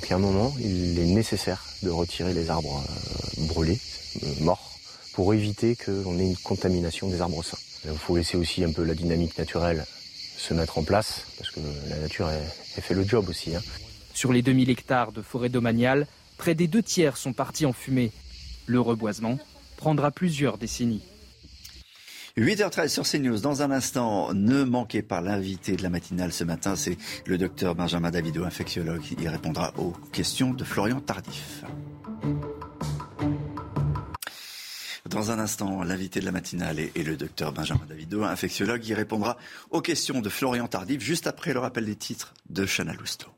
Donc 0.00 0.12
à 0.12 0.14
un 0.14 0.18
moment, 0.18 0.54
il 0.60 0.98
est 0.98 1.06
nécessaire 1.06 1.64
de 1.82 1.90
retirer 1.90 2.32
les 2.32 2.50
arbres 2.50 2.82
euh, 2.88 3.46
brûlés, 3.46 3.80
euh, 4.22 4.26
morts, 4.40 4.78
pour 5.14 5.34
éviter 5.34 5.76
qu'on 5.76 6.18
ait 6.18 6.26
une 6.26 6.36
contamination 6.36 7.08
des 7.08 7.20
arbres 7.20 7.42
sains. 7.42 7.58
Il 7.84 7.96
faut 7.96 8.16
laisser 8.16 8.36
aussi 8.36 8.64
un 8.64 8.72
peu 8.72 8.84
la 8.84 8.94
dynamique 8.94 9.38
naturelle 9.38 9.84
se 10.36 10.54
mettre 10.54 10.78
en 10.78 10.84
place, 10.84 11.26
parce 11.36 11.50
que 11.50 11.60
la 11.88 11.96
nature, 11.96 12.28
elle, 12.30 12.82
fait 12.82 12.94
le 12.94 13.04
job 13.04 13.28
aussi. 13.28 13.56
Hein. 13.56 13.60
Sur 14.14 14.32
les 14.32 14.42
2000 14.42 14.70
hectares 14.70 15.12
de 15.12 15.20
forêt 15.20 15.48
domaniale, 15.48 16.06
près 16.36 16.54
des 16.54 16.68
deux 16.68 16.82
tiers 16.82 17.16
sont 17.16 17.32
partis 17.32 17.66
en 17.66 17.72
fumée. 17.72 18.12
Le 18.66 18.80
reboisement 18.80 19.38
prendra 19.76 20.10
plusieurs 20.10 20.58
décennies. 20.58 21.02
8h13 22.36 22.88
sur 22.88 23.02
CNews. 23.02 23.40
Dans 23.40 23.62
un 23.62 23.72
instant, 23.72 24.32
ne 24.32 24.62
manquez 24.62 25.02
pas 25.02 25.20
l'invité 25.20 25.74
de 25.74 25.82
la 25.82 25.90
matinale 25.90 26.32
ce 26.32 26.44
matin, 26.44 26.76
c'est 26.76 26.96
le 27.26 27.36
docteur 27.36 27.74
Benjamin 27.74 28.10
Davido, 28.10 28.44
infectiologue. 28.44 29.02
Il 29.18 29.28
répondra 29.28 29.72
aux 29.76 29.92
questions 30.12 30.54
de 30.54 30.62
Florian 30.62 31.00
Tardif. 31.00 31.64
Dans 35.10 35.30
un 35.30 35.38
instant, 35.38 35.82
l'invité 35.84 36.20
de 36.20 36.26
la 36.26 36.32
matinale 36.32 36.78
est, 36.78 37.02
le 37.02 37.16
docteur 37.16 37.52
Benjamin 37.52 37.80
Davido, 37.88 38.24
infectiologue. 38.24 38.86
Il 38.86 38.92
répondra 38.92 39.38
aux 39.70 39.80
questions 39.80 40.20
de 40.20 40.28
Florian 40.28 40.68
Tardif 40.68 41.00
juste 41.00 41.26
après 41.26 41.54
le 41.54 41.60
rappel 41.60 41.86
des 41.86 41.96
titres 41.96 42.34
de 42.50 42.66
Chana 42.66 42.92
Lousteau. 42.92 43.28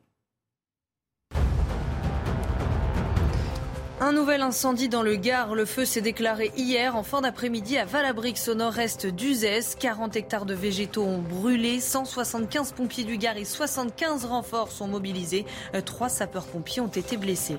Un 4.00 4.12
nouvel 4.12 4.42
incendie 4.42 4.88
dans 4.88 5.02
le 5.02 5.14
Gard. 5.14 5.54
Le 5.54 5.64
feu 5.64 5.84
s'est 5.84 6.00
déclaré 6.00 6.50
hier 6.56 6.96
en 6.96 7.04
fin 7.04 7.20
d'après-midi 7.20 7.78
à 7.78 7.84
Valabrix 7.84 8.48
au 8.48 8.54
nord-est 8.54 9.06
d'Uzès. 9.06 9.76
40 9.78 10.16
hectares 10.16 10.46
de 10.46 10.54
végétaux 10.54 11.04
ont 11.04 11.22
brûlé. 11.22 11.80
175 11.80 12.72
pompiers 12.72 13.04
du 13.04 13.16
Gard 13.16 13.36
et 13.36 13.44
75 13.44 14.24
renforts 14.24 14.72
sont 14.72 14.88
mobilisés. 14.88 15.46
Trois 15.84 16.08
sapeurs-pompiers 16.08 16.80
ont 16.80 16.88
été 16.88 17.16
blessés. 17.16 17.58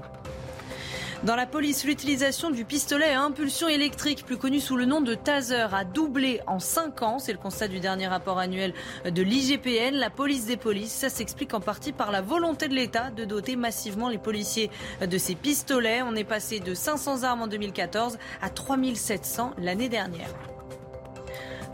Dans 1.23 1.35
la 1.35 1.45
police, 1.45 1.85
l'utilisation 1.85 2.49
du 2.49 2.65
pistolet 2.65 3.13
à 3.13 3.21
impulsion 3.21 3.67
électrique, 3.67 4.25
plus 4.25 4.37
connu 4.37 4.59
sous 4.59 4.75
le 4.75 4.85
nom 4.85 5.01
de 5.01 5.13
taser, 5.13 5.67
a 5.71 5.83
doublé 5.83 6.41
en 6.47 6.57
5 6.57 7.03
ans. 7.03 7.19
C'est 7.19 7.31
le 7.31 7.37
constat 7.37 7.67
du 7.67 7.79
dernier 7.79 8.07
rapport 8.07 8.39
annuel 8.39 8.73
de 9.05 9.21
l'IGPN, 9.21 9.93
la 9.93 10.09
police 10.09 10.47
des 10.47 10.57
polices. 10.57 10.91
Ça 10.91 11.09
s'explique 11.09 11.53
en 11.53 11.59
partie 11.59 11.91
par 11.91 12.11
la 12.11 12.21
volonté 12.21 12.67
de 12.67 12.73
l'État 12.73 13.11
de 13.11 13.23
doter 13.23 13.55
massivement 13.55 14.09
les 14.09 14.17
policiers 14.17 14.71
de 14.99 15.17
ces 15.19 15.35
pistolets. 15.35 16.01
On 16.01 16.15
est 16.15 16.23
passé 16.23 16.59
de 16.59 16.73
500 16.73 17.21
armes 17.21 17.43
en 17.43 17.47
2014 17.47 18.17
à 18.41 18.49
3700 18.49 19.53
l'année 19.59 19.89
dernière. 19.89 20.50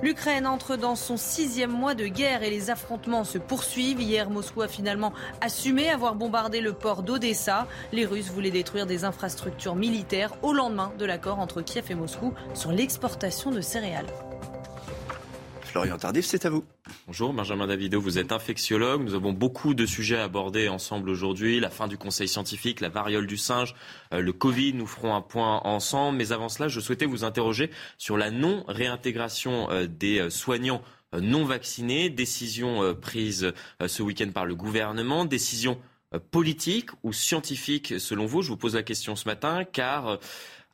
L'Ukraine 0.04 0.46
entre 0.46 0.76
dans 0.76 0.96
son 0.96 1.18
sixième 1.18 1.72
mois 1.72 1.96
de 1.96 2.06
guerre 2.06 2.44
et 2.44 2.52
les 2.52 2.70
affrontements 2.70 3.24
se 3.24 3.40
poursuivent. 3.40 4.00
Hier, 4.00 4.30
Moscou 4.30 4.62
a 4.62 4.68
finalement 4.68 5.12
assumé 5.42 5.90
avoir 5.90 6.14
bombardé 6.14 6.62
le 6.62 6.74
port 6.74 7.02
d'Odessa. 7.02 7.68
Les 7.92 8.06
Russes 8.06 8.30
voulaient 8.30 8.52
détruire 8.52 8.86
des 8.86 9.06
infrastructures 9.06 9.76
militaires 9.76 10.34
au 10.44 10.54
lendemain 10.54 10.92
de 11.00 11.06
l'accord 11.06 11.40
entre 11.40 11.62
Kiev 11.62 11.86
et 11.90 11.96
Moscou 11.96 12.34
sur 12.54 12.72
l'exportation 12.72 13.50
de 13.50 13.62
céréales. 13.62 14.06
Florian 15.68 15.98
Tardif, 15.98 16.26
c'est 16.26 16.46
à 16.46 16.50
vous. 16.50 16.64
Bonjour 17.08 17.34
Benjamin 17.34 17.68
Davido, 17.68 18.00
vous 18.00 18.18
êtes 18.18 18.32
infectiologue. 18.32 19.04
Nous 19.04 19.14
avons 19.14 19.34
beaucoup 19.34 19.74
de 19.74 19.86
sujets 19.86 20.18
à 20.18 20.24
aborder 20.24 20.70
ensemble 20.70 21.10
aujourd'hui. 21.10 21.60
La 21.60 21.70
fin 21.70 21.88
du 21.88 21.98
conseil 21.98 22.28
scientifique, 22.28 22.80
la 22.80 22.90
variole 22.90 23.28
du 23.28 23.38
singe, 23.38 23.76
euh, 24.14 24.22
le 24.22 24.32
Covid, 24.32 24.74
nous 24.74 24.88
ferons 24.88 25.14
un 25.14 25.22
point 25.22 25.62
ensemble. 25.66 26.18
Mais 26.18 26.32
avant 26.32 26.48
cela, 26.48 26.70
je 26.70 26.80
souhaitais 26.80 27.06
vous 27.06 27.26
interroger 27.26 27.70
sur 27.98 28.18
la 28.18 28.32
non-réintégration 28.32 29.70
euh, 29.70 29.88
des 29.88 30.20
euh, 30.20 30.30
soignants 30.30 30.82
non 31.14 31.46
vaccinés. 31.46 32.10
Décision 32.10 32.94
prise 32.94 33.54
ce 33.86 34.04
week-end 34.04 34.30
par 34.34 34.46
le 34.46 34.56
gouvernement. 34.56 35.24
Décision 35.24 35.80
politique 36.32 36.90
ou 37.02 37.14
scientifique 37.14 37.98
selon 37.98 38.26
vous? 38.26 38.42
Je 38.42 38.50
vous 38.50 38.58
pose 38.58 38.76
la 38.76 38.84
question 38.84 39.16
ce 39.16 39.26
matin 39.26 39.64
car 39.64 40.20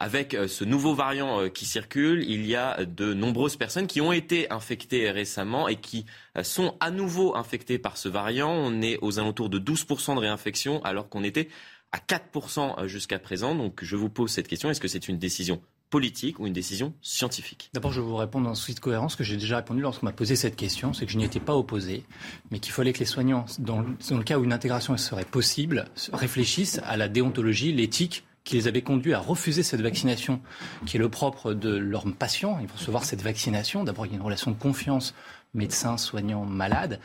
avec 0.03 0.33
euh, 0.33 0.49
ce 0.49 0.65
nouveau 0.65 0.93
variant 0.93 1.39
euh, 1.39 1.47
qui 1.47 1.65
circule, 1.65 2.25
il 2.29 2.45
y 2.45 2.57
a 2.57 2.83
de 2.83 3.13
nombreuses 3.13 3.55
personnes 3.55 3.87
qui 3.87 4.01
ont 4.01 4.11
été 4.11 4.51
infectées 4.51 5.09
récemment 5.09 5.69
et 5.69 5.77
qui 5.77 6.05
euh, 6.37 6.43
sont 6.43 6.75
à 6.81 6.91
nouveau 6.91 7.37
infectées 7.37 7.79
par 7.79 7.95
ce 7.95 8.09
variant. 8.09 8.51
On 8.51 8.81
est 8.81 8.97
aux 9.01 9.19
alentours 9.19 9.47
de 9.47 9.59
12% 9.59 10.15
de 10.15 10.19
réinfection 10.19 10.83
alors 10.83 11.07
qu'on 11.07 11.23
était 11.23 11.47
à 11.93 11.99
4% 11.99 12.85
jusqu'à 12.85 13.17
présent. 13.17 13.55
Donc 13.55 13.81
je 13.81 13.95
vous 13.95 14.09
pose 14.09 14.29
cette 14.29 14.49
question. 14.49 14.69
Est-ce 14.69 14.81
que 14.81 14.89
c'est 14.89 15.07
une 15.07 15.17
décision 15.17 15.61
politique 15.89 16.37
ou 16.37 16.47
une 16.47 16.53
décision 16.53 16.93
scientifique? 17.01 17.69
D'abord, 17.73 17.93
je 17.93 18.01
vais 18.01 18.07
vous 18.07 18.17
répondre 18.17 18.49
en 18.49 18.55
suite 18.55 18.77
de 18.77 18.81
cohérence 18.81 19.15
que 19.15 19.23
j'ai 19.23 19.37
déjà 19.37 19.55
répondu 19.55 19.79
lorsqu'on 19.79 20.07
m'a 20.07 20.11
posé 20.11 20.35
cette 20.35 20.57
question, 20.57 20.91
c'est 20.91 21.05
que 21.05 21.13
je 21.13 21.17
n'y 21.17 21.23
étais 21.23 21.39
pas 21.39 21.55
opposé, 21.55 22.03
mais 22.51 22.59
qu'il 22.59 22.73
fallait 22.73 22.91
que 22.91 22.99
les 22.99 23.05
soignants, 23.05 23.45
dans 23.59 23.79
le 23.79 24.23
cas 24.23 24.37
où 24.37 24.43
une 24.43 24.51
intégration 24.51 24.97
serait 24.97 25.23
possible, 25.23 25.85
réfléchissent 26.11 26.81
à 26.83 26.97
la 26.97 27.07
déontologie, 27.07 27.71
l'éthique 27.71 28.25
qui 28.43 28.55
les 28.55 28.67
avait 28.67 28.81
conduits 28.81 29.13
à 29.13 29.19
refuser 29.19 29.63
cette 29.63 29.81
vaccination, 29.81 30.41
qui 30.85 30.97
est 30.97 30.99
le 30.99 31.09
propre 31.09 31.53
de 31.53 31.75
leurs 31.75 32.05
patients. 32.13 32.57
Ils 32.61 32.67
vont 32.67 32.75
recevoir 32.75 33.05
cette 33.05 33.21
vaccination. 33.21 33.83
D'abord, 33.83 34.05
il 34.05 34.09
y 34.09 34.11
a 34.13 34.17
une 34.17 34.23
relation 34.23 34.51
de 34.51 34.57
confiance 34.57 35.13
médecins, 35.53 35.97
soignants, 35.97 36.45
malades. 36.45 36.99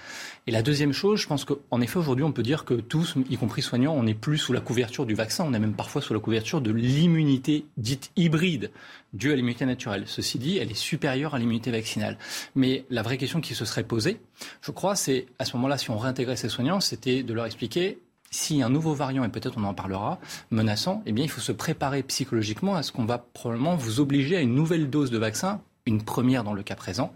Et 0.46 0.50
la 0.50 0.62
deuxième 0.62 0.92
chose, 0.92 1.20
je 1.20 1.26
pense 1.26 1.44
qu'en 1.44 1.80
effet, 1.80 1.98
aujourd'hui, 1.98 2.24
on 2.24 2.32
peut 2.32 2.42
dire 2.42 2.64
que 2.64 2.74
tous, 2.74 3.14
y 3.28 3.36
compris 3.36 3.62
soignants, 3.62 3.92
on 3.94 4.04
n'est 4.04 4.14
plus 4.14 4.38
sous 4.38 4.52
la 4.52 4.60
couverture 4.60 5.06
du 5.06 5.14
vaccin, 5.14 5.44
on 5.46 5.52
est 5.52 5.58
même 5.58 5.74
parfois 5.74 6.00
sous 6.00 6.14
la 6.14 6.20
couverture 6.20 6.60
de 6.60 6.70
l'immunité 6.70 7.66
dite 7.76 8.10
hybride 8.16 8.70
due 9.12 9.32
à 9.32 9.36
l'immunité 9.36 9.66
naturelle. 9.66 10.04
Ceci 10.06 10.38
dit, 10.38 10.58
elle 10.58 10.70
est 10.70 10.74
supérieure 10.74 11.34
à 11.34 11.38
l'immunité 11.38 11.70
vaccinale. 11.70 12.18
Mais 12.54 12.84
la 12.90 13.02
vraie 13.02 13.18
question 13.18 13.40
qui 13.40 13.54
se 13.54 13.64
serait 13.64 13.84
posée, 13.84 14.20
je 14.62 14.70
crois, 14.70 14.96
c'est 14.96 15.26
à 15.38 15.44
ce 15.44 15.56
moment-là, 15.56 15.78
si 15.78 15.90
on 15.90 15.98
réintégrait 15.98 16.36
ces 16.36 16.48
soignants, 16.48 16.80
c'était 16.80 17.22
de 17.22 17.34
leur 17.34 17.44
expliquer 17.44 17.98
si 18.30 18.62
un 18.62 18.68
nouveau 18.68 18.94
variant, 18.94 19.24
et 19.24 19.28
peut-être 19.28 19.58
on 19.58 19.64
en 19.64 19.74
parlera, 19.74 20.18
menaçant, 20.50 21.02
eh 21.06 21.12
bien, 21.12 21.24
il 21.24 21.30
faut 21.30 21.40
se 21.40 21.52
préparer 21.52 22.02
psychologiquement 22.02 22.74
à 22.74 22.82
ce 22.82 22.92
qu'on 22.92 23.04
va 23.04 23.18
probablement 23.18 23.76
vous 23.76 24.00
obliger 24.00 24.36
à 24.36 24.40
une 24.40 24.54
nouvelle 24.54 24.90
dose 24.90 25.10
de 25.10 25.18
vaccin, 25.18 25.60
une 25.86 26.02
première 26.02 26.44
dans 26.44 26.54
le 26.54 26.62
cas 26.62 26.76
présent. 26.76 27.12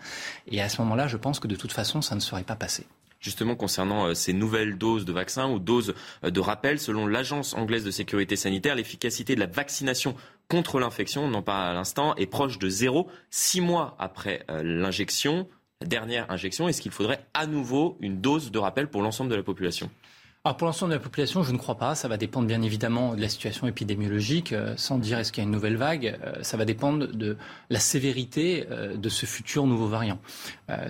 Et 0.47 0.61
à 0.63 0.69
ce 0.69 0.81
moment-là, 0.83 1.09
je 1.09 1.17
pense 1.17 1.41
que 1.41 1.49
de 1.49 1.57
toute 1.57 1.73
façon, 1.73 2.03
ça 2.03 2.15
ne 2.15 2.21
serait 2.21 2.45
pas 2.45 2.57
passé 2.57 2.87
justement 3.23 3.55
concernant 3.55 4.07
euh, 4.07 4.15
ces 4.15 4.35
nouvelles 4.35 4.77
doses 4.77 5.07
de 5.07 5.13
vaccin 5.13 5.49
ou 5.49 5.59
doses 5.59 5.95
euh, 6.25 6.31
de 6.31 6.41
rappel. 6.41 6.79
Selon 6.79 7.07
l'Agence 7.07 7.55
anglaise 7.55 7.85
de 7.85 7.91
sécurité 7.91 8.37
sanitaire, 8.37 8.75
l'efficacité 8.75 9.35
de 9.35 9.41
la 9.41 9.47
vaccination 9.47 10.15
contre 10.49 10.81
l'infection, 10.81 11.25
on 11.25 11.43
parle 11.43 11.71
à 11.71 11.73
l'instant, 11.73 12.15
est 12.17 12.27
proche 12.27 12.59
de 12.59 12.69
zéro. 12.69 13.09
Six 13.31 13.63
mois 13.63 13.97
après 13.99 14.45
euh, 14.51 14.63
l'injection, 14.63 15.49
la 15.81 15.87
dernière 15.87 16.31
injection, 16.31 16.69
est-ce 16.69 16.83
qu'il 16.83 16.93
faudrait 16.93 17.25
à 17.33 17.47
nouveau 17.47 17.97
une 18.01 18.21
dose 18.21 18.51
de 18.51 18.59
rappel 18.59 18.89
pour 18.89 19.03
l'ensemble 19.03 19.31
de 19.31 19.37
la 19.37 19.43
population? 19.43 19.89
Pour 20.59 20.67
l'ensemble 20.67 20.91
de 20.91 20.97
la 20.97 21.03
population, 21.03 21.45
je 21.45 21.53
ne 21.53 21.57
crois 21.57 21.77
pas. 21.77 21.95
Ça 21.95 22.09
va 22.09 22.17
dépendre 22.17 22.49
bien 22.49 22.63
évidemment 22.63 23.15
de 23.15 23.21
la 23.21 23.29
situation 23.29 23.69
épidémiologique. 23.69 24.53
Euh, 24.53 24.75
sans 24.77 24.99
dire 24.99 25.21
est-ce 25.21 25.31
qu'il 25.31 25.41
y 25.41 25.47
a 25.47 25.47
une 25.47 25.53
nouvelle 25.53 25.77
vague, 25.77 26.19
euh, 26.25 26.43
ça 26.43 26.57
va 26.57 26.65
dépendre 26.65 27.07
de 27.07 27.37
la 27.71 27.79
sévérité 27.79 28.67
euh, 28.73 28.97
de 28.97 29.09
ce 29.09 29.25
futur 29.25 29.67
nouveau 29.67 29.87
variant. 29.87 30.19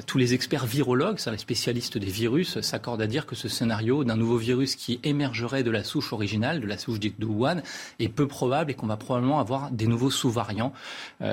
tous 0.07 0.17
les 0.17 0.33
experts 0.33 0.65
virologues, 0.65 1.19
les 1.27 1.39
spécialistes 1.39 1.99
des 1.99 2.11
virus, 2.11 2.61
s'accordent 2.61 3.03
à 3.03 3.07
dire 3.09 3.27
que 3.27 3.35
ce 3.35 3.49
scénario 3.49 4.05
d'un 4.05 4.17
nouveau 4.17 4.39
virus 4.39 4.77
qui 4.77 5.01
émergerait 5.03 5.65
de 5.65 5.71
la 5.71 5.83
souche 5.83 6.13
originale, 6.13 6.61
de 6.61 6.67
la 6.67 6.79
souche 6.79 7.01
dite 7.01 7.19
de 7.21 7.27
Wuhan, 7.27 7.63
est 7.99 8.09
peu 8.09 8.29
probable 8.29 8.71
et 8.71 8.75
qu'on 8.75 8.87
va 8.87 8.97
probablement 8.97 9.41
avoir 9.41 9.71
des 9.73 9.89
nouveaux 9.89 10.11
sous-variants 10.11 10.73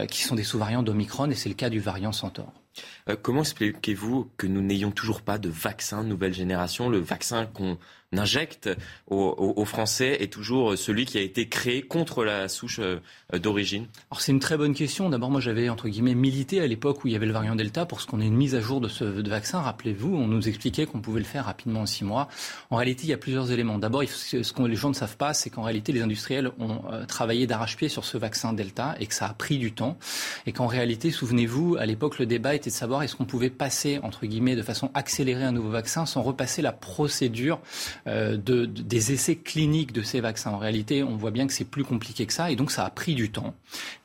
qui 0.09 0.23
sont 0.23 0.33
des 0.33 0.43
sous-variants 0.43 0.81
d'Omicron 0.81 1.29
et 1.29 1.35
c'est 1.35 1.49
le 1.49 1.55
cas 1.55 1.69
du 1.69 1.79
variant 1.79 2.11
Centaure. 2.11 2.51
comment 3.21 3.41
expliquez-vous 3.41 4.31
que 4.35 4.47
nous 4.47 4.61
n'ayons 4.61 4.91
toujours 4.91 5.21
pas 5.21 5.37
de 5.37 5.49
vaccin 5.49 6.03
nouvelle 6.03 6.33
génération, 6.33 6.89
le 6.89 6.99
vaccin 6.99 7.45
qu'on 7.45 7.77
injecte 8.17 8.69
aux, 9.07 9.65
Français 9.65 10.17
est 10.21 10.33
toujours 10.33 10.77
celui 10.77 11.05
qui 11.05 11.17
a 11.17 11.21
été 11.21 11.47
créé 11.47 11.83
contre 11.83 12.23
la 12.23 12.47
souche 12.47 12.79
euh, 12.79 12.99
d'origine 13.37 13.85
Alors 14.09 14.21
c'est 14.21 14.31
une 14.31 14.39
très 14.39 14.57
bonne 14.57 14.73
question. 14.73 15.09
D'abord, 15.09 15.29
moi 15.29 15.41
j'avais 15.41 15.69
entre 15.69 15.89
guillemets 15.89 16.15
milité 16.15 16.59
à 16.59 16.67
l'époque 16.67 17.03
où 17.03 17.07
il 17.07 17.13
y 17.13 17.15
avait 17.15 17.27
le 17.27 17.33
variant 17.33 17.55
Delta 17.55 17.85
pour 17.85 18.01
ce 18.01 18.07
qu'on 18.07 18.19
ait 18.19 18.25
une 18.25 18.35
mise 18.35 18.55
à 18.55 18.61
jour 18.61 18.81
de 18.81 18.87
ce 18.87 19.03
vaccin. 19.03 19.61
Rappelez-vous, 19.61 20.15
on 20.15 20.27
nous 20.27 20.47
expliquait 20.47 20.87
qu'on 20.87 21.01
pouvait 21.01 21.19
le 21.19 21.25
faire 21.25 21.45
rapidement 21.45 21.81
en 21.81 21.85
six 21.85 22.03
mois. 22.03 22.29
En 22.71 22.77
réalité, 22.77 23.03
il 23.03 23.09
y 23.09 23.13
a 23.13 23.17
plusieurs 23.17 23.51
éléments. 23.51 23.77
D'abord, 23.77 24.03
ce 24.03 24.53
que 24.53 24.63
les 24.63 24.75
gens 24.75 24.89
ne 24.89 24.95
savent 24.95 25.17
pas, 25.17 25.33
c'est 25.33 25.49
qu'en 25.49 25.61
réalité, 25.61 25.91
les 25.91 26.01
industriels 26.01 26.51
ont 26.59 26.81
euh, 26.91 27.05
travaillé 27.05 27.45
d'arrache-pied 27.45 27.89
sur 27.89 28.05
ce 28.05 28.17
vaccin 28.17 28.53
Delta 28.53 28.95
et 28.99 29.05
que 29.05 29.13
ça 29.13 29.27
a 29.27 29.33
pris 29.33 29.57
du 29.59 29.71
temps. 29.71 29.97
Et 30.47 30.51
qu'en 30.51 30.67
réalité, 30.67 31.11
souvenez-vous, 31.11 31.77
à 31.79 31.85
l'époque, 31.85 32.17
le 32.17 32.25
débat 32.25 32.55
était 32.55 32.69
de 32.69 32.75
savoir 32.75 33.03
est-ce 33.03 33.15
qu'on 33.15 33.25
pouvait 33.25 33.49
passer 33.49 33.99
entre 34.01 34.25
guillemets 34.25 34.55
de 34.55 34.63
façon 34.63 34.89
accélérée 34.93 35.43
un 35.43 35.51
nouveau 35.51 35.69
vaccin 35.69 36.05
sans 36.05 36.21
repasser 36.21 36.61
la 36.61 36.71
procédure 36.71 37.59
euh, 38.07 38.37
de, 38.37 38.65
des 38.65 39.11
essais 39.11 39.35
cliniques 39.35 39.91
de 39.91 40.01
ces 40.01 40.21
vaccins. 40.21 40.51
En 40.51 40.57
réalité, 40.57 41.03
on 41.03 41.15
voit 41.15 41.31
bien 41.31 41.47
que 41.47 41.53
c'est 41.53 41.65
plus 41.65 41.83
compliqué 41.83 42.25
que 42.25 42.33
ça 42.33 42.51
et 42.51 42.55
donc 42.55 42.71
ça 42.71 42.85
a 42.85 42.89
pris 42.89 43.15
du 43.15 43.31
temps. 43.31 43.53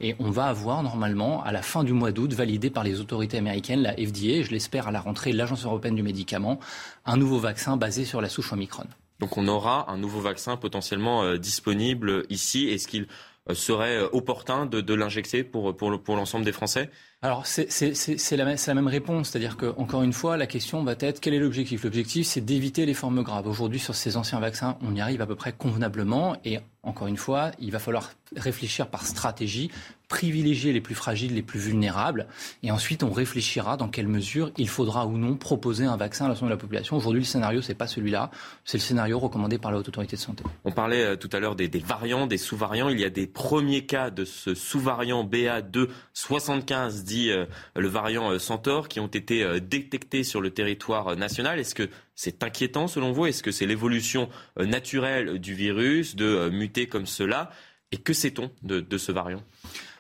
Et 0.01 0.17
on 0.19 0.31
va 0.31 0.47
avoir 0.47 0.83
normalement, 0.83 1.43
à 1.43 1.53
la 1.53 1.63
fin 1.63 1.85
du 1.85 1.93
mois 1.93 2.13
d'août, 2.13 2.33
validé 2.33 2.71
par 2.71 2.85
les 2.85 3.01
autorités 3.01 3.39
américaines, 3.39 3.83
la 3.83 3.93
FDA, 3.93 4.43
je 4.43 4.51
l'espère 4.51 4.89
à 4.89 4.91
la 4.91 5.01
rentrée, 5.01 5.33
l'Agence 5.33 5.65
européenne 5.65 5.95
du 5.95 6.03
médicament, 6.03 6.59
un 7.05 7.17
nouveau 7.17 7.39
vaccin 7.39 7.77
basé 7.77 8.05
sur 8.05 8.21
la 8.21 8.29
souche 8.29 8.53
Omicron. 8.53 8.85
Donc 9.21 9.37
on 9.37 9.47
aura 9.47 9.91
un 9.91 9.97
nouveau 9.97 10.21
vaccin 10.21 10.57
potentiellement 10.57 11.23
euh, 11.23 11.37
disponible 11.39 12.25
ici. 12.31 12.69
Est-ce 12.69 12.89
qu'il 12.89 13.07
euh, 13.49 13.55
serait 13.55 14.03
opportun 14.13 14.67
de, 14.67 14.95
l'injecter 14.95 15.45
pour, 15.45 15.77
pour 15.77 16.17
l'ensemble 16.17 16.45
des 16.45 16.53
Français? 16.53 16.91
Alors 17.25 17.47
c'est 17.47 18.37
la, 18.37 18.75
même 18.75 18.87
réponse, 18.87 19.31
c'est-à-dire 19.31 19.57
que 19.57 19.73
encore 19.79 20.03
une 20.03 20.13
fois, 20.13 20.37
la 20.37 20.47
question 20.47 20.85
va 20.85 20.95
être 21.01 21.21
quel 21.21 21.33
est 21.33 21.39
l'objectif? 21.39 21.83
L'objectif, 21.83 22.27
c'est 22.27 22.43
d'éviter 22.43 22.85
les 22.85 22.93
formes 22.93 23.23
graves. 23.23 23.47
Aujourd'hui, 23.47 23.79
sur 23.79 23.95
ces 23.95 24.19
anciens 24.19 24.41
vaccins, 24.41 24.77
on 24.83 24.95
y 24.95 25.01
arrive 25.01 25.23
à 25.23 25.27
peu 25.27 25.35
près 25.35 25.53
convenablement, 25.53 26.37
et 26.45 26.59
encore 26.85 27.07
une 27.07 27.17
fois, 27.17 27.51
il 27.59 27.71
va 27.71 27.79
falloir 27.79 28.11
réfléchir 28.37 28.89
par 28.89 29.07
stratégie, 29.07 29.71
privilégier 30.09 30.73
les 30.73 30.81
plus 30.81 30.95
fragiles, 30.95 31.35
les 31.35 31.43
plus 31.43 31.59
vulnérables, 31.59 32.27
et 32.63 32.71
ensuite 32.71 33.03
on 33.03 33.11
réfléchira 33.11 33.77
dans 33.77 33.89
quelle 33.89 34.07
mesure 34.07 34.51
il 34.59 34.69
faudra 34.69 35.07
ou 35.07 35.17
non 35.17 35.37
proposer 35.37 35.87
un 35.87 35.97
vaccin 35.97 36.27
à 36.27 36.29
l'ensemble 36.29 36.51
de 36.51 36.55
la 36.55 36.61
population. 36.61 36.97
Aujourd'hui, 36.97 37.23
le 37.23 37.27
scénario, 37.27 37.63
c'est 37.63 37.75
pas 37.75 37.87
celui-là, 37.87 38.31
c'est 38.65 38.79
le 38.79 38.83
scénario 38.83 39.19
recommandé 39.19 39.59
par 39.59 39.73
la 39.73 39.79
Haute 39.79 39.89
Autorité 39.89 40.17
de 40.17 40.21
Santé. 40.21 40.45
On 40.65 40.73
parlait 40.73 41.03
euh, 41.03 41.17
tout 41.17 41.31
à 41.33 41.41
l'heure 41.41 41.57
des, 41.57 41.69
variants, 41.79 42.27
des 42.27 42.39
sous-variants. 42.39 42.89
Il 42.91 43.01
y 43.01 43.05
a 43.05 43.11
des 43.11 43.27
premiers 43.27 43.87
cas 43.87 44.11
de 44.11 44.25
ce 44.25 44.55
sous-variant 44.55 45.25
BA2.75, 45.25 47.03
dit 47.05 47.31
euh, 47.31 47.47
le 47.75 47.89
variant 47.89 48.31
euh, 48.31 48.39
Centaure, 48.39 48.89
qui 48.89 49.01
ont 49.01 49.07
été 49.07 49.61
détectés 49.61 50.23
sur 50.23 50.41
le 50.41 50.51
territoire 50.51 51.17
national. 51.17 51.59
Est-ce 51.59 51.75
que 51.75 51.89
c'est 52.15 52.43
inquiétant 52.43 52.89
selon 52.89 53.13
vous? 53.13 53.27
Est-ce 53.27 53.43
que 53.43 53.51
c'est 53.51 53.67
l'évolution 53.67 54.29
naturelle 54.57 55.39
du 55.39 55.55
virus 55.55 56.17
de 56.17 56.49
muter 56.51 56.87
comme 56.87 57.07
cela? 57.07 57.51
Et 57.93 57.97
que 57.97 58.13
sait-on 58.13 58.51
de 58.63 58.99
ce 58.99 59.13
variant? 59.13 59.43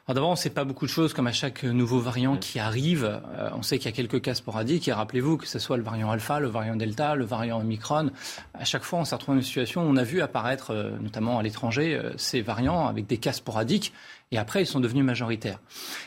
D'abord, 0.06 0.28
on 0.28 0.32
ne 0.32 0.36
sait 0.36 0.50
pas 0.50 0.64
beaucoup 0.64 0.84
de 0.84 0.90
choses, 0.90 1.14
comme 1.14 1.26
à 1.26 1.32
chaque 1.32 1.64
nouveau 1.64 1.98
variant 1.98 2.36
qui 2.36 2.58
arrive. 2.58 3.04
Euh, 3.04 3.48
on 3.54 3.62
sait 3.62 3.78
qu'il 3.78 3.86
y 3.86 3.94
a 3.94 3.96
quelques 3.96 4.20
cas 4.20 4.34
sporadiques. 4.34 4.86
Et 4.86 4.92
rappelez-vous 4.92 5.38
que 5.38 5.46
ce 5.46 5.58
soit 5.58 5.78
le 5.78 5.82
variant 5.82 6.10
alpha, 6.10 6.40
le 6.40 6.48
variant 6.48 6.76
delta, 6.76 7.14
le 7.14 7.24
variant 7.24 7.58
omicron, 7.58 8.10
à 8.52 8.64
chaque 8.66 8.82
fois, 8.82 8.98
on 8.98 9.06
s'est 9.06 9.14
retrouvé 9.14 9.36
dans 9.36 9.40
une 9.40 9.46
situation 9.46 9.82
où 9.82 9.86
on 9.86 9.96
a 9.96 10.02
vu 10.04 10.20
apparaître, 10.20 10.72
euh, 10.72 10.90
notamment 11.00 11.38
à 11.38 11.42
l'étranger, 11.42 11.94
euh, 11.94 12.12
ces 12.18 12.42
variants 12.42 12.86
avec 12.86 13.06
des 13.06 13.16
cas 13.16 13.32
sporadiques. 13.32 13.94
Et 14.30 14.36
après, 14.36 14.62
ils 14.62 14.66
sont 14.66 14.80
devenus 14.80 15.04
majoritaires. 15.04 15.60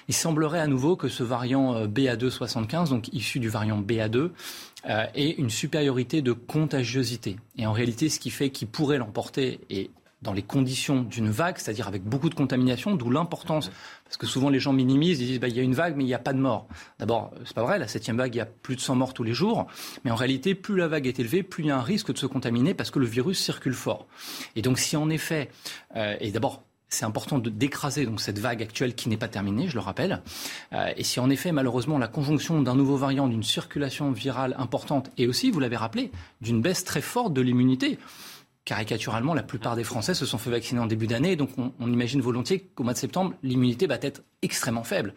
Il 0.08 0.14
semblerait 0.14 0.60
à 0.60 0.68
nouveau 0.68 0.96
que 0.96 1.08
ce 1.08 1.24
variant 1.24 1.88
BA2.75, 1.88 2.90
donc 2.90 3.08
issu 3.14 3.40
du 3.40 3.50
variant 3.50 3.82
BA2, 3.82 4.32
ait 4.88 5.32
une 5.32 5.50
supériorité 5.50 6.22
de 6.22 6.32
contagiosité. 6.32 7.38
Et 7.58 7.66
en 7.66 7.74
réalité, 7.74 8.10
ce 8.10 8.20
qui 8.20 8.30
fait 8.30 8.50
qu'il 8.50 8.68
pourrait 8.68 8.98
l'emporter, 8.98 9.60
et 9.70 9.92
dans 10.22 10.34
les 10.34 10.42
conditions 10.42 11.04
d'une 11.04 11.30
vague, 11.30 11.58
c'est-à-dire 11.58 11.88
avec 11.88 12.04
beaucoup 12.04 12.30
de 12.30 12.36
contamination, 12.36 12.96
d'où 12.96 13.12
l'importance, 13.12 13.70
parce 14.04 14.18
que 14.18 14.26
souvent 14.26 14.50
les 14.50 14.60
gens 14.60 14.74
minimisent, 14.74 15.22
ils 15.22 15.28
disent 15.28 15.40
bah, 15.40 15.48
il 15.48 15.56
y 15.56 15.60
a 15.60 15.64
une 15.64 15.76
vague 15.76 15.96
mais 15.96 16.04
il 16.04 16.08
n'y 16.08 16.14
a 16.14 16.20
pas 16.20 16.34
de 16.34 16.40
mort. 16.40 16.68
D'abord, 16.98 17.32
c'est 17.46 17.54
pas 17.54 17.64
vrai, 17.64 17.78
la 17.78 17.88
septième 17.88 18.18
vague, 18.18 18.34
il 18.34 18.40
y 18.40 18.42
a 18.42 18.46
plus 18.46 18.76
de 18.76 18.82
100 18.82 18.96
morts 18.96 19.14
tous 19.14 19.24
les 19.24 19.34
jours, 19.34 19.68
mais 20.04 20.12
en 20.12 20.16
réalité, 20.16 20.56
plus 20.56 20.76
la 20.76 20.88
vague 20.88 21.06
est 21.06 21.20
élevée, 21.20 21.44
plus 21.44 21.64
il 21.64 21.68
y 21.68 21.72
a 21.72 21.78
un 21.78 21.84
risque 21.84 22.12
de 22.12 22.18
se 22.18 22.26
contaminer 22.26 22.74
parce 22.74 22.90
que 22.90 23.00
le 23.00 23.06
virus 23.06 23.40
circule 23.40 23.74
fort. 23.74 24.08
Et 24.56 24.62
donc 24.62 24.80
si 24.80 24.98
en 24.98 25.10
effet, 25.10 25.50
euh, 25.96 26.16
et 26.20 26.32
d'abord 26.32 26.64
c'est 26.90 27.06
important 27.06 27.38
d'écraser 27.40 28.06
donc 28.06 28.22
cette 28.22 28.40
vague 28.40 28.62
actuelle 28.62 28.96
qui 28.96 29.10
n'est 29.10 29.18
pas 29.18 29.28
terminée, 29.28 29.68
je 29.68 29.74
le 29.74 29.82
rappelle. 29.82 30.22
Euh, 30.74 30.92
et 30.96 31.04
si 31.04 31.20
en 31.20 31.30
effet, 31.30 31.52
malheureusement, 31.52 31.98
la 31.98 32.08
conjonction 32.08 32.62
d'un 32.62 32.76
nouveau 32.76 32.96
variant, 32.96 33.28
d'une 33.28 33.44
circulation 33.44 34.12
virale 34.12 34.56
importante, 34.58 35.12
et 35.18 35.28
aussi, 35.28 35.52
vous 35.52 35.60
l'avez 35.60 35.76
rappelé, 35.76 36.12
d'une 36.42 36.62
baisse 36.62 36.84
très 36.84 37.02
forte 37.02 37.34
de 37.34 37.42
l'immunité, 37.42 38.00
caricaturalement, 38.68 39.34
la 39.34 39.44
plupart 39.44 39.76
des 39.76 39.84
Français 39.84 40.14
se 40.14 40.26
sont 40.26 40.38
fait 40.38 40.50
vacciner 40.50 40.80
en 40.80 40.88
début 40.88 41.08
d'année, 41.08 41.36
donc 41.36 41.50
on, 41.58 41.92
imagine 41.92 42.22
volontiers 42.22 42.70
qu'au 42.76 42.84
mois 42.84 42.94
de 42.94 42.98
septembre, 42.98 43.34
l'immunité 43.42 43.88
va 43.88 43.98
être 44.02 44.24
extrêmement 44.42 44.84
faible. 44.84 45.14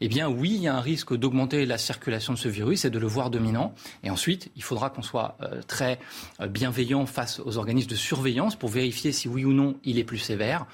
Eh 0.00 0.08
bien 0.08 0.28
oui, 0.28 0.52
il 0.54 0.62
y 0.62 0.68
a 0.68 0.76
un 0.76 0.80
risque 0.80 1.14
d'augmenter 1.14 1.66
la 1.66 1.78
circulation 1.78 2.32
de 2.32 2.38
ce 2.38 2.48
virus 2.48 2.84
et 2.84 2.90
de 2.90 2.98
le 2.98 3.06
voir 3.06 3.30
dominant. 3.30 3.74
Et 4.02 4.10
ensuite, 4.10 4.50
il 4.56 4.62
faudra 4.62 4.90
qu'on 4.90 5.02
soit 5.02 5.36
euh, 5.40 5.62
très 5.66 5.98
euh, 6.40 6.46
bienveillant 6.46 7.06
face 7.06 7.40
aux 7.40 7.56
organismes 7.56 7.90
de 7.90 7.94
surveillance 7.94 8.56
pour 8.56 8.68
vérifier 8.68 9.12
si 9.12 9.28
oui 9.28 9.44
ou 9.44 9.52
non 9.52 9.76
il 9.84 9.98
est 9.98 10.04
plus 10.04 10.18
sévère. 10.18 10.66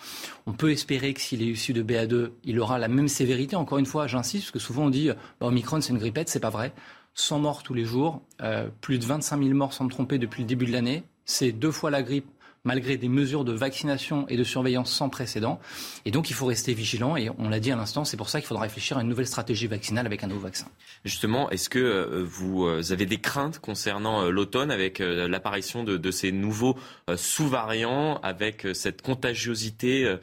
On 0.46 0.52
peut 0.52 0.72
espérer 0.72 1.14
que 1.14 1.20
s'il 1.20 1.42
est 1.42 1.46
issu 1.46 1.72
de 1.72 1.82
BA2, 1.82 2.30
il 2.44 2.58
aura 2.60 2.78
la 2.78 2.88
même 2.88 3.08
sévérité. 3.08 3.56
Encore 3.56 3.78
une 3.78 3.86
fois, 3.86 4.06
j'insiste, 4.06 4.44
parce 4.44 4.52
que 4.52 4.58
souvent 4.58 4.84
on 4.84 4.90
dit 4.90 5.08
bah, 5.40 5.46
Omicron 5.46 5.80
c'est 5.80 5.92
une 5.92 5.98
grippette, 5.98 6.28
c'est 6.28 6.40
pas 6.40 6.50
vrai. 6.50 6.72
100 7.14 7.40
morts 7.40 7.62
tous 7.62 7.74
les 7.74 7.84
jours, 7.84 8.22
euh, 8.40 8.68
plus 8.80 8.98
de 8.98 9.04
25 9.04 9.42
000 9.42 9.54
morts 9.54 9.74
sans 9.74 9.84
me 9.84 9.90
tromper 9.90 10.18
depuis 10.18 10.42
le 10.42 10.48
début 10.48 10.64
de 10.64 10.72
l'année 10.72 11.04
c'est 11.24 11.52
deux 11.52 11.70
fois 11.70 11.90
la 11.90 12.02
grippe 12.02 12.26
malgré 12.64 12.96
des 12.96 13.08
mesures 13.08 13.44
de 13.44 13.52
vaccination 13.52 14.26
et 14.28 14.36
de 14.36 14.44
surveillance 14.44 14.92
sans 14.92 15.08
précédent. 15.08 15.58
Et 16.04 16.10
donc, 16.10 16.30
il 16.30 16.34
faut 16.34 16.46
rester 16.46 16.74
vigilant. 16.74 17.16
Et 17.16 17.28
on 17.38 17.48
l'a 17.48 17.60
dit 17.60 17.72
à 17.72 17.76
l'instant, 17.76 18.04
c'est 18.04 18.16
pour 18.16 18.28
ça 18.28 18.40
qu'il 18.40 18.46
faudra 18.46 18.62
réfléchir 18.62 18.98
à 18.98 19.02
une 19.02 19.08
nouvelle 19.08 19.26
stratégie 19.26 19.66
vaccinale 19.66 20.06
avec 20.06 20.22
un 20.22 20.28
nouveau 20.28 20.42
vaccin. 20.42 20.66
Justement, 21.04 21.50
est-ce 21.50 21.68
que 21.68 21.78
euh, 21.78 22.24
vous 22.24 22.64
euh, 22.64 22.82
avez 22.90 23.06
des 23.06 23.18
craintes 23.18 23.58
concernant 23.58 24.22
euh, 24.22 24.30
l'automne 24.30 24.70
avec 24.70 25.00
l'apparition 25.00 25.82
de, 25.84 26.10
ces 26.10 26.30
nouveaux 26.30 26.76
sous-variants, 27.16 28.20
avec 28.22 28.66
cette 28.74 29.02
contagiosité 29.02 30.16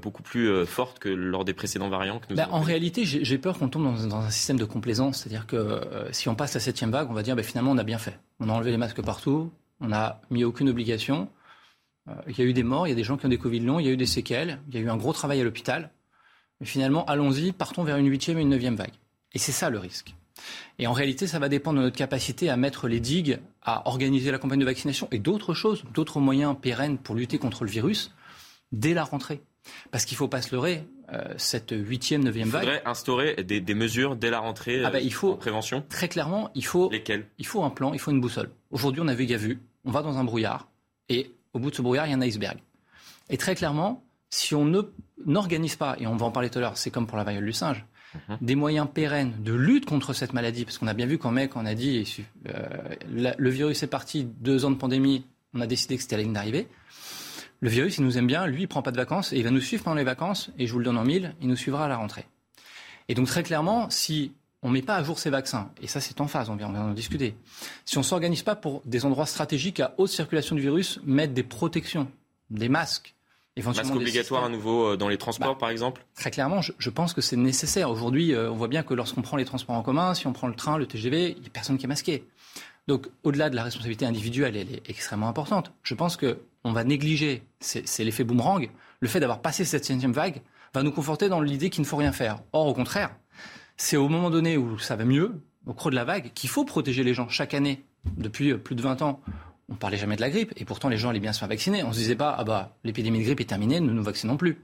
beaucoup 0.00 0.22
plus 0.22 0.64
forte 0.66 0.98
que 0.98 1.08
lors 1.08 1.44
des 1.44 1.52
précédents 1.52 1.88
variants 1.88 2.18
que 2.18 2.26
nous 2.30 2.36
bah, 2.36 2.48
En 2.50 2.60
réalité, 2.60 3.04
j'ai 3.04 3.38
peur 3.38 3.58
qu'on 3.58 3.68
tombe 3.68 3.84
dans, 3.84 4.16
un 4.16 4.30
système 4.30 4.58
de 4.58 4.64
complaisance. 4.64 5.18
C'est-à-dire 5.18 5.46
que 5.46 5.80
si 6.12 6.28
on 6.28 6.34
passe 6.34 6.54
la 6.54 6.60
septième 6.60 6.90
vague, 6.90 7.10
on 7.10 7.14
va 7.14 7.22
dire 7.22 7.36
bah, 7.36 7.42
finalement 7.42 7.72
on 7.72 7.78
a 7.78 7.84
bien 7.84 7.98
fait. 7.98 8.18
On 8.40 8.48
a 8.48 8.52
enlevé 8.52 8.70
les 8.70 8.78
masques 8.78 9.02
partout, 9.02 9.52
on 9.80 9.88
n'a 9.88 10.20
mis 10.30 10.44
aucune 10.44 10.68
obligation. 10.68 11.28
Euh, 12.08 12.12
il 12.28 12.38
y 12.38 12.42
a 12.42 12.44
eu 12.44 12.52
des 12.52 12.62
morts, 12.62 12.86
il 12.86 12.90
y 12.90 12.92
a 12.92 12.96
des 12.96 13.04
gens 13.04 13.16
qui 13.16 13.26
ont 13.26 13.30
des 13.30 13.38
Covid 13.38 13.60
longs, 13.60 13.78
il 13.80 13.86
y 13.86 13.88
a 13.88 13.92
eu 13.92 13.96
des 13.96 14.06
séquelles, 14.06 14.60
il 14.68 14.74
y 14.74 14.78
a 14.78 14.80
eu 14.80 14.90
un 14.90 14.96
gros 14.96 15.12
travail 15.12 15.40
à 15.40 15.44
l'hôpital. 15.44 15.90
Mais 16.60 16.66
finalement, 16.66 17.04
allons-y, 17.06 17.52
partons 17.52 17.82
vers 17.82 17.96
une 17.96 18.08
huitième 18.08 18.38
et 18.38 18.42
une 18.42 18.48
neuvième 18.48 18.76
vague. 18.76 18.92
Et 19.32 19.38
c'est 19.38 19.52
ça 19.52 19.70
le 19.70 19.78
risque. 19.78 20.14
Et 20.78 20.86
en 20.86 20.92
réalité, 20.92 21.26
ça 21.26 21.38
va 21.38 21.48
dépendre 21.48 21.78
de 21.78 21.84
notre 21.84 21.96
capacité 21.96 22.50
à 22.50 22.56
mettre 22.56 22.88
les 22.88 23.00
digues, 23.00 23.38
à 23.62 23.88
organiser 23.88 24.30
la 24.30 24.38
campagne 24.38 24.58
de 24.58 24.64
vaccination 24.64 25.08
et 25.10 25.18
d'autres 25.18 25.54
choses, 25.54 25.84
d'autres 25.94 26.20
moyens 26.20 26.56
pérennes 26.60 26.98
pour 26.98 27.14
lutter 27.14 27.38
contre 27.38 27.64
le 27.64 27.70
virus 27.70 28.12
dès 28.72 28.94
la 28.94 29.04
rentrée. 29.04 29.40
Parce 29.90 30.04
qu'il 30.04 30.16
ne 30.16 30.18
faut 30.18 30.28
pas 30.28 30.42
se 30.42 30.54
leurrer, 30.54 30.84
euh, 31.12 31.34
cette 31.36 31.74
huitième, 31.76 32.24
neuvième 32.24 32.48
vague. 32.48 32.64
Il 32.64 32.66
faudrait 32.66 32.86
instaurer 32.86 33.34
des, 33.44 33.74
mesures 33.74 34.16
dès 34.16 34.30
la 34.30 34.40
rentrée 34.40 34.82
ah 34.84 34.90
bah, 34.90 35.00
il 35.00 35.12
faut, 35.12 35.32
en 35.32 35.36
prévention 35.36 35.84
Très 35.88 36.08
clairement, 36.08 36.50
il 36.54 36.64
faut, 36.64 36.90
Lesquelles? 36.90 37.26
il 37.38 37.46
faut 37.46 37.62
un 37.62 37.70
plan, 37.70 37.92
il 37.92 37.98
faut 37.98 38.10
une 38.10 38.20
boussole. 38.20 38.50
Aujourd'hui, 38.70 39.02
on 39.04 39.08
a 39.08 39.14
vu 39.14 39.26
vu, 39.26 39.60
on 39.84 39.90
va 39.90 40.02
dans 40.02 40.18
un 40.18 40.24
brouillard, 40.24 40.68
et 41.08 41.30
au 41.54 41.58
bout 41.58 41.70
de 41.70 41.76
ce 41.76 41.82
brouillard, 41.82 42.06
il 42.06 42.10
y 42.10 42.12
a 42.12 42.16
un 42.16 42.20
iceberg. 42.20 42.58
Et 43.30 43.38
très 43.38 43.54
clairement, 43.54 44.04
si 44.28 44.54
on 44.54 44.70
n'organise 45.24 45.76
pas, 45.76 45.96
et 45.98 46.06
on 46.06 46.16
va 46.16 46.26
en 46.26 46.30
parler 46.30 46.50
tout 46.50 46.58
à 46.58 46.60
l'heure, 46.60 46.76
c'est 46.76 46.90
comme 46.90 47.06
pour 47.06 47.16
la 47.16 47.24
variole 47.24 47.46
du 47.46 47.52
singe, 47.52 47.86
mhm. 48.28 48.38
des 48.40 48.54
moyens 48.54 48.88
pérennes 48.92 49.34
de 49.42 49.54
lutte 49.54 49.86
contre 49.86 50.12
cette 50.12 50.32
maladie, 50.32 50.64
parce 50.64 50.78
qu'on 50.78 50.88
a 50.88 50.94
bien 50.94 51.06
vu 51.06 51.18
qu'en 51.18 51.30
mec, 51.30 51.56
on 51.56 51.64
a 51.64 51.74
dit, 51.74 52.26
euh, 52.48 52.66
le 53.38 53.50
virus 53.50 53.82
est 53.82 53.88
parti, 53.88 54.24
deux 54.24 54.64
ans 54.64 54.70
de 54.70 54.76
pandémie, 54.76 55.24
on 55.54 55.60
a 55.60 55.66
décidé 55.66 55.96
que 55.96 56.02
c'était 56.02 56.16
la 56.16 56.24
ligne 56.24 56.32
d'arrivée. 56.32 56.68
Le 57.60 57.70
virus, 57.70 57.96
il 57.96 58.04
nous 58.04 58.18
aime 58.18 58.26
bien, 58.26 58.46
lui, 58.46 58.62
il 58.62 58.68
prend 58.68 58.82
pas 58.82 58.90
de 58.90 58.96
vacances 58.96 59.32
et 59.32 59.38
il 59.38 59.44
va 59.44 59.50
nous 59.50 59.60
suivre 59.60 59.84
pendant 59.84 59.96
les 59.96 60.04
vacances, 60.04 60.50
et 60.58 60.66
je 60.66 60.72
vous 60.72 60.80
le 60.80 60.84
donne 60.84 60.98
en 60.98 61.04
mille, 61.04 61.34
il 61.40 61.48
nous 61.48 61.56
suivra 61.56 61.86
à 61.86 61.88
la 61.88 61.96
rentrée. 61.96 62.26
Et 63.08 63.14
donc 63.14 63.26
très 63.26 63.42
clairement, 63.42 63.88
si 63.90 64.32
on 64.64 64.68
ne 64.68 64.72
met 64.72 64.82
pas 64.82 64.96
à 64.96 65.02
jour 65.04 65.18
ces 65.18 65.28
vaccins, 65.28 65.70
et 65.80 65.86
ça 65.86 66.00
c'est 66.00 66.20
en 66.22 66.26
phase, 66.26 66.48
on 66.48 66.56
vient, 66.56 66.74
en 66.74 66.94
discuter, 66.94 67.36
si 67.84 67.98
on 67.98 68.00
ne 68.00 68.04
s'organise 68.04 68.42
pas 68.42 68.56
pour 68.56 68.80
des 68.86 69.04
endroits 69.04 69.26
stratégiques 69.26 69.78
à 69.78 69.94
haute 69.98 70.08
circulation 70.08 70.56
du 70.56 70.62
virus, 70.62 71.00
mettre 71.04 71.34
des 71.34 71.42
protections, 71.42 72.10
des 72.48 72.70
masques, 72.70 73.14
éventuellement... 73.56 73.90
Masques 73.90 74.00
obligatoires 74.00 74.44
à 74.44 74.48
nouveau 74.48 74.92
euh, 74.92 74.96
dans 74.96 75.08
les 75.08 75.18
transports, 75.18 75.54
bah, 75.54 75.60
par 75.60 75.68
exemple? 75.68 76.06
Très 76.16 76.30
clairement, 76.30 76.62
je, 76.62 76.90
pense 76.90 77.12
que 77.12 77.20
c'est 77.20 77.36
nécessaire. 77.36 77.90
Aujourd'hui, 77.90 78.32
euh, 78.32 78.50
on 78.50 78.54
voit 78.54 78.68
bien 78.68 78.82
que 78.82 78.94
lorsqu'on 78.94 79.20
prend 79.20 79.36
les 79.36 79.44
transports 79.44 79.76
en 79.76 79.82
commun, 79.82 80.14
si 80.14 80.26
on 80.26 80.32
prend 80.32 80.48
le 80.48 80.54
train, 80.54 80.78
le 80.78 80.86
TGV, 80.86 81.34
il 81.36 81.40
n'y 81.42 81.46
a 81.46 81.50
personne 81.50 81.76
qui 81.76 81.84
est 81.84 81.88
masqué. 81.88 82.24
Donc, 82.88 83.08
au-delà 83.22 83.50
de 83.50 83.56
la 83.56 83.64
responsabilité 83.64 84.06
individuelle, 84.06 84.56
elle 84.56 84.72
est 84.72 84.88
extrêmement 84.88 85.28
importante. 85.28 85.72
Je 85.82 85.94
pense 85.94 86.16
qu'on 86.16 86.72
va 86.72 86.84
négliger, 86.84 87.42
c'est 87.60 88.04
l'effet 88.04 88.24
boomerang, 88.24 88.70
le 89.00 89.08
fait 89.08 89.20
d'avoir 89.20 89.42
passé 89.42 89.66
cette 89.66 89.84
septième 89.84 90.12
vague 90.12 90.40
va 90.72 90.82
nous 90.82 90.92
conforter 90.92 91.28
dans 91.28 91.40
l'idée 91.40 91.68
qu'il 91.68 91.82
ne 91.82 91.86
faut 91.86 91.96
rien 91.96 92.12
faire. 92.12 92.38
Or, 92.52 92.66
au 92.66 92.74
contraire, 92.74 93.14
c'est 93.76 93.96
au 93.96 94.08
moment 94.08 94.30
donné 94.30 94.56
où 94.56 94.78
ça 94.78 94.96
va 94.96 95.04
mieux, 95.04 95.40
au 95.66 95.74
creux 95.74 95.90
de 95.90 95.96
la 95.96 96.04
vague, 96.04 96.30
qu'il 96.34 96.50
faut 96.50 96.64
protéger 96.64 97.04
les 97.04 97.14
gens. 97.14 97.28
Chaque 97.28 97.54
année, 97.54 97.84
depuis 98.16 98.54
plus 98.54 98.74
de 98.74 98.82
20 98.82 99.02
ans, 99.02 99.20
on 99.68 99.74
parlait 99.74 99.96
jamais 99.96 100.16
de 100.16 100.20
la 100.20 100.30
grippe, 100.30 100.52
et 100.56 100.64
pourtant 100.64 100.88
les 100.88 100.98
gens 100.98 101.08
allaient 101.08 101.20
bien 101.20 101.32
se 101.32 101.38
faire 101.38 101.48
vacciner. 101.48 101.82
On 101.84 101.92
se 101.92 101.98
disait 101.98 102.16
pas, 102.16 102.34
ah 102.38 102.44
bah, 102.44 102.76
l'épidémie 102.84 103.18
de 103.18 103.24
grippe 103.24 103.40
est 103.40 103.46
terminée, 103.46 103.80
ne 103.80 103.92
nous 103.92 104.02
vaccinons 104.02 104.36
plus. 104.36 104.62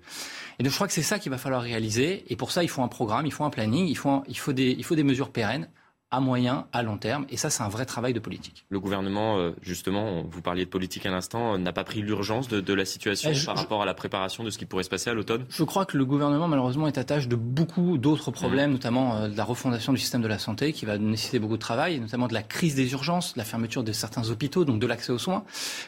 Et 0.58 0.62
donc 0.62 0.70
je 0.70 0.76
crois 0.76 0.86
que 0.86 0.92
c'est 0.92 1.02
ça 1.02 1.18
qu'il 1.18 1.30
va 1.30 1.38
falloir 1.38 1.62
réaliser, 1.62 2.24
et 2.28 2.36
pour 2.36 2.50
ça 2.50 2.62
il 2.62 2.68
faut 2.68 2.82
un 2.82 2.88
programme, 2.88 3.24
il 3.24 3.32
faut 3.32 3.44
un 3.44 3.50
planning, 3.50 3.86
il 3.86 3.96
faut, 3.96 4.22
il 4.28 4.36
faut 4.36 4.52
des 4.52 5.04
mesures 5.04 5.30
pérennes 5.30 5.68
à 6.10 6.18
moyen, 6.18 6.66
à 6.72 6.82
long 6.82 6.96
terme. 6.96 7.24
Et 7.28 7.36
ça, 7.36 7.50
c'est 7.50 7.62
un 7.62 7.68
vrai 7.68 7.86
travail 7.86 8.12
de 8.12 8.18
politique. 8.18 8.64
Le 8.68 8.80
gouvernement, 8.80 9.38
euh, 9.38 9.52
justement, 9.62 10.24
vous 10.28 10.42
parliez 10.42 10.64
de 10.64 10.70
politique 10.70 11.06
à 11.06 11.10
l'instant, 11.10 11.54
euh, 11.54 11.58
n'a 11.58 11.72
pas 11.72 11.84
pris 11.84 12.02
l'urgence 12.02 12.48
de, 12.48 12.74
la 12.74 12.84
situation 12.84 13.30
euh, 13.30 13.44
par 13.46 13.56
rapport 13.56 13.82
à 13.82 13.84
la 13.84 13.94
préparation 13.94 14.42
de 14.42 14.50
ce 14.50 14.58
qui 14.58 14.66
pourrait 14.66 14.82
se 14.82 14.90
passer 14.90 15.10
à 15.10 15.14
l'automne? 15.14 15.44
Je 15.48 15.62
crois 15.62 15.86
que 15.86 15.96
le 15.96 16.04
gouvernement, 16.04 16.48
malheureusement, 16.48 16.88
est 16.88 16.98
attaché 16.98 17.26
de 17.26 17.36
beaucoup 17.36 17.96
d'autres 17.96 18.32
problèmes, 18.32 18.70
mmh. 18.70 18.74
notamment 18.74 19.28
de 19.28 19.36
la 19.36 19.44
refondation 19.44 19.92
du 19.92 20.00
système 20.00 20.22
de 20.22 20.28
la 20.28 20.38
santé, 20.38 20.72
qui 20.72 20.84
va 20.84 20.98
nécessiter 20.98 21.38
beaucoup 21.38 21.56
de 21.56 21.62
travail, 21.62 22.00
notamment 22.00 22.26
de 22.26 22.34
la 22.34 22.42
crise 22.42 22.74
des 22.74 22.90
urgences, 22.92 23.34
de 23.34 23.38
la 23.38 23.44
fermeture 23.44 23.84
de 23.84 23.92
certains 23.92 24.30
hôpitaux, 24.30 24.64
donc 24.64 24.80
de 24.80 24.86
l'accès 24.86 25.12
aux 25.12 25.18
soins. 25.18 25.44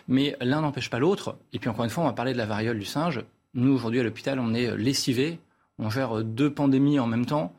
Mais 0.07 0.37
l'un 0.41 0.61
n'empêche 0.61 0.89
pas 0.89 1.01
l'autre. 1.01 1.37
Et 1.53 1.59
puis, 1.59 1.69
encore 1.69 1.85
une 1.85 1.91
fois, 1.91 2.05
on 2.05 2.07
va 2.07 2.13
parler 2.13 2.33
de 2.33 2.39
la 2.39 2.47
variole 2.47 2.79
du 2.79 2.85
singe. 2.85 3.25
Nous, 3.55 3.73
aujourd'hui, 3.73 3.99
à 3.99 4.03
l'hôpital, 4.05 4.39
on 4.39 4.55
est 4.55 4.77
lessivés. 4.77 5.41
On 5.79 5.91
gère 5.91 6.23
deux 6.23 6.53
pandémies 6.53 7.01
en 7.01 7.07
même 7.07 7.27
temps. 7.27 7.53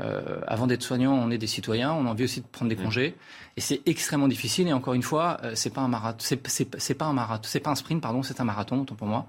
Euh, 0.00 0.40
avant 0.46 0.66
d'être 0.66 0.82
soignant, 0.82 1.14
on 1.14 1.30
est 1.30 1.38
des 1.38 1.46
citoyens, 1.46 1.92
on 1.92 2.06
a 2.06 2.10
envie 2.10 2.24
aussi 2.24 2.42
de 2.42 2.46
prendre 2.46 2.68
des 2.68 2.76
mmh. 2.76 2.84
congés, 2.84 3.16
et 3.56 3.60
c'est 3.60 3.80
extrêmement 3.86 4.28
difficile. 4.28 4.68
Et 4.68 4.72
encore 4.72 4.94
une 4.94 5.02
fois, 5.02 5.38
euh, 5.44 5.52
c'est 5.54 5.70
pas 5.70 5.80
un 5.80 5.88
marathon, 5.88 6.18
c'est 6.20 6.94
pas 6.94 7.06
un 7.06 7.12
marathon, 7.14 7.48
c'est 7.48 7.60
pas 7.60 7.70
un 7.70 7.74
sprint, 7.74 8.02
pardon, 8.02 8.22
c'est 8.22 8.40
un 8.40 8.44
marathon, 8.44 8.82
autant 8.82 8.94
pour 8.94 9.06
moi. 9.06 9.26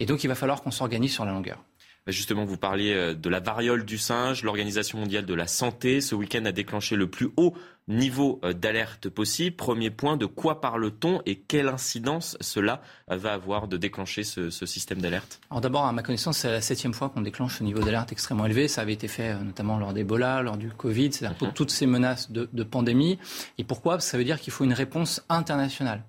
Et 0.00 0.06
donc, 0.06 0.24
il 0.24 0.26
va 0.26 0.34
falloir 0.34 0.62
qu'on 0.62 0.72
s'organise 0.72 1.12
sur 1.12 1.24
la 1.24 1.32
longueur. 1.32 1.62
Justement, 2.10 2.44
vous 2.44 2.56
parliez 2.56 3.14
de 3.14 3.28
la 3.28 3.40
variole 3.40 3.84
du 3.84 3.98
singe. 3.98 4.42
L'Organisation 4.42 4.98
mondiale 4.98 5.26
de 5.26 5.34
la 5.34 5.46
santé, 5.46 6.00
ce 6.00 6.14
week-end, 6.14 6.44
a 6.44 6.52
déclenché 6.52 6.96
le 6.96 7.08
plus 7.08 7.30
haut 7.36 7.54
niveau 7.90 8.40
euh, 8.44 8.52
d'alerte 8.52 9.08
possible. 9.08 9.56
Premier 9.56 9.90
point, 9.90 10.16
de 10.16 10.26
quoi 10.26 10.60
parle-t-on 10.60 11.20
et 11.26 11.36
quelle 11.36 11.68
incidence 11.68 12.36
cela 12.40 12.80
va 13.08 13.32
avoir 13.32 13.68
de 13.68 13.76
déclencher 13.76 14.22
ce, 14.22 14.50
système 14.50 15.00
d'alerte? 15.00 15.40
Alors 15.50 15.60
d'abord, 15.60 15.84
à 15.84 15.92
ma 15.92 16.02
connaissance, 16.02 16.38
c'est 16.38 16.50
la 16.50 16.60
septième 16.60 16.94
fois 16.94 17.08
qu'on 17.08 17.20
déclenche 17.20 17.58
ce 17.58 17.64
niveau 17.64 17.80
d'alerte 17.80 18.12
extrêmement 18.12 18.46
élevé. 18.46 18.68
Ça 18.68 18.82
avait 18.82 18.92
été 18.92 19.08
fait 19.08 19.30
euh, 19.30 19.38
notamment 19.40 19.78
lors 19.78 19.92
d'Ebola, 19.92 20.42
lors 20.42 20.56
du 20.56 20.70
Covid, 20.70 21.12
c'est-à-dire 21.12 21.36
pour 21.36 21.48
mhm. 21.48 21.54
toutes 21.54 21.70
ces 21.70 21.86
menaces 21.86 22.30
de, 22.30 22.62
pandémie. 22.62 23.18
Et 23.58 23.64
pourquoi? 23.64 23.98
Ça 23.98 24.16
veut 24.16 24.24
dire 24.24 24.40
qu'il 24.40 24.52
faut 24.52 24.64
une 24.64 24.72
réponse 24.72 25.24
internationale. 25.28 26.04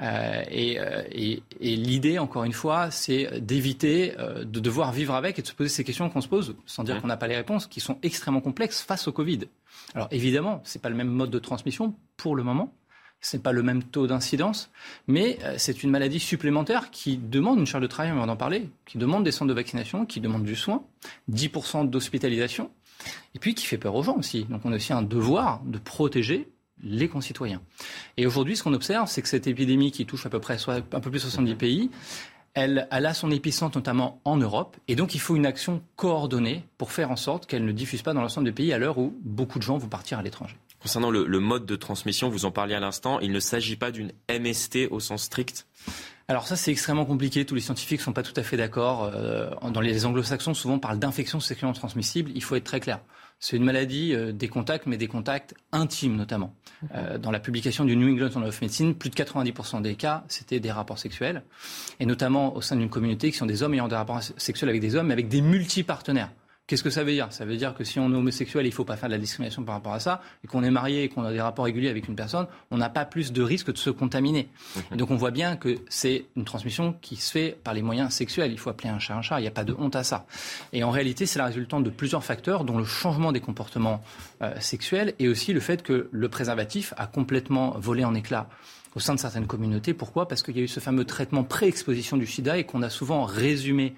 Euh, 0.00 0.42
et, 0.50 1.42
l'idée, 1.60 2.18
encore 2.18 2.44
une 2.44 2.52
fois, 2.52 2.90
c'est 2.90 3.40
d'éviter 3.40 4.14
de 4.18 4.60
devoir 4.60 4.92
vivre 4.92 5.14
avec 5.14 5.38
et 5.38 5.42
de 5.42 5.46
se 5.46 5.54
poser 5.54 5.70
ces 5.70 5.84
questions 5.84 6.08
qu'on 6.10 6.20
se 6.20 6.28
pose, 6.28 6.56
sans 6.66 6.84
dire 6.84 7.00
qu'on 7.00 7.08
n'a 7.08 7.16
pas 7.16 7.28
les 7.28 7.36
réponses, 7.36 7.66
qui 7.66 7.80
sont 7.80 7.98
extrêmement 8.02 8.40
complexes 8.40 8.82
face 8.82 9.08
au 9.08 9.12
Covid. 9.12 9.40
Alors 9.94 10.08
évidemment, 10.10 10.60
ce 10.64 10.76
n'est 10.76 10.82
pas 10.82 10.88
le 10.88 10.96
même 10.96 11.08
mode 11.08 11.30
de 11.30 11.38
transmission 11.38 11.94
pour 12.16 12.36
le 12.36 12.42
moment. 12.42 12.72
Ce 13.20 13.36
n'est 13.36 13.42
pas 13.42 13.52
le 13.52 13.62
même 13.62 13.82
taux 13.82 14.06
d'incidence, 14.06 14.70
mais 15.06 15.38
euh, 15.44 15.54
c'est 15.56 15.82
une 15.82 15.90
maladie 15.90 16.20
supplémentaire 16.20 16.90
qui 16.90 17.16
demande 17.16 17.58
une 17.58 17.64
charge 17.64 17.80
de 17.80 17.86
travail, 17.88 18.12
on 18.12 18.16
va 18.16 18.30
en 18.30 18.36
parler, 18.36 18.68
qui 18.84 18.98
demande 18.98 19.24
des 19.24 19.32
centres 19.32 19.48
de 19.48 19.54
vaccination, 19.54 20.04
qui 20.04 20.20
demande 20.20 20.44
du 20.44 20.54
soin, 20.54 20.84
10% 21.32 21.88
d'hospitalisation, 21.88 22.70
et 23.34 23.38
puis 23.38 23.54
qui 23.54 23.64
fait 23.64 23.78
peur 23.78 23.94
aux 23.94 24.02
gens 24.02 24.18
aussi. 24.18 24.44
Donc 24.44 24.60
on 24.66 24.72
a 24.72 24.76
aussi 24.76 24.92
un 24.92 25.00
devoir 25.00 25.62
de 25.64 25.78
protéger 25.78 26.48
les 26.82 27.08
concitoyens. 27.08 27.62
Et 28.16 28.26
aujourd'hui, 28.26 28.56
ce 28.56 28.62
qu'on 28.62 28.74
observe, 28.74 29.08
c'est 29.08 29.22
que 29.22 29.28
cette 29.28 29.46
épidémie 29.46 29.92
qui 29.92 30.06
touche 30.06 30.26
à 30.26 30.30
peu 30.30 30.40
près 30.40 30.58
un 30.68 30.80
peu 30.80 31.10
plus 31.10 31.12
de 31.12 31.18
70 31.18 31.54
pays, 31.54 31.90
elle, 32.54 32.86
a 32.90 33.14
son 33.14 33.30
épicentre 33.30 33.76
notamment 33.76 34.20
en 34.24 34.36
Europe, 34.36 34.76
et 34.86 34.94
donc 34.94 35.14
il 35.14 35.20
faut 35.20 35.34
une 35.34 35.46
action 35.46 35.82
coordonnée 35.96 36.64
pour 36.78 36.92
faire 36.92 37.10
en 37.10 37.16
sorte 37.16 37.46
qu'elle 37.46 37.64
ne 37.64 37.72
diffuse 37.72 38.02
pas 38.02 38.14
dans 38.14 38.20
l'ensemble 38.20 38.46
des 38.46 38.52
pays 38.52 38.72
à 38.72 38.78
l'heure 38.78 38.98
où 38.98 39.14
beaucoup 39.22 39.58
de 39.58 39.64
gens 39.64 39.76
vont 39.76 39.88
partir 39.88 40.18
à 40.18 40.22
l'étranger. 40.22 40.56
Concernant 40.78 41.10
le, 41.10 41.40
mode 41.40 41.66
de 41.66 41.76
transmission, 41.76 42.28
vous 42.28 42.44
en 42.44 42.50
parliez 42.50 42.74
à 42.74 42.80
l'instant, 42.80 43.18
il 43.20 43.32
ne 43.32 43.40
s'agit 43.40 43.76
pas 43.76 43.90
d'une 43.90 44.12
MST 44.28 44.88
au 44.90 45.00
sens 45.00 45.24
strict? 45.24 45.66
Alors 46.26 46.46
ça, 46.46 46.56
c'est 46.56 46.70
extrêmement 46.70 47.04
compliqué. 47.04 47.44
Tous 47.44 47.54
les 47.54 47.60
scientifiques 47.60 48.00
ne 48.00 48.04
sont 48.04 48.12
pas 48.14 48.22
tout 48.22 48.32
à 48.36 48.42
fait 48.42 48.56
d'accord. 48.56 49.10
Euh, 49.14 49.50
dans 49.70 49.80
les 49.82 50.06
anglo-saxons, 50.06 50.54
souvent, 50.54 50.74
on 50.74 50.78
parle 50.78 50.98
d'infection 50.98 51.38
sexuellement 51.38 51.74
transmissible. 51.74 52.30
Il 52.34 52.42
faut 52.42 52.56
être 52.56 52.64
très 52.64 52.80
clair. 52.80 53.00
C'est 53.40 53.56
une 53.58 53.64
maladie 53.64 54.14
euh, 54.14 54.32
des 54.32 54.48
contacts, 54.48 54.86
mais 54.86 54.96
des 54.96 55.06
contacts 55.06 55.54
intimes 55.72 56.16
notamment. 56.16 56.54
Euh, 56.94 57.18
dans 57.18 57.30
la 57.30 57.40
publication 57.40 57.84
du 57.84 57.94
New 57.94 58.10
England 58.10 58.30
Journal 58.30 58.48
of 58.48 58.60
Medicine, 58.62 58.94
plus 58.94 59.10
de 59.10 59.16
90% 59.16 59.82
des 59.82 59.96
cas, 59.96 60.24
c'était 60.28 60.60
des 60.60 60.72
rapports 60.72 60.98
sexuels, 60.98 61.42
et 62.00 62.06
notamment 62.06 62.56
au 62.56 62.62
sein 62.62 62.76
d'une 62.76 62.88
communauté 62.88 63.30
qui 63.30 63.36
sont 63.36 63.46
des 63.46 63.62
hommes 63.62 63.74
ayant 63.74 63.88
des 63.88 63.96
rapports 63.96 64.22
sexuels 64.22 64.70
avec 64.70 64.80
des 64.80 64.96
hommes, 64.96 65.08
mais 65.08 65.12
avec 65.12 65.28
des 65.28 65.42
multipartenaires. 65.42 66.30
Qu'est-ce 66.66 66.82
que 66.82 66.88
ça 66.88 67.04
veut 67.04 67.12
dire? 67.12 67.28
Ça 67.30 67.44
veut 67.44 67.56
dire 67.56 67.74
que 67.74 67.84
si 67.84 67.98
on 67.98 68.10
est 68.10 68.16
homosexuel, 68.16 68.64
il 68.64 68.70
ne 68.70 68.74
faut 68.74 68.86
pas 68.86 68.96
faire 68.96 69.10
de 69.10 69.14
la 69.14 69.20
discrimination 69.20 69.64
par 69.64 69.74
rapport 69.74 69.92
à 69.92 70.00
ça, 70.00 70.22
et 70.42 70.46
qu'on 70.46 70.62
est 70.62 70.70
marié 70.70 71.04
et 71.04 71.08
qu'on 71.10 71.22
a 71.24 71.30
des 71.30 71.40
rapports 71.40 71.66
réguliers 71.66 71.90
avec 71.90 72.08
une 72.08 72.16
personne, 72.16 72.46
on 72.70 72.78
n'a 72.78 72.88
pas 72.88 73.04
plus 73.04 73.32
de 73.32 73.42
risque 73.42 73.70
de 73.70 73.76
se 73.76 73.90
contaminer. 73.90 74.48
Mhm. 74.90 74.96
donc 74.96 75.10
on 75.10 75.16
voit 75.16 75.30
bien 75.30 75.56
que 75.56 75.76
c'est 75.90 76.24
une 76.36 76.44
transmission 76.44 76.94
qui 77.02 77.16
se 77.16 77.30
fait 77.30 77.58
par 77.62 77.74
les 77.74 77.82
moyens 77.82 78.12
sexuels. 78.12 78.50
Il 78.50 78.58
faut 78.58 78.70
appeler 78.70 78.88
un 78.88 78.98
chat 78.98 79.14
un 79.14 79.20
chat, 79.20 79.38
il 79.40 79.42
n'y 79.42 79.48
a 79.48 79.52
pas 79.52 79.64
de 79.64 79.74
honte 79.78 79.94
à 79.94 80.04
ça. 80.04 80.26
Et 80.72 80.82
en 80.84 80.90
réalité, 80.90 81.26
c'est 81.26 81.38
la 81.38 81.46
résultante 81.46 81.84
de 81.84 81.90
plusieurs 81.90 82.24
facteurs, 82.24 82.64
dont 82.64 82.78
le 82.78 82.84
changement 82.84 83.30
des 83.30 83.40
comportements 83.40 84.02
euh, 84.42 84.58
sexuels 84.58 85.14
et 85.18 85.28
aussi 85.28 85.52
le 85.52 85.60
fait 85.60 85.82
que 85.82 86.08
le 86.10 86.28
préservatif 86.30 86.94
a 86.96 87.06
complètement 87.06 87.74
volé 87.78 88.04
en 88.04 88.14
éclats 88.14 88.48
au 88.94 89.00
sein 89.00 89.14
de 89.14 89.20
certaines 89.20 89.46
communautés. 89.46 89.92
Pourquoi? 89.92 90.28
Parce 90.28 90.42
qu'il 90.42 90.56
y 90.56 90.60
a 90.60 90.62
eu 90.62 90.68
ce 90.68 90.80
fameux 90.80 91.04
traitement 91.04 91.44
pré-exposition 91.44 92.16
du 92.16 92.26
sida 92.26 92.56
et 92.58 92.64
qu'on 92.64 92.82
a 92.82 92.90
souvent 92.90 93.24
résumé 93.24 93.94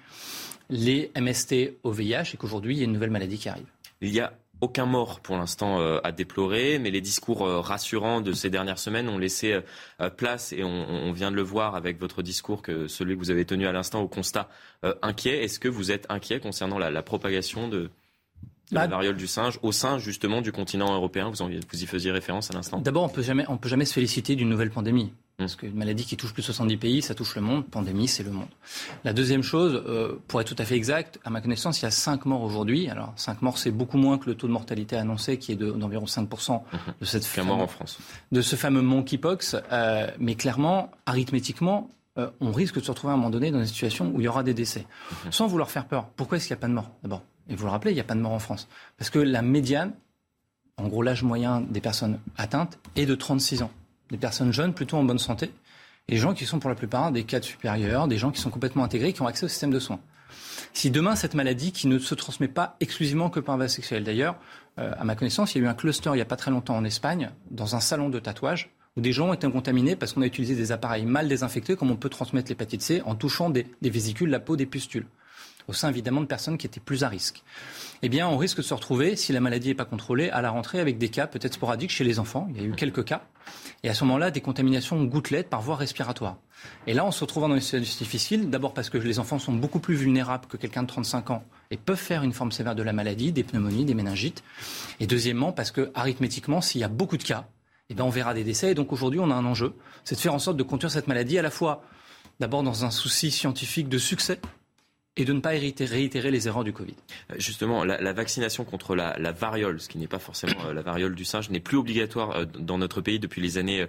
les 0.69 1.11
MST 1.19 1.77
au 1.83 1.91
VIH 1.91 2.33
et 2.33 2.37
qu'aujourd'hui, 2.37 2.75
il 2.75 2.79
y 2.79 2.81
a 2.81 2.85
une 2.85 2.93
nouvelle 2.93 3.11
maladie 3.11 3.37
qui 3.37 3.49
arrive. 3.49 3.67
Il 4.01 4.13
y 4.13 4.19
a 4.19 4.33
aucun 4.61 4.85
mort 4.85 5.19
pour 5.19 5.37
l'instant 5.37 5.79
euh, 5.79 5.99
à 6.03 6.11
déplorer, 6.11 6.79
mais 6.79 6.91
les 6.91 7.01
discours 7.01 7.45
euh, 7.45 7.59
rassurants 7.59 8.21
de 8.21 8.33
ces 8.33 8.49
dernières 8.49 8.79
semaines 8.79 9.07
ont 9.09 9.17
laissé 9.17 9.59
euh, 10.01 10.09
place, 10.09 10.51
et 10.53 10.63
on, 10.63 11.11
vient 11.11 11.31
de 11.31 11.35
le 11.35 11.41
voir 11.41 11.75
avec 11.75 11.99
votre 11.99 12.21
discours, 12.21 12.61
que 12.61 12.87
celui 12.87 13.15
que 13.15 13.19
vous 13.19 13.31
avez 13.31 13.45
tenu 13.45 13.67
à 13.67 13.71
l'instant, 13.71 14.01
au 14.01 14.07
constat 14.07 14.49
inquiet. 15.01 15.43
Est-ce 15.43 15.59
que 15.59 15.67
vous 15.67 15.91
êtes 15.91 16.05
inquiet 16.09 16.39
concernant 16.39 16.77
la, 16.77 17.01
propagation 17.01 17.67
de, 17.67 17.89
la 18.71 18.87
bah, 18.87 18.97
variole 18.97 19.15
du 19.15 19.27
singe 19.27 19.59
au 19.63 19.71
sein 19.71 19.97
justement 19.97 20.41
du 20.41 20.51
continent 20.51 20.93
européen? 20.93 21.31
Vous, 21.31 21.45
vous 21.45 21.83
y 21.83 21.85
faisiez 21.85 22.11
référence 22.11 22.51
à 22.51 22.53
l'instant. 22.53 22.79
D'abord, 22.79 23.03
on 23.03 23.09
peut 23.09 23.23
jamais, 23.23 23.45
on 23.47 23.57
peut 23.57 23.69
jamais 23.69 23.85
se 23.85 23.93
féliciter 23.93 24.35
d'une 24.35 24.49
nouvelle 24.49 24.69
pandémie. 24.69 25.11
Parce 25.37 25.55
qu'une 25.55 25.75
maladie 25.75 26.03
qui 26.03 26.17
touche 26.17 26.33
plus 26.33 26.41
de 26.41 26.47
70 26.47 26.77
pays, 26.77 27.01
ça 27.03 27.13
touche 27.13 27.35
le 27.35 27.43
monde. 27.43 27.63
Pandémie, 27.67 28.07
c'est 28.07 28.23
le 28.23 28.31
monde. 28.31 28.47
La 29.03 29.13
deuxième 29.13 29.43
chose, 29.43 29.83
euh, 29.85 30.19
pour 30.27 30.41
être 30.41 30.47
tout 30.47 30.59
à 30.61 30.65
fait 30.65 30.73
exact, 30.73 31.19
à 31.23 31.29
ma 31.29 31.41
connaissance, 31.41 31.79
il 31.79 31.83
y 31.83 31.87
a 31.87 31.91
5 31.91 32.25
morts 32.25 32.41
aujourd'hui. 32.41 32.89
Alors, 32.89 33.13
5 33.17 33.43
morts, 33.43 33.59
c'est 33.59 33.69
beaucoup 33.69 33.99
moins 33.99 34.17
que 34.17 34.25
le 34.25 34.33
taux 34.33 34.47
de 34.47 34.51
mortalité 34.51 34.95
annoncé, 34.95 35.37
qui 35.37 35.51
est 35.51 35.55
d'environ 35.55 36.05
5% 36.05 36.53
mhm. 36.53 36.79
de 36.99 37.05
cette 37.05 37.39
en 37.47 37.67
France. 37.67 37.99
De 38.31 38.41
ce 38.41 38.55
fameux 38.55 38.81
monkeypox. 38.81 39.55
Euh, 39.71 40.07
mais 40.19 40.33
clairement, 40.33 40.89
arithmétiquement, 41.05 41.91
euh, 42.17 42.31
on 42.41 42.51
risque 42.51 42.79
de 42.79 42.83
se 42.83 42.89
retrouver 42.89 43.11
à 43.11 43.13
un 43.13 43.17
moment 43.17 43.29
donné 43.29 43.51
dans 43.51 43.59
une 43.59 43.67
situation 43.67 44.11
où 44.15 44.19
il 44.19 44.23
y 44.23 44.27
aura 44.27 44.41
des 44.41 44.55
décès. 44.55 44.87
Mhm. 45.25 45.31
Sans 45.31 45.45
vouloir 45.45 45.69
faire 45.69 45.85
peur. 45.85 46.07
Pourquoi 46.15 46.37
est-ce 46.37 46.47
qu'il 46.47 46.55
n'y 46.55 46.59
a 46.59 46.61
pas 46.61 46.67
de 46.67 46.73
mort 46.73 46.89
D'abord, 47.03 47.21
et 47.47 47.55
vous 47.55 47.65
le 47.65 47.69
rappelez, 47.69 47.91
il 47.91 47.95
n'y 47.95 48.01
a 48.01 48.05
pas 48.05 48.15
de 48.15 48.21
mort 48.21 48.31
en 48.31 48.39
France. 48.39 48.67
Parce 48.97 49.11
que 49.11 49.19
la 49.19 49.43
médiane, 49.43 49.93
en 50.77 50.87
gros 50.87 51.03
l'âge 51.03 51.21
moyen 51.21 51.61
des 51.61 51.79
personnes 51.79 52.17
atteintes, 52.37 52.79
est 52.95 53.05
de 53.05 53.13
36 53.13 53.61
ans. 53.61 53.71
Des 54.11 54.17
personnes 54.17 54.53
jeunes, 54.53 54.73
plutôt 54.73 54.97
en 54.97 55.03
bonne 55.03 55.19
santé, 55.19 55.51
et 56.07 56.13
des 56.13 56.17
gens 56.17 56.33
qui 56.33 56.45
sont 56.45 56.59
pour 56.59 56.69
la 56.69 56.75
plupart 56.75 57.11
des 57.11 57.23
cadres 57.23 57.45
supérieurs, 57.45 58.07
des 58.07 58.17
gens 58.17 58.31
qui 58.31 58.39
sont 58.39 58.49
complètement 58.49 58.83
intégrés, 58.83 59.13
qui 59.13 59.21
ont 59.21 59.27
accès 59.27 59.45
au 59.45 59.49
système 59.49 59.71
de 59.71 59.79
soins. 59.79 59.99
Si 60.73 60.91
demain, 60.91 61.15
cette 61.15 61.33
maladie, 61.33 61.71
qui 61.71 61.87
ne 61.87 61.99
se 61.99 62.15
transmet 62.15 62.47
pas 62.47 62.75
exclusivement 62.79 63.29
que 63.29 63.39
par 63.39 63.57
voie 63.57 63.67
sexuelle, 63.67 64.03
d'ailleurs, 64.03 64.35
euh, 64.79 64.91
à 64.97 65.03
ma 65.03 65.15
connaissance, 65.15 65.55
il 65.55 65.59
y 65.59 65.61
a 65.61 65.65
eu 65.65 65.69
un 65.69 65.73
cluster 65.73 66.11
il 66.11 66.15
n'y 66.15 66.21
a 66.21 66.25
pas 66.25 66.35
très 66.35 66.51
longtemps 66.51 66.75
en 66.75 66.85
Espagne, 66.85 67.31
dans 67.51 67.75
un 67.75 67.79
salon 67.79 68.09
de 68.09 68.19
tatouage, 68.19 68.69
où 68.95 69.01
des 69.01 69.11
gens 69.11 69.29
ont 69.29 69.33
été 69.33 69.49
contaminés 69.49 69.95
parce 69.95 70.13
qu'on 70.13 70.21
a 70.21 70.25
utilisé 70.25 70.55
des 70.55 70.71
appareils 70.71 71.05
mal 71.05 71.27
désinfectés, 71.27 71.75
comme 71.75 71.91
on 71.91 71.95
peut 71.95 72.09
transmettre 72.09 72.49
l'hépatite 72.49 72.81
C, 72.81 73.01
en 73.05 73.15
touchant 73.15 73.49
des, 73.49 73.67
des 73.81 73.89
vésicules, 73.89 74.29
la 74.29 74.39
peau 74.39 74.55
des 74.55 74.65
pustules 74.65 75.05
au 75.67 75.73
sein 75.73 75.89
évidemment 75.89 76.21
de 76.21 76.25
personnes 76.25 76.57
qui 76.57 76.65
étaient 76.65 76.79
plus 76.79 77.03
à 77.03 77.09
risque. 77.09 77.43
Eh 78.01 78.09
bien, 78.09 78.27
on 78.27 78.37
risque 78.37 78.57
de 78.57 78.61
se 78.61 78.73
retrouver, 78.73 79.15
si 79.15 79.33
la 79.33 79.39
maladie 79.39 79.69
n'est 79.69 79.75
pas 79.75 79.85
contrôlée, 79.85 80.29
à 80.29 80.41
la 80.41 80.49
rentrée 80.49 80.79
avec 80.79 80.97
des 80.97 81.09
cas 81.09 81.27
peut-être 81.27 81.55
sporadiques 81.55 81.91
chez 81.91 82.03
les 82.03 82.19
enfants. 82.19 82.47
Il 82.51 82.61
y 82.61 82.63
a 82.63 82.67
eu 82.67 82.71
quelques 82.71 83.03
cas. 83.03 83.23
Et 83.83 83.89
à 83.89 83.93
ce 83.93 84.03
moment-là, 84.05 84.31
des 84.31 84.41
contaminations 84.41 85.03
gouttelettes 85.03 85.49
par 85.49 85.61
voie 85.61 85.75
respiratoire. 85.75 86.37
Et 86.85 86.93
là, 86.93 87.05
on 87.05 87.11
se 87.11 87.21
retrouve 87.21 87.47
dans 87.47 87.55
une 87.55 87.61
situation 87.61 88.03
difficile, 88.03 88.49
d'abord 88.49 88.73
parce 88.73 88.89
que 88.89 88.97
les 88.97 89.19
enfants 89.19 89.39
sont 89.39 89.53
beaucoup 89.53 89.79
plus 89.79 89.95
vulnérables 89.95 90.47
que 90.47 90.57
quelqu'un 90.57 90.83
de 90.83 90.87
35 90.87 91.31
ans 91.31 91.43
et 91.71 91.77
peuvent 91.77 91.97
faire 91.97 92.23
une 92.23 92.33
forme 92.33 92.51
sévère 92.51 92.75
de 92.75 92.83
la 92.83 92.93
maladie, 92.93 93.31
des 93.31 93.43
pneumonies, 93.43 93.85
des 93.85 93.93
méningites. 93.93 94.43
Et 94.99 95.07
deuxièmement, 95.07 95.51
parce 95.51 95.71
que 95.71 95.91
arithmétiquement, 95.95 96.61
s'il 96.61 96.81
y 96.81 96.83
a 96.83 96.89
beaucoup 96.89 97.17
de 97.17 97.23
cas, 97.23 97.47
eh 97.89 97.93
bien, 97.93 98.05
on 98.05 98.09
verra 98.09 98.33
des 98.33 98.43
décès. 98.43 98.71
Et 98.71 98.75
donc 98.75 98.91
aujourd'hui, 98.91 99.19
on 99.19 99.31
a 99.31 99.35
un 99.35 99.45
enjeu, 99.45 99.75
c'est 100.03 100.15
de 100.15 100.19
faire 100.19 100.33
en 100.33 100.39
sorte 100.39 100.57
de 100.57 100.63
contenir 100.63 100.91
cette 100.91 101.07
maladie 101.07 101.37
à 101.39 101.41
la 101.41 101.51
fois 101.51 101.83
d'abord 102.39 102.63
dans 102.63 102.85
un 102.85 102.91
souci 102.91 103.31
scientifique 103.31 103.89
de 103.89 103.97
succès, 103.97 104.39
et 105.17 105.25
de 105.25 105.33
ne 105.33 105.39
pas 105.39 105.49
réitérer 105.49 106.31
les 106.31 106.47
erreurs 106.47 106.63
du 106.63 106.71
Covid. 106.71 106.93
Euh, 107.31 107.35
justement, 107.37 107.83
la, 107.83 108.13
vaccination 108.13 108.63
contre 108.63 108.95
la, 108.95 109.31
variole, 109.31 109.81
ce 109.81 109.89
qui 109.89 109.97
n'est 109.97 110.07
pas 110.07 110.19
forcément 110.19 110.67
euh, 110.67 110.73
la 110.73 110.83
variole 110.83 111.15
du 111.15 111.25
singe, 111.25 111.49
n'est 111.49 111.59
plus 111.59 111.77
obligatoire 111.77 112.31
euh, 112.31 112.45
dans 112.45 112.77
notre 112.77 113.01
pays 113.01 113.19
depuis 113.19 113.41
les 113.41 113.57
années 113.57 113.85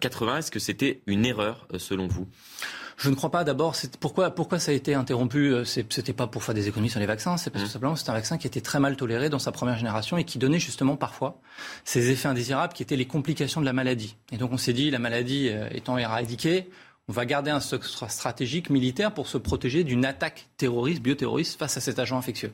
80. 0.00 0.38
Est-ce 0.38 0.50
que 0.50 0.58
c'était 0.58 1.02
une 1.06 1.26
erreur 1.26 1.68
selon 1.78 2.08
vous? 2.08 2.26
Je 2.96 3.08
ne 3.08 3.14
crois 3.14 3.30
pas. 3.30 3.44
D'abord, 3.44 3.74
pourquoi, 3.98 4.30
pourquoi 4.30 4.58
ça 4.58 4.72
a 4.72 4.74
été 4.74 4.94
interrompu 4.94 5.54
C'était 5.64 6.12
pas 6.12 6.26
pour 6.26 6.44
faire 6.44 6.54
des 6.54 6.68
économies 6.68 6.90
sur 6.90 7.00
les 7.00 7.06
vaccins, 7.06 7.36
c'est 7.36 7.50
parce 7.50 7.64
que 7.64 7.68
mmh. 7.68 7.72
simplement 7.72 7.96
c'est 7.96 8.10
un 8.10 8.14
vaccin 8.14 8.36
qui 8.36 8.46
était 8.46 8.60
très 8.60 8.78
mal 8.78 8.96
toléré 8.96 9.30
dans 9.30 9.38
sa 9.38 9.52
première 9.52 9.76
génération 9.76 10.18
et 10.18 10.24
qui 10.24 10.38
donnait 10.38 10.58
justement 10.58 10.96
parfois 10.96 11.40
ces 11.84 12.10
effets 12.10 12.28
indésirables 12.28 12.74
qui 12.74 12.82
étaient 12.82 12.96
les 12.96 13.06
complications 13.06 13.60
de 13.60 13.66
la 13.66 13.72
maladie. 13.72 14.16
Et 14.32 14.36
donc 14.36 14.52
on 14.52 14.58
s'est 14.58 14.74
dit, 14.74 14.90
la 14.90 14.98
maladie 14.98 15.50
étant 15.72 15.96
éradiquée, 15.96 16.68
on 17.10 17.12
va 17.12 17.26
garder 17.26 17.50
un 17.50 17.58
stock 17.58 17.84
stratégique 17.84 18.70
militaire 18.70 19.12
pour 19.12 19.26
se 19.26 19.36
protéger 19.36 19.82
d'une 19.82 20.04
attaque 20.04 20.46
terroriste, 20.56 21.02
bioterroriste 21.02 21.58
face 21.58 21.76
à 21.76 21.80
cet 21.80 21.98
agent 21.98 22.16
infectieux. 22.16 22.52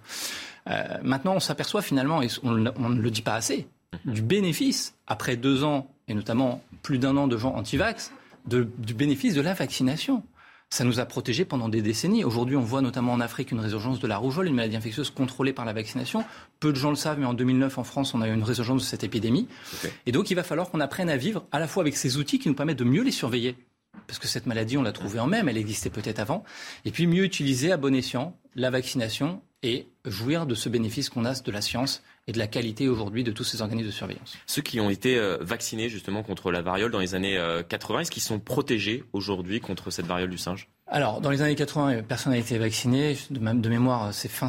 Euh, 0.70 0.82
maintenant, 1.02 1.34
on 1.34 1.40
s'aperçoit 1.40 1.82
finalement, 1.82 2.22
et 2.22 2.28
on, 2.42 2.52
ne 2.52 3.00
le 3.02 3.10
dit 3.10 3.20
pas 3.20 3.34
assez, 3.34 3.68
du 4.06 4.22
bénéfice, 4.22 4.94
après 5.06 5.36
deux 5.36 5.62
ans, 5.62 5.90
et 6.08 6.14
notamment 6.14 6.62
plus 6.82 6.96
d'un 6.98 7.18
an 7.18 7.28
de 7.28 7.36
gens 7.36 7.54
anti-vax, 7.54 8.12
du 8.46 8.94
bénéfice 8.94 9.34
de 9.34 9.42
la 9.42 9.52
vaccination. 9.52 10.22
Ça 10.70 10.84
nous 10.84 11.00
a 11.00 11.04
protégés 11.04 11.44
pendant 11.44 11.68
des 11.68 11.82
décennies. 11.82 12.24
Aujourd'hui, 12.24 12.56
on 12.56 12.62
voit 12.62 12.80
notamment 12.80 13.12
en 13.12 13.20
Afrique 13.20 13.50
une 13.52 13.60
résurgence 13.60 14.00
de 14.00 14.06
la 14.06 14.16
rougeole, 14.16 14.46
une 14.46 14.54
maladie 14.54 14.76
infectieuse 14.76 15.10
contrôlée 15.10 15.52
par 15.52 15.66
la 15.66 15.74
vaccination. 15.74 16.24
Peu 16.60 16.72
de 16.72 16.78
gens 16.78 16.90
le 16.90 16.96
savent, 16.96 17.18
mais 17.20 17.26
en 17.26 17.34
2009, 17.34 17.76
en 17.76 17.84
France, 17.84 18.14
on 18.14 18.22
a 18.22 18.28
eu 18.28 18.32
une 18.32 18.42
résurgence 18.42 18.80
de 18.80 18.86
cette 18.86 19.04
épidémie. 19.04 19.48
Et 20.06 20.12
donc, 20.12 20.30
il 20.30 20.34
va 20.34 20.42
falloir 20.42 20.70
qu'on 20.70 20.80
apprenne 20.80 21.10
à 21.10 21.18
vivre 21.18 21.44
à 21.52 21.60
la 21.60 21.68
fois 21.68 21.82
avec 21.82 21.94
ces 21.96 22.16
outils 22.16 22.38
qui 22.38 22.48
nous 22.48 22.54
permettent 22.54 22.78
de 22.78 22.84
mieux 22.84 23.02
les 23.02 23.10
surveiller 23.10 23.54
parce 24.06 24.18
que 24.18 24.28
cette 24.28 24.46
maladie, 24.46 24.76
on 24.76 24.82
l'a 24.82 24.92
trouvée 24.92 25.20
en 25.20 25.26
même, 25.26 25.48
elle 25.48 25.58
existait 25.58 25.90
peut-être 25.90 26.18
avant, 26.18 26.44
et 26.84 26.90
puis 26.90 27.06
mieux 27.06 27.24
utiliser 27.24 27.72
à 27.72 27.76
bon 27.76 27.94
escient 27.94 28.36
la 28.54 28.70
vaccination 28.70 29.42
et 29.62 29.88
jouir 30.04 30.46
de 30.46 30.54
ce 30.54 30.68
bénéfice 30.68 31.10
qu'on 31.10 31.24
a 31.24 31.34
de 31.34 31.50
la 31.50 31.60
science 31.60 32.02
et 32.28 32.32
de 32.32 32.38
la 32.38 32.46
qualité 32.46 32.88
aujourd'hui 32.88 33.24
de 33.24 33.32
tous 33.32 33.44
ces 33.44 33.62
organismes 33.62 33.88
de 33.88 33.92
surveillance. 33.92 34.36
Ceux 34.46 34.62
qui 34.62 34.80
ont 34.80 34.90
été 34.90 35.16
euh, 35.16 35.38
vaccinés 35.40 35.88
justement 35.88 36.22
contre 36.22 36.50
la 36.50 36.62
variole 36.62 36.90
dans 36.90 36.98
les 36.98 37.14
années 37.14 37.40
80, 37.68 38.00
est-ce 38.00 38.10
qu'ils 38.10 38.22
sont 38.22 38.38
protégés 38.38 39.04
aujourd'hui 39.12 39.60
contre 39.60 39.90
cette 39.90 40.06
variole 40.06 40.30
du 40.30 40.38
singe? 40.38 40.68
Alors, 40.88 41.20
dans 41.20 41.30
les 41.30 41.42
années 41.42 41.56
80, 41.56 42.02
personne 42.02 42.32
n'a 42.32 42.38
été 42.38 42.58
vacciné. 42.58 43.16
De, 43.30 43.40
même, 43.40 43.60
de 43.60 43.68
mémoire, 43.68 44.14
c'est 44.14 44.28
fin, 44.28 44.46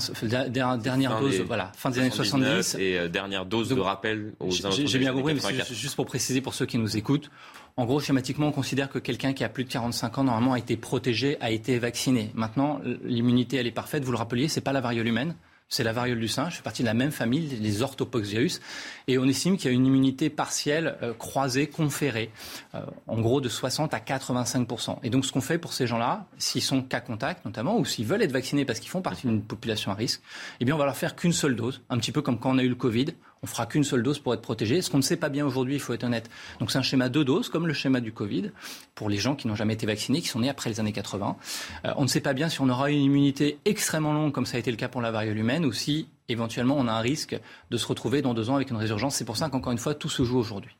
dernière 0.49 1.19
dose, 1.19 1.41
voilà, 1.41 1.71
fin 1.75 1.89
des 1.89 1.99
années 1.99 2.11
70. 2.11 2.75
Et 2.75 3.09
dernière 3.09 3.45
dose 3.45 3.69
de 3.69 3.79
rappel 3.79 4.33
aux 4.39 4.51
J'ai 4.51 4.99
bien 4.99 5.13
compris, 5.13 5.33
mais 5.33 5.63
juste 5.71 5.95
pour 5.95 6.05
préciser 6.05 6.41
pour 6.41 6.53
ceux 6.53 6.67
qui 6.67 6.77
nous 6.77 6.95
écoutent, 6.95 7.31
en 7.77 7.85
gros, 7.85 7.99
schématiquement, 7.99 8.47
on 8.47 8.51
considère 8.51 8.89
que 8.89 8.99
quelqu'un 8.99 9.33
qui 9.33 9.43
a 9.43 9.49
plus 9.49 9.63
de 9.63 9.69
45 9.69 10.17
ans, 10.17 10.23
normalement, 10.23 10.53
a 10.53 10.59
été 10.59 10.77
protégé, 10.77 11.37
a 11.41 11.51
été 11.51 11.77
vacciné. 11.77 12.31
Maintenant, 12.33 12.81
l'immunité, 13.03 13.57
elle 13.57 13.67
est 13.67 13.71
parfaite. 13.71 14.03
Vous 14.03 14.11
le 14.11 14.17
rappeliez, 14.17 14.47
c'est 14.47 14.61
pas 14.61 14.73
la 14.73 14.81
variole 14.81 15.07
humaine 15.07 15.35
c'est 15.69 15.83
la 15.83 15.91
variole 15.91 16.19
du 16.19 16.27
singe, 16.27 16.55
fait 16.55 16.63
partie 16.63 16.81
de 16.81 16.87
la 16.87 16.93
même 16.93 17.11
famille, 17.11 17.47
les 17.59 17.81
orthopoxvirus, 17.81 18.61
et 19.07 19.17
on 19.17 19.25
estime 19.25 19.57
qu'il 19.57 19.69
y 19.69 19.73
a 19.73 19.75
une 19.75 19.85
immunité 19.85 20.29
partielle 20.29 20.97
euh, 21.03 21.13
croisée, 21.13 21.67
conférée, 21.67 22.31
euh, 22.73 22.81
en 23.07 23.19
gros 23.19 23.41
de 23.41 23.49
60 23.49 23.93
à 23.93 23.99
85% 23.99 24.99
Et 25.03 25.09
donc 25.09 25.25
ce 25.25 25.31
qu'on 25.31 25.41
fait 25.41 25.57
pour 25.57 25.73
ces 25.73 25.85
gens-là, 25.85 26.25
s'ils 26.37 26.61
sont 26.61 26.81
cas 26.81 27.01
contact 27.01 27.43
notamment, 27.45 27.77
ou 27.77 27.85
s'ils 27.85 28.05
veulent 28.05 28.21
être 28.21 28.31
vaccinés 28.31 28.65
parce 28.65 28.79
qu'ils 28.79 28.89
font 28.89 29.01
partie 29.01 29.27
d'une 29.27 29.41
population 29.41 29.91
à 29.91 29.95
risque, 29.95 30.21
eh 30.59 30.65
bien 30.65 30.75
on 30.75 30.77
va 30.77 30.85
leur 30.85 30.97
faire 30.97 31.15
qu'une 31.15 31.33
seule 31.33 31.55
dose, 31.55 31.81
un 31.89 31.97
petit 31.97 32.11
peu 32.11 32.21
comme 32.21 32.39
quand 32.39 32.51
on 32.51 32.57
a 32.57 32.63
eu 32.63 32.69
le 32.69 32.75
Covid, 32.75 33.07
on 33.43 33.47
fera 33.47 33.65
qu'une 33.65 33.83
seule 33.83 34.03
dose 34.03 34.19
pour 34.19 34.33
être 34.33 34.41
protégé. 34.41 34.81
Ce 34.81 34.89
qu'on 34.89 34.97
ne 34.97 35.03
sait 35.03 35.17
pas 35.17 35.29
bien 35.29 35.45
aujourd'hui, 35.45 35.75
il 35.75 35.79
faut 35.79 35.93
être 35.93 36.03
honnête. 36.03 36.29
Donc 36.59 36.71
c'est 36.71 36.77
un 36.77 36.83
schéma 36.83 37.09
de 37.09 37.23
doses, 37.23 37.49
comme 37.49 37.67
le 37.67 37.73
schéma 37.73 37.99
du 37.99 38.11
Covid, 38.11 38.51
pour 38.95 39.09
les 39.09 39.17
gens 39.17 39.35
qui 39.35 39.47
n'ont 39.47 39.55
jamais 39.55 39.73
été 39.73 39.85
vaccinés, 39.85 40.21
qui 40.21 40.27
sont 40.27 40.39
nés 40.39 40.49
après 40.49 40.69
les 40.69 40.79
années 40.79 40.93
80. 40.93 41.37
Euh, 41.85 41.93
on 41.97 42.03
ne 42.03 42.07
sait 42.07 42.21
pas 42.21 42.33
bien 42.33 42.49
si 42.49 42.61
on 42.61 42.69
aura 42.69 42.91
une 42.91 43.01
immunité 43.01 43.59
extrêmement 43.65 44.13
longue, 44.13 44.31
comme 44.31 44.45
ça 44.45 44.57
a 44.57 44.59
été 44.59 44.71
le 44.71 44.77
cas 44.77 44.87
pour 44.87 45.01
la 45.01 45.11
variole 45.11 45.37
humaine, 45.37 45.65
ou 45.65 45.73
si 45.73 46.07
éventuellement 46.29 46.75
on 46.77 46.87
a 46.87 46.93
un 46.93 47.01
risque 47.01 47.39
de 47.69 47.77
se 47.77 47.87
retrouver 47.87 48.21
dans 48.21 48.33
deux 48.33 48.49
ans 48.49 48.55
avec 48.55 48.69
une 48.69 48.77
résurgence. 48.77 49.15
C'est 49.15 49.25
pour 49.25 49.37
ça 49.37 49.49
qu'encore 49.49 49.71
une 49.71 49.77
fois, 49.77 49.95
tout 49.95 50.09
se 50.09 50.23
joue 50.23 50.37
aujourd'hui. 50.37 50.75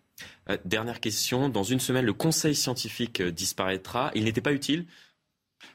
Euh, 0.50 0.58
dernière 0.66 1.00
question. 1.00 1.50
Dans 1.50 1.64
une 1.64 1.80
semaine, 1.80 2.06
le 2.06 2.14
conseil 2.14 2.56
scientifique 2.56 3.22
euh, 3.22 3.32
disparaîtra. 3.32 4.12
Il 4.16 4.24
n'était 4.24 4.42
pas 4.42 4.54
utile 4.54 4.86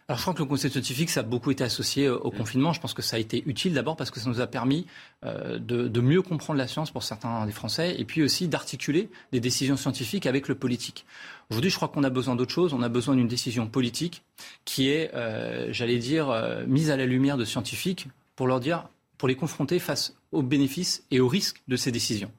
alors 0.09 0.19
je 0.19 0.23
crois 0.23 0.35
que 0.35 0.41
le 0.41 0.45
conseil 0.47 0.71
scientifique, 0.71 1.11
ça 1.11 1.21
a 1.21 1.23
beaucoup 1.23 1.51
été 1.51 1.65
associé 1.65 2.07
euh, 2.07 2.19
au 2.19 2.29
mmh. 2.29 2.37
confinement. 2.37 2.73
Je 2.73 2.81
pense 2.81 2.95
que 2.95 3.03
ça 3.03 3.17
a 3.17 3.19
été 3.19 3.43
utile 3.47 3.73
d'abord 3.73 3.97
parce 3.97 4.11
que 4.11 4.21
ça 4.21 4.29
nous 4.29 4.41
a 4.41 4.47
permis 4.47 4.87
euh, 5.25 5.59
de, 5.59 6.01
mieux 6.01 6.23
comprendre 6.23 6.59
la 6.59 6.67
science 6.67 6.91
pour 6.91 7.03
certains 7.03 7.47
des 7.47 7.53
Français 7.53 7.95
et 7.99 8.05
puis 8.05 8.23
aussi 8.23 8.49
d'articuler 8.49 9.11
des 9.33 9.41
décisions 9.41 9.77
scientifiques 9.77 10.27
avec 10.27 10.49
le 10.49 10.55
politique. 10.55 11.07
Aujourd'hui, 11.51 11.71
je 11.71 11.77
crois 11.77 11.89
qu'on 11.89 12.05
a 12.05 12.11
besoin 12.11 12.35
d'autre 12.35 12.53
chose. 12.53 12.75
On 12.75 12.83
a 12.83 12.89
besoin 12.89 13.15
d'une 13.15 13.29
décision 13.29 13.67
politique 13.67 14.23
qui 14.65 14.89
est, 14.89 15.15
euh, 15.15 15.73
j'allais 15.73 15.99
dire, 15.99 16.35
mise 16.67 16.91
à 16.91 16.97
la 16.97 17.07
lumière 17.07 17.37
de 17.37 17.45
scientifiques 17.45 18.09
pour 18.37 18.47
leur 18.47 18.61
dire, 18.61 18.89
pour 19.19 19.29
les 19.29 19.37
confronter 19.37 19.79
face 19.79 20.15
aux 20.33 20.43
bénéfices 20.43 21.05
et 21.11 21.21
aux 21.21 21.29
risques 21.29 21.63
de 21.69 21.77
ces 21.77 21.93
décisions. 21.93 22.33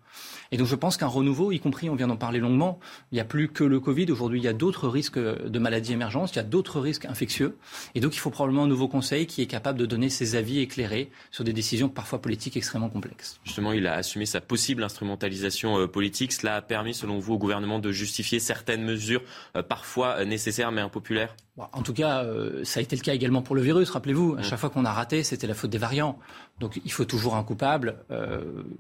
Et 0.52 0.58
donc 0.58 0.68
je 0.68 0.76
pense 0.76 0.98
qu'un 0.98 1.08
renouveau, 1.08 1.52
y 1.52 1.60
compris, 1.60 1.90
on 1.90 1.96
vient 1.96 2.08
d'en 2.08 2.18
parler 2.18 2.40
longuement, 2.40 2.80
il 3.12 3.16
n'y 3.16 3.22
a 3.22 3.26
plus 3.26 3.50
que 3.50 3.64
le 3.64 3.80
Covid. 3.80 4.12
Aujourd'hui, 4.12 4.40
il 4.40 4.44
y 4.44 4.48
a 4.48 4.54
d'autres 4.54 4.88
risques 4.88 5.20
de 5.20 5.60
maladies 5.60 5.94
émergentes, 5.94 6.32
il 6.34 6.36
y 6.36 6.40
a 6.40 6.44
d'autres 6.44 6.80
risques 6.80 7.06
infectieux. 7.06 7.58
Et 7.96 8.00
donc 8.00 8.16
il 8.16 8.20
faut 8.20 8.30
probablement 8.30 8.64
un 8.64 8.68
nouveau 8.68 8.88
conseil 8.88 9.28
qui 9.28 9.42
est 9.42 9.48
capable 9.48 9.80
de 9.80 9.86
donner 9.86 10.10
ses 10.10 10.36
avis 10.36 10.60
éclairés 10.60 11.10
sur 11.32 11.44
des 11.44 11.54
décisions 11.54 11.90
parfois 11.90 12.22
politiques 12.22 12.58
extrêmement 12.58 12.90
complexes. 12.90 13.40
Justement, 13.44 13.72
il 13.72 13.88
a 13.88 13.94
assumé 13.94 14.26
sa 14.26 14.42
possible 14.42 14.84
instrumentalisation 14.84 15.80
euh, 15.80 15.88
politique. 15.88 16.32
Cela 16.32 16.56
a 16.56 16.62
permis, 16.62 16.94
selon 16.94 17.20
vous, 17.20 17.34
au 17.34 17.38
gouvernement 17.38 17.80
de 17.80 17.92
justifier 17.92 18.40
certaines 18.40 18.84
mesures 18.84 19.22
euh, 19.56 19.64
parfois 19.64 20.20
euh, 20.20 20.26
nécessaires 20.26 20.72
mais 20.72 20.82
impopulaires? 20.82 21.36
En 21.72 21.84
tout 21.84 21.94
cas, 21.94 22.26
ça 22.64 22.80
a 22.80 22.84
été 22.84 22.96
le 22.96 23.04
cas 23.04 23.14
également 23.14 23.44
pour 23.44 23.56
le 23.56 23.62
virus. 23.62 23.92
Rappelez-vous, 23.92 24.38
à 24.40 24.42
chaque 24.42 24.58
fois 24.58 24.72
qu'on 24.72 24.86
a 24.86 24.92
raté, 24.92 25.22
c'était 25.22 25.46
la 25.46 25.54
faute 25.54 25.70
des 25.70 25.78
variants. 25.78 26.18
Donc 26.60 26.82
il 26.84 26.92
faut 26.92 27.06
toujours 27.06 27.36
un 27.36 27.44
coupable. 27.44 27.98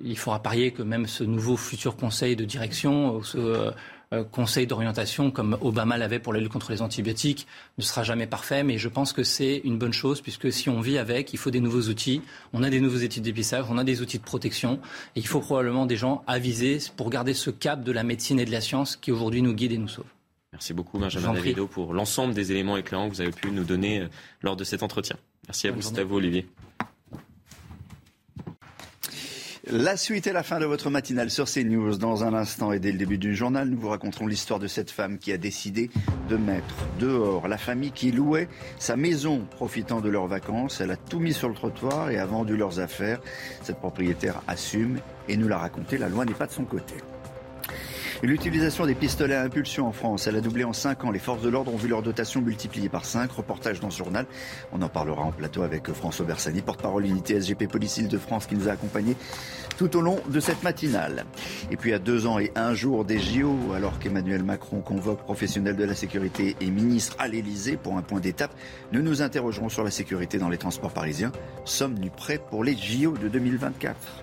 il 0.03 0.17
faudra 0.17 0.41
parier 0.41 0.71
que 0.71 0.81
même 0.81 1.05
ce 1.23 1.29
nouveau 1.29 1.55
futur 1.55 1.95
conseil 1.95 2.35
de 2.35 2.43
direction, 2.43 3.23
ce 3.23 3.37
euh, 3.37 3.71
euh, 4.11 4.23
conseil 4.25 4.67
d'orientation, 4.67 5.31
comme 5.31 5.57
Obama 5.61 5.97
l'avait 5.97 6.19
pour 6.19 6.33
la 6.33 6.39
lutte 6.39 6.51
contre 6.51 6.71
les 6.71 6.81
antibiotiques, 6.81 7.47
ne 7.77 7.83
sera 7.83 8.03
jamais 8.03 8.27
parfait. 8.27 8.63
Mais 8.63 8.77
je 8.77 8.89
pense 8.89 9.13
que 9.13 9.23
c'est 9.23 9.61
une 9.63 9.77
bonne 9.77 9.93
chose, 9.93 10.19
puisque 10.19 10.51
si 10.51 10.69
on 10.69 10.81
vit 10.81 10.97
avec, 10.97 11.33
il 11.33 11.37
faut 11.37 11.49
des 11.49 11.61
nouveaux 11.61 11.83
outils. 11.83 12.21
On 12.51 12.61
a 12.61 12.69
des 12.69 12.81
nouveaux 12.81 12.97
études 12.97 13.23
d'épistage, 13.23 13.65
on 13.69 13.77
a 13.77 13.83
des 13.83 14.01
outils 14.01 14.19
de 14.19 14.23
protection. 14.23 14.79
Et 15.15 15.21
il 15.21 15.27
faut 15.27 15.39
probablement 15.39 15.85
des 15.85 15.95
gens 15.95 16.23
avisés 16.27 16.79
pour 16.97 17.09
garder 17.09 17.33
ce 17.33 17.49
cap 17.49 17.83
de 17.83 17.91
la 17.91 18.03
médecine 18.03 18.39
et 18.39 18.45
de 18.45 18.51
la 18.51 18.61
science 18.61 18.97
qui 18.97 19.11
aujourd'hui 19.11 19.41
nous 19.41 19.53
guide 19.53 19.71
et 19.71 19.77
nous 19.77 19.87
sauve. 19.87 20.05
Merci 20.51 20.73
beaucoup 20.73 20.99
Benjamin 20.99 21.33
Davido 21.33 21.65
pour 21.65 21.93
l'ensemble 21.93 22.35
des 22.35 22.51
éléments 22.51 22.77
éclairants 22.77 23.09
que 23.09 23.15
vous 23.15 23.21
avez 23.21 23.31
pu 23.31 23.49
nous 23.49 23.63
donner 23.63 24.01
euh, 24.01 24.07
lors 24.43 24.55
de 24.55 24.63
cet 24.63 24.83
entretien. 24.83 25.15
Merci 25.47 25.67
à 25.67 25.71
vous, 25.71 25.81
c'est 25.81 25.97
à 25.97 26.03
vous 26.03 26.17
Olivier. 26.17 26.45
La 29.71 29.95
suite 29.95 30.27
et 30.27 30.33
la 30.33 30.43
fin 30.43 30.59
de 30.59 30.65
votre 30.65 30.89
matinale 30.89 31.31
sur 31.31 31.45
CNews. 31.45 31.95
Dans 31.95 32.25
un 32.25 32.33
instant 32.33 32.73
et 32.73 32.79
dès 32.79 32.91
le 32.91 32.97
début 32.97 33.17
du 33.17 33.33
journal, 33.33 33.69
nous 33.69 33.79
vous 33.79 33.87
raconterons 33.87 34.27
l'histoire 34.27 34.59
de 34.59 34.67
cette 34.67 34.91
femme 34.91 35.17
qui 35.17 35.31
a 35.31 35.37
décidé 35.37 35.89
de 36.27 36.35
mettre 36.35 36.75
dehors 36.99 37.47
la 37.47 37.57
famille 37.57 37.91
qui 37.91 38.11
louait 38.11 38.49
sa 38.77 38.97
maison 38.97 39.47
profitant 39.51 40.01
de 40.01 40.09
leurs 40.09 40.27
vacances. 40.27 40.81
Elle 40.81 40.91
a 40.91 40.97
tout 40.97 41.19
mis 41.19 41.31
sur 41.31 41.47
le 41.47 41.55
trottoir 41.55 42.09
et 42.09 42.17
a 42.17 42.25
vendu 42.25 42.57
leurs 42.57 42.81
affaires. 42.81 43.21
Cette 43.61 43.77
propriétaire 43.77 44.41
assume 44.49 44.99
et 45.29 45.37
nous 45.37 45.47
l'a 45.47 45.59
raconté. 45.59 45.97
La 45.97 46.09
loi 46.09 46.25
n'est 46.25 46.33
pas 46.33 46.47
de 46.47 46.51
son 46.51 46.65
côté. 46.65 46.95
L'utilisation 48.23 48.85
des 48.85 48.95
pistolets 48.95 49.35
à 49.35 49.41
impulsion 49.41 49.85
en 49.85 49.91
France, 49.91 50.27
elle 50.27 50.37
a 50.37 50.39
doublé 50.39 50.63
en 50.63 50.71
5 50.71 51.03
ans. 51.03 51.11
Les 51.11 51.19
forces 51.19 51.41
de 51.41 51.49
l'ordre 51.49 51.73
ont 51.73 51.77
vu 51.77 51.89
leur 51.89 52.01
dotation 52.01 52.39
multipliée 52.39 52.87
par 52.87 53.03
5. 53.03 53.29
Reportage 53.29 53.81
dans 53.81 53.89
ce 53.89 53.97
journal. 53.97 54.25
On 54.71 54.81
en 54.81 54.87
parlera 54.87 55.23
en 55.23 55.33
plateau 55.33 55.61
avec 55.61 55.91
François 55.91 56.25
Bersani, 56.25 56.61
porte-parole 56.61 57.05
unité 57.05 57.41
SGP 57.41 57.67
Police 57.67 58.07
de 58.07 58.17
France 58.17 58.45
qui 58.45 58.55
nous 58.55 58.69
a 58.69 58.71
accompagnés 58.71 59.17
tout 59.77 59.97
au 59.97 59.99
long 59.99 60.21
de 60.29 60.39
cette 60.39 60.63
matinale. 60.63 61.25
Et 61.69 61.75
puis 61.75 61.91
à 61.91 61.99
deux 61.99 62.25
ans 62.25 62.39
et 62.39 62.53
un 62.55 62.73
jour 62.73 63.03
des 63.03 63.19
JO, 63.19 63.73
alors 63.75 63.99
qu'Emmanuel 63.99 64.43
Macron 64.43 64.79
convoque 64.79 65.19
professionnels 65.23 65.75
de 65.75 65.83
la 65.83 65.93
sécurité 65.93 66.55
et 66.61 66.71
ministre 66.71 67.17
à 67.19 67.27
l'Elysée 67.27 67.75
pour 67.75 67.97
un 67.97 68.03
point 68.03 68.21
d'étape, 68.21 68.55
nous 68.93 69.01
nous 69.01 69.21
interrogerons 69.21 69.67
sur 69.67 69.83
la 69.83 69.91
sécurité 69.91 70.37
dans 70.37 70.47
les 70.47 70.57
transports 70.57 70.93
parisiens. 70.93 71.33
Sommes-nous 71.65 72.09
prêts 72.09 72.39
pour 72.49 72.63
les 72.63 72.77
JO 72.77 73.17
de 73.17 73.27
2024 73.27 74.22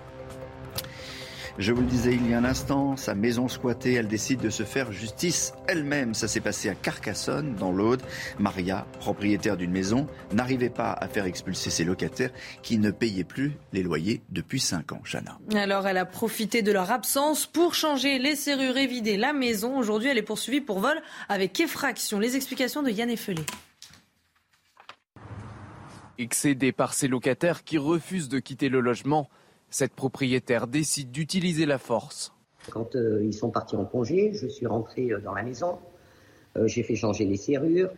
je 1.57 1.73
vous 1.73 1.81
le 1.81 1.87
disais 1.87 2.13
il 2.13 2.29
y 2.29 2.33
a 2.33 2.37
un 2.37 2.45
instant, 2.45 2.95
sa 2.97 3.15
maison 3.15 3.47
squattée, 3.47 3.93
elle 3.93 4.07
décide 4.07 4.39
de 4.39 4.49
se 4.49 4.63
faire 4.63 4.91
justice 4.91 5.53
elle-même. 5.67 6.13
Ça 6.13 6.27
s'est 6.27 6.39
passé 6.39 6.69
à 6.69 6.75
Carcassonne, 6.75 7.55
dans 7.55 7.71
l'Aude. 7.71 8.01
Maria, 8.39 8.85
propriétaire 8.99 9.57
d'une 9.57 9.71
maison, 9.71 10.07
n'arrivait 10.33 10.69
pas 10.69 10.91
à 10.91 11.07
faire 11.07 11.25
expulser 11.25 11.69
ses 11.69 11.83
locataires 11.83 12.31
qui 12.61 12.77
ne 12.77 12.91
payaient 12.91 13.23
plus 13.23 13.53
les 13.73 13.83
loyers 13.83 14.21
depuis 14.29 14.59
5 14.59 14.93
ans. 14.93 15.01
Chana. 15.03 15.37
Alors 15.53 15.87
elle 15.87 15.97
a 15.97 16.05
profité 16.05 16.61
de 16.61 16.71
leur 16.71 16.91
absence 16.91 17.45
pour 17.45 17.75
changer 17.75 18.19
les 18.19 18.35
serrures 18.35 18.77
et 18.77 18.87
vider 18.87 19.17
la 19.17 19.33
maison. 19.33 19.77
Aujourd'hui, 19.77 20.09
elle 20.09 20.17
est 20.17 20.23
poursuivie 20.23 20.61
pour 20.61 20.79
vol 20.79 21.01
avec 21.29 21.59
effraction. 21.59 22.19
Les 22.19 22.35
explications 22.35 22.83
de 22.83 22.89
Yann 22.89 23.09
Effelé. 23.09 23.43
Excédée 26.17 26.71
par 26.71 26.93
ses 26.93 27.07
locataires 27.07 27.63
qui 27.63 27.77
refusent 27.77 28.29
de 28.29 28.39
quitter 28.39 28.69
le 28.69 28.79
logement, 28.79 29.27
cette 29.71 29.93
propriétaire 29.93 30.67
décide 30.67 31.11
d'utiliser 31.11 31.65
la 31.65 31.79
force. 31.79 32.33
Quand 32.69 32.95
euh, 32.95 33.23
ils 33.23 33.33
sont 33.33 33.49
partis 33.49 33.75
en 33.75 33.85
congé, 33.85 34.33
je 34.33 34.45
suis 34.47 34.67
rentré 34.67 35.11
euh, 35.11 35.19
dans 35.19 35.33
la 35.33 35.41
maison, 35.41 35.79
euh, 36.57 36.67
j'ai 36.67 36.83
fait 36.83 36.95
changer 36.95 37.25
les 37.25 37.37
serrures, 37.37 37.89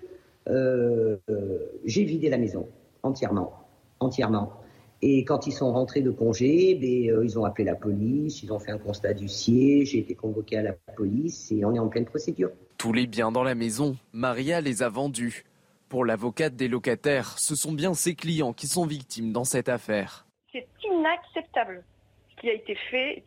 j'ai 0.47 2.03
vidé 2.03 2.29
la 2.29 2.37
maison 2.37 2.67
entièrement, 3.01 3.53
entièrement. 3.99 4.53
Et 5.01 5.25
quand 5.25 5.47
ils 5.47 5.51
sont 5.51 5.73
rentrés 5.73 6.01
de 6.01 6.11
congé, 6.11 6.75
ben, 6.75 7.23
ils 7.23 7.39
ont 7.39 7.43
appelé 7.43 7.65
la 7.65 7.75
police, 7.75 8.43
ils 8.43 8.53
ont 8.53 8.59
fait 8.59 8.71
un 8.71 8.77
constat 8.77 9.13
d'huissier, 9.13 9.85
j'ai 9.85 9.99
été 9.99 10.15
convoqué 10.15 10.57
à 10.57 10.61
la 10.61 10.73
police 10.95 11.51
et 11.51 11.65
on 11.65 11.73
est 11.73 11.79
en 11.79 11.89
pleine 11.89 12.05
procédure. 12.05 12.51
Tous 12.77 12.93
les 12.93 13.07
biens 13.07 13.31
dans 13.31 13.43
la 13.43 13.55
maison, 13.55 13.97
Maria 14.13 14.61
les 14.61 14.83
a 14.83 14.89
vendus. 14.89 15.43
Pour 15.89 16.05
l'avocate 16.05 16.55
des 16.55 16.67
locataires, 16.67 17.37
ce 17.37 17.55
sont 17.55 17.73
bien 17.73 17.93
ses 17.93 18.15
clients 18.15 18.53
qui 18.53 18.67
sont 18.67 18.85
victimes 18.85 19.31
dans 19.31 19.43
cette 19.43 19.69
affaire 19.69 20.22
c'est 20.53 20.67
inacceptable. 20.85 21.84
Ce 22.30 22.41
qui 22.41 22.49
a 22.49 22.53
été 22.53 22.75
fait 22.89 23.23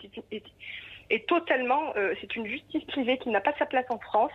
et 1.11 1.25
totalement, 1.27 1.95
euh, 1.97 2.15
c'est 2.21 2.35
une 2.35 2.47
justice 2.47 2.85
privée 2.85 3.19
qui 3.19 3.29
n'a 3.31 3.41
pas 3.41 3.53
sa 3.59 3.67
place 3.67 3.87
en 3.91 3.99
France. 3.99 4.33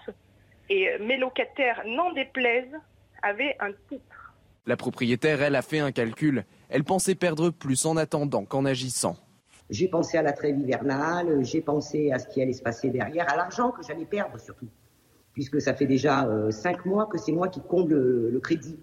Et 0.70 0.90
euh, 0.90 0.98
mes 1.02 1.18
locataires, 1.18 1.82
n'en 1.86 2.14
déplaisent, 2.14 2.78
avaient 3.24 3.56
un 3.60 3.72
titre. 3.90 4.34
La 4.66 4.78
propriétaire, 4.78 5.42
elle, 5.42 5.56
a 5.56 5.62
fait 5.62 5.80
un 5.80 5.92
calcul. 5.92 6.46
Elle 6.70 6.84
pensait 6.84 7.16
perdre 7.16 7.50
plus 7.50 7.86
en 7.86 7.98
attendant 7.98 8.46
qu'en 8.46 8.64
agissant. 8.64 9.18
J'ai 9.70 9.88
pensé 9.88 10.18
à 10.18 10.22
la 10.22 10.34
trêve 10.34 10.58
hivernale, 10.60 11.44
j'ai 11.44 11.62
pensé 11.62 12.12
à 12.12 12.20
ce 12.20 12.28
qui 12.28 12.42
allait 12.42 12.54
se 12.54 12.62
passer 12.62 12.90
derrière, 12.90 13.32
à 13.32 13.36
l'argent 13.36 13.72
que 13.72 13.84
j'allais 13.84 14.06
perdre 14.06 14.38
surtout. 14.40 14.68
Puisque 15.34 15.62
ça 15.62 15.74
fait 15.74 15.86
déjà 15.86 16.26
euh, 16.28 16.52
cinq 16.52 16.86
mois 16.86 17.06
que 17.06 17.18
c'est 17.18 17.32
moi 17.32 17.48
qui 17.48 17.62
comble 17.62 17.96
le 18.30 18.40
crédit. 18.40 18.78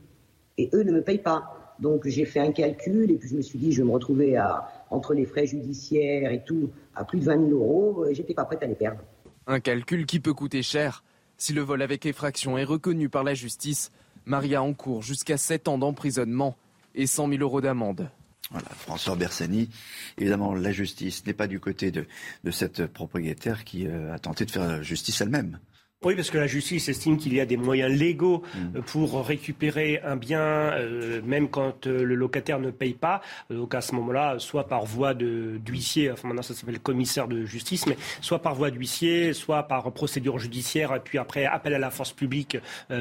Et 0.57 0.71
eux 0.75 0.83
ne 0.83 0.93
me 0.93 1.03
payent 1.03 1.19
pas. 1.19 1.68
Donc 1.81 2.07
j'ai 2.07 2.25
fait 2.25 2.41
un 2.41 2.53
calcul 2.53 3.11
et 3.11 3.15
puis 3.15 3.29
je 3.29 3.37
me 3.37 3.43
suis 3.43 3.59
dit 3.59 3.73
je 3.73 3.83
vais 3.83 3.89
me 3.89 3.93
retrouver 3.93 4.37
à, 4.37 4.69
entre 4.91 5.15
les 5.15 5.27
frais 5.27 5.47
judiciaires 5.47 6.33
et 6.33 6.43
tout 6.45 6.71
à 6.95 7.05
plus 7.05 7.21
de 7.21 7.25
20 7.25 7.49
000 7.49 7.51
euros 7.51 8.07
et 8.07 8.15
j'étais 8.15 8.35
pas 8.35 8.45
prête 8.45 8.63
à 8.63 8.67
les 8.67 8.75
perdre. 8.75 9.01
Un 9.47 9.61
calcul 9.61 10.07
qui 10.07 10.21
peut 10.21 10.35
coûter 10.35 10.63
cher. 10.63 11.05
Si 11.37 11.53
le 11.53 11.63
vol 11.63 11.83
avec 11.83 12.05
effraction 12.05 12.59
est 12.59 12.65
reconnu 12.65 13.09
par 13.09 13.23
la 13.23 13.35
justice, 13.35 13.93
Maria 14.27 14.63
encourt 14.63 15.03
jusqu'à 15.03 15.37
7 15.37 15.69
ans 15.69 15.79
d'emprisonnement 15.79 16.57
et 16.95 17.07
100 17.07 17.29
000 17.29 17.43
euros 17.43 17.61
d'amende. 17.61 18.11
Voilà, 18.51 18.69
François 18.71 19.15
Bersani. 19.15 19.69
Évidemment, 20.17 20.55
la 20.55 20.73
justice 20.73 21.25
n'est 21.27 21.35
pas 21.35 21.47
du 21.47 21.61
côté 21.61 21.91
de, 21.91 22.07
de 22.45 22.51
cette 22.51 22.87
propriétaire 22.87 23.65
qui 23.65 23.87
euh, 23.87 24.13
a 24.13 24.19
tenté 24.19 24.47
de 24.47 24.51
faire 24.51 24.83
justice 24.83 25.21
elle-même. 25.21 25.59
Oui, 26.05 26.15
parce 26.15 26.31
que 26.31 26.39
la 26.39 26.47
justice 26.47 26.89
estime 26.89 27.19
qu'il 27.19 27.35
y 27.35 27.41
a 27.41 27.45
des 27.45 27.57
moyens 27.57 27.93
légaux 27.93 28.45
mm. 28.55 28.77
euh, 28.77 28.83
pour 28.83 29.27
récupérer 29.27 30.01
un 30.05 30.15
bien, 30.15 30.39
euh, 30.39 31.21
même 31.25 31.49
quand 31.49 31.89
euh, 31.89 32.05
le 32.05 32.15
locataire 32.15 32.61
ne 32.61 32.71
paye 32.71 32.95
pas. 32.95 33.21
Donc 33.51 33.75
à 33.75 33.81
ce 33.81 33.97
moment-là, 33.97 34.39
soit 34.39 34.69
par 34.69 34.85
voie 34.85 35.13
d'huissier, 35.13 36.13
enfin 36.13 36.29
maintenant 36.29 36.43
ça 36.43 36.55
s'appelle 36.55 36.79
commissaire 36.79 37.27
de 37.27 37.45
justice, 37.45 37.85
mais 37.89 37.97
soit 38.21 38.39
par 38.39 38.55
voie 38.55 38.71
d'huissier, 38.71 39.33
soit 39.33 39.65
par 39.65 39.91
procédure 39.91 40.39
judiciaire, 40.39 40.95
et 40.95 41.01
puis 41.01 41.19
après 41.19 41.47
appel 41.47 41.75
à 41.75 41.81
la 41.81 41.91
force 41.91 42.13
publique 42.13 42.59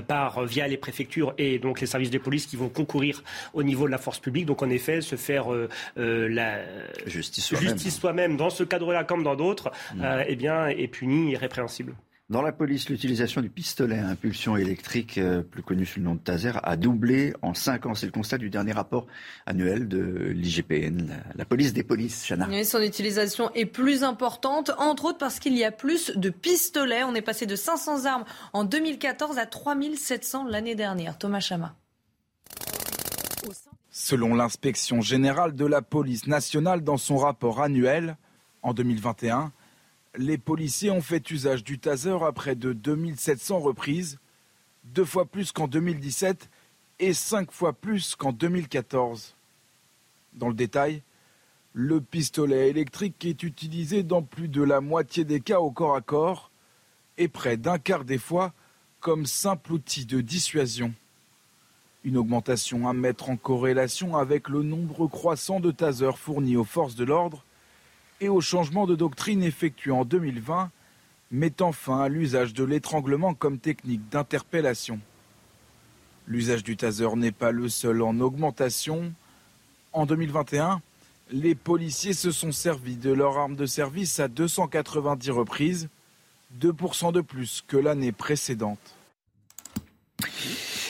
par 0.07 0.43
via 0.45 0.67
les 0.67 0.77
préfectures 0.77 1.35
et 1.37 1.59
donc 1.59 1.81
les 1.81 1.87
services 1.87 2.09
de 2.09 2.17
police 2.17 2.47
qui 2.47 2.55
vont 2.55 2.69
concourir 2.69 3.23
au 3.53 3.61
niveau 3.61 3.85
de 3.85 3.91
la 3.91 3.99
force 3.99 4.19
publique. 4.19 4.47
Donc 4.47 4.63
en 4.63 4.69
effet, 4.71 5.01
se 5.01 5.15
faire 5.15 5.47
la 5.95 6.59
justice 7.05 7.45
soi-même 7.45 8.31
soi 8.31 8.37
dans 8.37 8.49
ce 8.49 8.63
cadre-là 8.63 9.03
comme 9.03 9.23
dans 9.23 9.35
d'autres, 9.35 9.71
mm. 9.95 10.03
eh 10.27 10.35
bien 10.35 10.67
est 10.67 10.87
puni 10.87 11.33
et 11.33 11.37
répréhensible. 11.37 11.93
Dans 12.29 12.41
la 12.41 12.51
police, 12.51 12.89
l'utilisation 12.89 13.39
du 13.39 13.49
pistolet 13.49 13.99
à 13.99 14.07
impulsion 14.09 14.57
électrique, 14.57 15.17
euh, 15.17 15.41
plus 15.41 15.63
connu 15.63 15.85
sous 15.85 15.99
le 15.99 16.05
nom 16.05 16.15
de 16.15 16.19
taser, 16.19 16.51
a 16.61 16.75
doublé 16.75 17.33
en 17.41 17.53
5 17.53 17.85
ans. 17.85 17.95
C'est 17.95 18.05
le 18.05 18.11
constat 18.11 18.37
du 18.37 18.49
dernier 18.49 18.73
rapport 18.73 19.07
annuel 19.45 19.87
de 19.87 20.33
l'IGPN, 20.35 21.23
la, 21.35 21.45
police 21.45 21.71
des 21.71 21.83
polices, 21.83 22.27
Chana. 22.27 22.49
son 22.65 22.81
utilisation 22.81 23.49
est 23.53 23.65
plus 23.65 24.03
importante, 24.03 24.71
entre 24.77 25.05
autres 25.05 25.19
parce 25.19 25.39
qu'il 25.39 25.57
y 25.57 25.63
a 25.63 25.71
plus 25.71 26.11
de 26.17 26.29
pistolets. 26.29 27.05
On 27.05 27.15
est 27.15 27.21
passé 27.21 27.45
de 27.45 27.55
500 27.55 28.03
armes 28.03 28.25
en 28.51 28.65
2014 28.65 29.37
à 29.37 29.45
3700 29.45 30.49
l'année 30.49 30.75
dernière. 30.75 31.17
Thomas 31.17 31.39
Chama. 31.39 31.75
Selon 33.89 34.35
l'inspection 34.35 34.99
générale 34.99 35.55
de 35.55 35.65
la 35.65 35.81
police 35.81 36.27
nationale 36.27 36.83
dans 36.83 36.97
son 36.97 37.15
rapport 37.15 37.61
annuel, 37.61 38.17
en 38.63 38.73
2021, 38.73 39.53
les 40.17 40.37
policiers 40.37 40.89
ont 40.89 41.01
fait 41.01 41.29
usage 41.29 41.63
du 41.63 41.77
taser 41.77 42.17
à 42.23 42.31
près 42.31 42.55
de 42.55 42.73
2700 42.73 43.59
reprises, 43.59 44.17
deux 44.85 45.05
fois 45.05 45.25
plus 45.25 45.51
qu'en 45.51 45.67
2017 45.67 46.49
et 46.99 47.13
cinq 47.13 47.51
fois 47.51 47.73
plus 47.73 48.15
qu'en 48.15 48.31
2014. 48.31 49.35
Dans 50.33 50.47
le 50.47 50.55
détail, 50.55 51.03
le 51.73 52.01
pistolet 52.01 52.69
électrique 52.69 53.23
est 53.25 53.43
utilisé 53.43 54.01
dans 54.01 54.23
plus 54.23 54.47
de 54.47 54.63
la 54.63 54.81
moitié 54.81 55.23
des 55.23 55.39
cas 55.39 55.59
au 55.59 55.69
corps 55.69 55.95
à 55.95 56.01
corps 56.01 56.49
et 57.19 57.27
près 57.27 57.57
d'un 57.57 57.77
quart 57.77 58.03
des 58.03 58.17
fois 58.17 58.53
comme 58.99 59.27
simple 59.27 59.73
outil 59.73 60.05
de 60.05 60.21
dissuasion. 60.21 60.93
Une 62.03 62.17
augmentation 62.17 62.87
à 62.87 62.93
mettre 62.93 63.29
en 63.29 63.37
corrélation 63.37 64.17
avec 64.17 64.49
le 64.49 64.63
nombre 64.63 65.07
croissant 65.07 65.59
de 65.59 65.69
tasers 65.69 66.17
fournis 66.17 66.57
aux 66.57 66.63
forces 66.63 66.95
de 66.95 67.05
l'ordre 67.05 67.43
et 68.21 68.29
au 68.29 68.41
changement 68.41 68.85
de 68.85 68.95
doctrine 68.95 69.43
effectué 69.43 69.91
en 69.91 70.05
2020, 70.05 70.71
mettant 71.31 71.71
fin 71.71 71.99
à 71.99 72.09
l'usage 72.09 72.53
de 72.53 72.63
l'étranglement 72.63 73.33
comme 73.33 73.59
technique 73.59 74.07
d'interpellation. 74.09 74.99
L'usage 76.27 76.63
du 76.63 76.75
taser 76.75 77.15
n'est 77.15 77.31
pas 77.31 77.51
le 77.51 77.69
seul 77.69 78.01
en 78.01 78.19
augmentation. 78.19 79.13
En 79.93 80.05
2021, 80.05 80.81
les 81.31 81.55
policiers 81.55 82.13
se 82.13 82.31
sont 82.31 82.51
servis 82.51 82.97
de 82.97 83.11
leur 83.11 83.37
arme 83.37 83.55
de 83.55 83.65
service 83.65 84.19
à 84.19 84.27
290 84.27 85.31
reprises, 85.31 85.89
2% 86.59 87.11
de 87.11 87.21
plus 87.21 87.63
que 87.67 87.77
l'année 87.77 88.11
précédente. 88.11 88.95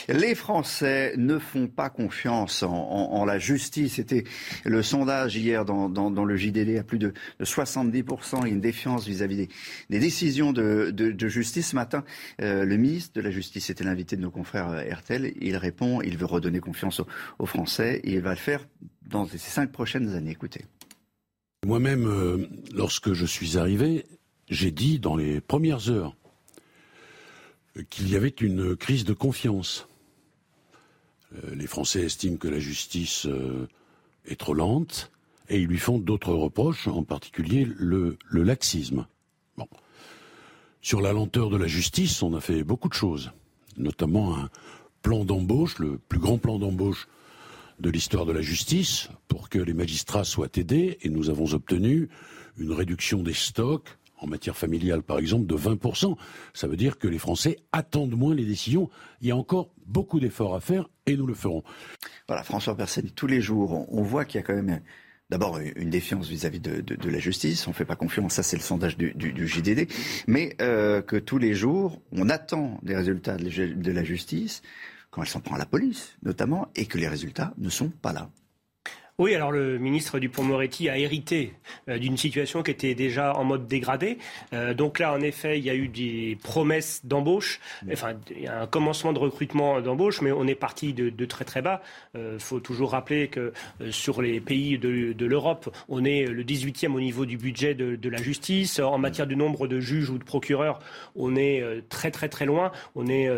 Les 0.08 0.34
Français 0.34 1.12
ne 1.18 1.38
font 1.38 1.66
pas 1.66 1.90
confiance 1.90 2.62
en, 2.62 3.24
la 3.26 3.38
justice. 3.38 3.96
C'était 3.96 4.24
le 4.64 4.82
sondage 4.82 5.36
hier 5.36 5.66
dans, 5.66 6.24
le 6.24 6.36
JDD 6.36 6.78
à 6.78 6.82
plus 6.82 6.98
de, 6.98 7.12
70%. 7.42 8.38
Il 8.40 8.42
y 8.42 8.44
a 8.44 8.48
une 8.48 8.60
défiance 8.60 9.06
vis-à-vis 9.06 9.48
des, 9.90 9.98
décisions 9.98 10.52
de, 10.54 11.28
justice. 11.28 11.68
Ce 11.68 11.76
matin, 11.76 12.04
euh, 12.40 12.64
le 12.64 12.76
ministre 12.78 13.12
de 13.16 13.20
la 13.20 13.30
Justice 13.30 13.68
était 13.68 13.84
l'invité 13.84 14.16
de 14.16 14.22
nos 14.22 14.30
confrères 14.30 14.70
euh, 14.70 14.94
RTL. 14.94 15.34
Il 15.42 15.56
répond, 15.56 16.00
il 16.00 16.16
veut 16.16 16.24
redonner 16.24 16.60
confiance 16.60 17.02
aux, 17.38 17.46
Français 17.46 18.00
et 18.04 18.14
il 18.14 18.20
va 18.20 18.30
le 18.30 18.36
faire 18.36 18.66
dans 19.06 19.26
ces 19.26 19.36
cinq 19.36 19.72
prochaines 19.72 20.14
années. 20.14 20.30
Écoutez. 20.30 20.64
Moi-même, 21.66 22.06
euh, 22.06 22.46
lorsque 22.72 23.12
je 23.12 23.26
suis 23.26 23.58
arrivé, 23.58 24.06
j'ai 24.48 24.70
dit 24.70 25.00
dans 25.00 25.16
les 25.16 25.42
premières 25.42 25.90
heures 25.90 26.16
qu'il 27.90 28.08
y 28.08 28.16
avait 28.16 28.28
une 28.28 28.74
crise 28.74 29.04
de 29.04 29.12
confiance. 29.12 29.86
Euh, 31.34 31.54
les 31.54 31.66
Français 31.66 32.02
estiment 32.02 32.36
que 32.36 32.48
la 32.48 32.58
justice 32.58 33.26
euh, 33.26 33.68
est 34.24 34.38
trop 34.38 34.54
lente 34.54 35.10
et 35.48 35.60
ils 35.60 35.66
lui 35.66 35.78
font 35.78 35.98
d'autres 35.98 36.32
reproches, 36.32 36.88
en 36.88 37.02
particulier 37.02 37.66
le, 37.76 38.18
laxisme. 38.32 39.06
Sur 40.82 41.00
la 41.00 41.12
lenteur 41.12 41.50
de 41.50 41.56
la 41.56 41.66
justice, 41.66 42.22
on 42.22 42.34
a 42.34 42.40
fait 42.40 42.62
beaucoup 42.64 42.88
de 42.88 42.94
choses, 42.94 43.32
notamment 43.76 44.36
un 44.36 44.50
plan 45.02 45.24
d'embauche, 45.24 45.78
le 45.78 45.98
plus 45.98 46.18
grand 46.18 46.38
plan 46.38 46.58
d'embauche 46.58 47.08
de 47.80 47.90
l'histoire 47.90 48.26
de 48.26 48.32
la 48.32 48.42
justice, 48.42 49.08
pour 49.26 49.48
que 49.48 49.58
les 49.58 49.72
magistrats 49.72 50.24
soient 50.24 50.50
aidés, 50.56 50.98
et 51.02 51.08
nous 51.08 51.30
avons 51.30 51.54
obtenu 51.54 52.08
une 52.58 52.72
réduction 52.72 53.22
des 53.22 53.34
stocks, 53.34 53.88
en 54.20 54.26
matière 54.26 54.56
familiale 54.56 55.02
par 55.02 55.18
exemple, 55.18 55.46
de 55.46 55.56
20%. 55.56 56.16
Ça 56.54 56.66
veut 56.66 56.76
dire 56.76 56.98
que 56.98 57.08
les 57.08 57.18
Français 57.18 57.56
attendent 57.72 58.16
moins 58.16 58.34
les 58.34 58.44
décisions. 58.44 58.90
Il 59.20 59.28
y 59.28 59.30
a 59.30 59.36
encore 59.36 59.70
beaucoup 59.86 60.20
d'efforts 60.20 60.54
à 60.54 60.60
faire 60.60 60.88
et 61.06 61.16
nous 61.16 61.26
le 61.26 61.34
ferons. 61.34 61.62
Voilà, 62.26 62.42
François 62.42 62.76
Persani, 62.76 63.12
tous 63.12 63.26
les 63.26 63.40
jours, 63.40 63.86
on 63.92 64.02
voit 64.02 64.24
qu'il 64.24 64.40
y 64.40 64.42
a 64.42 64.46
quand 64.46 64.54
même 64.54 64.80
d'abord 65.30 65.58
une 65.58 65.90
défiance 65.90 66.28
vis-à-vis 66.28 66.60
de, 66.60 67.10
la 67.10 67.18
justice, 67.18 67.66
on 67.66 67.70
ne 67.70 67.74
fait 67.74 67.84
pas 67.84 67.96
confiance, 67.96 68.34
ça 68.34 68.42
c'est 68.42 68.56
le 68.56 68.62
sondage 68.62 68.96
du, 68.96 69.46
JDD, 69.46 69.86
mais 70.26 70.56
euh, 70.62 71.02
que 71.02 71.16
tous 71.16 71.38
les 71.38 71.54
jours, 71.54 72.00
on 72.12 72.30
attend 72.30 72.80
des 72.82 72.96
résultats 72.96 73.36
de 73.36 73.92
la 73.92 74.04
justice, 74.04 74.62
quand 75.10 75.22
elle 75.22 75.28
s'en 75.28 75.40
prend 75.40 75.56
à 75.56 75.58
la 75.58 75.66
police 75.66 76.16
notamment, 76.22 76.68
et 76.76 76.86
que 76.86 76.98
les 76.98 77.08
résultats 77.08 77.52
ne 77.58 77.68
sont 77.68 77.90
pas 77.90 78.12
là. 78.12 78.30
Oui, 79.20 79.34
alors 79.34 79.50
le 79.50 79.78
ministre 79.78 80.20
Dupont-Moretti 80.20 80.88
a 80.88 80.96
hérité 80.96 81.52
euh, 81.88 81.98
d'une 81.98 82.16
situation 82.16 82.62
qui 82.62 82.70
était 82.70 82.94
déjà 82.94 83.34
en 83.34 83.42
mode 83.42 83.66
dégradé. 83.66 84.18
Euh, 84.52 84.74
donc 84.74 85.00
là, 85.00 85.12
en 85.12 85.20
effet, 85.20 85.58
il 85.58 85.64
y 85.64 85.70
a 85.70 85.74
eu 85.74 85.88
des 85.88 86.38
promesses 86.40 87.04
d'embauche. 87.04 87.58
Enfin, 87.92 88.12
il 88.30 88.42
y 88.42 88.46
a 88.46 88.62
un 88.62 88.68
commencement 88.68 89.12
de 89.12 89.18
recrutement 89.18 89.80
d'embauche, 89.80 90.20
mais 90.20 90.30
on 90.30 90.46
est 90.46 90.54
parti 90.54 90.92
de, 90.92 91.24
très 91.24 91.44
très 91.44 91.62
bas. 91.62 91.82
Il 92.14 92.20
euh, 92.20 92.38
faut 92.38 92.60
toujours 92.60 92.92
rappeler 92.92 93.26
que 93.26 93.52
sur 93.90 94.22
les 94.22 94.40
pays 94.40 94.78
de, 94.78 95.26
l'Europe, 95.26 95.74
on 95.88 96.04
est 96.04 96.24
le 96.24 96.44
18e 96.44 96.92
au 96.92 97.00
niveau 97.00 97.26
du 97.26 97.38
budget 97.38 97.74
de, 97.74 97.96
de, 97.96 98.08
la 98.08 98.22
justice. 98.22 98.78
En 98.78 98.98
matière 98.98 99.26
du 99.26 99.34
nombre 99.34 99.66
de 99.66 99.80
juges 99.80 100.10
ou 100.10 100.18
de 100.18 100.24
procureurs, 100.24 100.78
on 101.16 101.34
est 101.34 101.64
très 101.88 102.12
très 102.12 102.28
très 102.28 102.46
loin. 102.46 102.70
On 102.94 103.08
est 103.08 103.28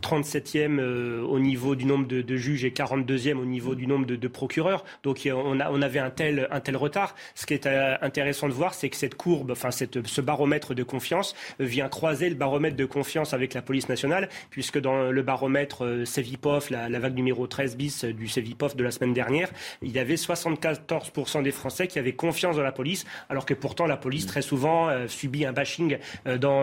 37e 0.00 0.78
euh, 0.78 1.22
au 1.22 1.38
niveau 1.38 1.74
du 1.74 1.84
nombre 1.84 2.06
de, 2.06 2.36
juges 2.36 2.64
et 2.64 2.70
42e 2.70 3.36
au 3.36 3.44
niveau 3.44 3.74
du 3.74 3.86
nombre 3.86 4.06
de, 4.06 4.28
procureurs. 4.28 4.84
Donc 5.02 5.28
on, 5.32 5.60
avait 5.60 5.98
un 5.98 6.10
tel, 6.10 6.48
retard. 6.74 7.14
Ce 7.34 7.46
qui 7.46 7.54
est 7.54 7.66
euh, 7.66 7.96
intéressant 8.02 8.48
de 8.48 8.52
voir, 8.52 8.74
c'est 8.74 8.88
que 8.88 8.96
cette 8.96 9.14
courbe, 9.14 9.52
enfin 9.52 9.70
ce 9.70 10.20
baromètre 10.20 10.74
de 10.74 10.82
confiance 10.82 11.34
vient 11.58 11.88
croiser 11.88 12.28
le 12.28 12.34
baromètre 12.34 12.76
de 12.76 12.84
confiance 12.84 13.32
avec 13.32 13.54
la 13.54 13.62
police 13.62 13.88
nationale, 13.88 14.28
puisque 14.50 14.78
dans 14.78 15.10
le 15.10 15.22
baromètre 15.22 15.84
euh, 15.84 16.04
Cevipof, 16.04 16.70
la, 16.70 16.88
vague 16.98 17.14
numéro 17.14 17.46
13 17.46 17.76
bis 17.76 18.04
du 18.04 18.28
Cevipof 18.28 18.76
de 18.76 18.84
la 18.84 18.90
semaine 18.90 19.14
dernière, 19.14 19.50
il 19.82 19.92
y 19.92 19.98
avait 19.98 20.14
74% 20.14 21.42
des 21.42 21.52
Français 21.52 21.86
qui 21.86 21.98
avaient 21.98 22.14
confiance 22.14 22.56
dans 22.56 22.62
la 22.62 22.72
police, 22.72 23.04
alors 23.28 23.46
que 23.46 23.54
pourtant 23.54 23.86
la 23.86 23.96
police 23.96 24.26
très 24.26 24.42
souvent 24.42 24.90
subit 25.08 25.46
un 25.46 25.52
bashing 25.52 25.98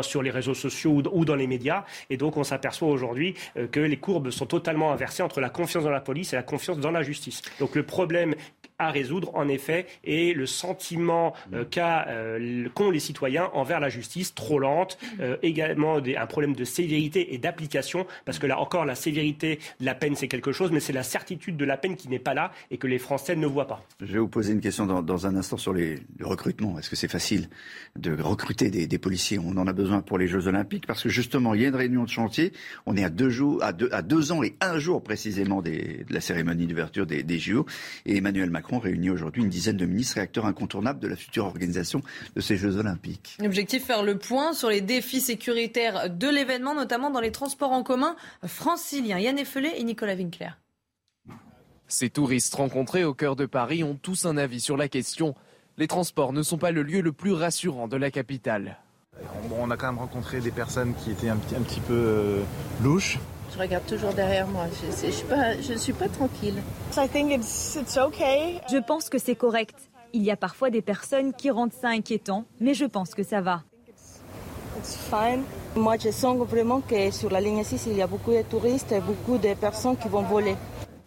sur 0.01 0.21
les 0.21 0.31
réseaux 0.31 0.53
sociaux 0.53 0.91
ou, 0.91 1.03
ou 1.11 1.25
dans 1.25 1.35
les 1.35 1.47
médias. 1.47 1.85
Et 2.09 2.17
donc 2.17 2.37
on 2.37 2.43
s'aperçoit 2.43 2.89
aujourd'hui 2.89 3.12
euh, 3.57 3.67
que 3.67 3.79
les 3.79 3.97
courbes 3.97 4.29
sont 4.29 4.45
totalement 4.45 4.91
inversées 4.91 5.23
entre 5.23 5.41
la 5.41 5.49
confiance 5.49 5.83
dans 5.83 5.91
la 5.91 6.01
police 6.01 6.33
et 6.33 6.35
la 6.35 6.43
confiance 6.43 6.77
dans 6.79 6.91
la 6.91 7.03
justice. 7.03 7.41
Donc 7.59 7.75
le 7.75 7.83
problème 7.83 8.35
à 8.83 8.91
résoudre, 8.91 9.31
en 9.35 9.47
effet, 9.47 9.85
et 10.03 10.33
le 10.33 10.45
sentiment 10.45 11.33
euh, 11.53 11.65
euh, 11.77 12.69
qu'ont 12.73 12.91
les 12.91 12.99
citoyens 12.99 13.49
envers 13.53 13.79
la 13.79 13.89
justice, 13.89 14.33
trop 14.33 14.59
lente, 14.59 14.97
également 15.41 15.97
un 15.97 16.25
problème 16.25 16.53
de 16.53 16.63
sévérité 16.63 17.33
et 17.33 17.37
d'application, 17.37 18.05
parce 18.25 18.39
que 18.39 18.47
là 18.47 18.59
encore, 18.59 18.85
la 18.85 18.95
sévérité 18.95 19.59
de 19.79 19.85
la 19.85 19.95
peine, 19.95 20.15
c'est 20.15 20.27
quelque 20.27 20.51
chose, 20.51 20.71
mais 20.71 20.79
c'est 20.79 20.93
la 20.93 21.03
certitude 21.03 21.57
de 21.57 21.65
la 21.65 21.77
peine 21.77 21.95
qui 21.95 22.09
n'est 22.09 22.19
pas 22.19 22.33
là 22.33 22.51
et 22.71 22.77
que 22.77 22.87
les 22.87 22.99
Français 22.99 23.35
ne 23.35 23.47
voient 23.47 23.67
pas. 23.67 23.85
Je 23.99 24.13
vais 24.13 24.19
vous 24.19 24.27
poser 24.27 24.53
une 24.53 24.61
question 24.61 24.85
dans, 24.85 25.27
un 25.27 25.35
instant 25.35 25.57
sur 25.57 25.73
les, 25.73 25.99
le 26.17 26.25
recrutement. 26.25 26.77
Est-ce 26.79 26.89
que 26.89 26.95
c'est 26.95 27.07
facile 27.07 27.49
de 27.95 28.19
recruter 28.21 28.69
des, 28.69 28.97
policiers? 28.97 29.39
On 29.39 29.57
en 29.57 29.67
a 29.67 29.73
besoin 29.73 30.01
pour 30.01 30.17
les 30.17 30.27
Jeux 30.27 30.47
Olympiques, 30.47 30.87
parce 30.87 31.03
que 31.03 31.09
justement, 31.09 31.53
il 31.53 31.61
y 31.61 31.65
a 31.65 31.69
une 31.69 31.75
réunion 31.75 32.03
de 32.03 32.09
chantier, 32.09 32.53
on 32.85 32.95
est 32.95 33.03
à 33.03 33.09
deux, 33.09 33.29
jours, 33.29 33.63
à 33.63 33.73
deux, 33.73 33.89
à 33.91 34.01
deux 34.01 34.31
ans 34.31 34.43
et 34.43 34.55
un 34.61 34.79
jour 34.79 35.03
précisément 35.03 35.61
de 35.61 35.71
la 36.09 36.21
cérémonie 36.21 36.67
d'ouverture 36.67 37.05
des, 37.05 37.23
des 37.23 37.39
JO. 37.39 37.65
Et 38.05 38.17
Emmanuel 38.17 38.49
Macron 38.49 38.72
réunit 38.79 39.09
aujourd'hui 39.09 39.43
une 39.43 39.49
dizaine 39.49 39.77
de 39.77 39.85
ministres 39.85 40.17
et 40.17 40.21
acteurs 40.21 40.45
incontournables 40.45 40.99
de 40.99 41.07
la 41.07 41.15
future 41.15 41.45
organisation 41.45 42.01
de 42.35 42.41
ces 42.41 42.57
Jeux 42.57 42.77
Olympiques. 42.77 43.37
L'objectif, 43.41 43.85
faire 43.85 44.03
le 44.03 44.17
point 44.17 44.53
sur 44.53 44.69
les 44.69 44.81
défis 44.81 45.21
sécuritaires 45.21 46.09
de 46.09 46.27
l'événement, 46.27 46.75
notamment 46.75 47.09
dans 47.09 47.21
les 47.21 47.31
transports 47.31 47.71
en 47.71 47.83
commun 47.83 48.15
franciliens. 48.45 49.19
Yann 49.19 49.37
Effelé 49.37 49.71
et 49.77 49.83
Nicolas 49.83 50.15
Winkler. 50.15 50.51
Ces 51.87 52.09
touristes 52.09 52.55
rencontrés 52.55 53.03
au 53.03 53.13
cœur 53.13 53.35
de 53.35 53.45
Paris 53.45 53.83
ont 53.83 53.95
tous 53.95 54.25
un 54.25 54.37
avis 54.37 54.61
sur 54.61 54.77
la 54.77 54.87
question. 54.87 55.35
Les 55.77 55.87
transports 55.87 56.33
ne 56.33 56.41
sont 56.41 56.57
pas 56.57 56.71
le 56.71 56.83
lieu 56.83 57.01
le 57.01 57.11
plus 57.11 57.33
rassurant 57.33 57.87
de 57.87 57.97
la 57.97 58.11
capitale. 58.11 58.77
Bon, 59.47 59.57
on 59.59 59.71
a 59.71 59.77
quand 59.77 59.87
même 59.87 59.99
rencontré 59.99 60.39
des 60.39 60.51
personnes 60.51 60.93
qui 60.95 61.11
étaient 61.11 61.29
un 61.29 61.37
petit, 61.37 61.55
un 61.55 61.61
petit 61.61 61.81
peu 61.81 61.93
euh, 61.93 62.43
louches. 62.81 63.19
Je 63.53 63.59
regarde 63.59 63.85
toujours 63.85 64.13
derrière 64.13 64.47
moi. 64.47 64.65
Je 64.81 64.87
ne 65.07 65.11
suis, 65.11 65.25
pas, 65.25 65.61
je 65.61 65.73
suis 65.73 65.93
pas 65.93 66.09
tranquille. 66.09 66.55
Je 66.95 68.81
pense 68.85 69.09
que 69.09 69.19
c'est 69.19 69.35
correct. 69.35 69.75
Il 70.13 70.23
y 70.23 70.31
a 70.31 70.35
parfois 70.35 70.69
des 70.69 70.81
personnes 70.81 71.33
qui 71.33 71.51
rendent 71.51 71.73
ça 71.73 71.89
inquiétant, 71.89 72.45
mais 72.59 72.73
je 72.73 72.85
pense 72.85 73.13
que 73.13 73.23
ça 73.23 73.41
va. 73.41 73.63
Moi, 75.75 75.97
je 75.97 76.09
sens 76.11 76.37
vraiment 76.37 76.81
que 76.81 77.11
sur 77.11 77.29
la 77.29 77.41
ligne 77.41 77.63
6, 77.63 77.87
il 77.87 77.97
y 77.97 78.01
a 78.01 78.07
beaucoup 78.07 78.31
de 78.31 78.41
touristes 78.41 78.91
et 78.91 78.99
beaucoup 78.99 79.37
de 79.37 79.53
personnes 79.53 79.97
qui 79.97 80.07
vont 80.07 80.23
voler. 80.23 80.55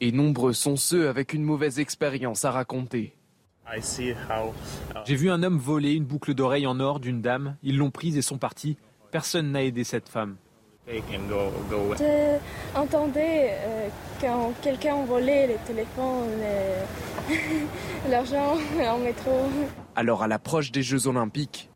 Et 0.00 0.12
nombreux 0.12 0.52
sont 0.52 0.76
ceux 0.76 1.08
avec 1.08 1.32
une 1.32 1.42
mauvaise 1.42 1.80
expérience 1.80 2.44
à 2.44 2.50
raconter. 2.50 3.14
J'ai 5.04 5.14
vu 5.16 5.30
un 5.30 5.42
homme 5.42 5.58
voler 5.58 5.94
une 5.94 6.04
boucle 6.04 6.34
d'oreille 6.34 6.66
en 6.66 6.78
or 6.78 7.00
d'une 7.00 7.22
dame. 7.22 7.56
Ils 7.62 7.76
l'ont 7.76 7.90
prise 7.90 8.16
et 8.16 8.22
sont 8.22 8.38
partis. 8.38 8.76
Personne 9.10 9.50
n'a 9.50 9.64
aidé 9.64 9.82
cette 9.82 10.08
femme. 10.08 10.36
J'entendais 12.74 13.50
euh, 13.50 13.88
quand 14.20 14.52
quelqu'un 14.62 15.04
volait 15.04 15.48
les 15.48 15.56
téléphones, 15.66 16.30
l'argent 18.10 18.56
en 18.88 18.98
métro. 18.98 19.32
Alors 19.96 20.22
à 20.22 20.28
l'approche 20.28 20.70
des 20.70 20.82
Jeux 20.82 21.08
Olympiques, 21.08 21.70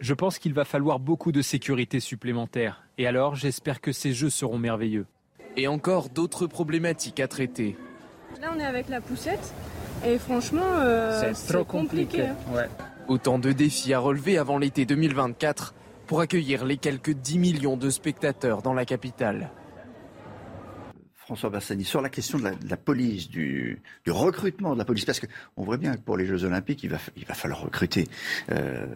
je 0.00 0.14
pense 0.14 0.38
qu'il 0.38 0.52
va 0.52 0.66
falloir 0.66 0.98
beaucoup 0.98 1.32
de 1.32 1.40
sécurité 1.40 2.00
supplémentaire. 2.00 2.84
Et 2.98 3.06
alors 3.06 3.34
j'espère 3.34 3.80
que 3.80 3.92
ces 3.92 4.12
Jeux 4.12 4.30
seront 4.30 4.58
merveilleux. 4.58 5.06
Et 5.56 5.66
encore 5.66 6.10
d'autres 6.10 6.46
problématiques 6.46 7.20
à 7.20 7.28
traiter. 7.28 7.78
Là 8.42 8.52
on 8.54 8.60
est 8.60 8.64
avec 8.64 8.90
la 8.90 9.00
poussette 9.00 9.54
et 10.06 10.18
franchement 10.18 10.60
euh, 10.66 11.32
c'est 11.32 11.54
trop 11.54 11.64
compliqué. 11.64 12.28
Autant 13.08 13.38
de 13.38 13.52
défis 13.52 13.94
à 13.94 13.98
relever 14.00 14.36
avant 14.36 14.58
l'été 14.58 14.84
2024 14.84 15.74
pour 16.10 16.20
accueillir 16.20 16.64
les 16.64 16.76
quelques 16.76 17.12
10 17.12 17.38
millions 17.38 17.76
de 17.76 17.88
spectateurs 17.88 18.62
dans 18.62 18.74
la 18.74 18.84
capitale. 18.84 19.52
François 21.14 21.50
Bassani, 21.50 21.84
sur 21.84 22.02
la 22.02 22.08
question 22.08 22.36
de 22.40 22.50
la, 22.68 22.76
police, 22.76 23.28
du, 23.28 23.80
recrutement 24.08 24.72
de 24.72 24.78
la 24.78 24.84
police, 24.84 25.04
parce 25.04 25.20
qu'on 25.20 25.62
voit 25.62 25.76
bien 25.76 25.94
que 25.94 26.00
pour 26.00 26.16
les 26.16 26.26
Jeux 26.26 26.42
Olympiques, 26.42 26.82
il 26.82 26.90
va, 26.90 26.98
falloir 26.98 27.60
recruter. 27.60 28.08
Euh, 28.50 28.86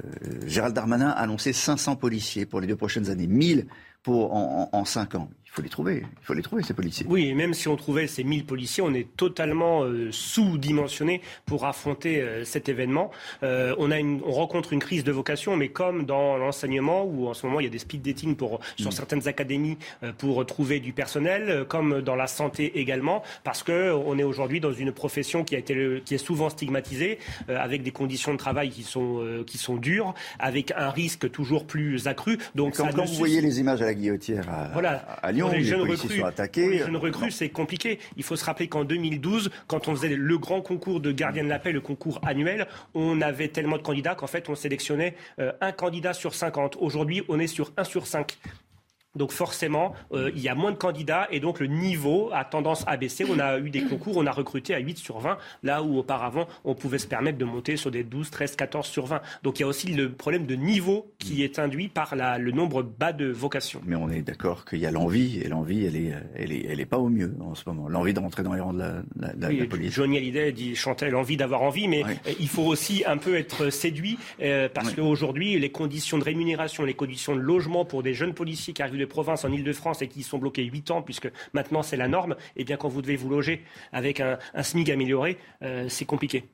Gérald 0.45 0.75
Darmanin 0.75 1.11
a 1.11 1.21
annoncé 1.21 1.53
500 1.53 1.95
policiers 1.95 2.47
pour 2.47 2.61
les 2.61 2.67
deux 2.67 2.75
prochaines 2.75 3.09
années, 3.09 3.29
1000 3.29 3.69
pour, 4.03 4.35
en, 4.35 4.69
en, 4.73 4.77
en 4.77 4.85
5 4.85 5.15
ans 5.15 5.31
faut 5.55 5.63
les 5.63 5.69
trouver. 5.69 6.03
Il 6.05 6.27
faut 6.27 6.35
les 6.35 6.43
trouver, 6.43 6.63
ces 6.65 6.75
policiers. 6.75 7.07
Oui, 7.09 7.29
et 7.29 7.35
même 7.35 7.55
si 7.55 7.69
on 7.69 7.77
trouvait 7.77 8.09
ces 8.09 8.25
1000 8.25 8.45
policiers, 8.45 8.83
on 8.83 8.93
est 8.93 9.17
totalement 9.17 9.85
euh, 9.85 10.09
sous-dimensionné 10.11 11.21
pour 11.47 11.65
affronter 11.65 12.21
euh, 12.21 12.45
cet 12.45 12.69
événement. 12.69 13.13
Euh, 13.45 13.75
on, 13.79 13.93
a 13.93 13.99
une, 14.01 14.21
on 14.27 14.33
rencontre 14.33 14.73
une 14.73 14.81
crise 14.81 15.05
de 15.05 15.13
vocation, 15.13 15.57
mais 15.57 15.69
comme 15.69 16.07
dans 16.07 16.37
l'enseignement, 16.37 17.05
où 17.05 17.29
en 17.29 17.35
ce 17.35 17.47
moment 17.47 17.61
il 17.61 17.65
y 17.65 17.67
a 17.69 17.71
des 17.71 17.79
speed 17.79 18.03
dating 18.03 18.35
pour, 18.35 18.59
sur 18.77 18.89
mm. 18.89 18.93
certaines 18.93 19.29
académies 19.29 19.79
pour 20.19 20.45
trouver 20.45 20.81
du 20.81 20.93
personnel, 20.93 21.65
comme 21.69 22.03
dans 22.03 22.17
la 22.17 22.27
santé 22.27 22.81
également, 22.81 23.23
parce 23.45 23.63
qu'on 23.63 24.19
est 24.19 24.25
aujourd'hui 24.25 24.61
dans 24.61 24.73
une 24.73 24.91
profession 24.91 25.45
qui, 25.45 25.55
a 25.55 25.59
été, 25.59 26.03
qui 26.05 26.15
est 26.15 26.19
souvent 26.19 26.51
stigmatisée, 26.51 27.19
avec 27.49 27.83
des 27.83 27.93
conditions 27.93 28.33
de 28.33 28.39
travail 28.39 28.71
qui 28.71 28.83
sont, 28.83 29.45
qui 29.47 29.59
sont 29.59 29.77
dures, 29.77 30.15
avec 30.39 30.73
un 30.77 30.91
risque 30.91 31.31
toujours 31.31 31.67
plus 31.67 32.07
accru. 32.09 32.39
Donc, 32.55 32.77
quand, 32.77 32.93
quand 32.95 33.05
vous 33.05 33.15
voyez 33.15 33.41
les 33.41 33.61
images 33.61 33.83
à 33.83 33.87
la 33.87 33.95
guillotière 33.95 34.49
à, 34.49 34.71
voilà. 34.73 35.05
à 35.23 35.33
Lyon, 35.33 35.44
les, 35.51 35.65
jeunes 35.65 35.83
recrues, 35.83 36.23
les 36.57 36.79
jeunes 36.79 36.97
recrues, 36.97 37.31
c'est 37.31 37.49
compliqué. 37.49 37.99
Il 38.17 38.23
faut 38.23 38.37
se 38.37 38.45
rappeler 38.45 38.69
qu'en 38.69 38.85
2012, 38.85 39.51
quand 39.67 39.89
on 39.89 39.95
faisait 39.95 40.17
le 40.17 40.39
grand 40.39 40.61
concours 40.61 41.01
de 41.01 41.13
gardien 41.13 41.45
de 41.45 41.49
la 41.49 41.59
paix, 41.59 41.73
le 41.73 41.81
concours 41.81 42.21
annuel, 42.25 42.67
on 42.95 43.21
avait 43.21 43.49
tellement 43.49 43.77
de 43.77 43.83
candidats 43.83 44.15
qu'en 44.15 44.27
fait, 44.27 44.49
on 44.49 44.55
sélectionnait 44.55 45.15
euh, 45.39 45.53
un 45.61 45.73
candidat 45.73 46.13
sur 46.13 46.35
50. 46.35 46.77
Aujourd'hui, 46.81 47.23
on 47.29 47.39
est 47.39 47.47
sur 47.47 47.73
1 47.77 47.85
sur 47.85 48.07
5. 48.07 48.39
Donc 49.17 49.33
forcément, 49.33 49.95
euh, 50.13 50.31
il 50.35 50.43
y 50.43 50.49
a 50.49 50.55
moins 50.55 50.73
de 50.73 50.77
candidats 50.77 51.29
et 51.31 51.41
donc 51.41 51.61
le 51.61 51.67
niveau 51.67 52.31
a 52.33 52.45
tendance 52.45 52.85
à 52.87 52.97
baisser. 52.97 53.25
On 53.29 53.39
a 53.39 53.59
eu 53.59 53.71
des 53.71 53.83
concours, 53.83 54.17
on 54.17 54.27
a 54.27 54.33
recruté 54.33 54.75
à 54.75 54.79
8 54.79 54.99
sur 54.99 55.19
20, 55.19 55.39
là 55.63 55.83
où 55.83 55.99
auparavant 55.99 56.47
on 56.65 56.75
pouvait 56.75 56.99
se 56.99 57.07
permettre 57.07 57.39
de 57.39 57.45
monter 57.45 57.77
sur 57.77 57.91
des 57.91 58.05
12, 58.05 58.31
13, 58.31 58.57
14 58.57 58.87
sur 58.87 59.07
20. 59.07 59.21
Donc 59.43 59.59
il 59.59 59.63
y 59.63 59.65
a 59.65 59.69
aussi 59.69 59.89
le 59.89 60.13
problème 60.13 60.47
de 60.47 60.55
niveau 60.55 61.13
qui 61.19 61.43
est 61.43 61.59
induit 61.59 61.89
par 61.89 62.17
la, 62.17 62.39
le 62.39 62.53
nombre 62.53 62.83
bas 62.83 63.13
de 63.13 63.27
vocations. 63.27 63.81
Mais 63.85 63.97
on 63.97 64.09
est 64.11 64.23
d'accord 64.23 64.65
qu'il 64.65 64.81
y 64.81 64.87
a 64.87 64.91
l'envie 64.91 65.41
et 65.41 65.49
l'envie, 65.49 65.85
elle 65.85 65.97
est, 65.97 66.13
elle 66.37 66.53
est, 66.53 66.67
elle 66.69 66.81
est 66.81 66.87
pas 66.87 66.99
au 66.99 67.09
mieux 67.09 67.35
en 67.41 67.55
ce 67.55 67.63
moment. 67.67 67.89
L'envie 67.89 68.15
de 68.15 68.21
rentrer 68.21 68.43
dans 68.43 68.53
les 68.53 68.61
rangs 68.61 68.73
de 68.73 68.79
la, 68.79 69.03
la, 69.17 69.53
la 69.53 69.67
police. 69.67 69.93
Johnny 69.93 70.17
Hallyday 70.17 70.53
dit, 70.53 70.75
chantait 70.75 71.11
l'envie 71.11 71.37
d'avoir 71.37 71.63
envie, 71.63 71.89
mais 71.89 72.03
il 72.41 72.49
faut 72.49 72.65
aussi 72.65 73.05
un 73.07 73.17
peu 73.17 73.37
être 73.37 73.71
séduit 73.71 74.19
euh, 74.43 74.69
parce 74.73 74.93
qu'aujourd'hui 74.93 75.59
les 75.59 75.71
conditions 75.71 76.19
de 76.19 76.25
rémunération, 76.25 76.85
les 76.85 76.95
conditions 76.95 77.35
de 77.35 77.41
logement 77.41 77.85
pour 77.85 78.03
des 78.03 78.15
jeunes 78.15 78.35
policiers 78.35 78.73
qui 78.73 78.83
arrivent 78.83 78.99
de 78.99 79.04
province 79.07 79.45
en 79.45 79.53
Ile-de-France 79.53 80.03
et 80.03 80.09
qui 80.09 80.23
sont 80.23 80.39
bloqués 80.39 80.65
8 80.65 80.91
ans, 80.91 81.03
puisque 81.03 81.31
maintenant 81.53 81.83
c'est 81.83 81.97
la 81.97 82.09
norme, 82.09 82.33
et 82.57 82.63
eh 82.63 82.65
bien 82.65 82.77
quand 82.77 82.89
vous 82.89 83.03
devez 83.03 83.17
vous 83.17 83.29
loger 83.29 83.65
avec 83.93 84.21
un, 84.21 84.39
SMIG 84.61 84.91
amélioré, 84.91 85.39
euh, 85.63 85.89
c'est 85.89 86.05
compliqué. 86.05 86.45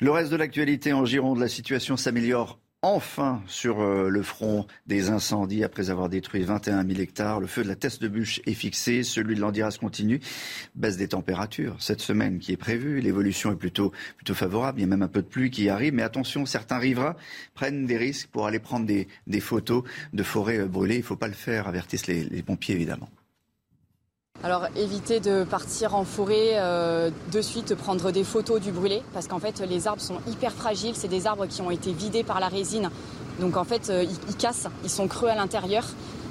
Le 0.00 0.10
reste 0.10 0.30
de 0.30 0.36
l'actualité 0.36 0.92
en 0.92 1.04
Gironde, 1.04 1.38
la 1.38 1.48
situation 1.48 1.96
s'améliore 1.96 2.58
enfin 2.82 3.42
sur 3.46 3.80
euh, 3.80 4.08
le 4.08 4.22
front 4.22 4.66
des 4.86 5.10
incendies 5.10 5.64
après 5.64 5.90
avoir 5.90 6.08
détruit 6.08 6.42
21 6.42 6.86
000 6.86 7.00
hectares. 7.00 7.40
Le 7.40 7.46
feu 7.46 7.62
de 7.62 7.68
la 7.68 7.76
Teste 7.76 8.02
de 8.02 8.08
Bûche 8.08 8.40
est 8.46 8.54
fixé, 8.54 9.02
celui 9.02 9.34
de 9.34 9.40
l'Andiras 9.40 9.76
continue. 9.78 10.20
Baisse 10.74 10.96
des 10.96 11.08
températures 11.08 11.76
cette 11.78 12.00
semaine 12.00 12.38
qui 12.38 12.52
est 12.52 12.56
prévue. 12.56 13.00
L'évolution 13.00 13.52
est 13.52 13.56
plutôt, 13.56 13.92
plutôt 14.16 14.34
favorable. 14.34 14.78
Il 14.78 14.82
y 14.82 14.84
a 14.84 14.88
même 14.88 15.02
un 15.02 15.08
peu 15.08 15.22
de 15.22 15.26
pluie 15.26 15.50
qui 15.50 15.68
arrive. 15.68 15.94
Mais 15.94 16.02
attention, 16.02 16.46
certains 16.46 16.78
riverains 16.78 17.16
prennent 17.54 17.86
des 17.86 17.96
risques 17.96 18.28
pour 18.28 18.46
aller 18.46 18.58
prendre 18.58 18.86
des, 18.86 19.40
photos 19.40 19.84
de 20.12 20.22
forêts 20.22 20.60
euh, 20.60 20.66
brûlées. 20.66 20.96
Il 20.96 21.00
ne 21.00 21.04
faut 21.04 21.16
pas 21.16 21.28
le 21.28 21.34
faire, 21.34 21.68
avertissent 21.68 22.06
les 22.06 22.42
pompiers 22.42 22.74
évidemment. 22.74 23.10
Alors 24.42 24.66
évitez 24.74 25.20
de 25.20 25.44
partir 25.44 25.94
en 25.94 26.04
forêt 26.04 26.52
euh, 26.54 27.10
de 27.30 27.42
suite 27.42 27.74
prendre 27.74 28.10
des 28.10 28.24
photos 28.24 28.58
du 28.58 28.72
brûlé 28.72 29.02
parce 29.12 29.26
qu'en 29.26 29.38
fait 29.38 29.60
les 29.60 29.86
arbres 29.86 30.00
sont 30.00 30.18
hyper 30.26 30.52
fragiles, 30.52 30.94
c'est 30.96 31.08
des 31.08 31.26
arbres 31.26 31.46
qui 31.46 31.60
ont 31.60 31.70
été 31.70 31.92
vidés 31.92 32.24
par 32.24 32.40
la 32.40 32.48
résine. 32.48 32.88
Donc 33.38 33.58
en 33.58 33.64
fait 33.64 33.90
euh, 33.90 34.02
ils, 34.02 34.36
cassent, 34.36 34.68
ils 34.82 34.90
sont 34.90 35.08
creux 35.08 35.28
à 35.28 35.34
l'intérieur. 35.34 35.84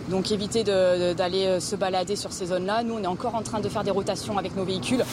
Donc 0.09 0.31
évitez 0.31 0.63
d'aller 0.63 1.45
euh, 1.45 1.59
se 1.59 1.75
balader 1.75 2.15
sur 2.15 2.33
ces 2.33 2.47
zones-là. 2.47 2.81
Nous 2.81 2.95
on 2.95 3.03
est 3.03 3.07
encore 3.07 3.35
en 3.35 3.43
train 3.43 3.59
de 3.59 3.69
faire 3.69 3.83
des 3.83 3.91
rotations 3.91 4.39
avec 4.39 4.55
nos 4.55 4.63
véhicules. 4.65 5.05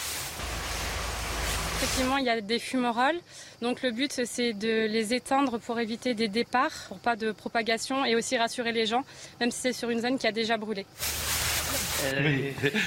Effectivement, 1.77 2.17
il 2.17 2.25
y 2.25 2.31
a 2.31 2.41
des 2.41 2.59
fumerolles. 2.59 3.21
Donc 3.61 3.83
le 3.83 3.91
but, 3.91 4.23
c'est 4.25 4.55
de 4.55 4.87
les 4.87 5.13
éteindre 5.13 5.59
pour 5.59 5.79
éviter 5.79 6.15
des 6.15 6.29
départs, 6.29 6.73
pour 6.89 6.99
pas 6.99 7.17
de 7.17 7.33
propagation 7.33 8.07
et 8.07 8.17
aussi 8.17 8.39
rassurer 8.39 8.73
les 8.73 8.87
gens, 8.87 9.05
même 9.41 9.51
si 9.51 9.61
c'est 9.61 9.73
sur 9.75 9.91
une 9.91 10.01
zone 10.01 10.17
qui 10.17 10.27
a 10.27 10.33
déjà 10.33 10.57
brûlé. 10.57 10.87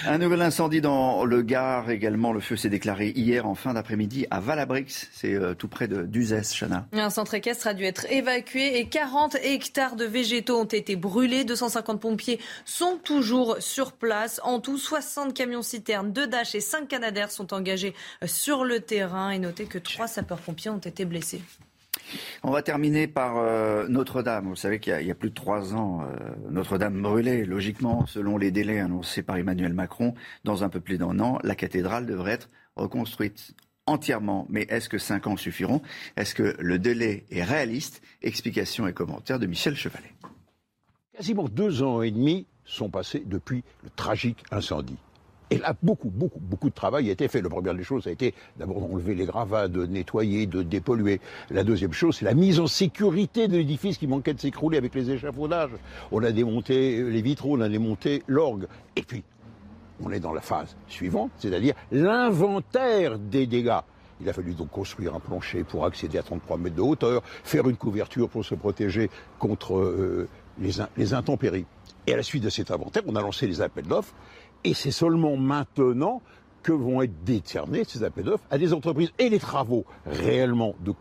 Un 0.08 0.18
nouvel 0.18 0.42
incendie 0.42 0.82
dans 0.82 1.26
le 1.26 1.42
Gard 1.42 1.90
également. 1.90 2.34
Le 2.34 2.40
feu 2.40 2.56
s'est 2.56 2.70
déclaré 2.70 3.10
hier 3.16 3.48
en 3.48 3.56
fin 3.56 3.74
d'après-midi 3.74 4.26
à 4.32 4.40
Valabrix. 4.40 5.08
C'est 5.12 5.34
euh, 5.34 5.54
tout 5.54 5.68
près 5.68 5.88
d'Uzès, 5.88 6.54
Chana. 6.54 6.88
Un 6.94 7.10
centre 7.10 7.34
équestre 7.34 7.68
a 7.68 7.74
dû 7.74 7.84
être 7.84 8.06
évacué 8.12 8.80
et 8.80 8.88
40 8.88 9.36
hectares 9.44 9.96
de 9.96 10.06
végétaux 10.06 10.60
ont 10.60 10.66
été 10.66 10.96
brûlés. 10.96 11.44
250 11.44 12.02
pompiers 12.02 12.40
sont 12.66 13.00
toujours 13.04 13.58
sur 13.60 13.94
place. 13.94 14.40
En 14.44 14.60
tout, 14.60 14.78
60 14.78 15.34
camions 15.34 15.62
citernes, 15.62 16.12
2 16.12 16.28
Dash 16.28 16.56
et 16.56 16.62
5 16.62 16.88
Canadaires 16.88 17.32
sont 17.32 17.54
engagés 17.54 17.94
sur 18.26 18.66
le 18.66 18.80
terrain. 18.80 19.30
Et 19.32 19.40
notez 19.40 19.66
que 19.66 19.78
3 19.78 20.08
sapeurs-pompiers 20.08 20.72
ont 20.72 20.78
été 20.78 21.06
blessés. 21.06 21.42
On 22.44 22.52
va 22.52 22.62
terminer 22.62 23.08
par 23.08 23.38
euh, 23.38 23.88
Notre-Dame. 23.88 24.48
Vous 24.48 24.56
savez 24.56 24.80
qu'il 24.80 25.02
y, 25.02 25.12
a 25.12 25.16
plus 25.16 25.30
de 25.30 25.36
trois 25.36 25.76
ans, 25.76 26.02
euh, 26.02 26.16
Notre-Dame 26.50 27.02
brûlait. 27.02 27.46
Logiquement, 27.46 28.06
selon 28.06 28.38
les 28.38 28.52
délais 28.52 28.80
annoncés 28.80 29.24
par 29.24 29.38
Emmanuel 29.38 29.74
Macron, 29.74 30.14
dans 30.44 30.64
un 30.64 30.70
peu 30.70 30.80
plus 30.80 30.98
d'un 30.98 31.20
an, 31.20 31.40
la 31.44 31.56
cathédrale 31.56 32.06
devrait 32.06 32.34
être 32.34 32.50
reconstruite 32.76 33.54
entièrement. 33.86 34.46
Mais 34.50 34.64
est-ce 34.70 34.90
que 34.90 34.98
cinq 34.98 35.28
ans 35.28 35.38
suffiront? 35.38 35.82
Est-ce 36.16 36.36
que 36.36 36.56
le 36.60 36.80
délai 36.80 37.26
est 37.32 37.44
réaliste? 37.44 38.02
Explication 38.22 38.88
et 38.88 38.94
commentaires 38.94 39.40
de 39.40 39.48
Michel 39.48 39.76
Chevalet. 39.76 40.14
Quasiment 41.14 41.50
deux 41.50 41.84
ans 41.84 42.02
et 42.02 42.12
demi 42.12 42.48
sont 42.64 42.90
passés 42.90 43.24
depuis 43.26 43.64
le 43.84 43.90
tragique 43.90 44.44
incendie. 44.52 44.98
Et 45.52 45.58
là, 45.58 45.74
beaucoup, 45.82 46.10
beaucoup, 46.10 46.40
beaucoup 46.40 46.70
de 46.70 46.76
travail 46.76 47.10
a 47.10 47.12
été 47.12 47.28
fait. 47.28 47.42
La 47.42 47.50
première 47.50 47.74
des 47.74 47.84
choses 47.84 48.06
a 48.08 48.12
été 48.12 48.36
d'abord 48.58 48.82
d'enlever 48.82 49.16
les 49.16 49.26
gravats, 49.26 49.68
de 49.68 49.86
nettoyer, 49.86 50.46
de 50.46 50.62
dépolluer. 50.62 51.20
La 51.50 51.64
deuxième 51.64 51.94
chose, 51.94 52.18
c'est 52.18 52.26
la 52.26 52.36
mise 52.36 52.60
en 52.60 52.68
sécurité 52.68 53.48
de 53.48 53.58
l'édifice 53.58 53.98
qui 53.98 54.06
manquait 54.06 54.34
de 54.34 54.40
s'écrouler 54.40 54.78
avec 54.78 54.94
les 54.94 55.10
échafaudages. 55.10 55.72
On 56.12 56.24
a 56.24 56.32
démonté 56.32 57.02
les 57.02 57.22
vitraux, 57.22 57.58
on 57.58 57.62
a 57.62 57.70
démonté 57.70 58.22
l'orgue. 58.28 58.68
Et 58.96 59.02
puis, 59.02 59.24
on 60.04 60.12
est 60.12 60.20
dans 60.20 60.34
la 60.34 60.42
phase 60.42 60.76
suivante, 60.88 61.32
c'est-à-dire 61.38 61.74
l'inventaire 61.92 63.18
des 63.18 63.48
dégâts. 63.48 63.80
Il 64.22 64.30
a 64.30 64.34
fallu 64.34 64.54
donc 64.54 64.70
construire 64.70 65.16
un 65.16 65.20
plancher 65.20 65.64
pour 65.64 65.86
accéder 65.86 66.18
à 66.18 66.24
33 66.24 66.58
mètres 66.58 66.76
de 66.76 66.82
hauteur, 66.82 67.24
faire 67.44 67.68
une 67.68 67.78
couverture 67.78 68.30
pour 68.30 68.46
se 68.46 68.54
protéger 68.54 69.10
contre 69.40 69.78
euh, 69.78 70.28
les, 70.60 70.74
les 70.98 71.14
intempéries. 71.14 71.66
Et 72.06 72.14
à 72.14 72.18
la 72.18 72.24
suite 72.24 72.44
de 72.44 72.50
cet 72.50 72.72
inventaire, 72.72 73.04
on 73.08 73.16
a 73.16 73.22
lancé 73.22 73.48
les 73.48 73.62
appels 73.62 73.86
d'offres 73.86 74.14
et 74.64 74.74
c'est 74.74 74.92
seulement 74.92 75.38
maintenant 75.38 76.22
que 76.64 76.72
vont 76.72 77.02
être 77.02 77.24
décernés 77.24 77.84
ces 77.86 78.04
appels 78.04 78.26
d'offres 78.26 78.44
à 78.50 78.58
des 78.58 78.74
entreprises. 78.74 79.12
Et 79.18 79.30
les 79.30 79.40
travaux 79.40 79.86
réellement 80.06 80.76
de, 80.82 80.94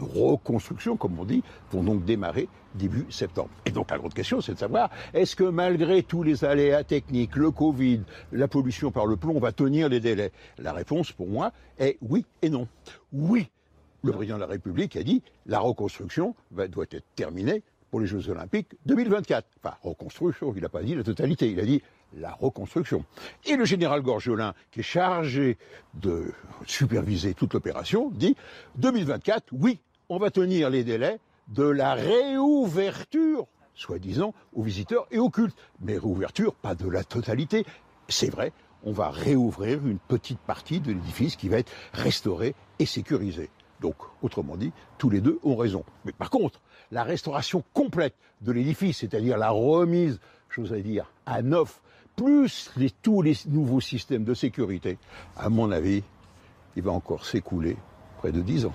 reconstruction, 0.00 0.98
comme 0.98 1.18
on 1.18 1.24
dit, 1.24 1.42
vont 1.70 1.82
donc 1.82 2.04
démarrer 2.04 2.48
début 2.74 3.06
septembre. 3.10 3.48
Et 3.64 3.70
donc 3.70 3.90
la 3.90 3.98
grande 3.98 4.12
question, 4.12 4.42
c'est 4.42 4.52
de 4.52 4.58
savoir, 4.58 4.90
est-ce 5.14 5.34
que 5.34 5.44
malgré 5.44 6.02
tous 6.02 6.22
les 6.22 6.44
aléas 6.44 6.84
techniques, 6.84 7.36
le 7.36 7.50
Covid, 7.50 8.02
la 8.32 8.48
pollution 8.48 8.90
par 8.90 9.06
le 9.06 9.16
plomb, 9.16 9.34
on 9.36 9.40
va 9.40 9.52
tenir 9.52 9.88
les 9.88 10.00
délais? 10.00 10.32
La 10.58 10.72
réponse, 10.72 11.12
pour 11.12 11.26
moi, 11.26 11.52
est 11.78 11.96
oui 12.02 12.26
et 12.42 12.50
non. 12.50 12.68
Oui, 13.14 13.48
le 14.02 14.12
président 14.12 14.36
de 14.36 14.40
la 14.40 14.46
République 14.46 14.96
a 14.96 15.02
dit, 15.02 15.22
la 15.46 15.60
reconstruction 15.60 16.34
doit 16.50 16.84
être 16.90 17.04
terminée 17.14 17.62
pour 17.92 18.00
les 18.00 18.06
Jeux 18.06 18.30
Olympiques 18.30 18.70
2024. 18.86 19.46
Enfin, 19.62 19.76
reconstruction, 19.82 20.54
il 20.56 20.62
n'a 20.62 20.70
pas 20.70 20.82
dit 20.82 20.94
la 20.94 21.04
totalité, 21.04 21.50
il 21.50 21.60
a 21.60 21.64
dit 21.64 21.82
la 22.14 22.32
reconstruction. 22.32 23.04
Et 23.44 23.54
le 23.54 23.66
général 23.66 24.00
Gorgelin, 24.00 24.54
qui 24.70 24.80
est 24.80 24.82
chargé 24.82 25.58
de 25.92 26.32
superviser 26.66 27.34
toute 27.34 27.52
l'opération, 27.52 28.10
dit 28.10 28.34
2024, 28.76 29.52
oui, 29.52 29.78
on 30.08 30.16
va 30.16 30.30
tenir 30.30 30.70
les 30.70 30.84
délais 30.84 31.20
de 31.48 31.64
la 31.64 31.92
réouverture, 31.92 33.46
soi-disant, 33.74 34.32
aux 34.54 34.62
visiteurs 34.62 35.06
et 35.10 35.18
aux 35.18 35.28
cultes. 35.28 35.58
Mais 35.80 35.98
réouverture, 35.98 36.54
pas 36.54 36.74
de 36.74 36.88
la 36.88 37.04
totalité. 37.04 37.66
C'est 38.08 38.30
vrai, 38.30 38.52
on 38.84 38.92
va 38.92 39.10
réouvrir 39.10 39.86
une 39.86 39.98
petite 39.98 40.40
partie 40.40 40.80
de 40.80 40.92
l'édifice 40.92 41.36
qui 41.36 41.50
va 41.50 41.58
être 41.58 41.72
restauré 41.92 42.54
et 42.78 42.86
sécurisé. 42.86 43.50
Donc, 43.82 43.96
autrement 44.22 44.56
dit, 44.56 44.72
tous 44.96 45.10
les 45.10 45.20
deux 45.20 45.38
ont 45.42 45.56
raison. 45.56 45.84
Mais 46.04 46.12
par 46.12 46.30
contre, 46.30 46.60
la 46.92 47.02
restauration 47.02 47.64
complète 47.74 48.14
de 48.40 48.52
l'édifice, 48.52 48.98
c'est-à-dire 48.98 49.36
la 49.36 49.50
remise, 49.50 50.20
j'ose 50.50 50.72
dire, 50.72 51.10
à 51.26 51.42
neuf, 51.42 51.80
plus 52.14 52.70
tous 53.02 53.22
les 53.22 53.34
nouveaux 53.48 53.80
systèmes 53.80 54.24
de 54.24 54.34
sécurité, 54.34 54.98
à 55.36 55.48
mon 55.48 55.70
avis, 55.72 56.02
il 56.76 56.82
va 56.82 56.92
encore 56.92 57.26
s'écouler 57.26 57.76
près 58.18 58.30
de 58.30 58.40
dix 58.40 58.64
ans. 58.66 58.74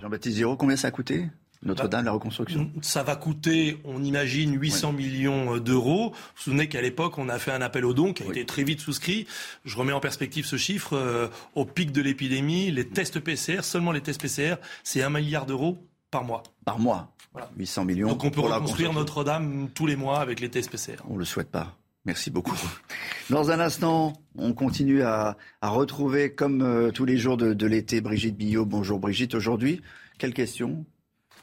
Jean-Baptiste 0.00 0.36
Giraud, 0.36 0.56
combien 0.56 0.76
ça 0.76 0.88
a 0.88 0.90
coûté? 0.90 1.28
notre-Dame, 1.66 2.04
la 2.04 2.12
reconstruction 2.12 2.70
Ça 2.82 3.02
va 3.02 3.16
coûter, 3.16 3.78
on 3.84 4.02
imagine, 4.02 4.58
800 4.58 4.92
millions 4.92 5.58
d'euros. 5.58 6.10
Vous 6.10 6.14
vous 6.36 6.42
souvenez 6.42 6.68
qu'à 6.68 6.80
l'époque, 6.80 7.18
on 7.18 7.28
a 7.28 7.38
fait 7.38 7.52
un 7.52 7.60
appel 7.60 7.84
aux 7.84 7.94
dons 7.94 8.12
qui 8.12 8.22
a 8.22 8.26
été 8.26 8.46
très 8.46 8.64
vite 8.64 8.80
souscrit. 8.80 9.26
Je 9.64 9.76
remets 9.76 9.92
en 9.92 10.00
perspective 10.00 10.46
ce 10.46 10.56
chiffre. 10.56 10.94
Euh, 10.94 11.28
au 11.54 11.64
pic 11.64 11.92
de 11.92 12.00
l'épidémie, 12.00 12.70
les 12.70 12.88
tests 12.88 13.20
PCR, 13.20 13.62
seulement 13.62 13.92
les 13.92 14.00
tests 14.00 14.20
PCR, 14.20 14.56
c'est 14.84 15.02
un 15.02 15.10
milliard 15.10 15.46
d'euros 15.46 15.78
par 16.10 16.24
mois. 16.24 16.42
Par 16.64 16.78
mois 16.78 17.12
800 17.58 17.84
millions. 17.84 18.08
Donc 18.08 18.24
on 18.24 18.30
peut 18.30 18.40
reconstruire 18.40 18.92
Notre-Dame 18.92 19.68
tous 19.74 19.86
les 19.86 19.96
mois 19.96 20.20
avec 20.20 20.40
les 20.40 20.48
tests 20.48 20.70
PCR. 20.70 21.02
On 21.08 21.14
ne 21.14 21.18
le 21.18 21.24
souhaite 21.24 21.50
pas. 21.50 21.76
Merci 22.06 22.30
beaucoup. 22.30 22.56
Dans 23.30 23.50
un 23.50 23.60
instant, 23.60 24.14
on 24.38 24.52
continue 24.52 25.02
à, 25.02 25.36
retrouver, 25.60 26.32
comme 26.32 26.62
euh, 26.62 26.92
tous 26.92 27.04
les 27.04 27.18
jours 27.18 27.36
de, 27.36 27.52
de 27.52 27.66
l'été, 27.66 28.00
Brigitte 28.00 28.36
Billot. 28.36 28.64
Bonjour 28.64 29.00
Brigitte. 29.00 29.34
Aujourd'hui, 29.34 29.82
quelle 30.18 30.32
question 30.32 30.86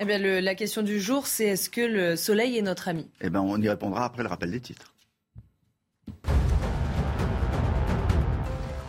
eh 0.04 0.06
bien, 0.06 0.42
la 0.42 0.56
question 0.56 0.82
du 0.82 1.00
jour, 1.00 1.28
c'est 1.28 1.46
est-ce 1.46 1.70
que 1.70 1.82
le 1.82 2.16
soleil 2.16 2.58
est 2.58 2.62
notre 2.62 2.88
ami? 2.90 3.08
Eh 3.22 3.30
bien, 3.30 3.42
on 3.42 3.60
y 3.62 3.70
répondra 3.70 4.06
après 4.06 4.24
le 4.24 4.30
rappel 4.30 4.52
des 4.52 4.60
titres. 4.60 4.94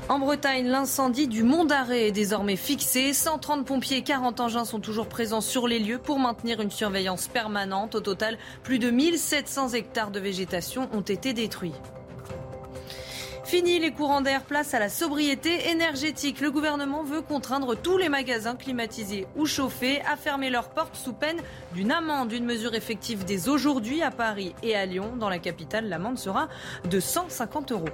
En 0.09 0.19
Bretagne, 0.19 0.67
l'incendie 0.67 1.29
du 1.29 1.43
Mont 1.43 1.65
d'Arrêt 1.65 2.09
est 2.09 2.13
désormais 2.13 2.57
fixé. 2.57 3.13
130 3.13 3.67
pompiers 3.67 3.99
et 3.99 4.03
40 4.03 4.39
engins 4.41 4.65
sont 4.65 4.81
toujours 4.81 5.09
présents 5.09 5.41
sur 5.41 5.67
les 5.67 5.79
lieux 5.79 5.99
pour 5.99 6.19
maintenir 6.19 6.61
une 6.61 6.71
surveillance 6.71 7.29
permanente. 7.29 7.95
Au 7.95 8.01
total, 8.01 8.37
plus 8.63 8.79
de 8.79 8.91
1700 8.91 9.71
hectares 9.71 10.11
de 10.11 10.21
végétation 10.21 10.91
ont 10.93 11.01
été 11.01 11.33
détruits. 11.33 11.73
Fini 13.45 13.79
les 13.79 13.93
courants 13.93 14.23
d'air, 14.23 14.43
place 14.43 14.73
à 14.73 14.79
la 14.79 14.89
sobriété 14.89 15.69
énergétique. 15.69 16.41
Le 16.41 16.51
gouvernement 16.51 17.03
veut 17.03 17.21
contraindre 17.21 17.77
tous 17.77 17.99
les 17.99 18.09
magasins 18.09 18.57
climatisés 18.57 19.27
ou 19.37 19.45
chauffés 19.45 20.01
à 20.11 20.17
fermer 20.17 20.49
leurs 20.49 20.71
portes 20.71 20.97
sous 20.97 21.13
peine 21.13 21.37
d'une 21.75 21.93
amende. 21.93 22.33
Une 22.33 22.47
mesure 22.47 22.75
effective 22.75 23.27
dès 23.27 23.51
aujourd'hui 23.51 24.03
à 24.03 24.11
Paris 24.11 24.55
et 24.63 24.75
à 24.75 24.87
Lyon. 24.87 25.13
Dans 25.19 25.29
la 25.29 25.39
capitale, 25.39 25.91
l'amende 25.91 26.19
sera 26.19 26.49
de 26.91 26.99
150 26.99 27.73
euros. 27.73 27.89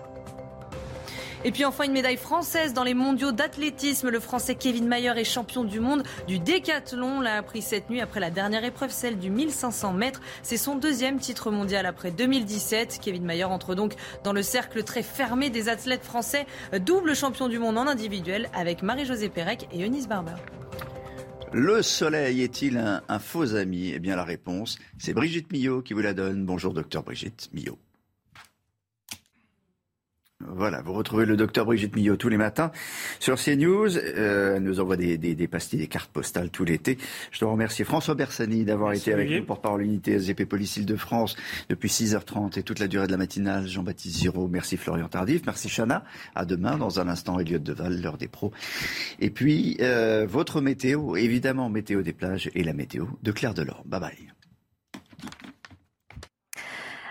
Et 1.42 1.52
puis 1.52 1.64
enfin 1.64 1.84
une 1.84 1.92
médaille 1.92 2.18
française 2.18 2.74
dans 2.74 2.84
les 2.84 2.92
mondiaux 2.92 3.32
d'athlétisme. 3.32 4.10
Le 4.10 4.20
français 4.20 4.56
Kevin 4.56 4.86
Mayer 4.86 5.12
est 5.16 5.24
champion 5.24 5.64
du 5.64 5.80
monde 5.80 6.02
du 6.28 6.38
décathlon. 6.38 7.20
L'a 7.20 7.36
appris 7.36 7.62
cette 7.62 7.88
nuit 7.88 8.02
après 8.02 8.20
la 8.20 8.30
dernière 8.30 8.62
épreuve, 8.62 8.90
celle 8.90 9.18
du 9.18 9.30
1500 9.30 9.94
mètres. 9.94 10.20
C'est 10.42 10.58
son 10.58 10.76
deuxième 10.76 11.18
titre 11.18 11.50
mondial 11.50 11.86
après 11.86 12.10
2017. 12.10 13.00
Kevin 13.02 13.24
Mayer 13.24 13.44
entre 13.44 13.74
donc 13.74 13.94
dans 14.22 14.34
le 14.34 14.42
cercle 14.42 14.84
très 14.84 15.02
fermé 15.02 15.48
des 15.48 15.70
athlètes 15.70 16.04
français, 16.04 16.46
double 16.84 17.16
champion 17.16 17.48
du 17.48 17.58
monde 17.58 17.78
en 17.78 17.86
individuel 17.86 18.50
avec 18.54 18.82
Marie-Josée 18.82 19.30
Pérec 19.30 19.66
et 19.72 19.82
Eunice 19.82 20.08
Barber. 20.08 20.36
Le 21.52 21.80
soleil 21.82 22.42
est-il 22.42 22.76
un, 22.76 23.18
faux 23.18 23.56
ami? 23.56 23.92
Eh 23.94 23.98
bien 23.98 24.14
la 24.14 24.24
réponse, 24.24 24.78
c'est 24.98 25.14
Brigitte 25.14 25.50
Millot 25.50 25.80
qui 25.80 25.94
vous 25.94 26.00
la 26.00 26.12
donne. 26.12 26.44
Bonjour 26.44 26.74
docteur 26.74 27.02
Brigitte 27.02 27.48
Millot. 27.54 27.78
Voilà, 30.48 30.80
vous 30.80 30.94
retrouvez 30.94 31.26
le 31.26 31.36
docteur 31.36 31.66
Brigitte 31.66 31.94
Millot 31.94 32.16
tous 32.16 32.30
les 32.30 32.38
matins 32.38 32.70
sur 33.18 33.36
CNews. 33.36 33.96
Euh, 33.98 34.56
elle 34.56 34.62
nous 34.62 34.80
envoie 34.80 34.96
des, 34.96 35.18
des, 35.18 35.48
pastilles, 35.48 35.78
des 35.78 35.86
cartes 35.86 36.10
postales 36.10 36.48
tout 36.48 36.64
l'été. 36.64 36.96
Je 37.30 37.40
dois 37.40 37.50
remercier 37.50 37.84
François 37.84 38.14
Bersani 38.14 38.64
d'avoir 38.64 38.92
été 38.92 39.12
avec 39.12 39.30
nous 39.30 39.44
pour 39.44 39.60
parler 39.60 39.84
l'unité 39.84 40.18
SGP 40.18 40.46
Police 40.46 40.78
Île-de-France 40.78 41.36
depuis 41.68 41.88
6h30 41.88 42.58
et 42.58 42.62
toute 42.62 42.78
la 42.78 42.88
durée 42.88 43.06
de 43.06 43.12
la 43.12 43.18
matinale. 43.18 43.66
Jean-Baptiste 43.66 44.18
Giraud, 44.18 44.48
merci 44.48 44.78
Florian 44.78 45.08
Tardif, 45.08 45.42
merci 45.44 45.68
Chana. 45.68 46.04
À 46.34 46.46
demain, 46.46 46.78
dans 46.78 47.00
un 47.00 47.08
instant, 47.08 47.38
Elliot 47.38 47.58
Deval, 47.58 48.00
l'heure 48.00 48.16
des 48.16 48.28
pros. 48.28 48.50
Et 49.18 49.28
puis, 49.30 49.76
euh, 49.80 50.26
votre 50.26 50.62
météo, 50.62 51.16
évidemment, 51.16 51.68
météo 51.68 52.02
des 52.02 52.14
plages 52.14 52.50
et 52.54 52.64
la 52.64 52.72
météo 52.72 53.06
de 53.22 53.32
Claire 53.32 53.52
Delors. 53.52 53.82
Bye 53.84 54.00
bye. 54.00 54.39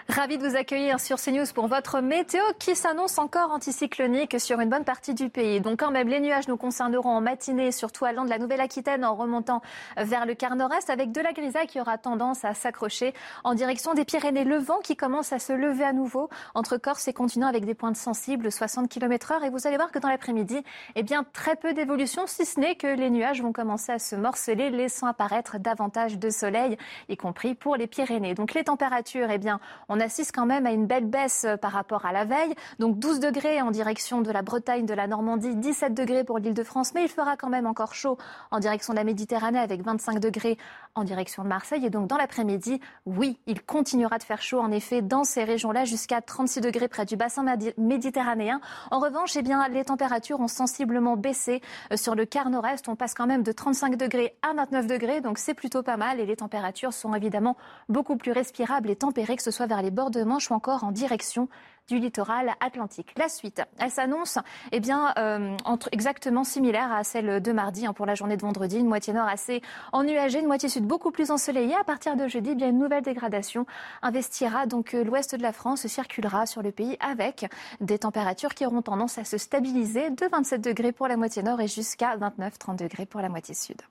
Ravi 0.10 0.40
de 0.40 0.48
vous 0.48 0.56
accueillir 0.56 1.00
sur 1.00 1.22
CNews 1.22 1.46
pour 1.54 1.68
votre 1.68 2.02
météo 2.02 2.42
qui 2.58 2.76
s'annonce 2.76 3.20
encore 3.20 3.52
anticyclonique 3.52 4.40
sur 4.40 4.60
une 4.60 4.68
bonne 4.68 4.84
partie 4.84 5.14
du 5.14 5.30
pays. 5.30 5.62
Donc 5.62 5.82
quand 5.82 5.92
même, 5.92 6.08
les 6.08 6.20
nuages 6.20 6.48
nous 6.48 6.58
concerneront 6.58 7.12
en 7.12 7.22
matinée, 7.22 7.72
surtout 7.72 8.06
allant 8.06 8.26
de 8.26 8.30
la 8.32 8.40
Nouvelle-Aquitaine 8.40 9.06
en 9.06 9.14
remontant 9.14 9.62
vers 9.98 10.26
le 10.26 10.34
quart 10.34 10.56
nord-est 10.56 10.90
avec 10.90 11.12
de 11.12 11.22
la 11.22 11.32
grisaille 11.32 11.68
qui 11.68 11.80
aura 11.80 12.00
tendance 12.00 12.44
à 12.44 12.56
s'accrocher 12.56 13.14
en 13.44 13.54
direction 13.54 13.94
des 13.94 14.04
Pyrénées. 14.04 14.46
Le 14.46 14.58
vent 14.58 14.80
qui 14.80 14.96
commence 14.96 15.32
à 15.32 15.38
se 15.38 15.54
lever 15.54 15.84
à 15.84 15.94
nouveau 15.94 16.28
entre 16.56 16.78
Corse 16.78 17.08
et 17.08 17.14
continent 17.14 17.46
avec 17.46 17.66
des 17.66 17.76
pointes 17.76 17.96
sensibles, 17.96 18.52
60 18.52 18.90
km 18.90 19.34
heure. 19.34 19.44
Et 19.44 19.52
vous 19.52 19.68
allez 19.68 19.78
voir 19.78 19.92
que 19.92 20.00
dans 20.00 20.10
l'après-midi, 20.10 20.64
eh 20.96 21.04
bien, 21.04 21.24
très 21.34 21.56
peu 21.56 21.74
d'évolution, 21.74 22.24
si 22.26 22.46
ce 22.46 22.60
n'est 22.60 22.74
que 22.74 22.88
les 22.88 23.12
nuages 23.12 23.44
vont 23.44 23.54
commencer 23.54 23.92
à 23.92 24.00
se 24.00 24.16
morceler, 24.16 24.72
laissant 24.72 25.06
apparaître 25.06 25.60
davantage 25.60 26.18
de 26.18 26.32
soleil, 26.32 26.80
y 27.10 27.16
compris 27.16 27.54
pour 27.54 27.76
les 27.76 27.86
Pyrénées. 27.86 28.34
Donc 28.34 28.56
les 28.56 28.64
températures, 28.64 29.30
eh 29.30 29.38
bien, 29.38 29.60
on 29.88 29.99
on 30.00 30.02
assiste 30.02 30.32
quand 30.34 30.46
même 30.46 30.66
à 30.66 30.72
une 30.72 30.86
belle 30.86 31.06
baisse 31.06 31.46
euh, 31.46 31.58
par 31.58 31.74
rapport 31.74 32.06
à 32.06 32.14
la 32.14 32.24
veille. 32.24 32.56
Donc 32.80 33.00
12 33.00 33.20
degrés 33.20 33.62
en 33.62 33.70
direction 33.70 34.22
de 34.22 34.32
la 34.32 34.42
Bretagne, 34.42 34.86
de 34.86 34.94
la 34.94 35.08
Normandie, 35.08 35.56
17 35.56 35.94
degrés 35.94 36.24
pour 36.24 36.40
l'île 36.40 36.54
de 36.54 36.64
France, 36.64 36.94
mais 36.96 37.04
il 37.04 37.10
fera 37.10 37.36
quand 37.36 37.50
même 37.50 37.66
encore 37.66 37.94
chaud 37.94 38.18
en 38.52 38.60
direction 38.60 38.94
de 38.94 38.98
la 38.98 39.04
Méditerranée 39.04 39.60
avec 39.60 39.84
25 39.84 40.20
degrés 40.20 40.58
en 40.96 41.04
direction 41.04 41.44
de 41.44 41.50
Marseille. 41.50 41.86
Et 41.86 41.90
donc 41.90 42.08
dans 42.08 42.16
l'après-midi, 42.18 42.80
oui, 43.06 43.38
il 43.46 43.62
continuera 43.62 44.18
de 44.18 44.24
faire 44.24 44.42
chaud 44.42 44.62
en 44.62 44.72
effet 44.72 45.02
dans 45.02 45.26
ces 45.26 45.44
régions-là 45.44 45.84
jusqu'à 45.84 46.22
36 46.22 46.62
degrés 46.62 46.88
près 46.88 47.06
du 47.06 47.18
bassin 47.18 47.44
méditerranéen. 47.78 48.62
En 48.92 49.00
revanche, 49.00 49.36
eh 49.36 49.42
bien, 49.42 49.68
les 49.68 49.84
températures 49.84 50.40
ont 50.40 50.48
sensiblement 50.48 51.18
baissé 51.18 51.62
euh, 51.92 51.98
sur 51.98 52.16
le 52.16 52.26
quart 52.26 52.50
nord-est. 52.50 52.88
On 52.88 52.96
passe 52.96 53.14
quand 53.14 53.28
même 53.28 53.44
de 53.44 53.52
35 53.52 53.98
degrés 53.98 54.38
à 54.50 54.54
29 54.54 54.88
degrés, 54.88 55.20
donc 55.20 55.38
c'est 55.40 55.54
plutôt 55.54 55.84
pas 55.84 55.98
mal. 55.98 56.22
Et 56.22 56.26
les 56.26 56.38
températures 56.38 56.94
sont 56.94 57.14
évidemment 57.14 57.58
beaucoup 57.90 58.16
plus 58.16 58.32
respirables 58.32 58.90
et 58.90 58.96
tempérées, 58.96 59.36
que 59.36 59.44
ce 59.44 59.52
soit 59.52 59.68
vers 59.68 59.82
les 59.82 59.89
bords 59.92 60.12
de 60.12 60.24
Manche 60.24 60.52
ou 60.52 60.54
encore 60.54 60.84
en 60.84 60.92
direction 60.92 61.50
du 61.90 62.00
littoral 62.00 62.54
atlantique. 62.60 63.14
La 63.18 63.28
suite, 63.28 63.62
elle 63.80 63.90
s'annonce 63.90 64.38
eh 64.72 64.80
euh, 65.18 65.58
exactement 65.92 66.44
similaire 66.44 66.92
à 66.92 67.04
celle 67.04 67.42
de 67.42 67.52
mardi 67.52 67.86
hein, 67.86 67.94
pour 67.94 68.06
la 68.06 68.16
journée 68.16 68.38
de 68.38 68.42
vendredi. 68.42 68.78
Une 68.78 68.88
moitié 68.88 69.12
nord 69.12 69.28
assez 69.28 69.62
ennuagée, 69.92 70.40
une 70.40 70.48
moitié 70.48 70.70
sud 70.70 70.86
beaucoup 70.86 71.12
plus 71.12 71.32
ensoleillée. 71.32 71.76
À 71.76 71.84
partir 71.84 72.16
de 72.16 72.28
jeudi, 72.28 72.52
eh 72.52 72.56
bien, 72.56 72.70
une 72.70 72.80
nouvelle 72.80 73.04
dégradation 73.04 73.66
investira 74.02 74.68
donc 74.68 74.94
euh, 74.94 75.04
l'ouest 75.04 75.36
de 75.36 75.42
la 75.42 75.52
France, 75.52 75.88
circulera 75.88 76.46
sur 76.46 76.62
le 76.62 76.72
pays 76.72 76.96
avec 77.00 77.50
des 77.82 78.00
températures 78.00 78.54
qui 78.54 78.66
auront 78.66 78.82
tendance 78.82 79.18
à 79.18 79.24
se 79.24 79.38
stabiliser 79.38 80.12
de 80.12 80.28
27 80.32 80.62
degrés 80.62 80.92
pour 80.92 81.08
la 81.08 81.18
moitié 81.18 81.42
nord 81.42 81.60
et 81.60 81.68
jusqu'à 81.68 82.16
29-30 82.18 82.78
degrés 82.78 83.06
pour 83.06 83.22
la 83.22 83.30
moitié 83.30 83.56
sud. 83.56 83.82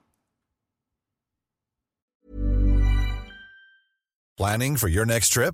Planning 4.37 4.77
for 4.77 4.87
your 4.87 5.05
next 5.05 5.33
trip? 5.33 5.53